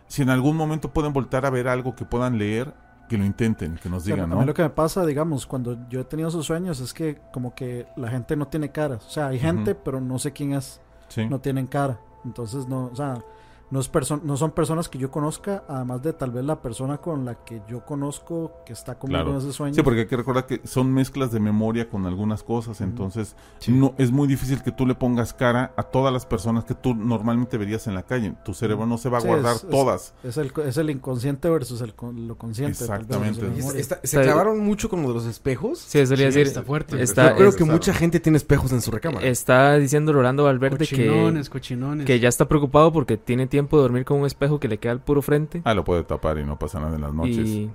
si 0.08 0.22
en 0.22 0.30
algún 0.30 0.56
momento 0.56 0.92
pueden 0.92 1.12
voltar 1.12 1.44
a 1.46 1.50
ver 1.50 1.68
algo 1.68 1.94
que 1.96 2.04
puedan 2.04 2.38
leer, 2.38 2.72
que 3.08 3.16
lo 3.18 3.24
intenten, 3.24 3.76
que 3.76 3.88
nos 3.88 4.02
a 4.02 4.06
digan, 4.06 4.20
a 4.32 4.34
¿no? 4.34 4.40
mí 4.40 4.46
lo 4.46 4.54
que 4.54 4.62
me 4.62 4.70
pasa, 4.70 5.04
digamos, 5.06 5.46
cuando 5.46 5.88
yo 5.88 6.00
he 6.00 6.04
tenido 6.04 6.28
esos 6.28 6.44
sueños 6.46 6.80
es 6.80 6.92
que 6.92 7.18
como 7.32 7.54
que 7.54 7.86
la 7.96 8.08
gente 8.10 8.36
no 8.36 8.46
tiene 8.48 8.70
cara. 8.70 8.96
O 8.96 9.10
sea, 9.10 9.28
hay 9.28 9.38
gente, 9.38 9.72
Ujú. 9.72 9.80
pero 9.84 10.00
no 10.00 10.18
sé 10.18 10.32
quién 10.32 10.52
es. 10.54 10.80
Sí. 11.08 11.26
No 11.28 11.40
tienen 11.40 11.66
cara. 11.66 11.98
Entonces, 12.24 12.66
no, 12.66 12.86
o 12.92 12.96
sea, 12.96 13.22
no, 13.70 13.80
es 13.80 13.90
perso- 13.90 14.20
no 14.22 14.36
son 14.36 14.52
personas 14.52 14.88
que 14.88 14.98
yo 14.98 15.10
conozca, 15.10 15.64
además 15.68 16.02
de 16.02 16.12
tal 16.12 16.30
vez 16.30 16.44
la 16.44 16.62
persona 16.62 16.98
con 16.98 17.24
la 17.24 17.34
que 17.44 17.62
yo 17.68 17.84
conozco 17.84 18.52
que 18.64 18.72
está 18.72 18.96
conmigo 18.98 19.22
Claro. 19.24 19.32
en 19.32 19.38
ese 19.38 19.52
sueño. 19.52 19.74
Sí, 19.74 19.82
porque 19.82 20.00
hay 20.00 20.06
que 20.06 20.16
recordar 20.16 20.46
que 20.46 20.60
son 20.64 20.92
mezclas 20.92 21.32
de 21.32 21.40
memoria 21.40 21.88
con 21.88 22.06
algunas 22.06 22.42
cosas, 22.42 22.80
entonces 22.80 23.34
Sí. 23.58 23.72
no 23.72 23.94
es 23.98 24.12
muy 24.12 24.28
difícil 24.28 24.62
que 24.62 24.70
tú 24.72 24.86
le 24.86 24.94
pongas 24.94 25.32
cara 25.34 25.72
a 25.76 25.82
todas 25.82 26.12
las 26.12 26.26
personas 26.26 26.64
que 26.64 26.74
tú 26.74 26.94
normalmente 26.94 27.58
verías 27.58 27.86
en 27.86 27.94
la 27.94 28.02
calle. 28.04 28.34
Tu 28.44 28.54
cerebro 28.54 28.86
no 28.86 28.98
se 28.98 29.08
va 29.08 29.18
a 29.18 29.20
Sí, 29.20 29.26
guardar 29.26 29.56
es- 29.56 29.64
es- 29.64 29.70
todas. 29.70 30.14
Es 30.22 30.36
el, 30.36 30.52
es 30.64 30.76
el 30.76 30.90
inconsciente 30.90 31.48
versus 31.50 31.80
el, 31.80 31.94
con- 31.94 32.28
lo 32.28 32.36
consciente. 32.36 32.72
vez, 32.72 32.80
Exactamente. 32.82 33.80
está- 33.80 34.00
se 34.02 34.22
clavaron 34.22 34.60
mucho 34.60 34.88
con 34.88 35.02
lo 35.02 35.08
de 35.08 35.14
los 35.14 35.26
espejos. 35.26 35.78
Sí, 35.80 35.98
eso 35.98 36.16
Sí, 36.16 36.22
decir. 36.22 36.46
está 36.46 36.62
fuerte. 36.62 37.02
Está, 37.02 37.30
Yo 37.30 37.36
creo 37.36 37.48
es- 37.48 37.56
que 37.56 37.64
mucha 37.64 37.92
gente 37.92 38.20
tiene 38.20 38.36
espejos 38.38 38.72
en 38.72 38.80
su 38.80 38.90
recámara. 38.90 39.26
está 39.26 39.74
diciendo 39.76 40.12
Rolando 40.12 40.44
Valverde 40.44 40.86
que, 40.86 40.96
Cochinones, 40.96 41.50
cochinones. 41.50 42.06
que 42.06 42.20
ya 42.20 42.28
está 42.28 42.46
preocupado 42.46 42.92
porque 42.92 43.16
tiene 43.16 43.46
tiempo 43.56 43.76
de 43.78 43.82
dormir 43.82 44.04
con 44.04 44.20
un 44.20 44.26
espejo 44.26 44.60
que 44.60 44.68
le 44.68 44.78
queda 44.78 44.92
al 44.92 45.00
puro 45.00 45.22
frente. 45.22 45.62
Ah, 45.64 45.74
lo 45.74 45.82
puede 45.84 46.02
tapar 46.04 46.38
y 46.38 46.44
no 46.44 46.58
pasa 46.58 46.78
nada 46.80 46.94
en 46.94 47.00
las 47.02 47.12
noches. 47.14 47.36
Y, 47.46 47.70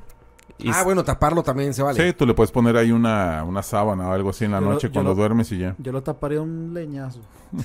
y 0.60 0.70
ah, 0.70 0.84
bueno, 0.84 1.04
taparlo 1.04 1.42
también 1.44 1.74
se 1.74 1.82
vale. 1.82 2.02
Sí, 2.06 2.14
tú 2.16 2.26
le 2.28 2.34
puedes 2.34 2.52
poner 2.52 2.78
ahí 2.78 2.92
una, 2.92 3.44
una 3.44 3.64
sábana 3.64 4.08
o 4.10 4.12
algo 4.14 4.30
así 4.30 4.46
en 4.46 4.52
la 4.52 4.60
Yo 4.60 4.66
noche 4.68 4.90
cuando 4.92 5.12
lo- 5.12 5.16
duermes 5.16 5.52
y 5.52 5.58
ya. 5.58 5.76
Yo 5.80 5.92
lo 5.92 6.04
taparía 6.04 6.40
un 6.42 6.74
leñazo. 6.74 7.20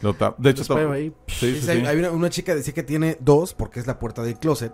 Lo 0.00 0.12
de 0.38 0.50
hecho, 0.50 0.92
ahí. 0.92 1.12
sí, 1.26 1.54
sí, 1.56 1.60
Sí, 1.62 1.70
hay, 1.72 1.80
sí. 1.80 1.86
hay 1.86 1.98
una, 1.98 2.12
una 2.12 2.30
chica 2.30 2.54
decía 2.54 2.72
que 2.72 2.84
tiene 2.84 3.16
dos 3.18 3.52
porque 3.52 3.80
es 3.80 3.88
la 3.88 3.98
puerta 3.98 4.22
del 4.22 4.38
closet 4.38 4.72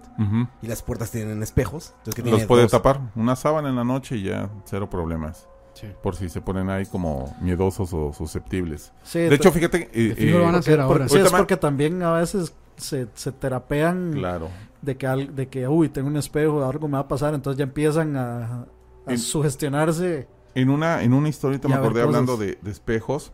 y 0.60 0.66
las 0.66 0.82
puertas 0.82 1.10
tienen 1.10 1.42
espejos. 1.42 1.94
Entonces 1.98 2.14
que 2.16 2.20
Los 2.22 2.30
tiene 2.32 2.46
puede 2.46 2.62
dos. 2.64 2.72
tapar. 2.72 3.00
Una 3.16 3.34
sábana 3.34 3.70
en 3.70 3.76
la 3.76 3.84
noche 3.84 4.16
y 4.16 4.24
ya, 4.24 4.50
cero 4.66 4.90
problemas. 4.90 5.48
Sí. 5.72 5.86
Por 6.02 6.14
si 6.14 6.28
se 6.28 6.42
ponen 6.42 6.68
ahí 6.68 6.84
como 6.84 7.34
miedosos 7.40 7.94
o 7.94 8.12
susceptibles. 8.12 8.92
Sí, 9.02 9.20
De 9.20 9.34
hecho, 9.34 9.50
fíjate... 9.50 9.88
Eh, 9.94 10.14
fijo 10.14 10.36
lo 10.38 10.42
eh, 10.42 10.46
van 10.46 10.54
a 10.56 10.58
hacer 10.58 10.78
ahora. 10.78 11.08
Sí, 11.08 11.16
es 11.18 11.32
porque 11.32 11.56
también 11.56 12.02
a 12.02 12.12
veces 12.12 12.52
se, 12.76 13.08
se 13.14 13.32
terapean 13.32 14.12
Claro. 14.12 14.48
de 14.82 14.96
que, 14.96 15.06
al- 15.06 15.34
de 15.34 15.48
que, 15.48 15.66
uy, 15.68 15.88
tengo 15.88 16.08
un 16.08 16.16
espejo, 16.16 16.64
algo 16.64 16.88
me 16.88 16.94
va 16.94 17.00
a 17.00 17.08
pasar, 17.08 17.34
entonces 17.34 17.58
ya 17.58 17.64
empiezan 17.64 18.16
a, 18.16 18.62
a 19.06 19.12
En- 19.12 19.18
sugestionarse. 19.18 20.28
En 20.54 20.70
una, 20.70 21.02
en 21.02 21.12
una 21.14 21.28
historieta 21.28 21.66
me 21.68 21.74
acordé 21.74 22.02
hablando 22.02 22.36
de, 22.36 22.58
de 22.62 22.70
espejos. 22.70 23.32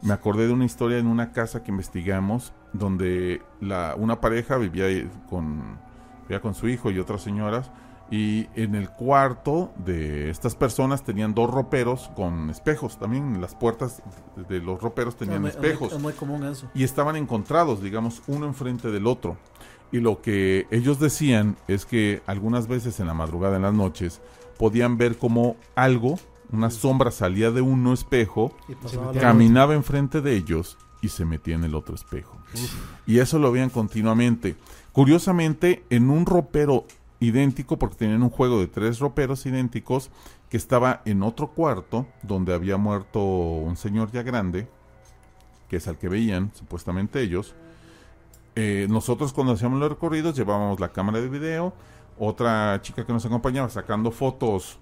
Me 0.00 0.12
acordé 0.12 0.46
de 0.48 0.52
una 0.52 0.64
historia 0.64 0.98
en 0.98 1.06
una 1.06 1.32
casa 1.32 1.62
que 1.62 1.70
investigamos 1.70 2.52
donde 2.72 3.40
la, 3.60 3.94
una 3.96 4.20
pareja 4.20 4.56
vivía 4.56 4.86
con, 5.28 5.78
vivía 6.22 6.40
con 6.40 6.54
su 6.54 6.68
hijo 6.68 6.90
y 6.90 6.98
otras 6.98 7.22
señoras. 7.22 7.70
Y 8.12 8.46
en 8.56 8.74
el 8.74 8.90
cuarto 8.90 9.72
de 9.84 10.28
estas 10.28 10.54
personas 10.54 11.02
tenían 11.02 11.32
dos 11.34 11.50
roperos 11.50 12.10
con 12.14 12.50
espejos. 12.50 12.98
También 12.98 13.40
las 13.40 13.54
puertas 13.54 14.02
de 14.48 14.58
los 14.60 14.82
roperos 14.82 15.16
tenían 15.16 15.40
muy- 15.40 15.50
espejos 15.50 15.94
es 15.94 15.98
muy 16.00 16.12
común 16.12 16.44
eso. 16.44 16.68
y 16.74 16.84
estaban 16.84 17.16
encontrados, 17.16 17.82
digamos, 17.82 18.22
uno 18.26 18.44
enfrente 18.44 18.90
del 18.90 19.06
otro. 19.06 19.38
Y 19.92 20.00
lo 20.00 20.20
que 20.20 20.66
ellos 20.70 21.00
decían 21.00 21.56
es 21.68 21.86
que 21.86 22.22
algunas 22.26 22.68
veces 22.68 23.00
en 23.00 23.06
la 23.06 23.14
madrugada, 23.14 23.56
en 23.56 23.62
las 23.62 23.72
noches, 23.74 24.20
podían 24.58 24.98
ver 24.98 25.16
como 25.16 25.56
algo, 25.74 26.18
una 26.52 26.68
sombra 26.70 27.10
salía 27.12 27.50
de 27.50 27.62
uno 27.62 27.94
espejo, 27.94 28.54
caminaba 29.22 29.72
enfrente 29.74 30.20
de 30.20 30.36
ellos 30.36 30.76
y 31.00 31.08
se 31.08 31.24
metía 31.24 31.54
en 31.54 31.64
el 31.64 31.74
otro 31.74 31.94
espejo. 31.94 32.36
Y 33.06 33.20
eso 33.20 33.38
lo 33.38 33.50
veían 33.52 33.70
continuamente. 33.70 34.54
Curiosamente, 34.92 35.82
en 35.88 36.10
un 36.10 36.26
ropero 36.26 36.84
idéntico, 37.22 37.78
porque 37.78 37.96
tenían 37.96 38.22
un 38.22 38.30
juego 38.30 38.60
de 38.60 38.66
tres 38.66 38.98
roperos 38.98 39.46
idénticos, 39.46 40.10
que 40.48 40.56
estaba 40.56 41.02
en 41.04 41.22
otro 41.22 41.48
cuarto, 41.48 42.06
donde 42.22 42.54
había 42.54 42.76
muerto 42.76 43.20
un 43.20 43.76
señor 43.76 44.10
ya 44.12 44.22
grande, 44.22 44.68
que 45.68 45.76
es 45.76 45.88
al 45.88 45.98
que 45.98 46.08
veían, 46.08 46.50
supuestamente 46.54 47.20
ellos. 47.20 47.54
Eh, 48.54 48.86
nosotros 48.90 49.32
cuando 49.32 49.54
hacíamos 49.54 49.80
los 49.80 49.88
recorridos 49.88 50.36
llevábamos 50.36 50.78
la 50.78 50.92
cámara 50.92 51.20
de 51.20 51.28
video, 51.28 51.72
otra 52.18 52.80
chica 52.82 53.06
que 53.06 53.12
nos 53.12 53.24
acompañaba 53.24 53.70
sacando 53.70 54.10
fotos 54.10 54.78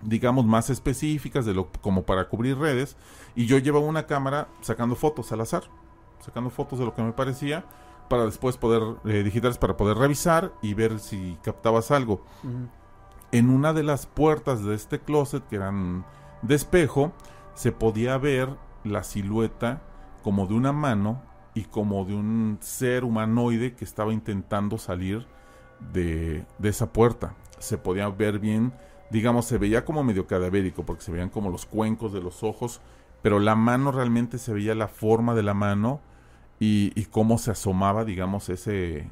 digamos 0.00 0.46
más 0.46 0.70
específicas 0.70 1.44
de 1.44 1.54
lo 1.54 1.70
como 1.82 2.04
para 2.04 2.28
cubrir 2.28 2.56
redes. 2.56 2.96
Y 3.34 3.46
yo 3.46 3.58
llevaba 3.58 3.84
una 3.84 4.06
cámara 4.06 4.46
sacando 4.62 4.94
fotos 4.94 5.32
al 5.32 5.40
azar 5.40 5.64
sacando 6.24 6.50
fotos 6.50 6.78
de 6.78 6.84
lo 6.84 6.94
que 6.94 7.02
me 7.02 7.12
parecía 7.12 7.64
para 8.08 8.24
después 8.24 8.56
poder 8.56 8.82
eh, 9.04 9.22
digitales 9.22 9.58
para 9.58 9.76
poder 9.76 9.98
revisar 9.98 10.52
y 10.62 10.74
ver 10.74 10.98
si 10.98 11.38
captabas 11.42 11.90
algo 11.90 12.22
en 13.32 13.50
una 13.50 13.72
de 13.72 13.82
las 13.82 14.06
puertas 14.06 14.64
de 14.64 14.74
este 14.74 15.00
closet 15.00 15.46
que 15.48 15.56
eran 15.56 16.04
de 16.42 16.54
espejo 16.54 17.12
se 17.54 17.72
podía 17.72 18.16
ver 18.18 18.48
la 18.84 19.02
silueta 19.02 19.82
como 20.22 20.46
de 20.46 20.54
una 20.54 20.72
mano 20.72 21.22
y 21.54 21.64
como 21.64 22.04
de 22.04 22.14
un 22.14 22.58
ser 22.60 23.04
humanoide 23.04 23.74
que 23.74 23.84
estaba 23.84 24.12
intentando 24.12 24.78
salir 24.78 25.26
de, 25.92 26.46
de 26.58 26.68
esa 26.68 26.92
puerta. 26.92 27.34
Se 27.58 27.78
podía 27.78 28.08
ver 28.08 28.38
bien, 28.38 28.72
digamos, 29.10 29.46
se 29.46 29.58
veía 29.58 29.84
como 29.84 30.04
medio 30.04 30.26
cadavérico 30.26 30.84
porque 30.84 31.02
se 31.02 31.12
veían 31.12 31.30
como 31.30 31.50
los 31.50 31.66
cuencos 31.66 32.12
de 32.12 32.20
los 32.20 32.42
ojos, 32.42 32.80
pero 33.22 33.40
la 33.40 33.56
mano 33.56 33.90
realmente 33.90 34.38
se 34.38 34.52
veía 34.52 34.74
la 34.74 34.88
forma 34.88 35.34
de 35.34 35.42
la 35.42 35.54
mano 35.54 36.00
y, 36.60 36.92
y 36.94 37.04
cómo 37.06 37.38
se 37.38 37.50
asomaba, 37.50 38.04
digamos, 38.04 38.48
ese, 38.48 39.08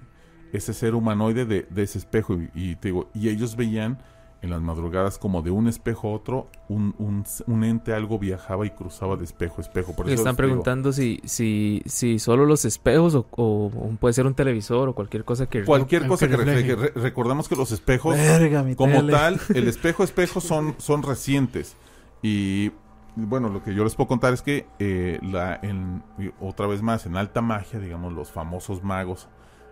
ese 0.52 0.74
ser 0.74 0.94
humanoide 0.94 1.44
de, 1.46 1.66
de 1.70 1.82
ese 1.82 1.98
espejo. 1.98 2.34
Y, 2.34 2.50
y 2.54 2.76
te 2.76 2.88
digo, 2.88 3.08
y 3.14 3.28
ellos 3.28 3.56
veían 3.56 3.98
en 4.42 4.50
las 4.50 4.60
madrugadas 4.60 5.18
como 5.18 5.40
de 5.42 5.50
un 5.50 5.66
espejo 5.66 6.08
a 6.08 6.12
otro, 6.12 6.50
un, 6.68 6.94
un, 6.98 7.24
un 7.46 7.64
ente 7.64 7.94
algo 7.94 8.18
viajaba 8.18 8.66
y 8.66 8.70
cruzaba 8.70 9.16
de 9.16 9.24
espejo 9.24 9.56
a 9.58 9.60
espejo. 9.62 9.96
Por 9.96 10.06
Le 10.06 10.12
están 10.12 10.34
digo, 10.36 10.46
preguntando 10.48 10.92
si, 10.92 11.20
si, 11.24 11.82
si 11.86 12.18
solo 12.18 12.44
los 12.44 12.64
espejos 12.66 13.14
o, 13.14 13.26
o- 13.30 13.66
o 13.74 13.88
puede 13.98 14.12
ser 14.12 14.26
un 14.26 14.34
televisor 14.34 14.90
o 14.90 14.94
cualquier 14.94 15.24
cosa 15.24 15.46
que... 15.46 15.64
Cualquier 15.64 16.06
cosa 16.06 16.28
que 16.28 16.36
refleje. 16.36 16.76
Re- 16.76 16.92
recordamos 16.94 17.48
que 17.48 17.56
los 17.56 17.72
espejos, 17.72 18.14
Verga, 18.14 18.62
como 18.76 18.96
tele. 18.96 19.12
tal, 19.12 19.40
el 19.54 19.66
espejo 19.68 20.04
espejo 20.04 20.40
son, 20.42 20.74
son 20.78 21.02
recientes. 21.02 21.74
Y 22.22 22.70
bueno, 23.16 23.48
lo 23.48 23.62
que 23.62 23.74
yo 23.74 23.82
les 23.84 23.94
puedo 23.94 24.08
contar 24.08 24.32
es 24.34 24.42
que 24.42 24.66
eh, 24.78 25.18
la, 25.22 25.58
en, 25.62 26.02
otra 26.40 26.66
vez 26.66 26.82
más, 26.82 27.06
en 27.06 27.16
alta 27.16 27.40
magia, 27.40 27.80
digamos, 27.80 28.12
los 28.12 28.30
famosos 28.30 28.82
magos, 28.84 29.28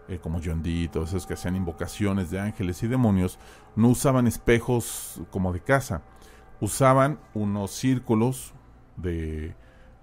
eh, 0.09 0.19
como 0.23 0.41
John 0.45 0.63
Dee 0.63 0.85
y 0.85 0.89
todos 0.89 1.11
esos 1.11 1.27
que 1.27 1.35
hacían 1.35 1.57
invocaciones 1.57 2.31
de 2.31 2.41
ángeles 2.41 2.83
y 2.83 2.89
demonios, 2.89 3.39
no 3.77 3.89
usaban 3.89 4.27
espejos 4.27 5.21
como 5.31 5.53
de 5.53 5.61
casa. 5.61 6.03
Usaban 6.61 7.19
unos 7.35 7.71
círculos 7.73 8.55
de, 8.97 9.55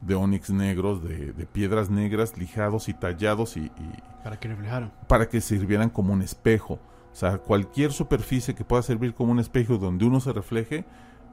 de 0.01 0.15
onix 0.15 0.49
negros, 0.49 1.03
de, 1.03 1.33
de 1.33 1.45
piedras 1.45 1.89
negras, 1.89 2.37
lijados 2.37 2.89
y 2.89 2.93
tallados 2.93 3.57
y- 3.57 3.65
y, 3.65 4.21
Para 4.23 4.39
que 4.39 4.47
reflejaran. 4.49 4.91
para 5.07 5.27
que 5.29 5.41
sirvieran 5.41 5.89
como 5.89 6.13
un 6.13 6.21
espejo. 6.21 6.75
O 7.11 7.15
sea, 7.15 7.37
cualquier 7.39 7.91
superficie 7.91 8.53
que 8.55 8.63
pueda 8.63 8.81
servir 8.83 9.13
como 9.13 9.31
un 9.31 9.39
espejo 9.39 9.77
donde 9.77 10.05
uno 10.05 10.19
se 10.19 10.31
refleje 10.31 10.85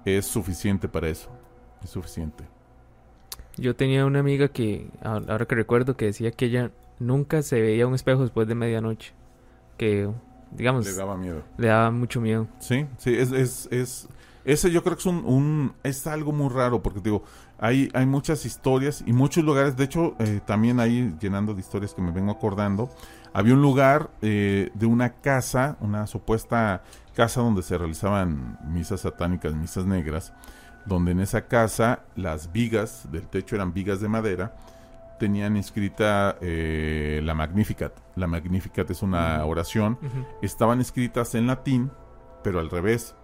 es 0.04 0.26
suficiente 0.26 0.88
para 0.88 1.08
eso. 1.08 1.30
Es 1.82 1.90
suficiente. 1.90 2.44
Yo 3.56 3.74
tenía 3.74 4.06
una 4.06 4.20
amiga 4.20 4.48
que, 4.48 4.88
ahora 5.02 5.46
que 5.46 5.54
recuerdo, 5.54 5.96
que 5.96 6.06
decía 6.06 6.30
que 6.30 6.46
ella 6.46 6.70
nunca 7.00 7.42
se 7.42 7.60
veía 7.60 7.86
un 7.86 7.94
espejo 7.94 8.22
después 8.22 8.46
de 8.46 8.54
medianoche. 8.54 9.12
Que, 9.76 10.08
digamos, 10.52 10.86
Le 10.86 10.94
daba 10.94 11.16
miedo. 11.16 11.42
le 11.56 11.68
daba 11.68 11.90
mucho 11.90 12.20
miedo. 12.20 12.46
Sí, 12.60 12.86
sí, 12.98 13.14
es, 13.14 13.32
es, 13.32 13.68
es 13.72 14.08
ese 14.44 14.70
yo 14.70 14.82
creo 14.82 14.96
que 14.96 15.00
es 15.00 15.06
un, 15.06 15.24
un- 15.24 15.72
es 15.82 16.06
algo 16.06 16.32
muy 16.32 16.48
raro 16.48 16.82
porque 16.82 17.00
digo, 17.00 17.22
hay, 17.58 17.90
hay 17.92 18.06
muchas 18.06 18.46
historias 18.46 19.02
y 19.06 19.12
muchos 19.12 19.44
lugares, 19.44 19.76
de 19.76 19.84
hecho, 19.84 20.14
eh, 20.20 20.40
también 20.46 20.80
ahí 20.80 21.14
llenando 21.20 21.52
de 21.54 21.60
historias 21.60 21.92
que 21.94 22.00
me 22.00 22.12
vengo 22.12 22.30
acordando, 22.32 22.88
había 23.34 23.52
un 23.54 23.60
lugar 23.62 24.10
eh, 24.22 24.70
de 24.74 24.86
una 24.86 25.14
casa, 25.20 25.76
una 25.80 26.06
supuesta 26.06 26.82
casa 27.14 27.40
donde 27.42 27.62
se 27.62 27.76
realizaban 27.76 28.58
misas 28.64 29.00
satánicas, 29.02 29.54
misas 29.54 29.84
negras, 29.84 30.32
donde 30.88 31.12
en 31.12 31.20
esa 31.20 31.46
casa 31.46 32.00
las 32.16 32.50
vigas 32.52 33.06
del 33.12 33.28
techo 33.28 33.54
eran 33.56 33.72
vigas 33.74 34.00
de 34.00 34.08
madera, 34.08 34.56
tenían 35.20 35.56
escrita 35.56 36.36
eh, 36.40 37.20
la 37.24 37.34
Magnificat. 37.34 37.92
La 38.16 38.26
Magnificat 38.26 38.90
es 38.90 39.02
una 39.02 39.44
oración 39.44 39.98
estaban 40.42 40.80
escritas 40.80 41.34
en 41.34 41.46
latín, 41.46 41.90
pero 42.42 42.58
al 42.60 42.70
revés. 42.70 43.14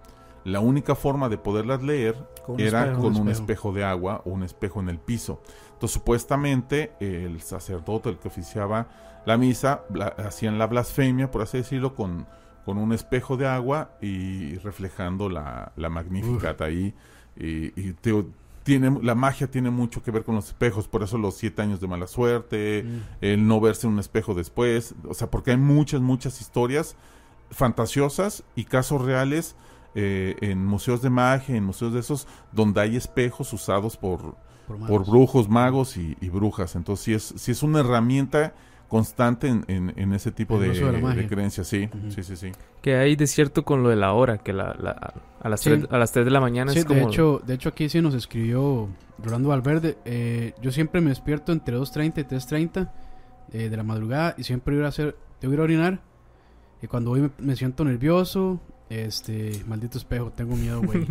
La 0.43 0.59
única 0.59 0.93
forma 0.93 1.27
de 1.27 1.39
poderlas 1.39 1.81
leer 1.81 2.15
Con 2.45 2.59
era 2.59 2.81
espejo, 2.83 3.01
con 3.01 3.15
un 3.17 3.29
espejo. 3.29 3.31
espejo 3.31 3.73
de 3.73 3.83
agua 3.83 4.21
o 4.25 4.29
un 4.29 4.43
espejo 4.43 4.79
en 4.79 4.89
el 4.89 4.99
piso. 4.99 5.41
Entonces, 5.73 5.93
supuestamente, 5.93 6.91
el 6.99 7.41
sacerdote, 7.41 8.09
el 8.09 8.19
que 8.19 8.27
oficiaba 8.27 8.87
la 9.25 9.37
misa, 9.37 9.85
bla- 9.89 10.13
hacían 10.23 10.59
la 10.59 10.67
blasfemia, 10.67 11.31
por 11.31 11.41
así 11.41 11.57
decirlo, 11.57 11.95
con, 11.95 12.27
con 12.63 12.77
un 12.77 12.93
espejo 12.93 13.37
de 13.37 13.47
agua 13.47 13.91
y 14.01 14.57
reflejando 14.59 15.29
la, 15.29 15.71
la 15.77 15.89
Magnificat 15.89 16.61
ahí. 16.61 16.93
Y, 17.37 17.67
y 17.79 17.93
te 17.93 18.11
tiene, 18.63 18.97
la 19.03 19.13
magia 19.13 19.49
tiene 19.51 19.69
mucho 19.69 20.01
que 20.01 20.09
ver 20.09 20.23
con 20.23 20.33
los 20.35 20.47
espejos, 20.47 20.87
por 20.87 21.03
eso 21.03 21.17
los 21.19 21.35
siete 21.35 21.61
años 21.61 21.79
de 21.79 21.87
mala 21.87 22.07
suerte, 22.07 22.83
Mm. 22.83 22.99
el 23.21 23.47
no 23.47 23.59
verse 23.61 23.85
en 23.85 23.93
un 23.93 23.99
espejo 23.99 24.33
después, 24.33 24.95
o 25.07 25.13
sea, 25.13 25.29
porque 25.29 25.51
hay 25.51 25.57
muchas, 25.57 26.01
muchas 26.01 26.41
historias 26.41 26.95
fantasiosas 27.51 28.43
y 28.55 28.65
casos 28.65 29.01
reales 29.03 29.55
eh, 29.93 30.35
en 30.41 30.65
museos 30.65 31.01
de 31.01 31.09
magia, 31.09 31.55
en 31.55 31.63
museos 31.63 31.93
de 31.93 31.99
esos, 31.99 32.27
donde 32.51 32.81
hay 32.81 32.95
espejos 32.97 33.53
usados 33.53 33.97
por, 33.97 34.35
Por, 34.67 35.05
brujos, 35.05 35.47
magos 35.47 35.95
y, 35.95 36.17
y 36.19 36.29
brujas. 36.29 36.75
Entonces 36.75 37.05
sí 37.05 37.13
es, 37.13 37.33
sí 37.37 37.51
es 37.51 37.61
una 37.63 37.79
herramienta 37.81 38.55
constante 38.87 39.47
en, 39.47 39.65
en- 39.67 39.93
en 39.95 40.13
ese 40.13 40.31
tipo 40.31 40.59
de, 40.59 40.69
de 40.69 41.27
creencias, 41.27 41.67
sí, 41.67 41.89
sí, 42.09 42.23
sí, 42.23 42.35
sí. 42.35 42.51
Que 42.81 42.95
hay 42.95 43.15
de 43.15 43.27
cierto 43.27 43.63
con 43.65 43.81
lo 43.83 43.89
de 43.89 43.95
la 43.95 44.13
hora, 44.13 44.37
que 44.37 44.53
la, 44.53 44.75
la- 44.79 45.13
a, 45.41 45.49
las 45.49 45.61
Sí. 45.61 45.71
3, 45.71 45.87
a 45.89 45.97
las 45.97 46.11
3 46.11 46.25
de 46.25 46.31
la 46.31 46.39
mañana 46.39 46.71
Sí, 46.71 46.79
es 46.79 46.85
como... 46.85 46.99
de 46.99 47.05
hecho, 47.07 47.41
de 47.45 47.53
hecho 47.55 47.69
aquí 47.69 47.89
sí 47.89 48.01
nos 48.01 48.13
escribió 48.13 48.87
Rolando 49.23 49.49
Valverde. 49.49 49.97
eh, 50.05 50.53
yo 50.61 50.71
siempre 50.71 51.01
me 51.01 51.09
despierto 51.09 51.51
entre 51.51 51.77
2.30 51.77 52.19
y 52.19 52.23
3.30 52.23 52.89
eh, 53.53 53.69
de 53.69 53.77
la 53.77 53.83
madrugada 53.83 54.35
y 54.37 54.43
siempre 54.43 54.75
voy 54.75 54.85
a 54.85 54.89
hacer, 54.89 55.15
tengo 55.39 55.51
que 55.51 55.55
ir 55.55 55.59
a 55.61 55.63
orinar. 55.63 55.99
Y 56.81 56.87
cuando 56.87 57.09
voy 57.11 57.21
me, 57.21 57.29
me 57.39 57.55
siento 57.55 57.83
nervioso. 57.85 58.59
Este, 58.89 59.63
maldito 59.67 59.97
espejo, 59.97 60.31
tengo 60.31 60.55
miedo, 60.55 60.81
güey. 60.81 61.07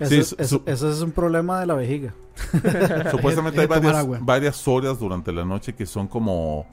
Ese, 0.00 0.08
Sí, 0.08 0.16
es- 0.18 0.28
su- 0.28 0.36
es- 0.38 0.48
su- 0.48 0.62
ese 0.66 0.90
es 0.90 1.00
un 1.02 1.12
problema 1.12 1.60
de 1.60 1.66
la 1.66 1.74
vejiga. 1.74 2.14
Supuestamente 3.10 3.60
Hay 3.60 3.66
varias, 3.66 4.06
varias 4.24 4.68
horas 4.68 4.98
durante 4.98 5.32
la 5.32 5.44
noche 5.44 5.74
que 5.74 5.86
son 5.86 6.08
como 6.08 6.66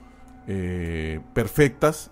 eh, 0.47 1.19
perfectas 1.33 2.11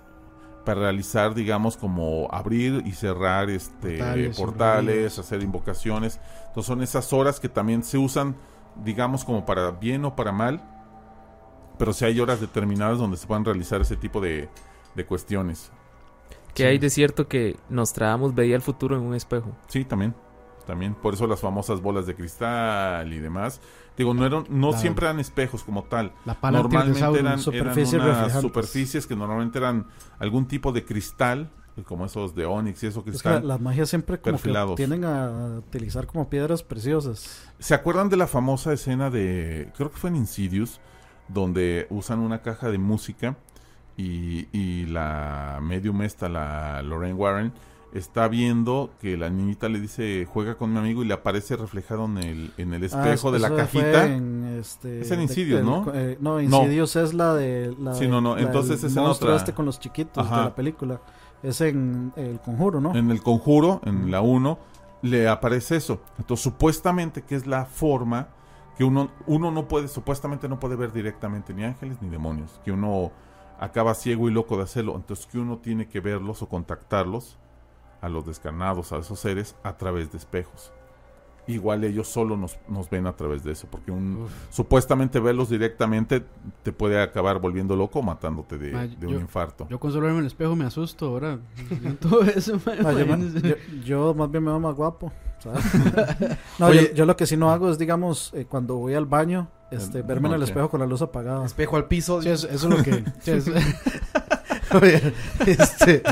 para 0.66 0.82
realizar, 0.82 1.34
digamos, 1.34 1.76
como 1.76 2.28
abrir 2.32 2.84
y 2.86 2.92
cerrar 2.92 3.50
este 3.50 3.98
Portales, 4.38 5.18
hacer 5.20 5.42
invocaciones. 5.42 6.20
Entonces 6.48 6.68
son 6.68 6.82
esas 6.84 7.12
horas 7.14 7.40
que 7.40 7.50
también 7.50 7.84
se 7.84 7.98
usan, 7.98 8.36
digamos, 8.84 9.26
como 9.26 9.46
para 9.46 9.72
bien 9.72 10.06
o 10.06 10.16
para 10.16 10.32
mal. 10.32 10.62
Pero 11.80 11.94
sí 11.94 12.06
hay 12.06 12.20
horas 12.20 12.40
determinadas 12.40 13.00
donde 13.00 13.18
se 13.18 13.26
pueden 13.26 13.44
realizar 13.44 13.82
ese 13.82 13.96
tipo 13.96 14.22
de, 14.22 14.50
de 14.96 15.06
cuestiones. 15.06 15.72
Que 16.54 16.66
hay 16.66 16.78
de 16.78 16.90
cierto 16.90 17.28
que 17.28 17.58
Nostradamus 17.70 18.36
veía 18.36 18.56
el 18.56 18.62
futuro 18.62 18.96
en 18.98 19.04
un 19.04 19.16
espejo. 19.16 19.56
Sí, 19.68 19.86
también. 19.86 20.14
También. 20.66 20.94
Por 20.96 21.14
eso 21.14 21.28
las 21.28 21.40
famosas 21.40 21.82
bolas 21.82 22.06
de 22.06 22.16
cristal 22.16 23.12
y 23.12 23.20
demás. 23.20 23.62
Digo, 23.98 24.14
no, 24.14 24.26
eran, 24.26 24.46
no 24.50 24.74
siempre 24.74 25.06
eran 25.06 25.20
espejos 25.20 25.64
como 25.64 25.84
tal. 25.84 26.14
La 26.26 26.40
pala 26.40 26.60
Normalmente 26.60 27.00
eran, 27.00 27.16
eran 27.16 27.40
superficies 27.40 28.02
unas 28.02 28.42
superficies 28.42 29.08
que 29.08 29.16
normalmente 29.16 29.58
eran 29.58 29.88
algún 30.20 30.48
tipo 30.48 30.72
de 30.72 30.86
cristal, 30.86 31.52
como 31.86 32.06
esos 32.06 32.36
de 32.36 32.46
Onix 32.46 32.84
y 32.84 32.88
eso 32.88 33.04
que 33.04 33.12
Es 33.12 33.24
que 33.24 33.40
las 33.42 33.60
magias 33.60 33.90
siempre 33.90 34.20
como 34.20 34.38
perfilados. 34.38 34.72
que 34.72 34.76
tienden 34.78 35.04
a 35.04 35.58
utilizar 35.60 36.06
como 36.08 36.30
piedras 36.30 36.64
preciosas. 36.64 37.50
¿Se 37.60 37.74
acuerdan 37.74 38.10
de 38.10 38.18
la 38.18 38.28
famosa 38.28 38.72
escena 38.74 39.10
de, 39.10 39.72
creo 39.76 39.92
que 39.92 39.98
fue 39.98 40.10
en 40.10 40.16
Insidious, 40.18 40.80
donde 41.28 41.88
usan 41.90 42.20
una 42.20 42.42
caja 42.42 42.70
de 42.70 42.78
música 42.78 43.38
y, 43.98 44.48
y 44.58 44.86
la 44.88 45.60
medium 45.62 46.02
esta, 46.02 46.30
la 46.30 46.82
Lorraine 46.82 47.16
Warren, 47.16 47.54
está 47.94 48.30
viendo 48.30 48.90
que 49.02 49.18
la 49.18 49.30
niñita 49.30 49.68
le 49.68 49.80
dice 49.82 50.26
juega 50.32 50.56
con 50.56 50.72
mi 50.72 50.80
amigo 50.80 51.04
y 51.04 51.08
le 51.08 51.14
aparece 51.14 51.58
reflejado 51.58 52.06
en 52.06 52.18
el, 52.20 52.54
en 52.58 52.74
el 52.74 52.84
Ah, 52.84 52.86
espejo 52.86 53.32
de 53.34 53.40
la 53.40 53.54
cajita. 53.54 54.06
en, 54.06 54.58
este, 54.60 55.02
Es 55.02 55.12
en 55.12 55.22
Insidious, 55.22 55.62
¿no? 55.64 55.86
eh, 55.94 56.18
no, 56.22 56.40
Insidious 56.40 56.96
es 56.96 57.14
la 57.14 57.34
de... 57.36 57.76
La 57.80 57.94
Sí, 57.94 58.06
de- 58.06 58.08
no, 58.12 58.22
no, 58.22 58.38
entonces 58.38 58.82
es 58.84 58.96
en 58.96 59.04
otra. 59.04 59.36
este 59.36 59.54
con 59.54 59.66
los 59.66 59.80
chiquitos 59.80 60.26
Ajá. 60.26 60.38
de 60.38 60.44
la 60.46 60.56
película. 60.56 61.02
Es 61.44 61.60
en 61.60 62.14
El 62.16 62.40
Conjuro, 62.40 62.80
¿no? 62.80 62.96
En 62.96 63.10
el 63.12 63.22
conjuro, 63.22 63.82
en 63.84 64.10
la 64.12 64.22
1, 64.22 64.58
le 65.02 65.28
aparece 65.28 65.76
eso. 65.76 66.00
Entonces, 66.20 66.44
supuestamente 66.44 67.24
que 67.24 67.36
es 67.36 67.46
la 67.48 67.66
forma 67.66 68.28
que 68.78 68.84
uno, 68.86 69.10
uno 69.28 69.50
no 69.52 69.68
puede, 69.68 69.88
supuestamente 69.88 70.48
no 70.48 70.60
puede 70.60 70.76
ver 70.76 70.94
directamente 70.94 71.54
ni 71.54 71.64
ángeles 71.64 71.98
ni 72.02 72.10
demonios. 72.10 72.62
Que 72.64 72.72
uno 72.72 73.12
acaba 73.62 73.94
ciego 73.94 74.28
y 74.28 74.32
loco 74.34 74.58
de 74.58 74.64
hacerlo. 74.64 74.96
Entonces, 74.98 75.26
que 75.28 75.40
uno 75.40 75.60
tiene 75.60 75.88
que 75.88 76.02
verlos 76.02 76.42
o 76.42 76.50
contactarlos 76.50 77.38
a 78.02 78.10
los 78.10 78.26
descarnados, 78.26 78.92
a 78.92 78.98
esos 78.98 79.20
seres, 79.20 79.56
a 79.64 79.78
través 79.78 80.12
de 80.12 80.18
espejos. 80.18 80.74
Igual 81.48 81.84
ellos 81.84 82.08
solo 82.08 82.38
nos, 82.38 82.60
nos 82.68 82.90
ven 82.90 83.08
a 83.08 83.16
través 83.16 83.44
de 83.44 83.52
eso, 83.54 83.68
porque 83.70 83.92
un, 83.92 84.28
supuestamente 84.52 85.20
verlos 85.20 85.50
directamente 85.50 86.24
te 86.64 86.72
puede 86.72 87.02
acabar 87.02 87.40
volviendo 87.40 87.76
loco 87.76 88.00
o 88.00 88.02
matándote 88.04 88.58
de, 88.60 88.72
Ma, 88.72 88.86
de 88.88 89.08
un 89.08 89.16
infarto. 89.22 89.68
Yo 89.70 89.80
con 89.80 89.92
solo 89.92 90.04
verme 90.06 90.20
en 90.20 90.26
el 90.26 90.28
espejo 90.28 90.56
me 90.56 90.66
asusto 90.66 91.08
ahora. 91.08 91.40
Yo 91.82 91.96
todo 91.96 92.22
eso, 92.24 92.60
ma, 92.66 92.76
yo, 92.76 93.00
imagínense. 93.00 93.42
yo- 93.42 93.56
yo 93.84 94.14
más 94.14 94.30
bien 94.30 94.44
me 94.44 94.52
veo 94.52 94.60
más 94.60 94.76
guapo. 94.76 95.12
¿sabes? 95.40 95.64
no, 96.60 96.68
Oye. 96.68 96.90
yo, 96.90 96.94
yo 96.94 97.06
lo 97.06 97.18
que 97.18 97.26
sí 97.26 97.36
no 97.36 97.52
hago 97.52 97.70
es, 97.72 97.80
digamos, 97.80 98.32
eh, 98.36 98.46
cuando 98.46 98.76
voy 98.78 98.94
al 98.94 99.08
baño, 99.08 99.48
este, 99.72 99.98
El- 100.00 100.04
verme 100.04 100.30
en 100.30 100.36
el 100.36 100.44
espejo 100.44 100.70
con 100.70 100.80
la 100.80 100.86
luz 100.86 101.02
apagada. 101.02 101.46
Espejo 101.46 101.76
al 101.78 101.86
piso. 101.86 102.22
Sí, 102.22 102.30
eso, 102.30 102.48
eso 102.50 102.70
es 102.70 102.78
lo 102.78 102.84
que. 102.84 103.04
sí, 103.22 103.32
eso- 103.32 103.52
Oye, 104.74 105.14
este. 105.46 106.02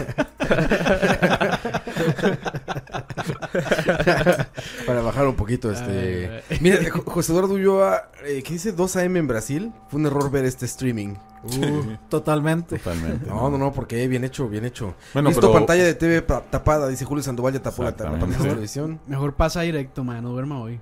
Para 4.85 5.01
bajar 5.01 5.27
un 5.27 5.35
poquito, 5.35 5.71
este. 5.71 6.41
Mira, 6.61 6.77
Jo- 6.91 7.03
José 7.05 7.31
Eduardo 7.31 7.53
Ulloa, 7.53 8.09
eh, 8.25 8.43
¿qué 8.43 8.53
dice 8.53 8.71
2 8.71 8.95
AM 8.97 9.17
en 9.17 9.27
Brasil? 9.27 9.71
Fue 9.89 9.99
un 9.99 10.05
error 10.07 10.29
ver 10.31 10.45
este 10.45 10.65
streaming. 10.65 11.15
Uh, 11.43 11.95
Totalmente. 12.09 12.77
Totalmente. 12.79 13.27
no, 13.29 13.49
no, 13.49 13.57
no, 13.57 13.71
porque 13.71 14.05
bien 14.07 14.23
hecho, 14.25 14.49
bien 14.49 14.65
hecho. 14.65 14.95
Bueno, 15.13 15.29
Visto 15.29 15.41
pero- 15.41 15.53
pantalla 15.53 15.83
de 15.85 15.93
TV 15.93 16.21
pa- 16.21 16.41
tapada, 16.41 16.87
dice 16.89 17.05
Julio 17.05 17.23
Sandoval, 17.23 17.53
ya 17.53 17.61
tapó 17.61 17.83
la, 17.83 17.91
la 17.91 17.95
pantalla 17.95 18.37
de 18.43 18.49
televisión. 18.49 18.99
Mejor 19.07 19.35
pasa 19.35 19.61
directo, 19.61 20.03
man, 20.03 20.21
no 20.23 20.29
duerma 20.31 20.59
hoy. 20.59 20.81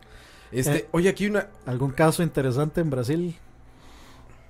Este, 0.52 0.78
Eh, 0.78 0.88
oye, 0.92 1.10
aquí 1.10 1.26
hay 1.26 1.30
una. 1.32 1.48
¿Algún 1.66 1.92
caso 1.92 2.24
interesante 2.24 2.82
en 2.82 2.90
Brasil? 2.90 3.36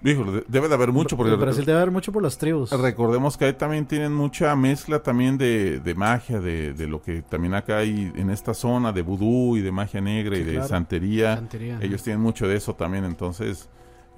Híjole, 0.03 0.31
de- 0.31 0.43
debe 0.47 0.67
de 0.67 0.75
haber 0.75 0.91
mucho 0.91 1.17
porque 1.17 1.33
En 1.33 1.39
Brasil 1.39 1.65
debe 1.65 1.79
haber 1.79 1.89
mucho 1.91 2.11
por 2.11 2.21
las 2.21 2.37
tribus. 2.37 2.69
recordemos 2.71 3.35
que 3.35 3.45
ahí 3.45 3.53
también 3.53 3.87
tienen 3.87 4.13
mucha 4.13 4.55
mezcla 4.55 5.01
también 5.01 5.39
de, 5.39 5.79
de 5.79 5.95
magia, 5.95 6.39
de, 6.39 6.73
de 6.73 6.85
lo 6.87 7.01
que 7.01 7.23
también 7.23 7.55
acá 7.55 7.79
hay 7.79 8.11
en 8.15 8.29
esta 8.29 8.53
zona 8.53 8.91
de 8.91 9.01
vudú 9.01 9.57
y 9.57 9.61
de 9.61 9.71
magia 9.71 9.99
negra 9.99 10.37
y 10.37 10.43
de 10.43 10.51
claro. 10.53 10.67
santería. 10.67 11.35
Santería. 11.35 11.79
Ellos 11.81 12.03
tienen 12.03 12.21
mucho 12.21 12.47
de 12.47 12.57
eso 12.57 12.75
también, 12.75 13.05
entonces 13.05 13.67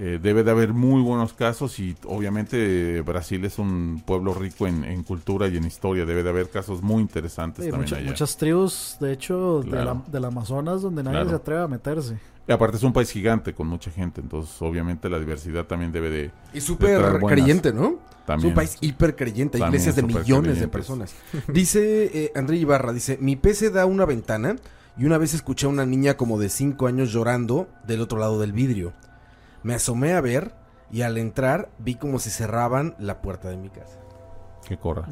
eh, 0.01 0.17
debe 0.21 0.43
de 0.45 0.51
haber 0.51 0.71
muy 0.73 1.01
buenos 1.01 1.34
casos 1.34 1.77
y 1.80 1.93
obviamente 2.05 2.97
eh, 2.97 3.01
Brasil 3.01 3.43
es 3.43 3.59
un 3.59 4.01
pueblo 4.05 4.34
rico 4.34 4.65
en, 4.65 4.85
en 4.85 5.03
cultura 5.03 5.47
y 5.49 5.57
en 5.57 5.65
historia, 5.65 6.05
debe 6.05 6.23
de 6.23 6.30
haber 6.30 6.49
casos 6.49 6.81
muy 6.81 7.01
interesantes 7.01 7.65
Sí, 7.65 7.69
también 7.71 7.89
mucha- 7.89 7.97
allá. 7.97 8.07
muchas 8.09 8.38
tribus, 8.38 8.95
de 9.01 9.11
hecho, 9.11 9.61
de 9.61 9.69
Claro. 9.71 10.03
la- 10.05 10.11
del 10.11 10.26
Amazonas 10.26 10.81
donde 10.81 11.03
nadie 11.03 11.17
Claro. 11.17 11.30
se 11.31 11.35
atreve 11.35 11.61
a 11.63 11.67
meterse. 11.67 12.17
Y 12.47 12.51
aparte 12.51 12.77
es 12.77 12.84
un 12.84 12.93
país 12.93 13.11
gigante 13.11 13.53
con 13.53 13.67
mucha 13.67 13.91
gente, 13.91 14.21
entonces 14.21 14.59
obviamente 14.61 15.07
la 15.09 15.19
diversidad 15.19 15.65
también 15.65 15.91
debe 15.91 16.09
de... 16.09 16.31
Y 16.53 16.61
súper 16.61 17.19
creyente, 17.27 17.71
¿no? 17.73 17.99
Es 18.21 18.26
También, 18.26 18.49
un 18.49 18.55
país 18.55 18.77
hiper 18.81 19.15
creyente, 19.15 19.57
hay 19.61 19.67
iglesias 19.67 19.95
de 19.97 20.01
millones 20.03 20.26
de 20.26 20.39
creyentes. 20.41 20.69
personas. 20.69 21.13
Dice 21.53 22.09
eh, 22.26 22.31
André 22.35 22.57
Ibarra, 22.57 22.93
dice, 22.93 23.17
mi 23.19 23.35
PC 23.35 23.69
da 23.69 23.85
una 23.85 24.05
ventana 24.05 24.55
y 24.97 25.05
una 25.05 25.17
vez 25.17 25.34
escuché 25.34 25.65
a 25.65 25.69
una 25.69 25.85
niña 25.85 26.15
como 26.17 26.39
de 26.39 26.49
5 26.49 26.88
años 26.88 27.11
llorando 27.11 27.67
del 27.85 28.01
otro 28.01 28.17
lado 28.17 28.39
del 28.39 28.53
vidrio. 28.53 28.93
Me 29.64 29.73
asomé 29.76 30.14
a 30.14 30.22
ver 30.22 30.53
y 30.91 31.02
al 31.02 31.18
entrar 31.18 31.69
vi 31.80 31.95
como 31.95 32.19
si 32.19 32.30
cerraban 32.30 32.95
la 32.99 33.22
puerta 33.22 33.49
de 33.49 33.57
mi 33.57 33.69
casa. 33.69 33.99
que 34.68 34.77
corra. 34.77 35.07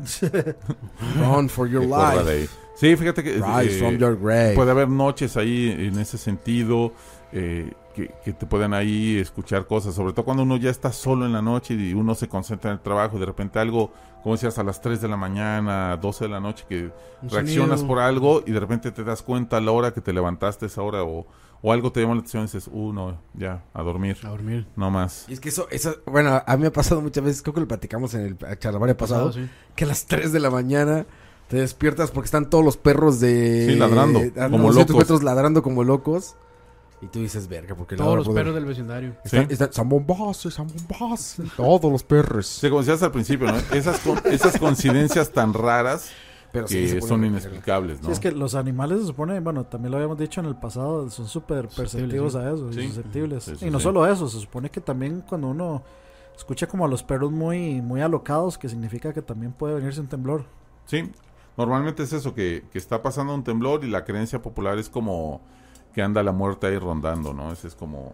Run 1.19 1.49
for 1.49 1.68
your 1.68 1.82
que 1.82 1.88
life. 1.88 2.24
de 2.24 2.32
ahí. 2.32 2.49
Sí, 2.76 2.95
fíjate 2.95 3.24
que... 3.24 3.34
Rise 3.34 3.78
eh, 3.78 3.80
from 3.80 3.98
your 3.98 4.18
grave. 4.19 4.53
Puede 4.53 4.72
haber 4.72 4.88
noches 4.88 5.36
ahí 5.36 5.72
en 5.72 5.98
ese 5.99 6.18
sentido 6.18 6.94
eh, 7.32 7.74
que, 7.95 8.14
que 8.24 8.34
te 8.34 8.45
pueden 8.45 8.74
ahí 8.74 9.18
escuchar 9.18 9.65
cosas, 9.65 9.95
sobre 9.95 10.14
todo 10.14 10.26
cuando 10.26 10.44
uno 10.44 10.57
ya 10.57 10.69
está 10.69 10.91
solo 10.91 11.26
en 11.26 11.34
la 11.34 11.41
noche 11.41 11.74
y 11.74 11.94
uno 11.94 12.14
se 12.14 12.28
concentra 12.28 12.69
en 12.69 12.78
el 12.78 12.84
trabajo 12.84 13.18
y 13.18 13.19
de 13.19 13.26
repente 13.26 13.57
algo, 13.57 13.91
como 14.22 14.36
decías, 14.36 14.60
a 14.60 14.64
las 14.64 14.80
3 14.80 15.02
de 15.02 15.07
la 15.07 15.18
mañana, 15.18 15.98
12 15.98 16.26
de 16.26 16.30
la 16.30 16.40
noche, 16.40 16.65
que 16.69 16.91
reaccionas 17.24 17.84
por 17.84 17.98
algo 17.98 18.44
y 18.45 18.52
de 18.52 18.60
repente 18.60 18.91
te 18.91 19.03
das 19.03 19.24
cuenta 19.24 19.57
a 19.57 19.61
la 19.61 19.72
hora 19.72 19.91
que 19.91 20.02
te 20.02 20.14
levantaste 20.14 20.68
esa 20.68 20.84
hora 20.84 21.03
o, 21.03 21.26
o 21.62 21.74
algo 21.74 21.92
te 21.92 22.02
llama 22.02 22.14
la 22.16 22.20
atención 22.20 22.44
y 22.44 22.46
dices, 22.46 22.70
uh, 22.72 22.94
no, 22.94 23.20
ya, 23.34 23.64
a 23.74 23.82
dormir, 23.82 24.18
A 24.24 24.30
dormir. 24.30 24.68
no 24.76 24.92
más. 24.92 25.26
Y 25.28 25.34
es 25.34 25.40
que 25.40 25.50
eso, 25.50 25.68
eso, 25.72 25.96
bueno, 26.06 26.42
a 26.46 26.56
mí 26.58 26.62
me 26.62 26.68
ha 26.68 26.74
pasado 26.74 27.02
muchas 27.02 27.24
veces, 27.24 27.42
creo 27.42 27.54
que 27.54 27.62
lo 27.62 27.68
platicamos 27.68 28.14
en 28.14 28.38
el 28.40 28.60
charlavaria 28.60 28.96
pasado, 28.96 29.32
sí. 29.34 29.50
que 29.76 29.84
a 29.86 29.88
las 29.88 30.06
3 30.06 30.32
de 30.32 30.40
la 30.40 30.50
mañana 30.52 31.06
te 31.48 31.58
despiertas 31.58 32.12
porque 32.12 32.26
están 32.26 32.50
todos 32.50 32.64
los 32.64 32.78
perros 32.78 33.20
de... 33.20 33.68
Sí, 33.70 33.76
ladrando, 33.76 34.20
a 34.20 34.50
como 34.50 34.68
200 34.68 34.76
locos. 34.90 34.96
metros 34.96 35.24
ladrando 35.24 35.64
como 35.64 35.84
locos. 35.84 36.36
Y 37.00 37.06
tú 37.08 37.20
dices, 37.22 37.48
verga, 37.48 37.76
porque 37.76 37.96
Todos 37.96 38.18
los 38.18 38.26
poder- 38.28 38.40
perros 38.44 38.56
del 38.56 38.66
vecindario. 38.66 39.12
Sí. 39.24 39.38
Están, 39.38 39.52
están, 39.52 39.72
son 39.74 39.88
bombasos, 39.90 40.52
son 40.54 40.68
bombasos. 40.68 41.46
Todos 41.56 41.92
los 41.92 42.04
perros. 42.04 42.48
Sí, 42.48 42.70
como 42.70 42.82
decías 42.82 43.02
al 43.04 43.12
principio, 43.12 43.48
¿no? 43.52 43.58
esas, 43.76 44.00
con- 44.00 44.20
esas 44.26 44.58
coincidencias 44.60 45.32
tan 45.32 45.54
raras 45.54 46.10
Pero 46.52 46.68
sí, 46.68 46.86
que 46.94 47.02
son 47.02 47.26
inexplicables, 47.26 47.99
Sí, 47.99 48.06
¿no? 48.06 48.11
es 48.11 48.19
que 48.19 48.32
los 48.32 48.56
animales 48.56 49.02
se 49.02 49.07
supone, 49.07 49.40
bueno, 49.41 49.65
también 49.65 49.91
lo 49.91 49.98
habíamos 49.98 50.18
dicho 50.18 50.40
en 50.40 50.48
el 50.48 50.56
pasado, 50.56 51.10
son 51.10 51.28
súper 51.28 51.68
perceptivos 51.68 52.34
sí. 52.34 52.40
a 52.40 52.52
eso, 52.53 52.69
y 52.69 52.74
Sí. 52.74 52.88
susceptibles. 52.88 53.44
Sí, 53.44 53.56
sí, 53.57 53.68
y 53.68 53.69
no 53.69 53.80
sí. 53.80 53.84
solo 53.84 54.07
eso, 54.07 54.28
se 54.30 54.40
supone 54.40 54.69
que 54.72 54.80
también 54.82 55.24
cuando 55.28 55.48
uno 55.49 55.84
escucha 56.36 56.68
como 56.68 56.86
a 56.86 56.88
los 56.88 57.03
perros 57.03 57.32
muy, 57.32 57.82
muy 57.82 58.02
alocados, 58.02 58.57
que 58.57 58.69
significa 58.69 59.14
que 59.14 59.22
también 59.22 59.52
puede 59.52 59.76
venirse 59.76 59.99
un 59.99 60.07
temblor. 60.07 60.45
Sí, 60.86 61.11
normalmente 61.57 62.03
es 62.03 62.14
eso, 62.14 62.34
que, 62.34 62.64
que 62.72 62.78
está 62.78 63.02
pasando 63.02 63.34
un 63.36 63.44
temblor 63.44 63.84
y 63.84 63.90
la 63.90 64.06
creencia 64.06 64.41
popular 64.41 64.78
es 64.78 64.90
como 64.90 65.41
que 65.94 66.02
anda 66.02 66.24
la 66.24 66.32
muerte 66.32 66.68
ahí 66.68 66.78
rondando, 66.78 67.34
¿no? 67.34 67.52
Ese 67.52 67.68
es 67.68 67.76
como, 67.76 68.14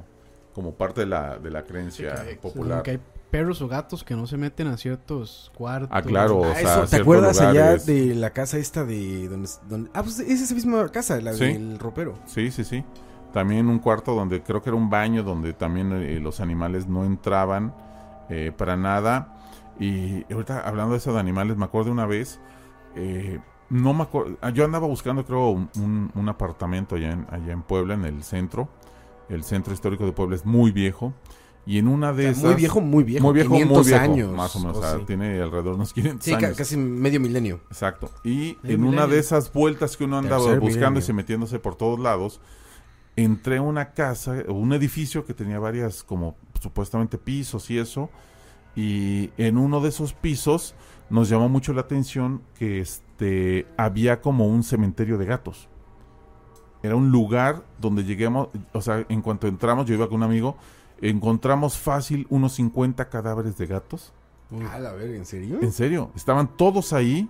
como 0.55 0.73
parte 0.73 1.01
de 1.01 1.07
la, 1.07 1.37
de 1.37 1.51
la 1.51 1.63
creencia 1.63 2.17
Sí, 2.27 2.35
popular. 2.41 2.71
Como 2.79 2.83
que 2.83 2.91
hay 2.91 2.99
perros 3.33 3.63
o 3.63 3.67
gatos 3.67 4.03
que 4.03 4.15
no 4.15 4.27
se 4.27 4.37
meten 4.37 4.67
a 4.67 4.77
ciertos 4.77 5.51
cuartos. 5.55 5.89
Ah, 5.91 6.03
claro. 6.03 6.37
O 6.37 6.45
Ah, 6.45 6.53
sea, 6.53 6.83
eso, 6.83 6.85
¿Te 6.95 7.01
acuerdas 7.01 7.41
allá 7.41 7.77
de 7.77 8.13
la 8.13 8.29
casa 8.29 8.59
esta 8.59 8.85
de 8.85 9.27
donde, 9.27 9.49
donde- 9.67 9.89
Ah, 9.95 10.03
pues 10.03 10.19
es 10.19 10.39
esa 10.39 10.53
misma 10.53 10.87
casa, 10.89 11.19
la 11.19 11.33
Sí. 11.33 11.45
del 11.45 11.79
ropero. 11.79 12.13
Sí, 12.27 12.51
sí, 12.51 12.63
sí. 12.63 12.85
También 13.33 13.69
un 13.69 13.79
cuarto 13.79 14.13
donde 14.13 14.43
creo 14.43 14.61
que 14.61 14.69
era 14.69 14.77
un 14.77 14.91
baño 14.91 15.23
donde 15.23 15.53
también 15.53 15.91
eh, 15.93 16.19
los 16.19 16.39
animales 16.41 16.87
no 16.87 17.05
entraban 17.05 17.73
eh, 18.29 18.51
para 18.55 18.77
nada. 18.77 19.35
Y 19.79 20.31
ahorita 20.31 20.59
hablando 20.59 20.91
de 20.91 20.99
eso 20.99 21.11
de 21.11 21.19
animales, 21.19 21.57
me 21.57 21.65
acuerdo 21.65 21.85
de 21.87 21.91
una 21.93 22.05
vez, 22.05 22.39
eh, 22.95 23.39
no 23.71 23.95
me 23.95 24.03
acuerdo, 24.03 24.37
ah, 24.41 24.51
yo 24.51 24.63
andaba 24.63 24.85
buscando 24.85 25.25
creo 25.25 25.49
un, 25.49 25.71
un- 25.77 26.11
un 26.13 26.29
apartamento 26.29 26.95
allá 26.97 27.11
en, 27.13 27.25
allá 27.31 27.51
en 27.51 27.63
Puebla, 27.63 27.95
en 27.95 28.05
el 28.05 28.21
centro. 28.23 28.69
El 29.27 29.43
centro 29.43 29.73
histórico 29.73 30.05
de 30.05 30.11
Puebla 30.11 30.35
es 30.35 30.45
muy 30.45 30.71
viejo. 30.71 31.13
Y 31.65 31.77
en 31.77 31.87
una 31.87 32.11
de 32.11 32.23
O 32.23 32.23
sea, 32.23 32.31
esas... 32.31 32.43
muy 32.43 32.55
viejo, 32.55 32.81
muy 32.81 33.03
viejo. 33.05 33.23
Muy 33.25 33.33
viejo, 33.35 33.51
500 33.53 33.77
muy 33.77 33.85
viejo, 33.87 34.03
años. 34.03 34.31
Más 34.35 34.55
o 34.55 34.59
menos, 34.59 34.75
o 34.77 34.79
o 34.79 34.83
sea, 34.83 34.97
sí. 34.97 35.03
tiene 35.07 35.41
alrededor 35.41 35.63
de 35.71 35.75
unos 35.75 35.93
500 35.93 36.25
Sí, 36.25 36.31
ca- 36.31 36.37
años. 36.47 36.57
casi 36.57 36.75
medio 36.77 37.19
milenio. 37.21 37.61
Exacto. 37.69 38.11
Y 38.25 38.57
Medio 38.63 38.75
en 38.75 38.83
una 38.83 39.07
de 39.07 39.19
esas 39.19 39.51
vueltas 39.53 39.95
que 39.95 40.03
uno 40.03 40.17
anda 40.17 40.37
Tercer 40.37 40.59
buscando 40.59 40.99
y 40.99 41.03
se 41.03 41.13
metiéndose 41.13 41.59
por 41.59 41.75
todos 41.75 41.99
lados, 41.99 42.41
entré 43.15 43.57
a 43.57 43.61
una 43.61 43.93
casa, 43.93 44.43
un 44.49 44.73
edificio 44.73 45.25
que 45.25 45.33
tenía 45.33 45.57
varias, 45.59 46.03
como 46.03 46.35
supuestamente 46.61 47.17
pisos 47.17 47.69
y 47.71 47.77
eso. 47.77 48.09
Y 48.75 49.29
en 49.37 49.57
uno 49.57 49.79
de 49.79 49.89
esos 49.89 50.13
pisos 50.13 50.75
nos 51.09 51.29
llamó 51.29 51.47
mucho 51.47 51.73
la 51.73 51.81
atención 51.81 52.41
que 52.57 52.79
este 52.81 53.67
había 53.77 54.19
como 54.19 54.47
un 54.47 54.63
cementerio 54.63 55.17
de 55.17 55.25
gatos. 55.25 55.69
Era 56.81 56.95
un 56.97 57.11
lugar 57.11 57.63
donde 57.79 58.03
lleguemos, 58.03 58.49
o 58.73 58.81
sea, 58.81 59.05
en 59.07 59.21
cuanto 59.21 59.47
entramos, 59.47 59.85
yo 59.85 59.93
iba 59.93 60.07
con 60.07 60.17
un 60.17 60.23
amigo, 60.23 60.57
encontramos 61.09 61.77
fácil 61.77 62.27
unos 62.29 62.53
50 62.53 63.09
cadáveres 63.09 63.57
de 63.57 63.67
gatos. 63.67 64.13
A 64.71 64.79
la 64.79 64.91
ver, 64.91 65.11
¿en 65.15 65.25
serio? 65.25 65.59
En 65.61 65.71
serio, 65.71 66.11
estaban 66.15 66.47
todos 66.57 66.93
ahí 66.93 67.27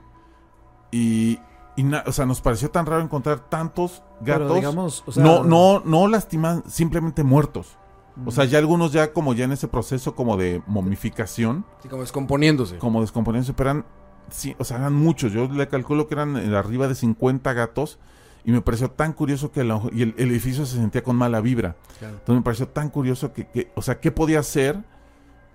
y, 0.91 1.39
y 1.75 1.83
na- 1.83 2.03
o 2.05 2.11
sea, 2.11 2.25
nos 2.25 2.41
pareció 2.41 2.69
tan 2.69 2.85
raro 2.85 3.01
encontrar 3.01 3.39
tantos 3.49 4.03
gatos. 4.21 4.43
Pero 4.47 4.55
digamos, 4.55 5.03
o 5.05 5.11
sea, 5.11 5.23
no, 5.23 5.43
no, 5.43 5.81
no 5.85 6.07
lastimados, 6.07 6.63
simplemente 6.67 7.23
muertos. 7.23 7.77
mm, 8.15 8.27
O 8.27 8.31
sea, 8.31 8.45
ya 8.45 8.57
algunos 8.59 8.91
ya 8.91 9.13
como 9.13 9.33
ya 9.33 9.45
en 9.45 9.53
ese 9.53 9.67
proceso 9.67 10.15
como 10.15 10.37
de 10.37 10.61
momificación, 10.67 11.65
Sí, 11.81 11.87
como 11.89 12.01
descomponiéndose. 12.01 12.77
como 12.77 13.01
descomponiéndose, 13.01 13.53
pero 13.53 13.69
eran, 13.71 13.85
sí, 14.29 14.55
o 14.59 14.63
sea, 14.63 14.77
eran 14.77 14.93
muchos. 14.93 15.31
Yo 15.31 15.47
le 15.47 15.67
calculo 15.67 16.07
que 16.07 16.15
eran 16.15 16.35
arriba 16.53 16.87
de 16.87 16.95
50 16.95 17.53
gatos 17.53 17.99
y 18.45 18.51
me 18.51 18.61
pareció 18.61 18.89
tan 18.91 19.13
curioso 19.13 19.51
que 19.51 19.63
la- 19.63 19.81
y 19.93 20.01
el, 20.01 20.15
el 20.17 20.31
edificio 20.31 20.65
se 20.65 20.75
sentía 20.77 21.03
con 21.03 21.15
mala 21.15 21.39
vibra. 21.41 21.75
Claro. 21.99 22.15
Entonces 22.15 22.35
me 22.35 22.41
pareció 22.41 22.67
tan 22.67 22.89
curioso 22.89 23.33
que, 23.33 23.47
que, 23.47 23.71
o 23.75 23.81
sea, 23.81 23.99
¿qué 23.99 24.11
podía 24.11 24.39
hacer 24.39 24.77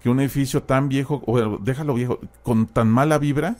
que 0.02 0.08
un 0.08 0.20
edificio 0.20 0.62
tan 0.62 0.88
viejo, 0.88 1.22
o 1.26 1.58
déjalo 1.58 1.94
viejo, 1.94 2.20
con 2.42 2.66
tan 2.66 2.88
mala 2.88 3.18
vibra, 3.18 3.56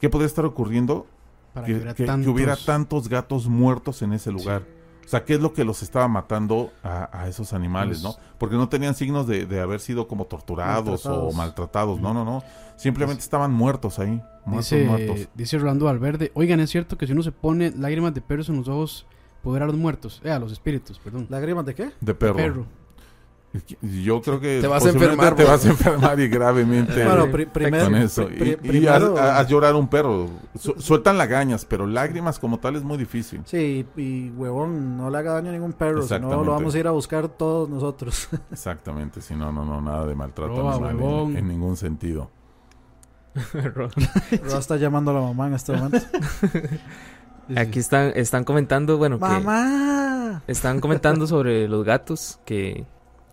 qué 0.00 0.08
podría 0.08 0.26
estar 0.26 0.44
ocurriendo 0.46 1.06
Para 1.52 1.66
que, 1.66 1.72
que, 1.72 1.78
hubiera 1.78 1.94
que- 1.94 2.02
que 2.04 2.06
tantos- 2.10 2.32
hubiera 2.32 2.56
tantos 2.56 3.08
gatos 3.08 3.46
muertos 3.46 4.02
en 4.02 4.12
ese 4.14 4.32
lugar? 4.32 4.62
O 5.04 5.08
sea, 5.08 5.24
¿qué 5.24 5.34
es 5.34 5.40
lo 5.40 5.52
que 5.52 5.64
los 5.64 5.82
estaba 5.82 6.08
matando 6.08 6.72
a, 6.82 7.08
a 7.16 7.28
esos 7.28 7.52
animales, 7.52 8.00
Pues- 8.02 8.16
no? 8.16 8.22
Porque 8.38 8.56
no 8.56 8.68
tenían 8.68 8.94
signos 8.94 9.26
de, 9.26 9.46
de 9.46 9.60
haber 9.60 9.80
sido 9.80 10.08
como 10.08 10.24
torturados 10.26 11.06
o 11.06 11.32
Maltratados. 11.32 12.00
No, 12.00 12.12
no, 12.14 12.24
no. 12.24 12.42
Simplemente 12.76 13.20
estaban 13.22 13.52
muertos 13.52 13.98
ahí. 13.98 14.20
Muertos, 14.44 14.78
muertos. 14.86 15.16
Dice, 15.16 15.28
dice 15.34 15.58
Rolando 15.58 15.84
Valverde, 15.84 16.32
oigan, 16.34 16.58
es 16.60 16.70
cierto 16.70 16.98
que 16.98 17.06
si 17.06 17.12
uno 17.12 17.22
se 17.22 17.30
pone 17.32 17.70
lágrimas 17.70 18.12
de 18.14 18.20
perros 18.22 18.48
en 18.48 18.56
los 18.56 18.66
ojos, 18.68 19.06
puede 19.42 19.54
ver 19.54 19.62
a 19.64 19.66
los 19.66 19.76
muertos, 19.76 20.20
eh, 20.24 20.30
a 20.30 20.38
los 20.38 20.50
espíritus, 20.50 20.98
perdón. 20.98 21.26
¿Lágrimas 21.28 21.64
de 21.66 21.74
qué? 21.74 21.90
De 22.00 22.14
perro. 22.14 22.34
Perro. 22.36 22.66
Yo 23.82 24.22
creo 24.22 24.40
que 24.40 24.60
Te 24.62 24.66
vas 24.66 24.84
a 24.86 24.88
enfermar, 24.88 25.34
te 25.34 25.42
bro. 25.42 25.52
vas 25.52 25.66
a 25.66 25.68
enfermar 25.68 26.18
y 26.18 26.26
gravemente. 26.28 27.04
Bueno, 27.04 27.30
pri- 27.30 27.44
primero, 27.44 27.84
con 27.84 27.94
eso. 27.96 28.26
pri- 28.26 28.52
Y, 28.52 28.56
pri- 28.56 28.78
y 28.78 28.86
haz, 28.86 29.02
haz 29.02 29.46
llorar 29.48 29.74
un 29.74 29.88
perro. 29.88 30.26
Su- 30.58 30.74
sueltan 30.78 31.18
lagañas, 31.18 31.66
pero 31.66 31.86
lágrimas 31.86 32.38
como 32.38 32.58
tal 32.60 32.76
es 32.76 32.82
muy 32.82 32.96
difícil. 32.96 33.42
sí, 33.44 33.86
y 33.96 34.30
huevón, 34.30 34.96
no 34.96 35.10
le 35.10 35.18
haga 35.18 35.32
daño 35.34 35.50
a 35.50 35.52
ningún 35.52 35.74
perro, 35.74 36.02
si 36.02 36.18
no 36.18 36.42
lo 36.42 36.52
vamos 36.52 36.74
a 36.74 36.78
ir 36.78 36.86
a 36.86 36.92
buscar 36.92 37.28
todos 37.28 37.68
nosotros. 37.68 38.28
Exactamente. 38.50 39.20
Si 39.20 39.34
no, 39.34 39.52
no, 39.52 39.66
no, 39.66 39.82
nada 39.82 40.06
de 40.06 40.14
maltrato 40.14 40.56
Roba, 40.56 40.74
animal 40.88 41.30
en- 41.32 41.36
en, 41.36 41.48
ningún 41.48 41.76
sentido. 41.76 42.30
Roa 43.52 43.90
está 44.58 44.76
llamando 44.76 45.10
a 45.10 45.14
la 45.14 45.20
mamá 45.20 45.48
en 45.48 45.54
este 45.54 45.72
momento. 45.72 45.98
Aquí 47.56 47.80
están, 47.80 48.12
están 48.14 48.44
comentando, 48.44 48.96
bueno, 48.98 49.16
que 49.18 49.24
¡Mamá! 49.26 50.42
están 50.46 50.80
comentando 50.80 51.26
sobre 51.26 51.68
los 51.68 51.84
gatos, 51.84 52.38
que, 52.46 52.86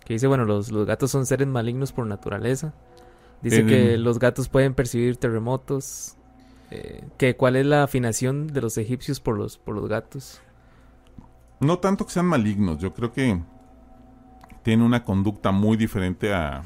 que 0.09 0.15
dice, 0.15 0.25
bueno, 0.25 0.43
los, 0.43 0.71
los 0.71 0.87
gatos 0.87 1.11
son 1.11 1.27
seres 1.27 1.47
malignos 1.47 1.91
por 1.93 2.07
naturaleza. 2.07 2.73
Dice 3.43 3.63
que 3.63 3.95
los 3.95 4.17
gatos 4.17 4.49
pueden 4.49 4.73
percibir 4.73 5.17
terremotos. 5.17 6.15
eh, 6.71 7.03
que 7.19 7.35
cuál 7.35 7.55
es 7.55 7.67
la 7.67 7.83
afinación 7.83 8.47
de 8.47 8.59
los 8.59 8.79
egipcios 8.79 9.19
por 9.19 9.37
los, 9.37 9.59
por 9.59 9.75
los 9.75 9.87
gatos. 9.87 10.41
No 11.59 11.77
tanto 11.77 12.07
que 12.07 12.11
sean 12.11 12.25
malignos. 12.25 12.79
Yo 12.79 12.91
creo 12.91 13.13
que 13.13 13.39
tienen 14.63 14.83
una 14.83 15.03
conducta 15.03 15.51
muy 15.51 15.77
diferente 15.77 16.33
a, 16.33 16.63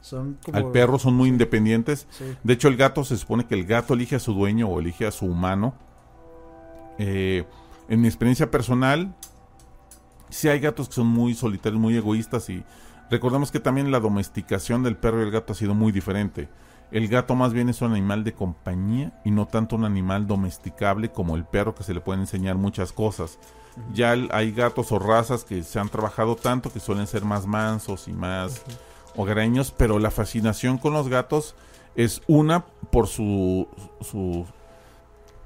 Son 0.00 0.38
como... 0.42 0.56
al 0.56 0.70
perro. 0.70 0.98
Son 0.98 1.12
muy 1.12 1.28
independientes. 1.28 2.06
Sí. 2.08 2.24
De 2.42 2.54
hecho, 2.54 2.68
el 2.68 2.78
gato 2.78 3.04
se 3.04 3.18
supone 3.18 3.46
que 3.46 3.54
el 3.54 3.66
gato 3.66 3.92
elige 3.92 4.16
a 4.16 4.18
su 4.18 4.32
dueño 4.32 4.66
o 4.66 4.80
elige 4.80 5.06
a 5.06 5.10
su 5.10 5.26
humano. 5.26 5.74
Eh, 6.98 7.44
en 7.90 8.00
mi 8.00 8.08
experiencia 8.08 8.50
personal, 8.50 9.14
sí 10.30 10.48
hay 10.48 10.60
gatos 10.60 10.88
que 10.88 10.94
son 10.94 11.06
muy 11.06 11.34
solitarios, 11.34 11.80
muy 11.80 11.96
egoístas 11.96 12.48
y 12.50 12.64
recordemos 13.10 13.50
que 13.50 13.60
también 13.60 13.90
la 13.90 14.00
domesticación 14.00 14.82
del 14.82 14.96
perro 14.96 15.20
y 15.20 15.24
el 15.24 15.30
gato 15.30 15.52
ha 15.52 15.56
sido 15.56 15.74
muy 15.74 15.92
diferente. 15.92 16.48
El 16.90 17.08
gato 17.08 17.34
más 17.34 17.52
bien 17.52 17.68
es 17.68 17.82
un 17.82 17.92
animal 17.92 18.24
de 18.24 18.32
compañía 18.32 19.12
y 19.24 19.30
no 19.30 19.46
tanto 19.46 19.76
un 19.76 19.84
animal 19.84 20.26
domesticable 20.26 21.10
como 21.10 21.36
el 21.36 21.44
perro 21.44 21.74
que 21.74 21.84
se 21.84 21.92
le 21.92 22.00
pueden 22.00 22.22
enseñar 22.22 22.56
muchas 22.56 22.92
cosas. 22.92 23.38
Ya 23.92 24.12
hay 24.30 24.52
gatos 24.52 24.90
o 24.90 24.98
razas 24.98 25.44
que 25.44 25.62
se 25.62 25.78
han 25.78 25.90
trabajado 25.90 26.34
tanto 26.34 26.72
que 26.72 26.80
suelen 26.80 27.06
ser 27.06 27.24
más 27.24 27.46
mansos 27.46 28.08
y 28.08 28.12
más 28.12 28.62
hogareños, 29.16 29.72
pero 29.76 29.98
la 29.98 30.10
fascinación 30.10 30.78
con 30.78 30.94
los 30.94 31.08
gatos 31.08 31.54
es 31.94 32.22
una 32.26 32.64
por 32.90 33.06
su, 33.06 33.68
su, 34.00 34.46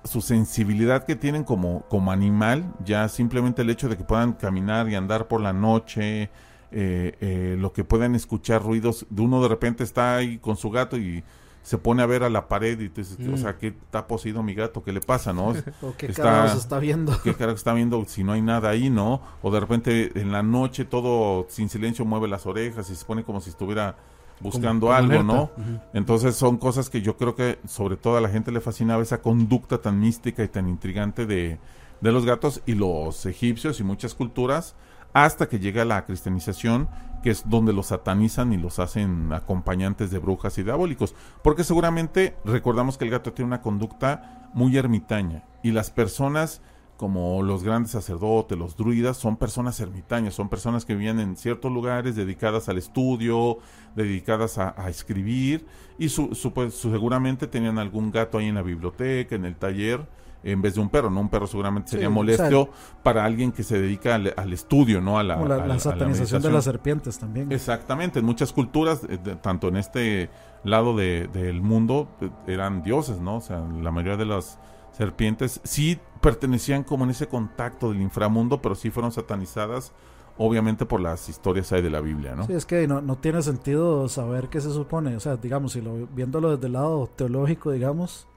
su 0.05 0.21
sensibilidad 0.21 1.05
que 1.05 1.17
tienen 1.17 1.45
como, 1.45 1.83
como 1.89 2.11
animal, 2.13 2.73
ya 2.85 3.09
simplemente 3.09 3.63
el 3.63 3.71
hecho 3.71 3.89
de 3.89 3.97
que 3.97 4.05
puedan 4.05 4.33
caminar 4.33 4.89
y 4.89 4.95
andar 4.95 5.29
por 5.29 5.41
la 5.41 5.53
noche, 5.53 6.23
eh, 6.71 7.17
eh, 7.21 7.57
lo 7.59 7.73
que 7.73 7.85
puedan 7.85 8.15
escuchar 8.15 8.63
ruidos, 8.63 9.07
de 9.11 9.23
uno 9.23 9.43
de 9.43 9.49
repente 9.49 9.85
está 9.85 10.17
ahí 10.17 10.39
con 10.39 10.57
su 10.57 10.71
gato 10.71 10.97
y 10.97 11.23
se 11.63 11.79
pone 11.79 12.03
a 12.03 12.07
ver 12.07 12.25
a 12.25 12.29
la 12.31 12.49
pared 12.49 12.81
y 12.81 12.89
tú 12.89 13.01
dices, 13.03 13.17
o 13.29 13.31
Mm. 13.31 13.37
sea, 13.37 13.57
¿qué 13.57 13.69
está 13.69 14.09
poseído 14.09 14.43
mi 14.43 14.53
gato? 14.55 14.83
¿Qué 14.83 14.93
le 14.93 15.01
pasa, 15.01 15.33
no? 15.33 15.51
¿O 15.83 15.95
qué 15.97 16.07
Está- 16.07 16.53
está 16.53 16.79
viendo? 16.81 17.13
¿Qué 17.23 17.35
carajo 17.35 17.57
está 17.57 17.73
viendo 17.73 18.05
si 18.07 18.25
no 18.25 18.33
hay 18.33 18.43
nada 18.43 18.71
ahí, 18.71 18.91
no? 18.91 19.21
O 19.43 19.53
de 19.53 19.61
repente 19.61 20.11
en 20.21 20.33
la 20.33 20.43
noche 20.43 20.85
todo 20.85 21.47
sin 21.49 21.69
silencio 21.69 22.05
mueve 22.05 22.27
las 22.27 22.47
orejas 22.47 22.91
y 22.91 22.97
se 22.97 23.05
pone 23.05 23.23
como 23.23 23.41
si 23.41 23.51
estuviera 23.51 23.95
buscando 24.41 24.87
Como- 24.89 24.97
algo. 24.99 25.23
¿no? 25.23 25.51
Entonces 25.95 26.35
son 26.37 26.57
cosas 26.59 26.91
que 26.91 27.03
yo 27.03 27.17
creo 27.17 27.35
que 27.35 27.59
sobre 27.67 27.97
todo 27.97 28.17
a 28.17 28.21
la 28.21 28.29
gente 28.29 28.51
le 28.53 28.61
fascinaba 28.61 29.03
esa 29.03 29.23
conducta 29.23 29.79
tan 29.79 30.01
mística 30.01 30.43
y 30.43 30.49
tan 30.49 30.69
intrigante 30.69 31.27
de, 31.27 31.59
de 32.01 32.13
los 32.13 32.25
gatos 32.27 32.61
y 32.67 32.75
los 32.75 33.27
egipcios 33.27 33.81
y 33.81 33.85
muchas 33.85 34.15
culturas 34.15 34.75
hasta 35.13 35.49
que 35.49 35.59
llega 35.59 35.85
la 35.85 36.05
cristianización 36.05 36.89
que 37.23 37.31
es 37.31 37.49
donde 37.49 37.73
los 37.73 37.87
satanizan 37.89 38.53
y 38.53 38.57
los 38.57 38.79
hacen 38.81 39.33
acompañantes 39.33 40.11
de 40.11 40.19
brujas 40.19 40.59
y 40.59 40.63
diabólicos 40.65 41.15
porque 41.43 41.63
seguramente 41.65 42.35
recordamos 42.45 42.99
que 42.99 43.05
el 43.05 43.11
gato 43.13 43.33
tiene 43.33 43.47
una 43.49 43.63
conducta 43.63 44.49
muy 44.55 44.77
ermitaña 44.77 45.45
y 45.63 45.71
las 45.71 45.91
personas 45.91 46.63
como 47.03 47.43
los 47.43 47.65
grandes 47.65 47.91
sacerdotes, 47.91 48.57
los 48.57 48.77
druidas, 48.77 49.17
son 49.17 49.37
personas 49.37 49.81
ermitañas, 49.81 50.35
son 50.35 50.49
personas 50.49 50.85
que 50.85 50.95
vivían 50.95 51.19
en 51.19 51.37
ciertos 51.37 51.73
lugares 51.73 52.15
dedicadas 52.15 52.69
al 52.69 52.79
estudio, 52.79 53.59
dedicadas 53.97 54.57
a, 54.59 54.73
a 54.81 54.89
escribir, 54.89 55.67
y 55.99 56.11
su, 56.11 56.33
su- 56.37 56.53
pues, 56.53 56.75
su- 56.75 56.93
seguramente 56.93 57.49
tenían 57.49 57.81
algún 57.81 58.13
gato 58.13 58.39
ahí 58.39 58.47
en 58.47 58.55
la 58.55 58.63
biblioteca, 58.63 59.35
en 59.35 59.45
el 59.47 59.57
taller, 59.57 60.07
en 60.45 60.63
vez 60.63 60.77
de 60.77 60.81
un 60.81 60.91
perro, 60.91 61.11
¿no? 61.11 61.21
Un 61.23 61.29
perro 61.29 61.49
seguramente 61.49 61.91
sería 61.91 62.07
Sí, 62.07 62.15
molesto 62.15 62.69
para 63.03 63.25
alguien 63.25 63.51
que 63.51 63.65
se 63.65 63.81
dedica 63.81 64.15
al, 64.15 64.33
al 64.37 64.53
estudio, 64.53 65.01
¿no? 65.01 65.19
A 65.19 65.25
la, 65.25 65.35
Como 65.35 65.49
la, 65.49 65.57
a 65.57 65.67
la 65.67 65.75
a 65.75 65.79
satanización 65.81 66.41
de 66.41 66.53
las 66.53 66.63
serpientes 66.63 67.19
también. 67.19 67.51
Exactamente, 67.51 68.21
en 68.21 68.25
muchas 68.27 68.53
culturas, 68.53 69.03
eh, 69.09 69.19
de- 69.21 69.35
tanto 69.35 69.67
en 69.67 69.77
este 69.77 70.31
lado 70.63 70.97
de- 70.97 71.27
del 71.33 71.63
mundo, 71.63 72.07
eh, 72.21 72.31
eran 72.47 72.85
dioses, 72.85 73.19
¿no? 73.21 73.39
O 73.39 73.41
sea, 73.41 73.59
la 73.59 73.91
mayoría 73.91 74.17
de 74.17 74.27
las 74.27 74.61
serpientes 74.93 75.61
sí 75.65 75.99
pertenecían 76.21 76.85
como 76.85 77.05
en 77.05 77.11
ese 77.11 77.27
contacto 77.27 77.91
del 77.91 78.01
inframundo, 78.01 78.63
pero 78.63 78.75
sí 78.75 78.91
fueron 78.91 79.11
satanizadas, 79.11 79.93
obviamente 80.39 80.87
por 80.87 81.01
las 81.01 81.29
historias 81.29 81.73
ahí 81.73 81.83
de 81.83 81.91
la 81.91 82.01
Biblia, 82.01 82.35
¿no? 82.37 82.47
Sí, 82.47 82.53
es 82.53 82.65
que 82.65 82.87
no, 82.87 83.01
no 83.01 83.17
tiene 83.17 83.43
sentido 83.43 84.09
saber 84.09 84.49
qué 84.49 84.61
se 84.61 84.71
supone. 84.71 85.17
O 85.17 85.21
sea, 85.21 85.37
digamos, 85.37 85.73
si 85.73 85.81
lo, 85.81 86.07
viéndolo 86.09 86.55
desde 86.55 86.67
el 86.67 86.75
lado 86.75 87.11
teológico, 87.17 87.73
digamos, 87.73 88.29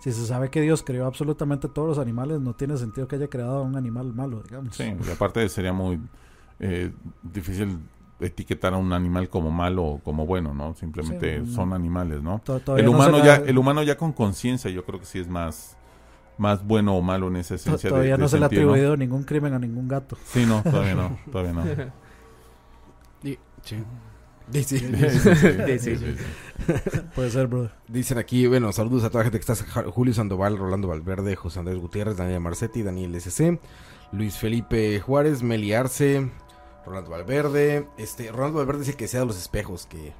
si 0.00 0.10
se 0.12 0.26
sabe 0.26 0.50
que 0.50 0.60
Dios 0.60 0.82
creó 0.82 1.06
absolutamente 1.06 1.68
todos 1.68 1.88
los 1.88 1.98
animales, 1.98 2.40
no 2.40 2.54
tiene 2.54 2.76
sentido 2.76 3.06
que 3.06 3.16
haya 3.16 3.28
creado 3.28 3.58
a 3.58 3.62
un 3.62 3.76
animal 3.76 4.12
malo, 4.12 4.42
digamos. 4.42 4.74
Sí, 4.74 4.84
y 4.84 5.10
aparte 5.10 5.48
sería 5.48 5.72
muy 5.72 6.00
eh, 6.58 6.90
difícil 7.22 7.78
etiquetar 8.18 8.74
a 8.74 8.76
un 8.78 8.92
animal 8.92 9.28
como 9.28 9.50
malo 9.50 9.84
o 9.84 9.98
como 10.00 10.26
bueno, 10.26 10.54
¿no? 10.54 10.74
Simplemente 10.74 11.38
Sí, 11.40 11.46
no. 11.46 11.54
son 11.54 11.72
animales, 11.72 12.22
¿no? 12.22 12.40
El 12.76 12.84
no 12.86 12.90
humano 12.92 13.22
ya, 13.24 13.36
el 13.36 13.58
humano 13.58 13.82
ya 13.82 13.96
con 13.96 14.12
conciencia, 14.12 14.70
yo 14.70 14.84
creo 14.84 14.98
que 15.00 15.06
sí 15.06 15.18
es 15.18 15.28
más, 15.28 15.76
más 16.38 16.64
bueno 16.66 16.96
o 16.96 17.02
malo 17.02 17.28
en 17.28 17.36
esa 17.36 17.54
esencia. 17.56 17.88
de- 17.88 17.90
todavía 17.90 18.16
de 18.16 18.22
no 18.22 18.28
se 18.28 18.38
le 18.38 18.44
ha 18.44 18.46
atribuido 18.46 18.96
ningún 18.96 19.22
crimen 19.24 19.52
a 19.54 19.58
ningún 19.58 19.88
gato. 19.88 20.16
Sí, 20.24 20.44
no, 20.46 20.62
todavía 20.62 20.94
no, 20.94 21.18
todavía 21.32 21.52
no. 21.52 21.64
Y- 23.28 23.38
sí. 23.62 23.76
Dice- 24.48 25.78
Sí, 25.78 25.96
sí. 25.96 26.16
Puede 27.14 27.30
ser, 27.30 27.46
brother. 27.46 27.70
Dicen 27.88 28.18
aquí, 28.18 28.46
bueno, 28.46 28.72
saludos 28.72 29.04
a 29.04 29.08
toda 29.10 29.20
la 29.24 29.30
gente 29.30 29.38
que 29.44 29.52
está, 29.52 29.82
Julio 29.90 30.12
Sandoval, 30.12 30.58
Rolando 30.58 30.88
Valverde, 30.88 31.36
José 31.36 31.60
Andrés 31.60 31.78
Gutiérrez, 31.78 32.16
Daniel 32.16 32.40
Marcetti, 32.40 32.82
Daniel 32.82 33.14
SC, 33.20 33.60
Luis 34.10 34.36
Felipe 34.36 35.00
Juárez, 35.00 35.42
Meli 35.42 35.72
Arce, 35.72 36.28
Rolando 36.84 37.10
Valverde, 37.10 37.86
este, 37.98 38.30
Rolando 38.32 38.58
Valverde 38.58 38.80
dice 38.80 38.94
que 38.94 39.06
sea 39.08 39.20
de 39.20 39.26
los 39.26 39.38
espejos, 39.38 39.86
que 39.86 40.12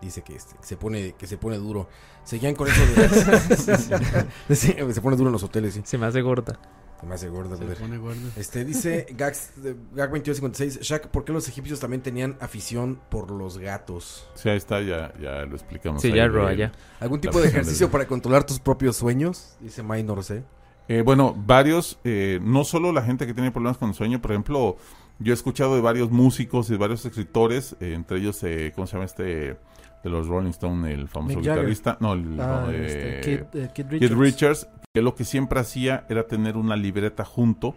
dice 0.00 0.22
que, 0.22 0.34
este, 0.34 0.56
que 0.56 0.66
se 0.66 0.76
pone, 0.76 1.14
que 1.18 1.26
se 1.26 1.36
pone 1.36 1.56
duro. 1.56 1.88
Seguían 2.24 2.54
con 2.54 2.68
eso 2.68 2.80
de, 2.86 4.26
Sí, 4.56 4.74
se 4.92 5.00
pone 5.00 5.16
duro 5.16 5.28
en 5.28 5.32
los 5.32 5.42
hoteles, 5.42 5.74
sí. 5.74 5.82
Se 5.84 5.98
me 5.98 6.06
hace 6.06 6.20
gorda. 6.20 6.58
Se 7.00 7.06
me 7.06 7.14
hace 7.14 7.28
gordo, 7.28 7.56
Se 7.56 7.64
pone 7.76 7.96
gordo. 7.96 8.20
Este 8.36 8.64
dice 8.64 9.06
Gax, 9.16 9.52
Gag 9.94 10.10
2256, 10.10 10.80
Shaq, 10.80 11.08
¿por 11.08 11.24
qué 11.24 11.32
los 11.32 11.48
egipcios 11.48 11.80
también 11.80 12.02
tenían 12.02 12.36
afición 12.40 13.00
por 13.08 13.30
los 13.30 13.58
gatos? 13.58 14.28
Sí, 14.34 14.50
ahí 14.50 14.58
está, 14.58 14.82
ya, 14.82 15.12
ya 15.18 15.46
lo 15.46 15.54
explicamos. 15.54 16.02
Sí, 16.02 16.08
ahí 16.08 16.16
ya, 16.16 16.28
Roa, 16.28 16.52
ya. 16.52 16.72
¿Algún 17.00 17.20
tipo 17.20 17.40
de 17.40 17.48
ejercicio 17.48 17.90
para 17.90 18.06
controlar 18.06 18.44
tus 18.44 18.60
propios 18.60 18.96
sueños? 18.96 19.56
Dice 19.60 19.82
Minor 19.82 20.22
C. 20.22 20.44
Eh, 20.88 21.02
bueno, 21.02 21.34
varios, 21.36 21.98
eh, 22.04 22.40
no 22.42 22.64
solo 22.64 22.92
la 22.92 23.02
gente 23.02 23.26
que 23.26 23.32
tiene 23.32 23.52
problemas 23.52 23.78
con 23.78 23.90
el 23.90 23.94
sueño, 23.94 24.20
por 24.20 24.32
ejemplo, 24.32 24.76
yo 25.20 25.32
he 25.32 25.34
escuchado 25.34 25.74
de 25.74 25.82
varios 25.82 26.10
músicos 26.10 26.68
y 26.70 26.72
de 26.72 26.78
varios 26.78 27.04
escritores, 27.04 27.76
eh, 27.78 27.92
entre 27.94 28.18
ellos, 28.18 28.42
eh, 28.42 28.72
¿cómo 28.74 28.86
se 28.86 28.94
llama 28.94 29.04
este? 29.04 29.56
De 30.02 30.10
los 30.10 30.26
Rolling 30.28 30.50
Stone, 30.50 30.92
el 30.92 31.08
famoso 31.08 31.36
Mick 31.36 31.48
guitarrista. 31.48 31.96
No, 32.00 32.14
el, 32.14 32.40
Ah, 32.40 32.62
no, 32.66 32.70
este, 32.70 33.18
eh, 33.18 33.20
Kid, 33.20 33.60
eh, 33.60 33.70
Kid 33.74 33.86
Keith 33.86 34.12
Richards. 34.12 34.18
Richards, 34.18 34.68
que 34.94 35.02
lo 35.02 35.14
que 35.14 35.24
siempre 35.24 35.60
hacía 35.60 36.06
era 36.08 36.26
tener 36.26 36.56
una 36.56 36.76
libreta 36.76 37.24
junto, 37.24 37.76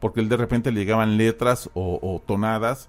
porque 0.00 0.20
él 0.20 0.28
de 0.28 0.36
repente 0.36 0.72
le 0.72 0.80
llegaban 0.80 1.16
letras 1.16 1.70
o, 1.74 2.00
o 2.02 2.20
tonadas 2.26 2.88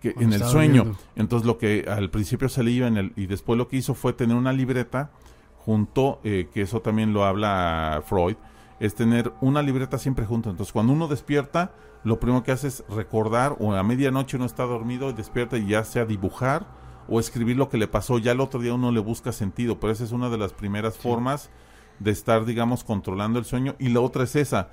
que, 0.00 0.14
en 0.18 0.32
el 0.32 0.42
sueño. 0.44 0.96
Entonces 1.16 1.46
lo 1.46 1.58
que 1.58 1.84
al 1.88 2.10
principio 2.10 2.48
se 2.48 2.62
le 2.62 2.70
iba 2.70 2.86
en 2.86 2.96
el, 2.96 3.12
y 3.16 3.26
después 3.26 3.58
lo 3.58 3.68
que 3.68 3.76
hizo 3.76 3.94
fue 3.94 4.12
tener 4.12 4.36
una 4.36 4.52
libreta 4.52 5.10
junto, 5.58 6.20
eh, 6.24 6.48
que 6.52 6.62
eso 6.62 6.80
también 6.80 7.12
lo 7.12 7.24
habla 7.24 8.02
Freud, 8.06 8.36
es 8.80 8.94
tener 8.94 9.32
una 9.40 9.62
libreta 9.62 9.98
siempre 9.98 10.24
junto. 10.26 10.50
Entonces 10.50 10.72
cuando 10.72 10.92
uno 10.92 11.08
despierta, 11.08 11.72
lo 12.04 12.18
primero 12.18 12.42
que 12.42 12.52
hace 12.52 12.68
es 12.68 12.84
recordar, 12.88 13.56
o 13.60 13.72
a 13.74 13.82
medianoche 13.82 14.36
uno 14.36 14.46
está 14.46 14.64
dormido 14.64 15.10
y 15.10 15.12
despierta 15.12 15.56
y 15.58 15.66
ya 15.66 15.84
sea 15.84 16.04
dibujar 16.04 16.66
o 17.08 17.20
escribir 17.20 17.56
lo 17.56 17.68
que 17.68 17.78
le 17.78 17.88
pasó, 17.88 18.18
ya 18.18 18.32
el 18.32 18.40
otro 18.40 18.60
día 18.60 18.74
uno 18.74 18.92
le 18.92 19.00
busca 19.00 19.32
sentido, 19.32 19.80
pero 19.80 19.92
esa 19.92 20.04
es 20.04 20.12
una 20.12 20.30
de 20.30 20.38
las 20.38 20.52
primeras 20.52 20.96
formas 20.96 21.50
de 21.98 22.10
estar, 22.10 22.44
digamos, 22.44 22.84
controlando 22.84 23.38
el 23.38 23.44
sueño. 23.44 23.74
Y 23.78 23.88
la 23.88 24.00
otra 24.00 24.24
es 24.24 24.36
esa, 24.36 24.70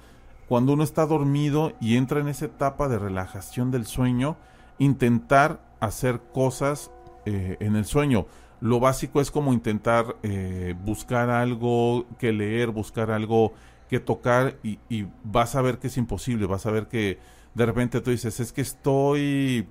cuando 0.48 0.74
uno 0.74 0.84
está 0.84 1.06
dormido 1.06 1.74
y 1.80 1.96
entra 1.96 2.20
en 2.20 2.28
esa 2.28 2.46
etapa 2.46 2.88
de 2.88 2.98
relajación 2.98 3.72
del 3.72 3.86
sueño, 3.86 4.38
intentar 4.80 5.62
hacer 5.80 6.22
cosas 6.34 6.92
eh, 7.26 7.58
en 7.60 7.76
el 7.76 7.86
sueño. 7.86 8.26
Lo 8.62 8.80
básico 8.80 9.22
es 9.22 9.32
como 9.32 9.54
intentar 9.54 10.18
eh, 10.24 10.76
buscar 10.84 11.30
algo 11.30 12.06
que 12.18 12.34
leer, 12.34 12.70
buscar 12.70 13.12
algo 13.12 13.54
que 13.90 14.00
tocar 14.00 14.58
y, 14.64 14.80
y 14.90 15.08
vas 15.24 15.56
a 15.56 15.62
ver 15.62 15.80
que 15.80 15.88
es 15.88 15.98
imposible, 15.98 16.46
vas 16.46 16.66
a 16.66 16.72
ver 16.72 16.88
que 16.88 17.20
de 17.54 17.66
repente 17.66 18.02
tú 18.02 18.12
dices, 18.12 18.40
es 18.40 18.52
que 18.52 18.62
estoy 18.62 19.68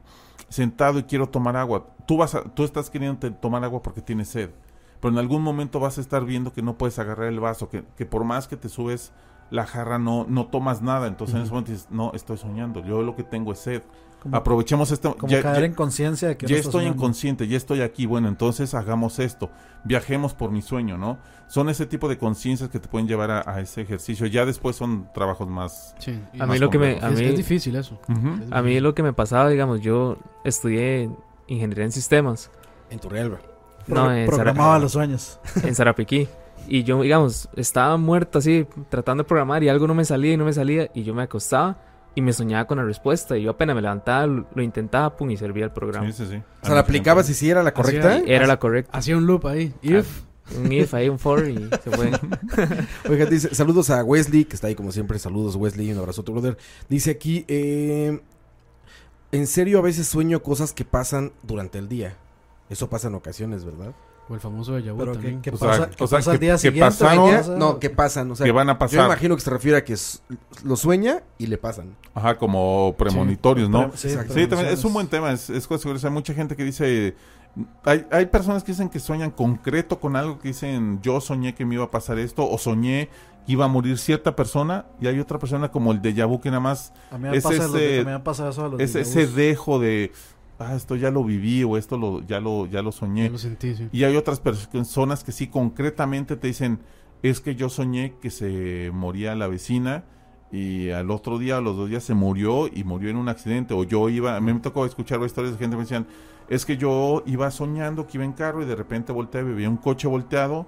sentado 0.48 0.98
y 0.98 1.04
quiero 1.04 1.28
tomar 1.28 1.56
agua. 1.56 1.86
Tú, 2.06 2.16
vas 2.16 2.34
a- 2.34 2.42
tú 2.44 2.64
estás 2.64 2.90
queriendo 2.90 3.32
tomar 3.34 3.64
agua 3.64 3.82
porque 3.82 4.00
tienes 4.02 4.28
sed, 4.28 4.50
pero 5.00 5.12
en 5.12 5.18
algún 5.18 5.42
momento 5.42 5.80
vas 5.80 5.98
a 5.98 6.00
estar 6.00 6.24
viendo 6.24 6.52
que 6.52 6.62
no 6.62 6.76
puedes 6.78 6.98
agarrar 6.98 7.28
el 7.28 7.40
vaso, 7.40 7.68
que, 7.68 7.84
que 7.96 8.06
por 8.06 8.24
más 8.24 8.48
que 8.48 8.56
te 8.56 8.68
subes 8.68 9.12
la 9.50 9.64
jarra 9.66 9.98
no, 9.98 10.26
no 10.28 10.46
tomas 10.46 10.82
nada. 10.82 11.06
Entonces 11.06 11.36
en 11.36 11.42
ese 11.42 11.50
momento 11.52 11.72
dices, 11.72 11.88
no, 11.90 12.12
estoy 12.14 12.36
soñando, 12.36 12.84
yo 12.84 13.02
lo 13.02 13.14
que 13.16 13.24
tengo 13.24 13.52
es 13.52 13.58
sed. 13.60 13.82
Como, 14.22 14.36
Aprovechemos 14.36 14.90
este... 14.90 15.12
como 15.14 15.30
ya- 15.30 15.42
caer 15.42 15.60
ya- 15.60 15.66
en 15.66 15.74
conciencia 15.74 16.28
de 16.28 16.36
que 16.36 16.46
ya 16.46 16.56
estoy 16.56 16.86
inconsciente, 16.86 17.46
ya 17.46 17.56
estoy 17.56 17.82
aquí, 17.82 18.04
bueno, 18.06 18.26
entonces 18.28 18.74
hagamos 18.74 19.18
esto, 19.20 19.48
viajemos 19.84 20.34
por 20.34 20.50
mi 20.50 20.60
sueño, 20.60 20.98
¿no? 20.98 21.18
Son 21.46 21.68
ese 21.68 21.86
tipo 21.86 22.08
de 22.08 22.18
conciencias 22.18 22.68
que 22.68 22.78
te 22.80 22.88
pueden 22.88 23.06
llevar 23.06 23.30
a, 23.30 23.42
a 23.46 23.60
ese 23.60 23.80
ejercicio. 23.80 24.26
Ya 24.26 24.44
después 24.44 24.74
son 24.76 25.08
trabajos 25.14 25.48
más... 25.48 25.94
Sí. 25.98 26.20
y 26.34 26.40
A 26.42 26.46
más 26.46 26.54
mí 26.54 26.58
lo 26.58 26.68
que 26.68 26.78
me... 26.78 26.98
A 27.00 27.08
es, 27.10 27.20
es 27.20 27.30
mí, 27.30 27.36
difícil 27.36 27.76
eso. 27.76 27.98
Es 28.08 28.50
a 28.52 28.60
mí 28.60 28.80
lo 28.80 28.94
que 28.94 29.02
me 29.04 29.12
pasaba, 29.12 29.48
digamos, 29.48 29.80
yo 29.80 30.18
estudié 30.44 31.08
ingeniería 31.46 31.84
en 31.84 31.92
sistemas. 31.92 32.50
En 32.90 32.98
tu 32.98 33.08
real, 33.08 33.38
No, 33.86 34.12
en, 34.12 34.26
Programaba 34.26 34.70
Sara- 34.72 34.78
los 34.80 34.92
sueños. 34.92 35.38
en 35.62 35.74
Sarapiquí. 35.74 36.28
Y 36.66 36.82
yo, 36.82 37.00
digamos, 37.00 37.48
estaba 37.56 37.96
muerto 37.96 38.40
así, 38.40 38.66
tratando 38.90 39.22
de 39.22 39.28
programar 39.28 39.62
y 39.62 39.68
algo 39.70 39.86
no 39.86 39.94
me 39.94 40.04
salía 40.04 40.32
y 40.34 40.36
no 40.36 40.44
me 40.44 40.52
salía. 40.52 40.90
Y 40.92 41.02
yo 41.04 41.14
me 41.14 41.22
acostaba 41.22 41.78
y 42.18 42.20
me 42.20 42.32
soñaba 42.32 42.66
con 42.66 42.78
la 42.78 42.84
respuesta. 42.84 43.38
Y 43.38 43.42
yo 43.44 43.50
apenas 43.52 43.76
me 43.76 43.82
levantaba, 43.82 44.26
lo, 44.26 44.46
lo 44.52 44.62
intentaba, 44.62 45.14
pum, 45.16 45.30
y 45.30 45.36
servía 45.36 45.64
el 45.66 45.70
programa. 45.70 46.06
Sí, 46.10 46.24
sí, 46.24 46.26
sí. 46.32 46.42
O 46.62 46.66
sea, 46.66 46.74
¿la 46.74 46.80
aplicabas 46.80 47.30
y 47.30 47.34
si 47.34 47.48
era 47.48 47.62
la 47.62 47.72
correcta? 47.72 48.16
Hacía- 48.16 48.34
Era 48.34 48.46
la 48.48 48.58
correcta. 48.58 48.98
Hacía 48.98 49.16
un 49.16 49.26
loop 49.26 49.46
ahí. 49.46 49.72
If. 49.82 50.22
Un 50.58 50.72
if 50.72 50.94
ahí, 50.94 51.08
un 51.08 51.18
for 51.18 51.46
y 51.48 51.56
se 51.84 51.90
fue. 51.90 52.10
Oiga, 53.08 53.26
dice, 53.26 53.54
saludos 53.54 53.90
a 53.90 54.02
Wesley, 54.02 54.46
que 54.46 54.54
está 54.56 54.66
ahí 54.66 54.74
como 54.74 54.90
siempre. 54.92 55.18
Saludos, 55.18 55.54
Wesley. 55.56 55.92
Un 55.92 55.98
abrazo 55.98 56.22
a 56.22 56.24
tu 56.24 56.32
brother. 56.32 56.56
Dice 56.88 57.10
aquí, 57.12 57.44
eh, 57.48 58.20
en 59.30 59.46
serio, 59.46 59.78
a 59.78 59.82
veces 59.82 60.08
sueño 60.08 60.42
cosas 60.42 60.72
que 60.72 60.84
pasan 60.84 61.32
durante 61.42 61.78
el 61.78 61.88
día. 61.88 62.16
Eso 62.70 62.88
pasa 62.90 63.08
en 63.08 63.14
ocasiones, 63.14 63.64
¿verdad? 63.64 63.94
O 64.30 64.34
el 64.34 64.40
famoso 64.40 64.74
de 64.74 64.82
Yabu 64.82 64.98
Pero 64.98 65.12
que, 65.12 65.18
también. 65.18 65.40
que 65.42 65.50
O 65.50 65.56
sea, 65.56 65.68
pasa, 65.68 65.90
que 65.90 66.04
o 66.04 66.06
sea, 66.06 66.18
pasa 66.18 66.30
al 66.32 66.38
que- 66.38 66.44
día 66.44 66.52
que 66.54 66.58
siguiente. 66.58 66.80
pasaron- 66.80 67.58
¿no? 67.58 67.78
Que 67.78 67.88
pasan. 67.90 68.30
O 68.30 68.36
sea, 68.36 68.44
que 68.44 68.52
van 68.52 68.68
a 68.68 68.74
yo 68.74 68.78
pasar. 68.78 69.06
imagino 69.06 69.34
que 69.36 69.40
se 69.40 69.50
refiere 69.50 69.78
a 69.78 69.84
que 69.84 69.96
lo 70.64 70.76
sueña 70.76 71.22
y 71.38 71.46
le 71.46 71.56
pasan. 71.56 71.96
Ajá, 72.14 72.36
como 72.36 72.94
premonitorios, 72.98 73.70
¿no? 73.70 73.88
Pre- 73.88 73.96
sí. 73.98 74.10
Sí, 74.10 74.46
también 74.46 74.70
es 74.72 74.84
un 74.84 74.92
buen 74.92 75.06
tema, 75.06 75.32
es, 75.32 75.48
es 75.48 75.66
cosa 75.66 75.82
segura. 75.82 75.98
Hay 76.02 76.10
mucha 76.10 76.34
gente 76.34 76.56
que 76.56 76.64
dice, 76.64 77.16
hay, 77.84 78.06
hay 78.10 78.26
personas 78.26 78.62
que 78.62 78.72
dicen 78.72 78.88
que 78.90 79.00
sueñan 79.00 79.30
concreto 79.30 79.98
con 79.98 80.14
algo, 80.14 80.38
que 80.38 80.48
dicen, 80.48 81.00
yo 81.02 81.20
soñé 81.20 81.54
que 81.54 81.64
me 81.64 81.74
iba 81.76 81.84
a 81.84 81.90
pasar 81.90 82.18
esto, 82.18 82.48
o 82.48 82.58
soñé 82.58 83.08
que 83.46 83.52
iba 83.52 83.64
a 83.64 83.68
morir 83.68 83.96
cierta 83.98 84.36
persona, 84.36 84.84
y 85.00 85.06
hay 85.06 85.18
otra 85.20 85.38
persona 85.38 85.70
como 85.70 85.92
el 85.92 86.02
de 86.02 86.22
vu 86.24 86.38
que 86.38 86.50
nada 86.50 86.60
más 86.60 86.92
A 87.10 87.16
mí 87.16 87.28
me 87.30 87.36
es 87.38 87.42
pasa, 87.44 87.66
lo- 87.66 87.76
ese- 87.78 88.00
a 88.00 88.04
mí 88.04 88.10
me 88.10 88.20
pasa 88.20 88.48
eso 88.50 88.66
a 88.66 88.68
los 88.68 88.78
es 88.80 88.94
ese 88.94 89.26
dejo 89.26 89.78
de, 89.78 90.12
ah, 90.58 90.74
esto 90.74 90.96
ya 90.96 91.10
lo 91.10 91.22
viví, 91.24 91.64
o 91.64 91.76
esto 91.76 91.96
lo, 91.96 92.20
ya, 92.26 92.40
lo, 92.40 92.66
ya 92.66 92.82
lo 92.82 92.92
soñé. 92.92 93.24
Ya 93.24 93.30
lo 93.30 93.38
sentí, 93.38 93.74
sí. 93.74 93.88
Y 93.92 94.04
hay 94.04 94.16
otras 94.16 94.40
personas 94.40 95.24
que 95.24 95.32
sí 95.32 95.46
concretamente 95.48 96.36
te 96.36 96.46
dicen, 96.48 96.80
es 97.22 97.40
que 97.40 97.54
yo 97.56 97.68
soñé 97.68 98.14
que 98.20 98.30
se 98.30 98.90
moría 98.92 99.34
la 99.34 99.46
vecina 99.48 100.04
y 100.52 100.90
al 100.90 101.10
otro 101.10 101.38
día, 101.38 101.58
a 101.58 101.60
los 101.60 101.76
dos 101.76 101.88
días 101.90 102.02
se 102.04 102.14
murió 102.14 102.68
y 102.68 102.84
murió 102.84 103.10
en 103.10 103.16
un 103.16 103.28
accidente. 103.28 103.74
O 103.74 103.84
yo 103.84 104.08
iba, 104.08 104.36
a 104.36 104.40
mí 104.40 104.52
me 104.52 104.60
tocó 104.60 104.86
escuchar 104.86 105.20
historias 105.22 105.52
de 105.54 105.58
gente 105.58 105.74
que 105.74 105.78
me 105.78 105.82
decían, 105.82 106.06
es 106.48 106.64
que 106.64 106.76
yo 106.76 107.22
iba 107.26 107.50
soñando 107.50 108.06
que 108.06 108.16
iba 108.16 108.24
en 108.24 108.32
carro 108.32 108.62
y 108.62 108.66
de 108.66 108.74
repente 108.76 109.12
volteé 109.12 109.42
y 109.42 109.44
veía 109.44 109.68
un 109.68 109.76
coche 109.76 110.08
volteado 110.08 110.66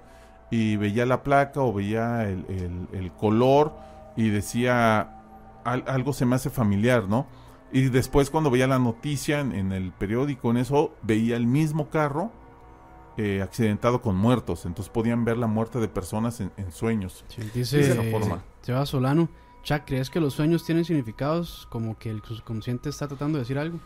y 0.51 0.77
veía 0.77 1.07
la 1.07 1.23
placa 1.23 1.61
o 1.63 1.73
veía 1.73 2.29
el, 2.29 2.45
el- 2.49 2.89
el 2.93 3.13
color 3.13 3.73
y 4.17 4.29
decía, 4.29 5.17
"Al- 5.65 5.85
algo 5.87 6.13
se 6.13 6.27
me 6.27 6.35
hace 6.35 6.51
familiar, 6.51 7.09
¿no? 7.09 7.27
Y 7.73 7.83
después 7.89 8.31
cuando 8.31 8.51
veía 8.51 8.67
la 8.67 8.79
noticia 8.79 9.41
en, 9.41 9.53
en 9.53 9.73
el 9.73 9.93
periódico, 9.93 10.51
en 10.51 10.57
eso, 10.59 10.93
veía 11.03 11.37
el 11.37 11.47
mismo 11.47 11.89
carro 11.89 12.33
eh, 13.17 13.43
accidentado 13.43 14.03
con 14.03 14.17
muertos. 14.17 14.67
Entonces 14.67 14.91
podían 14.93 15.25
ver 15.25 15.37
la 15.39 15.47
muerte 15.47 15.79
de 15.79 15.89
personas 15.89 16.41
en, 16.41 16.51
en 16.57 16.73
sueños. 16.73 17.25
Sí, 17.29 17.43
dice 17.55 17.77
De 17.79 17.93
esa 17.93 18.03
forma. 18.11 18.43
Seba 18.63 18.85
Solano. 18.87 19.29
Chuck, 19.63 19.83
¿crees 19.85 20.09
que 20.11 20.21
los 20.21 20.33
sueños 20.35 20.65
tienen 20.65 20.85
significados 20.85 21.69
como 21.71 21.99
que 21.99 22.11
el 22.11 22.23
subconsciente 22.23 22.89
está 22.89 23.07
tratando 23.09 23.37
de 23.39 23.43
decir 23.45 23.59
algo? 23.59 23.79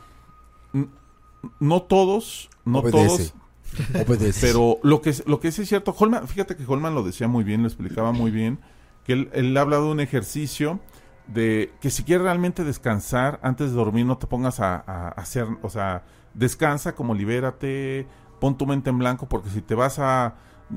No 1.61 1.83
todos, 1.83 2.49
no 2.65 2.79
Obedece. 2.79 3.33
todos, 3.33 4.07
Obedece. 4.09 4.47
pero 4.47 4.79
lo 4.83 5.03
que, 5.03 5.11
es- 5.11 5.27
lo 5.27 5.41
que 5.41 5.53
sí 5.53 5.63
es 5.63 5.69
cierto, 5.69 5.95
Holman, 5.99 6.27
fíjate 6.27 6.57
que 6.57 6.65
Holman 6.67 6.95
lo 6.95 7.03
decía 7.03 7.29
muy 7.29 7.45
bien, 7.45 7.63
lo 7.63 7.69
explicaba 7.69 8.13
muy 8.13 8.31
bien, 8.31 8.61
que 9.05 9.13
él, 9.13 9.31
él 9.35 9.57
habla 9.57 9.77
de 9.77 9.83
un 9.83 10.01
ejercicio 10.01 10.81
de 11.27 11.73
que 11.81 11.91
si 11.91 12.03
quieres 12.05 12.25
realmente 12.25 12.65
descansar 12.65 13.41
antes 13.43 13.71
de 13.71 13.77
dormir, 13.77 14.07
no 14.07 14.19
te 14.19 14.27
pongas 14.27 14.61
a, 14.61 14.77
a 14.87 15.09
hacer, 15.09 15.47
o 15.63 15.71
sea, 15.71 16.05
descansa, 16.35 16.95
como 16.95 17.15
libérate, 17.15 18.07
pon 18.41 18.57
tu 18.59 18.67
mente 18.67 18.91
en 18.91 18.99
blanco, 18.99 19.27
porque 19.29 19.49
si 19.51 19.63
te 19.63 19.75
vas 19.75 19.99
a... 19.99 20.35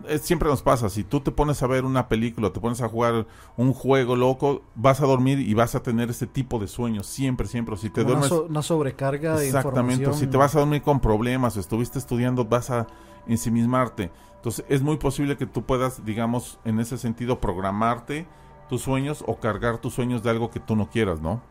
eh, 0.08 0.20
siempre 0.20 0.48
nos 0.50 0.62
pasa, 0.62 0.90
si 0.90 1.04
tú 1.04 1.20
te 1.22 1.32
pones 1.32 1.62
a 1.64 1.68
ver 1.68 1.84
una 1.86 2.08
película, 2.08 2.52
te 2.54 2.60
pones 2.62 2.82
a 2.82 2.88
jugar 2.90 3.28
un 3.58 3.74
juego 3.74 4.16
loco, 4.16 4.62
vas 4.76 5.02
a 5.02 5.06
dormir 5.06 5.40
y 5.40 5.54
vas 5.54 5.76
a 5.76 5.84
tener 5.84 6.10
ese 6.10 6.28
tipo 6.28 6.60
de 6.60 6.68
sueños, 6.68 7.08
siempre, 7.08 7.48
siempre. 7.48 7.76
Si 7.78 7.90
te 7.90 8.04
Como 8.04 8.14
una, 8.16 8.22
duermes... 8.22 8.30
so- 8.30 8.46
una 8.46 8.62
sobrecarga 8.62 9.36
de 9.38 9.48
Exactamente, 9.48 10.04
información. 10.06 10.14
si 10.14 10.28
te 10.28 10.38
vas 10.38 10.56
a 10.56 10.60
dormir 10.60 10.82
con 10.82 11.00
problemas 11.02 11.58
o 11.58 11.60
estuviste 11.60 12.00
estudiando, 12.00 12.46
vas 12.46 12.70
a 12.70 12.88
ensimismarte. 13.28 14.12
Entonces, 14.36 14.64
es 14.70 14.82
muy 14.82 14.98
posible 14.98 15.36
que 15.36 15.46
tú 15.46 15.64
puedas, 15.66 16.06
digamos, 16.06 16.60
en 16.64 16.80
ese 16.80 16.98
sentido, 16.98 17.40
programarte 17.42 18.28
tus 18.70 18.82
sueños 18.82 19.24
o 19.28 19.40
cargar 19.40 19.78
tus 19.80 19.94
sueños 19.94 20.24
de 20.24 20.30
algo 20.30 20.50
que 20.52 20.60
tú 20.60 20.76
no 20.76 20.90
quieras, 20.90 21.22
¿no? 21.22 21.42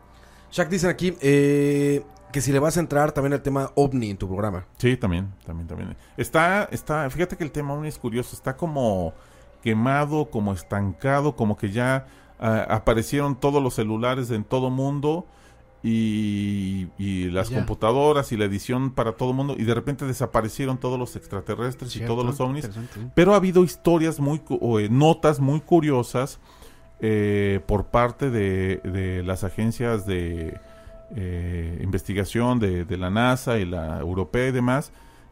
Shaq 0.51 0.69
dicen 0.69 0.89
aquí 0.89 1.15
eh, 1.21 2.03
que 2.31 2.41
si 2.41 2.51
le 2.51 2.59
vas 2.59 2.77
a 2.77 2.79
entrar 2.79 3.11
también 3.11 3.33
al 3.33 3.41
tema 3.41 3.71
ovni 3.75 4.09
en 4.09 4.17
tu 4.17 4.27
programa. 4.27 4.65
Sí, 4.77 4.95
también, 4.97 5.33
también, 5.45 5.67
también. 5.67 5.97
Está, 6.15 6.65
está, 6.71 7.09
fíjate 7.09 7.35
que 7.37 7.43
el 7.43 7.51
tema 7.51 7.73
ovni 7.73 7.87
es 7.89 7.97
curioso, 7.97 8.35
está 8.35 8.55
como 8.55 9.13
quemado, 9.61 10.29
como 10.29 10.53
estancado, 10.53 11.35
como 11.35 11.57
que 11.57 11.71
ya 11.71 12.05
ah, 12.39 12.65
aparecieron 12.69 13.35
todos 13.39 13.61
los 13.61 13.73
celulares 13.73 14.31
en 14.31 14.43
todo 14.43 14.69
mundo 14.69 15.25
y, 15.83 16.87
y 16.97 17.29
las 17.31 17.49
Ya. 17.49 17.57
computadoras 17.57 18.31
y 18.31 18.37
la 18.37 18.45
edición 18.45 18.91
para 18.91 19.13
todo 19.13 19.33
mundo 19.33 19.55
y 19.57 19.63
de 19.63 19.73
repente 19.73 20.05
desaparecieron 20.05 20.77
todos 20.77 20.97
los 20.99 21.15
extraterrestres 21.15 21.95
y 21.95 22.01
todos 22.05 22.25
los 22.25 22.39
ovnis. 22.39 22.69
Pero 23.15 23.33
ha 23.33 23.37
habido 23.37 23.63
historias 23.63 24.19
muy, 24.19 24.41
o, 24.49 24.79
eh, 24.79 24.89
notas 24.89 25.39
muy 25.39 25.59
curiosas 25.61 26.39
eh, 26.99 27.59
por 27.67 27.85
parte 27.85 28.29
de, 28.29 28.77
de 28.83 29.23
las 29.23 29.43
agencias 29.43 30.05
de 30.05 30.59
eh, 31.15 31.79
investigación 31.81 32.59
de, 32.59 32.85
de 32.85 32.97
la 32.97 33.09
NASA 33.09 33.59
y 33.59 33.65
la 33.65 33.99
europea 33.99 34.47
y 34.47 34.51
demás, 34.51 34.91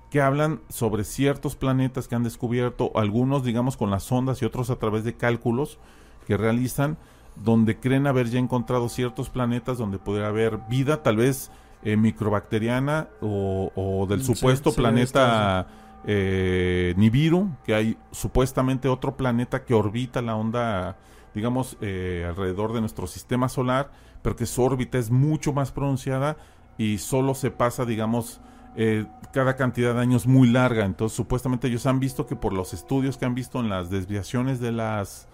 que 0.09 0.21
hablan 0.21 0.61
sobre 0.69 1.03
ciertos 1.03 1.55
planetas 1.55 2.07
que 2.07 2.15
han 2.15 2.23
descubierto, 2.23 2.91
algunos 2.95 3.43
digamos 3.43 3.75
con 3.75 3.89
las 3.89 4.03
sondas 4.03 4.41
y 4.41 4.45
otros 4.45 4.69
a 4.69 4.77
través 4.77 5.03
de 5.03 5.15
cálculos 5.15 5.79
que 6.27 6.37
realizan, 6.37 6.97
donde 7.35 7.79
creen 7.79 8.07
haber 8.07 8.29
ya 8.29 8.39
encontrado 8.39 8.87
ciertos 8.87 9.29
planetas 9.29 9.77
donde 9.77 9.97
podría 9.99 10.27
haber 10.27 10.59
vida, 10.69 11.03
tal 11.03 11.17
vez 11.17 11.51
eh, 11.83 11.97
microbacteriana 11.97 13.09
o, 13.21 13.71
o 13.75 14.07
del 14.07 14.21
sí, 14.21 14.33
supuesto 14.33 14.71
sí, 14.71 14.77
planeta 14.77 15.67
eh, 16.07 16.93
Nibiru, 16.97 17.49
que 17.65 17.75
hay 17.75 17.97
supuestamente 18.11 18.87
otro 18.87 19.17
planeta 19.17 19.65
que 19.65 19.73
orbita 19.73 20.21
la 20.21 20.35
onda, 20.35 20.97
digamos, 21.35 21.77
eh, 21.81 22.25
alrededor 22.27 22.73
de 22.73 22.79
nuestro 22.79 23.05
sistema 23.05 23.49
solar, 23.49 23.91
pero 24.23 24.35
que 24.35 24.45
su 24.45 24.63
órbita 24.63 24.97
es 24.97 25.11
mucho 25.11 25.53
más 25.53 25.71
pronunciada 25.71 26.37
y 26.77 26.97
solo 26.97 27.35
se 27.35 27.51
pasa, 27.51 27.85
digamos, 27.85 28.41
eh, 28.77 29.05
cada 29.31 29.55
cantidad 29.55 29.93
de 29.93 30.01
años 30.01 30.25
muy 30.25 30.49
larga. 30.49 30.85
Entonces, 30.85 31.15
supuestamente 31.15 31.67
ellos 31.67 31.85
han 31.85 31.99
visto 31.99 32.25
que 32.25 32.35
por 32.35 32.53
los 32.53 32.73
estudios 32.73 33.17
que 33.17 33.25
han 33.25 33.35
visto 33.35 33.59
en 33.59 33.69
las 33.69 33.89
desviaciones 33.89 34.59
de 34.59 34.71
las... 34.71 35.27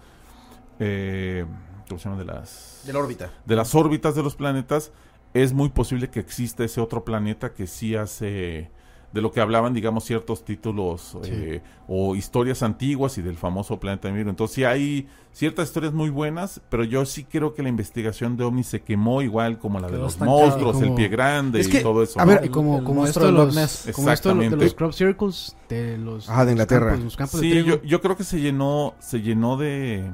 Eh, 0.78 1.46
¿Cómo 1.88 1.98
se 1.98 2.08
llama? 2.08 2.18
De 2.18 2.24
las 2.24 2.82
De 2.84 2.92
la 2.92 2.98
órbita. 2.98 3.30
de 3.44 3.56
las 3.56 3.74
órbitas 3.74 4.14
de 4.14 4.22
los 4.22 4.34
planetas, 4.36 4.92
es 5.34 5.52
muy 5.52 5.68
posible 5.70 6.10
que 6.10 6.20
exista 6.20 6.64
ese 6.64 6.80
otro 6.80 7.04
planeta 7.04 7.52
que 7.52 7.66
sí 7.66 7.96
hace 7.96 8.70
de 9.12 9.20
lo 9.20 9.30
que 9.30 9.40
hablaban, 9.42 9.74
digamos, 9.74 10.04
ciertos 10.04 10.42
títulos 10.44 11.18
Sí. 11.22 11.30
eh, 11.32 11.62
o 11.86 12.16
historias 12.16 12.62
antiguas 12.62 13.18
y 13.18 13.22
del 13.22 13.36
famoso 13.36 13.78
planeta 13.78 14.10
Nibiru. 14.10 14.30
Entonces 14.30 14.54
sí 14.54 14.64
hay 14.64 15.06
ciertas 15.32 15.68
historias 15.68 15.92
muy 15.92 16.08
buenas, 16.08 16.62
pero 16.70 16.82
yo 16.84 17.04
sí 17.04 17.24
creo 17.24 17.52
que 17.52 17.62
la 17.62 17.68
investigación 17.68 18.38
de 18.38 18.44
OVNI 18.44 18.62
se 18.64 18.80
quemó 18.80 19.20
igual 19.20 19.58
como 19.58 19.78
la 19.80 19.88
de 19.88 19.98
los 19.98 20.18
monstruos, 20.18 20.80
el 20.80 20.94
pie 20.94 21.08
grande 21.08 21.60
Es 21.60 21.72
y 21.74 21.82
todo 21.82 22.02
eso. 22.02 22.18
a 22.20 22.24
¿no? 22.24 22.32
ver, 22.32 22.46
Y 22.46 22.48
como, 22.48 22.78
El 22.78 22.84
como 22.84 23.06
esto 23.06 23.20
de 23.26 23.32
los, 23.32 23.54
como 23.94 24.10
esto 24.10 24.34
de 24.34 24.50
los- 24.50 24.74
crop 24.74 24.92
circles, 24.92 25.56
de 25.68 25.98
los, 25.98 26.28
Ajá, 26.30 26.40
de 26.40 26.44
los 26.46 26.52
Inglaterra. 26.52 26.86
campos- 26.92 27.04
los 27.04 27.16
campos 27.16 27.40
de 27.42 27.50
Sí, 27.50 27.64
yo, 27.64 27.82
yo 27.82 28.00
creo 28.00 28.16
que 28.16 28.24
se 28.24 28.40
llenó, 28.40 28.94
se 28.98 29.20
llenó 29.20 29.58
de, 29.58 30.10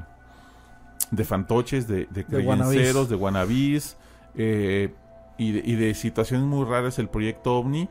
de 1.11 1.23
fantoches, 1.23 1.87
de, 1.87 2.05
de 2.11 2.25
creenceros, 2.25 3.07
de 3.09 3.15
guanabís, 3.15 3.95
eh, 4.35 4.93
y, 5.37 5.53
de, 5.53 5.61
y 5.65 5.75
de 5.75 5.93
situaciones 5.93 6.45
muy 6.45 6.65
raras 6.65 6.99
el 6.99 7.07
proyecto 7.07 7.57
OVNI. 7.57 7.87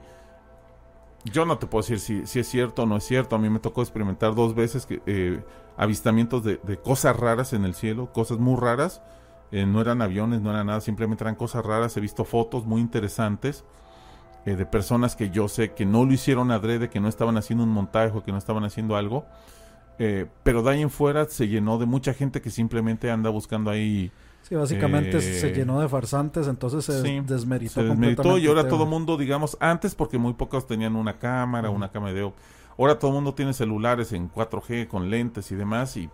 Yo 1.25 1.45
no 1.45 1.59
te 1.59 1.67
puedo 1.67 1.87
decir 1.87 2.27
si, 2.27 2.39
es 2.39 2.49
cierto 2.49 2.83
o 2.83 2.87
no 2.87 2.97
es 2.97 3.05
cierto. 3.05 3.37
A 3.37 3.39
mí 3.39 3.51
me 3.51 3.59
tocó 3.59 3.83
experimentar 3.83 4.35
dos 4.35 4.55
veces 4.55 4.87
que, 4.87 5.03
eh, 5.07 5.43
avistamientos 5.77 6.45
de, 6.45 6.59
cosas 6.83 7.17
raras 7.17 7.53
en 7.53 7.65
el 7.65 7.75
cielo, 7.75 8.13
cosas 8.13 8.39
muy 8.39 8.57
raras. 8.57 9.03
Eh, 9.51 9.67
no 9.67 9.81
eran 9.81 10.03
aviones, 10.03 10.43
no 10.43 10.51
eran 10.51 10.67
nada, 10.67 10.81
simplemente 10.81 11.25
eran 11.25 11.35
cosas 11.35 11.65
raras. 11.65 11.97
He 11.97 12.01
visto 12.01 12.25
fotos 12.25 12.67
muy 12.67 12.81
interesantes 12.81 13.65
eh, 14.45 14.57
de 14.57 14.67
personas 14.67 15.17
que 15.17 15.31
yo 15.31 15.49
sé 15.49 15.73
que 15.73 15.87
no 15.87 16.05
lo 16.05 16.13
hicieron 16.13 16.51
adrede, 16.51 16.89
que 16.89 17.01
no 17.01 17.09
estaban 17.09 17.37
haciendo 17.37 17.65
un 17.65 17.71
montaje 17.71 18.17
o 18.17 18.23
que 18.23 18.33
no 18.33 18.39
estaban 18.39 18.65
haciendo 18.65 18.97
algo. 18.97 19.27
Pero 20.45 20.63
de 20.63 20.71
ahí 20.71 20.81
en 20.81 20.91
fuera 20.91 21.25
se 21.25 21.49
llenó 21.49 21.77
de 21.77 21.85
mucha 21.85 22.15
gente 22.15 22.41
que 22.41 22.51
simplemente 22.51 23.11
anda 23.11 23.31
buscando 23.31 23.69
ahí. 23.69 24.13
Sí, 24.49 24.55
básicamente 24.55 25.19
Eh, 25.19 25.21
se 25.21 25.53
llenó 25.53 25.81
de 25.81 25.89
farsantes, 25.89 26.47
entonces 26.49 26.85
se 26.85 27.03
sí, 27.03 27.21
desmeritó 27.21 27.75
Se 27.75 27.83
desmeritó 27.85 28.23
completamente 28.23 28.41
y 28.41 28.47
ahora 28.49 28.67
todo 28.69 28.87
mundo, 28.87 29.17
digamos, 29.19 29.57
antes 29.61 29.95
porque 29.95 30.17
muy 30.19 30.33
pocos 30.33 30.67
tenían 30.67 30.97
una 30.97 31.19
cámara, 31.19 31.69
una 31.71 31.91
cámara 31.91 32.13
de 32.13 32.21
video. 32.21 32.33
Ahora 32.79 32.99
todo 32.99 33.11
el 33.11 33.15
mundo 33.17 33.35
tiene 33.35 33.53
celulares 33.53 34.13
en 34.13 34.31
4G 34.33 34.87
con 34.89 35.11
lentes 35.11 35.51
y 35.53 35.55
demás 35.57 35.97
y 35.97 36.09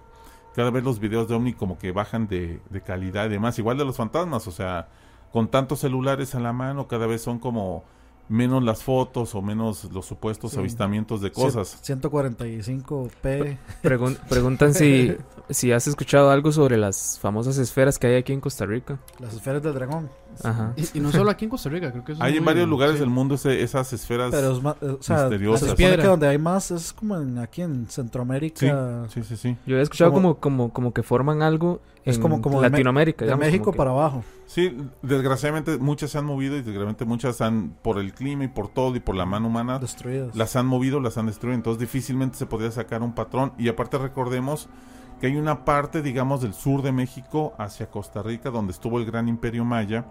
cada 0.57 0.71
vez 0.71 0.83
los 0.83 0.99
videos 0.99 1.29
de 1.29 1.35
Omni 1.35 1.53
como 1.53 1.79
que 1.79 1.93
bajan 1.93 2.27
de, 2.27 2.61
de 2.71 2.81
calidad 2.81 3.27
y 3.27 3.29
demás. 3.29 3.59
Igual 3.59 3.77
de 3.79 3.85
los 3.85 3.97
fantasmas, 3.97 4.49
o 4.49 4.51
sea, 4.51 4.89
con 5.33 5.49
tantos 5.49 5.81
celulares 5.81 6.35
a 6.35 6.41
la 6.41 6.53
mano 6.53 6.89
cada 6.89 7.07
vez 7.07 7.23
son 7.23 7.39
como 7.39 7.85
menos 8.29 8.63
las 8.65 8.83
fotos 8.83 9.35
o 9.35 9.43
menos 9.43 9.85
los 9.93 10.07
supuestos 10.07 10.53
Sí. 10.53 10.59
avistamientos 10.59 11.21
de 11.21 11.31
cosas. 11.31 11.79
145p. 11.83 13.59
Pregun- 13.83 14.17
preguntan 14.29 14.75
si, 14.75 15.15
si 15.51 15.73
has 15.73 15.87
escuchado 15.87 16.31
algo 16.31 16.53
sobre 16.53 16.77
las 16.77 17.19
famosas 17.21 17.59
esferas 17.59 17.99
que 17.99 18.07
hay 18.07 18.15
aquí 18.17 18.33
en 18.33 18.41
Costa 18.41 18.65
Rica. 18.67 18.99
Las 19.19 19.35
esferas 19.35 19.63
del 19.63 19.75
dragón. 19.75 20.09
Ajá. 20.43 20.73
Y, 20.77 20.99
y 20.99 21.01
no 21.01 21.13
solo 21.13 21.31
aquí 21.31 21.45
en 21.45 21.51
Costa 21.51 21.69
Rica, 21.69 21.93
creo 21.93 22.05
que 22.05 22.13
eso 22.13 22.21
es 22.23 22.27
Hay 22.27 22.33
en 22.37 22.43
muy- 22.43 22.47
varios 22.47 22.69
lugares 22.69 22.95
sí. 22.97 23.01
del 23.01 23.11
mundo 23.11 23.35
ese- 23.37 23.63
esas 23.63 23.93
esferas. 23.93 24.31
Pero 24.33 24.53
es 24.57 24.63
más, 24.63 24.77
eh, 24.81 24.97
o 24.99 25.03
sea, 25.03 25.21
Misteriosas. 25.29 25.61
se 25.61 25.67
supone 25.71 25.77
piedra. 25.89 26.03
que 26.03 26.09
donde 26.09 26.27
hay 26.29 26.39
más 26.39 26.71
es 26.71 26.93
como 26.93 27.17
en, 27.17 27.39
aquí 27.39 27.63
en 27.63 27.87
Centroamérica. 27.89 29.07
Sí, 29.09 29.23
sí, 29.23 29.37
sí. 29.37 29.57
Yo 29.67 29.77
he 29.79 29.83
escuchado 29.83 30.13
Como- 30.13 30.35
como, 30.41 30.41
como, 30.67 30.73
como 30.73 30.93
que 30.93 31.03
forman 31.03 31.43
algo 31.43 31.81
en 32.05 32.11
Es 32.11 32.19
como- 32.19 32.43
como 32.43 32.61
de 32.61 32.69
Me- 32.69 32.73
Latinoamérica. 32.73 33.25
De 33.25 33.29
digamos, 33.31 33.47
México 33.47 33.65
como 33.67 33.73
que- 33.73 33.79
para 33.79 33.91
abajo. 33.91 34.25
Sí, 34.47 34.77
desgraciadamente 35.03 35.79
muchas 35.79 36.11
se 36.11 36.19
han 36.19 36.25
movido 36.27 36.55
y 36.55 36.59
desgraciadamente 36.59 37.05
muchas 37.05 37.41
han, 37.41 37.77
por 37.83 37.99
el 37.99 38.13
clima 38.13 38.45
y 38.45 38.49
por 38.49 38.69
todo 38.69 38.95
y 38.97 39.01
por 39.01 39.15
la 39.15 39.25
mano 39.25 39.49
humana, 39.49 39.79
Destruidas. 39.79 40.35
las 40.37 40.57
han 40.57 40.67
movido, 40.67 41.01
las 41.01 41.17
han 41.17 41.27
destruido. 41.27 41.55
Entonces 41.57 41.81
difícilmente 41.81 42.37
se 42.37 42.47
podría 42.47 42.71
sacar 42.71 43.03
un 43.03 43.15
patrón. 43.15 43.53
Y 43.59 43.69
aparte 43.69 43.99
recordemos 43.99 44.69
que 45.21 45.27
hay 45.29 45.37
una 45.37 45.65
parte, 45.65 46.03
digamos, 46.03 46.43
del 46.43 46.55
sur 46.55 46.83
de 46.83 46.93
México 46.93 47.55
hacia 47.59 47.91
Costa 47.91 48.23
Rica, 48.23 48.51
donde 48.51 48.73
estuvo 48.73 48.99
el 48.99 49.07
gran 49.07 49.29
imperio 49.29 49.65
maya, 49.65 50.05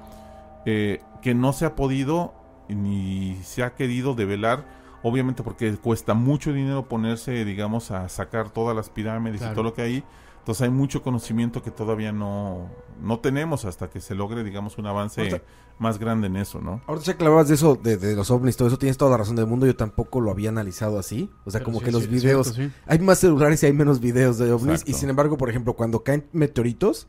eh, 0.65 1.01
que 1.21 1.33
no 1.33 1.53
se 1.53 1.65
ha 1.65 1.75
podido 1.75 2.33
ni 2.69 3.37
se 3.43 3.63
ha 3.63 3.75
querido 3.75 4.15
develar. 4.15 4.65
Obviamente 5.03 5.43
porque 5.43 5.75
cuesta 5.75 6.13
mucho 6.13 6.53
dinero 6.53 6.87
ponerse, 6.87 7.43
digamos, 7.43 7.91
a 7.91 8.07
sacar 8.07 8.49
todas 8.49 8.75
las 8.75 8.89
pirámides 8.89 9.41
y 9.41 9.53
todo 9.53 9.63
lo 9.63 9.73
que 9.73 9.81
hay. 9.81 10.03
Entonces 10.39 10.63
hay 10.63 10.69
mucho 10.69 11.01
conocimiento 11.01 11.61
que 11.61 11.71
todavía 11.71 12.11
no, 12.11 12.69
no 13.01 13.19
tenemos 13.19 13.65
hasta 13.65 13.89
que 13.89 13.99
se 13.99 14.15
logre, 14.15 14.43
digamos, 14.43 14.77
un 14.77 14.87
avance 14.87 15.41
más 15.79 15.99
grande 15.99 16.27
en 16.27 16.35
eso, 16.37 16.61
¿no? 16.61 16.81
Ahorita 16.87 17.07
ya 17.07 17.17
que 17.17 17.23
hablabas 17.25 17.47
de 17.49 17.55
eso, 17.55 17.75
de, 17.81 17.97
de 17.97 18.15
los 18.15 18.31
ovnis, 18.31 18.55
todo 18.55 18.67
eso, 18.69 18.77
tienes 18.77 18.97
toda 18.97 19.11
la 19.11 19.17
razón 19.17 19.35
del 19.35 19.47
mundo. 19.47 19.65
Yo 19.65 19.75
tampoco 19.75 20.21
lo 20.21 20.31
había 20.31 20.49
analizado 20.49 20.97
así. 20.99 21.29
O 21.45 21.51
sea, 21.51 21.59
Pero 21.59 21.65
como 21.65 21.79
sí, 21.79 21.85
que 21.85 21.91
los 21.91 22.07
videos. 22.07 22.53
cierto, 22.53 22.73
sí. 22.73 22.81
Hay 22.87 22.99
más 22.99 23.19
celulares 23.19 23.61
y 23.63 23.65
hay 23.65 23.73
menos 23.73 23.99
videos 23.99 24.37
de 24.37 24.51
ovnis. 24.51 24.71
Exacto. 24.81 24.91
Y 24.91 24.93
sin 24.93 25.09
embargo, 25.09 25.37
por 25.37 25.49
ejemplo, 25.49 25.73
cuando 25.73 26.03
caen 26.03 26.25
meteoritos, 26.31 27.07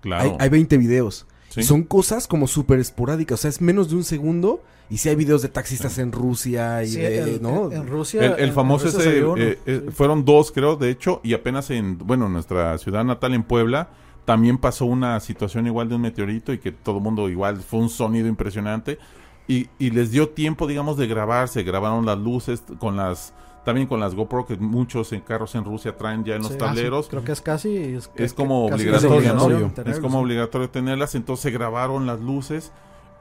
Claro. 0.00 0.30
hay, 0.30 0.36
hay 0.40 0.48
20 0.48 0.76
videos. 0.78 1.26
Sí. 1.50 1.60
Y 1.60 1.62
son 1.64 1.82
cosas 1.82 2.26
como 2.26 2.46
súper 2.46 2.78
esporádicas. 2.78 3.38
O 3.40 3.42
sea, 3.42 3.48
es 3.50 3.60
menos 3.60 3.90
de 3.90 3.96
un 3.96 4.04
segundo. 4.04 4.62
Y 4.88 4.98
sí 4.98 5.08
hay 5.08 5.14
videos 5.14 5.40
de 5.42 5.48
taxistas 5.48 5.98
en 5.98 6.10
Rusia 6.10 6.82
y 6.82 6.88
Sí, 6.88 6.96
de, 7.00 7.34
el- 7.36 7.42
¿no? 7.42 7.70
en 7.70 7.86
Rusia. 7.86 8.24
El, 8.24 8.32
el 8.40 8.48
en- 8.48 8.54
famoso 8.54 8.86
en 8.88 8.92
Rusia 8.94 9.10
se 9.12 9.18
ese, 9.18 9.50
eh, 9.52 9.58
eh, 9.66 9.82
sí. 9.86 9.92
fueron 9.92 10.24
dos 10.24 10.50
creo, 10.50 10.74
de 10.74 10.90
hecho, 10.90 11.20
y 11.22 11.32
apenas 11.34 11.70
en, 11.70 11.96
bueno, 11.98 12.26
en 12.26 12.32
nuestra 12.32 12.76
ciudad 12.78 13.04
natal 13.04 13.34
en 13.34 13.44
Puebla, 13.44 13.90
también 14.30 14.58
pasó 14.58 14.86
una 14.86 15.18
situación 15.18 15.66
igual 15.66 15.88
de 15.88 15.96
un 15.96 16.02
meteorito 16.02 16.52
y 16.52 16.58
que 16.58 16.70
todo 16.70 16.98
el 16.98 17.02
mundo 17.02 17.28
igual 17.28 17.56
fue 17.56 17.80
un 17.80 17.88
sonido 17.88 18.28
impresionante 18.28 18.96
y, 19.48 19.66
y 19.76 19.90
les 19.90 20.12
dio 20.12 20.28
tiempo, 20.28 20.68
digamos, 20.68 20.96
de 20.96 21.08
grabarse, 21.08 21.64
grabaron 21.64 22.06
las 22.06 22.16
luces 22.16 22.62
con 22.78 22.96
las, 22.96 23.34
también 23.64 23.88
con 23.88 23.98
las 23.98 24.14
GoPro 24.14 24.46
que 24.46 24.56
muchos 24.56 25.12
en 25.12 25.22
carros 25.22 25.56
en 25.56 25.64
Rusia 25.64 25.96
traen 25.96 26.22
ya 26.24 26.36
en 26.36 26.42
los 26.42 26.52
Sí. 26.52 26.58
tableros. 26.58 27.08
Creo 27.08 27.24
que 27.24 27.32
es 27.32 27.40
casi. 27.40 27.98
Es, 28.14 28.32
como 28.32 28.68
casi 28.68 28.86
obligatorio, 28.88 29.34
¿no? 29.34 29.82
Es 29.90 29.98
como 29.98 30.20
obligatorio 30.20 30.70
tenerlas, 30.70 31.16
entonces 31.16 31.42
se 31.42 31.50
grabaron 31.50 32.06
las 32.06 32.20
luces 32.20 32.70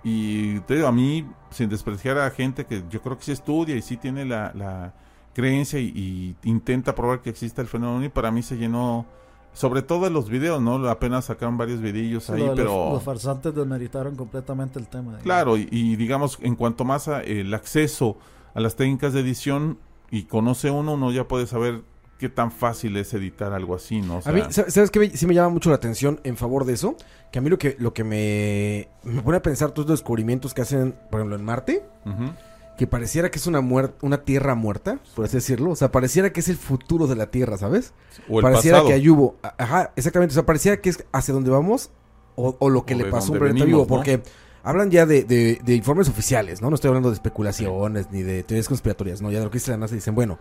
y 0.04 0.60
te 0.60 0.76
digo, 0.76 0.86
a 0.86 0.92
mí, 0.92 1.26
sin 1.50 1.70
despreciar 1.70 2.20
a 2.20 2.30
gente 2.30 2.68
que 2.68 2.84
yo 2.92 3.02
creo 3.02 3.18
que 3.18 3.24
sí 3.24 3.32
estudia 3.32 3.76
y 3.76 3.82
sí 3.82 3.98
tiene 3.98 4.26
la, 4.26 4.52
la 4.54 4.94
creencia 5.34 5.80
y, 5.80 5.88
y 5.96 6.36
intenta 6.48 6.94
probar 6.94 7.22
que 7.22 7.32
existe 7.32 7.62
el 7.62 7.68
fenómeno, 7.68 8.06
y 8.06 8.10
para 8.10 8.30
mí 8.30 8.44
se 8.44 8.58
llenó, 8.58 9.08
sobre 9.54 9.82
todo 9.82 10.08
en 10.08 10.14
los 10.14 10.30
videos, 10.30 10.62
¿no? 10.62 10.88
Apenas 10.90 11.26
sacaron 11.26 11.58
varios 11.58 11.82
videillos 11.82 12.26
Sí, 12.26 12.34
ahí, 12.34 12.40
lo 12.40 12.56
de 12.56 12.64
los- 12.64 12.74
pero... 12.74 12.94
Los, 12.94 13.04
farsantes 13.04 13.54
desmeritaron 13.56 14.16
completamente 14.16 14.80
el 14.80 14.88
tema. 14.88 15.06
digamos. 15.18 15.24
Claro, 15.24 15.58
y, 15.58 15.68
y 15.72 15.96
digamos, 15.96 16.38
en 16.42 16.56
cuanto 16.56 16.86
más 16.86 17.08
a 17.08 17.22
el 17.22 17.54
acceso 17.54 18.18
a 18.54 18.60
las 18.62 18.76
técnicas 18.76 19.14
de 19.14 19.20
edición 19.22 19.78
y 20.12 20.24
conoce 20.24 20.72
uno, 20.72 20.94
uno 20.94 21.12
ya 21.12 21.28
puede 21.28 21.46
saber 21.48 21.82
qué 22.18 22.28
tan 22.30 22.52
fácil 22.52 22.98
es 22.98 23.14
editar 23.14 23.54
algo 23.54 23.76
así, 23.76 24.02
¿no? 24.02 24.18
O 24.18 24.22
A 24.26 24.32
mí, 24.32 24.42
¿sabes 24.50 24.74
sabes 24.74 24.92
qué? 24.92 25.00
me- 25.00 25.10
Sí 25.12 25.26
me 25.28 25.34
llama 25.34 25.50
mucho 25.50 25.70
la 25.70 25.76
atención 25.78 26.20
en 26.24 26.36
favor 26.36 26.66
de 26.66 26.74
eso. 26.74 26.96
Que 27.32 27.40
a 27.40 27.42
mí 27.42 27.50
lo 27.50 27.58
que, 27.58 27.76
lo 27.80 27.94
que 27.94 28.04
me, 28.04 28.90
me 29.04 29.22
pone 29.22 29.38
a 29.38 29.42
pensar 29.42 29.72
todos 29.72 29.88
los 29.88 30.00
descubrimientos 30.00 30.54
que 30.54 30.62
hacen, 30.64 30.96
por 31.12 31.20
ejemplo, 31.20 31.36
en 31.38 31.46
Marte. 31.46 31.84
ujú. 32.06 32.32
Que 32.80 32.88
pareciera 32.88 33.30
que 33.30 33.38
es 33.38 33.46
una, 33.46 33.60
muer- 33.62 33.94
una 34.02 34.24
tierra 34.24 34.56
muerta, 34.56 35.00
por 35.16 35.26
así 35.26 35.36
decirlo. 35.38 35.72
O 35.72 35.76
sea, 35.76 35.92
pareciera 35.92 36.32
que 36.32 36.40
es 36.40 36.48
el 36.50 36.56
futuro 36.56 37.06
de 37.08 37.16
la 37.16 37.30
Tierra, 37.30 37.58
¿sabes? 37.58 37.94
o 38.30 38.40
el 38.40 38.44
pareciera 38.44 38.78
pasado. 38.78 38.88
que 38.88 38.94
ahí 38.94 39.10
hubo. 39.10 39.36
a- 39.44 39.54
Ajá, 39.58 39.92
exactamente. 39.98 40.32
O 40.32 40.36
sea, 40.36 40.46
pareciera 40.46 40.80
que 40.82 40.90
es 40.90 41.04
hacia 41.12 41.34
donde 41.34 41.52
vamos 41.52 41.92
o, 42.36 42.56
o 42.58 42.70
lo 42.70 42.86
que 42.86 42.96
O 42.96 42.98
le 42.98 43.06
pasó 43.06 43.32
a 43.32 43.34
un 43.34 43.40
planeta 43.40 43.66
vivo. 43.66 43.82
¿no? 43.82 43.88
Porque 43.88 44.22
hablan 44.64 44.90
ya 44.92 45.06
de, 45.06 45.24
de- 45.26 45.60
de 45.64 45.76
informes 45.76 46.08
oficiales, 46.10 46.62
¿no? 46.62 46.70
No 46.70 46.76
estoy 46.76 46.88
hablando 46.88 47.10
de 47.10 47.16
especulaciones 47.16 48.10
ni 48.12 48.24
de 48.24 48.44
teorías 48.44 48.68
conspiratorias, 48.70 49.22
no, 49.22 49.30
ya 49.30 49.40
de 49.40 49.44
lo 49.46 49.52
que 49.52 49.58
dice 49.58 49.72
la 49.72 49.78
NASA 49.78 49.96
dicen, 49.96 50.16
bueno, 50.16 50.40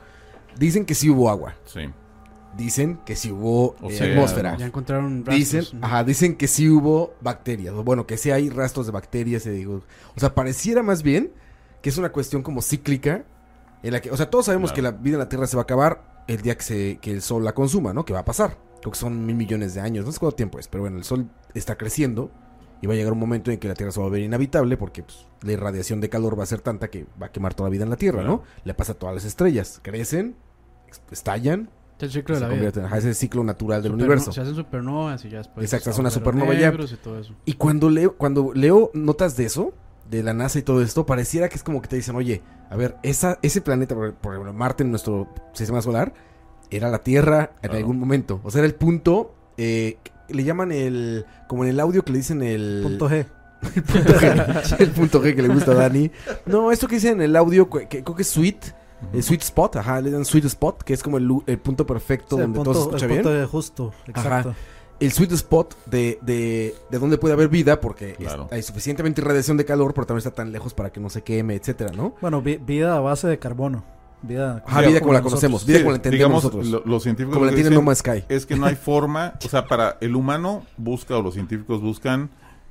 dicen 0.59 0.85
que 0.85 0.95
sí 0.95 1.11
hubo 1.11 1.31
agua, 1.31 1.55
Sí. 1.65 1.81
dicen 2.57 2.99
que 3.05 3.17
sí 3.17 3.31
hubo 3.33 3.75
O 3.83 3.91
eh, 3.91 3.97
sea, 3.97 4.07
atmósfera. 4.13 4.57
Ya 4.57 4.67
encontraron 4.67 5.25
rastros. 5.25 5.37
Dicen, 5.39 5.85
ajá, 5.85 6.05
dicen 6.05 6.37
que 6.37 6.47
sí 6.47 6.69
hubo 6.69 7.15
bacterias. 7.21 7.75
o 7.75 7.83
Bueno, 7.83 8.07
que 8.07 8.17
sí 8.17 8.31
hay 8.31 8.49
rastros 8.49 8.87
de 8.87 8.93
bacterias. 8.93 9.45
y 9.47 9.51
digo, 9.51 9.83
o 10.17 10.21
sea, 10.21 10.35
pareciera 10.35 10.83
más 10.85 11.03
bien 11.03 11.33
que 11.83 11.89
es 11.91 11.99
una 11.99 12.11
cuestión 12.11 12.43
como 12.43 12.63
cíclica. 12.63 13.25
En 13.83 13.93
la 13.93 14.01
que, 14.01 14.11
o 14.11 14.17
sea, 14.17 14.29
todos 14.29 14.47
sabemos 14.47 14.73
Claro. 14.73 14.75
que 14.91 14.97
la 14.97 15.03
vida 15.03 15.15
en 15.15 15.19
la 15.21 15.29
Tierra 15.29 15.47
se 15.47 15.57
va 15.57 15.63
a 15.63 15.65
acabar 15.65 16.25
el 16.27 16.43
día 16.43 16.57
que, 16.57 16.63
se, 16.65 16.99
que 17.01 17.13
el 17.13 17.23
Sol 17.23 17.45
la 17.45 17.55
consuma, 17.55 17.93
¿no? 17.93 18.05
Que 18.05 18.13
va 18.13 18.21
a 18.21 18.25
pasar. 18.25 18.59
Creo 18.81 18.93
que 18.93 18.99
son 18.99 19.25
mil 19.25 19.37
millones 19.37 19.75
de 19.75 19.81
años. 19.81 20.05
No 20.05 20.13
sé 20.13 20.19
cuánto 20.19 20.37
tiempo 20.37 20.59
es, 20.59 20.67
pero 20.69 20.83
bueno, 20.83 20.97
el 20.99 21.05
Sol 21.05 21.29
está 21.55 21.77
creciendo. 21.79 22.31
Y 22.81 22.87
va 22.87 22.95
a 22.95 22.97
llegar 22.97 23.13
un 23.13 23.19
momento 23.19 23.51
en 23.51 23.59
que 23.59 23.67
la 23.69 23.75
Tierra 23.75 23.91
se 23.93 23.99
va 24.01 24.07
a 24.07 24.09
ver 24.11 24.23
inhabitable 24.23 24.77
porque 24.77 25.03
pues, 25.03 25.27
la 25.43 25.53
irradiación 25.53 26.01
de 26.01 26.09
calor 26.09 26.39
va 26.39 26.45
a 26.45 26.47
ser 26.47 26.61
tanta 26.61 26.89
que 26.89 27.07
va 27.21 27.27
a 27.27 27.33
quemar 27.33 27.55
toda 27.55 27.69
la 27.69 27.73
vida 27.73 27.83
en 27.85 27.91
la 27.91 27.97
Tierra, 27.97 28.21
Claro. 28.21 28.37
¿no? 28.37 28.43
Le 28.65 28.75
pasa 28.75 28.93
a 28.93 28.95
todas 28.97 29.15
las 29.17 29.25
estrellas. 29.25 29.81
Crecen, 29.83 30.37
estallan, 31.11 31.71
Es 31.99 32.05
el 32.05 32.11
ciclo 32.13 32.35
se 32.35 32.41
de 32.41 32.41
la 32.41 32.47
vida. 32.49 32.57
convierten. 32.57 32.85
Ajá, 32.85 32.99
es 32.99 33.05
el 33.05 33.15
ciclo 33.15 33.45
natural 33.45 33.83
del 33.83 33.93
Superno- 33.93 33.95
universo. 34.05 34.33
Se 34.33 34.41
hacen 34.41 34.55
supernovas 34.55 35.25
y 35.25 35.31
ya 35.31 35.39
después. 35.39 35.65
Exacto, 35.65 35.91
es 35.91 35.99
una 35.99 36.11
supernova 36.11 36.55
ya. 36.55 36.73
y 36.73 36.97
todo 36.97 37.19
eso. 37.19 37.35
Y 37.45 37.55
cuando 37.55 37.91
leo, 37.91 38.17
cuando 38.17 38.53
leo 38.55 38.91
notas 38.95 39.37
de 39.37 39.45
eso, 39.47 39.73
de 40.11 40.23
la 40.23 40.33
NASA 40.33 40.59
y 40.59 40.63
todo 40.63 40.83
esto, 40.83 41.07
pareciera 41.07 41.49
que 41.49 41.57
es 41.57 41.63
como 41.63 41.83
que 41.83 41.89
te 41.89 41.97
dicen, 41.97 42.17
oye, 42.17 42.43
a 42.71 42.77
ver, 42.77 42.97
esa, 43.03 43.39
ese 43.43 43.61
planeta, 43.61 43.95
por, 43.95 44.33
ejemplo, 44.33 44.53
Marte 44.53 44.83
en 44.85 44.91
nuestro 44.91 45.29
sistema 45.53 45.83
solar, 45.83 46.15
era 46.71 46.91
la 46.91 46.99
Tierra 46.99 47.53
en 47.57 47.71
Claro. 47.71 47.77
algún 47.79 47.99
momento. 47.99 48.41
O 48.45 48.51
sea, 48.51 48.61
era 48.61 48.67
el 48.67 48.75
punto, 48.75 49.35
eh, 49.57 49.99
le 50.29 50.45
llaman 50.45 50.73
el, 50.73 51.27
como 51.47 51.65
en 51.65 51.71
el 51.71 51.81
audio 51.81 52.05
que 52.05 52.13
le 52.13 52.19
dicen 52.19 52.43
el... 52.43 52.81
Punto 52.83 53.09
G. 53.09 53.27
el 53.75 53.83
punto 53.83 54.13
G, 54.15 54.77
el 54.81 54.91
punto 54.91 55.23
G 55.23 55.35
que 55.35 55.43
le 55.43 55.49
gusta 55.49 55.73
a 55.73 55.75
Dani. 55.75 56.11
No, 56.47 56.71
esto 56.73 56.87
que 56.89 56.97
dicen 56.97 57.15
en 57.15 57.23
el 57.23 57.37
audio, 57.37 57.69
que, 57.69 57.89
que 57.89 58.03
creo 58.03 58.17
que 58.17 58.23
es 58.23 58.29
sweet, 58.29 58.75
el 59.13 59.23
sweet 59.23 59.43
spot, 59.43 59.77
ajá, 59.77 60.01
le 60.01 60.11
dan 60.11 60.25
sweet 60.25 60.45
spot, 60.47 60.83
que 60.83 60.93
es 60.93 61.03
como 61.03 61.19
el, 61.19 61.59
punto 61.59 61.87
perfecto 61.87 62.37
donde 62.37 62.57
punto, 62.57 62.73
todo 62.73 62.83
se 62.83 62.89
escucha 62.89 63.05
el 63.07 63.13
bien. 63.13 63.23
punto 63.23 63.49
justo, 63.49 63.93
exacto. 64.07 64.55
El 65.01 65.13
sweet 65.13 65.33
spot 65.33 65.75
de, 65.87 66.19
de, 66.23 66.75
de 66.91 66.99
donde 66.99 67.19
puede 67.19 67.35
haber 67.35 67.49
vida, 67.49 67.81
porque 67.81 68.17
es- 68.19 68.37
hay 68.51 68.63
suficientemente 68.63 69.21
irradiación 69.21 69.57
de 69.57 69.65
calor, 69.65 69.95
pero 69.95 70.07
también 70.07 70.19
está 70.27 70.31
tan 70.33 70.51
lejos 70.53 70.75
para 70.75 70.91
que 70.91 71.01
no 71.01 71.09
se 71.11 71.23
queme, 71.23 71.55
etcétera, 71.55 71.93
¿no? 71.95 72.15
Bueno, 72.21 72.43
vi- 72.43 72.57
vida 72.57 72.97
a 72.97 73.01
base 73.01 73.29
de 73.29 73.39
carbono. 73.39 73.85
Vida, 74.21 74.65
Ajá, 74.67 74.81
vida 74.81 74.99
como 75.01 75.13
la 75.13 75.21
nosotros. 75.21 75.41
conocemos, 75.41 75.65
vida 75.65 75.77
Sí, 75.79 75.83
como 75.85 75.91
la 75.93 75.97
entendemos 75.99 76.43
digamos, 76.43 76.45
nosotros. 76.45 76.67
lo- 76.85 76.91
los 76.93 77.03
científicos 77.05 77.35
como 77.35 77.45
la 77.45 77.53
lo 77.53 77.55
que 77.55 77.61
entiende 77.61 77.77
No 77.81 77.87
Man's 77.87 77.99
Sky. 77.99 78.25
es 78.29 78.47
que 78.47 78.57
no 78.57 78.67
hay 78.67 78.75
forma, 78.77 79.35
o 79.45 79.49
sea, 79.49 79.67
para 79.69 79.97
el 80.01 80.17
humano 80.17 80.65
busca 80.77 81.17
o 81.17 81.23
los 81.23 81.35
científicos 81.35 81.81
buscan 81.81 82.29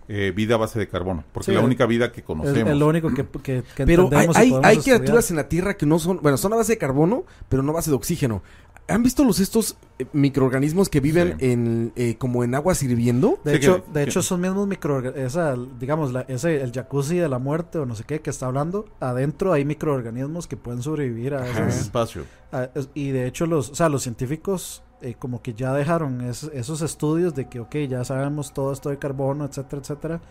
eh, 0.10 0.32
vida 0.36 0.56
a 0.56 0.58
base 0.58 0.80
de 0.80 0.88
carbono, 0.88 1.24
porque 1.34 1.52
Sí, 1.52 1.52
la 1.58 1.62
única 1.62 1.86
vida 1.86 2.12
que 2.12 2.24
conocemos. 2.24 2.72
es 2.72 2.78
lo 2.78 2.88
único 2.88 3.14
que, 3.14 3.26
que, 3.44 3.64
que 3.76 3.86
Pero 3.86 4.10
hay, 4.14 4.54
hay, 4.64 4.78
criaturas 4.78 5.30
en 5.32 5.38
la 5.38 5.50
Tierra 5.50 5.76
que 5.76 5.86
no 5.86 6.00
son, 6.00 6.20
bueno, 6.22 6.38
son 6.38 6.54
a 6.54 6.56
base 6.56 6.74
de 6.74 6.78
carbono, 6.78 7.26
pero 7.50 7.62
no 7.64 7.72
a 7.72 7.76
base 7.76 7.90
de 7.90 7.96
oxígeno. 7.98 8.42
¿Han 8.90 9.04
visto 9.04 9.26
los 9.26 9.42
estos 9.42 9.76
eh, 10.00 10.06
microorganismos 10.14 10.88
que 10.88 11.02
viven 11.02 11.36
Sí. 11.40 11.52
en 11.52 11.92
eh, 11.98 12.16
como 12.18 12.46
en 12.46 12.56
aguas 12.56 12.82
hirviendo? 12.84 13.38
De 13.44 13.52
Sí, 13.52 13.58
hecho, 13.58 13.84
que- 13.84 13.92
de 13.92 14.04
que- 14.06 14.10
hecho 14.10 14.22
esos 14.22 14.40
mismos 14.40 14.66
microorganismos, 14.66 15.78
digamos, 15.78 16.14
la, 16.14 16.22
ese, 16.22 16.62
el 16.62 16.72
jacuzzi 16.72 17.18
de 17.18 17.28
la 17.28 17.38
muerte 17.38 17.80
o 17.80 17.86
no 17.86 17.96
sé 17.96 18.06
qué 18.06 18.22
que 18.22 18.30
está 18.30 18.46
hablando, 18.46 18.86
adentro 19.02 19.52
hay 19.52 19.66
microorganismos 19.66 20.48
que 20.48 20.56
pueden 20.56 20.82
sobrevivir 20.84 21.34
a 21.34 21.46
esas... 21.50 21.82
espacio. 21.82 22.24
a- 22.54 22.70
y 22.94 23.10
de 23.10 23.28
hecho 23.28 23.46
los, 23.46 23.72
o 23.72 23.76
sea, 23.76 23.90
los 23.90 24.04
científicos 24.04 24.84
eh, 25.02 25.16
como 25.18 25.42
que 25.42 25.54
ya 25.54 25.74
dejaron 25.74 26.22
es- 26.22 26.44
esos 26.54 26.82
estudios 26.82 27.36
de 27.36 27.48
que, 27.48 27.60
ok, 27.60 27.76
ya 27.90 28.04
sabemos 28.04 28.54
todo 28.54 28.72
esto 28.74 28.90
de 28.90 28.98
carbono, 28.98 29.46
etcétera, 29.46 29.82
etcétera. 29.82 30.22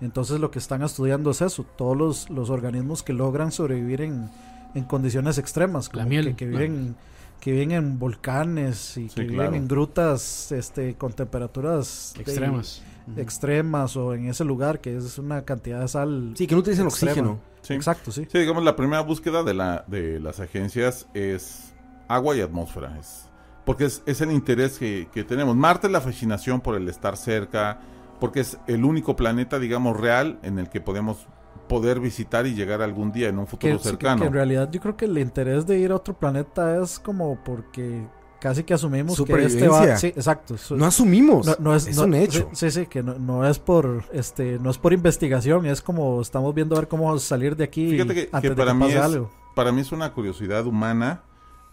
Entonces 0.00 0.40
lo 0.40 0.50
que 0.50 0.58
están 0.58 0.82
estudiando 0.82 1.30
es 1.30 1.42
eso, 1.42 1.64
todos 1.76 1.96
los, 1.96 2.30
los 2.30 2.50
organismos 2.50 3.02
que 3.02 3.12
logran 3.12 3.52
sobrevivir 3.52 4.00
en, 4.02 4.30
en 4.74 4.84
condiciones 4.84 5.38
extremas, 5.38 5.86
La 5.88 6.02
como 6.02 6.08
miel, 6.08 6.26
que, 6.30 6.34
que 6.36 6.46
la 6.46 6.58
viven 6.60 6.96
que 7.40 7.50
viven 7.50 7.72
en 7.72 7.98
volcanes 7.98 8.96
y 8.96 9.08
Sí, 9.08 9.14
que 9.16 9.22
viven 9.22 9.36
claro. 9.36 9.54
en 9.56 9.66
grutas 9.66 10.52
este 10.52 10.94
con 10.94 11.12
temperaturas 11.12 12.12
de- 12.16 12.22
Extremas. 12.22 12.82
Extremas 13.16 13.96
o 13.96 14.14
en 14.14 14.26
ese 14.28 14.44
lugar 14.44 14.80
que 14.80 14.96
es 14.96 15.18
una 15.18 15.42
cantidad 15.42 15.80
de 15.80 15.88
sal. 15.88 16.34
Sí, 16.36 16.46
que 16.46 16.54
no 16.54 16.60
utilizan 16.60 16.86
Extrema. 16.86 17.10
oxígeno. 17.12 17.40
Sí. 17.62 17.74
Exacto, 17.74 18.12
sí. 18.12 18.26
Sí, 18.30 18.38
digamos, 18.38 18.62
la 18.62 18.76
primera 18.76 19.02
búsqueda 19.02 19.42
de, 19.42 19.54
la, 19.54 19.84
de 19.88 20.20
las 20.20 20.38
agencias 20.40 21.08
es 21.14 21.72
agua 22.08 22.36
y 22.36 22.40
atmósfera. 22.40 22.96
Es, 22.98 23.24
porque 23.64 23.84
es, 23.86 24.02
es 24.06 24.20
el 24.20 24.32
interés 24.32 24.78
que, 24.78 25.08
que 25.12 25.24
tenemos. 25.24 25.54
Marte 25.56 25.86
es 25.86 25.92
la 25.92 26.00
fascinación 26.00 26.60
por 26.60 26.74
el 26.76 26.88
estar 26.88 27.16
cerca, 27.16 27.80
porque 28.20 28.40
es 28.40 28.58
el 28.66 28.84
único 28.84 29.16
planeta, 29.16 29.58
digamos, 29.58 29.98
real 29.98 30.38
en 30.42 30.58
el 30.58 30.68
que 30.68 30.80
podemos 30.80 31.26
poder 31.68 32.00
visitar 32.00 32.46
y 32.46 32.54
llegar 32.54 32.82
algún 32.82 33.12
día 33.12 33.28
en 33.28 33.38
un 33.38 33.44
Que, 33.46 33.50
futuro 33.52 33.78
sí, 33.78 33.82
que- 33.84 33.88
cercano. 33.90 34.20
que 34.20 34.26
en 34.26 34.32
realidad 34.32 34.68
yo 34.70 34.80
creo 34.80 34.96
que 34.96 35.04
el 35.06 35.16
interés 35.18 35.66
de 35.66 35.78
ir 35.78 35.92
a 35.92 35.96
otro 35.96 36.14
planeta 36.14 36.82
es 36.82 36.98
como 36.98 37.38
porque 37.44 38.06
casi 38.40 38.64
que 38.64 38.74
asumimos 38.74 39.22
que 39.24 39.44
este 39.44 39.68
va, 39.68 39.96
sí, 39.96 40.08
exacto. 40.08 40.58
su- 40.58 40.76
No 40.76 40.86
asumimos. 40.86 41.46
no, 41.46 41.54
no 41.60 41.74
es, 41.76 41.86
es 41.86 41.96
no- 41.96 42.02
un 42.04 42.14
hecho. 42.14 42.50
Sí, 42.52 42.70
sí, 42.72 42.86
que 42.86 43.02
no, 43.02 43.14
no 43.14 43.46
es 43.48 43.58
por 43.60 44.04
este 44.12 44.58
no 44.58 44.70
es 44.70 44.78
por 44.78 44.92
investigación, 44.92 45.64
es 45.66 45.80
como 45.80 46.20
estamos 46.20 46.52
viendo 46.52 46.74
a 46.76 46.80
ver 46.80 46.88
cómo 46.88 47.16
salir 47.20 47.56
de 47.56 47.64
aquí 47.64 47.92
Fíjate 47.92 48.14
que- 48.14 48.28
que 48.28 48.36
antes 48.36 48.50
de 48.50 48.56
para 48.56 48.72
que 48.72 48.76
mí 48.78 48.84
pase 48.86 48.96
es- 48.98 49.02
algo. 49.04 49.30
para 49.54 49.70
mí 49.72 49.80
es 49.80 49.92
una 49.92 50.12
curiosidad 50.12 50.66
humana. 50.66 51.22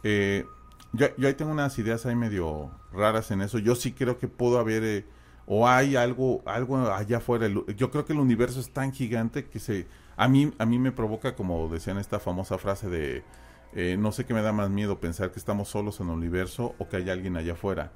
Eh, 0.04 0.46
yo, 0.94 1.08
yo 1.18 1.28
ahí 1.28 1.34
tengo 1.34 1.52
unas 1.52 1.78
ideas 1.78 2.06
ahí 2.06 2.16
medio 2.16 2.72
raras 2.92 3.32
en 3.32 3.42
eso. 3.42 3.60
Yo 3.60 3.76
sí 3.76 3.92
creo 3.92 4.18
que 4.18 4.28
pudo 4.28 4.60
haber 4.60 4.84
eh, 4.84 5.06
o 5.46 5.68
hay 5.68 5.96
algo 5.96 6.42
algo 6.46 6.78
allá 6.78 7.18
afuera. 7.18 7.48
Yo 7.76 7.92
creo 7.92 8.06
que 8.06 8.14
el 8.14 8.20
universo 8.20 8.60
es 8.60 8.72
tan 8.72 8.92
gigante 8.92 9.46
que 9.46 9.60
se 9.60 9.88
a 10.18 10.28
mí 10.28 10.52
a 10.58 10.66
mí 10.66 10.80
me 10.80 10.92
provoca 10.92 11.36
como 11.36 11.68
decían 11.70 11.98
esta 11.98 12.20
famosa 12.20 12.58
frase 12.58 12.90
de 12.90 13.24
eh, 13.74 13.98
no 14.00 14.12
sé 14.12 14.26
qué 14.26 14.34
me 14.34 14.42
da 14.42 14.52
más 14.52 14.70
miedo 14.70 15.00
pensar 15.00 15.32
que 15.32 15.40
estamos 15.40 15.70
solos 15.70 16.00
en 16.00 16.08
el 16.08 16.14
universo 16.14 16.76
o 16.80 16.88
que 16.90 16.98
hay 16.98 17.10
alguien 17.10 17.38
allá 17.38 17.54
afuera. 17.54 17.92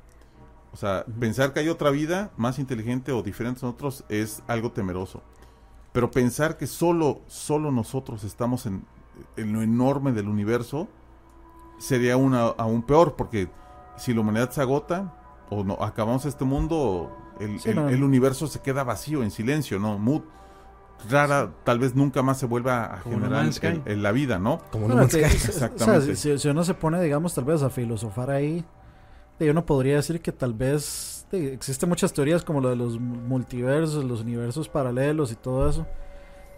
O 0.71 0.77
sea, 0.77 1.05
pensar 1.19 1.53
que 1.53 1.59
hay 1.59 1.69
otra 1.69 1.91
vida 1.91 2.31
más 2.37 2.57
inteligente 2.57 3.11
o 3.11 3.21
diferente 3.21 3.59
a 3.63 3.67
nosotros 3.67 4.03
es 4.09 4.41
algo 4.47 4.71
temeroso. 4.71 5.21
Pero 5.91 6.09
pensar 6.09 6.57
que 6.57 6.65
solo, 6.65 7.21
solo 7.27 7.71
nosotros 7.71 8.23
estamos 8.23 8.65
en, 8.65 8.83
en 9.37 9.53
lo 9.53 9.61
enorme 9.61 10.11
del 10.11 10.27
universo 10.27 10.87
sería 11.77 12.17
una, 12.17 12.47
aún 12.47 12.81
peor, 12.83 13.15
porque 13.15 13.49
si 13.97 14.13
la 14.13 14.21
humanidad 14.21 14.49
se 14.51 14.61
agota 14.61 15.13
o 15.49 15.63
no 15.63 15.73
acabamos 15.81 16.25
este 16.25 16.45
mundo, 16.45 17.15
el, 17.39 17.59
Sí, 17.59 17.69
el- 17.69 17.75
no. 17.75 17.89
el 17.89 18.03
universo 18.03 18.47
se 18.47 18.59
queda 18.61 18.83
vacío, 18.83 19.23
en 19.23 19.31
silencio, 19.31 19.79
¿no? 19.79 19.97
Mood. 19.97 20.21
Rara, 21.09 21.51
tal 21.65 21.79
vez 21.79 21.95
nunca 21.95 22.21
más 22.23 22.37
se 22.39 22.45
vuelva 22.45 22.85
a 22.95 23.01
Como 23.01 23.17
No 23.17 23.23
generar 23.25 23.45
en, 23.63 23.81
en 23.85 24.03
la 24.03 24.11
vida, 24.13 24.39
¿no? 24.39 24.59
Como 24.71 24.87
no 24.87 25.03
Sky. 25.09 25.23
o 25.23 25.27
sea, 25.27 25.27
Exactamente. 25.27 26.15
si, 26.15 26.37
si 26.39 26.47
uno 26.47 26.63
se 26.63 26.73
pone, 26.75 27.01
digamos, 27.01 27.33
tal 27.33 27.43
vez 27.43 27.61
a 27.61 27.69
filosofar 27.69 28.29
ahí, 28.31 28.63
de 29.37 29.51
uno 29.51 29.65
podría 29.65 29.97
decir 29.97 30.21
que 30.21 30.31
tal 30.31 30.53
vez 30.53 31.27
existen 31.33 31.89
muchas 31.89 32.13
teorías 32.13 32.43
como 32.45 32.61
lo 32.61 32.69
de 32.69 32.77
los 32.77 32.99
multiversos, 32.99 34.05
los 34.05 34.21
universos 34.21 34.69
paralelos 34.69 35.31
y 35.31 35.35
todo 35.35 35.67
eso, 35.69 35.85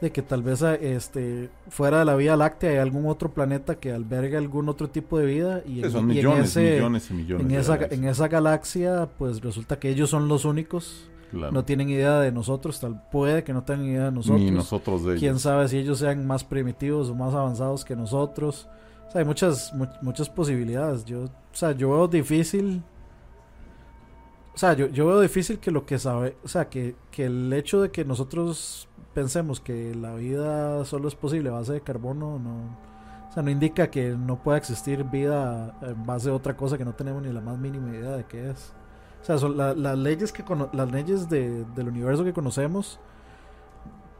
de 0.01 0.11
que 0.11 0.21
tal 0.21 0.43
vez 0.43 0.61
a- 0.61 0.75
este 0.75 1.49
fuera 1.69 1.99
de 1.99 2.05
la 2.05 2.15
Vía 2.15 2.35
Láctea 2.35 2.69
hay 2.71 2.77
algún 2.77 3.05
otro 3.07 3.31
planeta 3.33 3.75
que 3.75 3.91
alberga 3.93 4.37
algún 4.37 4.67
otro 4.69 4.89
tipo 4.89 5.17
de 5.17 5.25
vida 5.25 5.61
y, 5.65 5.83
en- 5.83 5.91
son 5.91 6.11
y 6.11 6.15
millones, 6.15 6.55
en, 6.57 6.63
ese- 6.63 6.73
millones 6.75 7.09
y 7.09 7.13
millones. 7.13 7.41
en 7.45 7.47
de 7.51 7.57
esa, 7.59 7.75
en 7.85 8.03
esa 8.03 8.27
galaxia 8.27 9.09
pues 9.17 9.41
resulta 9.41 9.79
que 9.79 9.89
ellos 9.89 10.09
son 10.09 10.27
los 10.27 10.43
únicos, 10.45 11.09
Claro. 11.31 11.51
no 11.53 11.65
tienen 11.65 11.89
idea 11.89 12.19
de 12.19 12.31
nosotros, 12.31 12.79
tal 12.79 13.01
puede 13.11 13.43
que 13.43 13.53
no 13.53 13.63
tengan 13.63 13.85
idea 13.87 14.05
de 14.05 14.11
nosotros. 14.11 14.41
Ni 14.41 14.51
nosotros 14.51 15.03
de 15.03 15.11
ellos. 15.11 15.19
quién 15.21 15.39
sabe 15.39 15.67
si 15.69 15.77
ellos 15.77 15.99
sean 15.99 16.25
más 16.27 16.43
primitivos 16.43 17.09
o 17.09 17.15
más 17.15 17.33
avanzados 17.33 17.83
que 17.85 17.95
nosotros. 17.95 18.67
O 19.07 19.11
sea, 19.11 19.19
hay 19.21 19.25
muchas, 19.25 19.73
mu- 19.73 19.87
muchas 20.01 20.29
posibilidades. 20.29 21.03
Yo, 21.05 21.23
o 21.23 21.29
sea, 21.53 21.71
yo 21.71 21.89
veo 21.91 22.07
difícil. 22.07 22.83
O 24.53 24.57
sea, 24.57 24.73
yo, 24.73 24.87
yo 24.87 25.05
veo 25.07 25.19
difícil 25.19 25.59
que 25.59 25.69
lo 25.71 25.85
que 25.85 25.99
sabe, 25.99 26.37
o 26.43 26.47
sea, 26.47 26.69
que, 26.69 26.95
que 27.11 27.25
el 27.25 27.51
hecho 27.51 27.81
de 27.81 27.91
que 27.91 28.05
nosotros 28.05 28.87
pensemos 29.15 29.59
que 29.59 29.95
la 29.95 30.13
vida 30.13 30.85
solo 30.85 31.07
es 31.07 31.15
posible 31.15 31.49
a 31.49 31.53
base 31.53 31.73
de 31.73 31.81
carbono, 31.81 32.37
no, 32.37 32.77
o 33.29 33.33
sea, 33.33 33.41
no 33.41 33.49
indica 33.49 33.89
que 33.89 34.09
no 34.11 34.35
pueda 34.43 34.57
existir 34.59 35.03
vida 35.05 35.73
en 35.81 36.05
base 36.05 36.29
a 36.29 36.33
otra 36.33 36.55
cosa 36.55 36.77
que 36.77 36.85
no 36.85 36.93
tenemos 36.93 37.23
ni 37.23 37.33
la 37.33 37.41
más 37.41 37.57
mínima 37.57 37.89
idea 37.89 38.11
de 38.11 38.25
qué 38.25 38.51
es. 38.51 38.73
O 39.21 39.25
sea, 39.25 39.37
son 39.39 39.57
la- 39.57 39.73
las 39.73 39.97
leyes 39.97 40.31
que 40.31 40.43
cono- 40.43 40.69
las 40.73 40.91
leyes 40.91 41.27
de- 41.29 41.65
del 41.75 41.87
universo 41.87 42.23
que 42.23 42.33
conocemos, 42.33 42.99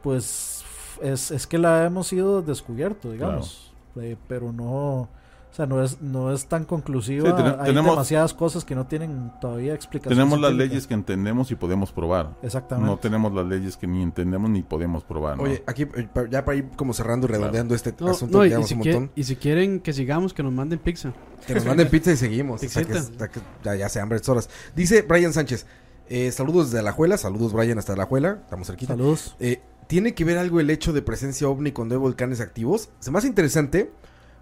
pues 0.02 0.64
es, 1.02 1.30
es 1.30 1.46
que 1.46 1.58
la 1.58 1.84
hemos 1.84 2.12
ido 2.12 2.42
descubierto, 2.42 3.10
digamos. 3.12 3.72
Eh, 3.96 4.16
pero 4.28 4.52
no, 4.52 5.08
o 5.56 5.58
sea, 5.58 5.64
no 5.66 5.82
es, 5.82 6.02
no 6.02 6.34
es 6.34 6.44
tan 6.48 6.66
conclusiva. 6.66 7.30
Sí, 7.30 7.34
ten- 7.34 7.46
Hay 7.58 7.66
tenemos- 7.68 7.92
demasiadas 7.92 8.34
cosas 8.34 8.62
que 8.62 8.74
no 8.74 8.86
tienen 8.86 9.32
todavía 9.40 9.72
explicación. 9.72 10.12
Tenemos 10.18 10.38
las 10.38 10.50
científica. 10.50 10.68
leyes 10.74 10.86
que 10.86 10.92
entendemos 10.92 11.50
y 11.50 11.54
podemos 11.54 11.92
probar. 11.92 12.36
Exactamente. 12.42 12.90
No 12.90 12.98
tenemos 12.98 13.32
las 13.32 13.46
leyes 13.46 13.78
que 13.78 13.86
ni 13.86 14.02
entendemos 14.02 14.50
ni 14.50 14.62
podemos 14.62 15.02
probar. 15.02 15.38
¿no? 15.38 15.44
Oye, 15.44 15.62
aquí 15.66 15.84
eh, 15.84 16.08
ya 16.30 16.44
para 16.44 16.58
ir 16.58 16.68
como 16.76 16.92
cerrando 16.92 17.26
y 17.26 17.30
redondeando 17.30 17.74
este 17.74 17.94
No, 17.98 18.08
asunto 18.08 18.36
no, 18.36 18.42
que 18.44 18.60
y, 18.60 18.64
si 18.64 18.74
un 18.74 18.80
quiere- 18.82 18.98
montón. 18.98 19.12
y 19.16 19.24
si 19.24 19.36
quieren 19.36 19.80
que 19.80 19.94
sigamos, 19.94 20.34
que 20.34 20.42
nos 20.42 20.52
manden 20.52 20.78
pizza. 20.78 21.14
Que 21.46 21.54
nos 21.54 21.64
manden 21.64 21.88
pizza 21.88 22.12
y 22.12 22.16
seguimos. 22.18 22.62
Hasta 22.62 22.84
que- 22.84 22.92
hasta 22.98 23.28
que 23.30 23.40
ya, 23.64 23.74
ya 23.76 23.88
se 23.88 23.98
hambre 23.98 24.20
horas. 24.28 24.50
Dice 24.74 25.00
Brian 25.08 25.32
Sánchez. 25.32 25.64
eh, 26.10 26.30
saludos 26.32 26.66
desde 26.66 26.80
Alajuela. 26.80 27.16
Saludos, 27.16 27.54
Brian, 27.54 27.78
hasta 27.78 27.94
Alajuela. 27.94 28.40
Estamos 28.44 28.66
cerquita. 28.66 28.92
Saludos. 28.92 29.34
Eh, 29.40 29.62
¿tiene 29.86 30.14
que 30.14 30.24
ver 30.26 30.36
algo 30.36 30.60
el 30.60 30.68
hecho 30.68 30.92
de 30.92 31.00
presencia 31.00 31.48
ovni 31.48 31.72
cuando 31.72 31.94
hay 31.94 31.98
volcanes 31.98 32.40
activos? 32.42 32.90
Se 33.00 33.10
me 33.10 33.16
hace 33.18 33.26
interesante 33.26 33.90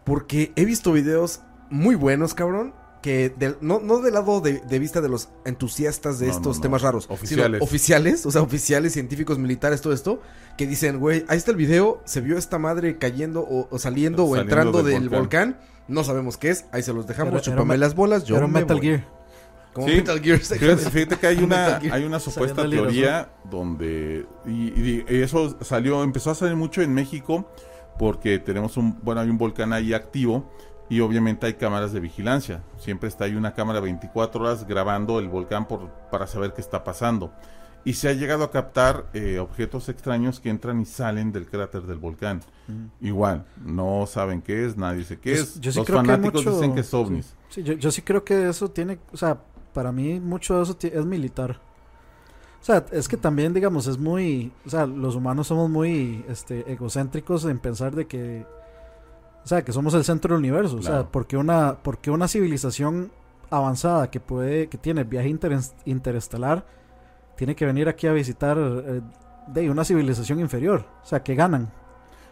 porque 0.05 0.53
he 0.57 0.65
visto 0.65 0.93
videos 0.93 1.41
muy 1.71 1.95
buenos, 1.95 2.35
cabrón. 2.35 2.75
Que 3.03 3.29
del- 3.29 3.59
no, 3.61 3.81
no 3.81 3.99
del 4.01 4.15
lado 4.15 4.41
de, 4.41 4.61
de 4.61 4.79
vista 4.79 5.03
de 5.03 5.11
los 5.11 5.29
entusiastas 5.45 6.19
de 6.19 6.27
No, 6.29 6.33
estos 6.33 6.57
no, 6.57 6.61
no. 6.61 6.63
temas 6.63 6.81
raros, 6.81 7.05
Oficiales. 7.11 7.59
sino 7.59 7.65
oficiales, 7.65 8.25
o 8.25 8.31
sea, 8.31 8.41
oficiales, 8.41 8.95
científicos, 8.95 9.39
militares, 9.39 9.83
todo 9.83 9.93
esto, 9.93 10.23
que 10.57 10.67
dicen, 10.67 10.99
güey, 11.01 11.23
ahí 11.29 11.37
está 11.37 11.51
el 11.51 11.59
video, 11.59 12.01
se 12.07 12.23
vio 12.23 12.39
esta 12.39 12.59
madre 12.59 12.97
cayendo 12.97 13.43
o, 13.43 13.69
o 13.71 13.79
saliendo 13.79 14.25
o 14.25 14.29
Saliendo 14.29 14.51
entrando 14.51 14.83
del 14.83 15.01
del 15.01 15.09
volcán. 15.11 15.59
no 15.87 16.03
sabemos 16.03 16.39
qué 16.39 16.49
es, 16.49 16.65
ahí 16.73 16.83
se 16.83 16.95
los 16.95 17.07
dejamos, 17.07 17.33
Era- 17.35 17.41
era 17.43 17.45
chúpame 17.53 17.75
me- 17.75 17.79
las 17.79 17.95
bolas, 17.95 18.25
yo 18.25 18.39
Era 18.39 18.47
me 18.47 18.61
Metal 18.61 18.79
voy. 18.79 18.87
Gear. 18.87 19.09
Como 19.75 19.89
Sí. 19.89 19.95
Metal 19.97 20.21
Gear. 20.23 20.39
Fíjate, 20.39 20.91
fíjate 20.91 21.17
que 21.19 21.27
hay 21.27 21.37
una, 21.45 21.77
hay 21.77 22.05
una 22.05 22.21
supuesta 22.21 22.67
teoría 22.67 23.29
donde 23.51 24.25
y, 24.47 24.51
y- 24.51 25.05
y 25.11 25.21
eso 25.21 25.59
salió, 25.63 26.03
empezó 26.03 26.31
a 26.31 26.35
salir 26.35 26.57
mucho 26.57 26.81
en 26.81 26.95
México 26.95 27.51
porque 27.99 28.39
tenemos 28.39 28.77
un, 28.77 28.99
bueno, 29.03 29.21
hay 29.21 29.29
un 29.31 29.39
volcán 29.39 29.73
ahí 29.73 29.93
activo 29.95 30.51
y 30.89 31.01
obviamente 31.01 31.47
hay 31.47 31.55
cámaras 31.55 31.93
de 31.93 32.01
vigilancia. 32.01 32.63
Siempre 32.79 33.09
está 33.09 33.25
ahí 33.25 33.35
una 33.37 33.55
cámara 33.55 33.81
24 33.81 34.43
horas 34.45 34.67
grabando 34.67 35.19
el 35.19 35.29
volcán 35.29 35.67
por, 35.67 35.89
para 36.11 36.27
saber 36.27 36.53
qué 36.53 36.61
está 36.61 36.85
pasando. 36.85 37.33
Y 37.87 37.95
se 37.95 38.09
ha 38.09 38.13
llegado 38.15 38.45
a 38.45 38.51
captar 38.51 39.07
eh, 39.13 39.39
objetos 39.39 39.89
extraños 39.91 40.41
que 40.41 40.49
entran 40.49 40.81
y 40.81 40.87
salen 40.87 41.33
del 41.33 41.47
cráter 41.47 41.83
del 41.83 41.99
volcán. 41.99 42.41
Igual, 43.01 43.45
no 43.63 44.07
saben 44.07 44.41
qué 44.41 44.65
es, 44.65 44.77
nadie 44.79 44.99
dice 45.01 45.19
qué 45.19 45.35
Yo- 45.37 45.43
es. 45.43 45.61
yo 45.61 45.71
sí 45.71 45.79
Los 45.79 45.87
que 45.87 45.93
fanáticos 45.93 46.45
mucho- 46.45 46.55
dicen 46.55 46.75
que 46.75 46.81
es 46.81 46.95
ovnis. 46.95 47.35
Sí, 47.51 47.63
yo, 47.63 47.75
yo 47.75 47.91
sí 47.91 48.01
creo 48.01 48.25
que 48.25 48.49
eso 48.49 48.71
tiene, 48.71 48.99
o 49.13 49.17
sea, 49.19 49.39
para 49.75 49.93
mí 49.93 50.19
mucho 50.19 50.57
de 50.57 50.63
eso 50.63 50.77
es 50.81 51.05
militar. 51.05 51.61
O 52.65 52.67
sea, 52.67 52.87
es 52.93 53.09
que 53.09 53.19
también, 53.19 53.53
digamos, 53.53 53.87
es 53.87 53.99
muy, 53.99 54.51
o 54.65 54.71
sea, 54.71 54.87
los 54.87 55.17
humanos 55.17 55.49
somos 55.49 55.69
muy 55.69 56.25
este, 56.31 56.73
egocéntricos 56.73 57.45
en 57.45 57.59
pensar 57.59 57.95
de 57.95 58.07
que, 58.07 58.47
o 59.45 59.47
sea, 59.47 59.63
que 59.63 59.71
somos 59.71 59.93
el 59.93 60.03
centro 60.03 60.31
del 60.35 60.39
universo. 60.39 60.77
O 60.77 60.83
sea, 60.83 61.05
porque 61.11 61.37
una, 61.37 61.77
porque 61.83 62.11
una 62.11 62.27
civilización 62.27 63.13
avanzada 63.51 64.11
que 64.11 64.19
puede, 64.19 64.69
que 64.71 64.79
tiene 64.79 65.05
viaje 65.05 65.29
interes- 65.29 65.75
interestelar, 65.85 66.65
tiene 67.37 67.55
que 67.55 67.67
venir 67.67 67.87
aquí 67.87 68.07
a 68.07 68.15
visitar 68.15 68.57
eh, 68.59 69.03
de 69.49 69.71
una 69.71 69.85
civilización 69.85 70.41
inferior. 70.41 70.87
O 71.03 71.07
sea, 71.07 71.23
que 71.23 71.35
ganan. 71.35 71.71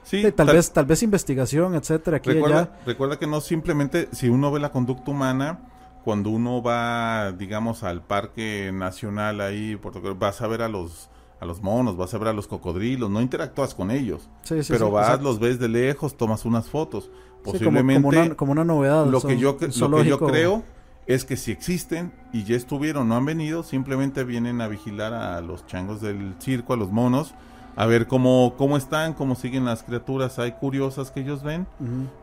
Sí, 0.03 0.23
Sí, 0.25 0.33
tal, 0.33 0.47
vez, 0.47 0.73
tal 0.73 0.87
vez 0.87 1.03
investigación, 1.03 1.75
etcétera, 1.75 2.17
aquí 2.17 2.31
y 2.31 2.43
allá. 2.43 2.71
Recuerda 2.87 3.19
que 3.19 3.27
no 3.27 3.43
simplemente, 3.43 4.09
si 4.13 4.31
uno 4.31 4.51
ve 4.51 4.61
la 4.61 4.73
conducta 4.73 5.11
humana, 5.11 5.59
cuando 6.05 6.31
uno 6.31 6.63
va, 6.63 7.33
digamos, 7.33 7.83
al 7.83 8.03
parque 8.03 8.71
nacional 8.73 9.41
ahí, 9.41 9.79
vas 10.19 10.41
a 10.43 10.47
ver 10.47 10.63
a 10.63 10.69
los, 10.69 11.09
a 11.41 11.45
los 11.47 11.63
monos, 11.63 11.97
vas 11.97 12.13
a 12.15 12.19
ver 12.19 12.29
a 12.29 12.33
los 12.33 12.47
cocodrilos, 12.49 13.11
no 13.11 13.21
interactúas 13.21 13.75
con 13.75 13.91
ellos, 13.91 14.29
Sí, 14.43 14.63
sí, 14.63 14.73
pero 14.73 14.87
sí, 14.87 14.93
vas, 14.93 15.05
exacto. 15.07 15.25
los 15.25 15.39
ves 15.41 15.59
de 15.59 15.69
lejos, 15.69 16.17
tomas 16.17 16.45
unas 16.45 16.69
fotos. 16.69 17.11
Como- 17.43 17.53
Posiblemente 17.53 17.95
como, 18.03 18.09
una, 18.09 18.35
como 18.37 18.53
una 18.53 18.65
novedad. 18.65 19.07
lo, 19.07 19.21
son- 19.21 19.31
que 19.31 19.39
yo, 19.39 19.57
lo 19.79 19.97
que 19.97 20.05
yo 20.09 20.19
creo 20.19 20.63
es 21.07 21.25
que 21.25 21.37
si 21.37 21.51
existen 21.51 22.13
y 22.33 22.45
ya 22.45 22.55
estuvieron, 22.57 23.09
no 23.09 23.17
han 23.17 23.25
venido, 23.25 23.65
simplemente 23.65 24.23
vienen 24.23 24.61
a 24.61 24.69
vigilar 24.69 25.13
a 25.13 25.41
los 25.41 25.67
changos 25.67 26.01
del 26.01 26.35
circo, 26.39 26.73
a 26.73 26.77
los 26.77 26.93
monos, 26.93 27.35
a 27.75 27.87
ver 27.87 28.07
cómo, 28.07 28.55
cómo 28.59 28.77
están, 28.77 29.15
cómo 29.15 29.35
siguen 29.35 29.65
las 29.65 29.83
criaturas, 29.83 30.39
hay 30.39 30.53
curiosas 30.53 31.11
que 31.11 31.21
ellos 31.21 31.43
ven 31.43 31.67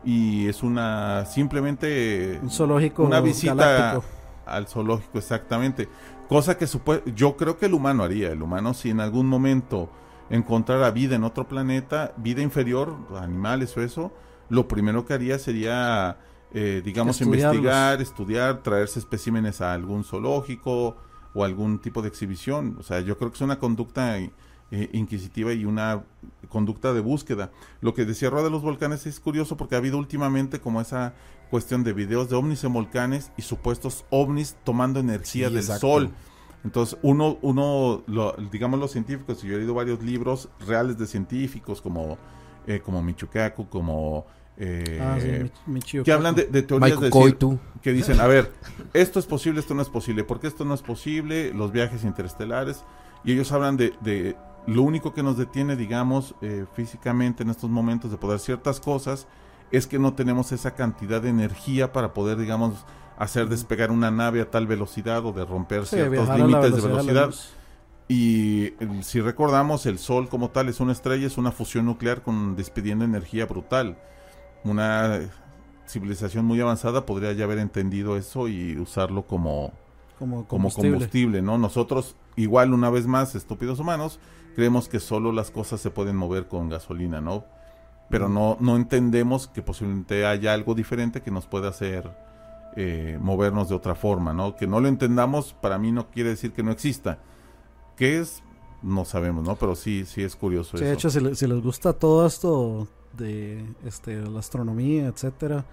y 0.04 0.46
es 0.48 0.62
una 0.62 1.24
simplemente 1.26 2.38
Un 2.42 2.50
zoológico 2.50 3.02
una 3.04 3.20
visita 3.20 3.54
galáctico. 3.54 4.04
al 4.46 4.66
zoológico 4.66 5.18
exactamente. 5.18 5.88
Cosa 6.28 6.56
que 6.56 6.66
yo 7.16 7.36
creo 7.36 7.58
que 7.58 7.66
el 7.66 7.74
humano 7.74 8.04
haría. 8.04 8.30
El 8.30 8.42
humano 8.42 8.74
si 8.74 8.90
en 8.90 9.00
algún 9.00 9.26
momento 9.26 9.90
encontrara 10.30 10.90
vida 10.92 11.16
en 11.16 11.24
otro 11.24 11.48
planeta 11.48 12.12
vida 12.16 12.40
inferior 12.40 12.96
animales 13.18 13.76
o 13.76 13.82
eso 13.82 14.12
lo 14.48 14.68
primero 14.68 15.04
que 15.04 15.12
haría 15.12 15.40
sería 15.40 16.18
eh, 16.52 16.82
digamos 16.84 17.20
investigar 17.20 18.00
estudiar 18.00 18.62
traerse 18.62 19.00
especímenes 19.00 19.60
a 19.60 19.72
algún 19.72 20.04
zoológico 20.04 20.96
o 21.34 21.44
algún 21.44 21.80
tipo 21.80 22.00
de 22.02 22.08
exhibición. 22.08 22.76
O 22.78 22.84
sea 22.84 23.00
yo 23.00 23.18
creo 23.18 23.30
que 23.30 23.36
es 23.36 23.40
una 23.40 23.58
conducta 23.58 24.18
eh, 24.70 24.88
inquisitiva 24.92 25.52
y 25.52 25.64
una 25.64 26.04
conducta 26.48 26.92
de 26.92 27.00
búsqueda. 27.00 27.50
Lo 27.80 27.94
que 27.94 28.04
decía 28.04 28.30
Roa 28.30 28.42
de 28.42 28.50
los 28.50 28.62
volcanes 28.62 29.06
es 29.06 29.20
curioso 29.20 29.56
porque 29.56 29.74
ha 29.74 29.78
habido 29.78 29.98
últimamente 29.98 30.60
como 30.60 30.80
esa 30.80 31.14
cuestión 31.50 31.82
de 31.82 31.92
videos 31.92 32.28
de 32.30 32.36
ovnis 32.36 32.62
en 32.64 32.72
volcanes 32.72 33.32
y 33.36 33.42
supuestos 33.42 34.04
ovnis 34.10 34.56
tomando 34.64 35.00
energía 35.00 35.48
Sí, 35.48 35.54
del 35.54 35.62
exacto. 35.64 35.80
sol. 35.86 36.10
Entonces, 36.62 36.98
uno, 37.02 37.38
uno 37.42 38.02
lo- 38.06 38.34
digamos 38.52 38.78
los 38.78 38.92
científicos, 38.92 39.42
y 39.42 39.48
yo 39.48 39.54
he 39.54 39.58
leído 39.58 39.74
varios 39.74 40.02
libros 40.02 40.48
reales 40.66 40.98
de 40.98 41.06
científicos 41.06 41.80
como, 41.80 42.18
eh, 42.66 42.80
como 42.84 43.02
Michukaku, 43.02 43.68
como... 43.68 44.26
eh, 44.58 44.98
Ah, 45.00 45.16
sí, 45.18 45.28
Mi- 45.66 45.74
Michio 45.74 46.04
que 46.04 46.12
hablan 46.12 46.34
de, 46.34 46.44
de 46.44 46.62
teorías 46.62 47.00
de 47.00 47.10
decir- 47.10 47.58
que 47.82 47.92
dicen, 47.94 48.20
a 48.20 48.26
ver, 48.26 48.52
esto 48.92 49.18
es 49.18 49.24
posible, 49.26 49.58
esto 49.60 49.74
no 49.74 49.80
es 49.80 49.88
posible, 49.88 50.22
¿por 50.22 50.38
qué 50.38 50.48
esto 50.48 50.66
no 50.66 50.74
es 50.74 50.82
posible? 50.82 51.52
Los 51.54 51.72
viajes 51.72 52.04
interestelares, 52.04 52.84
y 53.24 53.32
ellos 53.32 53.50
hablan 53.52 53.78
de, 53.78 53.94
de 54.02 54.36
lo 54.66 54.82
único 54.82 55.12
que 55.14 55.22
nos 55.22 55.36
detiene, 55.36 55.76
digamos, 55.76 56.34
eh, 56.42 56.66
físicamente 56.74 57.42
en 57.42 57.50
estos 57.50 57.70
momentos 57.70 58.10
de 58.10 58.16
poder 58.16 58.38
ciertas 58.38 58.80
cosas, 58.80 59.26
es 59.70 59.86
que 59.86 59.98
no 59.98 60.14
tenemos 60.14 60.52
esa 60.52 60.74
cantidad 60.74 61.22
de 61.22 61.30
energía 61.30 61.92
para 61.92 62.12
poder, 62.12 62.38
digamos, 62.38 62.84
hacer 63.18 63.48
despegar 63.48 63.90
una 63.90 64.10
nave 64.10 64.40
a 64.40 64.50
tal 64.50 64.66
velocidad 64.66 65.24
o 65.24 65.32
de 65.32 65.44
romper 65.44 65.86
Sí, 65.86 65.96
ciertos 65.96 66.28
límites 66.36 66.74
de 66.76 66.80
velocidad. 66.80 67.30
Y 68.08 68.72
si 69.02 69.20
recordamos, 69.20 69.86
el 69.86 69.98
Sol 69.98 70.28
como 70.28 70.50
tal 70.50 70.68
es 70.68 70.80
una 70.80 70.90
estrella, 70.90 71.26
es 71.26 71.38
una 71.38 71.52
fusión 71.52 71.86
nuclear 71.86 72.22
con 72.22 72.56
despidiendo 72.56 73.04
energía 73.04 73.46
brutal. 73.46 73.98
Una 74.64 75.20
civilización 75.86 76.44
muy 76.44 76.60
avanzada 76.60 77.06
podría 77.06 77.32
ya 77.32 77.44
haber 77.44 77.58
entendido 77.58 78.16
eso 78.16 78.48
y 78.48 78.76
usarlo 78.78 79.26
como, 79.26 79.72
Como 80.18 80.46
combustible, 80.46 81.40
¿no? 81.40 81.56
Nosotros, 81.56 82.16
igual 82.34 82.74
una 82.74 82.90
vez 82.90 83.06
más, 83.06 83.36
estúpidos 83.36 83.78
humanos, 83.78 84.18
creemos 84.54 84.88
que 84.88 85.00
solo 85.00 85.32
las 85.32 85.50
cosas 85.50 85.80
se 85.80 85.90
pueden 85.90 86.16
mover 86.16 86.48
con 86.48 86.68
gasolina, 86.68 87.20
¿no? 87.20 87.44
Pero 88.08 88.28
no, 88.28 88.56
no 88.60 88.76
entendemos 88.76 89.46
que 89.46 89.62
posiblemente 89.62 90.26
haya 90.26 90.52
algo 90.52 90.74
diferente 90.74 91.22
que 91.22 91.30
nos 91.30 91.46
pueda 91.46 91.68
hacer 91.68 92.10
eh, 92.76 93.18
movernos 93.20 93.68
de 93.68 93.74
otra 93.76 93.94
forma, 93.94 94.32
¿no? 94.32 94.56
Que 94.56 94.66
no 94.66 94.80
lo 94.80 94.88
entendamos, 94.88 95.52
para 95.54 95.78
mí 95.78 95.92
no 95.92 96.08
quiere 96.10 96.30
decir 96.30 96.52
que 96.52 96.62
no 96.64 96.72
exista. 96.72 97.18
¿Qué 97.96 98.18
es? 98.18 98.42
No 98.82 99.04
sabemos, 99.04 99.44
¿no? 99.46 99.56
Pero 99.56 99.76
sí, 99.76 100.04
sí 100.06 100.22
es 100.22 100.34
curioso 100.34 100.76
Sí, 100.76 100.84
eso. 100.84 100.84
de 100.86 100.92
hecho, 100.94 101.10
si, 101.10 101.20
le- 101.20 101.34
si 101.36 101.46
les 101.46 101.62
gusta 101.62 101.92
todo 101.92 102.26
esto 102.26 102.88
de 103.16 103.64
este, 103.84 104.16
la 104.22 104.38
astronomía, 104.40 105.06
etcétera, 105.06 105.64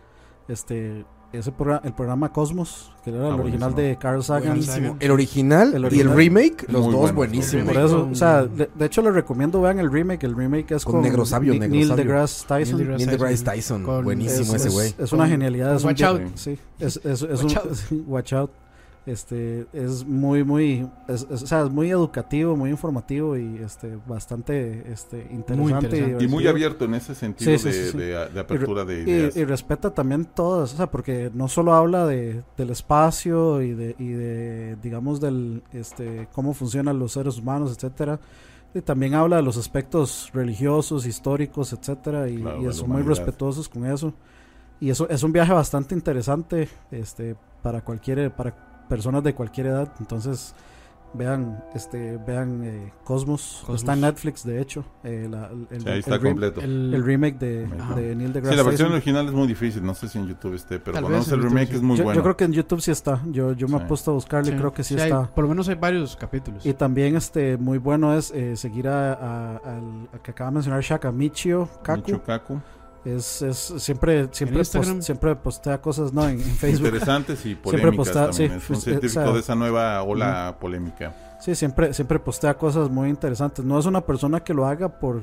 este, 0.48 1.06
ese 1.34 1.52
programa, 1.52 1.82
el 1.86 1.94
programa 1.94 2.32
Cosmos, 2.32 2.92
que 3.04 3.10
era 3.10 3.20
el 3.20 3.26
Ah, 3.26 3.36
original 3.36 3.72
buenísimo. 3.74 3.76
de 3.90 3.98
Carl 3.98 4.24
Sagan. 4.24 4.50
Buenísimo. 4.50 4.98
El 5.00 5.12
original, 5.12 5.74
El 5.76 5.82
y 5.82 5.86
original. 5.86 6.12
el 6.12 6.18
remake, 6.18 6.64
los 6.72 6.82
Muy 6.84 6.92
dos 6.92 6.94
buenos, 7.02 7.16
buenísimos. 7.16 7.74
Por 7.74 7.84
eso, 7.84 8.10
o 8.12 8.16
sea, 8.16 8.46
de, 8.46 8.70
de 8.74 8.86
hecho 8.86 9.02
les 9.02 9.14
recomiendo 9.14 9.62
vean 9.62 9.80
el 9.80 9.92
remake. 9.92 10.24
El 10.24 10.36
remake 10.36 10.72
es 10.76 10.86
Con 10.86 10.94
con, 10.96 11.02
Negro 11.04 11.26
Sabio, 11.26 11.54
Ni- 11.54 11.60
Negro 11.60 11.76
Neil 11.76 11.96
deGrasse 11.96 12.46
Tyson. 12.48 12.78
Neil 12.88 13.06
deGrasse 13.10 13.44
Tyson, 13.44 13.84
Con- 13.84 14.04
buenísimo 14.06 14.56
es, 14.56 14.62
ese 14.62 14.68
es- 14.70 14.74
güey. 14.74 14.96
es 14.98 15.12
una 15.14 15.24
Con- 15.24 15.30
genialidad. 15.32 15.76
Es 15.76 15.84
un 15.84 15.88
Watch 15.88 15.98
via- 16.00 16.08
Out. 16.10 16.22
Sí, 16.36 16.58
es, 16.80 16.98
es, 17.04 17.22
es 17.22 17.44
Watch 17.44 17.44
un, 17.44 17.58
Out. 17.58 17.78
Watch 18.08 18.34
Out. 18.34 18.52
Este, 19.08 19.66
es 19.72 20.06
muy, 20.06 20.44
muy, 20.44 20.86
es, 21.08 21.26
es- 21.32 21.44
o 21.44 21.48
sea, 21.48 21.61
es 21.64 21.69
muy 21.72 21.90
educativo, 21.90 22.58
muy 22.58 22.69
informativo 22.69 23.38
y 23.38 23.58
este, 23.64 23.98
bastante 24.06 24.84
este, 24.92 25.26
interesante. 25.32 25.86
interesante. 25.88 25.98
y 26.26 26.27
muy 26.27 26.44
divertido. 26.44 26.50
abierto 26.52 26.86
en 26.86 26.94
ese 26.95 27.16
sentido 27.16 27.52
Sí, 27.53 27.58
sí, 27.58 27.77
de, 27.80 27.92
sí, 27.92 27.98
de- 27.98 28.30
de 28.30 28.40
apertura 28.42 28.84
de 28.84 29.00
Y, 29.00 29.10
ideas. 29.10 29.38
y 29.38 29.45
respeta 29.45 29.92
también 29.94 30.26
todas, 30.26 30.74
o 30.74 30.77
sea, 30.77 30.92
porque 30.92 31.32
no 31.34 31.48
solo 31.48 31.74
habla 31.74 32.06
de, 32.06 32.44
del 32.58 32.69
espacio 32.69 33.61
y 33.61 33.74
de, 33.74 33.95
y 33.98 34.10
de, 34.10 34.76
digamos, 34.84 35.22
del, 35.22 35.64
este, 35.72 36.27
cómo 36.34 36.53
funcionan 36.53 37.00
los 37.00 37.14
seres 37.14 37.38
humanos, 37.38 37.74
etcétera. 37.77 38.19
Y 38.74 38.82
también 38.82 39.14
habla 39.14 39.38
de 39.38 39.42
los 39.44 39.56
aspectos 39.56 40.30
religiosos, 40.34 41.06
históricos, 41.06 41.72
etcétera, 41.72 42.27
y, 42.27 42.42
Claro, 42.42 42.61
y 42.61 42.66
de 42.66 42.74
son 42.74 42.90
muy 42.90 43.02
respetuosos 43.03 43.69
con 43.69 43.86
eso. 43.86 44.14
Y 44.82 44.90
eso 44.90 45.08
es 45.10 45.24
un 45.24 45.32
viaje 45.32 45.53
bastante 45.53 45.95
interesante, 45.95 46.68
este, 46.92 47.38
para 47.64 47.82
cualquier, 47.86 48.36
para 48.36 48.67
personas 48.88 49.24
de 49.24 49.34
cualquier 49.36 49.68
edad. 49.68 49.92
Entonces, 50.00 50.54
vean, 51.14 51.64
este, 51.74 52.18
vean 52.18 52.62
eh, 52.64 52.92
Cosmos. 53.04 53.60
Cosmos. 53.62 53.80
está 53.82 53.94
en 53.94 54.02
Netflix, 54.02 54.44
de 54.44 54.62
hecho. 54.62 54.84
eh, 55.04 55.28
la- 55.32 55.50
el, 55.72 55.82
Sí, 55.82 55.90
ahí 55.90 56.00
está 56.00 56.16
el 56.16 56.22
rem- 56.22 56.28
completo. 56.32 56.62
El, 56.62 56.94
el 56.94 57.04
remake 57.04 57.40
de, 57.40 57.68
de 57.96 58.16
Neil 58.16 58.28
Sí, 58.28 58.34
deGrasse 58.34 58.58
la 58.58 58.64
versión 58.64 58.72
Tyson. 58.90 58.92
original 58.94 59.26
es 59.28 59.32
muy 59.32 59.48
difícil, 59.48 59.84
no 59.86 59.94
sé 59.96 60.10
si 60.10 60.18
en 60.20 60.28
YouTube 60.28 60.54
esté, 60.56 60.80
pero 60.80 61.02
menos 61.08 61.32
el 61.32 61.42
remake 61.42 61.70
sí. 61.70 61.76
es 61.78 61.82
muy 61.82 61.98
yo, 61.98 62.04
bueno. 62.04 62.18
yo 62.20 62.24
creo 62.24 62.38
que 62.38 62.44
en 62.44 62.52
YouTube 62.54 62.82
sí 62.82 62.92
está. 62.92 63.22
Yo, 63.32 63.54
yo 63.54 63.68
me 63.68 63.78
Sí. 63.78 63.84
he 63.84 63.88
puesto 63.88 64.12
a 64.12 64.14
buscarle, 64.16 64.52
sí, 64.52 64.58
creo 64.58 64.74
que 64.74 64.84
sí, 64.84 64.96
sí 64.96 65.00
hay- 65.02 65.10
está. 65.12 65.28
por 65.34 65.44
lo 65.46 65.50
menos 65.50 65.70
hay 65.70 65.76
varios 65.76 66.16
capítulos. 66.18 66.66
Y 66.66 66.74
también 66.74 67.16
este 67.16 67.58
muy 67.58 67.78
bueno 67.78 68.14
es 68.14 68.32
eh, 68.32 68.56
seguir 68.58 68.88
a, 68.90 69.14
a- 69.14 69.58
al 69.58 70.10
a 70.14 70.20
que 70.22 70.32
acaba 70.32 70.50
de 70.50 70.56
mencionar 70.56 70.82
Shaka 70.82 71.12
Michio 71.12 71.70
Kaku. 71.84 72.00
Michio 72.02 72.24
Kaku. 72.24 72.60
Es, 73.16 73.42
es 73.42 73.58
siempre, 73.77 74.27
siempre, 74.32 74.60
post- 74.60 75.02
siempre 75.02 75.36
postea 75.36 75.80
cosas, 75.82 76.11
no, 76.14 76.24
en, 76.27 76.40
en 76.40 76.42
Facebook. 76.42 76.88
Interesantes 76.88 77.40
y 77.40 77.44
Siempre 77.64 77.64
polémicas 77.92 77.95
posta- 78.08 78.27
también. 78.30 78.50
sí, 78.52 78.56
es 78.58 78.61
un 78.61 78.68
pues, 78.68 78.84
científico 78.84 79.22
o 79.22 79.24
sea, 79.26 79.34
de 79.34 79.40
esa 79.40 79.56
nueva 79.56 80.03
ola 80.03 80.58
polémica. 80.60 81.16
Sí, 81.40 81.56
siempre, 81.56 81.94
siempre 81.94 82.19
postea 82.19 82.58
cosas 82.58 82.90
muy 82.90 83.10
interesantes. 83.10 83.64
No 83.64 83.77
es 83.80 83.86
una 83.86 84.02
persona 84.02 84.40
que 84.42 84.53
lo 84.53 84.66
haga 84.66 85.00
por 85.00 85.22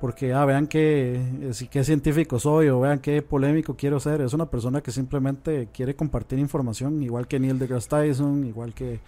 porque 0.00 0.32
ah, 0.34 0.44
vean 0.44 0.66
qué, 0.66 1.14
eh, 1.42 1.50
sí, 1.52 1.68
qué 1.68 1.84
científico 1.84 2.40
soy 2.40 2.68
o 2.68 2.80
vean 2.80 2.98
qué 2.98 3.22
polémico 3.22 3.76
quiero 3.76 4.00
ser. 4.00 4.20
Es 4.22 4.32
una 4.32 4.46
persona 4.46 4.80
que 4.80 4.90
simplemente 4.90 5.68
quiere 5.72 5.94
compartir 5.94 6.40
información, 6.40 7.00
igual 7.04 7.28
que 7.28 7.38
Neil 7.38 7.56
deGrasse 7.58 7.88
Tyson, 7.88 8.44
igual 8.44 8.74
que 8.74 8.98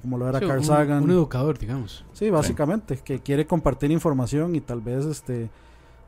como 0.00 0.16
lo 0.16 0.26
era 0.26 0.38
Sí, 0.38 0.46
Carl 0.46 0.60
un, 0.60 0.64
Sagan. 0.64 1.02
un 1.02 1.10
educador, 1.10 1.58
digamos. 1.58 2.02
Sí, 2.14 2.30
básicamente, 2.30 2.96
que 3.04 3.18
quiere 3.18 3.46
compartir 3.46 3.90
información 3.90 4.54
y 4.56 4.62
tal 4.62 4.80
vez 4.80 5.04
este 5.04 5.50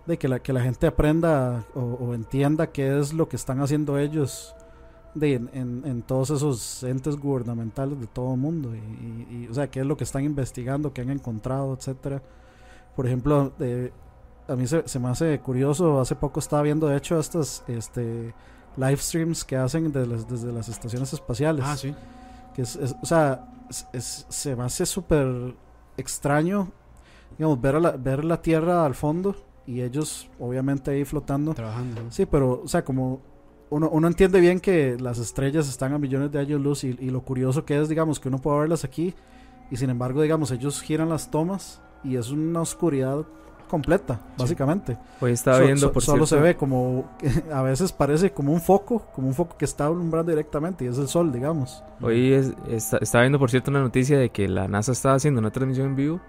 de 0.06 0.18
que 0.18 0.28
la, 0.28 0.38
que 0.40 0.52
la 0.52 0.60
gente 0.60 0.86
aprenda 0.86 1.64
o, 1.74 1.80
o 1.80 2.14
entienda 2.14 2.66
qué 2.72 2.98
es 2.98 3.12
lo 3.14 3.28
que 3.28 3.36
están 3.36 3.60
haciendo 3.60 3.98
ellos 3.98 4.54
de, 5.14 5.34
en, 5.34 5.50
en- 5.54 5.82
en 5.86 6.02
todos 6.02 6.30
esos 6.30 6.82
entes 6.82 7.16
gubernamentales 7.16 7.98
de 8.00 8.06
todo 8.06 8.34
el 8.34 8.40
mundo 8.40 8.74
y, 8.74 8.78
y- 8.78 9.44
y, 9.44 9.48
o 9.48 9.54
sea 9.54 9.70
qué 9.70 9.80
es 9.80 9.86
lo 9.86 9.96
que 9.96 10.04
están 10.04 10.24
investigando 10.24 10.92
qué 10.92 11.02
han 11.02 11.10
encontrado 11.10 11.72
etcétera 11.74 12.20
por 12.96 13.06
ejemplo 13.06 13.52
a 14.48 14.56
mí 14.56 14.66
se, 14.66 14.86
se 14.86 14.98
me 14.98 15.08
hace 15.08 15.38
curioso 15.40 16.00
hace 16.00 16.16
poco 16.16 16.40
estaba 16.40 16.62
viendo 16.62 16.86
de 16.88 16.96
hecho 16.96 17.18
estos 17.18 17.62
este 17.68 18.34
live 18.76 18.96
streams 18.98 19.44
que 19.44 19.56
hacen 19.56 19.90
de 19.92 20.06
las- 20.06 20.28
desde 20.28 20.52
las 20.52 20.68
estaciones 20.68 21.12
espaciales 21.12 21.64
Ah, 21.66 21.76
sí. 21.76 21.94
que 22.54 22.62
es, 22.62 22.76
es- 22.76 22.94
o 23.00 23.06
sea, 23.06 23.46
es- 23.70 23.86
es- 23.92 24.26
se 24.28 24.54
me 24.56 24.64
hace 24.64 24.84
súper 24.84 25.54
extraño, 25.96 26.72
digamos, 27.38 27.60
ver, 27.60 27.76
a 27.76 27.80
la, 27.80 27.90
ver 27.92 28.24
la 28.24 28.42
Tierra 28.42 28.84
al 28.84 28.94
fondo 28.96 29.34
y 29.66 29.80
ellos 29.82 30.28
obviamente 30.38 30.90
ahí 30.90 31.04
flotando. 31.04 31.54
Trabajando. 31.54 32.02
¿no? 32.04 32.10
Sí, 32.10 32.26
pero, 32.26 32.62
o 32.64 32.68
sea, 32.68 32.84
como 32.84 33.20
uno, 33.70 33.88
uno 33.90 34.06
entiende 34.08 34.40
bien 34.40 34.60
que 34.60 34.96
las 35.00 35.18
estrellas 35.18 35.68
están 35.68 35.92
a 35.94 35.98
millones 35.98 36.30
de 36.32 36.38
años 36.38 36.60
luz 36.60 36.84
y, 36.84 36.96
y 37.00 37.10
lo 37.10 37.22
curioso 37.22 37.64
que 37.64 37.80
es, 37.80 37.88
digamos, 37.88 38.20
que 38.20 38.28
uno 38.28 38.38
puede 38.38 38.60
verlas 38.60 38.84
aquí 38.84 39.14
y 39.70 39.76
sin 39.76 39.90
embargo, 39.90 40.22
digamos, 40.22 40.50
ellos 40.50 40.80
giran 40.82 41.08
las 41.08 41.30
tomas 41.30 41.80
y 42.04 42.16
es 42.16 42.30
una 42.30 42.60
oscuridad 42.60 43.24
completa, 43.66 44.20
básicamente. 44.36 44.98
Hoy 45.20 45.32
estaba 45.32 45.56
So- 45.58 45.64
viendo, 45.64 45.80
so- 45.80 45.92
por 45.92 46.02
solo 46.02 46.26
se 46.26 46.34
cierto, 46.36 46.44
ve 46.44 46.56
como, 46.56 47.10
a 47.52 47.62
veces 47.62 47.90
parece 47.92 48.30
como 48.30 48.52
un 48.52 48.60
foco, 48.60 49.06
como 49.14 49.26
un 49.26 49.34
foco 49.34 49.56
que 49.56 49.64
está 49.64 49.86
alumbrando 49.86 50.30
directamente 50.30 50.84
y 50.84 50.88
es 50.88 50.98
el 50.98 51.08
sol, 51.08 51.32
digamos. 51.32 51.82
Hoy 52.02 52.34
es- 52.34 52.52
está- 52.68 52.98
estaba 52.98 53.22
viendo, 53.22 53.38
por 53.38 53.50
cierto, 53.50 53.70
una 53.70 53.80
noticia 53.80 54.18
de 54.18 54.28
que 54.28 54.46
la 54.48 54.68
NASA 54.68 54.92
estaba 54.92 55.14
haciendo 55.16 55.40
una 55.40 55.50
transmisión 55.50 55.86
en 55.88 55.96
vivo 55.96 56.20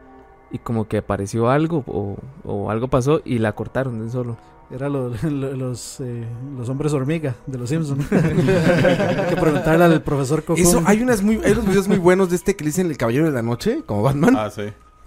y 0.51 0.59
como 0.59 0.87
que 0.87 0.97
apareció 0.97 1.49
algo 1.49 1.83
o, 1.87 2.17
o 2.43 2.69
algo 2.71 2.87
pasó 2.87 3.21
y 3.25 3.39
la 3.39 3.53
cortaron 3.53 3.97
de 3.99 4.05
un 4.05 4.11
solo. 4.11 4.37
Era 4.71 4.89
lo- 4.89 5.09
lo- 5.23 5.55
los, 5.55 5.99
eh, 5.99 6.25
los 6.57 6.69
hombres 6.69 6.93
hormiga 6.93 7.35
de 7.45 7.57
los 7.57 7.69
Simpsons. 7.69 8.11
hay 8.11 9.29
que 9.29 9.37
preguntarle 9.39 9.83
al 9.85 10.01
profesor. 10.01 10.43
Eso, 10.55 10.81
hay 10.85 11.01
unas 11.01 11.21
muy, 11.21 11.39
hay 11.43 11.51
unos 11.51 11.67
videos 11.67 11.87
muy 11.87 11.97
buenos 11.97 12.29
de 12.29 12.35
este 12.37 12.55
que 12.55 12.63
le 12.63 12.69
dicen 12.69 12.87
el 12.87 12.97
caballero 12.97 13.25
de 13.25 13.31
la 13.31 13.41
noche, 13.41 13.83
como 13.85 14.01
Batman. 14.03 14.35
Ah, 14.35 14.49
sí. 14.49 14.63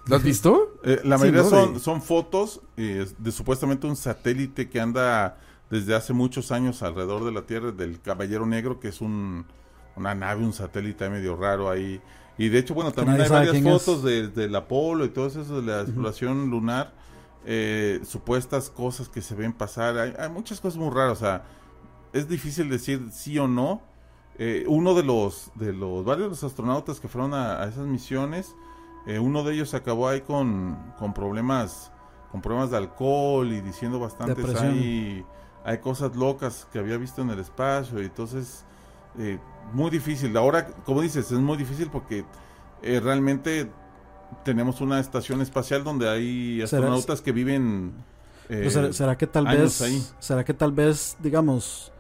¿Lo 0.07 0.17
has 0.17 0.23
visto? 0.23 0.75
Eh, 0.85 1.01
la 1.05 1.17
Sí, 1.19 1.23
mayoría 1.25 1.43
¿no? 1.43 1.51
son, 1.51 1.81
son 1.81 2.01
fotos 2.03 2.63
eh, 2.77 3.07
de 3.19 3.33
supuestamente 3.33 3.87
un 3.87 3.97
satélite 3.97 4.69
que 4.71 4.81
anda 4.81 5.37
desde 5.71 5.95
hace 5.95 6.15
muchos 6.15 6.51
años 6.51 6.83
alrededor 6.83 7.25
de 7.27 7.33
la 7.33 7.43
Tierra, 7.43 7.73
del 7.73 8.01
Caballero 8.01 8.47
Negro, 8.47 8.81
que 8.81 8.89
es 8.89 9.03
un, 9.03 9.45
una 9.97 10.15
nave, 10.15 10.45
un 10.45 10.55
satélite 10.55 11.11
medio 11.11 11.37
raro 11.37 11.69
ahí. 11.69 12.01
Y 12.39 12.49
de 12.49 12.59
hecho, 12.61 12.73
bueno, 12.75 12.91
también 12.93 13.17
hay 13.25 13.29
varias 13.39 13.55
fotos 13.85 14.03
de- 14.05 14.29
del 14.29 14.55
Apolo 14.57 15.05
y 15.05 15.09
todo 15.09 15.27
eso 15.27 15.61
de 15.61 15.63
la 15.63 15.83
exploración 15.83 16.49
lunar. 16.51 16.95
eh, 17.51 18.01
supuestas 18.05 18.69
cosas 18.69 19.09
que 19.09 19.23
se 19.23 19.35
ven 19.35 19.53
pasar. 19.55 19.97
Hay, 19.99 20.13
hay 20.19 20.29
muchas 20.29 20.61
cosas 20.61 20.79
muy 20.79 20.91
raras. 20.91 21.13
O 21.13 21.21
sea, 21.21 21.45
es 22.13 22.29
difícil 22.29 22.69
decir 22.69 23.09
sí 23.11 23.39
o 23.39 23.49
no. 23.49 23.81
Eh, 24.39 24.65
uno 24.69 24.95
de 24.95 25.03
los, 25.03 25.51
de 25.55 25.73
los 25.73 26.05
varios 26.05 26.25
de 26.27 26.29
los 26.31 26.45
astronautas 26.45 27.01
que 27.01 27.09
fueron 27.09 27.33
a, 27.35 27.63
a 27.63 27.69
esas 27.69 27.87
misiones, 27.87 28.55
eh, 29.07 29.19
uno 29.19 29.45
de 29.45 29.55
ellos 29.55 29.73
acabó 29.73 30.09
ahí 30.09 30.21
con, 30.21 30.77
con 30.99 31.15
problemas, 31.15 31.91
con 32.31 32.43
problemas 32.43 32.71
de 32.71 32.77
alcohol 32.77 33.51
y 33.51 33.61
diciendo 33.63 33.99
bastantes 33.99 34.45
hay, 34.69 35.25
hay 35.65 35.79
cosas 35.79 36.15
locas 36.17 36.67
que 36.73 36.79
había 36.79 36.99
visto 36.99 37.23
en 37.23 37.31
el 37.31 37.39
espacio 37.39 38.01
y 38.03 38.07
entonces 38.07 38.65
eh, 39.19 39.39
muy 39.73 39.91
difícil. 39.91 40.37
Ahora, 40.37 40.67
como 40.85 41.01
dices, 41.03 41.31
es 41.31 41.39
muy 41.39 41.57
difícil 41.57 41.89
porque 41.91 42.25
eh, 42.83 43.01
realmente 43.01 43.71
tenemos 44.45 44.81
una 44.81 45.01
estación 45.01 45.41
espacial 45.41 45.85
donde 45.85 46.09
hay 46.09 46.57
¿Será- 46.67 46.83
astronautas 46.83 47.21
que 47.23 47.33
viven 47.33 47.93
eh, 48.51 48.57
Pero 48.61 48.71
será, 48.71 48.93
será 48.93 49.19
que 49.19 49.27
tal 49.27 49.47
vez, 49.47 49.81
ahí. 49.83 50.03
será 50.19 50.45
que 50.45 50.55
tal 50.55 50.73
vez, 50.73 51.17
digamos, 51.23 51.93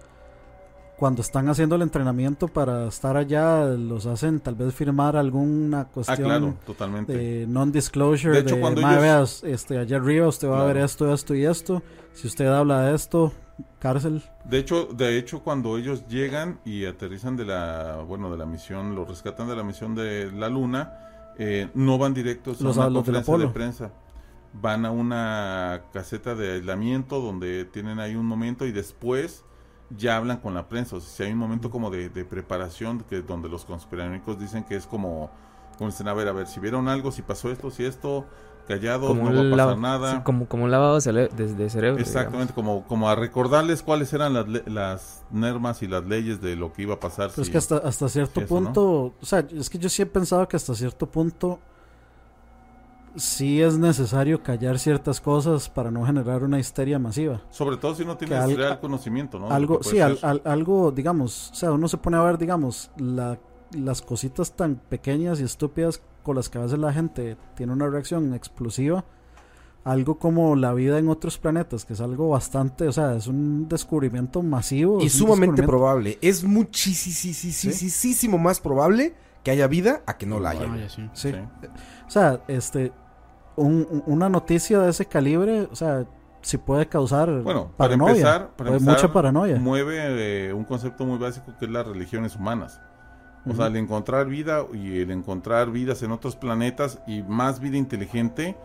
cuando 0.96 1.22
están 1.22 1.48
haciendo 1.48 1.76
el 1.76 1.82
entrenamiento 1.82 2.48
para 2.48 2.88
estar 2.88 3.16
allá, 3.16 3.64
los 3.66 4.06
hacen 4.06 4.40
tal 4.40 4.54
vez 4.56 4.74
firmar 4.74 5.14
alguna 5.16 5.82
Ah, 5.82 5.88
cuestión 5.92 6.28
claro, 6.28 6.54
totalmente. 6.66 7.12
de 7.16 7.46
non-disclosure, 7.46 8.34
De 8.34 8.42
de, 8.42 8.50
hecho, 8.50 8.60
cuando 8.60 8.80
"Mae, 8.80 8.92
ellos- 8.94 9.02
veas, 9.02 9.44
este, 9.44 9.78
allá 9.78 9.98
arriba 9.98 10.26
usted 10.26 10.48
va 10.48 10.62
a 10.62 10.64
ver 10.64 10.78
esto, 10.78 11.12
esto 11.14 11.34
y 11.34 11.44
esto. 11.44 11.82
Si 12.14 12.26
usted 12.26 12.46
habla 12.46 12.80
de 12.82 12.96
esto, 12.96 13.32
cárcel. 13.78 14.22
De 14.44 14.58
hecho, 14.58 14.86
de 14.86 15.18
hecho, 15.18 15.42
cuando 15.42 15.78
ellos 15.78 16.06
llegan 16.08 16.60
y 16.64 16.84
aterrizan 16.86 17.36
de 17.36 17.44
la, 17.44 18.04
bueno, 18.06 18.30
de 18.30 18.38
la 18.38 18.46
misión, 18.46 18.94
los 18.94 19.08
rescatan 19.08 19.48
de 19.48 19.56
la 19.56 19.62
misión 19.62 19.94
de 19.94 20.30
la 20.32 20.48
Luna, 20.48 21.34
eh, 21.38 21.68
no 21.74 21.98
van 21.98 22.14
directos 22.14 22.60
a 22.60 22.64
una 22.64 22.88
los 22.88 23.04
conferencia 23.04 23.38
de 23.38 23.48
prensa. 23.48 23.92
Van 24.52 24.86
a 24.86 24.90
una 24.90 25.82
caseta 25.92 26.34
de 26.34 26.54
aislamiento 26.54 27.20
donde 27.20 27.64
tienen 27.66 28.00
ahí 28.00 28.16
un 28.16 28.26
momento 28.26 28.66
y 28.66 28.72
después 28.72 29.44
ya 29.90 30.16
hablan 30.16 30.38
con 30.38 30.54
la 30.54 30.68
prensa. 30.68 30.96
O 30.96 31.00
sea, 31.00 31.10
si 31.10 31.22
hay 31.24 31.32
un 31.32 31.38
momento 31.38 31.70
como 31.70 31.90
de, 31.90 32.08
de 32.08 32.24
preparación 32.24 33.04
que 33.08 33.20
donde 33.22 33.48
los 33.48 33.64
conspiranoicos 33.64 34.38
dicen 34.38 34.64
que 34.64 34.76
es 34.76 34.86
como, 34.86 35.30
como 35.76 35.90
dicen, 35.90 36.08
a 36.08 36.14
ver, 36.14 36.28
a 36.28 36.32
ver, 36.32 36.46
si 36.46 36.60
vieron 36.60 36.88
algo, 36.88 37.12
si 37.12 37.22
pasó 37.22 37.50
esto, 37.50 37.70
si 37.70 37.84
esto, 37.84 38.26
callados, 38.68 39.16
no 39.16 39.24
va 39.24 39.30
a 39.30 39.50
pasar 39.50 39.78
nada. 39.78 40.12
sí, 40.12 40.22
como, 40.22 40.46
como 40.46 40.64
un 40.64 40.70
lavado 40.70 40.94
de, 40.94 41.00
cere- 41.00 41.30
de- 41.30 41.54
de 41.54 41.70
cerebro. 41.70 42.00
Exactamente, 42.00 42.52
como, 42.54 42.84
como 42.84 43.08
a 43.08 43.16
recordarles 43.16 43.82
cuáles 43.82 44.12
eran 44.12 44.34
las, 44.34 44.46
le- 44.46 44.62
las 44.66 45.24
normas 45.32 45.82
y 45.82 45.88
las 45.88 46.04
leyes 46.04 46.40
de 46.40 46.54
lo 46.54 46.72
que 46.72 46.82
iba 46.82 46.94
a 46.94 47.00
pasar. 47.00 47.30
Pero 47.30 47.42
es 47.42 47.46
si- 47.46 47.52
que 47.52 47.58
hasta, 47.58 47.78
hasta 47.78 48.08
cierto 48.08 48.40
eso, 48.42 48.54
¿no? 48.60 48.64
punto, 48.66 49.14
o 49.20 49.26
sea, 49.26 49.40
es 49.50 49.68
que 49.70 49.78
yo 49.78 49.88
sí 49.88 50.02
he 50.02 50.06
pensado 50.06 50.46
que 50.46 50.56
hasta 50.56 50.74
cierto 50.74 51.06
punto 51.10 51.58
sí 53.16 53.60
es 53.60 53.76
necesario 53.78 54.42
callar 54.42 54.78
ciertas 54.78 55.20
cosas 55.20 55.68
para 55.68 55.90
no 55.90 56.04
generar 56.06 56.44
una 56.44 56.58
histeria 56.58 56.98
masiva. 56.98 57.40
Sobre 57.50 57.76
todo 57.76 57.94
si 57.94 58.04
no 58.04 58.16
tienes 58.16 58.38
al- 58.38 58.56
real 58.56 58.78
conocimiento, 58.80 59.38
¿no? 59.40 59.50
Algo, 59.50 59.82
sí, 59.82 59.98
al- 59.98 60.18
al- 60.22 60.42
algo, 60.44 60.92
digamos, 60.92 61.50
o 61.50 61.54
sea, 61.54 61.72
uno 61.72 61.88
se 61.88 61.96
pone 61.96 62.16
a 62.16 62.22
ver, 62.22 62.38
digamos, 62.38 62.90
la- 62.96 63.38
las 63.72 64.02
cositas 64.02 64.52
tan 64.52 64.76
pequeñas 64.76 65.40
y 65.40 65.42
estúpidas 65.44 66.00
con 66.28 66.36
las 66.36 66.48
que 66.50 66.58
a 66.58 66.60
veces 66.60 66.78
la 66.78 66.92
gente 66.92 67.36
tiene 67.56 67.72
una 67.72 67.88
reacción 67.88 68.34
explosiva. 68.34 69.04
Algo 69.84 70.18
como 70.18 70.54
la 70.56 70.74
vida 70.74 70.98
en 70.98 71.08
otros 71.08 71.38
planetas, 71.38 71.86
que 71.86 71.94
es 71.94 72.00
algo 72.02 72.28
bastante, 72.28 72.86
o 72.88 72.92
sea, 72.92 73.14
es 73.16 73.26
un 73.26 73.68
descubrimiento 73.68 74.42
masivo. 74.42 75.00
Y 75.00 75.08
sumamente 75.08 75.62
probable. 75.62 76.18
Es 76.20 76.44
muchísimo 76.44 78.38
más 78.38 78.60
probable 78.60 79.14
que 79.42 79.50
haya 79.50 79.66
vida 79.66 80.02
a 80.06 80.18
que 80.18 80.26
no 80.26 80.40
la 80.40 80.50
haya. 80.50 80.66
Ya, 80.76 80.88
sí. 80.88 81.08
Sí. 81.14 81.32
Sí. 81.32 81.38
O 82.06 82.10
sea, 82.10 82.40
este, 82.48 82.92
un- 83.56 83.86
un- 83.90 84.02
una 84.06 84.28
noticia 84.28 84.80
de 84.80 84.90
ese 84.90 85.06
calibre, 85.06 85.62
o 85.70 85.74
sea, 85.76 86.06
sí 86.42 86.58
puede 86.58 86.86
causar 86.86 87.42
Bueno, 87.42 87.72
para 87.76 87.90
paranoia. 87.90 88.10
empezar, 88.10 88.40
para 88.56 88.68
puede 88.70 88.78
empezar, 88.80 88.94
mucha 89.02 89.12
paranoia. 89.12 89.56
mueve 89.58 90.48
eh, 90.48 90.52
un 90.52 90.64
concepto 90.64 91.04
muy 91.06 91.18
básico 91.18 91.52
que 91.58 91.64
es 91.64 91.70
las 91.70 91.86
religiones 91.86 92.36
humanas. 92.36 92.80
O 93.50 93.54
sea, 93.54 93.66
el 93.66 93.76
encontrar 93.76 94.26
vida 94.26 94.64
y 94.72 95.00
el 95.00 95.10
encontrar 95.10 95.70
vidas 95.70 96.02
en 96.02 96.12
otros 96.12 96.36
planetas 96.36 97.00
y 97.06 97.22
más 97.22 97.60
vida 97.60 97.76
inteligente, 97.76 98.56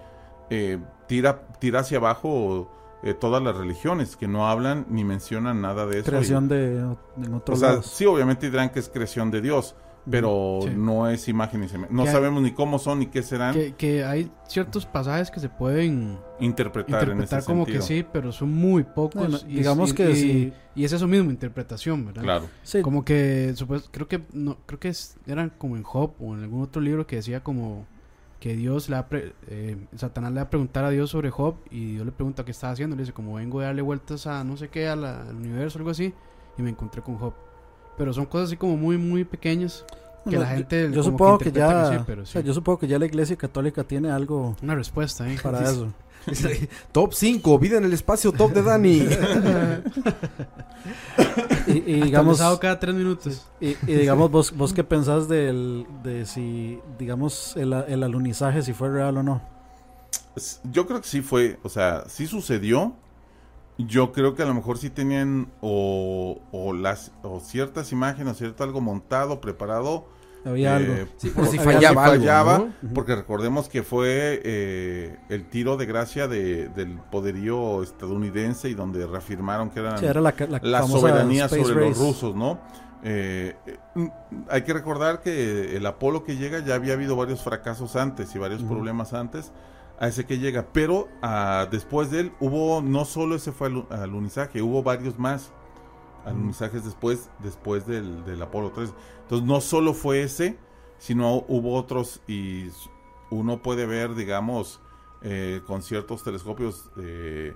eh, 0.49 0.79
tira, 1.07 1.41
tira 1.59 1.79
hacia 1.81 1.97
abajo 1.99 2.69
eh, 3.03 3.13
todas 3.13 3.41
las 3.43 3.55
religiones 3.57 4.15
que 4.15 4.27
no 4.27 4.47
hablan 4.47 4.85
ni 4.89 5.03
mencionan 5.03 5.61
nada 5.61 5.85
de 5.85 5.99
eso. 5.99 6.09
creación 6.11 6.45
Y- 6.45 6.47
de 6.49 6.77
en 6.77 7.33
o 7.33 7.37
otros 7.37 7.59
sea, 7.59 7.69
lados. 7.71 7.87
sí, 7.87 8.05
obviamente 8.05 8.49
dirán 8.49 8.69
que 8.69 8.79
es 8.79 8.89
creación 8.89 9.29
de 9.31 9.41
Dios, 9.41 9.75
pero 10.09 10.59
Sí. 10.63 10.69
no 10.75 11.07
es 11.09 11.27
imagen 11.27 11.63
y 11.63 11.69
semejanza. 11.69 11.95
No 11.95 12.03
Que 12.03 12.09
hay- 12.09 12.15
sabemos 12.15 12.41
ni 12.43 12.51
cómo 12.51 12.77
son 12.79 12.99
ni 12.99 13.05
qué 13.07 13.23
serán. 13.23 13.53
Que, 13.53 13.73
que 13.73 14.03
hay 14.03 14.29
ciertos 14.47 14.85
pasajes 14.85 15.31
que 15.31 15.39
se 15.39 15.49
pueden 15.49 16.17
interpretar, 16.39 17.03
en 17.03 17.09
interpretar 17.11 17.39
ese 17.39 17.45
como 17.47 17.63
sentido. 17.65 17.81
que 17.81 17.87
sí, 17.87 18.05
pero 18.11 18.31
son 18.31 18.51
muy 18.53 18.83
pocos. 18.83 19.45
Y- 19.47 19.55
digamos 19.55 19.91
y- 19.91 19.95
que 19.95 20.11
y, 20.11 20.15
si- 20.15 20.53
y 20.75 20.83
es 20.83 20.91
eso 20.91 21.07
mismo, 21.07 21.31
interpretación, 21.31 22.05
¿verdad? 22.05 22.23
Claro. 22.23 22.45
Sí, 22.63 22.81
Como 22.81 23.05
que, 23.05 23.53
supues- 23.55 23.87
creo 23.91 24.07
que, 24.07 24.21
no, 24.33 24.57
creo 24.65 24.79
que 24.79 24.89
es- 24.89 25.17
eran 25.25 25.51
como 25.57 25.77
en 25.77 25.83
Job 25.83 26.11
o 26.19 26.33
en 26.35 26.43
algún 26.43 26.61
otro 26.63 26.81
libro 26.81 27.07
que 27.07 27.15
decía 27.17 27.41
como 27.41 27.85
que 28.41 28.57
Dios 28.57 28.89
le 28.89 29.01
pre- 29.03 29.31
eh, 29.47 29.77
Satanás 29.95 30.31
le 30.33 30.35
va 30.41 30.41
a 30.47 30.49
preguntar 30.49 30.83
a 30.83 30.89
Dios 30.89 31.09
sobre 31.11 31.29
Job 31.29 31.55
y 31.71 31.93
Dios 31.93 32.05
le 32.05 32.11
pregunta 32.11 32.43
qué 32.43 32.51
está 32.51 32.71
haciendo. 32.71 32.97
Le 32.97 33.03
dice, 33.03 33.13
como 33.13 33.35
vengo 33.35 33.61
a 33.61 33.65
darle 33.65 33.81
vueltas 33.81 34.27
a 34.27 34.43
no 34.43 34.57
sé 34.57 34.67
qué, 34.67 34.89
al 34.89 35.33
universo 35.33 35.77
o 35.77 35.79
algo 35.79 35.91
así, 35.91 36.13
y 36.57 36.61
me 36.61 36.69
encontré 36.71 37.01
con 37.01 37.15
Job. 37.17 37.33
Pero 37.97 38.13
son 38.13 38.25
cosas 38.25 38.47
así 38.47 38.57
como 38.57 38.75
muy, 38.77 38.97
muy 38.97 39.23
pequeñas 39.23 39.85
que 40.23 40.37
bueno, 40.37 40.41
la 40.41 40.49
yo- 40.51 40.55
gente 40.57 40.83
yo, 40.83 40.89
como 40.91 41.03
supongo 41.03 41.37
que 41.37 41.49
interpreta 41.49 41.91
ya, 41.91 41.97
sí, 41.99 42.03
pero 42.07 42.21
o 42.23 42.25
sea, 42.25 42.41
sí. 42.41 42.47
yo 42.47 42.53
supongo 42.53 42.79
que 42.79 42.87
ya 42.87 42.97
la 42.97 43.05
Iglesia 43.05 43.35
Católica 43.35 43.83
tiene 43.83 44.09
algo 44.09 44.55
Una 44.61 44.73
respuesta, 44.75 45.29
¿eh? 45.31 45.37
para 45.43 45.63
eso. 45.63 45.91
top 46.93 47.13
5, 47.13 47.59
vida 47.59 47.77
en 47.77 47.83
el 47.83 47.91
espacio, 47.93 48.31
top 48.31 48.53
de 48.53 48.61
Dani. 48.63 49.07
Y, 51.67 51.71
y 51.77 52.01
digamos, 52.01 52.41
cada 52.59 52.79
tres 52.79 52.93
minutos. 52.95 53.45
y, 53.61 53.69
y 53.87 53.95
digamos 53.95 54.29
vos, 54.29 54.55
vos 54.55 54.73
qué 54.73 54.83
pensás 54.83 55.27
del, 55.29 55.85
de 56.03 56.25
si, 56.25 56.79
digamos, 56.99 57.55
el, 57.55 57.71
el 57.73 58.03
alunizaje, 58.03 58.61
si 58.61 58.73
fue 58.73 58.89
real 58.89 59.17
o 59.17 59.23
no. 59.23 59.41
Yo 60.71 60.85
creo 60.85 60.99
que 61.01 61.07
sí 61.07 61.21
fue, 61.21 61.59
o 61.63 61.69
sea, 61.69 62.03
sí 62.07 62.27
sucedió. 62.27 62.93
Yo 63.77 64.11
creo 64.11 64.35
que 64.35 64.43
a 64.43 64.45
lo 64.45 64.53
mejor 64.53 64.77
sí 64.77 64.89
tenían 64.89 65.51
o, 65.61 66.39
o 66.51 66.73
las 66.73 67.11
o 67.23 67.39
ciertas 67.39 67.91
imágenes, 67.91 68.33
o 68.33 68.35
cierto 68.37 68.63
algo 68.63 68.81
montado, 68.81 69.41
preparado. 69.41 70.07
Había 70.45 70.73
eh, 70.73 70.75
algo. 70.75 70.93
Sí, 71.17 71.29
por 71.29 71.47
si 71.47 71.57
fallaba 71.57 72.05
algo, 72.05 72.17
fallaba, 72.17 72.57
¿no? 72.59 72.89
porque 72.93 73.15
recordemos 73.15 73.69
que 73.69 73.81
fue 73.81 74.41
eh, 74.43 75.17
el 75.29 75.45
tiro 75.49 75.77
de 75.77 75.85
gracia 75.85 76.27
de- 76.27 76.67
del 76.69 76.97
poderío 76.99 77.81
estadounidense 77.81 78.69
y 78.69 78.73
donde 78.73 79.07
reafirmaron 79.07 79.69
que 79.69 79.79
eran 79.79 79.97
Sí, 79.99 80.05
era 80.05 80.19
la, 80.21 80.33
la 80.61 80.83
soberanía 80.83 81.45
Space 81.45 81.63
sobre 81.63 81.89
los 81.89 81.97
rusos, 81.97 82.35
¿no? 82.35 82.59
Eh, 83.05 83.55
eh, 83.65 84.09
hay 84.49 84.61
que 84.63 84.73
recordar 84.73 85.21
que 85.21 85.75
el 85.77 85.85
Apolo 85.85 86.23
que 86.23 86.35
llega 86.37 86.59
ya 86.59 86.75
había 86.75 86.93
habido 86.93 87.15
varios 87.15 87.41
fracasos 87.41 87.95
antes 87.95 88.33
y 88.35 88.37
varios 88.39 88.63
problemas 88.63 89.13
antes 89.13 89.51
a 89.99 90.07
ese 90.07 90.25
que 90.25 90.39
llega, 90.39 90.67
pero 90.73 91.07
ah, 91.21 91.67
después 91.71 92.11
de 92.11 92.21
él 92.21 92.31
hubo 92.39 92.81
no 92.81 93.05
solo 93.05 93.35
ese 93.35 93.51
fue 93.51 93.69
alu- 93.69 93.89
alunizaje, 93.91 94.61
hubo 94.61 94.83
varios 94.83 95.17
más 95.19 95.51
alunizajes 96.25 96.83
después 96.85 97.29
después 97.39 97.85
del, 97.85 98.23
del 98.25 98.41
Apolo 98.41 98.71
3. 98.71 98.93
Entonces 99.23 99.47
no 99.47 99.61
solo 99.61 99.93
fue 99.93 100.23
ese, 100.23 100.57
sino 100.97 101.43
hubo 101.47 101.75
otros 101.75 102.21
y 102.27 102.67
uno 103.29 103.61
puede 103.61 103.85
ver, 103.85 104.15
digamos, 104.15 104.79
eh, 105.21 105.61
con 105.65 105.81
ciertos 105.83 106.23
telescopios 106.23 106.89
eh, 106.97 107.53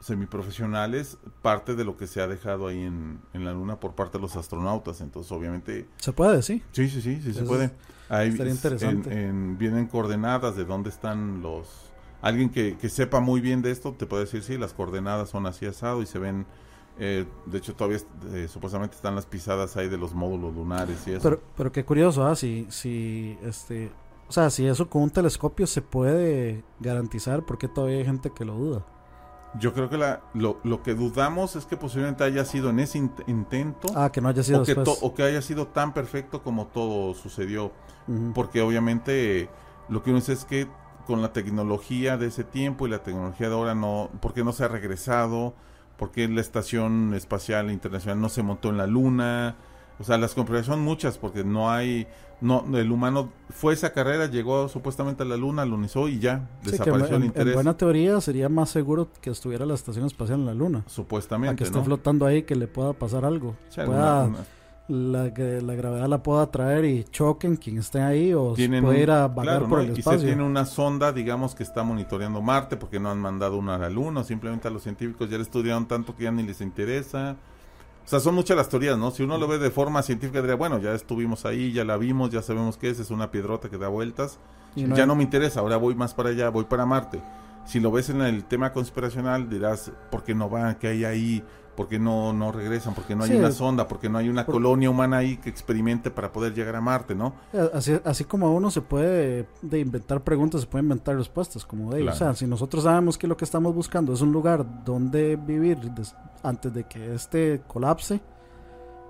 semiprofesionales 0.00 1.18
parte 1.42 1.74
de 1.74 1.84
lo 1.84 1.96
que 1.96 2.06
se 2.06 2.20
ha 2.20 2.26
dejado 2.26 2.66
ahí 2.68 2.82
en, 2.82 3.20
en 3.32 3.44
la 3.44 3.52
luna 3.52 3.78
por 3.80 3.94
parte 3.94 4.18
de 4.18 4.22
los 4.22 4.36
astronautas. 4.36 5.00
Entonces, 5.00 5.30
obviamente, 5.32 5.86
Se 5.98 6.12
puede, 6.12 6.42
sí. 6.42 6.62
sí, 6.72 6.88
sí, 6.88 7.00
sí, 7.02 7.20
sí 7.22 7.34
se 7.34 7.42
puede. 7.44 7.72
Ahí 8.08 8.28
es- 8.28 8.38
interesante. 8.38 9.12
en- 9.12 9.18
en- 9.28 9.58
vienen 9.58 9.86
coordenadas 9.86 10.56
de 10.56 10.64
dónde 10.64 10.90
están 10.90 11.42
los... 11.42 11.90
Alguien 12.20 12.50
que, 12.50 12.76
que 12.76 12.88
sepa 12.88 13.20
muy 13.20 13.40
bien 13.40 13.62
de 13.62 13.70
esto 13.70 13.92
te 13.92 14.06
puede 14.06 14.24
decir, 14.24 14.42
sí, 14.42 14.58
las 14.58 14.72
coordenadas 14.72 15.28
son 15.30 15.46
así 15.46 15.66
asado 15.66 16.02
y 16.02 16.06
se 16.06 16.18
ven... 16.18 16.46
eh, 16.98 17.26
de 17.46 17.58
hecho, 17.58 17.74
todavía 17.76 17.98
eh, 18.32 18.48
supuestamente 18.48 18.96
están 18.96 19.14
las 19.14 19.24
pisadas 19.26 19.76
ahí 19.76 19.88
de 19.88 19.98
los 19.98 20.14
módulos 20.14 20.52
lunares 20.54 21.06
y 21.06 21.12
eso. 21.12 21.22
Pero, 21.22 21.40
pero 21.56 21.70
qué 21.70 21.84
curioso, 21.84 22.26
¿ah? 22.26 22.34
Si, 22.34 22.66
si, 22.70 23.38
este, 23.44 23.92
o 24.28 24.32
sea, 24.32 24.50
si 24.50 24.66
eso 24.66 24.88
con 24.90 25.02
un 25.02 25.10
telescopio 25.10 25.66
se 25.68 25.80
puede 25.80 26.64
garantizar, 26.80 27.44
¿por 27.46 27.56
qué 27.56 27.68
todavía 27.68 27.98
hay 27.98 28.04
gente 28.04 28.30
que 28.30 28.44
lo 28.44 28.54
duda? 28.54 28.84
Yo 29.60 29.72
creo 29.72 29.88
que 29.88 29.96
la, 29.96 30.20
lo, 30.34 30.58
lo 30.64 30.82
que 30.82 30.94
dudamos 30.94 31.56
es 31.56 31.64
que 31.66 31.76
posiblemente 31.76 32.22
haya 32.24 32.44
sido 32.44 32.68
en 32.70 32.80
ese 32.80 32.98
int- 32.98 33.24
intento 33.28 33.88
Ah, 33.94 34.10
que 34.12 34.20
no 34.20 34.28
haya 34.28 34.42
sido 34.42 34.60
o, 34.62 34.64
que 34.64 34.74
o 34.74 35.14
que 35.14 35.22
haya 35.22 35.40
sido 35.40 35.68
tan 35.68 35.94
perfecto 35.94 36.42
como 36.42 36.66
todo 36.66 37.14
sucedió. 37.14 37.70
Porque 38.34 38.60
obviamente 38.62 39.48
lo 39.88 40.02
que 40.02 40.10
uno 40.10 40.20
dice 40.20 40.32
es 40.32 40.44
que 40.44 40.66
con 41.06 41.22
la 41.22 41.32
tecnología 41.32 42.16
de 42.16 42.26
ese 42.26 42.44
tiempo 42.44 42.86
y 42.86 42.90
la 42.90 43.02
tecnología 43.02 43.48
de 43.48 43.54
ahora 43.54 43.74
no, 43.74 44.10
¿por 44.20 44.32
qué 44.34 44.44
no 44.44 44.52
se 44.52 44.64
ha 44.64 44.68
regresado? 44.68 45.54
¿Por 45.96 46.10
qué 46.10 46.28
la 46.28 46.40
estación 46.40 47.12
espacial 47.14 47.70
internacional 47.70 48.20
no 48.20 48.28
se 48.28 48.42
montó 48.42 48.68
en 48.70 48.76
la 48.76 48.86
luna? 48.86 49.56
O 50.00 50.04
sea, 50.04 50.16
las 50.16 50.34
complicaciones 50.34 50.66
son 50.76 50.84
muchas 50.84 51.18
porque 51.18 51.42
no 51.42 51.70
hay, 51.72 52.06
no, 52.40 52.64
el 52.78 52.92
humano 52.92 53.30
fue 53.50 53.72
esa 53.74 53.92
carrera, 53.92 54.26
llegó 54.26 54.68
supuestamente 54.68 55.24
a 55.24 55.26
la 55.26 55.36
luna, 55.36 55.64
lunizó 55.64 56.06
y 56.08 56.20
ya, 56.20 56.48
Sí, 56.62 56.70
que 56.70 56.76
en, 56.76 56.78
desapareció 56.78 57.08
el 57.08 57.14
en- 57.16 57.22
en 57.22 57.26
interés. 57.28 57.54
buena 57.54 57.76
teoría 57.76 58.20
sería 58.20 58.48
más 58.48 58.70
seguro 58.70 59.08
que 59.20 59.30
estuviera 59.30 59.66
la 59.66 59.74
estación 59.74 60.04
espacial 60.06 60.38
en 60.40 60.46
la 60.46 60.54
Luna. 60.54 60.84
A 60.86 60.88
Supuestamente, 60.88 61.56
que 61.56 61.64
esté 61.64 61.78
¿no? 61.78 61.84
flotando 61.84 62.26
ahí, 62.26 62.44
que 62.44 62.54
le 62.54 62.68
pueda 62.68 62.92
pasar 62.92 63.24
algo. 63.24 63.56
O 63.68 63.72
sea, 63.72 63.86
Pueda- 63.86 64.24
una- 64.24 64.38
una- 64.38 64.46
la, 64.88 65.24
la 65.24 65.74
gravedad 65.74 66.08
la 66.08 66.22
pueda 66.22 66.50
traer 66.50 66.84
y 66.86 67.04
choquen 67.04 67.56
quien 67.56 67.78
esté 67.78 68.00
ahí 68.00 68.32
o 68.32 68.50
se 68.50 68.56
tienen 68.56 68.82
puede 68.82 69.02
ir 69.02 69.10
a 69.10 69.28
vagar 69.28 69.44
claro, 69.44 69.68
por 69.68 69.78
¿no? 69.78 69.84
el 69.84 69.90
y 69.90 69.94
se 69.94 70.00
espacio. 70.00 70.20
tiene 70.26 70.42
una 70.42 70.64
sonda, 70.64 71.12
digamos, 71.12 71.54
que 71.54 71.62
está 71.62 71.82
monitoreando 71.84 72.40
Marte 72.40 72.76
porque 72.78 72.98
no 72.98 73.10
han 73.10 73.18
mandado 73.20 73.58
una 73.58 73.74
a 73.74 73.78
la 73.78 73.90
Luna, 73.90 74.20
o 74.20 74.24
simplemente 74.24 74.66
a 74.66 74.70
los 74.70 74.82
científicos 74.82 75.28
ya 75.28 75.36
le 75.36 75.42
estudiaron 75.42 75.86
tanto 75.86 76.16
que 76.16 76.24
ya 76.24 76.32
ni 76.32 76.42
les 76.42 76.60
interesa. 76.62 77.36
O 78.04 78.08
sea, 78.08 78.20
son 78.20 78.34
muchas 78.34 78.56
las 78.56 78.70
teorías, 78.70 78.96
¿no? 78.96 79.10
Si 79.10 79.22
uno 79.22 79.36
lo 79.36 79.46
ve 79.46 79.58
de 79.58 79.70
forma 79.70 80.00
científica, 80.02 80.40
diría, 80.40 80.56
bueno, 80.56 80.78
ya 80.78 80.94
estuvimos 80.94 81.44
ahí, 81.44 81.72
ya 81.72 81.84
la 81.84 81.98
vimos, 81.98 82.30
ya 82.30 82.40
sabemos 82.40 82.78
qué 82.78 82.88
es, 82.88 82.98
es 82.98 83.10
una 83.10 83.30
piedrota 83.30 83.68
que 83.68 83.76
da 83.76 83.88
vueltas. 83.88 84.38
Y 84.74 84.84
no 84.84 84.96
ya 84.96 85.02
hay- 85.02 85.06
no 85.08 85.14
me 85.14 85.22
interesa, 85.24 85.60
ahora 85.60 85.76
voy 85.76 85.94
más 85.94 86.14
para 86.14 86.30
allá, 86.30 86.48
voy 86.48 86.64
para 86.64 86.86
Marte. 86.86 87.20
Si 87.66 87.80
lo 87.80 87.90
ves 87.92 88.08
en 88.08 88.22
el 88.22 88.44
tema 88.44 88.72
conspiracional, 88.72 89.50
dirás, 89.50 89.92
¿por 90.10 90.24
qué 90.24 90.34
no 90.34 90.48
van? 90.48 90.76
¿Qué 90.76 90.88
hay 90.88 91.04
ahí? 91.04 91.44
¿Por 91.78 91.86
qué 91.86 92.00
no, 92.00 92.32
no 92.32 92.50
regresan? 92.50 92.92
¿Por 92.92 93.04
qué 93.04 93.14
no 93.14 93.22
hay 93.22 93.30
Sí. 93.30 93.36
una 93.36 93.52
sonda? 93.52 93.86
¿Por 93.86 94.00
qué 94.00 94.08
no 94.08 94.18
hay 94.18 94.28
una 94.28 94.44
Por- 94.44 94.56
colonia 94.56 94.90
humana 94.90 95.18
ahí 95.18 95.36
que 95.36 95.48
experimente 95.48 96.10
para 96.10 96.32
poder 96.32 96.52
llegar 96.52 96.74
a 96.74 96.80
Marte, 96.80 97.14
no? 97.14 97.34
Eh, 97.52 97.70
Así, 97.72 97.96
así 98.04 98.24
como 98.24 98.52
uno 98.52 98.68
se 98.72 98.80
puede 98.82 99.46
de 99.62 99.78
inventar 99.78 100.22
preguntas, 100.24 100.62
se 100.62 100.66
puede 100.66 100.82
inventar 100.82 101.14
respuestas, 101.16 101.64
como 101.64 101.92
de, 101.92 102.00
Claro. 102.00 102.16
o 102.16 102.18
sea, 102.18 102.34
si 102.34 102.48
nosotros 102.48 102.82
sabemos 102.82 103.16
que 103.16 103.28
lo 103.28 103.36
que 103.36 103.44
estamos 103.44 103.72
buscando 103.76 104.12
es 104.12 104.20
un 104.22 104.32
lugar 104.32 104.66
donde 104.84 105.36
vivir 105.36 105.78
des- 105.92 106.16
antes 106.42 106.74
de 106.74 106.82
que 106.82 107.14
este 107.14 107.62
colapse, 107.68 108.20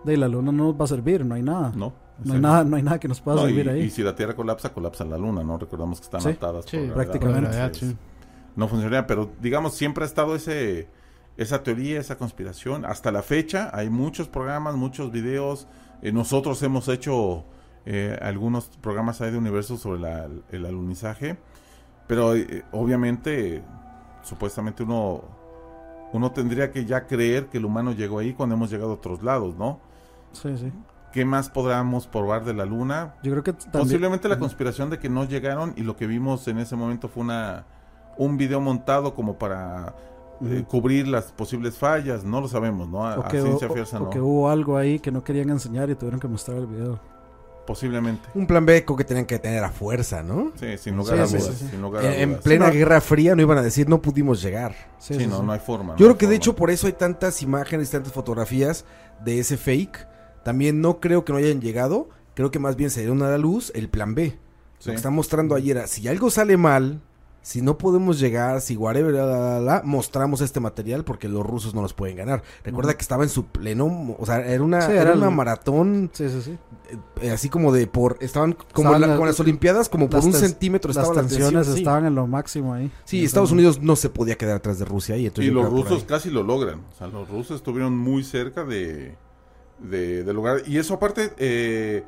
de 0.05 0.16
la 0.18 0.28
luna 0.28 0.52
no 0.52 0.64
nos 0.66 0.78
va 0.78 0.84
a 0.84 0.88
servir, 0.88 1.24
no 1.24 1.34
hay 1.36 1.42
nada. 1.42 1.72
No. 1.74 1.94
No 2.22 2.34
hay 2.34 2.40
nada, 2.40 2.64
no 2.64 2.76
hay 2.76 2.82
nada 2.82 3.00
que 3.00 3.08
nos 3.08 3.20
pueda 3.22 3.36
No, 3.40 3.48
y, 3.48 3.55
servir 3.55 3.70
ahí. 3.70 3.80
y 3.84 3.90
si 3.90 4.02
la 4.02 4.14
Tierra 4.14 4.34
colapsa, 4.36 4.74
colapsa 4.74 5.05
la 5.05 5.16
Luna, 5.16 5.42
¿no? 5.42 5.56
Recordamos 5.56 6.00
que 6.00 6.05
están 6.05 6.20
Sí, 6.20 6.28
atadas 6.30 6.64
sí, 6.66 6.76
por 6.76 6.86
gravedad. 6.88 7.10
prácticamente. 7.12 7.97
No 8.56 8.68
funcionaría, 8.68 9.06
pero 9.06 9.30
digamos, 9.40 9.74
siempre 9.74 10.02
ha 10.05 10.06
estado 10.06 10.34
ese 10.34 10.88
esa 11.39 11.62
teoría, 11.62 11.99
esa 12.00 12.18
conspiración. 12.18 12.84
Hasta 12.84 13.10
la 13.10 13.23
fecha 13.23 13.70
hay 13.73 13.89
muchos 13.89 14.28
programas, 14.28 14.75
muchos 14.75 15.10
videos. 15.10 15.67
Eh, 16.02 16.12
nosotros 16.12 16.62
hemos 16.62 16.89
hecho 16.89 17.44
eh, 17.86 18.18
algunos 18.20 18.67
programas 18.83 19.20
ahí 19.23 19.31
de 19.31 19.39
universo 19.39 19.78
sobre 19.78 20.00
la- 20.00 20.28
el 20.50 20.67
alunizaje, 20.67 21.39
pero 22.07 22.34
eh, 22.34 22.65
obviamente, 22.73 23.62
supuestamente 24.23 24.83
uno 24.83 25.23
uno 26.12 26.33
tendría 26.33 26.70
que 26.73 26.86
ya 26.86 27.07
creer 27.07 27.47
que 27.49 27.58
el 27.58 27.67
humano 27.67 27.92
llegó 27.92 28.18
ahí 28.18 28.33
cuando 28.33 28.55
hemos 28.55 28.70
llegado 28.70 28.91
a 28.92 28.94
otros 28.94 29.23
lados, 29.23 29.57
¿no? 29.57 29.78
Sí, 30.33 30.57
sí. 30.57 30.73
¿Qué 31.12 31.25
más 31.26 31.50
podríamos 31.50 32.07
probar 32.07 32.44
de 32.47 32.55
la 32.55 32.65
Luna? 32.65 33.15
Yo 33.23 33.31
creo 33.33 33.42
que 33.44 33.52
también- 33.52 33.83
Posiblemente 33.84 34.26
la 34.28 34.39
conspiración 34.39 34.89
de 34.91 34.99
que 34.99 35.08
no 35.10 35.25
llegaron 35.26 35.75
y 35.76 35.83
lo 35.83 35.97
que 35.97 36.07
vimos 36.07 36.49
en 36.49 36.58
ese 36.58 36.76
momento 36.76 37.08
fue 37.08 37.23
una 37.23 37.65
un 38.17 38.36
video 38.39 38.60
montado 38.60 39.15
como 39.15 39.39
para 39.39 39.94
eh, 40.44 40.65
cubrir 40.68 41.08
las 41.08 41.33
posibles 41.33 41.76
fallas, 41.76 42.25
no 42.25 42.41
lo 42.41 42.49
sabemos, 42.49 42.89
¿no? 42.89 43.07
A, 43.07 43.18
o 43.18 43.25
a 43.25 43.28
que, 43.28 43.41
ciencia 43.41 43.68
o- 43.68 43.73
cierta 43.75 43.97
o 43.99 44.05
no. 44.05 44.10
que 44.10 44.20
hubo 44.20 44.49
algo 44.50 44.76
ahí 44.76 44.99
que 45.00 45.10
no 45.10 45.25
querían 45.25 45.50
enseñar 45.50 45.91
y 45.91 45.94
tuvieron 45.94 46.20
que 46.20 46.28
mostrar 46.28 46.58
el 46.58 46.67
video. 46.67 47.00
Posiblemente. 47.67 48.26
Un 48.34 48.47
plan 48.47 48.65
B 48.65 48.83
que 48.83 49.05
tenían 49.05 49.26
que 49.26 49.39
tener 49.39 49.62
a 49.62 49.68
fuerza, 49.70 50.23
¿no? 50.23 50.52
Sí, 50.58 50.78
sin 50.78 50.97
lugar 50.97 51.20
a 51.20 51.26
Sí, 51.26 51.36
dudas, 51.36 51.55
sí, 51.55 51.65
sí. 51.67 51.70
sin 51.73 51.83
lugar 51.83 52.02
a 52.02 52.17
En, 52.17 52.36
plena. 52.39 52.70
Guerra 52.70 53.00
Fría 53.02 53.34
no 53.34 53.42
iban 53.42 53.58
a 53.58 53.62
decir 53.62 53.86
no 53.91 54.00
pudimos 54.00 54.41
llegar. 54.41 54.73
Sí, 54.99 55.15
Sí, 55.15 55.20
sí, 55.20 55.26
no, 55.26 55.41
sí. 55.41 55.44
no 55.44 55.52
hay 55.52 55.60
forma. 55.60 55.94
Yo 55.97 56.07
no 56.08 56.15
creo 56.15 56.18
que 56.18 56.26
de 56.28 56.36
hecho 56.36 56.57
por 56.57 56.70
eso 56.70 56.86
hay 56.86 56.94
tantas 56.94 57.42
imágenes, 57.42 57.91
tantas 57.91 58.12
fotografías 58.15 58.86
de 59.23 59.39
ese 59.41 59.58
fake. 59.58 60.07
También 60.44 60.81
no 60.81 60.99
creo 60.99 61.26
que 61.26 61.33
no 61.33 61.39
hayan 61.39 61.60
llegado. 61.60 62.08
Creo 62.34 62.50
que 62.50 62.58
más 62.58 62.75
bien 62.76 62.89
se 62.89 63.00
dieron 63.00 63.23
a 63.23 63.28
la 63.28 63.36
luz 63.36 63.70
el 63.75 63.91
plan 63.91 64.15
B. 64.15 64.39
Sí. 64.78 64.86
Lo 64.89 64.92
que 64.92 64.97
está 64.97 65.10
mostrando 65.10 65.55
ayer 65.55 65.76
era, 65.76 65.86
si 65.89 66.08
algo 66.08 66.31
sale 66.31 66.57
mal, 66.57 67.02
si 67.49 67.62
no 67.62 67.78
podemos 67.78 68.20
llegar, 68.20 68.60
si 68.60 68.77
whatever, 68.77 69.15
la, 69.15 69.25
la, 69.25 69.39
la, 69.39 69.60
la, 69.60 69.83
mostramos 69.83 70.43
este 70.43 70.60
material 70.60 71.02
porque 71.02 71.28
los 71.28 71.47
rusos 71.47 71.75
no 71.75 71.81
nos 71.81 71.94
pueden 71.94 72.15
ganar. 72.17 72.43
Recuerda 72.62 72.93
que 72.93 73.01
estaba 73.01 73.23
en 73.23 73.31
su 73.31 73.47
pleno, 73.47 74.17
o 74.18 74.27
sea, 74.27 74.44
era 74.47 74.62
una, 74.62 74.83
Sí, 74.83 74.93
era 74.93 75.01
era 75.01 75.12
una 75.15 75.28
el- 75.31 75.35
maratón, 75.35 76.10
Sí, 76.12 76.28
sí, 76.28 76.43
sí. 76.43 76.59
eh, 77.23 77.31
así 77.31 77.49
como 77.49 77.73
de 77.73 77.86
por, 77.86 78.18
estaban 78.20 78.52
como, 78.52 78.67
Estaban 78.91 79.01
la- 79.01 79.07
las- 79.07 79.17
como 79.17 79.25
en 79.25 79.31
las 79.31 79.41
Olimpiadas, 79.41 79.89
como 79.89 80.10
por 80.10 80.23
un 80.23 80.35
centímetro 80.35 80.89
Las 80.91 80.99
estaban 80.99 81.17
las 81.17 81.27
tensiones 81.33 81.67
sí. 81.68 81.78
estaban 81.78 82.05
en 82.05 82.15
lo 82.15 82.27
máximo 82.27 82.75
ahí. 82.75 82.91
Sí, 83.07 83.25
Estados. 83.25 83.51
Unidos 83.51 83.81
no 83.81 83.97
se 83.97 84.10
podía 84.10 84.36
quedar 84.36 84.57
atrás 84.57 84.78
de 84.78 84.85
Rusia 84.85 85.15
ahí. 85.15 85.25
Entonces 85.25 85.51
Y 85.51 85.55
los 85.55 85.70
rusos 85.70 86.05
casi 86.05 86.28
lo 86.28 86.43
logran. 86.43 86.81
O 86.93 86.99
sea, 86.99 87.07
los 87.07 87.31
rusos 87.31 87.57
estuvieron 87.57 87.97
muy 87.97 88.25
cerca 88.25 88.62
de, 88.65 89.15
de, 89.78 90.23
del 90.23 90.36
lugar. 90.36 90.65
Y 90.67 90.77
eso 90.77 90.93
aparte 90.93 91.33
eh, 91.39 92.05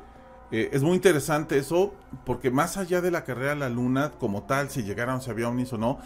eh, 0.51 0.69
es 0.73 0.83
muy 0.83 0.95
interesante 0.95 1.57
eso, 1.57 1.93
porque 2.25 2.51
más 2.51 2.77
allá 2.77 3.01
de 3.01 3.11
la 3.11 3.23
carrera 3.23 3.53
a 3.53 3.55
la 3.55 3.69
luna 3.69 4.11
como 4.19 4.43
tal, 4.43 4.69
si 4.69 4.83
llegaron, 4.83 5.21
si 5.21 5.29
había 5.29 5.47
ovnis 5.49 5.71
o 5.73 5.77
no, 5.77 5.99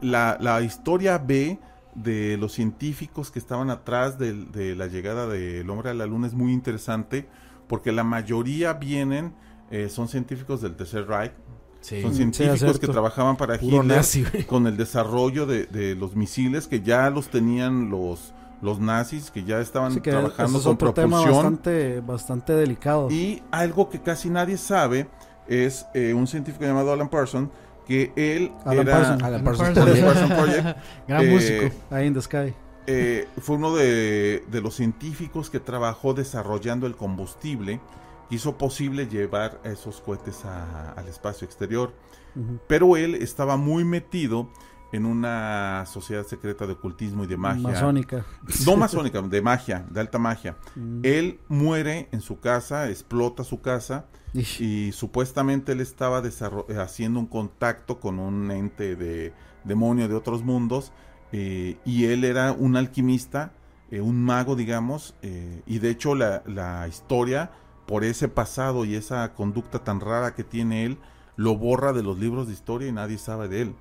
la, 0.00 0.36
la 0.40 0.60
historia 0.62 1.18
B 1.18 1.58
de 1.94 2.36
los 2.36 2.52
científicos 2.52 3.30
que 3.30 3.38
estaban 3.38 3.70
atrás 3.70 4.18
de, 4.18 4.74
la 4.76 4.86
llegada 4.86 5.26
del 5.26 5.68
hombre 5.68 5.90
a 5.90 5.94
la 5.94 6.06
luna 6.06 6.26
es 6.28 6.34
muy 6.34 6.52
interesante, 6.52 7.26
porque 7.66 7.92
la 7.92 8.04
mayoría 8.04 8.74
vienen, 8.74 9.34
eh, 9.70 9.88
son 9.88 10.08
científicos 10.08 10.60
del 10.62 10.76
Tercer 10.76 11.06
Reich, 11.06 11.32
Sí. 11.80 12.02
son 12.02 12.12
científicos 12.12 12.78
que 12.80 12.88
trabajaban 12.88 13.36
para 13.36 13.54
Hitler 13.54 13.84
nazi, 13.84 14.24
con 14.48 14.66
el 14.66 14.76
desarrollo 14.76 15.46
de, 15.46 15.66
de 15.66 15.94
los 15.94 16.16
misiles 16.16 16.66
que 16.66 16.80
ya 16.82 17.08
los 17.08 17.28
tenían 17.28 17.88
los 17.88 18.34
los 18.60 18.80
nazis 18.80 19.30
que 19.30 19.44
ya 19.44 19.60
estaban 19.60 20.00
que 20.00 20.10
trabajando 20.10 20.58
es 20.58 20.64
con 20.64 20.74
otro 20.74 20.92
tema 20.92 21.16
propulsión 21.22 21.36
bastante, 21.54 22.00
bastante 22.00 22.52
delicado. 22.54 23.10
y 23.10 23.42
algo 23.50 23.88
que 23.88 24.00
casi 24.00 24.30
nadie 24.30 24.56
sabe 24.56 25.06
es 25.46 25.86
eh, 25.94 26.12
un 26.14 26.26
científico 26.26 26.64
llamado 26.64 26.92
Alan 26.92 27.08
Parsons 27.08 27.48
que 27.86 28.12
él 28.16 28.52
Alan 28.64 28.86
era 28.88 28.96
Parsons. 28.98 29.22
Alan 29.22 29.44
Parsons 29.44 29.68
Parsons. 29.78 29.98
Alan 30.02 30.28
Project. 30.28 30.36
Parsons 30.36 30.62
Project, 30.62 30.78
Gran 31.08 31.24
eh, 31.24 31.30
músico. 31.30 31.74
Ahí 31.90 32.06
en 32.06 32.14
the 32.14 32.20
Sky. 32.22 32.54
eh, 32.86 33.28
fue 33.40 33.56
uno 33.56 33.74
de, 33.74 34.44
de 34.50 34.60
los 34.60 34.74
científicos 34.74 35.48
que 35.50 35.60
trabajó 35.60 36.12
desarrollando 36.14 36.86
el 36.86 36.96
combustible 36.96 37.80
que 38.28 38.34
hizo 38.36 38.58
posible 38.58 39.06
llevar 39.06 39.58
esos 39.64 40.00
cohetes 40.02 40.44
a- 40.44 40.92
al 40.92 41.08
espacio 41.08 41.46
exterior. 41.46 41.94
Ujú. 42.36 42.58
Pero 42.66 42.96
él 42.98 43.14
estaba 43.14 43.56
muy 43.56 43.84
metido 43.84 44.48
en 44.92 45.04
una 45.04 45.84
sociedad 45.86 46.24
secreta 46.26 46.66
de 46.66 46.72
ocultismo 46.72 47.24
y 47.24 47.26
de 47.26 47.36
magia. 47.36 47.68
Masónica. 47.68 48.24
No 48.64 48.76
masónica, 48.76 49.20
de 49.20 49.42
magia, 49.42 49.86
de 49.90 50.00
alta 50.00 50.18
magia. 50.18 50.56
Mm. 50.74 51.00
Él 51.02 51.40
muere 51.48 52.08
en 52.12 52.20
su 52.20 52.40
casa, 52.40 52.88
explota 52.88 53.44
su 53.44 53.60
casa 53.60 54.06
Ish. 54.32 54.60
y 54.60 54.92
supuestamente 54.92 55.72
él 55.72 55.80
estaba 55.80 56.22
eh, 56.22 56.78
haciendo 56.78 57.20
un 57.20 57.26
contacto 57.26 58.00
con 58.00 58.18
un 58.18 58.50
ente 58.50 58.96
de 58.96 59.32
demonio 59.64 60.08
de 60.08 60.14
otros 60.14 60.42
mundos 60.42 60.92
eh, 61.32 61.76
y 61.84 62.06
él 62.06 62.24
era 62.24 62.52
un 62.52 62.76
alquimista, 62.76 63.52
eh, 63.90 64.00
un 64.00 64.22
mago 64.22 64.56
digamos, 64.56 65.14
eh, 65.22 65.62
y 65.66 65.78
de 65.78 65.90
hecho 65.90 66.14
la, 66.14 66.42
la 66.46 66.88
historia 66.88 67.50
por 67.86 68.04
ese 68.04 68.28
pasado 68.28 68.84
y 68.84 68.94
esa 68.94 69.34
conducta 69.34 69.84
tan 69.84 70.00
rara 70.00 70.34
que 70.34 70.44
tiene 70.44 70.84
él 70.84 70.98
lo 71.36 71.56
borra 71.56 71.92
de 71.92 72.02
los 72.02 72.18
libros 72.18 72.48
de 72.48 72.52
historia 72.52 72.88
y 72.88 72.92
nadie 72.92 73.18
sabe 73.18 73.48
de 73.48 73.62
él. 73.62 73.74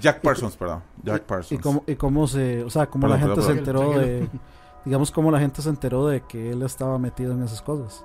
Jack 0.00 0.20
Parsons, 0.22 0.56
perdón. 0.56 0.82
Jack 1.02 1.22
¿Y 1.22 1.26
Parsons. 1.28 1.60
cómo, 1.60 1.84
y 1.86 1.94
cómo 1.96 2.26
se, 2.26 2.62
o 2.64 2.70
sea, 2.70 2.86
cómo 2.86 3.02
Perdón, 3.08 3.20
la 3.20 3.26
gente 3.26 3.34
perdón, 3.40 3.52
se 3.52 3.58
enteró 3.58 3.80
perdón. 3.90 4.04
de, 4.04 4.28
digamos, 4.84 5.10
cómo 5.10 5.30
la 5.30 5.38
gente 5.40 5.60
se 5.62 5.68
enteró 5.68 6.06
de 6.06 6.22
que 6.22 6.52
él 6.52 6.62
estaba 6.62 6.98
metido 6.98 7.32
en 7.32 7.42
esas 7.42 7.60
cosas? 7.62 8.04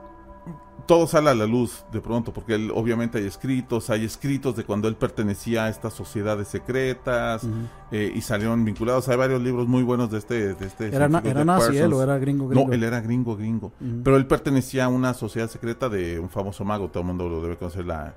todo 0.86 1.06
sale 1.06 1.30
a 1.30 1.36
la 1.36 1.46
luz 1.46 1.84
de 1.92 2.00
pronto, 2.00 2.32
porque 2.32 2.56
él, 2.56 2.72
obviamente 2.74 3.18
hay 3.18 3.26
escritos, 3.26 3.90
hay 3.90 4.06
escritos 4.06 4.56
de 4.56 4.64
cuando 4.64 4.88
él 4.88 4.96
pertenecía 4.96 5.66
a 5.66 5.70
estas 5.70 5.92
sociedades 5.94 6.48
secretas 6.48 7.46
eh, 7.92 8.10
y 8.16 8.22
salieron 8.22 8.64
vinculados. 8.64 9.10
Hay 9.10 9.18
varios 9.18 9.42
libros 9.42 9.68
muy 9.68 9.84
buenos 9.84 10.10
de 10.12 10.20
este. 10.20 10.54
De 10.54 10.66
este 10.66 10.88
¿Era, 10.96 11.10
na- 11.10 11.20
nazi 11.20 11.28
él 11.30 11.46
Parsons. 11.46 11.94
o 11.94 12.04
era 12.04 12.18
gringo 12.20 12.48
gringo? 12.48 12.68
No, 12.68 12.74
él 12.74 12.84
era 12.84 13.02
gringo, 13.02 13.36
gringo. 13.36 13.74
Pero 14.02 14.16
él 14.16 14.28
pertenecía 14.28 14.86
a 14.86 14.88
una 14.88 15.14
sociedad 15.14 15.50
secreta 15.50 15.90
de 15.90 16.20
un 16.20 16.30
famoso 16.30 16.64
mago, 16.64 16.88
todo 16.88 17.02
el 17.02 17.08
mundo 17.08 17.28
lo 17.28 17.42
debe 17.42 17.58
conocer, 17.58 17.86
la, 17.86 18.14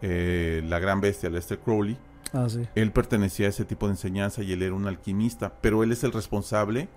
eh, 0.00 0.62
la 0.64 0.78
gran 0.78 1.00
bestia, 1.00 1.28
Lester 1.28 1.58
Crowley. 1.58 1.98
Ah, 2.32 2.46
sí. 2.48 2.60
Él 2.74 2.92
pertenecía 2.92 3.46
a 3.46 3.50
ese 3.50 3.64
tipo 3.64 3.86
de 3.86 3.92
enseñanza 3.92 4.42
y 4.42 4.52
él 4.52 4.62
era 4.62 4.74
un 4.74 4.86
alquimista, 4.86 5.52
pero 5.60 5.82
él 5.82 5.92
es 5.92 6.02
el 6.04 6.12
responsable 6.12 6.88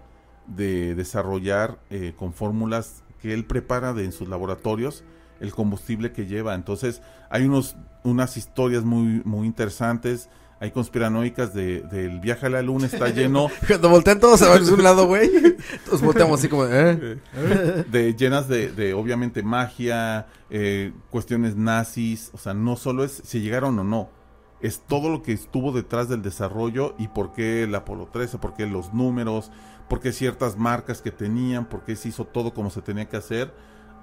de 0.47 0.95
desarrollar 0.95 1.80
eh, 1.89 2.14
con 2.15 2.33
fórmulas 2.33 3.03
que 3.22 3.33
él 3.33 3.45
prepara 3.45 3.93
de, 3.93 4.05
en 4.05 4.11
sus 4.11 4.27
laboratorios 4.30 5.03
el 5.41 5.51
combustible 5.53 6.11
que 6.11 6.25
lleva. 6.27 6.53
Entonces 6.55 7.01
hay 7.30 7.43
unos, 7.45 7.75
unas 8.03 8.38
historias 8.38 8.83
muy, 8.85 9.22
muy 9.25 9.45
interesantes, 9.47 10.30
hay 10.61 10.72
conspiranoicas 10.72 11.53
de- 11.53 11.81
del 11.81 12.22
viaje 12.22 12.45
a 12.45 12.49
la 12.49 12.61
luna, 12.61 12.85
está 12.85 13.09
lleno 13.09 13.49
Cuando 13.67 13.89
voltean 13.89 14.19
todos 14.22 14.41
a 14.43 14.53
ver 14.53 14.61
un 14.61 14.81
lado, 14.83 15.05
güey. 15.07 15.30
Todos 15.85 16.01
volteamos 16.01 16.39
así 16.39 16.47
como, 16.47 16.65
¿eh? 16.67 17.17
de 17.91 18.15
llenas 18.15 18.47
de, 18.47 18.72
de, 18.72 18.93
obviamente 18.93 19.43
magia, 19.43 20.27
eh, 20.49 20.93
cuestiones 21.09 21.57
nazis, 21.57 22.30
o 22.33 22.38
sea, 22.38 22.53
no 22.53 22.77
solo 22.77 23.03
es 23.03 23.22
si 23.25 23.41
llegaron 23.41 23.77
o 23.80 23.83
no, 23.83 24.09
es 24.66 24.80
todo 24.80 25.10
lo 25.10 25.22
que 25.22 25.32
estuvo 25.32 25.72
detrás 25.72 26.10
del 26.10 26.24
desarrollo 26.24 26.95
y 26.98 27.08
por 27.08 27.34
qué 27.34 27.64
el 27.64 27.76
Apolo 27.76 28.08
13, 28.08 28.40
por 28.40 28.56
qué 28.56 28.66
los 28.66 28.95
números, 28.95 29.52
por 29.88 30.00
qué 30.00 30.11
ciertas 30.11 30.58
marcas 30.58 31.03
que 31.03 31.11
tenían, 31.11 31.66
por 31.66 31.84
qué 31.84 31.95
se 31.95 32.10
hizo 32.10 32.26
todo 32.26 32.52
como 32.52 32.72
se 32.72 32.82
tenía 32.82 33.08
que 33.08 33.18
hacer. 33.18 33.53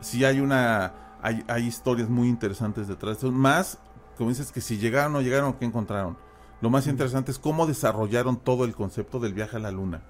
Si 0.00 0.24
hay 0.24 0.38
una, 0.38 1.18
hay, 1.20 1.42
hay 1.48 1.66
historias 1.66 2.08
muy 2.08 2.28
interesantes 2.28 2.86
detrás 2.86 3.20
de 3.20 3.28
eso, 3.28 3.32
más, 3.36 3.80
como 4.16 4.30
dices, 4.30 4.52
que 4.52 4.60
si 4.60 4.78
llegaron 4.78 5.16
o 5.16 5.20
llegaron 5.20 5.50
o 5.50 5.58
qué 5.58 5.64
encontraron. 5.64 6.16
Lo 6.60 6.70
más 6.70 6.86
interesante 6.86 7.32
es 7.32 7.40
cómo 7.40 7.66
desarrollaron 7.66 8.36
todo 8.36 8.64
el 8.64 8.76
concepto 8.76 9.18
del 9.18 9.34
viaje 9.34 9.56
a 9.56 9.60
la 9.60 9.72
luna. 9.72 10.02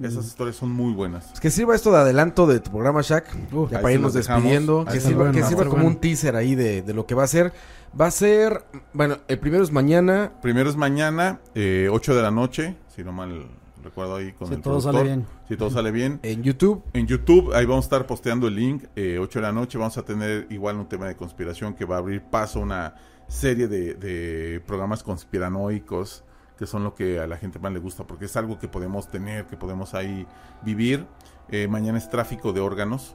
Esas 0.00 0.26
historias 0.26 0.56
son 0.56 0.70
muy 0.70 0.92
buenas. 0.92 1.38
Que 1.40 1.50
sirva 1.50 1.74
esto 1.74 1.90
de 1.90 1.98
adelanto 1.98 2.46
de 2.46 2.60
tu 2.60 2.70
programa, 2.70 3.00
Shaq. 3.02 3.26
Uh, 3.52 3.68
ya 3.68 3.80
para 3.80 3.92
irnos 3.92 4.12
despidiendo. 4.14 4.84
Ahí 4.86 4.94
Que 4.94 5.00
sirva, 5.00 5.16
bueno, 5.18 5.32
que 5.32 5.38
está 5.40 5.48
sirva 5.48 5.64
como 5.64 5.76
bueno. 5.82 5.88
un 5.88 5.96
teaser 6.00 6.36
ahí 6.36 6.54
de, 6.54 6.82
de 6.82 6.94
lo 6.94 7.06
que 7.06 7.14
va 7.14 7.24
a 7.24 7.26
ser. 7.26 7.52
Va 8.00 8.06
a 8.06 8.10
ser, 8.10 8.64
bueno, 8.92 9.16
el 9.26 9.38
primero 9.38 9.64
es 9.64 9.72
mañana. 9.72 10.32
Primero 10.42 10.70
es 10.70 10.76
mañana, 10.76 11.40
eh, 11.54 11.88
8 11.90 12.14
de 12.14 12.22
la 12.22 12.30
noche, 12.30 12.76
si 12.94 13.02
no 13.02 13.12
mal 13.12 13.46
recuerdo 13.82 14.16
ahí 14.16 14.32
con 14.32 14.48
Si 14.48 14.54
el 14.54 14.60
todo 14.60 14.74
productor. 14.74 14.92
sale 14.94 15.04
bien. 15.04 15.26
Si 15.48 15.56
todo 15.56 15.70
sale 15.70 15.90
bien. 15.90 16.20
En 16.22 16.42
YouTube. 16.42 16.84
En 16.92 17.06
YouTube, 17.06 17.52
ahí 17.54 17.64
vamos 17.66 17.84
a 17.84 17.86
estar 17.86 18.06
posteando 18.06 18.46
el 18.48 18.54
link, 18.56 18.84
eh, 18.94 19.18
8 19.20 19.38
de 19.38 19.42
la 19.42 19.52
noche. 19.52 19.78
Vamos 19.78 19.96
a 19.98 20.02
tener 20.02 20.46
igual 20.50 20.76
un 20.76 20.86
tema 20.88 21.06
de 21.08 21.16
conspiración 21.16 21.74
que 21.74 21.84
va 21.84 21.96
a 21.96 21.98
abrir 21.98 22.22
paso 22.22 22.58
a 22.60 22.62
una 22.62 22.94
serie 23.26 23.66
de, 23.68 23.94
de 23.94 24.60
programas 24.66 25.02
conspiranoicos, 25.02 26.24
que 26.58 26.66
son 26.66 26.82
lo 26.84 26.94
que 26.94 27.20
a 27.20 27.26
la 27.26 27.36
gente 27.36 27.58
más 27.58 27.72
le 27.72 27.78
gusta, 27.78 28.04
porque 28.04 28.24
es 28.24 28.36
algo 28.36 28.58
que 28.58 28.68
podemos 28.68 29.08
tener, 29.08 29.46
que 29.46 29.56
podemos 29.56 29.94
ahí 29.94 30.26
vivir. 30.62 31.06
Eh, 31.50 31.68
mañana 31.68 31.98
es 31.98 32.10
tráfico 32.10 32.52
de 32.52 32.60
órganos, 32.60 33.14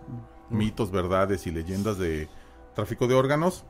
mitos, 0.49 0.91
verdades 0.91 1.45
y 1.45 1.51
leyendas 1.51 1.97
de 1.97 2.29
tráfico 2.73 3.07
de 3.07 3.15
órganos. 3.15 3.65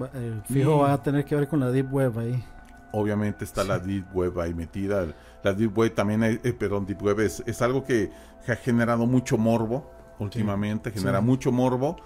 Va- 0.00 0.10
eh, 0.14 0.40
fijo, 0.46 0.76
Y- 0.76 0.80
va 0.80 0.92
a 0.92 1.02
tener 1.02 1.24
que 1.24 1.34
ver 1.34 1.48
con 1.48 1.60
la 1.60 1.70
Deep 1.70 1.92
Web 1.92 2.18
ahí. 2.18 2.44
Obviamente 2.92 3.44
está 3.44 3.64
la 3.64 3.78
Deep 3.78 4.06
Web 4.14 4.38
ahí 4.40 4.54
metida. 4.54 5.06
La 5.42 5.52
Deep 5.52 5.76
Web 5.76 5.94
también, 5.94 6.22
hay- 6.22 6.40
eh, 6.44 6.52
perdón, 6.52 6.86
Deep 6.86 7.02
Web 7.02 7.20
es, 7.20 7.42
es 7.46 7.60
algo 7.62 7.84
que 7.84 8.10
ha 8.48 8.54
generado 8.56 9.06
mucho 9.06 9.36
morbo 9.36 9.90
últimamente, 10.18 10.90
genera 10.92 11.18
Sí. 11.18 11.24
mucho 11.24 11.52
morbo 11.52 11.96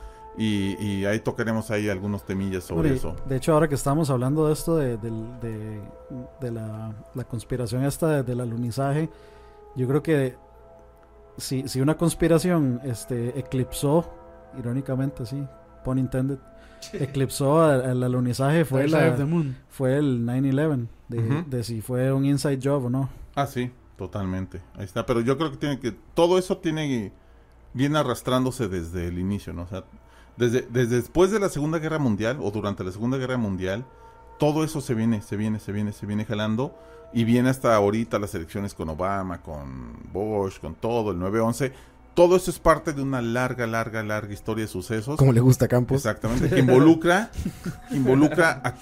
y, 0.42 0.76
y 0.82 1.04
ahí 1.04 1.20
tocaremos 1.20 1.70
ahí 1.70 1.90
algunos 1.90 2.24
temillas 2.24 2.64
sobre 2.64 2.94
eso. 2.94 3.14
De 3.28 3.36
hecho, 3.36 3.52
ahora 3.52 3.68
que 3.68 3.74
estamos 3.74 4.08
hablando 4.08 4.46
de 4.46 4.54
esto, 4.54 4.76
de, 4.76 4.96
de- 4.96 5.80
de 6.40 6.50
la, 6.50 6.94
la 7.14 7.24
conspiración 7.24 7.84
esta 7.84 8.08
de- 8.08 8.22
del 8.22 8.40
alunizaje, 8.40 9.10
yo 9.76 9.86
creo 9.86 10.02
que 10.02 10.36
si, 11.36 11.68
si 11.68 11.80
una 11.82 11.96
conspiración 11.96 12.80
este, 12.84 13.38
eclipsó, 13.38 14.10
irónicamente, 14.58 15.26
sí, 15.26 15.44
pun 15.84 15.98
intended, 15.98 16.38
eclipsó 16.94 17.60
al, 17.62 17.82
al 17.84 18.02
alunizaje 18.02 18.64
fue, 18.64 18.88
la, 18.88 19.14
fue 19.68 19.96
el 19.98 20.24
9-11, 20.26 20.86
de, 21.08 21.18
Ujú. 21.18 21.50
de 21.50 21.64
si 21.64 21.82
fue 21.82 22.12
un 22.12 22.24
inside 22.24 22.60
job 22.62 22.86
o 22.86 22.90
no. 22.90 23.10
Ah, 23.34 23.46
sí, 23.46 23.70
totalmente. 23.96 24.62
Ahí 24.76 24.84
está. 24.84 25.04
Pero 25.04 25.20
yo 25.20 25.36
creo 25.36 25.50
que 25.50 25.58
tiene 25.58 25.78
que, 25.78 25.92
todo 26.14 26.38
eso 26.38 26.56
tiene, 26.58 27.12
viene 27.74 27.98
arrastrándose 27.98 28.68
desde 28.68 29.06
el 29.08 29.18
inicio, 29.18 29.52
¿no? 29.52 29.62
O 29.62 29.66
sea, 29.66 29.84
desde, 30.40 30.66
desde 30.70 30.96
después 30.96 31.30
de 31.30 31.38
la 31.38 31.50
Segunda 31.50 31.78
Guerra 31.78 31.98
Mundial 31.98 32.38
o 32.40 32.50
durante 32.50 32.82
la 32.82 32.90
Segunda 32.90 33.18
Guerra 33.18 33.36
Mundial, 33.36 33.84
todo 34.38 34.64
eso 34.64 34.80
se 34.80 34.94
viene, 34.94 35.20
se 35.20 35.36
viene, 35.36 35.60
se 35.60 35.70
viene, 35.70 35.92
se 35.92 36.06
viene 36.06 36.24
jalando 36.24 36.74
y 37.12 37.24
viene 37.24 37.50
hasta 37.50 37.76
ahorita 37.76 38.18
las 38.18 38.34
elecciones 38.34 38.72
con 38.72 38.88
Obama, 38.88 39.42
con 39.42 39.92
Bush, 40.14 40.58
con 40.58 40.74
todo, 40.74 41.10
el 41.10 41.18
9-11. 41.18 41.72
Todo 42.14 42.36
eso 42.36 42.50
es 42.50 42.58
parte 42.58 42.94
de 42.94 43.02
una 43.02 43.20
larga, 43.20 43.66
larga, 43.66 44.02
larga 44.02 44.32
historia 44.32 44.64
de 44.64 44.68
sucesos. 44.68 45.18
Como 45.18 45.34
le 45.34 45.40
gusta 45.40 45.66
a 45.66 45.68
Campos. 45.68 45.98
Exactamente, 45.98 46.48
que 46.54 46.60
involucra, 46.60 47.30
involucra 47.90 48.62
a 48.64 48.74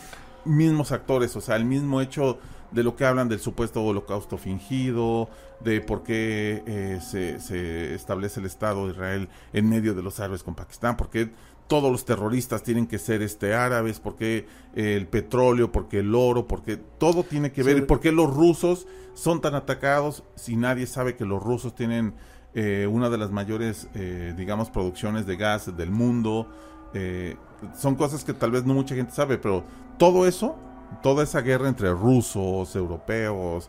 mismos 0.45 0.93
actores, 0.93 1.35
o 1.35 1.41
sea, 1.41 1.57
el 1.57 1.65
mismo 1.65 2.01
hecho 2.01 2.39
de 2.71 2.85
lo 2.85 2.95
que 2.95 3.05
hablan 3.05 3.29
del 3.29 3.41
supuesto 3.41 3.83
holocausto 3.83 4.39
fingido, 4.39 5.29
de 5.61 5.81
por 5.81 6.05
qué 6.05 6.63
eh, 6.67 7.01
se, 7.03 7.41
se 7.41 7.95
establece 7.95 8.41
el 8.41 8.47
Estado 8.47 8.87
de 8.87 8.93
Israel 8.93 9.29
en 9.53 9.69
medio 9.69 9.95
de 9.95 10.03
los 10.03 10.21
árabes 10.21 10.43
con 10.43 10.55
Pakistán, 10.55 10.97
por 10.97 11.11
qué 11.11 11.33
todos 11.69 11.93
los 11.93 12.05
terroristas 12.05 12.63
tienen 12.63 12.87
que 12.87 12.99
ser 12.99 13.23
este 13.23 13.55
árabes, 13.55 14.01
por 14.01 14.17
qué 14.17 14.47
eh, 14.75 14.95
el 14.97 15.07
petróleo, 15.07 15.71
por 15.71 15.89
qué 15.89 16.01
el 16.01 16.15
oro, 16.15 16.49
porque 16.49 16.77
todo 16.77 17.23
tiene 17.23 17.53
que 17.53 17.63
ver, 17.63 17.77
Sí. 17.77 17.83
y 17.83 17.87
por 17.87 18.01
qué 18.01 18.11
los 18.11 18.35
rusos 18.35 18.87
son 19.15 19.41
tan 19.41 19.55
atacados 19.55 20.25
si 20.35 20.57
nadie 20.57 20.87
sabe 20.87 21.15
que 21.15 21.25
los 21.25 21.43
rusos 21.43 21.75
tienen 21.75 22.15
eh, 22.55 22.89
una 22.91 23.11
de 23.11 23.19
las 23.19 23.31
mayores, 23.31 23.89
eh, 23.95 24.35
digamos, 24.37 24.71
producciones 24.71 25.27
de 25.27 25.37
gas 25.37 25.77
del 25.77 25.91
mundo. 25.91 26.49
Eh, 26.95 27.37
son 27.79 27.95
cosas 27.95 28.25
que 28.25 28.33
tal 28.33 28.51
vez 28.51 28.65
no 28.65 28.73
mucha 28.73 28.95
gente 28.95 29.13
sabe, 29.13 29.37
pero 29.37 29.63
todo 29.99 30.27
eso, 30.27 30.57
toda 31.03 31.23
esa 31.25 31.43
guerra 31.43 31.69
entre 31.69 31.93
rusos, 31.93 32.75
europeos, 32.75 33.69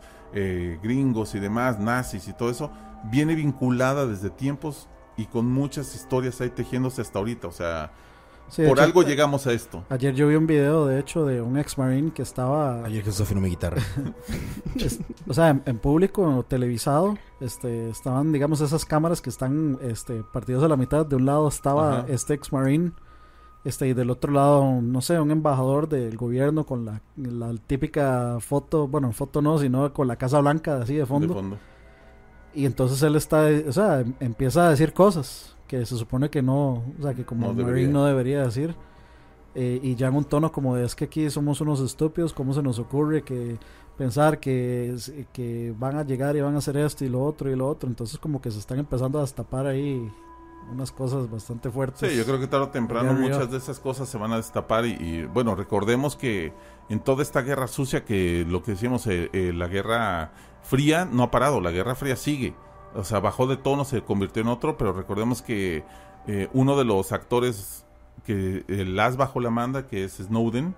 gringos 0.82 1.36
y 1.36 1.40
demás, 1.40 1.80
nazis 1.80 2.28
y 2.30 2.34
todo 2.34 2.50
eso, 2.50 2.72
viene 3.12 3.36
vinculada 3.36 4.06
desde 4.06 4.30
tiempos 4.30 4.88
y 5.22 5.26
con 5.26 5.46
muchas 5.46 5.96
historias 5.96 6.40
ahí 6.42 6.50
tejiéndose 6.50 7.02
hasta 7.02 7.20
ahorita. 7.20 7.48
O 7.48 7.52
sea, 7.52 7.92
Sí, 8.50 8.64
por 8.64 8.78
hecho, 8.78 8.84
algo 8.86 9.04
llegamos 9.04 9.46
a 9.46 9.52
esto. 9.54 9.84
Ayer 9.90 10.16
yo 10.16 10.28
vi 10.28 10.34
un 10.36 10.48
video, 10.48 10.88
de 10.88 11.00
hecho, 11.00 11.24
de 11.24 11.40
un 11.40 11.56
ex 11.60 11.78
marine 11.78 12.12
que 12.12 12.24
estaba 12.24 12.84
Ayer 12.84 13.04
Jesús 13.04 13.22
afinó 13.22 13.42
mi 13.42 13.50
guitarra. 13.50 13.80
Es- 14.76 15.00
o 15.28 15.34
sea, 15.36 15.50
en, 15.50 15.62
en 15.66 15.78
público, 15.78 16.44
televisado, 16.48 17.16
este, 17.40 17.90
estaban, 17.92 18.32
digamos, 18.32 18.62
esas 18.62 18.86
cámaras 18.86 19.22
que 19.22 19.30
están 19.30 19.78
este, 19.84 20.24
partidos 20.24 20.64
a 20.64 20.68
la 20.68 20.78
mitad. 20.78 21.06
De 21.06 21.16
un 21.16 21.26
lado 21.28 21.48
estaba 21.48 22.00
Ajá. 22.00 22.06
este 22.10 22.34
ex 22.34 22.52
marine, 22.52 22.92
este, 23.66 23.88
y 23.90 23.94
del 23.94 24.10
otro 24.10 24.32
lado, 24.34 24.82
no 24.82 25.02
sé, 25.02 25.20
un 25.20 25.30
embajador 25.30 25.88
del 25.88 26.18
gobierno 26.18 26.66
con 26.66 26.86
la, 26.86 27.02
la 27.18 27.54
típica 27.68 28.38
foto, 28.40 28.88
bueno, 28.88 29.12
foto 29.12 29.44
no, 29.44 29.60
sino 29.60 29.94
con 29.94 30.08
la 30.08 30.16
Casa 30.16 30.40
Blanca 30.40 30.78
así 30.82 30.96
de 30.96 31.06
fondo. 31.06 31.28
De 31.28 31.34
fondo. 31.36 31.58
Y 32.54 32.66
entonces 32.66 33.02
él 33.04 33.16
está, 33.16 33.48
o 33.68 33.72
sea, 33.72 34.00
em- 34.02 34.14
empieza 34.20 34.68
a 34.68 34.70
decir 34.72 34.94
cosas 34.94 35.56
que 35.68 35.86
se 35.86 35.96
supone 35.98 36.30
que 36.30 36.42
no, 36.42 36.84
o 37.00 37.04
sea, 37.04 37.14
que 37.14 37.24
como 37.26 37.48
No 37.48 37.54
marine 37.54 37.66
debería. 37.68 37.88
no 37.94 38.06
debería 38.06 38.44
decir. 38.44 38.76
eh, 39.56 39.80
y 39.84 39.96
ya 39.96 40.08
en 40.08 40.16
un 40.16 40.24
tono 40.26 40.52
como 40.52 40.76
de 40.76 40.86
es 40.86 40.96
que 40.96 41.06
aquí 41.06 41.30
somos 41.30 41.60
unos 41.62 41.80
estúpidos, 41.82 42.34
¿cómo 42.34 42.54
se 42.54 42.62
nos 42.62 42.78
ocurre 42.80 43.24
que 43.24 43.58
pensar 43.98 44.40
que, 44.40 44.96
que 45.34 45.74
van 45.78 45.98
a 45.98 46.04
llegar 46.04 46.36
y 46.38 46.42
van 46.42 46.56
a 46.56 46.60
hacer 46.60 46.78
esto 46.78 47.04
y 47.04 47.10
lo 47.10 47.24
otro 47.24 47.50
y 47.52 47.56
lo 47.56 47.68
otro? 47.68 47.90
Entonces 47.90 48.18
como 48.20 48.42
que 48.42 48.52
se 48.52 48.60
están 48.60 48.80
empezando 48.80 49.18
a 49.18 49.22
destapar 49.22 49.66
ahí 49.68 50.10
unas 50.72 50.92
cosas 50.92 51.30
bastante 51.30 51.70
fuertes. 51.72 52.10
Sí, 52.12 52.16
yo 52.18 52.26
creo 52.26 52.40
que 52.40 52.46
tarde 52.48 52.66
o 52.66 52.70
temprano 52.70 53.14
muchas 53.14 53.50
de 53.52 53.58
esas 53.58 53.80
cosas 53.80 54.08
se 54.08 54.18
van 54.20 54.32
a 54.34 54.38
destapar 54.38 54.86
y, 54.86 54.92
y, 54.94 55.26
bueno, 55.26 55.56
recordemos 55.56 56.16
que 56.16 56.54
en 56.90 57.00
toda 57.00 57.24
esta 57.24 57.42
guerra 57.42 57.68
sucia 57.68 58.06
que 58.06 58.46
lo 58.48 58.62
que 58.62 58.72
decíamos, 58.72 59.06
eh, 59.08 59.30
eh, 59.34 59.52
la 59.54 59.68
guerra 59.68 60.32
fría 60.64 61.06
no 61.12 61.24
ha 61.24 61.32
parado, 61.32 61.62
la 61.62 61.72
guerra 61.72 61.96
fría 61.96 62.16
sigue. 62.16 62.54
O 62.96 63.04
sea, 63.04 63.20
bajó 63.20 63.48
de 63.48 63.58
tono, 63.58 63.86
se 63.86 64.02
convirtió 64.02 64.42
en 64.42 64.48
otro, 64.48 64.78
pero 64.78 64.94
recordemos 64.94 65.42
que 65.42 65.84
eh, 66.28 66.48
uno 66.54 66.78
de 66.78 66.86
los 66.86 67.12
actores 67.12 67.86
que 68.26 68.64
el 68.68 69.00
as 69.00 69.16
bajo 69.18 69.40
la 69.40 69.50
manda, 69.50 69.88
que 69.88 70.04
es 70.04 70.14
Snowden, 70.18 70.76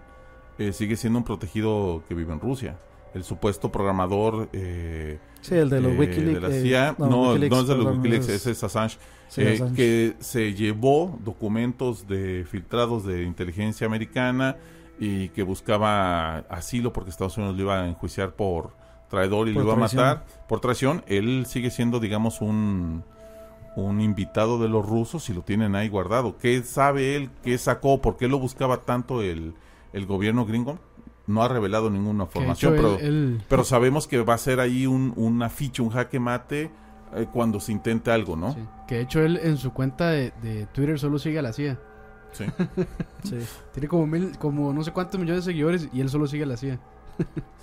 eh, 0.57 0.73
sigue 0.73 0.95
siendo 0.97 1.19
un 1.19 1.25
protegido 1.25 2.03
que 2.07 2.13
vive 2.15 2.33
en 2.33 2.39
Rusia. 2.39 2.77
El 3.13 3.23
supuesto 3.25 3.71
programador 3.71 4.47
eh, 4.53 5.19
Sí, 5.41 5.55
el 5.55 5.69
de 5.69 5.81
los 5.81 5.93
eh, 5.93 5.97
Wikileaks. 5.99 6.33
de 6.41 6.47
la 6.49 6.55
eh, 6.55 6.61
CIA, 6.61 6.95
no, 6.97 7.07
no, 7.07 7.21
Wikileaks, 7.33 7.57
es 7.57 7.67
de 7.67 7.75
los 7.75 7.95
Wikileaks, 7.97 8.29
es- 8.29 8.35
ese 8.35 8.51
es 8.51 8.63
Assange 8.63 8.97
sí, 9.27 9.41
eh, 9.41 9.53
Assange. 9.53 9.75
que 9.75 10.15
se 10.19 10.53
llevó 10.53 11.17
documentos 11.23 12.07
de 12.07 12.45
filtrados 12.49 13.05
de 13.05 13.23
inteligencia 13.23 13.85
americana 13.87 14.55
y 14.99 15.29
que 15.29 15.43
buscaba 15.43 16.37
asilo 16.49 16.93
porque 16.93 17.09
Estados 17.09 17.37
Unidos 17.37 17.55
lo 17.57 17.63
iba 17.63 17.81
a 17.81 17.87
enjuiciar 17.87 18.33
por 18.35 18.71
traidor 19.11 19.47
y 19.49 19.53
Por 19.53 19.61
lo 19.63 19.67
iba 19.69 19.73
a 19.77 19.79
matar 19.79 20.25
por 20.47 20.59
traición. 20.61 21.03
Él 21.05 21.45
sigue 21.47 21.69
siendo, 21.69 21.99
digamos, 21.99 22.41
un, 22.41 23.03
un 23.75 24.01
invitado 24.01 24.57
de 24.57 24.67
los 24.69 24.83
rusos 24.85 25.29
y 25.29 25.33
lo 25.33 25.41
tienen 25.43 25.75
ahí 25.75 25.87
guardado. 25.89 26.37
¿Qué 26.39 26.63
sabe 26.63 27.15
él? 27.15 27.29
¿Qué 27.43 27.57
sacó? 27.59 28.01
¿Por 28.01 28.17
qué 28.17 28.27
lo 28.27 28.39
buscaba 28.39 28.77
tanto 28.77 29.21
el, 29.21 29.53
el 29.93 30.05
gobierno 30.07 30.45
gringo? 30.45 30.79
No 31.27 31.43
ha 31.43 31.47
revelado 31.47 31.89
ninguna 31.91 32.25
formación, 32.25 32.73
pero... 32.75 32.95
él- 32.97 33.05
él- 33.05 33.41
Pero 33.47 33.63
sabemos 33.63 34.07
que 34.07 34.19
va 34.23 34.33
a 34.33 34.37
ser 34.39 34.59
ahí 34.59 34.87
un, 34.87 35.13
una 35.15 35.49
ficha, 35.49 35.83
un 35.83 35.89
jaque 35.89 36.19
mate 36.19 36.71
eh, 37.15 37.27
cuando 37.31 37.59
se 37.59 37.71
intente 37.71 38.09
algo, 38.11 38.35
¿no? 38.35 38.53
sí, 38.53 38.59
que 38.87 38.95
de 38.95 39.01
hecho 39.01 39.21
él 39.21 39.39
en 39.43 39.57
su 39.57 39.71
cuenta 39.71 40.09
de, 40.09 40.31
de 40.41 40.65
Twitter 40.67 40.97
solo 40.99 41.19
sigue 41.19 41.39
a 41.39 41.41
la 41.43 41.53
CIA. 41.53 41.77
Sí. 42.31 42.45
Sí. 43.23 43.37
Tiene 43.73 43.87
como 43.87 44.07
mil, 44.07 44.37
como 44.39 44.73
no 44.73 44.83
sé 44.83 44.91
cuántos 44.91 45.19
millones 45.19 45.45
de 45.45 45.51
seguidores 45.51 45.87
y 45.93 46.01
él 46.01 46.09
solo 46.09 46.25
sigue 46.27 46.43
a 46.43 46.47
la 46.47 46.57
CIA. 46.57 46.79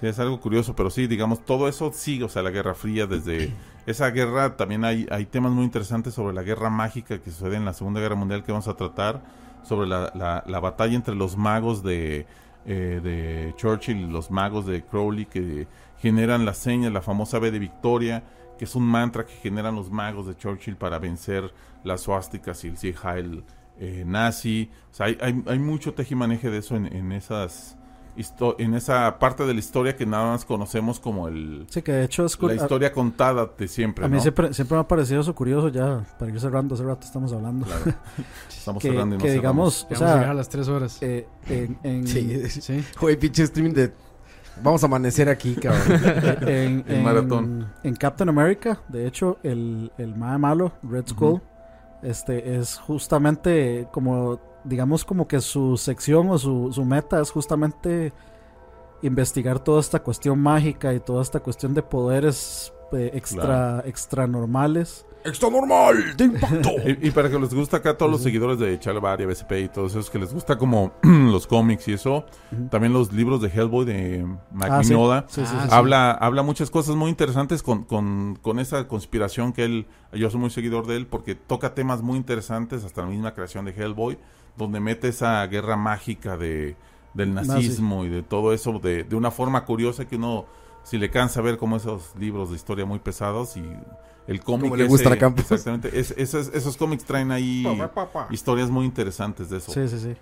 Sí, 0.01 0.07
es 0.07 0.19
algo 0.21 0.41
curioso, 0.41 0.77
pero 0.77 0.91
sí, 0.91 1.07
digamos, 1.09 1.45
todo 1.45 1.69
eso 1.69 1.93
sigue, 1.93 2.25
o 2.25 2.29
sea, 2.29 2.43
la 2.43 2.51
Guerra 2.51 2.75
Fría, 2.75 3.07
desde 3.07 3.53
esa 3.87 4.11
guerra 4.11 4.57
también 4.57 4.85
hay, 4.85 5.07
hay 5.11 5.27
temas 5.27 5.51
muy 5.51 5.65
interesantes 5.65 6.15
sobre 6.15 6.35
la 6.35 6.43
guerra 6.43 6.71
mágica 6.71 7.19
que 7.21 7.31
sucede 7.31 7.57
en 7.57 7.65
la 7.65 7.73
Segunda 7.73 8.01
Guerra 8.01 8.15
Mundial 8.15 8.45
que 8.45 8.53
vamos 8.53 8.69
a 8.69 8.75
tratar, 8.75 9.23
sobre 9.65 9.89
la, 9.89 10.13
la, 10.15 10.45
la 10.47 10.61
batalla 10.61 10.95
entre 10.95 11.15
los 11.15 11.37
magos 11.37 11.83
de, 11.83 12.27
eh, 12.65 13.01
de 13.03 13.55
Churchill 13.57 13.97
y 13.99 14.07
los 14.07 14.31
magos 14.31 14.67
de 14.67 14.85
Crowley 14.85 15.27
que 15.27 15.67
generan 15.99 16.45
la 16.45 16.55
seña, 16.55 16.91
la 16.91 17.03
famosa 17.03 17.39
B 17.39 17.51
de 17.51 17.59
Victoria, 17.59 18.23
que 18.59 18.67
es 18.67 18.75
un 18.75 18.85
mantra 18.85 19.25
que 19.25 19.35
generan 19.35 19.75
los 19.75 19.91
magos 19.91 20.27
de 20.27 20.37
Churchill 20.37 20.77
para 20.77 20.99
vencer 20.99 21.53
las 21.83 22.03
suásticas 22.03 22.63
y 22.65 22.69
el 22.69 22.77
Sieg 22.77 22.97
Heil 23.05 23.43
eh, 23.79 24.05
nazi. 24.07 24.71
O 24.91 24.95
sea, 24.95 25.07
hay, 25.07 25.19
hay, 25.21 25.43
hay 25.47 25.59
mucho 25.59 25.95
tejimaneje 25.95 26.51
de 26.51 26.59
eso 26.59 26.77
en, 26.77 26.87
en 26.87 27.13
esas 27.13 27.78
en 28.59 28.75
esa 28.75 29.19
parte 29.19 29.45
de 29.47 29.53
la 29.55 29.61
historia 29.61 29.97
que 29.97 30.05
nada 30.07 30.33
más 30.33 30.45
conocemos 30.45 30.99
como 31.01 31.29
el 31.29 31.67
Sí, 31.71 31.83
que 31.83 31.93
de 31.93 32.05
hecho 32.05 32.25
es 32.25 32.41
la 32.43 32.55
historia 32.55 32.93
contada 32.93 33.51
de 33.57 33.69
siempre, 33.69 34.05
A 34.05 34.09
mí 34.09 34.17
¿no? 34.17 34.23
siempre, 34.23 34.53
siempre 34.55 34.77
me 34.77 34.81
ha 34.83 34.89
parecido 34.89 35.21
eso 35.21 35.35
curioso 35.35 35.69
ya, 35.69 36.05
para 36.19 36.31
ir 36.31 36.41
cerrando, 36.41 36.75
hace 36.75 36.85
rato 36.85 37.07
estamos 37.07 37.33
hablando. 37.33 37.67
Claro. 37.67 37.85
Estamos 38.49 38.83
que, 38.83 38.91
cerrando 38.91 39.15
y 39.17 39.19
que 39.19 39.31
digamos, 39.33 39.85
o 39.85 39.87
vamos 39.95 40.03
a 40.03 40.05
llegar 40.07 40.19
a 40.21 40.25
sea, 40.27 40.35
las 40.35 40.49
3 40.49 40.69
horas. 40.69 40.99
eh, 41.01 41.27
en, 41.49 41.79
en, 41.83 42.07
Sí. 42.07 42.49
sí. 42.51 42.85
Pinche 43.21 43.43
streaming 43.45 43.73
de. 43.73 43.93
Vamos 44.63 44.83
a 44.83 44.87
amanecer 44.87 45.29
aquí, 45.29 45.55
cabrón. 45.55 45.83
en, 46.43 46.85
El 46.89 46.95
en- 46.97 47.03
maratón. 47.05 47.73
en 47.85 47.95
Captain 47.95 48.29
America, 48.29 48.81
de 48.89 49.07
hecho, 49.07 49.39
el, 49.45 49.93
el 49.99 50.17
mae 50.17 50.37
malo, 50.39 50.73
Red 50.83 51.07
Skull, 51.09 51.41
este 52.03 52.57
es 52.57 52.77
justamente 52.79 53.87
como, 53.93 54.41
digamos, 54.65 55.05
como 55.05 55.27
que 55.29 55.41
su 55.41 55.77
sección 55.77 56.29
o 56.31 56.39
su, 56.39 56.71
su 56.73 56.85
meta 56.85 57.21
es 57.21 57.31
justamente 57.31 58.13
investigar 59.03 59.59
toda 59.61 59.81
esta 59.81 60.01
cuestión 60.03 60.41
mágica 60.41 60.93
y 60.93 61.01
toda 61.01 61.23
esta 61.23 61.41
cuestión 61.41 61.75
de 61.75 61.83
poderes 61.83 62.73
eh, 62.93 63.11
extra, 63.15 63.83
extra 63.87 64.27
normales. 64.27 65.05
¡Extra 65.25 65.51
normal! 65.51 66.17
¡De 66.17 66.25
impacto! 66.25 66.71
Y, 66.87 67.09
y 67.09 67.11
para 67.11 67.29
que 67.29 67.39
les 67.39 67.53
gusta 67.53 67.79
acá 67.79 67.91
a 67.91 67.97
todos 67.97 68.11
los 68.11 68.23
seguidores 68.23 68.59
de 68.59 68.79
Chalabaria, 68.79 69.27
BCP 69.27 69.53
y 69.65 69.69
todos 69.69 69.93
esos 69.93 70.09
que 70.11 70.19
les 70.19 70.33
gusta 70.33 70.57
como 70.57 70.93
los 71.03 71.47
cómics 71.47 71.87
y 71.89 71.93
eso, 71.93 72.25
también 72.71 72.93
los 72.93 73.13
libros 73.13 73.41
de 73.43 73.49
Hellboy 73.49 73.85
de 73.85 74.25
Mike 74.53 74.69
Ah, 74.71 74.83
sí. 74.83 74.91
Mignola, 74.91 75.25
Sí, 75.29 75.43
sí, 75.45 75.53
Ah, 75.55 75.61
sí, 75.65 75.69
sí. 75.69 75.75
habla, 75.75 76.13
habla 76.13 76.43
muchas 76.43 76.71
cosas 76.71 76.95
muy 76.97 77.11
interesantes 77.11 77.63
con, 77.63 77.83
con, 77.85 78.39
con 78.41 78.59
esa 78.59 78.87
conspiración 78.89 79.53
que 79.53 79.65
él, 79.65 79.87
yo 80.13 80.31
soy 80.31 80.41
muy 80.41 80.51
seguidor 80.51 80.87
de 80.87 80.97
él 80.97 81.07
porque 81.07 81.35
toca 81.35 81.75
temas 81.75 82.01
muy 82.01 82.17
interesantes, 82.17 82.85
hasta 82.85 83.03
la 83.03 83.09
misma 83.09 83.35
creación 83.35 83.65
de 83.65 83.73
Hellboy, 83.73 84.19
donde 84.59 84.81
mete 84.81 85.09
esa 85.09 85.47
guerra 85.47 85.77
mágica 85.77 86.37
de, 86.37 86.77
del 87.15 87.33
nazismo 87.35 88.05
y 88.05 88.09
de 88.11 88.23
todo 88.23 88.53
eso 88.53 88.79
de, 88.79 89.05
de 89.05 89.17
una 89.17 89.31
forma 89.31 89.65
curiosa 89.65 90.05
que 90.07 90.17
uno, 90.17 90.45
si 90.83 90.99
le 90.99 91.11
cansa 91.11 91.41
ver 91.41 91.57
como 91.57 91.77
esos 91.77 92.13
libros 92.19 92.51
de 92.51 92.57
historia 92.57 92.85
muy 92.85 92.99
pesados 92.99 93.57
y 93.57 93.63
el 94.27 94.41
cómic 94.43 94.65
Como 94.65 94.77
le 94.77 94.85
gustan 94.87 95.15
ese- 95.15 95.25
a. 95.25 95.29
Exactamente, 95.29 95.99
es- 95.99 96.15
esos, 96.19 96.49
esos 96.49 96.77
cómics 96.77 97.05
traen 97.05 97.31
ahí 97.33 97.65
historias 98.31 98.69
muy 98.69 98.85
interesantes 98.85 99.49
de 99.49 99.57
eso. 99.57 99.73
Sí, 99.73 99.89
sí, 99.89 99.99
sí. 99.99 100.15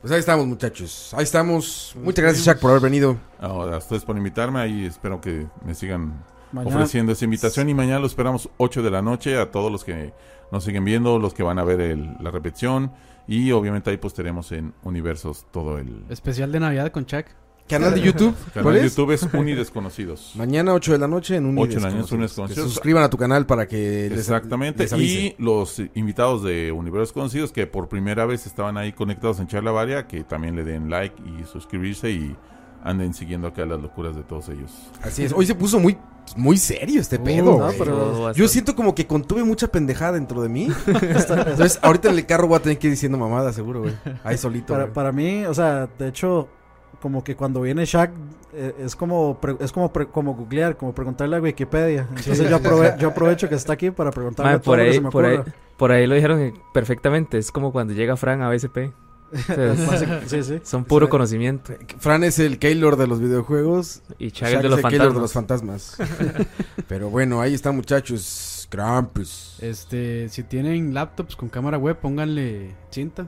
Pues 0.00 0.12
ahí 0.12 0.18
estamos, 0.18 0.44
muchachos. 0.48 1.14
Ahí 1.16 1.22
estamos. 1.22 1.94
Muchas 2.02 2.24
gracias, 2.24 2.44
Shaq, 2.44 2.58
por 2.58 2.70
haber 2.72 2.82
venido. 2.82 3.16
Ahora, 3.40 3.76
a 3.76 3.78
ustedes 3.78 4.04
por 4.04 4.16
invitarme, 4.16 4.58
ahí 4.58 4.84
espero 4.84 5.20
que 5.20 5.46
me 5.64 5.76
sigan 5.76 6.24
Mañana, 6.52 6.76
ofreciendo 6.76 7.12
esa 7.12 7.24
invitación 7.24 7.68
y 7.68 7.74
mañana 7.74 7.98
lo 8.00 8.06
esperamos 8.06 8.48
8 8.58 8.82
de 8.82 8.90
la 8.90 9.02
noche 9.02 9.36
a 9.38 9.50
todos 9.50 9.70
los 9.72 9.84
que 9.84 10.12
nos 10.50 10.64
siguen 10.64 10.84
viendo, 10.84 11.18
los 11.18 11.34
que 11.34 11.42
van 11.42 11.58
a 11.58 11.64
ver 11.64 11.80
el- 11.80 12.14
la 12.20 12.30
repetición 12.30 12.92
y 13.26 13.50
obviamente 13.52 13.90
ahí 13.90 13.96
posteremos 13.96 14.52
en 14.52 14.74
Universos 14.82 15.46
todo 15.50 15.78
el 15.78 16.04
Especial 16.10 16.52
de 16.52 16.60
Navidad 16.60 16.90
con 16.92 17.06
Chuck. 17.06 17.26
Canal 17.68 17.94
de 17.94 18.00
YouTube. 18.02 18.34
canal 18.52 18.62
¿Cuál 18.64 18.74
de? 18.74 18.82
YouTube 18.84 19.12
es 19.12 19.22
Unidesconocidos. 19.32 20.32
Mañana 20.36 20.74
8 20.74 20.92
de 20.92 20.98
la 20.98 21.06
noche 21.08 21.36
en 21.36 21.46
un 21.46 21.56
8 21.56 21.76
de 21.76 21.80
la 21.80 21.90
noche, 21.90 22.14
Unides 22.16 22.32
Que 22.32 22.34
se 22.34 22.42
Conocidos. 22.42 22.72
suscriban 22.72 23.02
a 23.04 23.08
tu 23.08 23.16
canal 23.16 23.46
para 23.46 23.66
que 23.68 24.08
les 24.10 24.18
Exactamente. 24.18 24.82
les 24.82 24.92
y 24.92 25.34
los 25.38 25.80
invitados 25.94 26.42
de 26.42 26.72
Universos 26.72 27.12
Conocidos 27.12 27.52
que 27.52 27.66
por 27.68 27.88
primera 27.88 28.26
vez 28.26 28.46
estaban 28.46 28.76
ahí 28.76 28.92
conectados 28.92 29.38
en 29.40 29.46
Charla 29.46 29.70
Varia, 29.70 30.06
que 30.08 30.24
también 30.24 30.56
le 30.56 30.64
den 30.64 30.90
like 30.90 31.14
y 31.22 31.44
suscribirse 31.44 32.10
y 32.10 32.36
anden 32.82 33.14
siguiendo 33.14 33.46
acá 33.48 33.64
las 33.66 33.80
locuras 33.80 34.16
de 34.16 34.22
todos 34.22 34.48
ellos. 34.48 34.70
Así 35.02 35.24
es. 35.24 35.32
Hoy 35.32 35.46
se 35.46 35.54
puso 35.54 35.78
muy, 35.78 35.96
muy 36.36 36.56
serio 36.56 37.00
este 37.00 37.16
Uh, 37.16 37.24
pedo. 37.24 37.58
no, 37.58 37.70
pero- 37.78 38.32
Yo 38.32 38.48
siento 38.48 38.74
como 38.74 38.94
que 38.94 39.06
contuve 39.06 39.44
mucha 39.44 39.68
pendejada 39.68 40.12
dentro 40.12 40.42
de 40.42 40.48
mí. 40.48 40.68
Entonces, 40.86 41.78
ahorita 41.82 42.10
en 42.10 42.18
el 42.18 42.26
carro 42.26 42.48
voy 42.48 42.56
a 42.56 42.62
tener 42.62 42.78
que 42.78 42.88
ir 42.88 42.92
diciendo 42.92 43.18
mamada, 43.18 43.52
seguro, 43.52 43.82
güey. 43.82 43.94
Ahí 44.24 44.36
solito. 44.36 44.76
Para, 44.92 45.12
mí, 45.12 45.44
o 45.44 45.54
sea, 45.54 45.88
de 45.98 46.08
hecho, 46.08 46.48
como 47.00 47.22
que 47.24 47.34
cuando 47.36 47.60
viene 47.60 47.84
Shaq, 47.84 48.10
eh, 48.54 48.74
es 48.80 48.94
como 48.96 49.40
pre- 49.40 49.56
es 49.60 49.72
como 49.72 49.92
pre- 49.92 50.06
como 50.08 50.34
googlear, 50.34 50.76
como 50.76 50.92
preguntarle 50.94 51.36
a 51.36 51.40
Wikipedia. 51.40 52.06
Entonces 52.16 52.48
yo, 52.50 52.58
aprove- 52.60 52.96
yo 52.98 53.08
aprovecho 53.08 53.48
que 53.48 53.54
está 53.54 53.72
aquí 53.72 53.90
para 53.90 54.10
preguntarle 54.10 54.52
Mae, 54.52 54.58
todo 54.60 54.64
por 54.66 54.78
lo 54.78 54.84
que 54.84 54.88
ahí, 54.90 54.94
se 54.96 55.00
me 55.00 55.10
por 55.10 55.24
ahí, 55.24 55.38
por 55.76 55.90
ahí 55.92 56.06
lo 56.06 56.14
dijeron 56.14 56.52
perfectamente. 56.74 57.38
Es 57.38 57.50
como 57.50 57.72
cuando 57.72 57.92
llega 57.94 58.16
Fran 58.16 58.42
a 58.42 58.48
BSP. 58.50 58.92
Sí, 60.26 60.42
sí. 60.42 60.60
son 60.62 60.84
puro 60.84 61.08
conocimiento. 61.08 61.72
Fran 61.98 62.24
es 62.24 62.38
el 62.38 62.58
Keylor 62.58 62.96
de 62.96 63.06
los 63.06 63.20
videojuegos. 63.20 64.02
Y 64.18 64.28
Shaq 64.28 64.34
Chag 64.34 64.52
el 64.56 64.62
de 64.62 64.68
los 64.68 64.78
es 64.78 64.84
el 64.84 64.90
Keylor 64.90 65.28
fantasmas. 65.28 65.96
de 65.96 66.04
los 66.04 66.06
fantasmas. 66.18 66.46
Pero 66.88 67.10
bueno, 67.10 67.40
ahí 67.40 67.54
están, 67.54 67.76
muchachos. 67.76 68.66
Krampus. 68.70 69.58
Este, 69.60 70.28
si 70.30 70.42
tienen 70.44 70.94
laptops 70.94 71.36
con 71.36 71.48
cámara 71.50 71.76
web, 71.76 71.98
pónganle 71.98 72.74
cinta. 72.90 73.26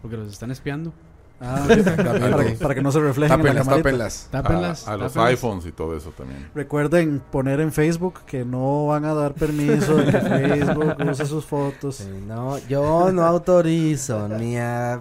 Porque 0.00 0.16
los 0.16 0.32
están 0.32 0.50
espiando. 0.50 0.92
Ah, 1.40 1.64
para, 1.68 1.74
Exactamente. 1.74 2.52
para 2.56 2.74
que 2.74 2.82
no 2.82 2.92
se 2.92 3.00
reflejen 3.00 3.40
en 3.40 3.46
la 3.54 3.64
Tápenlas, 3.64 3.76
tápenlas. 3.76 4.28
Tápenlas. 4.30 4.88
a, 4.88 4.92
a 4.92 4.96
los 4.96 5.12
tápenlas. 5.12 5.32
iPhones 5.38 5.66
y 5.66 5.72
todo 5.72 5.96
eso 5.96 6.10
también. 6.10 6.48
Recuerden 6.54 7.20
poner 7.32 7.60
en 7.60 7.72
Facebook 7.72 8.20
que 8.26 8.44
no 8.44 8.86
van 8.86 9.04
a 9.04 9.14
dar 9.14 9.34
permiso 9.34 9.96
de 9.96 10.06
que 10.06 10.20
Facebook 10.20 10.96
use 11.08 11.26
sus 11.26 11.44
fotos. 11.44 12.04
No, 12.26 12.58
yo 12.68 13.10
no 13.12 13.24
autorizo 13.24 14.28
ni 14.28 14.56
a 14.56 15.00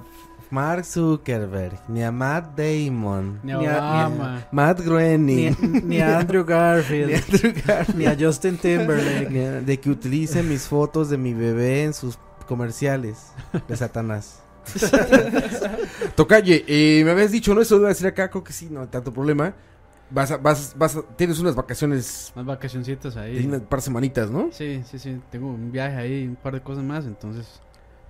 Mark 0.52 0.84
Zuckerberg, 0.86 1.80
ni 1.88 2.04
a 2.04 2.12
Matt 2.12 2.58
Damon, 2.58 3.40
Ni 3.44 3.54
Ni 3.54 3.66
a-. 3.68 4.46
Matt 4.52 4.80
Ni, 4.80 4.86
Groening, 4.86 5.84
ni 5.88 6.00
a 6.02 6.20
Andrew 6.20 6.44
Garfield, 6.44 7.10
ni 7.12 7.16
a 7.16 7.22
Andrew 7.24 7.54
Garfield, 7.66 7.98
ni 7.98 8.06
a 8.06 8.18
Justin 8.20 8.58
Timberlake. 8.58 9.30
ni 9.30 9.40
a- 9.40 9.62
de 9.62 9.80
que 9.80 9.90
utilice 9.90 10.44
mis 10.44 10.68
fotos 10.68 11.10
de 11.10 11.18
mi 11.18 11.34
bebé 11.34 11.84
en 11.84 11.94
sus 11.94 12.18
comerciales 12.48 13.32
de 13.68 13.76
Satanás. 13.78 14.44
Tocaye, 16.16 16.64
eh, 16.68 17.04
me 17.06 17.12
habías 17.12 17.32
dicho, 17.32 17.54
¿no? 17.56 17.62
Eso 17.62 17.78
iba 17.78 17.86
a 17.88 17.90
decir 17.90 18.08
acá, 18.08 18.30
creo 18.30 18.44
que 18.44 18.54
sí, 18.54 18.68
no 18.70 18.82
hay 18.82 18.88
tanto 18.88 19.12
problema. 19.14 19.54
Vas 20.10 20.32
a, 20.32 20.38
vas, 20.38 20.76
vas 20.78 20.96
a- 20.98 21.04
tienes 21.16 21.40
unas 21.40 21.56
vacaciones 21.56 22.34
Más 22.36 22.46
vacacioncitas 22.46 23.16
de 23.16 23.22
ahí. 23.22 23.46
unas 23.46 23.62
par 23.62 23.82
semanitas, 23.82 24.30
¿no? 24.30 24.50
Sí, 24.52 24.84
sí, 24.90 25.00
sí. 25.00 25.18
Tengo 25.32 25.48
un 25.48 25.72
viaje 25.72 25.96
ahí, 25.96 26.28
un 26.28 26.36
par 26.36 26.54
de 26.54 26.62
cosas 26.62 26.84
más. 26.84 27.06
Entonces, 27.06 27.62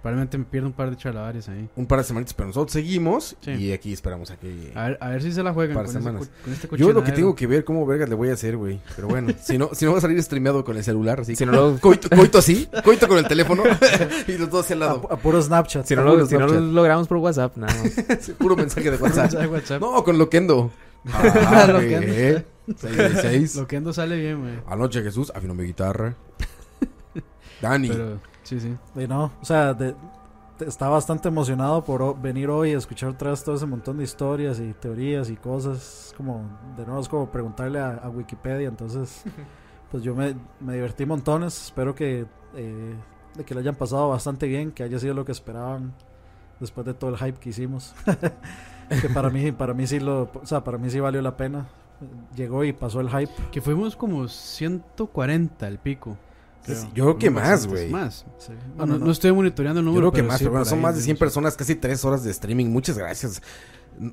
Probablemente 0.01 0.35
me 0.37 0.45
pierdo 0.45 0.67
un 0.67 0.73
par 0.73 0.89
de 0.89 0.97
charlavarias 0.97 1.47
ahí. 1.49 1.69
Un 1.75 1.85
par 1.85 1.99
de 1.99 2.05
semanitas, 2.05 2.33
pero 2.33 2.47
nosotros 2.47 2.71
seguimos 2.73 3.35
Sí. 3.41 3.51
y 3.51 3.71
aquí 3.71 3.93
esperamos 3.93 4.31
a 4.31 4.37
que... 4.37 4.71
A 4.73 4.87
ver, 4.87 4.97
a 4.99 5.09
ver 5.09 5.21
si 5.21 5.31
se 5.31 5.43
la 5.43 5.53
juegan 5.53 5.75
Par 5.75 5.85
con, 5.85 5.93
de 5.93 5.99
ese 5.99 6.07
semanas. 6.07 6.27
co- 6.27 6.43
con 6.43 6.53
este 6.53 6.67
Yo 6.77 6.91
lo 6.91 7.03
que 7.03 7.11
tengo 7.11 7.35
que 7.35 7.45
ver, 7.45 7.63
cómo 7.63 7.85
vergas 7.85 8.09
le 8.09 8.15
voy 8.15 8.29
a 8.29 8.33
hacer, 8.33 8.57
güey. 8.57 8.79
Pero 8.95 9.07
bueno, 9.07 9.31
si 9.43 9.59
no, 9.59 9.69
si 9.73 9.85
no 9.85 9.91
va 9.91 9.99
a 9.99 10.01
salir 10.01 10.21
streameado 10.23 10.65
con 10.65 10.75
el 10.75 10.83
celular, 10.83 11.19
así. 11.19 11.35
Si 11.35 11.45
no 11.45 11.51
lo, 11.51 11.77
Coito, 11.79 12.09
coito 12.09 12.39
así, 12.39 12.67
coito 12.83 13.07
con 13.07 13.19
el 13.19 13.27
teléfono 13.27 13.61
y 14.27 14.37
los 14.39 14.49
dos 14.49 14.65
hacia 14.65 14.73
el 14.73 14.79
lado. 14.79 15.07
a 15.11 15.17
puro 15.17 15.39
Snapchat. 15.41 15.85
si 15.85 15.95
no 15.95 16.03
lo, 16.03 16.25
si 16.25 16.35
no 16.35 16.47
lo 16.47 16.59
logramos 16.59 17.07
por 17.07 17.17
WhatsApp, 17.17 17.55
nada 17.57 17.73
más. 17.73 17.91
Sí, 18.21 18.31
Puro 18.33 18.55
mensaje 18.55 18.89
de 18.89 18.97
WhatsApp. 18.97 19.25
Mensaje 19.25 19.43
de 19.47 19.53
WhatsApp. 19.53 19.81
No, 19.81 20.03
con 20.03 20.17
Loquendo. 20.17 20.71
Ah, 21.13 21.67
Loquendo. 21.71 22.07
güey. 22.07 22.43
666. 22.75 23.55
Lo 23.55 23.67
que 23.67 23.77
ando 23.77 23.93
sale 23.93 24.17
bien, 24.17 24.39
güey. 24.41 24.53
Anoche 24.67 25.03
Jesús 25.03 25.31
afinó 25.35 25.53
mi 25.53 25.63
guitarra. 25.63 26.15
Dani. 27.61 27.89
Pero, 27.89 28.19
sí, 28.59 28.59
sí. 28.59 28.77
Y 28.95 29.07
no, 29.07 29.31
o 29.41 29.45
sea, 29.45 29.73
de- 29.73 29.95
te- 30.57 30.65
estaba 30.67 30.93
bastante 30.93 31.27
emocionado 31.29 31.83
por 31.83 32.01
o- 32.01 32.15
venir 32.15 32.49
hoy 32.49 32.71
a 32.73 32.77
escuchar 32.77 33.09
otra 33.09 33.31
vez 33.31 33.43
todo 33.43 33.55
ese 33.55 33.65
montón 33.65 33.97
de 33.97 34.03
historias 34.03 34.59
y 34.59 34.73
teorías 34.73 35.29
y 35.29 35.35
cosas. 35.37 36.13
Como, 36.17 36.43
de 36.77 36.85
nuevo, 36.85 37.01
es 37.01 37.09
como 37.09 37.29
preguntarle 37.31 37.79
a, 37.79 37.91
a 37.95 38.09
Wikipedia. 38.09 38.67
Entonces, 38.67 39.23
pues 39.91 40.03
yo 40.03 40.15
me, 40.15 40.35
me 40.59 40.73
divertí 40.75 41.05
montones. 41.05 41.65
Espero 41.65 41.95
que, 41.95 42.25
eh, 42.55 42.95
de 43.35 43.43
que 43.43 43.53
lo 43.53 43.59
hayan 43.61 43.75
pasado 43.75 44.09
bastante 44.09 44.47
bien, 44.47 44.71
que 44.71 44.83
haya 44.83 44.99
sido 44.99 45.13
lo 45.13 45.25
que 45.25 45.31
esperaban 45.31 45.93
después 46.59 46.85
de 46.85 46.93
todo 46.93 47.09
el 47.11 47.17
hype 47.17 47.39
que 47.39 47.49
hicimos. 47.49 47.95
que 49.01 49.09
para 49.09 49.29
mí, 49.29 49.51
para 49.51 49.73
mí 49.73 49.87
sí 49.87 49.99
lo, 49.99 50.23
o 50.33 50.45
sea, 50.45 50.63
para 50.63 50.77
mí 50.77 50.89
sí 50.89 50.99
valió 50.99 51.21
la 51.21 51.37
pena. 51.37 51.67
Llegó 52.35 52.63
y 52.63 52.73
pasó 52.73 52.99
el 52.99 53.09
hype. 53.09 53.31
Que 53.51 53.61
fuimos 53.61 53.95
como 53.95 54.27
140 54.27 55.67
el 55.67 55.77
pico. 55.77 56.17
Creo. 56.65 56.83
yo 56.93 57.03
creo 57.05 57.17
que 57.17 57.29
más, 57.29 57.67
güey. 57.67 57.89
Más. 57.89 58.25
Sí. 58.37 58.53
Bueno, 58.77 58.97
no, 58.99 59.05
no- 59.05 59.11
estoy 59.11 59.31
monitoreando 59.31 59.79
el 59.79 59.85
Yo 59.85 59.91
número. 59.91 60.11
creo 60.11 60.11
que 60.11 60.17
pero 60.23 60.27
más, 60.29 60.37
sí, 60.37 60.43
pero 60.45 60.51
bueno, 60.51 60.63
por 60.63 60.69
son 60.69 60.79
ahí 60.79 60.83
más 60.83 60.93
de 60.95 60.99
de 60.99 61.03
100 61.05 61.15
esos. 61.15 61.19
personas, 61.19 61.55
casi 61.57 61.75
3 61.75 62.05
horas 62.05 62.23
de 62.23 62.31
streaming. 62.31 62.67
Muchas 62.67 62.97
gracias. 62.97 63.41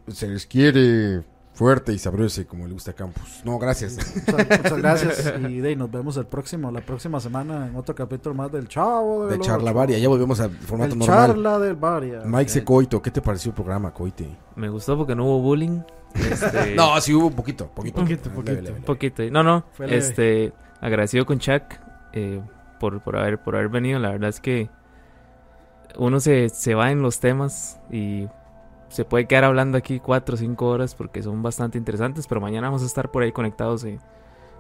Se 0.09 0.27
les 0.27 0.47
quiere 0.47 1.23
fuerte 1.55 1.93
y 1.93 1.99
sabroso 1.99 2.47
como 2.47 2.67
le 2.69 2.73
gusta 2.73 2.93
a 2.93 2.95
Campos. 2.95 3.41
No, 3.45 3.59
gracias. 3.59 3.97
Muchas, 4.27 4.47
muchas 4.49 4.77
gracias 4.83 5.35
y 5.49 5.59
de, 5.61 5.69
ahí 5.71 5.77
nos 5.77 5.91
vemos 5.91 6.17
el 6.17 6.27
próximo, 6.27 6.71
la 6.71 6.81
próxima 6.81 7.19
semana 7.21 7.67
en 7.67 7.75
otro 7.75 7.95
capítulo 7.97 8.33
más 8.35 8.53
del 8.53 8.69
Chavo 8.69 9.27
De 9.27 9.41
charla 9.41 9.73
varia. 9.73 9.99
Ya 9.99 10.09
volvemos 10.09 10.39
al 10.41 10.51
formato 10.51 10.93
El 10.93 10.99
normal. 11.01 11.27
charla 11.31 11.59
del 11.59 11.75
Varia. 11.75 12.23
Mike 12.25 12.49
se 12.51 12.65
Coito, 12.65 13.03
¿qué 13.03 13.11
te 13.11 13.21
pareció 13.21 13.51
el 13.51 13.55
programa, 13.57 13.93
Coite? 13.93 14.29
Me 14.57 14.69
gustó 14.69 14.97
porque 14.97 15.15
no 15.17 15.25
hubo 15.25 15.41
bullying. 15.43 15.81
Este, 16.15 16.75
No, 16.77 17.01
sí 17.01 17.13
hubo 17.13 17.27
un 17.27 17.35
poquito, 17.35 17.69
poquito. 17.75 18.01
Poquito, 18.03 18.31
Leve, 18.31 18.35
poquito. 18.37 18.53
leve, 18.53 18.63
leve. 18.63 18.79
Un 18.79 18.85
poquito. 18.85 19.23
No, 19.31 19.43
no. 19.43 19.65
Fue 19.73 19.87
leve. 19.87 19.99
Este, 19.99 20.53
agradecido 20.81 21.27
con 21.27 21.39
Chuck 21.41 21.63
eh, 22.13 22.41
por, 22.81 23.01
por, 23.01 23.17
haber, 23.17 23.39
por 23.39 23.57
haber 23.57 23.69
venido. 23.69 23.99
La 23.99 24.11
verdad 24.11 24.29
es 24.31 24.41
que 24.41 24.71
uno 25.97 26.21
se, 26.21 26.49
se 26.49 26.75
va 26.75 26.91
en 26.91 27.03
los 27.03 27.21
temas 27.21 27.81
y 27.91 28.29
se 28.89 29.05
puede 29.05 29.27
quedar 29.27 29.45
hablando 29.45 29.79
aquí 29.79 30.01
cuatro 30.01 30.35
o 30.35 30.39
cinco 30.39 30.67
horas 30.69 30.95
porque 30.95 31.23
son 31.23 31.43
bastante 31.43 31.79
interesantes. 31.79 32.27
Pero 32.27 32.41
mañana 32.41 32.69
vamos 32.69 32.83
a 32.83 32.87
estar 32.87 33.11
por 33.11 33.23
ahí 33.23 33.33
conectados 33.33 33.85
en 33.85 34.01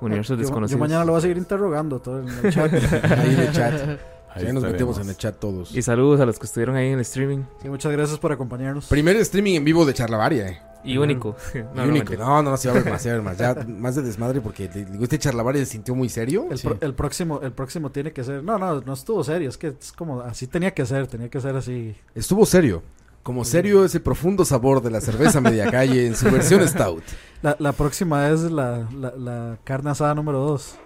Universos 0.00 0.36
yo, 0.36 0.42
Desconocidos. 0.42 0.78
yo 0.78 0.84
mañana 0.84 1.04
lo 1.04 1.12
voy 1.12 1.18
a 1.18 1.22
seguir 1.22 1.38
interrogando 1.38 2.00
todo 2.00 2.20
en 2.20 2.28
el 2.28 2.52
chat. 2.52 2.72
Ahí 3.18 3.34
en 3.34 3.40
el 3.40 3.52
chat. 3.52 4.00
Ahí 4.30 4.44
ya 4.44 4.52
nos 4.52 4.62
metemos 4.62 4.98
en 4.98 5.08
el 5.08 5.16
chat 5.16 5.36
todos. 5.38 5.74
Y 5.74 5.82
saludos 5.82 6.20
a 6.20 6.26
los 6.26 6.38
que 6.38 6.46
estuvieron 6.46 6.76
ahí 6.76 6.88
en 6.88 6.94
el 6.94 7.00
streaming. 7.00 7.44
Sí, 7.62 7.68
muchas 7.68 7.90
gracias 7.90 8.18
por 8.18 8.30
acompañarnos. 8.30 8.86
Primer 8.86 9.16
streaming 9.16 9.54
en 9.54 9.64
vivo 9.64 9.86
de 9.86 9.94
charlavaria, 9.94 10.48
eh. 10.48 10.62
Y 10.92 10.98
único. 10.98 11.36
No, 11.74 11.84
no, 11.84 11.88
Único. 11.88 12.14
No, 12.14 12.42
no, 12.42 12.50
no, 12.50 12.56
sí 12.56 12.68
va 12.68 12.74
a 12.74 12.76
haber 12.78 12.92
más, 12.92 13.02
sí 13.02 13.08
va 13.08 13.14
a 13.14 13.18
haber 13.18 13.24
más. 13.24 13.38
Ya, 13.38 13.54
más 13.68 13.94
de 13.96 14.02
desmadre 14.02 14.40
porque 14.40 14.68
le- 14.72 14.84
digo, 14.84 15.04
este 15.04 15.18
charlavaria 15.18 15.64
se 15.64 15.72
sintió 15.72 15.94
muy 15.94 16.08
serio. 16.08 16.46
El, 16.50 16.58
pro- 16.60 16.78
el 16.80 16.94
próximo 16.94 17.40
el 17.42 17.52
próximo 17.52 17.90
tiene 17.90 18.12
que 18.12 18.24
ser. 18.24 18.42
No, 18.42 18.58
no, 18.58 18.80
no 18.80 18.92
estuvo 18.92 19.22
serio. 19.24 19.48
Es 19.48 19.58
que 19.58 19.68
es 19.78 19.92
como 19.92 20.20
así 20.22 20.46
tenía 20.46 20.72
que 20.72 20.84
ser. 20.86 21.06
Tenía 21.06 21.28
que 21.28 21.40
ser 21.40 21.54
así. 21.56 21.94
Estuvo 22.14 22.44
serio. 22.46 22.82
Como 23.22 23.44
serio 23.44 23.84
ese 23.84 24.00
profundo 24.00 24.44
sabor 24.46 24.80
de 24.80 24.90
la 24.90 25.00
cerveza 25.02 25.40
media 25.42 25.70
calle 25.70 26.06
en 26.06 26.16
su 26.16 26.30
versión 26.30 26.66
stout. 26.68 27.02
La, 27.42 27.56
la 27.58 27.72
próxima 27.72 28.28
es 28.30 28.40
la, 28.42 28.88
la, 28.96 29.10
la 29.16 29.58
carne 29.64 29.90
asada 29.90 30.14
número 30.14 30.38
2. 30.38 30.76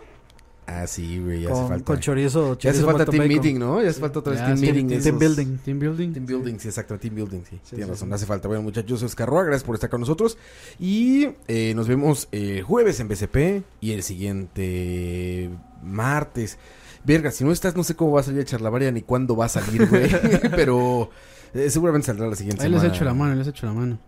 Ah, 0.64 0.86
sí, 0.86 1.18
güey, 1.18 1.42
ya 1.42 1.52
hace 1.52 1.66
falta. 1.68 1.84
con 1.84 1.98
chorizo. 1.98 2.56
Ya 2.58 2.70
hace 2.70 2.80
chorizo 2.80 2.86
falta 2.86 3.04
team 3.10 3.18
bacon. 3.24 3.28
meeting, 3.28 3.58
¿no? 3.58 3.82
Ya 3.82 3.90
hace 3.90 4.00
falta 4.00 4.20
otra 4.20 4.30
vez 4.32 4.40
Ya, 4.40 4.46
team 4.46 4.58
sí, 4.58 4.64
meeting. 4.72 5.00
team 5.02 5.18
building. 5.18 5.56
Team 5.58 5.78
building. 5.80 6.12
Team 6.12 6.26
building, 6.26 6.58
sí, 6.58 6.68
exacto, 6.68 6.98
team 6.98 7.14
building, 7.16 7.40
sí. 7.40 7.58
Sí, 7.64 7.70
Tienes 7.70 7.86
sí, 7.86 7.90
razón, 7.92 8.08
sí. 8.08 8.14
hace 8.14 8.26
falta. 8.26 8.46
Bueno, 8.48 8.62
muchachos, 8.62 9.00
soy 9.00 9.06
Oscar 9.06 9.28
Roa, 9.28 9.42
gracias 9.44 9.64
por 9.64 9.74
estar 9.74 9.90
con 9.90 10.00
nosotros. 10.00 10.38
Y 10.78 11.28
eh, 11.48 11.72
nos 11.74 11.88
vemos 11.88 12.28
eh, 12.32 12.62
jueves 12.64 13.00
en 13.00 13.08
BCP 13.08 13.64
y 13.80 13.92
el 13.92 14.02
siguiente 14.04 15.50
martes. 15.82 16.58
Verga, 17.04 17.32
si 17.32 17.42
no 17.44 17.50
estás, 17.50 17.74
no 17.74 17.82
sé 17.82 17.96
cómo 17.96 18.12
va 18.12 18.20
a 18.20 18.22
salir 18.22 18.40
el 18.40 18.46
charlavaria 18.46 18.90
ni 18.92 19.02
cuándo 19.02 19.34
va 19.34 19.46
a 19.46 19.48
salir, 19.48 19.88
güey. 19.88 20.08
Pero 20.54 21.10
eh, 21.54 21.70
seguramente 21.70 22.06
saldrá 22.06 22.28
la 22.28 22.36
siguiente 22.36 22.62
Ahí 22.62 22.70
les 22.70 22.80
semana. 22.80 22.94
echo 22.96 23.04
la 23.04 23.14
mano, 23.14 23.34
les 23.34 23.48
echo 23.48 23.66
la 23.66 23.72
mano. 23.72 23.98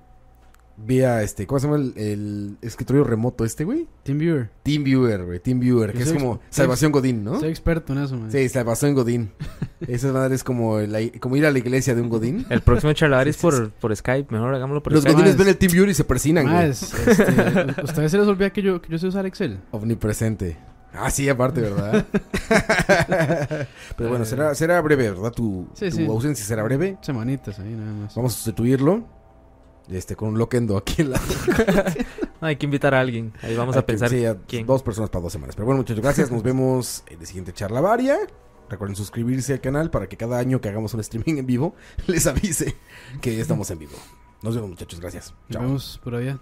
Vía 0.76 1.22
este, 1.22 1.46
¿cómo 1.46 1.60
se 1.60 1.66
llama 1.68 1.76
el, 1.78 1.92
el 1.96 2.56
escritorio 2.60 3.04
remoto 3.04 3.44
este, 3.44 3.62
güey? 3.64 3.86
TeamViewer. 4.02 4.50
TeamViewer, 4.64 5.24
güey. 5.24 5.38
TeamViewer, 5.38 5.92
que 5.92 6.02
es 6.02 6.12
como 6.12 6.40
Salvación 6.50 6.90
Godín, 6.90 7.22
¿no? 7.22 7.38
Soy 7.38 7.50
experto 7.50 7.92
en 7.92 8.00
eso, 8.00 8.16
man. 8.16 8.32
Sí, 8.32 8.48
Salvación 8.48 8.92
Godín. 8.94 9.30
Esa 9.86 10.12
madre 10.12 10.34
es 10.34 10.42
como, 10.42 10.80
la- 10.80 10.98
como 11.20 11.36
ir 11.36 11.46
a 11.46 11.52
la 11.52 11.58
iglesia 11.58 11.94
de 11.94 12.00
un 12.02 12.08
Godín. 12.08 12.44
El 12.50 12.60
próximo 12.60 12.92
charlar 12.92 13.28
es 13.28 13.36
por, 13.36 13.70
por 13.70 13.94
Skype. 13.94 14.34
Mejor 14.34 14.52
hagámoslo 14.52 14.82
por 14.82 14.92
Los 14.92 15.02
Skype. 15.02 15.14
godines 15.14 15.36
Más. 15.36 15.46
ven 15.46 15.48
el 15.48 15.58
TeamViewer 15.58 15.88
y 15.90 15.94
se 15.94 16.02
persinan, 16.04 16.44
güey. 16.44 16.68
Más, 16.68 16.82
este, 16.82 17.22
¿ustedes 17.84 18.10
se 18.10 18.18
les 18.18 18.26
olvida 18.26 18.50
que 18.50 18.60
yo, 18.62 18.82
que 18.82 18.90
yo 18.90 18.98
sé 18.98 19.06
usar 19.06 19.26
Excel? 19.26 19.60
Omnipresente. 19.70 20.56
Ah, 20.92 21.10
sí, 21.10 21.28
aparte, 21.28 21.60
¿verdad? 21.60 22.04
Pero 23.96 24.10
bueno, 24.10 24.24
será, 24.24 24.54
será 24.54 24.80
breve, 24.80 25.10
¿verdad? 25.10 25.30
Tu, 25.32 25.68
Sí, 25.74 25.90
tu 25.90 25.96
sí. 25.96 26.06
ausencia 26.06 26.44
será 26.44 26.62
breve. 26.62 26.98
Semanitas 27.00 27.58
ahí 27.58 27.70
nada 27.74 27.92
más. 27.92 28.14
Vamos 28.14 28.32
a 28.32 28.36
sustituirlo. 28.36 29.04
Este, 29.88 30.16
con 30.16 30.30
un 30.30 30.38
loquendo 30.38 30.76
aquí 30.78 31.02
en 31.02 31.10
la... 31.10 31.20
No, 32.40 32.46
hay 32.46 32.56
que 32.56 32.64
invitar 32.64 32.94
a 32.94 33.00
alguien. 33.00 33.32
Ahí 33.42 33.54
vamos 33.54 33.76
Hay 33.76 33.80
a 33.80 33.82
que- 33.82 33.92
pensar 33.92 34.08
sí, 34.08 34.24
a 34.24 34.36
quién. 34.46 34.66
Dos 34.66 34.82
personas 34.82 35.10
para 35.10 35.22
dos 35.24 35.32
semanas. 35.32 35.54
Pero 35.56 35.66
bueno, 35.66 35.78
muchachos, 35.82 36.02
gracias. 36.02 36.30
Nos 36.30 36.42
vemos 36.42 37.04
en 37.08 37.20
el 37.20 37.26
siguiente 37.26 37.52
charla 37.52 37.80
varia. 37.82 38.18
Recuerden 38.70 38.96
suscribirse 38.96 39.52
al 39.52 39.60
canal 39.60 39.90
para 39.90 40.08
que 40.08 40.16
cada 40.16 40.38
año 40.38 40.60
que 40.60 40.70
hagamos 40.70 40.94
un 40.94 41.00
streaming 41.00 41.38
en 41.38 41.46
vivo 41.46 41.74
les 42.06 42.26
avise 42.26 42.74
que 43.20 43.38
estamos 43.40 43.70
en 43.70 43.78
vivo. 43.80 43.92
Nos 44.42 44.54
vemos, 44.54 44.70
muchachos. 44.70 45.00
Gracias. 45.00 45.34
Nos 45.48 45.50
Chao. 45.50 45.62
vemos 45.62 46.00
por 46.02 46.14
allá. 46.14 46.38